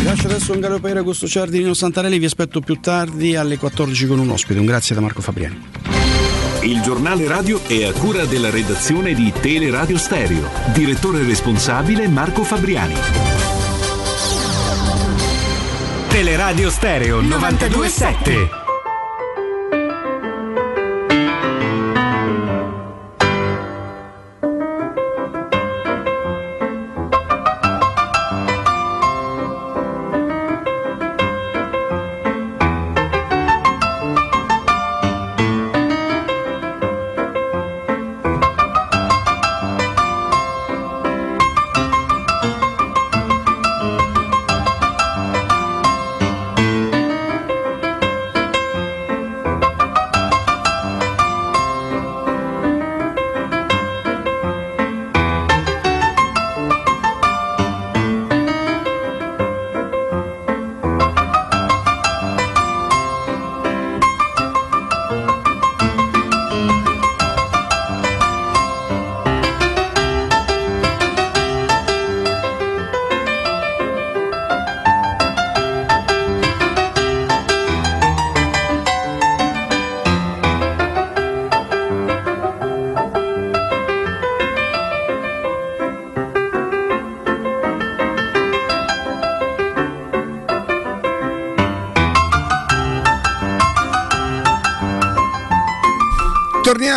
Vi 0.00 0.04
lascio 0.04 0.28
adesso 0.28 0.52
un 0.52 0.60
Galo 0.60 0.80
Paera 0.80 1.00
Augusto 1.00 1.26
Ciardi 1.26 1.58
Nino 1.58 1.74
Santarelli, 1.74 2.18
vi 2.18 2.24
aspetto 2.24 2.60
più 2.60 2.80
tardi 2.80 3.36
alle 3.36 3.58
14 3.58 4.06
con 4.06 4.18
un 4.18 4.30
ospite. 4.30 4.58
Un 4.58 4.66
grazie 4.66 4.94
da 4.94 5.00
Marco 5.02 5.20
Fabriani. 5.20 5.60
Il 6.62 6.80
giornale 6.82 7.26
radio 7.26 7.60
è 7.66 7.84
a 7.84 7.92
cura 7.92 8.24
della 8.26 8.50
redazione 8.50 9.14
di 9.14 9.32
Teleradio 9.40 9.96
Stereo. 9.96 10.48
Direttore 10.72 11.22
responsabile 11.22 12.06
Marco 12.08 12.44
Fabriani. 12.44 12.94
Teleradio 16.08 16.70
Stereo 16.70 17.20
927. 17.20 18.59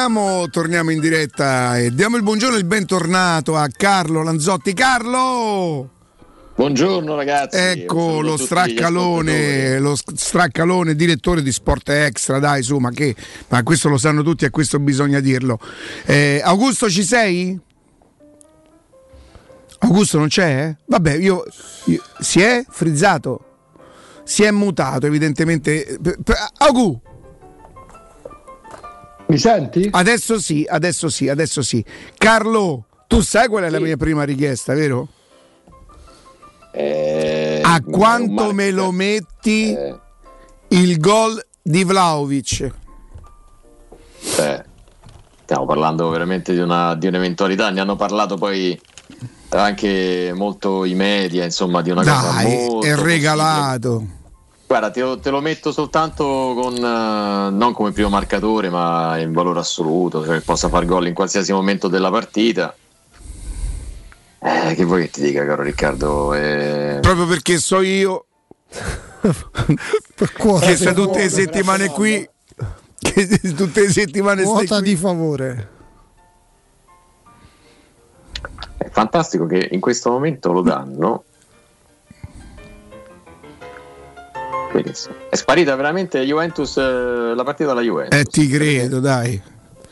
Torniamo, 0.03 0.49
torniamo, 0.49 0.91
in 0.91 0.99
diretta 0.99 1.79
e 1.79 1.93
diamo 1.93 2.17
il 2.17 2.23
buongiorno 2.23 2.57
e 2.57 2.59
il 2.59 2.65
bentornato 2.65 3.55
a 3.55 3.69
Carlo 3.69 4.21
Lanzotti. 4.21 4.73
Carlo! 4.73 5.89
Buongiorno 6.55 7.15
ragazzi. 7.15 7.55
Ecco 7.55 8.19
lo 8.19 8.35
straccalone, 8.35 9.79
lo 9.79 9.95
straccalone 9.95 10.95
direttore 10.95 11.41
di 11.41 11.53
Sport 11.53 11.87
Extra, 11.87 12.39
dai 12.39 12.63
su, 12.63 12.79
ma 12.79 12.89
che? 12.89 13.15
Ma 13.47 13.63
questo 13.63 13.87
lo 13.87 13.97
sanno 13.97 14.23
tutti 14.23 14.43
e 14.43 14.49
questo 14.49 14.77
bisogna 14.77 15.21
dirlo. 15.21 15.57
Eh, 16.03 16.41
Augusto 16.43 16.89
ci 16.89 17.03
sei? 17.05 17.57
Augusto 19.79 20.17
non 20.17 20.27
c'è? 20.27 20.75
Vabbè, 20.85 21.13
io, 21.13 21.45
io, 21.85 22.03
si 22.19 22.41
è 22.41 22.65
frizzato. 22.67 23.45
Si 24.25 24.43
è 24.43 24.51
mutato 24.51 25.05
evidentemente. 25.05 25.97
Augu. 26.57 26.99
Mi 29.33 29.39
senti? 29.39 29.89
Adesso 29.91 30.39
sì, 30.39 30.63
adesso 30.69 31.09
sì, 31.09 31.27
adesso 31.27 31.63
sì. 31.63 31.83
Carlo, 32.19 32.85
tu 33.07 33.21
sai 33.21 33.47
qual 33.47 33.63
è 33.63 33.69
la 33.71 33.79
mia 33.79 33.97
prima 33.97 34.23
richiesta, 34.23 34.75
vero? 34.75 35.07
Eh, 36.71 37.59
A 37.63 37.81
quanto 37.81 38.53
me 38.53 38.69
lo 38.69 38.91
metti 38.91 39.73
eh. 39.73 39.99
il 40.67 40.99
gol 40.99 41.43
di 41.63 41.83
Vlaovic? 41.83 42.71
Beh, 44.37 44.65
stiamo 45.43 45.65
parlando 45.65 46.09
veramente 46.09 46.53
di, 46.53 46.59
una, 46.59 46.93
di 46.93 47.07
un'eventualità. 47.07 47.71
Ne 47.71 47.79
hanno 47.81 47.95
parlato 47.95 48.37
poi 48.37 48.79
anche 49.49 50.31
molto 50.35 50.85
i 50.85 50.93
media, 50.93 51.43
insomma, 51.43 51.81
di 51.81 51.89
una 51.89 52.03
cosa 52.03 52.33
Dai, 52.33 52.67
molto 52.67 52.85
è 52.85 52.95
regalato. 52.95 54.05
Guarda, 54.73 54.89
te 54.89 55.01
lo, 55.01 55.19
te 55.19 55.29
lo 55.29 55.39
metto 55.39 55.71
soltanto 55.71 56.23
con 56.59 56.73
eh, 56.73 57.51
non 57.51 57.73
come 57.73 57.91
primo 57.91 58.09
marcatore, 58.09 58.71
ma 58.71 59.19
in 59.19 59.31
valore 59.31 59.59
assoluto, 59.59 60.25
cioè 60.25 60.39
che 60.39 60.43
possa 60.43 60.67
far 60.67 60.85
gol 60.85 61.05
in 61.05 61.13
qualsiasi 61.13 61.53
momento 61.53 61.87
della 61.87 62.09
partita. 62.09 62.75
Eh, 64.39 64.73
che 64.73 64.83
vuoi 64.83 65.03
che 65.03 65.09
ti 65.11 65.21
dica, 65.21 65.45
caro 65.45 65.61
Riccardo? 65.61 66.33
Eh, 66.33 66.97
Proprio 67.01 67.27
perché 67.27 67.59
so 67.59 67.81
io 67.81 68.25
che 69.21 70.75
sta 70.75 70.91
tutte 70.91 71.19
le 71.19 71.29
settimane 71.29 71.89
qui, 71.89 72.27
che 72.97 73.39
tutte 73.55 73.81
le 73.81 73.91
settimane 73.91 74.41
stai 74.41 74.53
Quota 74.55 74.79
qui. 74.79 74.89
di 74.89 74.95
favore. 74.95 75.69
È 78.77 78.89
fantastico 78.89 79.45
che 79.45 79.69
in 79.71 79.79
questo 79.79 80.09
momento 80.09 80.51
lo 80.51 80.61
danno. 80.61 81.25
Benissimo. 84.73 85.15
È 85.29 85.35
sparita 85.35 85.75
veramente 85.75 86.19
Juventus, 86.25 86.77
eh, 86.77 87.33
la 87.35 87.43
partita 87.43 87.69
della 87.69 87.81
Juventus. 87.81 88.19
Eh, 88.19 88.23
ti 88.25 88.47
credo, 88.47 88.99
dai. 88.99 89.39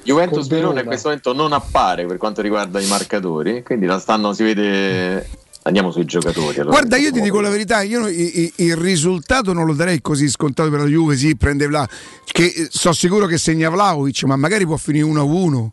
Juventus 0.03 0.47
Verona 0.47 0.79
in 0.79 0.87
questo 0.87 1.09
momento 1.09 1.33
non 1.33 1.53
appare 1.53 2.07
per 2.07 2.17
quanto 2.17 2.41
riguarda 2.41 2.79
i 2.81 2.87
marcatori, 2.87 3.61
quindi 3.61 3.85
la 3.85 3.99
stanno, 3.99 4.33
si 4.33 4.43
vede. 4.43 5.29
Andiamo 5.63 5.91
sui 5.91 6.05
giocatori. 6.05 6.59
allora. 6.59 6.75
Guarda, 6.79 6.97
io 6.97 7.11
ti 7.11 7.21
dico 7.21 7.39
la 7.39 7.49
verità, 7.49 7.81
io 7.83 8.07
i- 8.07 8.39
i- 8.39 8.53
il 8.65 8.75
risultato 8.75 9.53
non 9.53 9.67
lo 9.67 9.73
darei 9.73 10.01
così 10.01 10.27
scontato 10.27 10.71
per 10.71 10.79
la 10.79 10.85
Juve, 10.87 11.15
sì, 11.15 11.35
prende 11.35 11.67
Vla, 11.67 11.87
che 12.25 12.45
eh, 12.45 12.67
sono 12.71 12.95
sicuro 12.95 13.27
che 13.27 13.37
segna 13.37 13.69
Vlaovic, 13.69 14.23
ma 14.23 14.35
magari 14.37 14.65
può 14.65 14.77
finire 14.77 15.05
1-1, 15.05 15.71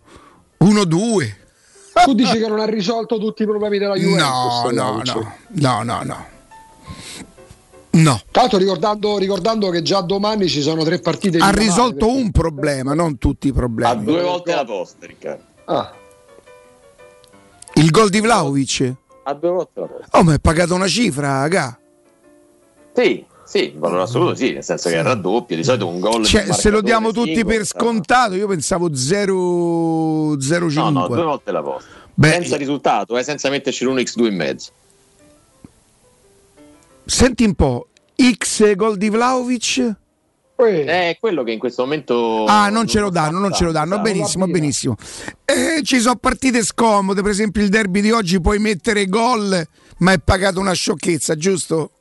1-2. 0.59 1.37
Tu 2.05 2.13
dici 2.15 2.37
che 2.39 2.47
non 2.49 2.61
ha 2.61 2.67
risolto 2.67 3.19
tutti 3.19 3.45
i 3.45 3.47
problemi 3.47 3.79
della 3.79 3.95
Juventus? 3.95 4.27
No, 4.27 4.71
no, 4.73 5.03
no, 5.03 5.33
no, 5.49 5.83
no, 5.83 6.03
no. 6.05 6.27
No. 7.91 8.21
L'altro 8.33 8.59
ricordando, 8.59 9.19
ricordando 9.19 9.71
che 9.71 9.83
già 9.83 10.01
domani 10.03 10.47
ci 10.49 10.61
sono 10.63 10.85
tre 10.85 11.01
partite 11.01 11.39
Ha 11.39 11.51
risolto 11.51 12.07
perché- 12.07 12.21
un 12.23 12.31
problema, 12.31 12.95
non 12.95 13.19
tutti 13.19 13.47
i 13.49 13.51
A 13.51 13.55
problemi. 13.55 14.05
due 14.05 14.23
volte 14.23 14.55
la 14.55 14.65
posta, 14.65 15.07
Riccardo. 15.07 15.43
Ah, 15.65 15.93
Il 17.75 17.91
gol 17.91 18.09
di 18.11 18.21
Vlaovic? 18.21 18.95
A 19.25 19.35
due 19.35 19.51
volte 19.51 19.81
la 19.81 19.87
posta. 19.87 20.19
Oh, 20.19 20.23
ma 20.23 20.35
è 20.35 20.39
pagato 20.39 20.75
una 20.75 20.87
cifra, 20.89 21.41
raga. 21.41 21.79
Sì, 22.95 23.25
sì, 23.45 23.73
valore 23.77 24.03
assoluto 24.03 24.35
sì, 24.35 24.53
nel 24.53 24.65
senso 24.65 24.89
che 24.89 24.97
è 24.97 24.99
il 24.99 25.05
raddoppio, 25.05 25.55
di 25.57 25.63
solito 25.65 25.87
un 25.87 26.01
gol. 26.01 26.25
Cioè, 26.25 26.53
se 26.53 26.71
lo 26.71 26.81
diamo 26.81 27.13
tutti 27.13 27.35
singolo, 27.35 27.57
per 27.57 27.67
scontato, 27.67 28.35
io 28.35 28.47
pensavo 28.49 28.89
0,05. 28.95 30.75
No, 30.75 30.91
no, 30.91 31.07
due 31.09 31.23
volte 31.23 31.53
la 31.53 31.63
posta. 31.63 31.89
Beh, 32.15 32.31
senza 32.31 32.57
risultato, 32.57 33.17
eh, 33.17 33.23
senza 33.23 33.49
metterci 33.49 33.85
l'1x2 33.85 34.27
in 34.27 34.35
mezzo. 34.37 34.71
Senti 37.11 37.45
un 37.45 37.55
po', 37.55 37.89
X 38.15 38.75
gol 38.75 38.99
di 38.99 39.09
Vlaovic? 39.09 39.97
È 40.57 41.17
quello 41.19 41.43
che 41.43 41.53
in 41.53 41.59
questo 41.59 41.85
momento. 41.85 42.45
Ah, 42.45 42.69
non 42.69 42.87
ce 42.87 43.01
lo 43.01 43.09
danno, 43.09 43.39
non 43.39 43.51
ce 43.51 43.65
lo 43.65 43.73
danno. 43.73 43.99
Benissimo, 44.01 44.47
benissimo. 44.47 44.95
Eh, 45.47 45.81
ci 45.85 46.01
sono 46.01 46.17
partite 46.17 46.63
scomode, 46.63 47.23
per 47.23 47.31
esempio 47.31 47.63
il 47.63 47.71
derby 47.71 48.03
di 48.03 48.11
oggi 48.11 48.43
puoi 48.43 48.59
mettere 48.59 49.07
gol, 49.07 49.67
ma 50.01 50.13
è 50.13 50.19
pagato 50.19 50.61
una 50.61 50.75
sciocchezza, 50.75 51.35
giusto? 51.35 51.93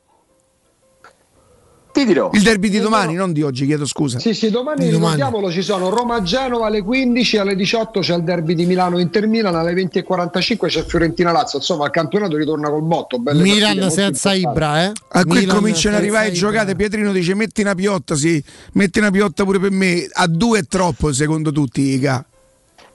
Ti 1.98 2.04
dirò. 2.04 2.30
Il 2.32 2.42
derby 2.42 2.68
di 2.68 2.78
domani, 2.78 3.14
non 3.14 3.32
di 3.32 3.42
oggi, 3.42 3.66
chiedo 3.66 3.84
scusa. 3.84 4.20
Sì, 4.20 4.32
sì, 4.32 4.50
domani, 4.50 4.84
Di 4.84 4.90
domani. 4.92 5.14
ricordiamolo, 5.16 5.50
ci 5.50 5.62
sono 5.62 5.88
Roma-Genova 5.88 6.66
alle 6.66 6.80
15, 6.80 7.38
alle 7.38 7.56
18 7.56 7.98
c'è 7.98 8.14
il 8.14 8.22
derby 8.22 8.54
di 8.54 8.66
Milano-Inter 8.66 9.26
Milan, 9.26 9.56
alle 9.56 9.72
20.45 9.72 10.68
c'è 10.68 10.84
Fiorentina-Lazio, 10.84 11.58
insomma 11.58 11.86
il 11.86 11.90
campionato 11.90 12.36
ritorna 12.36 12.70
col 12.70 12.82
botto. 12.82 13.18
belle 13.18 13.42
Milan 13.42 13.90
senza. 13.90 14.32
Ibra, 14.32 14.84
eh? 14.84 14.92
A 15.08 15.24
qui 15.24 15.40
Milan 15.40 15.56
cominciano 15.56 15.96
ad 15.96 16.02
arrivare 16.02 16.26
senza 16.26 16.40
giocate. 16.46 16.76
Pietrino 16.76 17.10
dice: 17.10 17.34
Metti 17.34 17.62
una 17.62 17.74
piotta, 17.74 18.14
sì, 18.14 18.40
metti 18.74 19.00
una 19.00 19.10
piotta 19.10 19.42
pure 19.42 19.58
per 19.58 19.72
me. 19.72 20.06
A 20.12 20.28
due 20.28 20.60
è 20.60 20.66
troppo, 20.68 21.12
secondo 21.12 21.50
tutti, 21.50 21.80
Iga. 21.80 22.24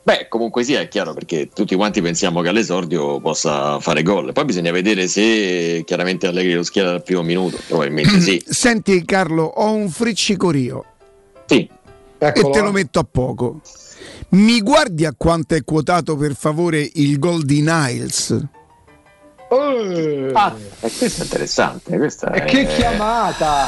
Beh, 0.06 0.28
comunque 0.28 0.66
sia, 0.66 0.82
è 0.82 0.90
chiaro 0.90 1.14
perché 1.14 1.48
tutti 1.48 1.76
quanti 1.76 2.02
pensiamo 2.02 2.42
che 2.42 2.50
all'esordio 2.50 3.22
possa 3.22 3.80
fare 3.80 4.04
gol. 4.04 4.34
Poi 4.34 4.44
bisogna 4.44 4.72
vedere 4.72 5.08
se 5.08 5.84
chiaramente 5.86 6.28
Allegri 6.28 6.54
lo 6.54 6.64
schiera 6.64 6.90
dal 6.92 7.04
primo 7.04 7.22
minuto. 7.22 7.58
Probabilmente 7.66 8.20
sì. 8.20 8.44
Senti, 8.46 9.06
Carlo, 9.06 9.44
ho 9.44 9.72
un 9.72 9.90
friccicorio. 9.90 10.84
Sì. 11.46 11.70
E 12.18 12.26
Eccolo, 12.26 12.50
te 12.50 12.60
eh. 12.60 12.64
lo 12.64 12.72
metto 12.72 13.00
a 13.00 13.08
poco. 13.10 13.62
Mi 14.30 14.60
guardi 14.60 15.06
a 15.06 15.14
quanto 15.16 15.56
è 15.56 15.64
quotato 15.64 16.18
per 16.18 16.36
favore 16.36 16.90
il 16.96 17.18
gol 17.18 17.44
di 17.46 17.62
Niles? 17.62 18.38
Ah, 20.34 20.56
e 20.80 20.92
questo 20.98 21.22
è 21.22 21.24
interessante. 21.26 21.96
Questa 21.98 22.32
E 22.32 22.42
è... 22.42 22.46
che 22.46 22.66
chiamata! 22.66 23.68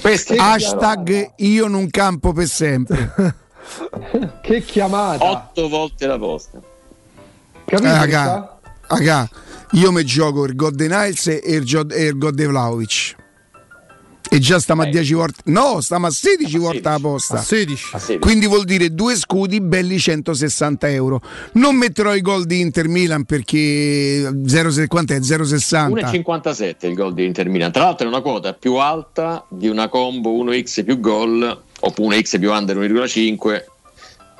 Questa 0.00 0.34
Hashtag 0.36 1.32
io 1.36 1.66
non 1.66 1.88
campo 1.90 2.32
per 2.32 2.46
sempre. 2.46 3.12
Che 4.42 4.60
chiamata! 4.62 5.30
otto 5.30 5.68
volte 5.68 6.06
la 6.06 6.18
posta. 6.18 6.60
Capito? 7.64 7.88
Eh, 7.88 7.92
raga, 7.92 8.58
raga, 8.88 9.28
io 9.72 9.92
mi 9.92 10.04
gioco 10.04 10.44
il 10.44 10.56
gol 10.56 10.74
di 10.74 10.88
Niles 10.88 11.26
e 11.28 11.40
il, 11.46 11.64
gio- 11.64 11.88
e 11.88 12.06
il 12.06 12.18
gol 12.18 12.34
di 12.34 12.44
Vlaovic. 12.44 13.18
E 14.32 14.38
già 14.38 14.60
stiamo 14.60 14.82
a 14.82 14.84
10 14.86 15.14
volte. 15.14 15.42
No, 15.46 15.80
stiamo 15.80 16.06
a 16.06 16.10
16 16.10 16.56
volte 16.58 16.88
la 16.88 16.98
posta. 17.00 17.38
A 17.38 17.42
16. 17.42 17.96
A 17.96 17.98
16. 17.98 18.18
Quindi 18.20 18.46
vuol 18.46 18.62
dire 18.64 18.94
due 18.94 19.16
scudi 19.16 19.60
belli 19.60 19.98
160 19.98 20.88
euro. 20.90 21.20
Non 21.54 21.74
metterò 21.74 22.14
i 22.14 22.20
gol 22.20 22.46
di 22.46 22.60
Inter 22.60 22.86
Milan 22.86 23.24
perché 23.24 24.32
0, 24.46 24.86
quant'è? 24.86 25.18
0,60. 25.18 25.88
1,57 25.88 26.86
il 26.86 26.94
gol 26.94 27.12
di 27.12 27.24
Inter 27.24 27.48
Milan. 27.48 27.72
Tra 27.72 27.84
l'altro 27.84 28.06
è 28.06 28.08
una 28.08 28.20
quota 28.20 28.52
più 28.52 28.74
alta 28.74 29.44
di 29.48 29.66
una 29.66 29.88
combo 29.88 30.30
1x 30.30 30.84
più 30.84 31.00
gol 31.00 31.62
oppure 31.80 32.18
1x 32.18 32.38
più 32.38 32.50
under 32.52 32.76
1,5 32.76 33.64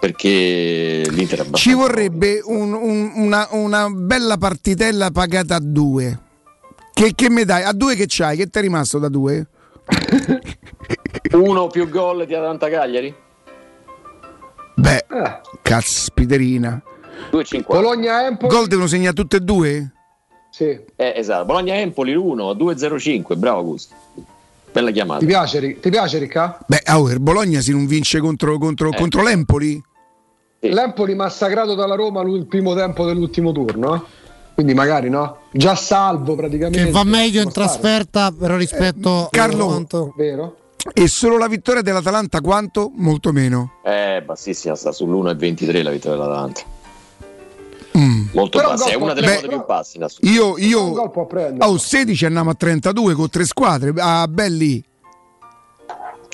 perché 0.01 1.03
l'Inter 1.09 1.39
è 1.39 1.43
abbastanza 1.43 1.57
Ci 1.57 1.75
vorrebbe 1.75 2.41
un- 2.45 2.73
un- 2.73 3.13
una, 3.17 3.49
una 3.51 3.89
bella 3.91 4.39
partitella 4.39 5.11
pagata 5.11 5.57
a 5.57 5.61
due. 5.63 6.19
Che, 6.95 7.13
che 7.15 7.29
mi 7.31 7.45
dai? 7.45 7.63
A 7.65 7.73
due 7.73 7.95
che 7.97 8.05
c'hai? 8.09 8.37
Che 8.37 8.47
ti 8.49 8.59
è 8.59 8.63
rimasto 8.63 8.99
da 8.99 9.09
due? 9.09 9.47
uno 11.33 11.67
più 11.67 11.89
gol 11.89 12.25
di 12.27 12.35
Atalanta 12.35 12.69
Cagliari 12.69 13.15
Beh, 14.77 14.97
Eh. 15.11 15.41
caspiterina. 15.63 16.81
2,50 17.33 17.65
Bologna-Empoli? 17.67 18.53
Gol 18.55 18.67
devono 18.67 18.87
segnare 18.87 19.15
tutte 19.15 19.37
e 19.37 19.41
due? 19.41 19.93
Sì. 20.51 20.65
eh, 20.97 21.13
esatto 21.17 21.45
Bologna 21.45 21.75
Empoli 21.77 22.13
l'1 22.15 22.57
2,05 22.57 23.37
bravo 23.37 23.59
Augusto 23.59 23.95
bella 24.73 24.91
chiamata 24.91 25.21
Ti 25.21 25.27
piace, 25.27 25.81
ti 25.81 25.91
piace 25.91 26.19
Ricca? 26.19 26.59
Beh, 26.67 26.83
oh, 26.93 27.11
il 27.11 27.21
Bologna 27.21 27.61
se 27.61 27.73
non 27.73 27.87
vince 27.87 28.19
contro, 28.21 28.59
contro, 28.59 28.91
Eh. 28.91 28.97
contro 28.97 29.23
l'Empoli? 29.23 29.83
L'Empoli 30.61 31.15
massacrato 31.15 31.75
dalla 31.75 31.95
Roma 31.95 32.21
il 32.23 32.47
primo 32.47 32.75
tempo 32.75 33.07
dell'ultimo 33.07 33.51
turno, 33.53 33.95
eh? 33.95 34.01
quindi 34.55 34.75
magari 34.75 35.09
no? 35.09 35.39
Già 35.53 35.75
salvo 35.75 36.35
praticamente. 36.35 36.85
Che 36.85 36.91
va 36.91 37.03
meglio 37.05 37.41
in 37.43 37.51
stare. 37.51 37.67
trasferta, 37.67 38.31
però 38.31 38.57
rispetto 38.57 39.29
Carlo- 39.31 39.65
a 39.65 39.69
quanto... 39.69 40.15
Vero? 40.17 40.57
E 40.95 41.09
solo 41.09 41.37
la 41.39 41.47
vittoria 41.47 41.83
dell'Atalanta 41.83 42.41
quanto? 42.41 42.91
Molto 42.95 43.33
meno. 43.33 43.73
eh 43.85 44.23
bassissima 44.25 44.75
sta 44.75 44.91
sull'1,23 44.91 45.83
la 45.83 45.91
vittoria 45.91 46.17
dell'Atalanta 46.19 46.63
Mm. 47.99 48.27
molto 48.33 48.59
Però 48.59 48.71
bassa 48.71 48.91
è 48.91 48.95
una 48.95 49.15
delle 49.15 49.41
beh, 49.41 49.49
più 49.49 49.65
basse 49.65 49.97
in 49.97 50.05
assoluto 50.05 50.33
Io, 50.33 50.57
io 50.59 50.81
oh, 51.59 51.79
16 51.79 52.25
andiamo 52.25 52.51
a 52.51 52.55
32 52.55 53.15
con 53.15 53.29
tre 53.29 53.45
squadre. 53.45 53.93
Ah, 53.97 54.29
belli. 54.29 54.83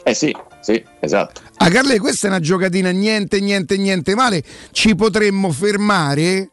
eh 0.05 0.15
sì 0.15 0.36
sì 0.60 0.85
esatto 1.01 1.41
A 1.57 1.68
Carle, 1.70 1.99
questa 1.99 2.26
è 2.26 2.31
una 2.31 2.41
giocatina 2.41 2.91
niente, 2.91 3.41
niente, 3.41 3.76
niente 3.78 4.15
male. 4.15 4.43
Ci 4.73 4.94
potremmo 4.94 5.51
fermare, 5.51 6.51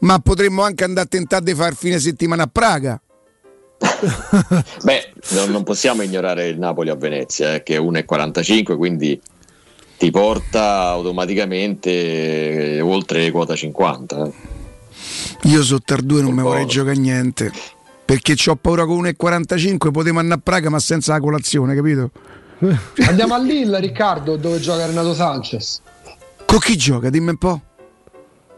ma 0.00 0.18
potremmo 0.18 0.62
anche 0.62 0.82
andare 0.84 1.06
a 1.06 1.08
tentare 1.08 1.44
di 1.44 1.54
far 1.54 1.74
fine 1.74 1.98
settimana 2.00 2.44
a 2.44 2.48
Praga. 2.50 3.00
Beh, 4.82 5.12
non, 5.30 5.50
non 5.50 5.62
possiamo 5.62 6.02
ignorare 6.02 6.48
il 6.48 6.58
Napoli 6.58 6.90
a 6.90 6.96
Venezia, 6.96 7.54
eh, 7.54 7.62
che 7.62 7.76
è 7.76 7.78
1,45, 7.78 8.76
quindi 8.76 9.20
ti 10.00 10.10
porta 10.10 10.86
automaticamente 10.86 12.76
eh, 12.76 12.80
oltre 12.80 13.30
quota 13.30 13.54
50. 13.54 14.24
eh. 14.24 14.32
Io 15.42 15.62
sotto 15.62 15.92
al 15.92 16.00
2 16.00 16.22
non 16.22 16.32
mi 16.32 16.40
vorrei 16.40 16.64
giocare 16.64 16.96
niente. 16.96 17.52
Perché 18.06 18.34
ho 18.46 18.56
paura 18.56 18.86
con 18.86 19.02
1,45 19.02 19.90
potevo 19.90 20.18
andare 20.18 20.40
a 20.40 20.42
Praga 20.42 20.70
ma 20.70 20.78
senza 20.78 21.12
la 21.12 21.20
colazione, 21.20 21.74
capito? 21.74 22.12
Andiamo 23.06 23.34
a 23.34 23.38
Lille, 23.40 23.78
Riccardo, 23.78 24.36
dove 24.36 24.58
gioca 24.58 24.86
Renato 24.86 25.12
Sanchez. 25.12 25.82
Con 26.46 26.58
chi 26.60 26.78
gioca? 26.78 27.10
Dimmi 27.10 27.28
un 27.28 27.36
po'. 27.36 27.60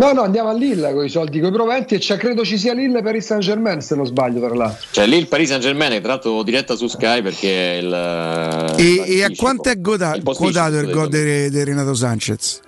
No, 0.02 0.12
no, 0.12 0.22
andiamo 0.22 0.48
a 0.48 0.52
Lille 0.52 0.92
con 0.92 1.04
i 1.04 1.08
soldi, 1.08 1.38
con 1.38 1.50
i 1.50 1.52
proventi 1.52 1.94
e 1.94 1.98
c'è, 1.98 2.16
credo 2.16 2.44
ci 2.44 2.58
sia 2.58 2.74
Lille 2.74 3.02
per 3.02 3.14
il 3.14 3.22
Saint 3.22 3.40
Germain, 3.40 3.80
se 3.80 3.94
non 3.94 4.04
sbaglio, 4.04 4.40
tra 4.40 4.52
l'altro. 4.52 4.84
Cioè 4.90 5.06
lì 5.06 5.16
il 5.16 5.28
Paris 5.28 5.46
Saint 5.50 5.62
Germain 5.62 5.92
è 5.92 6.00
tra 6.00 6.14
l'altro 6.14 6.42
diretta 6.42 6.74
su 6.74 6.88
Sky 6.88 7.22
perché 7.22 7.74
è 7.74 7.76
il... 7.76 8.74
E, 8.78 9.18
e 9.18 9.22
a 9.22 9.30
quanto 9.36 9.68
è 9.68 9.80
goda- 9.80 10.16
il 10.16 10.24
quotato 10.24 10.78
il 10.78 10.90
gol 10.90 11.08
di 11.08 11.48
di 11.50 11.62
Renato 11.62 11.94
Sanchez? 11.94 12.60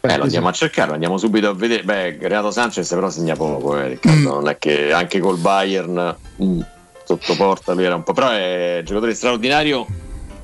Eh, 0.00 0.16
lo 0.16 0.22
andiamo 0.22 0.48
a 0.48 0.52
cercare, 0.52 0.88
lo 0.88 0.94
andiamo 0.94 1.18
subito 1.18 1.50
a 1.50 1.52
vedere. 1.52 1.82
Beh, 1.82 2.16
Renato 2.22 2.50
Sanchez 2.50 2.88
però 2.88 3.10
segna 3.10 3.36
poco, 3.36 3.78
eh, 3.78 3.88
Riccardo. 3.88 4.36
Non 4.36 4.48
è 4.48 4.56
che 4.56 4.94
anche 4.94 5.20
col 5.20 5.36
Bayern 5.36 6.16
mm, 6.42 6.60
sotto 7.04 7.34
porta 7.36 7.74
lui 7.74 7.84
era 7.84 7.96
un 7.96 8.02
po'. 8.02 8.14
Però 8.14 8.30
è 8.30 8.76
un 8.78 8.84
giocatore 8.86 9.12
straordinario, 9.12 9.86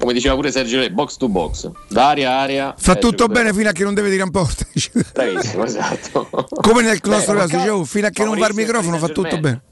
come 0.02 0.14
diceva 0.14 0.34
pure 0.34 0.50
Sergio 0.50 0.80
Re, 0.80 0.90
box 0.90 1.16
to 1.16 1.28
box, 1.28 1.70
da 1.88 2.08
area 2.08 2.30
a 2.32 2.40
area. 2.40 2.74
Fa 2.76 2.96
tutto 2.96 3.28
bene 3.28 3.52
fino 3.52 3.68
a 3.68 3.72
che 3.72 3.84
non 3.84 3.94
deve 3.94 4.10
dire 4.10 4.24
in 4.24 4.32
porta. 4.32 4.66
Bravissimo, 5.12 5.64
esatto. 5.64 6.28
Come 6.60 6.82
nel 6.82 6.98
nostro 7.04 7.34
Beh, 7.34 7.38
caso, 7.38 7.56
dicevo, 7.56 7.84
fino 7.84 8.08
a 8.08 8.10
che 8.10 8.24
non 8.24 8.36
va 8.36 8.48
il 8.48 8.54
microfono 8.54 8.98
fa 8.98 9.06
tutto 9.08 9.38
bene. 9.38 9.62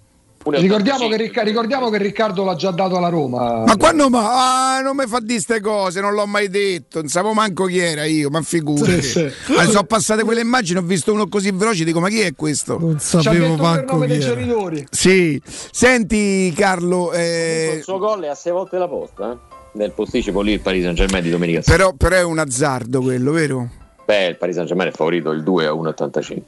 Ricordiamo 0.42 1.08
che, 1.08 1.16
Ricca- 1.16 1.42
ricordiamo 1.42 1.90
che 1.90 1.98
Riccardo 1.98 2.44
l'ha 2.44 2.54
già 2.54 2.70
dato 2.70 2.96
alla 2.96 3.08
Roma. 3.08 3.64
Ma 3.64 3.76
quando 3.76 4.08
ma 4.08 4.76
ah, 4.76 4.80
non 4.80 4.96
mi 4.96 5.04
fa 5.06 5.18
di 5.20 5.38
ste 5.38 5.60
cose, 5.60 6.00
non 6.00 6.14
l'ho 6.14 6.26
mai 6.26 6.48
detto, 6.48 7.00
non 7.00 7.08
sapevo 7.08 7.34
manco 7.34 7.64
chi 7.64 7.78
era 7.78 8.04
io, 8.04 8.30
ma 8.30 8.40
figurati. 8.40 9.02
Sì, 9.02 9.28
sì. 9.44 9.52
Ah, 9.54 9.66
sono 9.66 9.84
passate 9.84 10.22
quelle 10.22 10.40
immagini, 10.40 10.78
ho 10.78 10.82
visto 10.82 11.12
uno 11.12 11.28
così 11.28 11.50
veloce, 11.50 11.84
dico 11.84 12.00
ma 12.00 12.08
chi 12.08 12.20
è 12.20 12.34
questo? 12.36 12.78
Non 12.78 12.98
per 12.98 13.84
nome 13.84 14.06
dei 14.06 14.20
genitori. 14.20 14.86
Sì, 14.90 15.42
senti 15.44 16.54
Carlo, 16.56 17.12
eh, 17.12 17.74
Il 17.78 17.82
suo 17.82 17.98
gol 17.98 18.22
è 18.22 18.28
a 18.28 18.34
sei 18.34 18.52
volte 18.52 18.78
la 18.78 18.88
posta, 18.88 19.32
eh? 19.32 19.49
Nel 19.72 19.92
posticipo 19.92 20.40
lì 20.40 20.52
il 20.52 20.60
Paris 20.60 20.82
Saint 20.82 20.96
Germain 20.96 21.22
di 21.22 21.30
domenica 21.30 21.62
sera. 21.62 21.76
però, 21.76 21.92
però 21.92 22.16
è 22.16 22.24
un 22.24 22.38
azzardo 22.38 23.00
quello, 23.00 23.32
vero? 23.32 23.68
Beh, 24.04 24.26
il 24.26 24.36
Paris 24.36 24.54
Saint 24.54 24.68
Germain 24.68 24.90
è 24.90 24.92
favorito 24.92 25.30
il 25.30 25.42
2 25.42 25.66
a 25.66 25.72
1,85. 25.72 26.42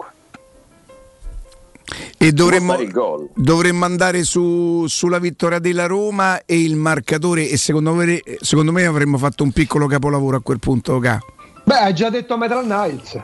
E 2.18 2.33
dovremmo, 2.33 2.73
fare 2.73 2.84
il 2.84 2.92
gol. 2.92 3.28
dovremmo 3.34 3.84
andare 3.84 4.23
su- 4.23 4.86
sulla 4.86 5.18
vittoria 5.18 5.59
della 5.59 5.86
Roma 5.86 6.44
e 6.44 6.60
il 6.60 6.76
marcatore 6.76 7.49
e 7.49 7.57
secondo 7.57 7.94
me, 7.94 8.23
secondo 8.41 8.73
me 8.73 8.86
avremmo 8.86 9.18
fatto 9.18 9.42
un 9.42 9.52
piccolo 9.52 9.86
capolavoro 9.86 10.36
a 10.36 10.41
quel 10.41 10.59
punto. 10.59 10.99
Ca. 10.99 11.20
Beh, 11.65 11.75
hai 11.75 11.94
già 11.94 12.10
detto 12.10 12.36
Metal 12.36 12.65
Knights. 12.65 13.20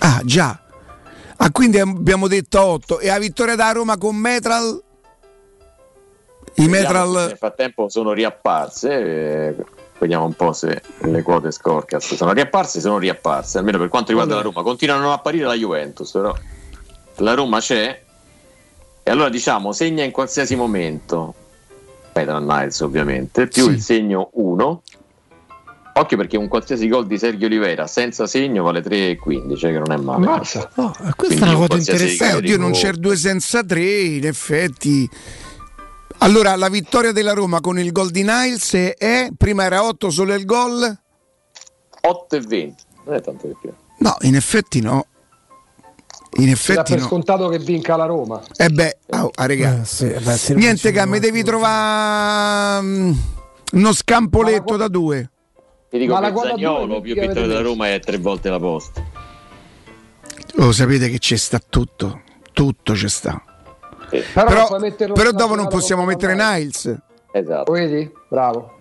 Ah 0.00 0.20
già, 0.24 0.60
ah, 1.36 1.50
quindi 1.50 1.78
abbiamo 1.80 2.28
detto 2.28 2.60
8 2.60 3.00
e 3.00 3.08
la 3.08 3.18
vittoria 3.18 3.56
da 3.56 3.72
Roma 3.72 3.96
con 3.98 4.14
Metral? 4.16 4.82
I 6.58 6.68
Metral... 6.68 7.10
Nel 7.28 7.36
frattempo 7.36 7.88
sono 7.88 8.12
riapparse. 8.12 8.90
eh, 9.48 9.54
Vediamo 9.98 10.26
un 10.26 10.34
po' 10.34 10.52
se 10.52 10.80
le 11.00 11.22
quote 11.22 11.50
scorcast 11.50 12.14
sono 12.14 12.32
riapparse, 12.32 12.78
sono 12.78 12.98
riapparse, 12.98 13.58
almeno 13.58 13.78
per 13.78 13.88
quanto 13.88 14.10
riguarda 14.10 14.36
la 14.36 14.42
Roma. 14.42 14.62
Continuano 14.62 15.10
a 15.10 15.14
apparire 15.14 15.44
la 15.46 15.54
Juventus, 15.54 16.12
però 16.12 16.32
la 17.16 17.34
Roma 17.34 17.58
c'è. 17.58 18.00
E 19.02 19.10
allora 19.10 19.28
diciamo, 19.28 19.72
segna 19.72 20.04
in 20.04 20.12
qualsiasi 20.12 20.54
momento. 20.54 21.34
Petra 22.12 22.38
Niles 22.38 22.78
ovviamente, 22.80 23.48
più 23.48 23.64
Sì. 23.64 23.70
il 23.70 23.80
segno 23.80 24.30
1. 24.34 24.82
Occhio 25.94 26.16
perché 26.16 26.36
un 26.36 26.46
qualsiasi 26.46 26.86
gol 26.86 27.08
di 27.08 27.18
Sergio 27.18 27.46
Oliveira 27.46 27.88
senza 27.88 28.28
segno 28.28 28.62
vale 28.62 28.82
3,15, 28.84 29.58
che 29.58 29.70
non 29.80 29.90
è 29.90 29.96
male. 29.96 30.26
Ammazza. 30.26 30.70
questa 30.72 31.12
Quindi 31.16 31.34
è 31.38 31.42
una 31.42 31.56
un 31.56 31.66
cosa 31.66 31.74
Eh, 31.74 31.78
interessante. 31.80 32.36
oddio, 32.36 32.56
non 32.56 32.70
c'è 32.70 32.92
due 32.92 33.16
senza 33.16 33.64
tre, 33.64 33.82
in 34.00 34.26
effetti. 34.26 35.10
Allora, 36.18 36.56
la 36.56 36.68
vittoria 36.68 37.12
della 37.12 37.32
Roma 37.32 37.60
con 37.60 37.78
il 37.78 37.92
gol 37.92 38.10
di 38.10 38.22
Niles 38.22 38.74
è, 38.74 39.28
prima 39.36 39.64
era 39.64 39.84
8 39.84 40.10
solo 40.10 40.34
il 40.34 40.44
gol? 40.44 40.98
8,20, 42.02 42.74
non 43.04 43.14
è 43.14 43.20
tanto 43.20 43.46
di 43.46 43.56
più. 43.60 43.72
No, 43.98 44.16
in 44.20 44.34
effetti 44.34 44.80
no. 44.80 45.06
In 46.38 46.50
effetti 46.50 46.92
per 46.92 47.00
no. 47.00 47.06
scontato 47.06 47.48
che 47.48 47.58
vinca 47.58 47.96
la 47.96 48.06
Roma. 48.06 48.42
Eh 48.56 48.68
beh, 48.68 48.98
oh, 49.10 49.30
ah, 49.34 49.46
regà. 49.46 49.82
Niente, 50.54 50.92
che 50.92 51.06
mi 51.06 51.18
devi 51.18 51.42
trovare 51.42 52.82
mm, 52.82 53.12
uno 53.72 53.92
scampoletto 53.92 54.76
da 54.76 54.88
due. 54.88 55.30
Ti 55.88 55.98
dico 55.98 56.12
Ma 56.12 56.20
la 56.20 56.32
che 56.32 56.40
Zagnolo 56.40 57.00
più 57.00 57.14
vittoria 57.14 57.46
della? 57.46 57.60
Roma 57.62 57.92
è 57.92 57.98
tre 58.00 58.18
volte 58.18 58.50
la 58.50 58.58
posta. 58.58 59.02
Lo 60.54 60.72
sapete 60.72 61.08
che 61.08 61.18
c'è 61.18 61.36
sta 61.36 61.60
tutto. 61.66 62.22
Tutto 62.52 62.92
c'è 62.92 63.08
sta. 63.08 63.42
Però, 64.10 64.46
Però, 64.46 64.66
puoi 64.68 64.80
metterlo 64.80 65.14
però 65.14 65.30
nella 65.30 65.42
dopo 65.42 65.54
non 65.54 65.68
possiamo 65.68 66.04
mettere 66.04 66.34
Niles. 66.34 66.96
Esatto. 67.32 67.72
Vedi? 67.72 68.10
Bravo. 68.28 68.78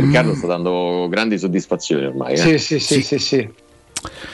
Riccardo 0.00 0.34
sta 0.34 0.46
dando 0.46 1.06
grandi 1.10 1.38
soddisfazioni 1.38 2.04
ormai. 2.06 2.34
eh. 2.34 2.36
Sì, 2.36 2.58
sì, 2.58 2.78
sì, 2.78 3.02
sì, 3.02 3.18
sì. 3.18 3.48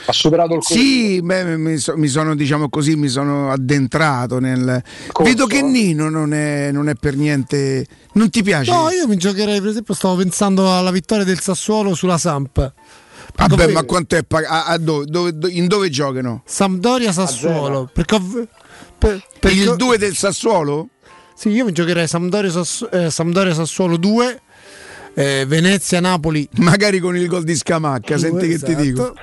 Ha 0.05 0.11
superato 0.13 0.53
il 0.55 0.63
Sì, 0.63 1.21
beh, 1.23 1.57
mi, 1.57 1.77
so- 1.77 1.97
mi 1.97 2.07
sono, 2.07 2.35
diciamo 2.35 2.69
così, 2.69 2.95
mi 2.95 3.07
sono 3.07 3.51
addentrato 3.51 4.39
nel. 4.39 4.81
Corso, 5.11 5.31
Vedo 5.31 5.47
che 5.47 5.57
eh? 5.57 5.61
Nino 5.63 6.09
non 6.09 6.33
è, 6.33 6.71
non 6.71 6.87
è 6.87 6.93
per 6.93 7.15
niente. 7.15 7.85
Non 8.13 8.29
ti 8.29 8.43
piace? 8.43 8.71
No, 8.71 8.89
io 8.91 9.07
mi 9.07 9.17
giocherei, 9.17 9.59
per 9.59 9.69
esempio, 9.69 9.93
stavo 9.95 10.15
pensando 10.15 10.77
alla 10.77 10.91
vittoria 10.91 11.23
del 11.23 11.39
Sassuolo 11.39 11.95
sulla 11.95 12.17
Samp. 12.19 12.73
Vabbè, 13.35 13.67
ma 13.71 13.83
quanto 13.83 14.15
è 14.15 14.23
pag- 14.23 14.45
a- 14.47 14.65
a 14.65 14.77
dove- 14.77 15.05
dove- 15.05 15.35
do- 15.37 15.47
in 15.49 15.67
dove 15.67 15.89
giocano? 15.89 16.43
Sampdoria 16.45 17.11
Sassuolo. 17.11 17.89
Perché 17.91 18.17
per- 19.07 19.23
perché- 19.39 19.57
Il 19.57 19.75
2 19.75 19.97
del 19.97 20.15
Sassuolo? 20.15 20.89
Sì, 21.35 21.49
io 21.49 21.65
mi 21.65 21.71
giocherei 21.71 22.07
Sampdoria, 22.07 22.49
Sass- 22.49 22.87
eh, 22.91 23.09
Sampdoria 23.09 23.53
Sassuolo 23.53 23.97
2, 23.97 24.41
eh, 25.13 25.45
Venezia 25.47 25.99
Napoli. 25.99 26.47
Magari 26.57 26.99
con 26.99 27.15
il 27.17 27.27
gol 27.27 27.43
di 27.43 27.55
Scamacca, 27.55 28.17
senti 28.17 28.47
che 28.47 28.57
ti 28.59 28.71
Esatto. 28.71 28.81
dico. 28.81 29.13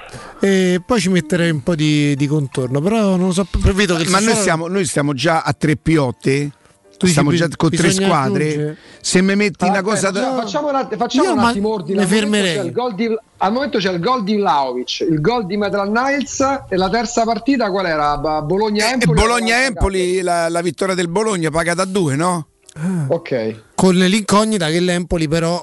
E 0.40 0.82
poi 0.84 1.00
ci 1.00 1.08
metterei 1.08 1.50
un 1.50 1.62
po' 1.62 1.74
di, 1.74 2.14
di 2.16 2.26
contorno, 2.26 2.80
però 2.80 3.16
non 3.16 3.28
lo 3.28 3.32
so, 3.32 3.46
vedo 3.74 3.96
che 3.96 4.08
Ma 4.08 4.20
noi 4.20 4.34
stiamo, 4.34 4.68
noi 4.68 4.84
stiamo 4.84 5.14
già 5.14 5.40
a 5.42 5.52
tre 5.52 5.76
piotte. 5.76 6.50
Tu 7.02 7.08
dici 7.08 7.18
Stiamo 7.18 7.30
bi- 7.30 7.36
già 7.36 7.48
con 7.56 7.70
tre 7.70 7.90
squadre. 7.90 8.44
aggiungere? 8.46 8.76
Se 9.00 9.20
mi 9.22 9.34
metti 9.34 9.64
una 9.64 9.72
Aspetta, 9.78 9.90
cosa 9.90 10.10
da. 10.12 10.20
facciamo- 10.20 10.40
Facciamo, 10.42 10.68
un 10.68 10.74
att- 10.76 10.96
facciamo 10.96 11.32
un 11.32 11.38
attimo 11.40 11.68
ordine. 11.72 12.02
Al 12.02 12.08
momento 12.08 12.26
fermerei. 12.30 12.56
c'è 12.56 12.64
il 12.64 12.72
gol 12.72 12.94
di- 12.94 13.18
al 13.38 13.52
momento 13.52 13.78
c'è 13.78 13.90
il 13.92 13.98
gol 14.00 14.22
di 14.24 14.36
Vlaovic, 14.36 15.00
il 15.00 15.20
gol 15.20 15.46
di 15.46 15.56
Metal 15.56 15.90
Niles 15.90 16.40
e 16.68 16.76
la 16.76 16.88
terza 16.88 17.24
partita 17.24 17.70
qual 17.70 17.86
era? 17.86 18.16
Ba- 18.18 18.38
E 18.38 18.42
Bologna-Empoli? 18.42 19.20
Bologna-Empoli, 19.20 20.20
la, 20.22 20.48
la 20.48 20.60
vittoria 20.60 20.94
del 20.94 21.08
Bologna 21.08 21.50
pagata 21.50 21.82
a 21.82 21.86
due, 21.86 22.14
no? 22.14 22.46
Ok. 23.08 23.60
con 23.74 23.94
l'incognita 23.96 24.68
che 24.68 24.78
l'Empoli 24.80 25.26
però 25.28 25.62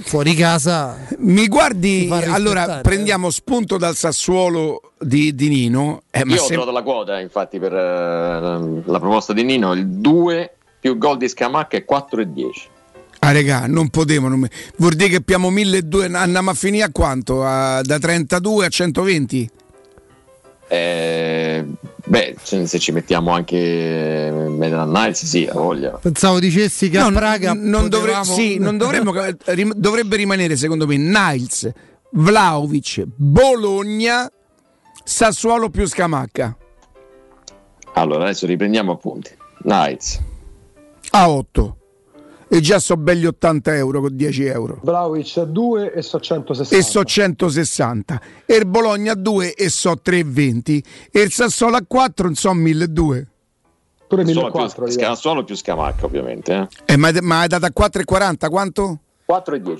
fuori 0.00 0.34
casa 0.34 0.96
Mi 1.18 1.48
guardi, 1.48 2.08
allora 2.10 2.80
prendiamo 2.82 3.30
spunto 3.30 3.76
dal 3.76 3.96
Sassuolo 3.96 4.92
di, 4.98 5.34
di 5.34 5.48
Nino. 5.48 6.02
eh, 6.10 6.22
Io 6.26 6.34
ho 6.34 6.38
se- 6.44 6.52
trovato 6.52 6.72
la 6.72 6.82
quota, 6.82 7.20
infatti, 7.20 7.58
per 7.58 7.72
eh, 7.72 8.82
la 8.84 8.98
proposta 9.00 9.32
di 9.32 9.44
Nino, 9.44 9.72
il 9.74 9.86
2 9.86 10.52
più 10.80 10.96
gol 10.98 11.16
di 11.16 11.28
Scamacca 11.28 11.76
è 11.76 11.84
4,10. 11.88 12.46
Ah, 13.20 13.32
regà, 13.32 13.66
non 13.66 13.88
potevano. 13.88 14.38
Vuol 14.76 14.94
dire 14.94 15.08
che 15.10 15.16
abbiamo 15.16 15.50
1200, 15.50 16.16
andiamo 16.16 16.50
a 16.50 16.54
finire 16.54 16.84
a 16.84 16.90
quanto? 16.92 17.44
A- 17.44 17.80
da 17.82 17.98
32 17.98 18.64
a 18.66 18.68
120? 18.68 19.50
Eh, 20.70 21.64
beh, 22.04 22.34
se 22.42 22.66
se 22.66 22.78
ci 22.78 22.92
mettiamo 22.92 23.30
anche 23.32 23.56
Metal 24.50 24.86
Nights, 24.88 25.24
sì, 25.24 25.46
ha 25.50 25.54
voglia. 25.54 25.92
pensavo 25.92 26.38
dicessi 26.38 26.90
che 26.90 26.98
No, 26.98 27.06
a 27.06 27.12
Praga 27.12 27.54
non, 27.54 27.88
dovre- 27.88 28.12
potevamo- 28.12 28.34
sì, 28.34 28.58
non 28.58 28.76
dovremmo, 28.76 29.12
rim- 29.46 29.72
dovrebbe 29.74 30.16
rimanere 30.16 30.56
secondo 30.56 30.86
me 30.86 30.96
Niles, 30.98 31.70
Vlaovic, 32.10 33.04
Bologna, 33.16 34.30
Sassuolo 35.04 35.70
più 35.70 35.86
Scamacca 35.86 36.54
Allora, 37.94 38.24
adesso 38.24 38.44
riprendiamo 38.46 38.92
appunti. 38.92 39.30
Nights, 39.62 40.20
a 41.12 41.30
8 41.30 41.76
e 42.48 42.60
già 42.60 42.78
so 42.78 42.96
belli 42.96 43.26
80 43.26 43.76
euro 43.76 44.00
con 44.00 44.16
10 44.16 44.44
euro 44.44 44.80
Vlaovic 44.82 45.36
a 45.36 45.44
2 45.44 45.92
e 45.92 46.02
so 46.02 46.18
160. 46.18 46.76
e 46.76 46.82
so 46.82 47.04
160 47.04 48.20
e 48.46 48.54
il 48.56 48.66
Bologna 48.66 49.12
a 49.12 49.14
2 49.14 49.54
e 49.54 49.68
so 49.68 49.98
320 50.00 50.84
e 51.10 51.20
il 51.20 51.30
Sassuolo 51.30 51.76
a 51.76 51.84
4 51.86 52.24
non 52.24 52.34
so 52.34 52.52
1200 52.54 53.36
Pure 54.08 54.24
Solo 54.24 54.46
1400. 54.46 54.82
più, 54.84 54.92
Sca- 54.92 55.14
Sassuolo 55.14 55.44
più 55.44 55.54
Scamacca, 55.54 56.06
ovviamente. 56.06 56.66
Eh. 56.86 56.94
eh, 56.94 56.96
ma, 56.96 57.10
ma 57.20 57.40
hai 57.40 57.48
dato 57.48 57.66
a 57.66 57.72
4,40 57.78 58.48
quanto? 58.48 59.00
4,10. 59.30 59.78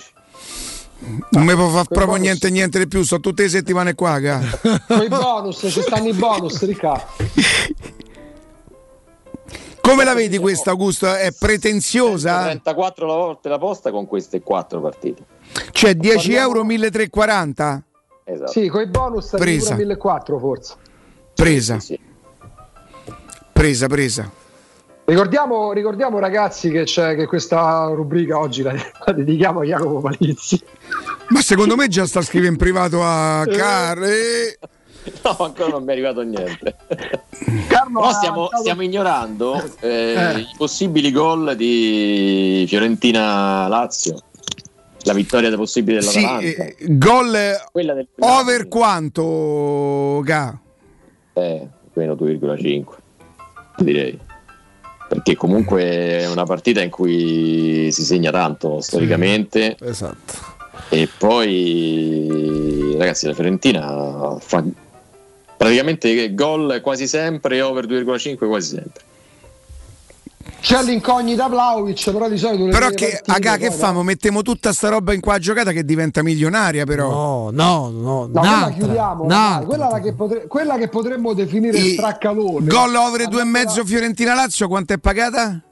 non 1.30 1.44
mi 1.46 1.54
può 1.54 1.68
fare 1.70 1.86
proprio 1.88 2.16
niente 2.16 2.50
niente 2.50 2.78
di 2.78 2.86
più 2.88 3.02
sono 3.04 3.20
tutte 3.22 3.44
le 3.44 3.48
settimane 3.48 3.94
qua 3.94 4.20
ca. 4.20 4.40
Con 4.86 5.02
i 5.02 5.08
bonus, 5.08 5.66
ci 5.70 5.80
stanno 5.80 6.08
i 6.08 6.12
bonus, 6.12 6.62
Ricca. 6.62 7.02
Come 9.88 10.04
la 10.04 10.12
vedi 10.12 10.36
questa, 10.36 10.72
Augusto? 10.72 11.14
È 11.14 11.32
pretenziosa? 11.32 12.42
34 12.42 13.06
volte 13.06 13.48
la 13.48 13.56
posta 13.56 13.90
con 13.90 14.06
queste 14.06 14.42
quattro 14.42 14.82
partite. 14.82 15.24
Cioè 15.70 15.94
10 15.94 16.34
euro 16.34 16.62
1340? 16.62 17.82
Esatto. 18.24 18.50
Sì, 18.50 18.68
con 18.68 18.82
i 18.82 18.86
bonus 18.86 19.30
Presa. 19.30 19.72
addirittura 19.72 19.76
1400 19.76 20.38
forse. 20.38 20.74
Presa. 21.34 21.78
Presa, 23.50 23.86
presa. 23.86 24.30
Ricordiamo, 25.06 25.72
ricordiamo, 25.72 26.18
ragazzi 26.18 26.70
che, 26.70 26.84
c'è, 26.84 27.16
che 27.16 27.24
questa 27.24 27.86
rubrica 27.86 28.38
oggi 28.38 28.60
la, 28.60 28.74
la 29.06 29.12
dedichiamo 29.12 29.60
a 29.60 29.64
Jacopo 29.64 30.00
Palizzi. 30.00 30.62
Ma 31.28 31.40
secondo 31.40 31.76
me 31.76 31.88
già 31.88 32.04
sta 32.04 32.20
scrivendo 32.20 32.52
in 32.52 32.58
privato 32.58 33.02
a 33.02 33.46
Carlo. 33.46 34.06
No, 35.24 35.36
ancora 35.38 35.70
non 35.70 35.82
mi 35.84 35.88
è 35.88 35.92
arrivato 35.92 36.22
niente. 36.22 36.76
Carlo 37.68 38.00
ha 38.00 38.12
stiamo, 38.12 38.48
stiamo 38.60 38.82
ignorando 38.82 39.54
eh, 39.80 40.14
Eh. 40.34 40.38
i 40.40 40.48
possibili 40.56 41.10
gol 41.12 41.56
di 41.56 42.64
Fiorentina-Lazio. 42.68 44.22
La 45.04 45.12
vittoria 45.14 45.48
possibile 45.56 46.02
Sì, 46.02 46.18
dell'Atalanta. 46.20 46.64
eh, 46.64 46.76
gol 46.88 47.30
del 47.94 48.08
over 48.18 48.68
quanto, 48.68 50.20
Ga? 50.24 50.58
Eh, 51.34 51.66
meno 51.94 52.14
2,5 52.14 52.84
direi. 53.78 54.18
Perché 55.08 55.36
comunque 55.36 55.82
è 56.20 56.28
una 56.28 56.44
partita 56.44 56.82
in 56.82 56.90
cui 56.90 57.88
si 57.92 58.02
segna 58.04 58.30
tanto 58.30 58.80
storicamente. 58.82 59.76
Esatto. 59.80 60.56
E 60.90 61.08
poi, 61.16 62.94
ragazzi, 62.98 63.26
la 63.26 63.32
Fiorentina 63.34 64.36
fa 64.38 64.62
praticamente 65.58 66.32
gol 66.34 66.80
quasi 66.82 67.06
sempre 67.06 67.56
e 67.56 67.60
over 67.60 67.86
2,5 67.86 68.46
quasi 68.46 68.76
sempre. 68.76 69.02
C'è 70.60 70.82
l'incognita 70.82 71.46
Vlaovic, 71.46 72.10
però 72.10 72.28
di 72.28 72.36
solito 72.36 72.64
le 72.64 72.70
Però 72.72 72.88
che, 72.90 73.20
partite 73.24 73.32
Aga, 73.32 73.56
che 73.56 73.70
famo? 73.70 74.02
Mettiamo 74.02 74.42
tutta 74.42 74.72
sta 74.72 74.88
roba 74.88 75.12
in 75.12 75.20
qua 75.20 75.38
giocata 75.38 75.72
che 75.72 75.84
diventa 75.84 76.22
milionaria 76.22 76.84
però. 76.84 77.10
No, 77.10 77.50
no, 77.52 77.90
no. 77.90 78.26
No, 78.26 78.40
quella 78.40 78.72
chiudiamo, 78.76 79.26
dai, 79.26 79.64
quella, 79.64 79.88
la 79.88 80.00
che 80.00 80.14
potre- 80.14 80.46
quella 80.46 80.76
che 80.76 80.88
potremmo 80.88 81.32
definire 81.32 81.78
il 81.78 81.94
traccalone. 81.96 82.66
Gol 82.66 82.94
over 82.94 83.28
due 83.28 83.42
e 83.42 83.44
mezzo 83.44 83.84
Fiorentina-Lazio, 83.84 84.68
quanto 84.68 84.94
è 84.94 84.98
pagata? 84.98 85.62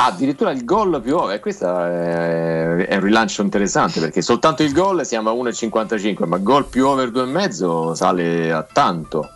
Ah, 0.00 0.06
addirittura 0.06 0.52
il 0.52 0.64
gol 0.64 1.00
più 1.02 1.16
over, 1.16 1.40
questo 1.40 1.66
è, 1.66 2.86
è 2.86 2.94
un 2.94 3.00
rilancio 3.00 3.42
interessante 3.42 3.98
perché 3.98 4.22
soltanto 4.22 4.62
il 4.62 4.72
gol 4.72 5.04
siamo 5.04 5.28
a 5.28 5.32
1,55, 5.32 6.24
ma 6.24 6.38
gol 6.38 6.66
più 6.66 6.86
over 6.86 7.10
2,5 7.10 7.94
sale 7.94 8.52
a 8.52 8.62
tanto, 8.62 9.28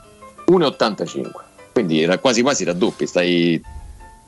1,85. 0.47 1.31
Quindi 1.73 2.03
era 2.03 2.19
quasi 2.19 2.43
quasi 2.43 2.63
raddoppi, 2.63 3.09
stai 3.09 3.61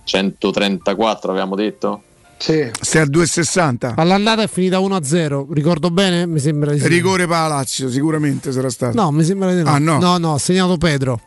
134 0.02 1.30
avevamo 1.30 1.54
detto? 1.54 2.02
Sì. 2.36 2.68
Stai 2.80 3.02
a 3.02 3.04
2,60. 3.04 3.92
All'andata 3.94 4.42
è 4.42 4.48
finita 4.48 4.80
1-0, 4.80 5.52
ricordo 5.52 5.90
bene? 5.90 6.26
Mi 6.26 6.40
sembra 6.40 6.72
di 6.72 6.80
sì. 6.80 6.88
Rigore 6.88 7.28
per 7.28 7.36
la 7.36 7.46
Lazio, 7.46 7.88
sicuramente 7.88 8.50
sarà 8.50 8.70
stato. 8.70 9.00
No, 9.00 9.12
mi 9.12 9.22
sembra 9.22 9.54
di 9.54 9.62
no. 9.62 9.70
Ah, 9.70 9.78
no. 9.78 10.00
no, 10.00 10.18
no, 10.18 10.34
ha 10.34 10.38
segnato 10.38 10.78
Pedro. 10.78 11.20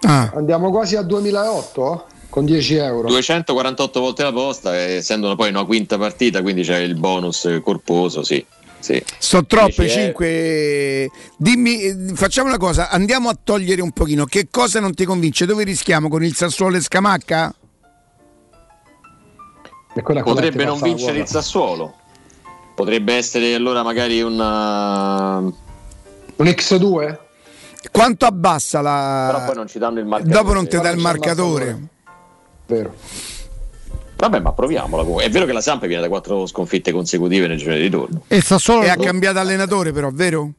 Ah. 0.00 0.32
Andiamo 0.34 0.72
quasi 0.72 0.96
a 0.96 1.02
2008 1.02 2.06
con 2.34 2.44
10 2.44 2.74
euro. 2.74 3.06
248 3.06 4.00
volte 4.00 4.24
la 4.24 4.32
posta, 4.32 4.76
e 4.76 4.94
essendo 4.94 5.36
poi 5.36 5.50
una 5.50 5.64
quinta 5.64 5.96
partita, 5.96 6.42
quindi 6.42 6.64
c'è 6.64 6.78
il 6.78 6.96
bonus 6.96 7.60
corposo, 7.62 8.24
sì. 8.24 8.44
sì. 8.80 9.00
Sono 9.20 9.46
troppe 9.46 9.84
10 9.84 9.98
euro. 9.98 10.04
5. 10.06 11.10
Dimmi, 11.36 12.12
facciamo 12.14 12.48
una 12.48 12.58
cosa, 12.58 12.90
andiamo 12.90 13.28
a 13.28 13.38
togliere 13.40 13.80
un 13.82 13.92
pochino. 13.92 14.24
Che 14.24 14.48
cosa 14.50 14.80
non 14.80 14.94
ti 14.94 15.04
convince? 15.04 15.46
Dove 15.46 15.62
rischiamo 15.62 16.08
con 16.08 16.24
il 16.24 16.34
Sassuolo 16.34 16.76
e 16.76 16.80
Scamacca? 16.80 17.54
Potrebbe 20.02 20.64
non 20.64 20.80
vincere 20.80 21.18
il 21.18 21.28
Sassuolo. 21.28 21.94
Potrebbe 22.74 23.14
essere 23.14 23.54
allora 23.54 23.84
magari 23.84 24.20
una... 24.22 25.36
Un 25.36 25.54
X2? 26.36 27.18
Quanto 27.92 28.26
abbassa 28.26 28.80
la. 28.80 29.28
Però 29.30 29.44
poi 29.44 29.54
non 29.54 29.68
ci 29.68 29.78
danno 29.78 30.00
il 30.00 30.06
marcatore. 30.06 30.36
Dopo 30.36 30.52
non 30.52 30.66
ti 30.66 30.80
dà 30.80 30.90
il 30.90 30.98
marcatore. 30.98 31.92
Vero. 32.66 32.94
Vabbè, 34.16 34.38
ma 34.40 34.52
proviamola. 34.52 35.22
È 35.22 35.28
vero 35.30 35.44
che 35.44 35.52
la 35.52 35.60
Samp 35.60 35.86
viene 35.86 36.00
da 36.02 36.08
quattro 36.08 36.46
sconfitte 36.46 36.92
consecutive 36.92 37.46
nel 37.46 37.58
giro 37.58 37.74
di 37.74 37.80
ritorno. 37.80 38.22
E 38.28 38.40
Sassuolo 38.40 38.82
E 38.84 38.88
ha 38.88 38.96
cambiato 38.96 39.38
allenatore, 39.38 39.92
però, 39.92 40.10
vero? 40.12 40.50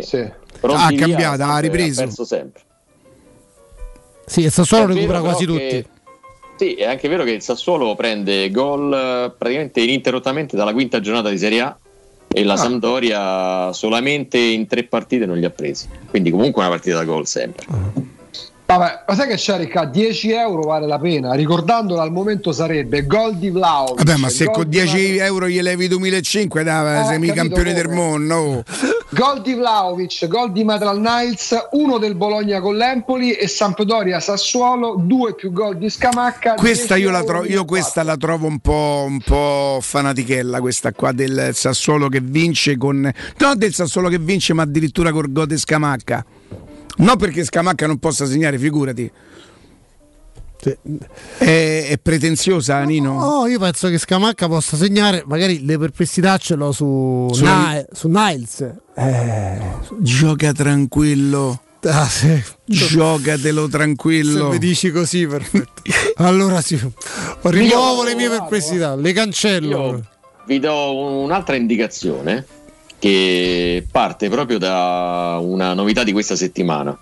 Sì. 0.00 0.18
Ah, 0.18 0.86
ha 0.86 0.92
cambiato, 0.94 1.42
ha 1.42 1.54
Ha 1.56 1.58
ripreso. 1.58 2.02
perso 2.02 2.24
sempre. 2.24 2.62
Sì, 4.24 4.42
il 4.42 4.52
Sassuolo 4.52 4.84
È 4.84 4.94
recupera 4.94 5.20
quasi 5.20 5.44
che- 5.44 5.52
tutti. 5.52 5.90
Sì, 6.56 6.74
è 6.74 6.84
anche 6.84 7.08
vero 7.08 7.24
che 7.24 7.32
il 7.32 7.42
Sassuolo 7.42 7.94
prende 7.96 8.48
gol 8.50 8.92
eh, 8.94 9.32
praticamente 9.36 9.80
ininterrottamente 9.80 10.56
dalla 10.56 10.72
quinta 10.72 11.00
giornata 11.00 11.28
di 11.28 11.36
Serie 11.38 11.60
A 11.60 11.76
e 12.28 12.44
la 12.44 12.56
Sampdoria 12.56 13.72
solamente 13.72 14.38
in 14.38 14.66
tre 14.68 14.84
partite 14.84 15.26
non 15.26 15.36
li 15.38 15.44
ha 15.44 15.50
presi. 15.50 15.88
Quindi 16.08 16.30
comunque 16.30 16.62
una 16.62 16.70
partita 16.70 16.96
da 16.96 17.04
gol 17.04 17.26
sempre. 17.26 17.66
Vabbè, 18.64 19.02
ma 19.06 19.14
sai 19.14 19.28
che 19.28 19.34
c'è 19.34 19.58
Ricca? 19.58 19.84
10 19.84 20.30
euro 20.30 20.62
vale 20.62 20.86
la 20.86 20.98
pena. 20.98 21.34
Ricordandola 21.34 22.00
al 22.02 22.10
momento 22.10 22.52
sarebbe 22.52 23.04
gol 23.06 23.36
di 23.36 23.50
Vlaovic. 23.50 23.96
Vabbè, 24.02 24.16
ma 24.16 24.28
se 24.30 24.46
gol 24.46 24.54
con 24.54 24.64
di 24.64 24.70
10 24.70 25.16
euro 25.18 25.46
gli 25.46 25.60
levi 25.60 25.88
2005, 25.88 26.62
dai, 26.62 27.02
Eh, 27.02 27.04
sei 27.06 27.18
mica 27.18 27.34
campione 27.34 27.74
del 27.74 27.88
mondo. 27.88 28.34
oh. 28.34 28.62
Gol 29.10 29.42
di 29.42 29.52
Vlaovic, 29.52 30.26
gol 30.26 30.52
di 30.52 30.64
Matral 30.64 30.98
Niles, 31.00 31.54
uno 31.72 31.98
del 31.98 32.14
Bologna 32.14 32.60
con 32.62 32.76
l'Empoli 32.76 33.32
e 33.32 33.46
Sampdoria 33.46 34.20
Sassuolo, 34.20 34.94
due 34.98 35.34
più 35.34 35.52
gol 35.52 35.76
di 35.76 35.90
Scamacca. 35.90 36.54
Questa 36.54 36.94
10 36.94 37.02
io, 37.02 37.10
la 37.10 37.22
tro- 37.24 37.42
di 37.42 37.50
io 37.50 37.66
questa 37.66 38.02
la 38.02 38.16
trovo 38.16 38.46
un 38.46 38.58
po', 38.60 39.04
un 39.06 39.20
po' 39.20 39.80
fanatichella, 39.82 40.60
questa 40.60 40.92
qua 40.92 41.12
del 41.12 41.50
Sassuolo 41.52 42.08
che 42.08 42.20
vince 42.22 42.78
con... 42.78 43.00
Non 43.36 43.58
del 43.58 43.74
Sassuolo 43.74 44.08
che 44.08 44.18
vince, 44.18 44.54
ma 44.54 44.62
addirittura 44.62 45.12
con 45.12 45.26
Gode 45.30 45.58
Scamacca. 45.58 46.24
Non 46.98 47.16
perché 47.16 47.44
Scamacca 47.44 47.86
non 47.86 47.98
possa 47.98 48.26
segnare, 48.26 48.58
figurati. 48.58 49.10
È, 51.38 51.86
è 51.88 51.98
pretenziosa, 52.00 52.80
Nino? 52.84 53.20
Oh, 53.20 53.46
io 53.48 53.58
penso 53.58 53.88
che 53.88 53.98
Scamacca 53.98 54.46
possa 54.46 54.76
segnare, 54.76 55.24
magari 55.26 55.64
le 55.64 55.76
perplessità 55.76 56.36
ce 56.38 56.54
l'ho 56.54 56.70
su, 56.70 57.28
Sulla- 57.32 57.72
Ni- 57.72 57.84
su 57.90 58.08
Niles. 58.08 58.72
Eh, 58.94 59.60
Gioca 59.98 60.52
tranquillo. 60.52 61.60
ah, 61.82 62.06
sì. 62.06 62.40
Giocatelo 62.64 63.64
Se 63.64 63.70
tranquillo. 63.70 64.50
mi 64.50 64.58
dici 64.58 64.92
così, 64.92 65.26
perfetto. 65.26 65.82
Allora 66.18 66.60
sì, 66.60 66.78
rimuovo 67.42 68.04
le 68.04 68.14
mie 68.14 68.28
perplessità, 68.28 68.94
le 68.94 69.12
cancello. 69.12 69.86
Io 69.88 70.06
vi 70.46 70.60
do 70.60 70.94
un'altra 71.22 71.56
indicazione 71.56 72.46
che 73.02 73.84
parte 73.90 74.28
proprio 74.28 74.58
da 74.58 75.36
una 75.42 75.74
novità 75.74 76.04
di 76.04 76.12
questa 76.12 76.36
settimana. 76.36 76.96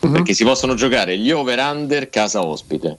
Perché 0.00 0.34
si 0.34 0.42
possono 0.42 0.74
giocare 0.74 1.16
gli 1.16 1.30
over-under 1.30 2.10
casa 2.10 2.44
ospite, 2.44 2.98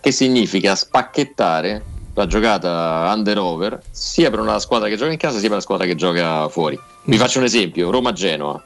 che 0.00 0.12
significa 0.12 0.76
spacchettare 0.76 1.82
la 2.14 2.28
giocata 2.28 3.12
under-over 3.12 3.82
sia 3.90 4.30
per 4.30 4.38
una 4.38 4.60
squadra 4.60 4.88
che 4.88 4.94
gioca 4.94 5.10
in 5.10 5.18
casa 5.18 5.40
sia 5.40 5.48
per 5.48 5.56
la 5.56 5.62
squadra 5.62 5.86
che 5.86 5.96
gioca 5.96 6.48
fuori. 6.48 6.78
Vi 7.02 7.16
faccio 7.16 7.40
un 7.40 7.44
esempio: 7.46 7.90
Roma-Genoa. 7.90 8.62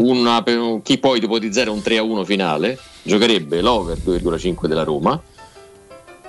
Una- 0.00 0.42
per- 0.42 0.80
chi 0.82 0.98
può 0.98 1.14
ipotizzare 1.14 1.70
un 1.70 1.78
3-1 1.78 2.22
finale 2.26 2.78
giocherebbe 3.02 3.62
l'over 3.62 3.96
2,5 3.96 4.66
della 4.66 4.82
Roma 4.84 5.18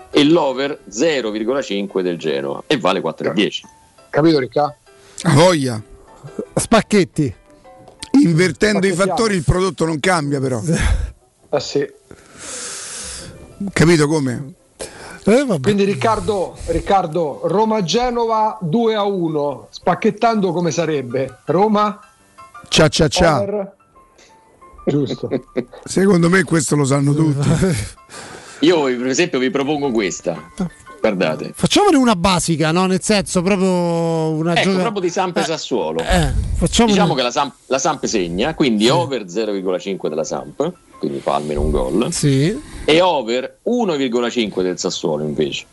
e 0.09 0.23
l'over 0.23 0.79
0,5 0.89 1.99
del 2.01 2.17
Genoa 2.17 2.63
e 2.65 2.77
vale 2.77 3.01
4,10. 3.01 3.59
Capito 4.09 4.39
Ricca? 4.39 4.73
A 5.23 5.33
voglia. 5.33 5.91
Spacchetti. 6.55 7.35
Invertendo 8.21 8.85
i 8.85 8.93
fattori 8.93 9.35
il 9.35 9.43
prodotto 9.43 9.85
non 9.85 9.99
cambia 9.99 10.39
però. 10.39 10.61
Eh 11.49 11.59
sì. 11.59 11.87
Capito 13.71 14.07
come? 14.07 14.53
Quindi 15.61 15.85
Riccardo, 15.85 16.57
Riccardo 16.65 17.41
Roma-Genova 17.45 18.57
2 18.61 18.95
a 18.95 19.03
1, 19.03 19.67
spacchettando 19.69 20.51
come 20.51 20.71
sarebbe? 20.71 21.39
Roma? 21.45 21.99
Cia 22.67 22.89
cia 22.89 23.07
cia. 23.07 23.39
over? 23.39 23.75
Giusto. 24.85 25.29
Secondo 25.85 26.29
me 26.29 26.43
questo 26.43 26.75
lo 26.75 26.83
sanno 26.83 27.13
tutti. 27.13 27.47
Io 28.65 28.83
per 28.83 29.07
esempio 29.07 29.39
vi 29.39 29.49
propongo 29.49 29.91
questa. 29.91 30.51
Guardate. 31.09 31.51
Facciamone 31.53 31.97
una 31.97 32.15
basica, 32.15 32.71
no? 32.71 32.85
Nel 32.85 33.01
senso, 33.01 33.41
proprio 33.41 33.67
una 34.29 34.53
Ecco, 34.55 34.69
gioca- 34.69 34.81
proprio 34.83 35.01
di 35.01 35.09
Samp 35.09 35.35
e 35.35 35.43
Sassuolo. 35.43 35.99
Eh, 35.99 36.31
facciamo 36.55 36.87
Diciamo 36.91 37.13
che 37.13 37.21
la 37.23 37.29
Samp, 37.31 37.53
la 37.65 37.77
Samp 37.77 38.05
segna, 38.05 38.55
quindi 38.55 38.87
over 38.87 39.25
0,5 39.25 40.07
della 40.07 40.23
Samp, 40.23 40.71
quindi 40.99 41.19
fa 41.19 41.35
almeno 41.35 41.59
un 41.59 41.71
gol. 41.71 42.07
E 42.85 43.01
over 43.01 43.57
1,5 43.63 44.61
del 44.61 44.79
Sassuolo 44.79 45.25
invece. 45.25 45.65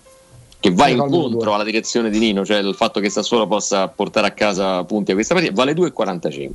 Che 0.58 0.72
va 0.72 0.86
Eh, 0.86 0.92
incontro 0.94 1.54
alla 1.54 1.62
direzione 1.62 2.10
di 2.10 2.18
Nino, 2.18 2.44
cioè 2.44 2.58
il 2.58 2.74
fatto 2.74 2.98
che 2.98 3.08
Sassuolo 3.08 3.46
possa 3.46 3.86
portare 3.86 4.26
a 4.26 4.32
casa 4.32 4.82
punti 4.82 5.12
a 5.12 5.14
questa 5.14 5.34
partita, 5.34 5.54
vale 5.54 5.74
2,45. 5.74 6.50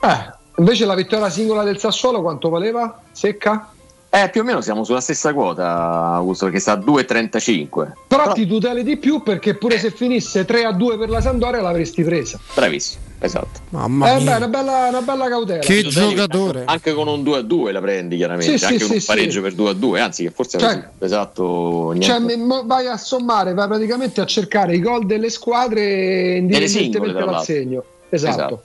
Eh, 0.00 0.32
invece 0.56 0.86
la 0.86 0.94
vittoria 0.94 1.28
singola 1.28 1.64
del 1.64 1.78
Sassuolo 1.78 2.22
quanto 2.22 2.48
valeva? 2.48 2.98
Secca? 3.12 3.71
Eh, 4.14 4.28
più 4.28 4.42
o 4.42 4.44
meno 4.44 4.60
siamo 4.60 4.84
sulla 4.84 5.00
stessa 5.00 5.32
quota, 5.32 6.10
Augusto, 6.12 6.44
perché 6.44 6.60
sta 6.60 6.72
a 6.72 6.76
2,35. 6.76 7.92
Però, 8.06 8.32
ti 8.32 8.46
tuteli 8.46 8.82
di 8.84 8.98
più 8.98 9.22
perché 9.22 9.54
pure 9.54 9.78
se 9.78 9.90
finisse 9.90 10.44
3 10.44 10.64
a 10.64 10.72
2 10.72 10.98
per 10.98 11.08
la 11.08 11.22
Sandoria 11.22 11.62
l'avresti 11.62 12.02
presa. 12.04 12.38
Bravissimo, 12.54 13.00
esatto. 13.20 13.60
Mamma 13.70 14.10
Eh, 14.14 14.20
mia. 14.20 14.32
beh, 14.32 14.36
una 14.36 14.48
bella, 14.48 14.88
una 14.90 15.00
bella 15.00 15.28
cautela. 15.30 15.60
Che 15.60 15.82
giocatore. 15.84 16.64
Anche 16.66 16.92
con 16.92 17.08
un 17.08 17.22
2 17.22 17.38
a 17.38 17.40
2 17.40 17.72
la 17.72 17.80
prendi 17.80 18.16
chiaramente, 18.18 18.58
Sì, 18.58 18.64
anche 18.66 18.78
sì, 18.80 18.84
con 18.84 18.94
un 18.96 19.00
sì, 19.00 19.06
pareggio 19.06 19.30
sì. 19.30 19.40
per 19.40 19.54
2 19.54 19.70
a 19.70 19.72
2, 19.72 20.00
anzi 20.00 20.22
che 20.24 20.30
forse 20.30 20.58
Cioè- 20.58 20.68
avresti 20.72 21.04
esatto 21.04 21.90
niente. 21.92 22.06
Cioè, 22.36 22.64
vai 22.66 22.86
a 22.88 22.98
sommare, 22.98 23.54
vai 23.54 23.66
praticamente 23.66 24.20
a 24.20 24.26
cercare 24.26 24.74
i 24.74 24.80
gol 24.80 25.06
delle 25.06 25.30
squadre 25.30 26.36
indipendentemente 26.36 26.68
singole, 26.98 27.12
tra 27.12 27.20
dal 27.24 27.30
l'altro. 27.32 27.54
segno. 27.54 27.84
Esatto. 28.10 28.60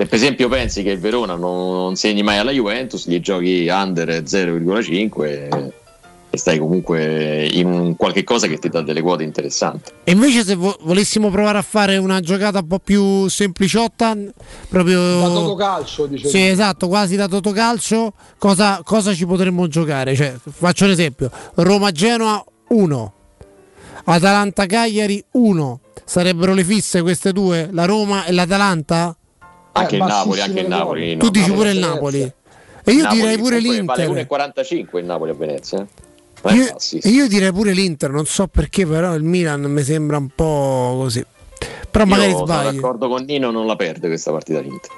Se 0.00 0.06
per 0.06 0.14
esempio 0.14 0.48
pensi 0.48 0.82
che 0.82 0.92
il 0.92 0.98
Verona 0.98 1.34
non, 1.34 1.72
non 1.72 1.94
segni 1.94 2.22
mai 2.22 2.38
alla 2.38 2.52
Juventus, 2.52 3.06
gli 3.06 3.20
giochi 3.20 3.66
under 3.68 4.08
0,5 4.22 5.24
e, 5.24 5.72
e 6.30 6.38
stai 6.38 6.58
comunque 6.58 7.46
in 7.52 7.66
un 7.66 7.96
qualche 7.96 8.24
cosa 8.24 8.46
che 8.46 8.56
ti 8.56 8.70
dà 8.70 8.80
delle 8.80 9.02
quote 9.02 9.24
interessanti. 9.24 9.90
E 10.04 10.12
invece 10.12 10.42
se 10.42 10.54
vo- 10.54 10.78
volessimo 10.84 11.28
provare 11.28 11.58
a 11.58 11.62
fare 11.62 11.98
una 11.98 12.20
giocata 12.20 12.60
un 12.60 12.66
po' 12.66 12.78
più 12.78 13.28
sempliciotta, 13.28 14.16
proprio... 14.70 15.20
Da 15.20 15.26
Totocalcio, 15.26 16.06
dicevi. 16.06 16.30
Sì, 16.30 16.46
esatto, 16.46 16.88
quasi 16.88 17.16
da 17.16 17.28
Totocalcio, 17.28 18.14
cosa, 18.38 18.80
cosa 18.82 19.12
ci 19.12 19.26
potremmo 19.26 19.68
giocare? 19.68 20.14
Cioè, 20.16 20.34
faccio 20.50 20.86
un 20.86 20.92
esempio, 20.92 21.30
Roma-Genoa 21.56 22.42
1, 22.68 23.12
Atalanta-Cagliari 24.04 25.22
1, 25.32 25.80
sarebbero 26.06 26.54
le 26.54 26.64
fisse 26.64 27.02
queste 27.02 27.34
due, 27.34 27.68
la 27.70 27.84
Roma 27.84 28.24
e 28.24 28.32
l'Atalanta? 28.32 29.14
Anche 29.72 29.96
il 29.96 30.02
Napoli, 30.02 30.40
anche 30.40 30.60
il 30.60 30.68
Napoli. 30.68 31.16
Tu 31.16 31.24
no, 31.26 31.30
dici 31.30 31.48
Napoli- 31.48 31.56
pure 31.58 31.70
il 31.72 31.78
Napoli. 31.78 32.32
E 32.82 32.92
io 32.92 33.02
Napoli 33.02 33.20
direi 33.20 33.38
pure 33.38 33.60
comunque 33.60 33.84
Vale 33.84 34.06
l'Inter. 34.06 34.26
1,45 34.26 34.98
il 34.98 35.04
Napoli 35.04 35.30
a 35.30 35.34
Venezia. 35.34 35.78
eh. 35.80 35.86
È 36.42 36.52
Io, 36.54 36.76
e 37.02 37.08
io 37.10 37.28
direi 37.28 37.52
pure 37.52 37.72
l'Inter, 37.72 38.10
non 38.10 38.24
so 38.24 38.46
perché, 38.46 38.86
però 38.86 39.14
il 39.14 39.22
Milan 39.22 39.60
mi 39.62 39.82
sembra 39.82 40.16
un 40.16 40.28
po' 40.34 40.96
così. 41.02 41.24
Però 41.90 42.04
magari 42.06 42.30
Io 42.30 42.36
sono 42.36 42.46
sbaglio. 42.46 42.70
d'accordo 42.72 43.08
con 43.08 43.24
Nino, 43.24 43.50
non 43.50 43.66
la 43.66 43.76
perde 43.76 44.08
questa 44.08 44.30
partita 44.32 44.60
l'Inter. 44.60 44.90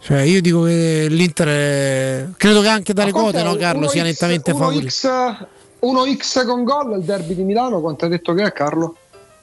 Cioè, 0.00 0.20
io 0.22 0.40
dico 0.40 0.62
che 0.62 1.06
l'Inter 1.08 1.48
è... 1.48 2.26
credo 2.36 2.60
che 2.60 2.68
anche 2.68 2.92
dalle 2.92 3.12
quote, 3.12 3.42
no? 3.42 3.54
Carlo, 3.56 3.86
1x 3.86 3.90
sia 3.90 4.02
nettamente 4.02 4.52
favorito. 4.52 4.86
1x, 4.86 5.46
1x 5.80 6.46
con 6.46 6.64
gol 6.64 6.98
il 6.98 7.04
derby 7.04 7.34
di 7.34 7.42
Milano, 7.42 7.80
quanto 7.80 8.04
hai 8.04 8.10
detto 8.10 8.34
che 8.34 8.42
è 8.44 8.52
Carlo? 8.52 8.96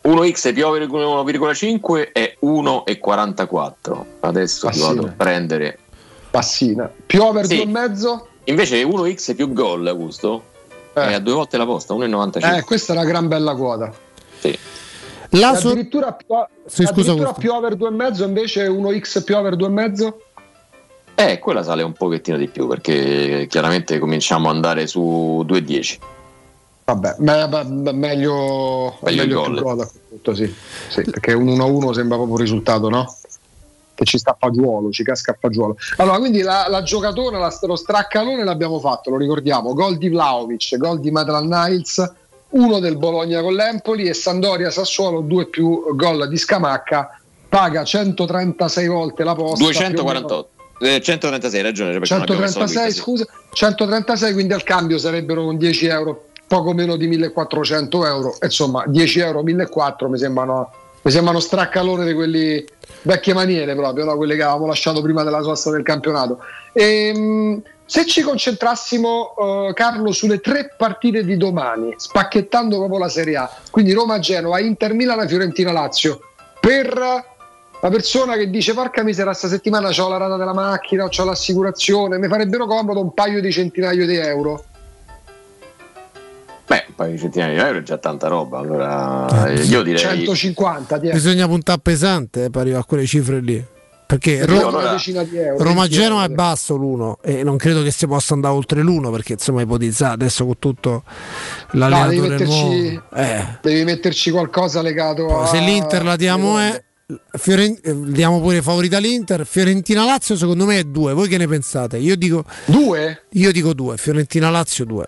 1x 0.06 0.54
più 0.54 0.66
over 0.68 0.88
1,5 0.88 2.12
è 2.12 2.36
1,44. 2.42 4.06
Adesso 4.20 4.68
ti 4.70 4.78
Passina. 4.80 4.94
vado 4.94 5.08
a 5.08 5.12
prendere. 5.18 5.80
Passina. 6.30 6.92
Più 7.06 7.24
over 7.24 7.46
Sì. 7.46 7.66
2,5? 7.66 8.22
Invece 8.46 8.84
1x 8.84 9.36
più 9.36 9.52
gol, 9.52 9.88
Augusto, 9.88 10.44
è 10.94 11.14
a 11.14 11.20
due 11.20 11.34
volte 11.34 11.58
la 11.58 11.66
posta, 11.66 11.94
1,95. 11.96 12.56
Eh, 12.58 12.62
questa 12.64 12.94
è 12.94 12.98
una 12.98 13.06
gran 13.06 13.28
bella 13.28 13.56
quota. 13.56 13.92
Sì. 14.40 14.56
La 15.30 15.56
so- 15.56 15.70
addirittura 15.70 16.14
più, 16.14 16.28
Sì, 16.66 16.86
scusa, 16.86 17.12
addirittura 17.12 17.34
più 17.34 17.52
over 17.52 17.76
2,5 17.76 18.24
invece 18.26 18.68
1x 18.68 19.24
più 19.24 19.36
over 19.36 19.56
2,5? 19.56 20.14
Eh, 21.16 21.40
quella 21.40 21.64
sale 21.64 21.82
un 21.82 21.94
pochettino 21.94 22.38
di 22.38 22.48
più 22.48 22.68
perché 22.68 23.48
chiaramente 23.50 23.98
cominciamo 24.00 24.50
ad 24.50 24.56
andare 24.56 24.86
su 24.86 25.44
2,10. 25.48 25.98
Vabbè, 26.86 27.16
me- 27.18 27.48
me- 27.48 27.64
me- 27.64 27.92
meglio, 27.94 28.96
Meglio 29.02 29.24
il 29.24 29.28
meglio 29.28 29.52
più 29.52 29.62
gol 29.64 29.80
a 29.80 29.90
punto, 30.08 30.36
sì. 30.36 30.54
Sì, 30.90 31.02
perché 31.02 31.34
un 31.34 31.48
1-1 31.48 31.92
sembra 31.94 32.16
proprio 32.16 32.36
un 32.36 32.42
risultato, 32.42 32.90
no? 32.90 33.12
Che 33.96 34.06
ci 34.06 34.20
sta 34.20 34.32
a 34.32 34.38
fagiolo, 34.38 34.92
ci 34.92 35.04
casca 35.04 35.32
a 35.32 35.38
fagiolo. 35.40 35.78
Allora, 35.98 36.20
quindi 36.20 36.42
la, 36.42 36.68
la 36.70 36.84
giocatore, 36.84 37.40
la- 37.40 37.58
lo 37.62 37.76
straccalone 37.76 38.44
l'abbiamo 38.44 38.80
fatto, 38.80 39.10
lo 39.10 39.18
ricordiamo. 39.18 39.74
Gol 39.74 39.98
di 39.98 40.10
Vlaovic, 40.10 40.78
gol 40.78 41.00
di 41.00 41.10
Madran 41.10 41.48
Niles, 41.48 42.14
uno 42.50 42.80
del 42.80 42.98
Bologna 42.98 43.42
con 43.42 43.54
l'Empoli 43.56 44.08
e 44.08 44.14
Sandoria 44.14 44.70
Sassuolo, 44.70 45.22
due 45.22 45.48
più 45.48 45.96
gol 45.96 46.28
di 46.30 46.38
Scamacca. 46.38 47.20
Paga 47.50 47.84
136 47.84 48.88
volte 48.88 49.24
la 49.24 49.34
posta. 49.34 49.66
più 49.66 49.76
o 49.76 50.04
meno. 50.04 50.20
248. 50.20 50.50
Eh, 50.82 51.02
136, 51.02 51.60
hai 51.60 51.66
ragione. 51.66 51.94
perché 51.94 52.14
non 52.14 52.22
abbiamo 52.22 52.42
messo 52.42 52.60
la 52.60 52.68
136 52.68 53.02
quinta, 53.02 53.24
sì. 53.24 53.32
scusa 53.32 53.50
136 53.54 54.34
quindi 54.34 54.54
al 54.54 54.64
cambio 54.64 54.98
sarebbero 54.98 55.46
con 55.46 55.58
10 55.58 55.86
euro 55.88 56.26
poco 56.48 56.74
meno 56.74 56.96
di 56.96 57.08
1400 57.08 58.06
euro 58.06 58.38
insomma 58.42 58.84
10 58.86 59.20
euro 59.20 59.44
1400 59.44 60.10
mi 60.10 60.18
sembrano 60.18 60.72
mi 61.02 61.12
sembrano 61.12 61.40
straccalone 61.40 62.06
di 62.06 62.14
quelli 62.14 62.66
vecchie 63.04 63.34
maniere 63.34 63.76
proprio 63.76 64.06
no? 64.06 64.16
quelle 64.16 64.36
che 64.36 64.44
avevamo 64.44 64.68
lasciato 64.68 65.02
prima 65.02 65.24
della 65.24 65.42
sosta 65.42 65.72
del 65.72 65.84
campionato 65.84 66.40
Ehm, 66.78 67.62
se 67.86 68.06
ci 68.06 68.22
concentrassimo 68.22 69.34
eh, 69.38 69.74
Carlo 69.74 70.12
sulle 70.12 70.42
tre 70.42 70.74
partite 70.78 71.24
di 71.24 71.38
domani 71.38 71.94
spacchettando 71.96 72.78
proprio 72.78 73.00
la 73.00 73.08
Serie 73.08 73.38
A 73.38 73.50
quindi 73.72 73.94
Roma-Genova, 73.94 74.60
Inter-Milano, 74.60 75.26
Fiorentina-Lazio 75.26 76.20
per 76.60 76.94
la 76.98 77.90
persona 77.90 78.36
che 78.36 78.50
dice 78.50 78.74
porca 78.74 79.04
misera 79.04 79.34
sta 79.34 79.48
settimana 79.48 79.88
ho 79.88 80.10
la 80.10 80.18
rata 80.18 80.36
della 80.36 80.54
macchina 80.54 81.06
ho 81.06 81.24
l'assicurazione 81.24 82.18
mi 82.18 82.28
farebbero 82.28 82.66
comodo 82.66 83.00
un 83.00 83.14
paio 83.14 83.40
di 83.40 83.52
centinaio 83.54 84.06
di 84.06 84.18
euro 84.18 84.66
Beh, 86.68 86.86
un 86.88 86.96
paio 86.96 87.12
di 87.12 87.20
centinaia 87.20 87.54
di 87.54 87.60
euro 87.60 87.78
è 87.80 87.84
già 87.84 87.98
tanta 87.98 88.28
roba. 88.28 88.58
Allora, 88.60 89.48
eh, 89.50 89.62
io 89.64 89.84
direi. 89.84 90.00
150 90.00 91.00
ti 91.00 91.08
è. 91.08 91.12
Bisogna 91.14 91.48
puntare 91.48 91.80
pesante 91.82 92.46
eh, 92.46 92.50
per 92.50 92.62
arrivare 92.62 92.82
a 92.82 92.86
quelle 92.86 93.06
cifre 93.06 93.40
lì. 93.40 93.64
Perché 94.08 94.32
Io 94.34 94.46
Ro- 94.46 94.68
una 94.78 94.92
decina 94.92 95.24
di 95.24 95.36
euro, 95.36 95.56
20 95.58 95.64
Roma-Genova 95.64 96.24
è 96.26 96.30
basso 96.30 96.76
l'1 96.76 97.14
e 97.24 97.44
non 97.44 97.58
credo 97.58 97.82
che 97.82 97.90
si 97.90 98.06
possa 98.06 98.36
andare 98.36 98.54
oltre 98.54 98.84
l'1 98.84 99.10
perché 99.12 99.34
insomma 99.34 99.62
ipotizzare 99.64 100.14
adesso 100.14 100.46
con 100.46 100.60
tutto 100.60 100.90
No, 100.92 101.04
devi 101.72 101.80
l'allenatore 101.80 102.30
metterci, 102.30 102.62
nuovo. 102.62 103.02
Eh, 103.16 103.46
devi 103.64 103.84
metterci 103.84 104.30
qualcosa 104.30 104.84
legato 104.84 105.42
a 105.42 105.48
se 105.48 105.60
l'Inter 105.60 106.04
la 106.04 106.16
diamo 106.16 106.60
è 106.60 106.84
Fioren- 107.36 107.80
eh, 107.84 107.96
diamo 108.12 108.40
pure 108.42 108.62
favorita 108.62 108.98
all'Inter 108.98 109.44
Fiorentina-Lazio 109.44 110.36
secondo 110.36 110.66
me 110.68 110.78
è 110.78 110.84
2 110.84 111.14
voi 111.14 111.28
che 111.28 111.38
ne 111.40 111.48
pensate? 111.48 111.98
io 111.98 112.16
dico 112.16 112.44
2? 112.66 113.24
io 113.32 113.52
dico 113.52 113.74
2 113.74 113.98
Fiorentina-Lazio 113.98 114.86
2 114.86 115.06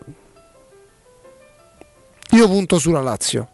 io 2.32 2.48
punto 2.48 2.78
sulla 2.80 3.02
Lazio 3.02 3.48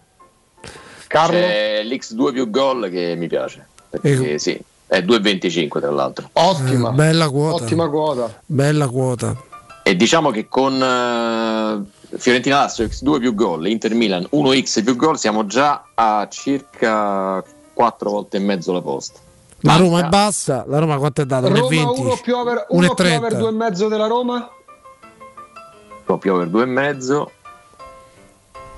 Carlo? 1.07 1.37
C'è 1.37 1.83
l'X2 1.83 2.31
più 2.33 2.49
gol 2.49 2.89
che 2.89 3.13
mi 3.15 3.27
piace. 3.27 3.67
Perché 3.87 4.39
sì, 4.39 4.59
è 4.87 4.99
2,25 5.01 5.79
tra 5.79 5.91
l'altro. 5.91 6.27
ottima 6.33 6.89
Eh, 6.89 6.93
bella 6.93 7.29
quota 7.29 7.63
ottima 7.63 7.87
quota 7.87 8.41
bella 8.47 8.87
quota 8.87 9.39
E 9.83 9.95
diciamo 9.95 10.31
che 10.31 10.47
con 10.49 10.73
eh, 10.81 12.17
Fiorentina 12.17 12.57
Lazio 12.61 12.85
X2 12.85 13.19
più 13.19 13.35
gol, 13.35 13.67
Inter 13.67 13.93
Milan 13.93 14.27
1x 14.33 14.83
più 14.83 14.95
gol, 14.95 15.19
siamo 15.19 15.45
già 15.45 15.85
a 15.93 16.27
circa 16.31 17.43
4 17.73 18.09
volte 18.09 18.37
e 18.37 18.39
mezzo 18.39 18.71
la 18.73 18.81
posta. 18.81 19.19
la 19.61 19.75
Roma 19.75 19.99
è 19.99 20.01
Manca- 20.01 20.17
bassa 20.17 20.65
la 20.67 20.79
Roma 20.79 20.97
quanto 20.97 21.21
è 21.21 21.25
data? 21.25 21.47
Roma 21.47 21.59
1,20 21.67 21.99
1 21.99 22.19
più 22.23 22.35
over, 22.35 22.65
uno 22.69 22.93
più 22.93 23.05
1,30. 23.05 23.15
over 23.17 23.33
2,5 23.35 23.87
della 23.87 24.07
Roma 24.07 24.35
un 24.35 26.03
po' 26.05 26.17
più 26.17 26.33
over 26.33 26.47
2,5 26.47 27.27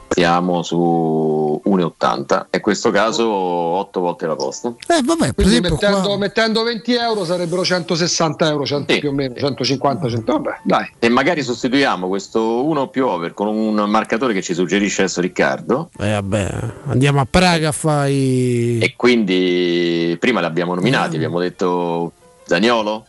siamo 0.08 0.64
su 0.64 1.61
1,80 1.66 2.45
e 2.50 2.58
in 2.58 2.61
questo 2.61 2.92
caso 2.92 3.27
8 3.30 4.00
volte 4.00 4.27
la 4.27 4.35
posta. 4.35 4.69
Eh, 4.88 5.01
vabbè, 5.03 5.34
per 5.34 5.34
quindi 5.34 5.51
esempio 5.53 5.74
mettendo, 5.75 6.01
qua- 6.08 6.17
mettendo 6.17 6.64
20 6.64 6.93
euro 6.95 7.25
sarebbero 7.25 7.64
160 7.66 8.48
euro 8.48 8.66
100 8.66 9.00
più 9.00 9.09
o 9.09 9.11
meno 9.14 9.35
150 9.35 10.09
100 10.09 10.32
vabbè 10.32 10.59
dai 10.64 10.90
E 11.00 11.09
magari 11.09 11.42
sostituiamo 11.43 12.08
questo 12.08 12.66
1 12.66 12.88
più 12.88 13.08
over 13.08 13.34
con 13.34 13.48
un 13.48 13.74
marcatore 13.90 14.34
che 14.34 14.42
ci 14.42 14.53
suggerisce 14.53 15.01
adesso 15.03 15.22
Riccardo. 15.22 15.90
Eh, 16.00 16.11
vabbè, 16.11 16.50
andiamo 16.88 17.19
a 17.19 17.27
Praga 17.30 17.69
a 17.69 17.74
fare 17.74 18.11
i- 18.11 18.80
E 18.80 18.93
quindi 18.95 20.16
prima 20.19 20.40
l'abbiamo 20.42 20.75
nominati, 20.75 21.16
abbiamo 21.16 21.40
detto 21.40 22.11
esempio. 22.45 23.08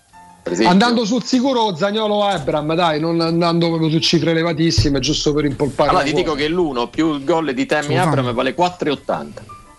Andando 0.64 1.04
sul 1.04 1.24
sicuro 1.24 1.74
Zagnolo 1.74 2.22
Abram 2.24 2.74
dai 2.74 3.00
non 3.00 3.20
andando 3.20 3.68
proprio 3.68 3.90
su 3.90 3.98
cifre 3.98 4.30
elevatissime 4.30 5.00
giusto 5.00 5.32
per 5.32 5.44
impolpare 5.44 5.90
Allora 5.90 6.04
ti 6.04 6.12
dico 6.12 6.34
che 6.34 6.48
l'1 6.48 6.88
più 6.88 7.14
il 7.14 7.24
gol 7.24 7.52
di 7.52 7.66
Tammy 7.66 7.94
Insomma, 7.94 8.02
Abram 8.02 8.32
vale 8.32 8.54
4,80. 8.54 9.26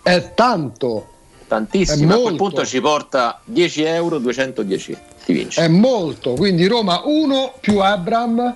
è 0.02 0.34
tanto 0.34 1.06
Tantissimo, 1.48 2.12
È 2.12 2.18
a 2.18 2.20
quel 2.20 2.36
punto 2.36 2.66
ci 2.66 2.78
porta 2.78 3.40
10 3.42 3.82
euro, 3.84 4.18
210. 4.18 4.98
Ti 5.24 5.32
vinci. 5.32 5.58
È 5.58 5.66
molto, 5.66 6.34
quindi 6.34 6.66
Roma 6.66 7.00
1 7.06 7.54
più 7.58 7.78
Abram. 7.78 8.54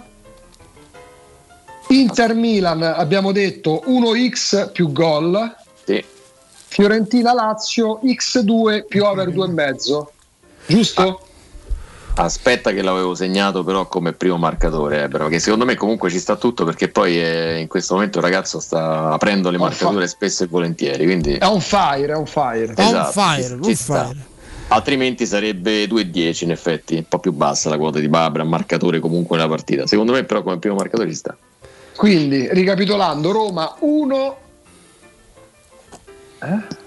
Inter 1.89 2.35
Milan 2.35 2.83
abbiamo 2.83 3.33
detto 3.33 3.83
1x 3.87 4.73
più 4.73 4.93
gol. 4.93 5.57
Sì. 5.85 6.05
Fiorentina 6.67 7.33
Lazio 7.33 8.01
x2 8.05 8.85
più 8.87 9.05
over 9.05 9.29
2,5. 9.29 10.05
Giusto? 10.67 11.21
Aspetta 12.15 12.73
che 12.73 12.83
l'avevo 12.83 13.15
segnato 13.15 13.65
però 13.65 13.87
come 13.87 14.13
primo 14.13 14.37
marcatore, 14.37 15.05
eh, 15.05 15.09
però, 15.09 15.29
che 15.29 15.39
secondo 15.39 15.65
me 15.65 15.77
comunque 15.77 16.11
ci 16.11 16.19
sta 16.19 16.37
tutto 16.37 16.65
perché 16.65 16.89
poi 16.89 17.19
eh, 17.19 17.59
in 17.59 17.69
questo 17.69 17.95
momento 17.95 18.19
il 18.19 18.25
ragazzo 18.25 18.61
sta 18.61 19.09
aprendo 19.11 19.49
le 19.49 19.57
On 19.57 19.63
marcature 19.63 20.07
spesso 20.07 20.45
e 20.45 20.47
volentieri, 20.47 21.05
quindi 21.05 21.37
È 21.37 21.47
un 21.47 21.61
fire, 21.61 22.13
è 22.13 22.17
un 22.17 22.27
fire. 22.27 22.75
On 22.77 22.85
Esatto, 22.85 23.13
fire, 23.13 23.43
ci- 23.47 23.53
on 23.53 23.63
ci 23.63 23.75
sta. 23.75 24.05
fire. 24.09 24.31
Altrimenti 24.69 25.27
sarebbe 25.27 25.87
2,10 25.87 26.45
in 26.45 26.51
effetti, 26.51 26.97
un 26.97 27.05
po' 27.09 27.19
più 27.19 27.33
bassa 27.33 27.71
la 27.71 27.79
quota 27.79 27.99
di 27.99 28.09
Babra, 28.09 28.45
marcatore 28.45 29.01
comunque 29.01 29.37
nella 29.37 29.49
partita. 29.49 29.87
Secondo 29.87 30.13
me 30.13 30.25
però 30.25 30.43
come 30.43 30.59
primo 30.59 30.77
marcatore 30.77 31.09
ci 31.09 31.15
sta. 31.17 31.37
Quindi, 31.97 32.49
ricapitolando, 32.53 33.31
Roma 33.33 33.75
1. 33.81 34.37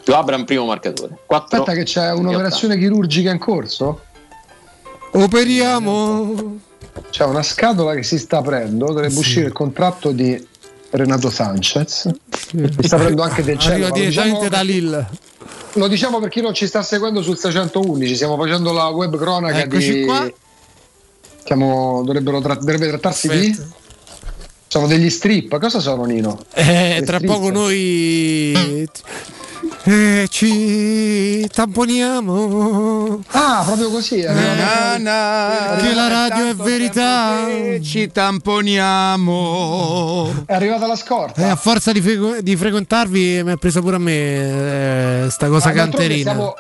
Più 0.04 0.14
Abram 0.14 0.46
primo 0.46 0.66
marcatore. 0.66 1.18
4 1.26 1.58
Aspetta 1.62 1.78
che 1.78 1.84
c'è 1.84 2.12
un'operazione 2.12 2.78
chirurgica 2.78 3.32
in 3.32 3.38
corso? 3.40 4.02
Operiamo. 5.16 6.60
C'è 7.10 7.24
una 7.24 7.44
scatola 7.44 7.94
che 7.96 8.04
si 8.04 8.18
sta 8.18 8.38
aprendo, 8.40 8.88
dovrebbe 8.88 9.18
uscire 9.18 9.48
il 9.48 9.54
contratto 9.54 10.12
di 10.12 10.46
Renato 10.92 11.30
Sanchez. 11.30 12.10
Si 12.30 12.70
sta 12.82 12.98
aprendo 12.98 13.22
anche 13.22 13.44
del 13.44 13.58
cielo. 13.58 13.86
Arriva 13.86 13.90
direttamente 13.92 14.50
da 14.50 14.62
Lille. 14.62 15.10
Lo 15.74 15.88
diciamo 15.88 16.20
per 16.20 16.30
chi 16.30 16.42
non 16.42 16.54
ci 16.54 16.68
sta 16.68 16.82
seguendo 16.82 17.22
sul 17.22 17.38
611, 17.38 18.16
stiamo 18.16 18.38
facendo 18.38 18.72
la 18.72 18.88
web 18.88 19.18
cronaca 19.18 19.60
Eccoci 19.60 19.94
di... 19.94 20.06
qua. 20.06 20.32
Siamo... 21.44 22.02
Dovrebbero 22.06 22.42
tra- 22.42 22.56
dovrebbe 22.56 22.88
trattarsi 22.88 23.28
di... 23.28 23.58
Sono 24.68 24.88
degli 24.88 25.10
strip, 25.10 25.58
cosa 25.60 25.80
sono 25.80 26.04
Nino? 26.04 26.40
Eh, 26.54 27.02
tra 27.06 27.18
strip? 27.18 27.32
poco 27.32 27.50
noi 27.50 28.88
eh, 29.88 30.26
ci 30.30 31.48
tamponiamo. 31.54 33.22
Ah, 33.32 33.62
proprio 33.66 33.90
così. 33.92 34.22
eh. 34.22 34.32
Na, 34.34 34.98
na, 34.98 35.76
Che 35.80 35.94
la 35.94 36.08
radio 36.08 36.50
è 36.50 36.56
verità. 36.56 37.46
Ci 37.82 38.10
tamponiamo. 38.12 39.34
È 40.46 40.54
arrivata 40.54 40.88
la 40.88 40.96
scorta. 40.96 41.42
Eh, 41.42 41.50
a 41.50 41.56
forza 41.56 41.92
di, 41.92 42.02
frequ- 42.02 42.40
di 42.40 42.56
frequentarvi 42.56 43.44
mi 43.44 43.52
ha 43.52 43.58
preso 43.58 43.82
pure 43.82 43.98
a 43.98 44.00
me 44.00 45.26
eh, 45.26 45.30
sta 45.30 45.48
cosa 45.50 45.70
Ah, 45.70 45.74
canterina. 45.74 46.32
stiamo- 46.32 46.54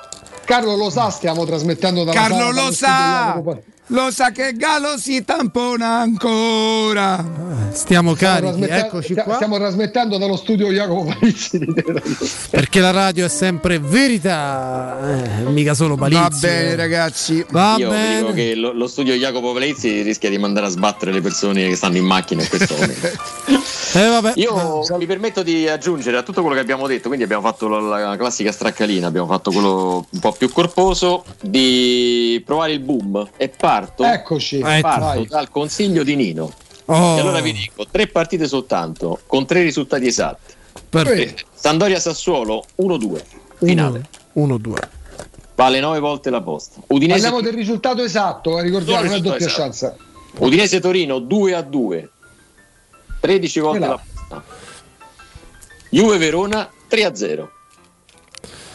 Carlo 0.45 0.76
lo 0.76 0.92
sa, 0.92 1.10
stiamo 1.10 1.44
trasmettendo 1.44 2.04
dalla 2.04 2.20
Carlo 2.20 2.52
lo 2.52 2.72
sa. 2.72 3.42
Lo 3.90 4.10
sa 4.10 4.32
che 4.32 4.54
Gallo 4.54 4.98
si 4.98 5.24
tampona 5.24 6.00
ancora. 6.00 7.24
Stiamo 7.72 8.14
carichi, 8.14 8.64
eccoci 8.64 9.14
qua. 9.14 9.36
Stiamo 9.36 9.58
trasmettendo 9.58 10.18
dallo 10.18 10.38
studio 10.38 10.72
Jacopo 10.72 11.04
Palizzi. 11.04 11.60
Perché 12.50 12.80
la 12.80 12.90
radio 12.90 13.26
è 13.26 13.30
sempre 13.30 13.78
verità, 13.78 14.98
eh, 15.24 15.50
mica 15.52 15.76
solo 15.76 15.96
Palizzi. 15.98 16.20
Va 16.20 16.30
bene, 16.40 16.76
ragazzi. 16.76 17.46
Va 17.52 17.76
Io 17.78 17.90
bene. 17.92 18.20
dico 18.22 18.34
che 18.34 18.56
lo, 18.56 18.74
lo 18.74 18.88
studio 18.88 19.14
Jacopo 19.14 19.54
Valezzi 19.54 20.02
rischia 20.02 20.32
di 20.32 20.40
mandare 20.40 20.66
a 20.66 20.70
sbattere 20.70 21.12
le 21.12 21.22
persone 21.22 21.68
che 21.68 21.76
stanno 21.76 21.98
in 21.98 22.06
macchina 22.06 22.42
in 22.42 22.50
questo 22.50 22.74
momento. 22.74 23.08
Eh, 23.96 24.08
vabbè. 24.10 24.34
Io 24.36 24.84
mi 24.98 25.06
permetto 25.06 25.42
di 25.42 25.70
aggiungere 25.70 26.18
a 26.18 26.22
tutto 26.22 26.42
quello 26.42 26.54
che 26.54 26.62
abbiamo 26.62 26.86
detto, 26.86 27.08
quindi 27.08 27.24
abbiamo 27.24 27.44
fatto 27.44 27.70
la, 27.70 28.10
la 28.10 28.18
classica 28.18 28.52
straccalina, 28.52 29.08
abbiamo 29.08 29.28
fatto 29.28 29.52
quello 29.52 30.06
un 30.10 30.20
po' 30.20 30.34
più 30.34 30.52
corposo, 30.52 31.24
di 31.42 32.42
provare 32.46 32.74
il 32.74 32.82
boom 32.82 33.26
e 33.38 33.48
parto, 33.76 34.04
Eccoci. 34.04 34.60
parto 34.60 35.00
Vai. 35.00 35.28
dal 35.28 35.50
consiglio 35.50 36.04
di 36.04 36.16
Nino. 36.16 36.52
Oh. 36.86 37.18
E 37.18 37.20
allora 37.20 37.42
vi 37.42 37.52
dico, 37.52 37.86
tre 37.90 38.08
partite 38.08 38.48
soltanto, 38.48 39.20
con 39.26 39.45
tre 39.45 39.64
risultati 39.64 40.06
esatti. 40.08 40.54
Perfetto. 40.90 41.44
Sandoria 41.54 42.00
Sassuolo 42.00 42.64
1-2, 42.82 43.22
finale. 43.58 44.08
1-2. 44.36 44.74
Vale 45.56 45.80
9 45.80 46.00
volte 46.00 46.30
la 46.30 46.42
posta. 46.42 46.82
Udinese, 46.88 47.22
Parliamo 47.22 47.42
del 47.42 47.54
risultato 47.54 48.04
esatto, 48.04 48.60
eh, 48.60 48.62
ricordiamo, 48.62 49.02
Risultato 49.02 49.30
doppia 49.30 49.45
esatto. 49.45 49.62
chance. 49.62 49.95
Udinese 50.38 50.80
Torino 50.80 51.20
2-2, 51.20 52.08
13 53.22 53.60
volte 53.62 53.80
la 53.80 54.00
posta. 54.00 54.44
Juve 55.90 56.18
Verona 56.18 56.70
3-0. 56.90 57.50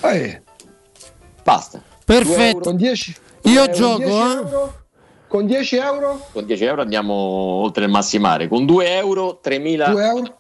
Eh, 0.03 0.43
Basta. 1.43 1.83
Perfetto. 2.05 2.59
con 2.61 2.77
10 2.77 3.15
Io 3.43 3.71
gioco, 3.71 3.99
10 3.99 4.11
eh. 4.11 4.79
Con 5.31 5.47
10 5.47 5.77
euro, 5.77 6.27
Con 6.33 6.45
10 6.45 6.65
euro 6.65 6.83
andiamo 6.83 7.15
oltre 7.15 7.85
il 7.85 7.91
massimare. 7.91 8.49
Con 8.49 8.67
2 8.67 8.97
euro 8.97 9.41
3.042. 9.43 9.93
2 9.93 10.05
euro. 10.05 10.35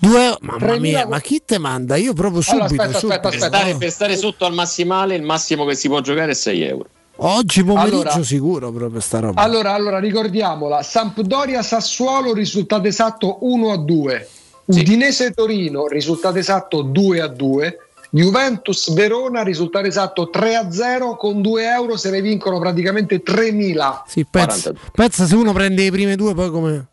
2 0.00 0.36
Mamma 0.40 0.58
3000 0.58 0.78
mia, 0.80 1.06
ma 1.06 1.20
chi 1.20 1.42
te 1.44 1.58
manda? 1.58 1.96
Io 1.96 2.14
proprio 2.14 2.40
Allora, 2.48 2.66
subito. 2.66 2.82
aspetta, 2.82 2.98
subito. 2.98 3.28
aspetta, 3.28 3.28
Per 3.28 3.38
stare, 3.58 3.76
per 3.76 3.90
stare 3.90 4.16
sotto 4.16 4.46
al 4.46 4.54
massimale, 4.54 5.14
il 5.14 5.22
massimo 5.22 5.66
che 5.66 5.74
si 5.74 5.88
può 5.88 6.00
giocare 6.00 6.30
è 6.30 6.34
6 6.34 6.62
euro. 6.62 6.86
Oggi 7.22 7.62
pomeriggio 7.62 7.96
Allora- 8.00 8.22
sicuro 8.22 8.72
proprio 8.72 9.00
sta 9.00 9.20
roba. 9.20 9.42
Allora, 9.42 9.74
allora 9.74 9.98
ricordiamola, 9.98 10.82
Sampdoria 10.82 11.60
Sassuolo 11.62 12.32
risultato 12.32 12.86
esatto 12.88 13.36
1 13.42 13.70
a 13.70 13.76
2. 13.76 14.28
Udinese 14.64 15.32
Torino 15.32 15.86
risultato 15.88 16.38
esatto 16.38 16.80
2 16.80 17.20
a 17.20 17.26
2. 17.26 17.78
Juventus 18.10 18.92
Verona 18.92 19.42
risultato 19.42 19.86
esatto 19.86 20.30
3 20.30 20.56
a 20.56 20.70
0 20.70 21.16
con 21.16 21.40
2 21.40 21.64
euro 21.64 21.96
se 21.96 22.10
ne 22.10 22.20
vincono 22.20 22.58
praticamente 22.58 23.22
3000. 23.22 24.04
Sì, 24.06 24.26
pensa, 24.28 24.72
pensa 24.92 25.26
se 25.26 25.34
uno 25.34 25.52
prende 25.52 25.84
le 25.84 25.90
prime 25.90 26.16
due, 26.16 26.34
poi 26.34 26.50
come. 26.50 26.88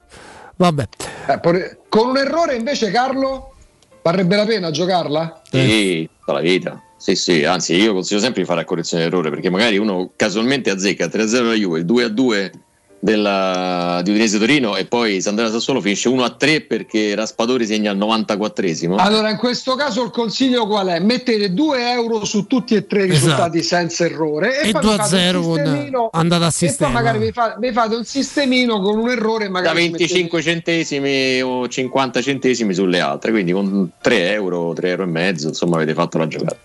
Vabbè. 0.56 0.88
Eh, 1.28 1.78
con 1.90 2.10
un 2.10 2.18
errore 2.18 2.56
invece 2.56 2.92
Carlo 2.92 3.54
varrebbe 4.02 4.36
la 4.36 4.46
pena 4.46 4.72
giocarla? 4.72 5.42
Sì, 5.50 6.10
tutta 6.20 6.34
la 6.34 6.40
vita. 6.40 6.82
Sì, 6.98 7.16
sì, 7.16 7.44
anzi, 7.46 7.76
io 7.76 7.94
consiglio 7.94 8.20
sempre 8.20 8.42
di 8.42 8.48
fare 8.48 8.62
la 8.62 8.66
correzione 8.66 9.04
d'errore 9.04 9.30
perché 9.30 9.50
magari 9.50 9.78
uno 9.78 10.12
casualmente 10.16 10.72
azzecca 10.72 11.06
3-0 11.06 11.44
la 11.44 11.54
Juve, 11.54 11.80
il 11.80 11.86
2-2 11.86 12.52
della, 13.00 14.02
di 14.04 14.10
Udinese 14.10 14.40
Torino 14.40 14.76
e 14.76 14.86
poi 14.86 15.22
Sandoria 15.22 15.52
Sassuolo 15.52 15.82
finisce 15.82 16.10
1-3 16.10 16.66
perché 16.68 17.14
Raspadori 17.16 17.66
segna 17.66 17.92
al 17.92 17.98
94esimo. 17.98 18.96
Allora, 18.98 19.30
in 19.30 19.38
questo 19.38 19.76
caso 19.76 20.04
il 20.04 20.10
consiglio 20.12 20.66
qual 20.68 20.88
è? 20.88 21.00
Mettete 21.00 21.54
2 21.54 21.92
euro 21.92 22.26
su 22.26 22.46
tutti 22.48 22.76
e 22.76 22.86
tre 22.88 23.06
i 23.06 23.10
Esatto. 23.10 23.26
risultati 23.26 23.64
senza 23.64 24.06
errore 24.06 24.62
E 24.62 24.72
poi 24.72 24.82
2 24.82 24.82
vi 24.82 24.88
a 24.88 25.04
fate 25.04 25.16
un 25.16 25.22
0 25.22 25.42
con 25.42 25.56
sistemino- 25.58 26.10
andata 26.12 26.44
a 26.46 26.48
E 26.48 26.50
poi 26.58 26.68
sistema. 26.68 26.92
magari 26.92 27.18
vi, 27.20 27.32
fa- 27.32 27.56
vi 27.60 27.72
fate 27.72 27.96
un 27.96 28.06
sistemino 28.06 28.80
con 28.82 28.98
un 28.98 29.10
errore 29.10 29.44
e 29.44 29.48
da 29.48 29.54
magari 29.54 29.84
ci 29.84 29.90
25 29.90 30.42
centesimi 30.42 31.42
o 31.42 31.68
50 31.68 32.22
centesimi 32.22 32.74
sulle 32.74 33.00
altre, 33.00 33.32
quindi 33.32 33.52
con 33.52 33.92
3 34.02 34.32
euro, 34.34 34.74
3 34.74 34.90
euro 34.90 35.04
e 35.04 35.08
mezzo, 35.08 35.48
insomma 35.50 35.76
avete 35.76 35.94
fatto 35.94 36.18
la 36.18 36.28
giocata. 36.28 36.58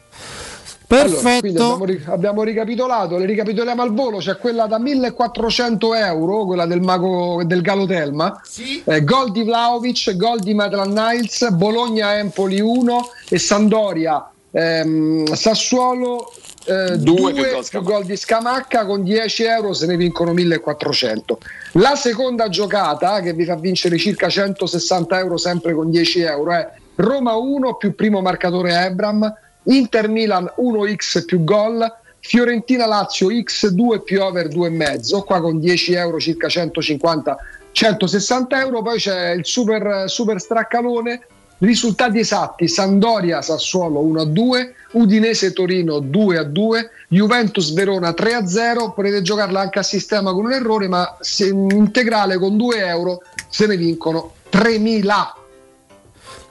Allora, 1.01 1.39
quindi 1.39 1.61
abbiamo, 1.61 1.87
abbiamo 2.07 2.43
ricapitolato, 2.43 3.17
le 3.17 3.27
ricapitoliamo 3.27 3.83
al 3.83 3.93
volo, 3.93 4.19
c'è 4.19 4.37
quella 4.37 4.67
da 4.67 4.79
1400 4.79 5.95
euro, 5.95 6.45
quella 6.45 6.67
del 6.67 6.81
mago 6.81 7.43
del 7.45 7.63
Galo 7.63 7.87
Telma, 7.87 8.41
eh, 8.85 9.03
gol 9.05 9.33
di 9.33 9.43
Vlaovic, 9.43 10.17
gol 10.17 10.41
di 10.41 10.55
Maitland 10.55 10.97
Niles, 10.97 11.51
Bologna 11.51 12.19
Empoli 12.19 12.61
1 12.61 13.11
e 13.29 13.39
Sandoria 13.39 14.27
ehm, 14.53 15.33
Sassuolo 15.33 16.33
2 16.65 16.97
Due 16.99 17.33
più 17.33 17.43
gol 17.43 17.67
più 17.69 17.83
gol 17.83 18.05
di 18.05 18.17
Scamacca 18.17 18.87
con 18.87 19.03
10 19.03 19.43
euro 19.43 19.73
se 19.73 19.87
ne 19.87 19.97
vincono 19.97 20.33
1400. 20.33 21.39
La 21.73 21.97
seconda 21.97 22.49
giocata 22.49 23.21
che 23.21 23.33
vi 23.33 23.45
fa 23.45 23.57
vincere 23.57 23.99
circa 23.99 24.29
160 24.29 25.19
euro 25.19 25.37
sempre 25.37 25.75
con 25.75 25.91
10 25.91 26.21
euro 26.21 26.53
è 26.53 26.71
Roma 26.95 27.35
1 27.35 27.75
più 27.77 27.97
primo 27.97 28.21
marcatore 28.21 28.75
Ebram, 28.75 29.35
Inter 29.65 30.09
Milan 30.09 30.51
1x 30.59 31.25
più 31.25 31.45
gol, 31.45 31.87
Fiorentina 32.21 32.87
Lazio 32.87 33.29
x2 33.29 34.03
più 34.03 34.23
over 34.23 34.49
2,5, 34.49 35.25
qua 35.25 35.41
con 35.41 35.59
10 35.59 35.93
euro 35.95 36.19
circa 36.19 36.49
150 36.49 37.37
160 37.73 38.61
euro, 38.61 38.83
poi 38.83 38.99
c'è 38.99 39.31
il 39.31 39.47
super, 39.47 40.05
super 40.07 40.39
straccalone 40.39 41.21
Risultati 41.63 42.19
esatti: 42.19 42.67
Sandoria 42.67 43.41
Sassuolo 43.41 44.03
1-2, 44.03 44.73
Udinese 44.93 45.53
Torino 45.53 45.99
2-2, 45.99 46.89
Juventus 47.09 47.73
Verona 47.73 48.11
3-0. 48.11 48.93
Potete 48.93 49.23
giocarla 49.23 49.61
anche 49.61 49.79
a 49.79 49.85
sistema 49.85 50.33
con 50.33 50.47
un 50.47 50.53
errore, 50.53 50.89
ma 50.89 51.17
se 51.21 51.47
integrale 51.47 52.37
con 52.39 52.57
2 52.57 52.85
euro 52.85 53.23
se 53.49 53.69
ne 53.69 53.77
vincono 53.77 54.33
3000. 54.49 55.37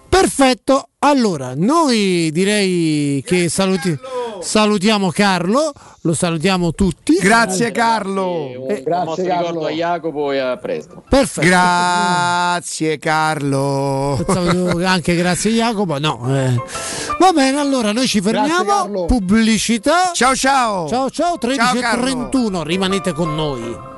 Perfetto, 0.08 0.88
allora 1.04 1.54
noi 1.56 2.30
direi 2.32 3.24
che 3.26 3.50
saluti- 3.50 3.98
salutiamo 4.40 5.10
Carlo, 5.10 5.72
lo 6.02 6.14
salutiamo 6.14 6.74
tutti. 6.74 7.16
Grazie 7.16 7.72
Carlo. 7.72 8.68
Un 8.68 8.82
grazie 8.84 9.24
ricordo 9.24 9.66
a 9.66 9.72
Jacopo 9.72 10.32
e 10.32 10.38
a 10.38 10.58
presto. 10.58 11.02
Perfetto. 11.10 11.48
Grazie 11.48 13.00
Carlo. 13.00 14.24
Anche 14.86 15.16
grazie 15.16 15.52
Jacopo, 15.52 15.98
no. 15.98 16.24
eh. 16.38 16.56
Va 17.20 17.32
bene, 17.32 17.60
allora 17.60 17.92
noi 17.92 18.08
ci 18.08 18.22
fermiamo. 18.22 19.06
Pubblicità. 19.06 20.12
Ciao 20.14 20.36
ciao. 20.36 20.88
Ciao 20.88 21.10
ciao, 21.10 21.38
Ciao, 21.40 21.50
13.31, 21.50 22.62
rimanete 22.62 23.12
con 23.14 23.34
noi. 23.34 23.90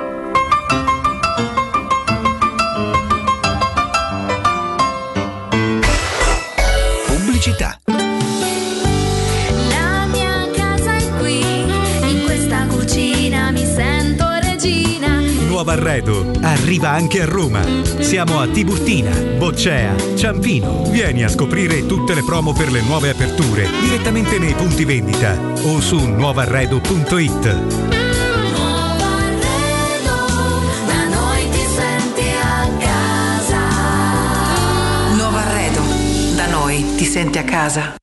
Pubblicità. 7.43 7.77
La 9.67 10.07
mia 10.09 10.47
casa 10.55 10.95
è 10.95 11.09
qui, 11.19 11.41
in 12.09 12.21
questa 12.23 12.65
cucina 12.67 13.51
mi 13.51 13.65
sento 13.65 14.25
regina. 14.41 15.19
Nuovo 15.47 15.71
Arredo 15.71 16.31
arriva 16.41 16.91
anche 16.91 17.21
a 17.21 17.25
Roma. 17.25 17.61
Siamo 17.99 18.39
a 18.39 18.47
Tiburtina, 18.47 19.11
Boccea, 19.37 19.93
Ciampino. 20.15 20.89
Vieni 20.89 21.25
a 21.25 21.27
scoprire 21.27 21.85
tutte 21.85 22.13
le 22.13 22.23
promo 22.23 22.53
per 22.53 22.71
le 22.71 22.79
nuove 22.81 23.09
aperture 23.09 23.67
direttamente 23.81 24.39
nei 24.39 24.53
punti 24.53 24.85
vendita 24.85 25.37
o 25.63 25.81
su 25.81 25.97
nuovarredo.it. 25.97 28.12
senti 37.13 37.37
a 37.37 37.43
casa. 37.43 38.02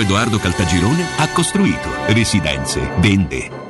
Edoardo 0.00 0.38
Caltagirone 0.38 1.04
ha 1.18 1.28
costruito 1.28 1.88
residenze, 2.08 2.80
vende. 2.98 3.69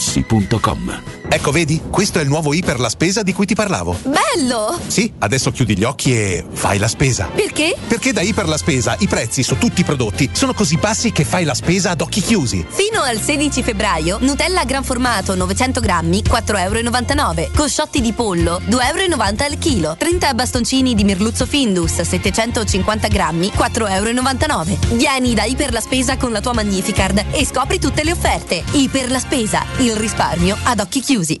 artigianamaterassi.com. 0.00 1.19
Ecco, 1.32 1.52
vedi? 1.52 1.80
Questo 1.88 2.18
è 2.18 2.22
il 2.22 2.28
nuovo 2.28 2.52
Iper 2.52 2.80
la 2.80 2.88
spesa 2.88 3.22
di 3.22 3.32
cui 3.32 3.46
ti 3.46 3.54
parlavo. 3.54 3.96
Bello! 4.02 4.76
Sì, 4.88 5.12
adesso 5.20 5.52
chiudi 5.52 5.76
gli 5.76 5.84
occhi 5.84 6.12
e 6.12 6.44
fai 6.50 6.76
la 6.76 6.88
spesa. 6.88 7.28
Perché? 7.32 7.76
Perché 7.86 8.12
da 8.12 8.20
Iper 8.20 8.48
la 8.48 8.56
spesa 8.56 8.96
i 8.98 9.06
prezzi 9.06 9.44
su 9.44 9.56
tutti 9.56 9.82
i 9.82 9.84
prodotti 9.84 10.28
sono 10.32 10.52
così 10.52 10.76
bassi 10.76 11.12
che 11.12 11.24
fai 11.24 11.44
la 11.44 11.54
spesa 11.54 11.90
ad 11.90 12.00
occhi 12.00 12.20
chiusi. 12.20 12.66
Fino 12.68 13.00
al 13.00 13.20
16 13.20 13.62
febbraio, 13.62 14.18
Nutella 14.20 14.64
gran 14.64 14.82
formato 14.82 15.36
900 15.36 15.78
grammi, 15.78 16.20
4,99 16.28 17.38
euro. 17.38 17.50
Cosciotti 17.54 18.00
di 18.00 18.12
pollo, 18.12 18.60
2,90 18.68 18.80
euro 18.88 19.44
al 19.44 19.58
chilo. 19.58 19.94
30 19.96 20.34
bastoncini 20.34 20.96
di 20.96 21.04
merluzzo 21.04 21.46
Findus, 21.46 22.00
750 22.00 23.06
grammi, 23.06 23.52
4,99 23.56 24.48
euro. 24.48 24.96
Vieni 24.96 25.34
da 25.34 25.44
Iper 25.44 25.72
la 25.72 25.80
spesa 25.80 26.16
con 26.16 26.32
la 26.32 26.40
tua 26.40 26.54
Magnificard 26.54 27.26
e 27.30 27.46
scopri 27.46 27.78
tutte 27.78 28.02
le 28.02 28.10
offerte. 28.10 28.64
Iper 28.72 29.12
la 29.12 29.20
spesa, 29.20 29.64
il 29.76 29.94
risparmio 29.94 30.56
ad 30.64 30.80
occhi 30.80 30.98
chiusi. 30.98 31.18
osé. 31.20 31.40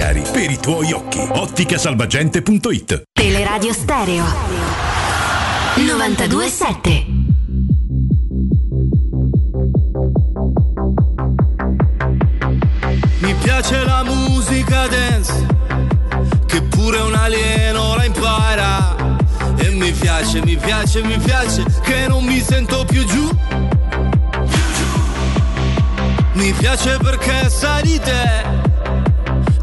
per 0.31 0.49
i 0.49 0.57
tuoi 0.59 0.91
occhi. 0.93 1.19
Otticasalvagente.it 1.19 3.03
Teleradio 3.13 3.71
Stereo 3.71 4.25
927 5.75 7.05
Mi 13.19 13.35
piace 13.35 13.85
la 13.85 14.03
musica 14.03 14.87
dance, 14.87 15.45
che 16.47 16.63
pure 16.63 16.97
un 16.97 17.13
alieno 17.13 17.95
la 17.95 18.05
impara. 18.05 18.95
E 19.57 19.69
mi 19.69 19.91
piace, 19.91 20.41
mi 20.43 20.57
piace, 20.57 21.03
mi 21.03 21.19
piace, 21.19 21.63
che 21.83 22.07
non 22.07 22.23
mi 22.23 22.41
sento 22.41 22.83
più 22.85 23.05
giù. 23.05 23.29
Mi 26.33 26.51
piace 26.53 26.97
perché 26.97 27.49
sai 27.49 27.83
di 27.83 27.99
te, 27.99 28.70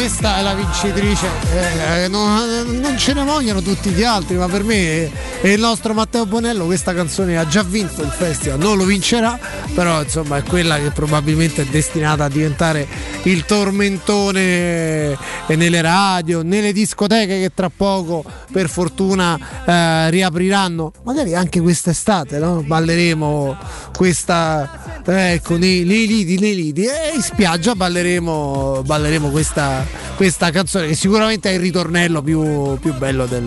Questa 0.00 0.38
è 0.38 0.42
la 0.42 0.54
vincitrice. 0.54 1.28
Eh, 1.52 2.08
non, 2.08 2.80
non, 2.80 2.96
ce 2.96 3.12
ne 3.12 3.22
vogliono 3.22 3.60
tutti 3.60 3.90
gli 3.90 4.02
altri, 4.02 4.36
ma 4.36 4.46
per 4.46 4.64
me 4.64 5.10
e 5.42 5.52
il 5.52 5.60
nostro 5.60 5.92
Matteo 5.92 6.24
Bonello 6.24 6.64
questa 6.64 6.94
canzone 6.94 7.36
ha 7.36 7.46
già 7.46 7.62
vinto 7.62 8.00
il 8.00 8.10
festival, 8.10 8.58
non 8.58 8.78
lo 8.78 8.84
vincerà, 8.84 9.38
però 9.74 10.02
insomma 10.02 10.38
è 10.38 10.42
quella 10.42 10.78
che 10.78 10.90
probabilmente 10.90 11.62
è 11.62 11.64
destinata 11.66 12.24
a 12.24 12.28
diventare 12.30 12.86
il 13.24 13.44
tormentone 13.44 15.18
nelle 15.48 15.80
radio, 15.82 16.40
nelle 16.42 16.72
discoteche 16.72 17.38
che 17.38 17.52
tra 17.54 17.70
poco 17.74 18.24
per 18.50 18.70
fortuna 18.70 19.38
eh, 19.66 20.08
riapriranno, 20.08 20.92
magari 21.04 21.34
anche 21.34 21.60
quest'estate, 21.60 22.38
no? 22.38 22.62
balleremo 22.62 23.56
questa 23.94 25.00
ecco 25.04 25.56
nei, 25.56 25.84
nei 25.84 26.06
lidi, 26.06 26.38
nei 26.38 26.54
lidi 26.54 26.84
e 26.84 27.14
in 27.14 27.22
spiaggia 27.22 27.74
balleremo, 27.74 28.82
balleremo 28.84 29.30
questa, 29.30 29.84
questa, 30.16 30.50
canzone 30.50 30.88
che 30.88 30.94
sicuramente 30.94 31.50
è 31.50 31.54
il 31.54 31.60
ritornello 31.60 32.22
più, 32.22 32.78
più 32.78 32.94
bello 32.94 33.26
del, 33.26 33.44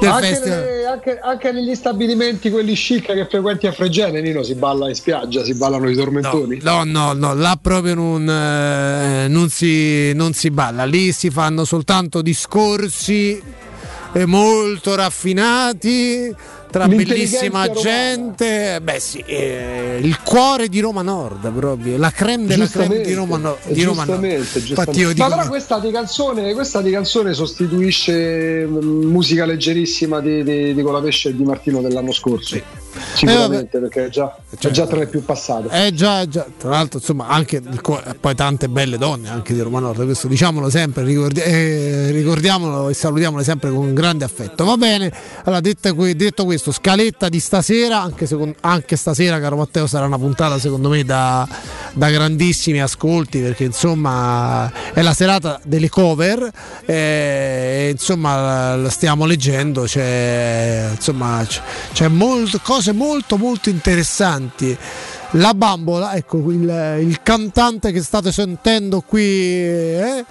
del 0.00 0.10
anche 0.10 0.26
festival. 0.26 0.58
Nelle, 0.58 0.86
anche, 0.86 1.18
anche, 1.22 1.52
negli 1.52 1.74
stabilimenti 1.74 2.50
quelli 2.50 2.74
chic 2.74 3.12
che 3.12 3.26
frequenti 3.28 3.66
a 3.66 3.72
Fregene, 3.72 4.20
Nino, 4.20 4.42
si 4.42 4.54
balla 4.54 4.88
in 4.88 4.94
spiaggia, 4.94 5.44
si 5.44 5.54
ballano 5.54 5.88
i 5.88 5.94
tormentoni. 5.94 6.60
No, 6.62 6.84
no, 6.84 7.12
no, 7.12 7.34
là 7.34 7.58
proprio 7.60 7.94
non, 7.94 8.28
eh, 8.28 9.28
non, 9.28 9.48
si, 9.48 10.12
non 10.14 10.32
si 10.32 10.50
balla, 10.50 10.84
lì 10.84 11.12
si 11.12 11.30
fanno 11.30 11.64
soltanto 11.64 12.22
discorsi 12.22 13.42
eh, 14.12 14.26
molto 14.26 14.94
raffinati 14.94 16.34
tra 16.76 16.88
bellissima 16.88 17.70
gente, 17.70 18.80
beh 18.82 19.00
sì, 19.00 19.24
eh, 19.26 19.98
il 20.02 20.20
cuore 20.20 20.68
di 20.68 20.80
Roma 20.80 21.00
Nord 21.00 21.50
proprio, 21.50 21.96
la 21.96 22.10
creme 22.10 22.44
della 22.44 22.66
creme 22.66 23.00
di 23.00 23.14
Roma, 23.14 23.38
no, 23.38 23.56
di 23.64 23.82
Roma 23.82 24.04
Nord. 24.04 24.24
Infatti 24.24 25.00
io 25.00 25.14
dico... 25.14 25.26
Ma 25.26 25.36
però 25.36 25.48
questa 25.48 25.78
di, 25.78 25.90
canzone, 25.90 26.52
questa 26.52 26.82
di 26.82 26.90
canzone 26.90 27.32
sostituisce 27.32 28.66
mm, 28.66 29.04
musica 29.04 29.46
leggerissima 29.46 30.20
di, 30.20 30.44
di, 30.44 30.74
di 30.74 30.82
Colapesce 30.82 31.30
e 31.30 31.36
di 31.36 31.44
Martino 31.44 31.80
dell'anno 31.80 32.12
scorso. 32.12 32.56
Sì. 32.56 32.62
Sicuramente, 33.14 33.76
eh, 33.76 33.80
perché 33.80 34.06
è 34.06 34.08
già, 34.08 34.36
cioè, 34.58 34.70
è 34.70 34.74
già 34.74 34.86
tra 34.86 34.98
le 34.98 35.06
più 35.06 35.24
passate. 35.24 35.68
È 35.68 35.90
già, 35.92 36.26
già, 36.26 36.46
tra 36.56 36.70
l'altro, 36.70 36.98
insomma, 36.98 37.28
anche 37.28 37.62
poi 38.20 38.34
tante 38.34 38.68
belle 38.68 38.98
donne 38.98 39.28
anche 39.28 39.54
di 39.54 39.60
Roma 39.60 39.80
Nord, 39.80 40.04
questo 40.04 40.28
diciamolo 40.28 40.70
sempre, 40.70 41.04
ricordi, 41.04 41.40
eh, 41.40 42.10
ricordiamolo 42.10 42.88
e 42.88 42.94
salutiamole 42.94 43.44
sempre 43.44 43.70
con 43.70 43.94
grande 43.94 44.24
affetto. 44.24 44.64
Va 44.64 44.76
bene, 44.76 45.12
allora 45.44 45.60
detto, 45.60 45.92
detto 45.92 46.44
questo, 46.44 46.72
scaletta 46.72 47.28
di 47.28 47.40
stasera, 47.40 48.00
anche, 48.00 48.26
secondo, 48.26 48.56
anche, 48.60 48.96
stasera, 48.96 49.40
caro 49.40 49.56
Matteo, 49.56 49.86
sarà 49.86 50.06
una 50.06 50.18
puntata 50.18 50.58
secondo 50.58 50.88
me 50.88 51.04
da, 51.04 51.46
da 51.92 52.10
grandissimi 52.10 52.80
ascolti, 52.80 53.40
perché 53.40 53.64
insomma 53.64 54.70
è 54.92 55.02
la 55.02 55.14
serata 55.14 55.60
delle 55.64 55.88
cover, 55.88 56.50
eh, 56.84 57.90
insomma 57.92 58.76
la 58.76 58.90
stiamo 58.90 59.24
leggendo, 59.24 59.82
c'è, 59.82 60.90
insomma, 60.92 61.44
c'è, 61.46 61.60
c'è 61.92 62.08
molto, 62.08 62.60
cose 62.62 62.85
molto 62.92 63.36
molto 63.36 63.68
interessanti. 63.68 64.76
La 65.32 65.54
bambola, 65.54 66.14
ecco 66.14 66.38
il, 66.50 66.98
il 67.00 67.20
cantante 67.22 67.92
che 67.92 68.00
state 68.00 68.30
sentendo 68.30 69.00
qui, 69.00 69.22
eh, 69.22 70.24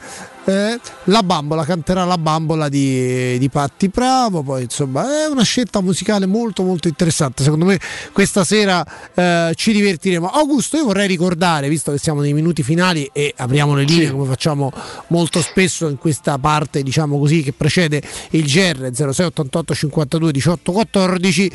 eh, 0.45 0.79
la 1.05 1.23
bambola 1.23 1.65
canterà 1.65 2.05
la 2.05 2.17
bambola 2.17 2.69
di, 2.69 3.37
di 3.37 3.49
Patti 3.49 3.89
Bravo. 3.89 4.41
Poi 4.43 4.63
insomma 4.63 5.25
è 5.25 5.27
una 5.27 5.43
scelta 5.43 5.81
musicale 5.81 6.25
molto 6.25 6.63
molto 6.63 6.87
interessante. 6.87 7.43
Secondo 7.43 7.65
me 7.65 7.79
questa 8.13 8.43
sera 8.43 8.85
eh, 9.13 9.51
ci 9.55 9.73
divertiremo. 9.73 10.27
Augusto, 10.27 10.77
io 10.77 10.85
vorrei 10.85 11.07
ricordare, 11.07 11.67
visto 11.67 11.91
che 11.91 11.97
siamo 11.97 12.21
nei 12.21 12.33
minuti 12.33 12.63
finali 12.63 13.09
e 13.11 13.33
apriamo 13.35 13.75
le 13.75 13.83
linee 13.83 14.11
come 14.11 14.25
facciamo 14.27 14.71
molto 15.07 15.41
spesso 15.41 15.87
in 15.87 15.97
questa 15.97 16.37
parte, 16.37 16.83
diciamo 16.83 17.19
così, 17.19 17.41
che 17.41 17.51
precede 17.51 18.01
il 18.31 18.43
GR 18.43 18.91
0688 18.93 19.73
52 19.73 20.31
18 20.31 20.71
14 20.71 21.51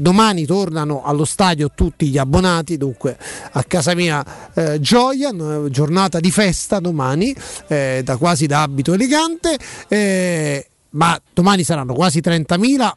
domani 0.00 0.46
tornano 0.46 1.02
allo 1.04 1.24
stadio 1.24 1.70
tutti 1.74 2.08
gli 2.08 2.18
abbonati, 2.18 2.76
dunque 2.76 3.16
a 3.52 3.62
casa 3.64 3.94
mia 3.94 4.24
eh, 4.54 4.80
gioia, 4.80 5.30
giornata 5.68 6.20
di 6.20 6.30
festa 6.30 6.80
domani, 6.80 7.34
eh, 7.68 8.00
da 8.02 8.16
quasi 8.16 8.46
da 8.46 8.62
abito 8.62 8.94
elegante, 8.94 9.58
eh, 9.88 10.66
ma 10.90 11.20
domani 11.32 11.62
saranno 11.62 11.94
quasi 11.94 12.20
30.000 12.20 12.90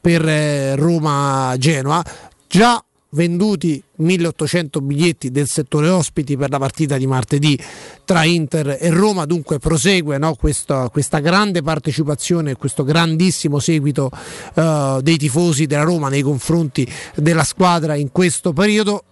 per 0.00 0.28
eh, 0.28 0.76
Roma-Genoa, 0.76 2.04
già 2.48 2.82
venduti 3.12 3.82
1800 3.96 4.80
biglietti 4.80 5.30
del 5.30 5.48
settore 5.48 5.88
ospiti 5.88 6.36
per 6.36 6.50
la 6.50 6.58
partita 6.58 6.96
di 6.96 7.06
martedì 7.06 7.58
tra 8.04 8.24
Inter 8.24 8.78
e 8.80 8.90
Roma, 8.90 9.26
dunque 9.26 9.58
prosegue 9.58 10.18
no, 10.18 10.34
questa, 10.34 10.88
questa, 10.88 11.18
grande 11.18 11.62
partecipazione, 11.62 12.56
questo 12.56 12.84
grandissimo 12.84 13.58
seguito 13.58 14.10
uh, 14.54 15.00
dei 15.00 15.16
tifosi 15.16 15.66
della 15.66 15.82
Roma 15.82 16.08
nei 16.08 16.22
confronti 16.22 16.90
della 17.14 17.44
squadra 17.44 17.94
in 17.94 18.10
questo 18.10 18.52
periodo. 18.52 19.04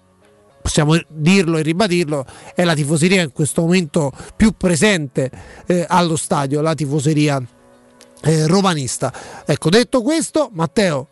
Possiamo 0.63 0.95
dirlo 1.09 1.57
e 1.57 1.63
ribadirlo, 1.63 2.27
è 2.55 2.65
la 2.65 2.75
tifoseria 2.75 3.23
in 3.23 3.33
questo 3.33 3.63
momento 3.63 4.13
più 4.37 4.53
presente 4.53 5.31
eh, 5.67 5.87
allo 5.89 6.17
stadio, 6.17 6.61
la 6.61 6.75
tifoseria 6.75 7.43
eh, 8.23 8.47
romanista. 8.47 9.13
Ecco, 9.47 9.71
detto 9.71 10.03
questo, 10.03 10.51
Matteo, 10.53 11.09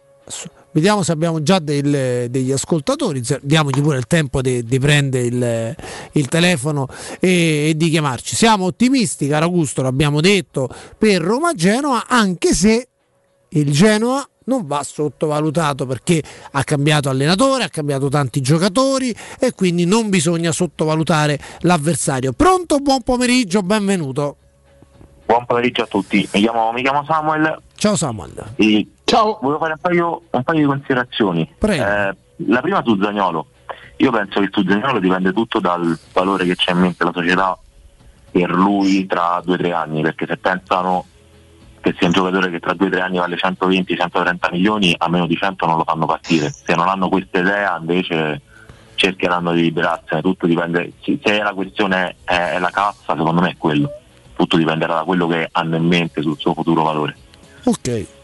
Vediamo 0.79 1.03
se 1.03 1.11
abbiamo 1.11 1.43
già 1.43 1.59
del, 1.59 2.31
degli 2.31 2.53
ascoltatori, 2.53 3.21
diamogli 3.43 3.83
pure 3.83 3.99
il 3.99 4.07
tempo 4.07 4.41
di, 4.41 4.63
di 4.63 4.79
prendere 4.79 5.25
il, 5.25 5.77
il 6.13 6.29
telefono 6.29 6.87
e, 7.19 7.71
e, 7.71 7.73
di 7.75 7.91
chiamarci. 7.91 8.37
Siamo 8.37 8.67
ottimisti, 8.67 9.27
caro 9.27 9.47
Augusto, 9.47 9.83
l'abbiamo 9.83 10.21
detto, 10.21 10.69
per 10.97 11.21
Roma-Genoa, 11.21 12.07
anche 12.07 12.55
se 12.55 12.89
il 13.49 13.73
Genoa 13.73 14.25
non 14.45 14.69
va 14.69 14.85
sottovalutato 14.85 15.85
perché 15.85 16.23
ha 16.53 16.63
cambiato 16.63 17.09
allenatore, 17.09 17.65
ha 17.65 17.69
cambiato 17.69 18.09
tanti 18.09 18.41
giocatori 18.41 19.13
e 19.41 19.55
quindi 19.55 19.85
non 19.85 20.09
bisogna 20.11 20.53
sottovalutare 20.53 21.41
l'avversario. 21.63 22.33
Pronto? 22.35 22.79
Buon 22.79 23.03
pomeriggio, 23.03 23.63
benvenuto. 23.63 24.37
Buon 25.27 25.45
pomeriggio 25.45 25.83
a 25.83 25.87
tutti, 25.87 26.29
mi 26.33 26.41
chiamo, 26.41 26.71
mi 26.71 26.83
chiamo 26.83 27.05
Samuel. 27.05 27.63
Ciao 27.75 27.97
Samuel. 27.97 28.53
E 28.55 28.87
Ciao. 29.09 29.39
Volevo 29.41 29.59
fare 29.59 29.73
un 29.73 29.79
paio, 29.81 30.23
un 30.31 30.43
paio 30.43 30.59
di 30.59 30.67
considerazioni. 30.67 31.55
Eh, 31.81 32.17
la 32.47 32.61
prima 32.61 32.83
su 32.85 32.99
Zagnolo. 33.01 33.47
Io 33.97 34.11
penso 34.11 34.41
che 34.41 34.49
su 34.53 34.63
Zagnolo 34.69 34.99
dipende 34.99 35.33
tutto 35.33 35.61
dal 35.61 35.99
valore 36.13 36.45
che 36.45 36.55
c'è 36.55 36.73
in 36.73 36.81
mente 36.81 37.05
la 37.05 37.13
società 37.15 37.59
per 38.31 38.51
lui 38.51 39.07
tra 39.07 39.41
due 39.43 39.55
o 39.55 39.57
tre 39.57 39.73
anni, 39.73 40.03
perché 40.03 40.27
se 40.27 40.37
pensano 40.37 41.07
che 41.81 41.95
sia 41.97 42.07
un 42.07 42.13
giocatore 42.13 42.51
che 42.51 42.61
tra 42.61 42.75
due 42.75 42.89
o 42.89 42.91
tre 42.91 43.01
anni 43.01 43.17
vale 43.17 43.37
120-130 43.37 44.51
milioni, 44.51 44.95
a 44.99 45.09
meno 45.09 45.27
di 45.27 45.37
100 45.37 45.65
non 45.65 45.79
lo 45.79 45.85
fanno 45.85 46.05
partire. 46.05 46.51
Se 46.51 46.75
non 46.75 46.89
hanno 46.89 47.09
questa 47.09 47.39
idea 47.39 47.79
invece 47.81 48.43
cercheranno 48.95 49.53
di 49.53 49.63
liberarsene, 49.63 50.21
tutto 50.21 50.47
dipende, 50.47 50.93
se 51.01 51.43
la 51.43 51.55
questione 51.55 52.17
è 52.25 52.59
la 52.59 52.71
cassa, 52.71 53.17
secondo 53.17 53.41
me 53.41 53.51
è 53.53 53.57
quello 53.57 53.91
tutto 54.37 54.57
dipenderà 54.57 54.95
da 54.95 55.03
quello 55.03 55.27
che 55.27 55.49
hanno 55.51 55.75
in 55.75 55.85
mente 55.85 56.23
sul 56.23 56.39
suo 56.39 56.55
futuro 56.55 56.85
valore. 56.85 57.17
Ok. 57.65 58.18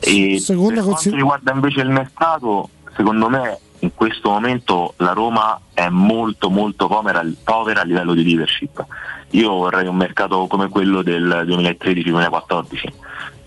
E 0.00 0.38
Seconda 0.40 0.82
per 0.82 0.84
quanto 0.84 1.14
riguarda 1.14 1.52
invece 1.52 1.80
il 1.80 1.90
mercato, 1.90 2.68
secondo 2.96 3.28
me 3.28 3.58
in 3.80 3.94
questo 3.94 4.30
momento 4.30 4.94
la 4.96 5.12
Roma 5.12 5.60
è 5.72 5.88
molto 5.88 6.50
molto 6.50 6.86
povera, 6.86 7.24
povera 7.44 7.82
a 7.82 7.84
livello 7.84 8.14
di 8.14 8.24
leadership. 8.24 8.84
Io 9.30 9.52
vorrei 9.52 9.86
un 9.86 9.96
mercato 9.96 10.46
come 10.46 10.68
quello 10.68 11.02
del 11.02 11.44
2013-2014. 11.46 12.92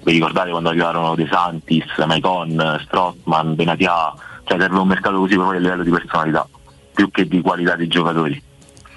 Vi 0.04 0.12
ricordate 0.12 0.52
quando 0.52 0.70
arrivarono 0.70 1.16
De 1.16 1.28
Santis, 1.30 1.86
Maicon, 2.06 2.82
Strottman, 2.86 3.56
Benatia, 3.56 4.14
cioè 4.44 4.60
serve 4.60 4.80
un 4.80 4.88
mercato 4.88 5.18
così 5.18 5.36
proprio 5.36 5.60
a 5.60 5.62
livello 5.62 5.84
di 5.84 5.92
personalità, 5.92 6.48
più 6.94 7.10
che 7.10 7.28
di 7.28 7.42
qualità 7.42 7.76
dei 7.76 7.88
giocatori. 7.88 8.42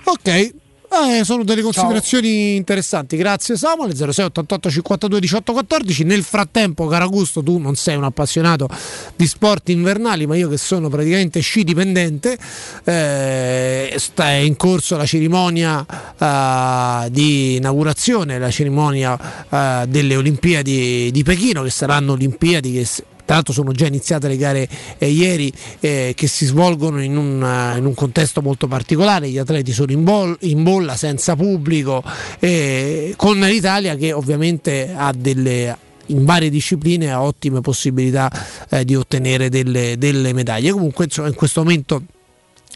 Ok, 0.04 0.54
eh, 0.90 1.24
sono 1.24 1.44
delle 1.44 1.62
considerazioni 1.62 2.28
Ciao. 2.28 2.56
interessanti. 2.56 3.16
Grazie 3.16 3.56
Samuel 3.56 3.94
0688 3.94 4.70
52 4.70 5.20
18 5.20 5.52
14. 5.52 6.04
Nel 6.04 6.22
frattempo, 6.22 6.86
caro 6.86 7.04
Augusto, 7.04 7.42
tu 7.42 7.58
non 7.58 7.74
sei 7.74 7.96
un 7.96 8.04
appassionato 8.04 8.68
di 9.14 9.26
sport 9.26 9.68
invernali, 9.70 10.26
ma 10.26 10.36
io 10.36 10.48
che 10.48 10.58
sono 10.58 10.88
praticamente 10.88 11.40
sci 11.40 11.64
dipendente, 11.64 12.38
eh, 12.84 13.94
sta 13.96 14.30
in 14.30 14.56
corso 14.56 14.96
la 14.96 15.06
cerimonia 15.06 15.84
eh, 16.18 17.10
di 17.10 17.56
inaugurazione, 17.56 18.38
la 18.38 18.50
cerimonia 18.50 19.18
eh, 19.48 19.86
delle 19.88 20.16
Olimpiadi 20.16 21.10
di 21.10 21.22
Pechino, 21.22 21.62
che 21.62 21.70
saranno 21.70 22.12
Olimpiadi 22.12 22.72
che 22.72 22.86
tra 23.26 23.34
l'altro 23.34 23.52
sono 23.52 23.72
già 23.72 23.86
iniziate 23.86 24.28
le 24.28 24.36
gare 24.36 24.68
eh, 24.98 25.10
ieri 25.10 25.52
eh, 25.80 26.12
che 26.16 26.26
si 26.28 26.46
svolgono 26.46 27.02
in 27.02 27.16
un, 27.16 27.42
uh, 27.42 27.76
in 27.76 27.84
un, 27.84 27.92
contesto 27.92 28.40
molto 28.40 28.68
particolare, 28.68 29.28
gli 29.28 29.36
atleti 29.36 29.72
sono 29.72 29.90
in, 29.92 30.04
bol- 30.04 30.38
in 30.42 30.62
bolla 30.62 30.96
senza 30.96 31.34
pubblico, 31.34 32.02
eh, 32.38 33.14
con 33.16 33.38
l'Italia 33.40 33.96
che 33.96 34.12
ovviamente 34.12 34.94
ha 34.96 35.12
delle 35.12 35.76
in 36.08 36.24
varie 36.24 36.50
discipline 36.50 37.10
ha 37.10 37.20
ottime 37.20 37.60
possibilità 37.60 38.30
eh, 38.70 38.84
di 38.84 38.94
ottenere 38.94 39.48
delle, 39.48 39.96
delle 39.98 40.32
medaglie. 40.32 40.70
Comunque 40.70 41.06
insomma, 41.06 41.26
in 41.26 41.34
questo 41.34 41.62
momento 41.62 42.02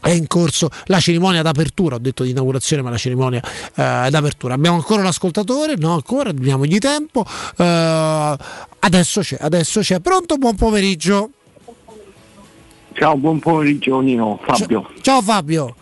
è 0.00 0.10
in 0.10 0.26
corso 0.26 0.70
la 0.86 0.98
cerimonia 0.98 1.42
d'apertura, 1.42 1.96
ho 1.96 1.98
detto 1.98 2.24
di 2.24 2.30
inaugurazione, 2.30 2.82
ma 2.82 2.90
la 2.90 2.96
cerimonia 2.96 3.42
eh, 3.42 4.08
d'apertura. 4.10 4.54
Abbiamo 4.54 4.76
ancora 4.76 5.02
l'ascoltatore? 5.02 5.76
No, 5.76 5.94
ancora, 5.94 6.32
diamogli 6.32 6.78
tempo. 6.78 7.24
Eh, 7.56 8.36
adesso 8.80 9.20
c'è, 9.20 9.36
adesso 9.40 9.80
c'è. 9.80 10.00
Pronto, 10.00 10.36
buon 10.36 10.56
pomeriggio. 10.56 11.30
Ciao, 12.92 13.16
buon 13.16 13.38
pomeriggio 13.38 14.00
Nino, 14.00 14.38
Fabio. 14.42 14.82
Ciao, 14.82 15.00
ciao 15.00 15.22
Fabio. 15.22 15.76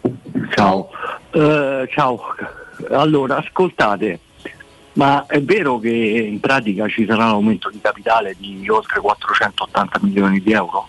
Ciao. 0.54 0.88
Eh, 1.30 1.88
ciao. 1.90 2.20
Allora, 2.90 3.38
ascoltate, 3.38 4.20
ma 4.94 5.26
è 5.26 5.42
vero 5.42 5.78
che 5.78 5.88
in 5.90 6.38
pratica 6.38 6.86
ci 6.88 7.06
sarà 7.06 7.24
un 7.24 7.30
aumento 7.32 7.70
di 7.70 7.80
capitale 7.80 8.36
di 8.38 8.68
oltre 8.68 9.00
480 9.00 9.98
milioni 10.02 10.40
di 10.40 10.52
euro? 10.52 10.86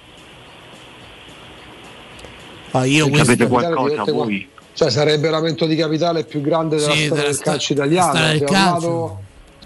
Ah, 2.71 2.85
io 2.85 3.13
sapete 3.15 3.47
qualcosa 3.47 4.03
voi? 4.11 4.47
Cioè 4.73 4.91
sarebbe 4.91 5.27
un 5.27 5.33
aumento 5.33 5.65
di 5.65 5.75
capitale 5.75 6.23
più 6.23 6.41
grande 6.41 6.77
della 6.77 6.91
Sì, 6.91 7.05
storia 7.05 7.23
della 7.23 7.33
del 7.33 7.39
calcio 7.43 7.73
italiano. 7.73 8.13
del 8.13 8.37
Si 8.37 8.43
è 8.43 8.45
calcio. 8.45 9.19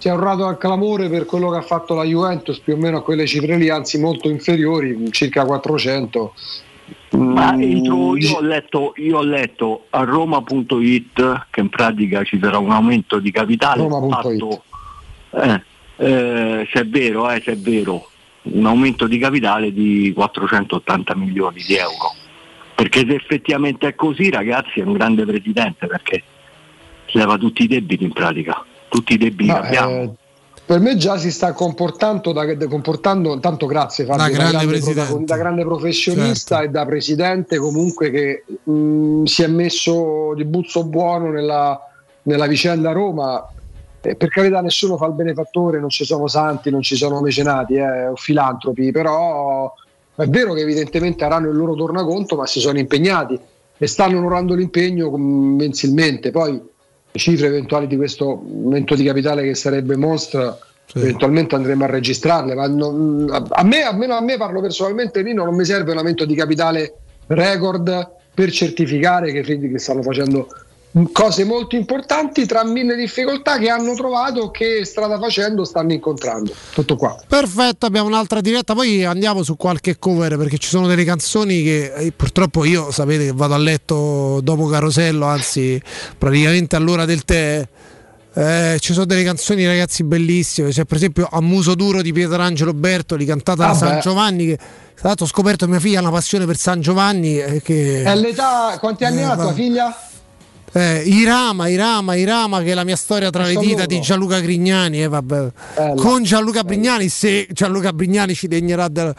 Si 0.03 0.09
è 0.09 0.11
ornato 0.11 0.45
al 0.45 0.57
clamore 0.57 1.07
per 1.07 1.23
quello 1.23 1.49
che 1.49 1.59
ha 1.59 1.61
fatto 1.61 1.93
la 1.93 2.03
Juventus, 2.03 2.59
più 2.59 2.73
o 2.73 2.75
meno 2.75 2.98
a 2.98 3.01
quelle 3.01 3.25
cifre 3.25 3.56
lì, 3.56 3.69
anzi 3.69 3.98
molto 3.98 4.27
inferiori, 4.27 5.09
circa 5.11 5.45
400. 5.45 6.33
Ma 7.11 7.53
Mm, 7.53 7.61
entro- 7.61 8.17
io, 8.17 8.35
ho 8.35 8.41
letto, 8.41 8.91
io 8.98 9.19
ho 9.19 9.23
letto 9.23 9.85
a 9.91 10.03
Roma.it 10.03 11.45
che 11.49 11.59
in 11.61 11.69
pratica 11.69 12.22
ci 12.25 12.38
sarà 12.38 12.57
un 12.57 12.72
aumento 12.72 13.19
di 13.19 13.32
capitale 13.32 13.88
fatto, 13.88 14.64
eh, 15.30 15.61
eh, 15.95 16.67
se 16.69 16.82
è 16.82 16.85
vero, 16.85 17.30
eh, 17.30 17.41
se 17.41 17.53
è 17.53 17.57
vero, 17.57 18.09
un 18.41 18.65
aumento 18.65 19.07
di 19.07 19.17
capitale 19.17 19.72
di 19.72 20.11
480 20.14 21.15
milioni 21.15 21.64
di 21.65 21.75
euro. 21.75 22.14
Perché 22.75 23.06
se 23.07 23.15
effettivamente 23.15 23.88
è 23.88 23.95
così, 23.95 24.30
ragazzi, 24.30 24.82
è 24.82 24.83
un 24.83 24.91
grande 24.91 25.23
presidente 25.23 25.88
perché 25.88 26.23
leva 27.14 27.38
tutti 27.38 27.64
i 27.64 27.67
debiti 27.67 28.03
in 28.03 28.11
pratica, 28.11 28.65
tutti 28.93 29.13
i 29.13 29.17
debiti 29.17 29.49
che 29.49 29.57
abbiamo. 29.57 30.01
eh, 30.01 30.11
per 30.65 30.80
me 30.80 30.95
già 30.95 31.17
si 31.17 31.31
sta 31.31 31.51
comportando, 31.51 32.31
da, 32.31 32.55
comportando 32.67 33.39
tanto 33.39 33.65
grazie 33.65 34.05
Fabio, 34.05 34.23
Da 34.23 34.30
grande 34.30 34.65
presidente. 34.67 34.93
protagon- 34.93 35.25
da 35.25 35.35
grande 35.38 35.63
professionista 35.63 36.55
Certo. 36.57 36.69
e 36.69 36.72
da 36.72 36.85
presidente 36.85 37.57
comunque 37.57 38.11
che 38.11 38.43
mh, 38.63 39.23
si 39.23 39.43
è 39.43 39.47
messo 39.47 40.33
di 40.35 40.45
buzzo 40.45 40.85
buono 40.85 41.31
nella, 41.31 41.80
nella 42.23 42.45
vicenda 42.47 42.91
Roma. 42.91 43.45
Eh, 43.99 44.15
per 44.15 44.30
carità 44.30 44.61
nessuno 44.61 44.95
fa 44.97 45.07
il 45.07 45.13
benefattore, 45.13 45.80
non 45.80 45.89
ci 45.89 46.05
sono 46.05 46.27
santi, 46.27 46.69
non 46.69 46.81
ci 46.81 46.95
sono 46.95 47.19
mecenati 47.22 47.73
eh, 47.75 48.07
o 48.07 48.15
filantropi, 48.15 48.91
però 48.91 49.73
è 50.15 50.25
vero 50.27 50.53
che 50.53 50.61
evidentemente 50.61 51.23
avranno 51.25 51.49
il 51.49 51.55
loro 51.57 51.73
tornaconto, 51.73 52.35
ma 52.35 52.45
si 52.45 52.59
sono 52.59 52.77
impegnati 52.80 53.38
e 53.77 53.88
stanno 53.88 54.17
onorando 54.17 54.53
l'impegno 54.53 55.09
mm, 55.17 55.55
mensilmente. 55.57 56.31
Poi 56.31 56.61
cifre 57.14 57.48
eventuali 57.48 57.88
di 57.88 57.95
questo 57.95 58.30
aumento 58.30 58.95
di 58.95 59.03
capitale 59.03 59.43
che 59.43 59.56
sarebbe 59.56 59.95
mostra 59.95 60.58
eventualmente 60.95 61.56
andremo 61.56 61.83
a 61.85 61.88
registrarle 61.88 62.56
ma 62.56 62.67
non- 62.67 63.48
a, 63.50 63.64
me, 63.64 63.83
almeno 63.83 64.16
a 64.16 64.22
me 64.22 64.38
parlo 64.38 64.61
personalmente 64.61 65.24
Nino 65.24 65.45
non 65.45 65.56
mi 65.56 65.66
serve 65.66 65.92
un 65.92 65.98
aumento 65.98 66.25
di 66.25 66.35
capitale 66.35 66.95
record 67.27 68.11
per 68.33 68.51
certificare 68.51 69.32
che, 69.32 69.42
che 69.42 69.80
stanno 69.80 70.01
facendo 70.01 70.48
cose 71.11 71.43
molto 71.43 71.75
importanti 71.75 72.45
tra 72.45 72.63
mille 72.63 72.95
difficoltà 72.95 73.57
che 73.57 73.67
hanno 73.69 73.95
trovato 73.95 74.51
che 74.51 74.85
strada 74.85 75.17
facendo 75.19 75.63
stanno 75.65 75.91
incontrando 75.93 76.53
tutto 76.73 76.95
qua 76.95 77.17
Perfetto, 77.27 77.88
abbiamo 77.88 78.07
un'altra 78.07 78.41
diretta, 78.41 78.75
poi 78.75 79.03
andiamo 79.03 79.41
su 79.41 79.55
qualche 79.57 79.97
cover 79.97 80.38
perché 80.38 80.57
ci 80.59 80.69
sono 80.69 80.85
delle 80.88 81.03
canzoni 81.03 81.63
che 81.63 81.93
eh, 81.95 82.11
purtroppo 82.11 82.63
io 82.63 82.91
sapete 82.91 83.25
che 83.25 83.31
vado 83.33 83.55
a 83.55 83.57
letto 83.57 84.39
dopo 84.43 84.67
Carosello, 84.67 85.25
anzi 85.25 85.81
praticamente 86.17 86.75
all'ora 86.75 87.05
del 87.05 87.23
tè. 87.25 87.67
eh, 88.35 88.77
ci 88.80 88.93
sono 88.93 89.05
delle 89.05 89.23
canzoni 89.23 89.65
ragazzi 89.65 90.03
bellissime, 90.03 90.69
c'è 90.69 90.85
per 90.85 90.97
esempio 90.97 91.27
A 91.31 91.41
muso 91.41 91.73
duro 91.75 92.01
di 92.03 92.11
Pietrangelo 92.13 92.73
Bertoli 92.73 93.25
cantata 93.25 93.63
da 93.65 93.69
Ah, 93.72 93.73
San 93.75 93.95
beh. 93.95 93.99
Giovanni 94.01 94.45
che 94.45 94.57
tra 94.57 95.07
l'altro 95.07 95.25
ho 95.25 95.27
scoperto 95.27 95.65
che 95.65 95.72
mia 95.72 95.80
figlia 95.80 95.97
ha 95.97 96.01
una 96.01 96.11
passione 96.11 96.45
per 96.45 96.55
San 96.57 96.81
Giovanni 96.81 97.39
eh, 97.39 97.61
che 97.63 98.03
è 98.03 98.15
l'età 98.15 98.77
quanti 98.80 99.05
anni 99.05 99.19
Eh, 99.22 99.23
ha 99.23 99.35
tua 99.35 99.53
figlia? 99.53 99.97
Eh, 100.74 101.03
Irama, 101.06 101.68
Irama, 101.68 102.16
Irama, 102.16 102.61
che 102.61 102.72
è 102.72 102.74
la 102.74 102.84
mia 102.84 102.95
storia 102.95 103.30
tra 103.30 103.45
le 103.45 103.56
dita 103.56 103.85
di 103.85 104.00
Gianluca 104.02 104.40
Grignani. 104.40 105.02
eh, 105.03 105.08
vabbè. 105.08 105.52
Con 105.95 106.24
Gianluca 106.24 106.64
Brignani, 106.64 107.10
se 107.10 107.48
Gianluca 107.52 107.93
Brignani 107.93 108.34
ci 108.34 108.48
degnerà 108.48 108.88
del... 108.88 109.14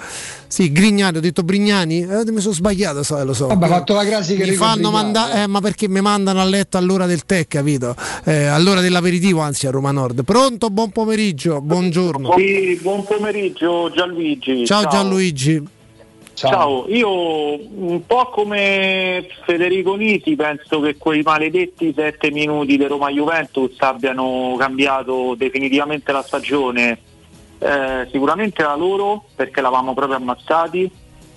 Sì, 0.46 0.70
Grignani, 0.70 1.16
ho 1.16 1.20
detto 1.20 1.42
Brignani? 1.42 2.00
Eh, 2.00 2.30
mi 2.30 2.40
sono 2.40 2.54
sbagliato, 2.54 3.02
sai, 3.02 3.24
lo 3.24 3.34
so. 3.34 3.46
Vabbè, 3.48 3.66
fatto 3.66 3.94
la 3.94 4.04
crasi 4.04 4.36
che 4.36 4.46
mi 4.46 4.52
fanno 4.52 4.90
Brignani, 4.90 5.12
manda- 5.12 5.42
eh, 5.42 5.46
ma 5.46 5.60
perché 5.60 5.88
mi 5.88 6.00
mandano 6.00 6.40
a 6.40 6.44
letto 6.44 6.76
all'ora 6.76 7.06
del 7.06 7.24
tè, 7.24 7.46
capito? 7.46 7.96
Eh, 8.24 8.44
all'ora 8.44 8.80
dell'aperitivo, 8.80 9.40
anzi 9.40 9.66
a 9.66 9.70
Roma 9.70 9.90
Nord. 9.90 10.22
Pronto, 10.24 10.70
buon 10.70 10.90
pomeriggio, 10.90 11.60
buongiorno. 11.60 12.34
Sì, 12.36 12.78
buon 12.80 13.04
pomeriggio 13.04 13.90
Gianluigi. 13.94 14.64
Ciao, 14.64 14.86
Gianluigi. 14.86 15.62
Ciao. 16.34 16.86
io 16.88 17.10
un 17.10 18.04
po' 18.06 18.28
come 18.30 19.28
Federico 19.44 19.94
Nisi 19.94 20.34
penso 20.34 20.80
che 20.80 20.96
quei 20.96 21.22
maledetti 21.22 21.92
sette 21.94 22.30
minuti 22.32 22.76
di 22.76 22.86
Roma 22.86 23.08
Juventus 23.10 23.76
abbiano 23.78 24.56
cambiato 24.58 25.34
definitivamente 25.36 26.10
la 26.12 26.22
stagione. 26.22 26.98
Eh, 27.58 28.08
sicuramente 28.10 28.62
la 28.62 28.74
loro 28.74 29.26
perché 29.34 29.60
l'avamo 29.60 29.94
proprio 29.94 30.16
ammazzati 30.16 30.90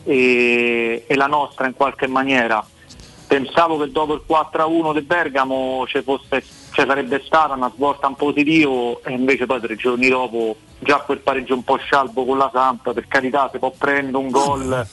e, 0.03 1.03
e 1.05 1.15
la 1.15 1.27
nostra 1.27 1.67
in 1.67 1.73
qualche 1.73 2.07
maniera. 2.07 2.65
Pensavo 3.27 3.77
che 3.77 3.91
dopo 3.91 4.13
il 4.13 4.23
4-1 4.27 4.93
di 4.93 5.01
Bergamo 5.01 5.85
ci, 5.85 6.01
fosse, 6.01 6.41
ci 6.81 6.85
sarebbe 6.85 7.23
stata 7.25 7.55
una 7.55 7.71
svolta 7.73 8.07
in 8.07 8.13
positivo 8.13 9.01
e 9.03 9.11
invece 9.11 9.47
poi 9.47 9.59
tre 9.59 9.75
giorni 9.75 10.09
dopo 10.09 10.55
già 10.79 10.97
quel 10.97 11.17
pareggio 11.19 11.55
un 11.55 11.63
po' 11.63 11.77
scialbo 11.77 12.23
con 12.23 12.37
la 12.37 12.51
Samp, 12.53 12.93
per 12.93 13.07
carità 13.07 13.49
si 13.51 13.57
può 13.57 13.73
prendere 13.75 14.17
un 14.17 14.29
gol, 14.29 14.87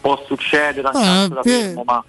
può 0.00 0.18
succedere, 0.26 0.88
Ah, 0.88 0.92
tanto 0.92 1.34
da 1.34 1.40
Pie- 1.42 1.52
fermo, 1.64 1.82
ma 1.84 2.02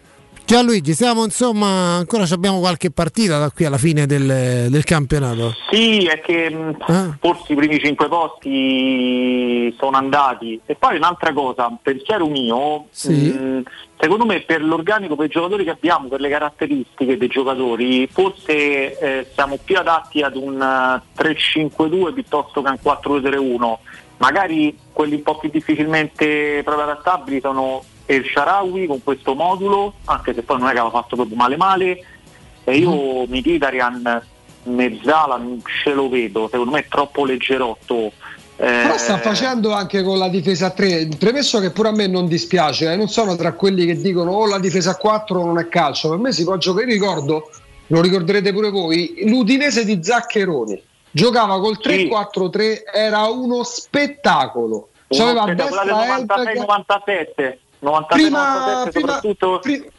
Gianluigi, 0.49 0.95
siamo 0.95 1.23
insomma, 1.25 1.93
ancora 1.97 2.25
abbiamo 2.31 2.57
qualche 2.57 2.89
partita 2.89 3.37
da 3.37 3.51
qui 3.51 3.65
alla 3.65 3.77
fine 3.77 4.07
del, 4.07 4.65
del 4.71 4.83
campionato. 4.83 5.53
Sì, 5.69 6.07
è 6.07 6.21
che 6.21 6.51
Ah. 6.87 7.15
forse 7.19 7.53
i 7.53 7.55
primi 7.55 7.77
cinque 7.79 8.07
posti 8.07 9.71
sono 9.77 9.95
andati. 9.95 10.59
E 10.65 10.73
poi 10.73 10.95
un'altra 10.97 11.33
cosa, 11.33 11.67
un 11.67 11.77
pensiero 11.83 12.25
mio, 12.25 12.85
Sì. 12.89 13.11
mh, 13.29 13.61
secondo 13.99 14.25
me 14.25 14.39
per 14.41 14.63
l'organico, 14.63 15.15
per 15.15 15.27
i 15.27 15.29
giocatori 15.29 15.63
che 15.63 15.69
abbiamo, 15.69 16.07
per 16.07 16.19
le 16.19 16.29
caratteristiche 16.29 17.15
dei 17.15 17.27
giocatori, 17.27 18.07
forse 18.11 18.97
eh, 18.97 19.27
siamo 19.31 19.59
più 19.63 19.77
adatti 19.77 20.23
ad 20.23 20.35
un 20.35 20.59
eh, 20.59 21.01
3-5-2 21.15 22.11
piuttosto 22.11 22.63
che 22.63 22.69
un 22.69 22.79
4-2-3-1. 22.81 23.77
Magari 24.17 24.75
quelli 24.91 25.13
un 25.13 25.21
po' 25.21 25.37
più 25.37 25.51
difficilmente 25.51 26.61
proprio 26.63 26.85
adattabili 26.85 27.39
sono 27.39 27.83
El 28.09 28.25
Sharawi 28.25 28.87
con 28.87 29.03
questo 29.03 29.35
modulo, 29.35 29.93
anche 30.05 30.33
se 30.33 30.41
poi 30.41 30.57
non 30.57 30.69
è 30.69 30.71
che 30.71 30.79
aveva 30.79 30.99
fatto 30.99 31.15
proprio 31.15 31.37
male 31.37 31.57
male, 31.57 32.05
e 32.63 32.77
io 32.77 33.27
Mkhitaryan 33.27 34.21
Mezzala 34.63 35.37
non 35.37 35.61
ce 35.83 35.93
lo 35.93 36.09
vedo, 36.09 36.47
secondo 36.49 36.71
me 36.71 36.79
è 36.79 36.87
troppo 36.87 37.23
leggerotto. 37.23 38.11
Però 38.55 38.93
Eh, 38.95 38.97
sta 38.97 39.19
facendo 39.19 39.73
anche 39.73 40.01
con 40.01 40.17
la 40.17 40.27
difesa 40.27 40.65
a 40.65 40.71
3, 40.71 41.09
premesso 41.19 41.59
che 41.59 41.69
pure 41.69 41.89
a 41.89 41.91
me 41.91 42.07
non 42.07 42.27
dispiace, 42.27 42.91
eh, 42.91 42.95
non 42.95 43.09
sono 43.09 43.35
tra 43.35 43.53
quelli 43.53 43.85
che 43.85 43.95
dicono 43.95 44.31
oh 44.31 44.47
la 44.47 44.59
difesa 44.59 44.91
a 44.91 44.95
4 44.95 45.45
non 45.45 45.59
è 45.59 45.67
calcio, 45.67 46.09
per 46.09 46.17
me 46.17 46.31
si 46.31 46.43
può 46.43 46.57
giocare, 46.57 46.87
io 46.87 46.93
ricordo, 46.93 47.51
lo 47.87 48.01
ricorderete 48.01 48.51
pure 48.51 48.71
voi, 48.71 49.23
l'Udinese 49.27 49.85
di 49.85 49.99
Zaccheroni, 50.01 50.81
giocava 51.11 51.59
col 51.59 51.77
3-4-3, 51.79 52.79
era 52.91 53.27
uno 53.27 53.63
spettacolo, 53.63 54.89
uno 55.09 55.23
a 55.29 55.43
spettacolare 55.43 55.95
destra 55.95 56.17
Elberg, 56.17 56.57
96-97, 57.17 57.57
96-97 57.81 58.05
prima, 58.09 58.87
prima, 58.91 58.91
soprattutto. 58.91 59.59
pri- 59.61 59.89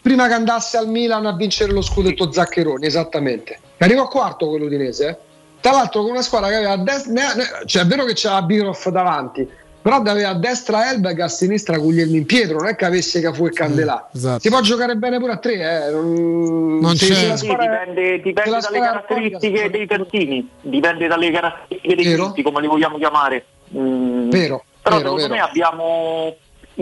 prima 0.00 0.26
che 0.26 0.34
andasse 0.34 0.76
al 0.76 0.88
Milan 0.88 1.26
a 1.26 1.34
vincere 1.34 1.72
lo 1.72 1.80
scudetto 1.82 2.30
Zaccheroni, 2.32 2.86
esattamente. 2.86 3.58
Arrivò 3.78 4.08
quarto 4.08 4.48
quello 4.48 4.66
udinese. 4.66 5.08
eh. 5.08 5.16
Tra 5.60 5.72
l'altro 5.72 6.02
con 6.02 6.10
una 6.10 6.22
squadra 6.22 6.48
che 6.48 6.56
aveva 6.56 6.72
a 6.72 6.76
destra, 6.78 7.12
ne- 7.12 7.34
ne- 7.36 7.66
cioè 7.66 7.82
è 7.82 7.86
vero 7.86 8.04
che 8.04 8.14
c'era 8.14 8.42
Biroff 8.42 8.88
davanti, 8.88 9.48
però 9.80 9.96
aveva 9.96 10.30
a 10.30 10.34
destra 10.34 10.90
Elberg 10.90 11.20
a 11.20 11.28
sinistra 11.28 11.78
Guglielmi 11.78 12.16
in 12.18 12.26
Pietro, 12.26 12.58
non 12.58 12.66
è 12.66 12.74
che 12.74 12.84
avesse 12.84 13.20
Cafu 13.20 13.46
e 13.46 13.50
Candelà. 13.50 14.08
esatto. 14.12 14.40
Si 14.40 14.48
può 14.48 14.60
giocare 14.60 14.96
bene 14.96 15.18
pure 15.18 15.32
a 15.32 15.36
tre, 15.36 15.86
eh. 15.86 15.90
non, 15.92 16.78
Non 16.80 16.94
c'è- 16.94 17.28
la 17.28 17.36
Sì, 17.36 17.46
squadra- 17.46 17.84
dipende, 17.84 18.20
dipende 18.22 18.58
dalle 18.58 18.78
caratteristiche 18.80 19.70
dei 19.70 19.86
terzini, 19.86 20.48
dipende 20.62 21.06
dalle 21.06 21.30
caratteristiche 21.30 21.94
dei 21.94 22.04
Vero. 22.06 22.22
diritti, 22.22 22.42
come 22.42 22.60
li 22.60 22.66
vogliamo 22.66 22.98
chiamare. 22.98 23.44
Mm, 23.76 24.30
Vero, 24.30 24.64
Però 24.82 24.96
vero, 24.96 25.08
secondo 25.16 25.28
vero. 25.28 25.34
me 25.34 25.40
abbiamo 25.48 26.36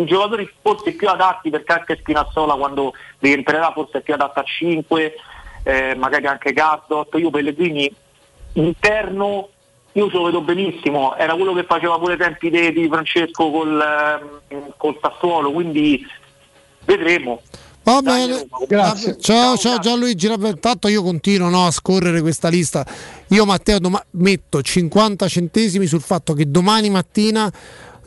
giocatori 0.06 0.50
forse 0.60 0.92
più 0.92 1.08
adatti 1.08 1.50
perché 1.50 1.72
anche 1.72 1.96
Spinazzola 1.96 2.54
quando 2.54 2.92
rientrerà 3.18 3.72
forse 3.72 3.98
è 3.98 4.00
più 4.02 4.14
adatta 4.14 4.40
a 4.40 4.44
5, 4.44 5.14
eh, 5.62 5.94
magari 5.96 6.26
anche 6.26 6.52
Gazdot. 6.52 7.14
Io 7.14 7.30
Pellegrini 7.30 7.92
interno 8.54 9.48
io 9.92 10.08
ce 10.08 10.16
lo 10.16 10.24
vedo 10.24 10.40
benissimo, 10.40 11.16
era 11.16 11.34
quello 11.34 11.52
che 11.52 11.64
faceva 11.64 11.98
pure 11.98 12.14
i 12.14 12.16
tempi 12.16 12.48
di 12.48 12.88
Francesco 12.88 13.50
col, 13.50 13.80
ehm, 14.48 14.74
col 14.76 14.96
Sassuolo, 15.00 15.50
quindi 15.50 16.06
vedremo. 16.84 17.40
Va 17.82 18.00
bene, 18.02 18.46
grazie. 18.68 19.18
Ciao, 19.18 19.56
ciao, 19.56 19.78
Gianluigi. 19.78 20.30
Intanto 20.30 20.86
io 20.86 21.02
continuo 21.02 21.48
no, 21.48 21.66
a 21.66 21.70
scorrere 21.72 22.20
questa 22.20 22.48
lista. 22.48 22.86
Io, 23.28 23.44
Matteo, 23.44 23.80
doma- 23.80 24.04
metto 24.10 24.62
50 24.62 25.26
centesimi 25.26 25.86
sul 25.86 26.02
fatto 26.02 26.34
che 26.34 26.48
domani 26.48 26.90
mattina 26.90 27.50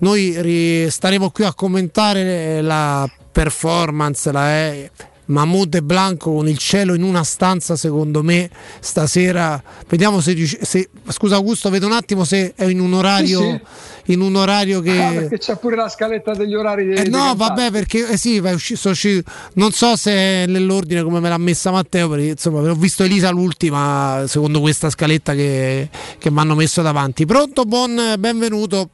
noi 0.04 0.88
staremo 0.90 1.30
qui 1.32 1.46
a 1.46 1.54
commentare 1.54 2.62
la 2.62 3.10
performance, 3.32 4.32
la, 4.32 4.54
eh, 4.54 4.92
Mahmoud 5.26 5.76
e 5.76 5.82
Blanco 5.82 6.34
con 6.34 6.50
il 6.50 6.58
cielo 6.58 6.94
in 6.94 7.04
una 7.04 7.24
stanza 7.24 7.76
secondo 7.76 8.22
me 8.22 8.50
stasera. 8.80 9.62
Vediamo 9.88 10.20
se, 10.20 10.36
se 10.62 10.90
scusa 11.08 11.36
Augusto 11.36 11.70
vedo 11.70 11.86
un 11.86 11.94
attimo 11.94 12.26
se 12.26 12.54
è 12.56 12.66
in 12.66 12.80
un 12.80 12.94
orario 12.94 13.40
sì, 13.40 13.62
sì. 14.04 14.12
in 14.14 14.22
un 14.22 14.36
orario 14.36 14.82
che 14.82 15.02
ah, 15.02 15.12
perché 15.12 15.38
c'è 15.38 15.58
pure 15.58 15.76
la 15.76 15.88
scaletta 15.88 16.34
degli 16.34 16.56
orari 16.56 16.92
eh, 16.92 17.10
no 17.10 17.34
vabbè 17.36 17.72
perché 17.72 18.08
eh 18.10 18.18
sì 18.18 18.38
uscito, 18.38 18.90
uscito, 18.90 19.30
non 19.54 19.72
so 19.72 19.96
se 19.96 20.12
è 20.12 20.46
nell'ordine 20.48 21.04
come 21.04 21.20
me 21.20 21.30
l'ha 21.30 21.38
messa 21.38 21.72
Matteo 21.72 22.10
perché 22.10 22.26
insomma 22.28 22.60
ho 22.60 22.76
visto 22.76 23.04
Elisa 23.04 23.30
l'ultima 23.30 24.24
secondo 24.28 24.60
questa 24.60 24.90
scaletta 24.90 25.34
che, 25.34 25.90
che 26.18 26.32
mi 26.32 26.40
hanno 26.40 26.56
messo 26.56 26.82
davanti. 26.82 27.26
Pronto 27.26 27.64
buon 27.64 28.16
benvenuto 28.18 28.90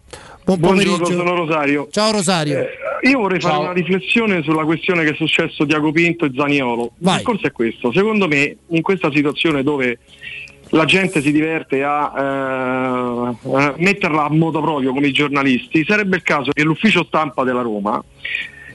buon 0.58 0.60
Buongiorno, 0.60 0.98
pomeriggio. 0.98 1.18
sono 1.18 1.36
Rosario. 1.36 1.88
Ciao 1.92 2.12
Rosario. 2.12 2.60
Eh, 2.60 3.10
io 3.10 3.20
vorrei 3.20 3.40
fare 3.40 3.58
una 3.58 3.72
riflessione 3.72 4.42
sulla 4.42 4.64
questione 4.64 5.04
che 5.04 5.12
è 5.12 5.16
successo 5.16 5.64
Diaco 5.64 5.92
Pinto 5.92 6.26
e 6.26 6.32
Zaniolo. 6.36 6.94
Il 6.98 7.12
discorso 7.12 7.48
è 7.48 7.52
questo, 7.52 7.92
secondo 7.92 8.28
me 8.28 8.56
in 8.68 8.82
questa 8.82 9.12
situazione 9.12 9.62
dove 9.64 10.00
la 10.72 10.86
gente 10.86 11.22
si 11.22 11.32
diverte 11.32 11.84
a 11.84 13.36
eh, 13.44 13.74
metterla 13.78 14.26
a 14.26 14.30
modo 14.30 14.62
proprio 14.62 14.92
come 14.94 15.08
i 15.08 15.12
giornalisti, 15.12 15.84
sarebbe 15.86 16.18
il 16.18 16.24
caso 16.24 16.52
che 16.52 16.64
l'ufficio 16.64 17.04
stampa 17.06 17.44
della 17.44 17.62
Roma 17.62 18.04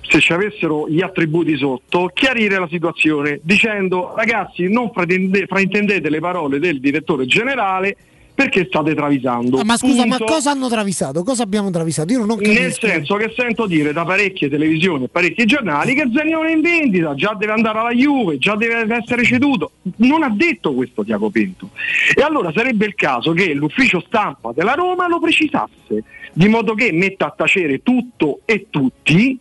se 0.07 0.21
ci 0.21 0.33
avessero 0.35 0.87
gli 0.89 1.01
attributi 1.01 1.57
sotto, 1.57 2.11
chiarire 2.13 2.59
la 2.59 2.69
situazione 2.69 3.41
dicendo 3.43 4.13
ragazzi 4.15 4.69
non 4.69 4.93
fraintendete 4.93 6.11
le 6.11 6.21
parole 6.21 6.59
del 6.59 6.79
direttore 6.79 7.25
generale 7.25 7.97
perché 8.35 8.65
state 8.67 8.95
travisando. 8.95 9.59
Ah, 9.59 9.65
ma 9.65 9.77
scusa, 9.77 10.03
Punto. 10.03 10.25
ma 10.25 10.31
cosa 10.31 10.51
hanno 10.51 10.69
travisato? 10.69 11.23
Cosa 11.23 11.45
abbiamo 11.45 11.71
travisato? 11.71 12.13
Io 12.13 12.19
non 12.19 12.31
ho 12.31 12.37
capito. 12.37 12.61
Nel 12.61 12.77
senso 12.77 13.15
che 13.15 13.33
sento 13.37 13.67
dire 13.67 13.93
da 13.93 14.05
parecchie 14.05 14.49
televisioni 14.49 15.05
e 15.05 15.09
parecchi 15.09 15.45
giornali 15.45 15.95
che 15.95 16.11
Zaniolo 16.13 16.49
è 16.49 16.53
in 16.53 16.61
vendita, 16.61 17.15
già 17.15 17.35
deve 17.39 17.53
andare 17.53 17.79
alla 17.79 17.93
Juve, 17.93 18.39
già 18.39 18.57
deve 18.57 18.87
essere 18.93 19.25
ceduto. 19.25 19.73
Non 19.97 20.25
ha 20.25 20.31
detto 20.31 20.75
questo 20.75 21.05
Tiago 21.05 21.31
Pinto. 21.31 21.71
E 22.15 22.23
allora 22.23 22.51
sarebbe 22.53 22.87
il 22.87 22.95
caso 22.95 23.33
che 23.33 23.55
l'ufficio 23.55 24.03
stampa 24.05 24.51
della 24.53 24.75
Roma 24.75 25.07
lo 25.07 25.21
precisasse, 25.21 26.03
di 26.33 26.49
modo 26.49 26.75
che 26.75 26.91
metta 26.93 27.27
a 27.27 27.35
tacere 27.37 27.83
tutto 27.83 28.41
e 28.45 28.67
tutti 28.69 29.39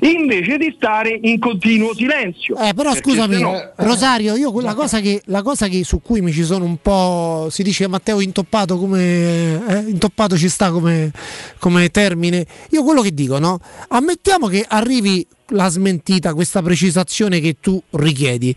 invece 0.00 0.56
di 0.56 0.74
stare 0.76 1.18
in 1.22 1.38
continuo 1.38 1.94
silenzio. 1.94 2.56
Eh, 2.56 2.74
però 2.74 2.94
scusami, 2.94 3.40
no... 3.40 3.72
Rosario, 3.76 4.34
io 4.36 4.52
quella 4.52 4.74
cosa 4.74 5.00
che, 5.00 5.22
la 5.26 5.42
cosa 5.42 5.68
che 5.68 5.84
su 5.84 6.00
cui 6.00 6.20
mi 6.20 6.32
ci 6.32 6.44
sono 6.44 6.64
un 6.64 6.78
po'. 6.78 7.48
si 7.50 7.62
dice 7.62 7.86
Matteo 7.86 8.20
intoppato 8.20 8.78
come. 8.78 9.62
Eh, 9.66 9.90
intoppato 9.90 10.36
ci 10.36 10.48
sta 10.48 10.70
come, 10.70 11.12
come 11.58 11.88
termine. 11.90 12.46
Io 12.70 12.82
quello 12.82 13.02
che 13.02 13.12
dico, 13.12 13.38
no? 13.38 13.58
Ammettiamo 13.88 14.48
che 14.48 14.64
arrivi 14.66 15.26
la 15.48 15.68
smentita, 15.68 16.34
questa 16.34 16.62
precisazione 16.62 17.40
che 17.40 17.56
tu 17.60 17.80
richiedi. 17.90 18.54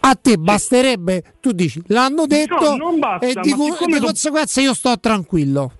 A 0.00 0.14
te 0.14 0.36
basterebbe, 0.36 1.22
tu 1.40 1.52
dici, 1.52 1.82
l'hanno 1.88 2.26
detto 2.26 2.76
no, 2.76 2.96
basta, 2.98 3.26
e 3.26 3.34
di, 3.42 3.52
di 3.52 3.98
conseguenza 3.98 4.60
io 4.60 4.72
sto 4.72 4.98
tranquillo. 5.00 5.72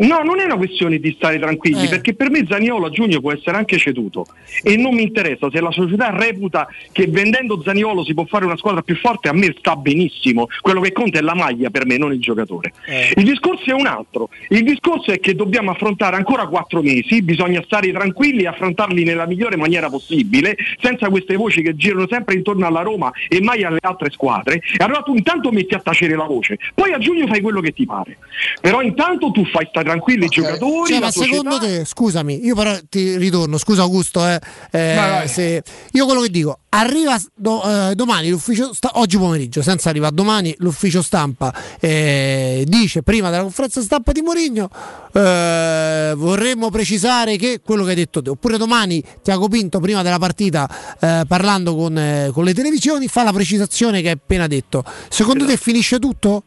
No, 0.00 0.22
non 0.22 0.40
è 0.40 0.44
una 0.44 0.56
questione 0.56 0.98
di 0.98 1.12
stare 1.16 1.38
tranquilli, 1.38 1.84
eh. 1.84 1.88
perché 1.88 2.14
per 2.14 2.30
me 2.30 2.46
Zaniolo 2.48 2.86
a 2.86 2.90
giugno 2.90 3.20
può 3.20 3.32
essere 3.32 3.58
anche 3.58 3.76
ceduto 3.76 4.24
e 4.62 4.76
non 4.76 4.94
mi 4.94 5.02
interessa 5.02 5.50
se 5.50 5.60
la 5.60 5.70
società 5.70 6.10
reputa 6.10 6.66
che 6.90 7.06
vendendo 7.06 7.60
Zaniolo 7.62 8.02
si 8.02 8.14
può 8.14 8.24
fare 8.24 8.46
una 8.46 8.56
squadra 8.56 8.80
più 8.80 8.96
forte, 8.96 9.28
a 9.28 9.34
me 9.34 9.54
sta 9.58 9.76
benissimo. 9.76 10.46
Quello 10.62 10.80
che 10.80 10.92
conta 10.92 11.18
è 11.18 11.22
la 11.22 11.34
maglia 11.34 11.68
per 11.68 11.84
me, 11.84 11.98
non 11.98 12.14
il 12.14 12.20
giocatore. 12.20 12.72
Eh. 12.86 13.12
Il 13.16 13.24
discorso 13.24 13.68
è 13.70 13.74
un 13.74 13.86
altro. 13.86 14.30
Il 14.48 14.64
discorso 14.64 15.12
è 15.12 15.20
che 15.20 15.34
dobbiamo 15.34 15.70
affrontare 15.70 16.16
ancora 16.16 16.46
quattro 16.46 16.80
mesi, 16.80 17.20
bisogna 17.20 17.62
stare 17.62 17.92
tranquilli 17.92 18.44
e 18.44 18.46
affrontarli 18.46 19.04
nella 19.04 19.26
migliore 19.26 19.56
maniera 19.56 19.90
possibile, 19.90 20.56
senza 20.80 21.10
queste 21.10 21.36
voci 21.36 21.60
che 21.60 21.76
girano 21.76 22.06
sempre 22.08 22.36
intorno 22.36 22.66
alla 22.66 22.80
Roma 22.80 23.12
e 23.28 23.42
mai 23.42 23.64
alle 23.64 23.78
altre 23.82 24.10
squadre. 24.10 24.62
E 24.78 24.82
allora 24.82 25.02
tu 25.02 25.14
intanto 25.14 25.50
metti 25.50 25.74
a 25.74 25.80
tacere 25.80 26.16
la 26.16 26.24
voce, 26.24 26.58
poi 26.74 26.92
a 26.94 26.98
giugno 26.98 27.26
fai 27.26 27.42
quello 27.42 27.60
che 27.60 27.72
ti 27.72 27.84
pare. 27.84 28.16
Però 28.62 28.80
intanto 28.80 29.30
tu 29.30 29.44
fai 29.44 29.66
stare 29.68 29.88
tranquilli 29.90 30.26
okay. 30.26 30.38
i 30.38 30.42
giocatori. 30.42 30.92
Cioè, 30.92 31.00
ma 31.00 31.10
società... 31.10 31.36
secondo 31.36 31.58
te, 31.58 31.84
scusami, 31.84 32.44
io 32.44 32.54
però 32.54 32.78
ti 32.88 33.16
ritorno, 33.16 33.58
scusa 33.58 33.82
Augusto, 33.82 34.26
eh, 34.26 34.40
eh. 34.70 35.24
Se... 35.26 35.62
io 35.92 36.04
quello 36.04 36.20
che 36.20 36.30
dico, 36.30 36.58
arriva 36.70 37.20
do, 37.34 37.62
eh, 37.90 37.94
domani 37.94 38.30
l'ufficio, 38.30 38.72
sta... 38.72 38.92
oggi 38.94 39.16
pomeriggio, 39.16 39.62
senza 39.62 39.88
arrivare 39.88 40.14
domani, 40.14 40.54
l'ufficio 40.58 41.02
stampa 41.02 41.52
eh, 41.80 42.64
dice 42.66 43.02
prima 43.02 43.30
della 43.30 43.42
conferenza 43.42 43.80
stampa 43.80 44.12
di 44.12 44.20
Mourinho, 44.22 44.70
eh, 45.12 46.12
vorremmo 46.16 46.70
precisare 46.70 47.36
che 47.36 47.60
quello 47.64 47.82
che 47.84 47.90
hai 47.90 47.96
detto 47.96 48.22
te, 48.22 48.30
oppure 48.30 48.56
domani 48.56 49.02
Tiago 49.22 49.48
Pinto 49.48 49.80
prima 49.80 50.02
della 50.02 50.18
partita 50.18 50.68
eh, 51.00 51.24
parlando 51.26 51.74
con, 51.74 52.30
con 52.32 52.44
le 52.44 52.54
televisioni 52.54 53.08
fa 53.08 53.24
la 53.24 53.32
precisazione 53.32 54.00
che 54.00 54.08
hai 54.08 54.14
appena 54.14 54.46
detto. 54.46 54.84
Secondo 55.08 55.44
esatto. 55.44 55.56
te 55.56 55.62
finisce 55.62 55.98
tutto? 55.98 56.44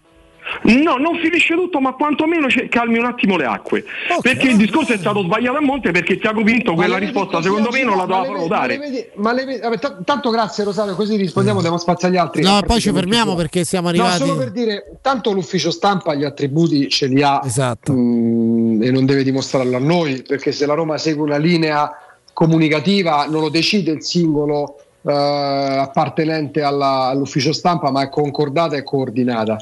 No, 0.64 0.98
non 0.98 1.18
finisce 1.18 1.56
tutto, 1.56 1.80
ma 1.80 1.94
quantomeno 1.94 2.48
calmi 2.70 2.98
un 2.98 3.06
attimo 3.06 3.38
le 3.38 3.46
acque. 3.46 3.84
Okay, 4.08 4.22
perché 4.22 4.50
il 4.50 4.58
discorso 4.58 4.94
è 4.94 4.98
stato 4.98 5.22
sbagliato 5.24 5.58
a 5.58 5.62
monte 5.62 5.92
perché 5.92 6.18
Tiago 6.18 6.44
Pinto 6.44 6.74
quella 6.74 6.98
risposta 6.98 7.42
secondo 7.42 7.70
me 7.72 7.84
non 7.84 7.98
la 7.98 8.06
doveva 8.06 8.48
dare. 8.48 9.12
Ma 9.16 9.34
le 9.34 9.46
vedi, 9.46 9.60
vabbè, 9.62 9.80
t- 9.80 10.04
tanto 10.04 10.30
grazie 10.30 10.64
Rosario, 10.64 10.96
così 10.96 11.16
rispondiamo, 11.16 11.62
diamo 11.62 11.78
spazio 11.78 12.08
agli 12.08 12.18
altri. 12.18 12.42
No, 12.42 12.62
poi 12.66 12.80
ci 12.80 12.92
fermiamo 12.92 13.36
perché 13.36 13.64
siamo 13.64 13.90
arrivati. 13.90 14.20
No, 14.20 14.26
solo 14.26 14.38
per 14.38 14.52
dire, 14.52 14.98
tanto 15.02 15.32
l'ufficio 15.32 15.72
stampa 15.72 16.14
gli 16.14 16.24
attributi 16.24 16.90
ce 16.90 17.08
li 17.08 17.22
ha 17.22 17.42
esatto. 17.44 17.94
mh, 17.94 17.98
mm, 17.98 18.84
e 18.84 18.92
non 18.92 19.06
deve 19.06 19.24
dimostrarlo 19.24 19.76
a 19.76 19.80
noi, 19.80 20.24
perché 20.24 20.52
se 20.52 20.66
la 20.66 20.74
Roma 20.74 20.98
segue 20.98 21.24
una 21.24 21.38
linea 21.38 21.92
comunicativa 22.34 23.26
non 23.26 23.42
lo 23.42 23.50
decide 23.50 23.92
il 23.92 24.04
singolo 24.04 24.80
uh, 25.02 25.10
appartenente 25.10 26.62
alla, 26.62 27.08
all'ufficio 27.08 27.54
stampa, 27.54 27.92
ma 27.92 28.02
è 28.02 28.10
concordata 28.10 28.76
e 28.76 28.84
coordinata 28.84 29.58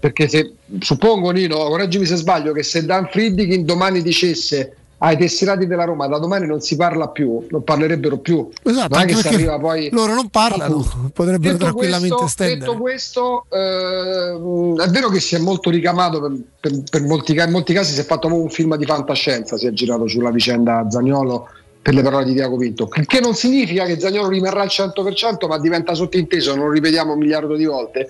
perché 0.00 0.28
se 0.28 0.54
suppongo 0.80 1.30
Nino, 1.30 1.56
correggimi 1.56 2.06
se 2.06 2.16
sbaglio, 2.16 2.52
che 2.52 2.62
se 2.62 2.84
Dan 2.84 3.08
Friedkin 3.10 3.64
domani 3.64 4.02
dicesse 4.02 4.74
ai 4.98 5.16
tesserati 5.16 5.66
della 5.66 5.84
Roma 5.84 6.08
da 6.08 6.18
domani 6.18 6.46
non 6.46 6.60
si 6.60 6.76
parla 6.76 7.08
più, 7.08 7.46
non 7.50 7.62
parlerebbero 7.62 8.18
più. 8.18 8.48
Esatto, 8.62 8.94
non 8.96 9.04
è 9.04 9.06
che 9.06 9.14
si 9.14 9.28
arriva 9.28 9.58
poi 9.58 9.88
loro 9.92 10.14
non 10.14 10.28
parlano, 10.28 11.10
potrebbero 11.12 11.52
detto 11.52 11.64
tranquillamente 11.64 12.16
questo, 12.16 12.28
stendere. 12.28 12.58
Detto 12.58 12.76
questo, 12.76 13.46
eh, 13.50 14.84
è 14.84 14.88
vero 14.88 15.08
che 15.08 15.20
si 15.20 15.36
è 15.36 15.38
molto 15.38 15.70
ricamato, 15.70 16.20
per, 16.20 16.32
per, 16.60 16.82
per 16.90 17.02
molti, 17.02 17.32
in 17.32 17.50
molti 17.50 17.72
casi 17.72 17.92
si 17.92 18.00
è 18.00 18.04
fatto 18.04 18.26
un 18.26 18.50
film 18.50 18.76
di 18.76 18.84
fantascienza, 18.84 19.56
si 19.56 19.66
è 19.66 19.72
girato 19.72 20.08
sulla 20.08 20.30
vicenda 20.30 20.84
Zagnolo 20.90 21.48
per 21.80 21.94
le 21.94 22.02
parole 22.02 22.24
di 22.24 22.32
Diaco 22.32 22.56
Pinto, 22.56 22.86
che 22.88 23.20
non 23.20 23.34
significa 23.34 23.84
che 23.84 24.00
Zagnolo 24.00 24.28
rimarrà 24.28 24.62
al 24.62 24.68
100%, 24.68 25.46
ma 25.46 25.58
diventa 25.58 25.94
sottinteso, 25.94 26.54
non 26.56 26.66
lo 26.66 26.72
ripetiamo 26.72 27.12
un 27.12 27.18
miliardo 27.18 27.54
di 27.54 27.64
volte, 27.64 28.08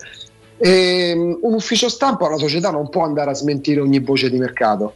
e, 0.59 1.13
um, 1.15 1.39
un 1.41 1.53
ufficio 1.53 1.87
stampa, 1.87 2.27
una 2.27 2.37
società 2.37 2.69
non 2.69 2.89
può 2.89 3.03
andare 3.03 3.31
a 3.31 3.33
smentire 3.33 3.79
ogni 3.79 3.99
voce 3.99 4.29
di 4.29 4.37
mercato. 4.37 4.93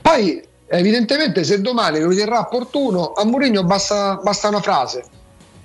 Poi, 0.00 0.42
evidentemente, 0.66 1.44
se 1.44 1.60
domani 1.60 1.98
lo 2.00 2.08
riterrà 2.08 2.40
opportuno, 2.40 3.12
a 3.12 3.24
Mourinho 3.24 3.64
basta, 3.64 4.20
basta, 4.22 4.48
una 4.48 4.60
frase. 4.60 5.04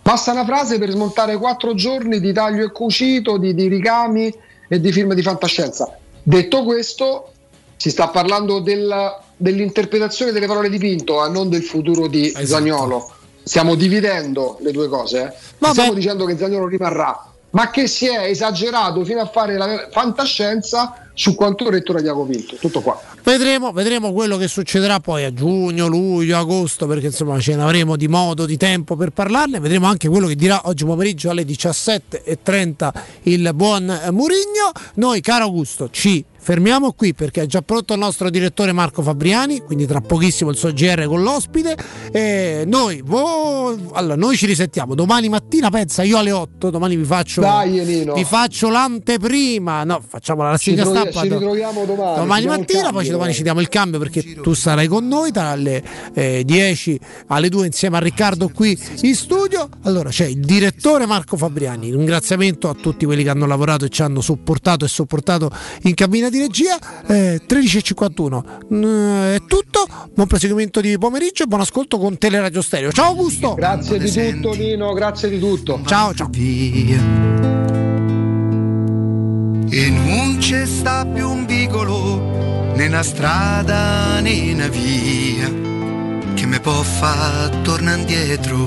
Basta 0.01 0.31
una 0.31 0.45
frase 0.45 0.79
per 0.79 0.89
smontare 0.89 1.37
quattro 1.37 1.75
giorni 1.75 2.19
di 2.19 2.33
taglio 2.33 2.65
e 2.65 2.71
cucito, 2.71 3.37
di, 3.37 3.53
di 3.53 3.67
ricami 3.67 4.33
e 4.67 4.79
di 4.79 4.91
film 4.91 5.13
di 5.13 5.21
fantascienza. 5.21 5.97
Detto 6.23 6.63
questo, 6.63 7.31
si 7.75 7.89
sta 7.89 8.07
parlando 8.07 8.59
del, 8.59 9.15
dell'interpretazione 9.35 10.31
delle 10.31 10.47
parole 10.47 10.69
di 10.69 10.77
Pinto, 10.77 11.19
a 11.19 11.27
non 11.27 11.49
del 11.49 11.63
futuro 11.63 12.07
di 12.07 12.27
esatto. 12.27 12.45
Zagnolo. 12.45 13.11
Stiamo 13.43 13.75
dividendo 13.75 14.57
le 14.61 14.71
due 14.71 14.89
cose. 14.89 15.23
Eh? 15.23 15.67
Stiamo 15.69 15.93
dicendo 15.93 16.25
che 16.25 16.37
Zagnolo 16.37 16.67
rimarrà 16.67 17.26
ma 17.51 17.69
che 17.69 17.87
si 17.87 18.07
è 18.07 18.25
esagerato 18.25 19.03
fino 19.05 19.21
a 19.21 19.25
fare 19.25 19.57
la 19.57 19.87
fantascienza 19.91 21.07
su 21.13 21.33
quanto 21.33 21.67
detto 21.69 21.93
da 21.93 22.01
Diaco 22.01 22.25
Pinto. 22.25 22.55
Tutto 22.57 22.81
qua. 22.81 23.01
Vedremo, 23.23 23.71
vedremo, 23.71 24.13
quello 24.13 24.37
che 24.37 24.47
succederà 24.47 24.99
poi 24.99 25.23
a 25.23 25.33
giugno, 25.33 25.87
luglio, 25.87 26.37
agosto, 26.37 26.85
perché 26.85 27.07
insomma 27.07 27.39
ce 27.39 27.55
ne 27.55 27.63
avremo 27.63 27.95
di 27.95 28.07
modo, 28.07 28.45
di 28.45 28.55
tempo 28.55 28.95
per 28.95 29.09
parlarne. 29.09 29.59
Vedremo 29.59 29.87
anche 29.87 30.07
quello 30.07 30.27
che 30.27 30.35
dirà 30.35 30.61
oggi 30.65 30.85
pomeriggio 30.85 31.31
alle 31.31 31.43
17.30 31.43 32.91
il 33.23 33.51
buon 33.55 33.85
Murigno. 34.11 34.71
Noi, 34.95 35.21
caro 35.21 35.45
Augusto, 35.45 35.89
ci 35.89 36.23
fermiamo 36.47 36.93
qui 36.93 37.13
perché 37.13 37.41
è 37.41 37.45
già 37.45 37.61
pronto 37.61 37.91
il 37.91 37.99
nostro 37.99 38.29
direttore 38.29 38.71
Marco 38.71 39.01
Fabriani, 39.01 39.59
quindi 39.59 39.85
tra 39.85 39.99
pochissimo 39.99 40.49
il 40.49 40.55
suo 40.55 40.71
GR 40.71 41.03
con 41.03 41.21
l'ospite. 41.21 41.75
E 42.09 42.63
noi, 42.65 43.01
vo... 43.03 43.75
allora, 43.91 44.15
noi 44.15 44.37
ci 44.37 44.45
risentiamo 44.45 44.95
domani 44.95 45.27
mattina, 45.27 45.69
pensa 45.69 46.03
io 46.03 46.17
alle 46.17 46.31
8, 46.31 46.69
domani 46.69 46.95
vi 46.95 47.03
faccio, 47.03 47.41
Dai, 47.41 48.05
vi 48.13 48.23
faccio 48.23 48.69
l'anteprima, 48.69 49.83
no, 49.83 50.01
facciamo 50.07 50.41
la 50.41 50.51
rassegna 50.51 50.83
ci 50.83 50.89
stampa. 50.89 51.21
Ci 51.21 51.27
ritroviamo 51.27 51.83
domani. 51.83 52.15
Domani 52.15 52.45
mattina, 52.45 52.81
cambio, 52.83 53.01
poi 53.01 53.09
domani 53.09 53.33
ci 53.33 53.43
diamo 53.43 53.59
il 53.59 53.67
cambio 53.67 53.99
perché 53.99 54.35
tu 54.41 54.53
sarai 54.53 54.87
con 54.87 55.05
noi 55.05 55.31
dalle 55.31 55.83
eh, 56.13 56.43
10 56.45 56.99
alle 57.27 57.49
2 57.49 57.65
insieme 57.65 57.97
a 57.97 57.99
Riccardo 57.99 58.47
qui 58.47 58.79
in 59.01 59.15
studio. 59.15 59.67
Allora 59.81 60.11
c'è 60.11 60.27
il 60.27 60.39
direttore 60.39 61.05
Marco 61.05 61.35
Fabriani, 61.35 61.91
ringraziamento 61.91 62.69
a 62.69 62.73
tutti 62.73 63.03
quelli 63.03 63.23
che 63.23 63.29
hanno 63.31 63.47
lavorato 63.47 63.83
e 63.83 63.89
ci 63.89 64.01
hanno 64.01 64.21
supportato 64.21 64.85
e 64.85 64.87
sopportato 64.87 65.51
in 65.81 65.93
cabina 65.93 66.29
di 66.29 66.35
regia. 66.37 66.77
Eh, 67.07 67.41
13.51 67.47 68.43
mm, 68.73 69.33
è 69.33 69.41
tutto. 69.45 69.87
Buon 70.13 70.27
proseguimento 70.27 70.81
di 70.81 70.97
pomeriggio 70.97 71.43
e 71.43 71.47
buon 71.47 71.61
ascolto 71.61 71.97
con 71.97 72.17
Teleradio 72.17 72.61
Stereo. 72.61 72.91
Ciao 72.91 73.07
Augusto. 73.07 73.53
Grazie 73.53 73.99
di 73.99 74.11
tutto 74.11 74.53
Nino, 74.53 74.93
grazie 74.93 75.29
di 75.29 75.39
tutto. 75.39 75.81
Ciao 75.85 76.13
ciao. 76.13 76.29
E 79.69 79.89
non 79.89 80.37
c'è 80.39 80.65
sta 80.65 81.05
più 81.05 81.29
un 81.29 81.45
vicolo 81.45 82.71
né 82.73 82.87
una 82.87 83.03
strada 83.03 84.19
né 84.21 84.53
una 84.53 84.67
via 84.67 85.51
che 86.33 86.45
mi 86.45 86.59
può 86.59 86.81
far 86.83 87.49
tornare 87.63 87.99
indietro 87.99 88.57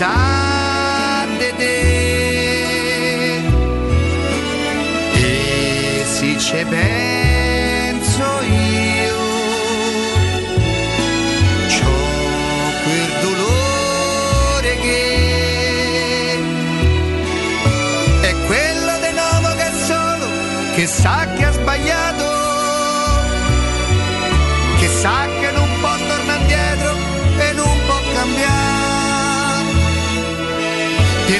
Sa 0.00 1.26
di 1.38 1.50
te. 1.60 1.78
E 5.12 6.04
si 6.14 6.30
ci 6.38 6.64
penso 6.74 8.26
io, 8.64 9.20
c'ho 11.74 11.98
quel 12.84 13.10
dolore 13.26 14.72
che 14.84 15.04
è 18.30 18.32
quello 18.48 18.94
di 19.04 19.10
nuovo 19.20 19.48
che 19.60 19.70
solo 19.86 20.26
che 20.76 20.86
sa 20.86 21.18
che 21.36 21.39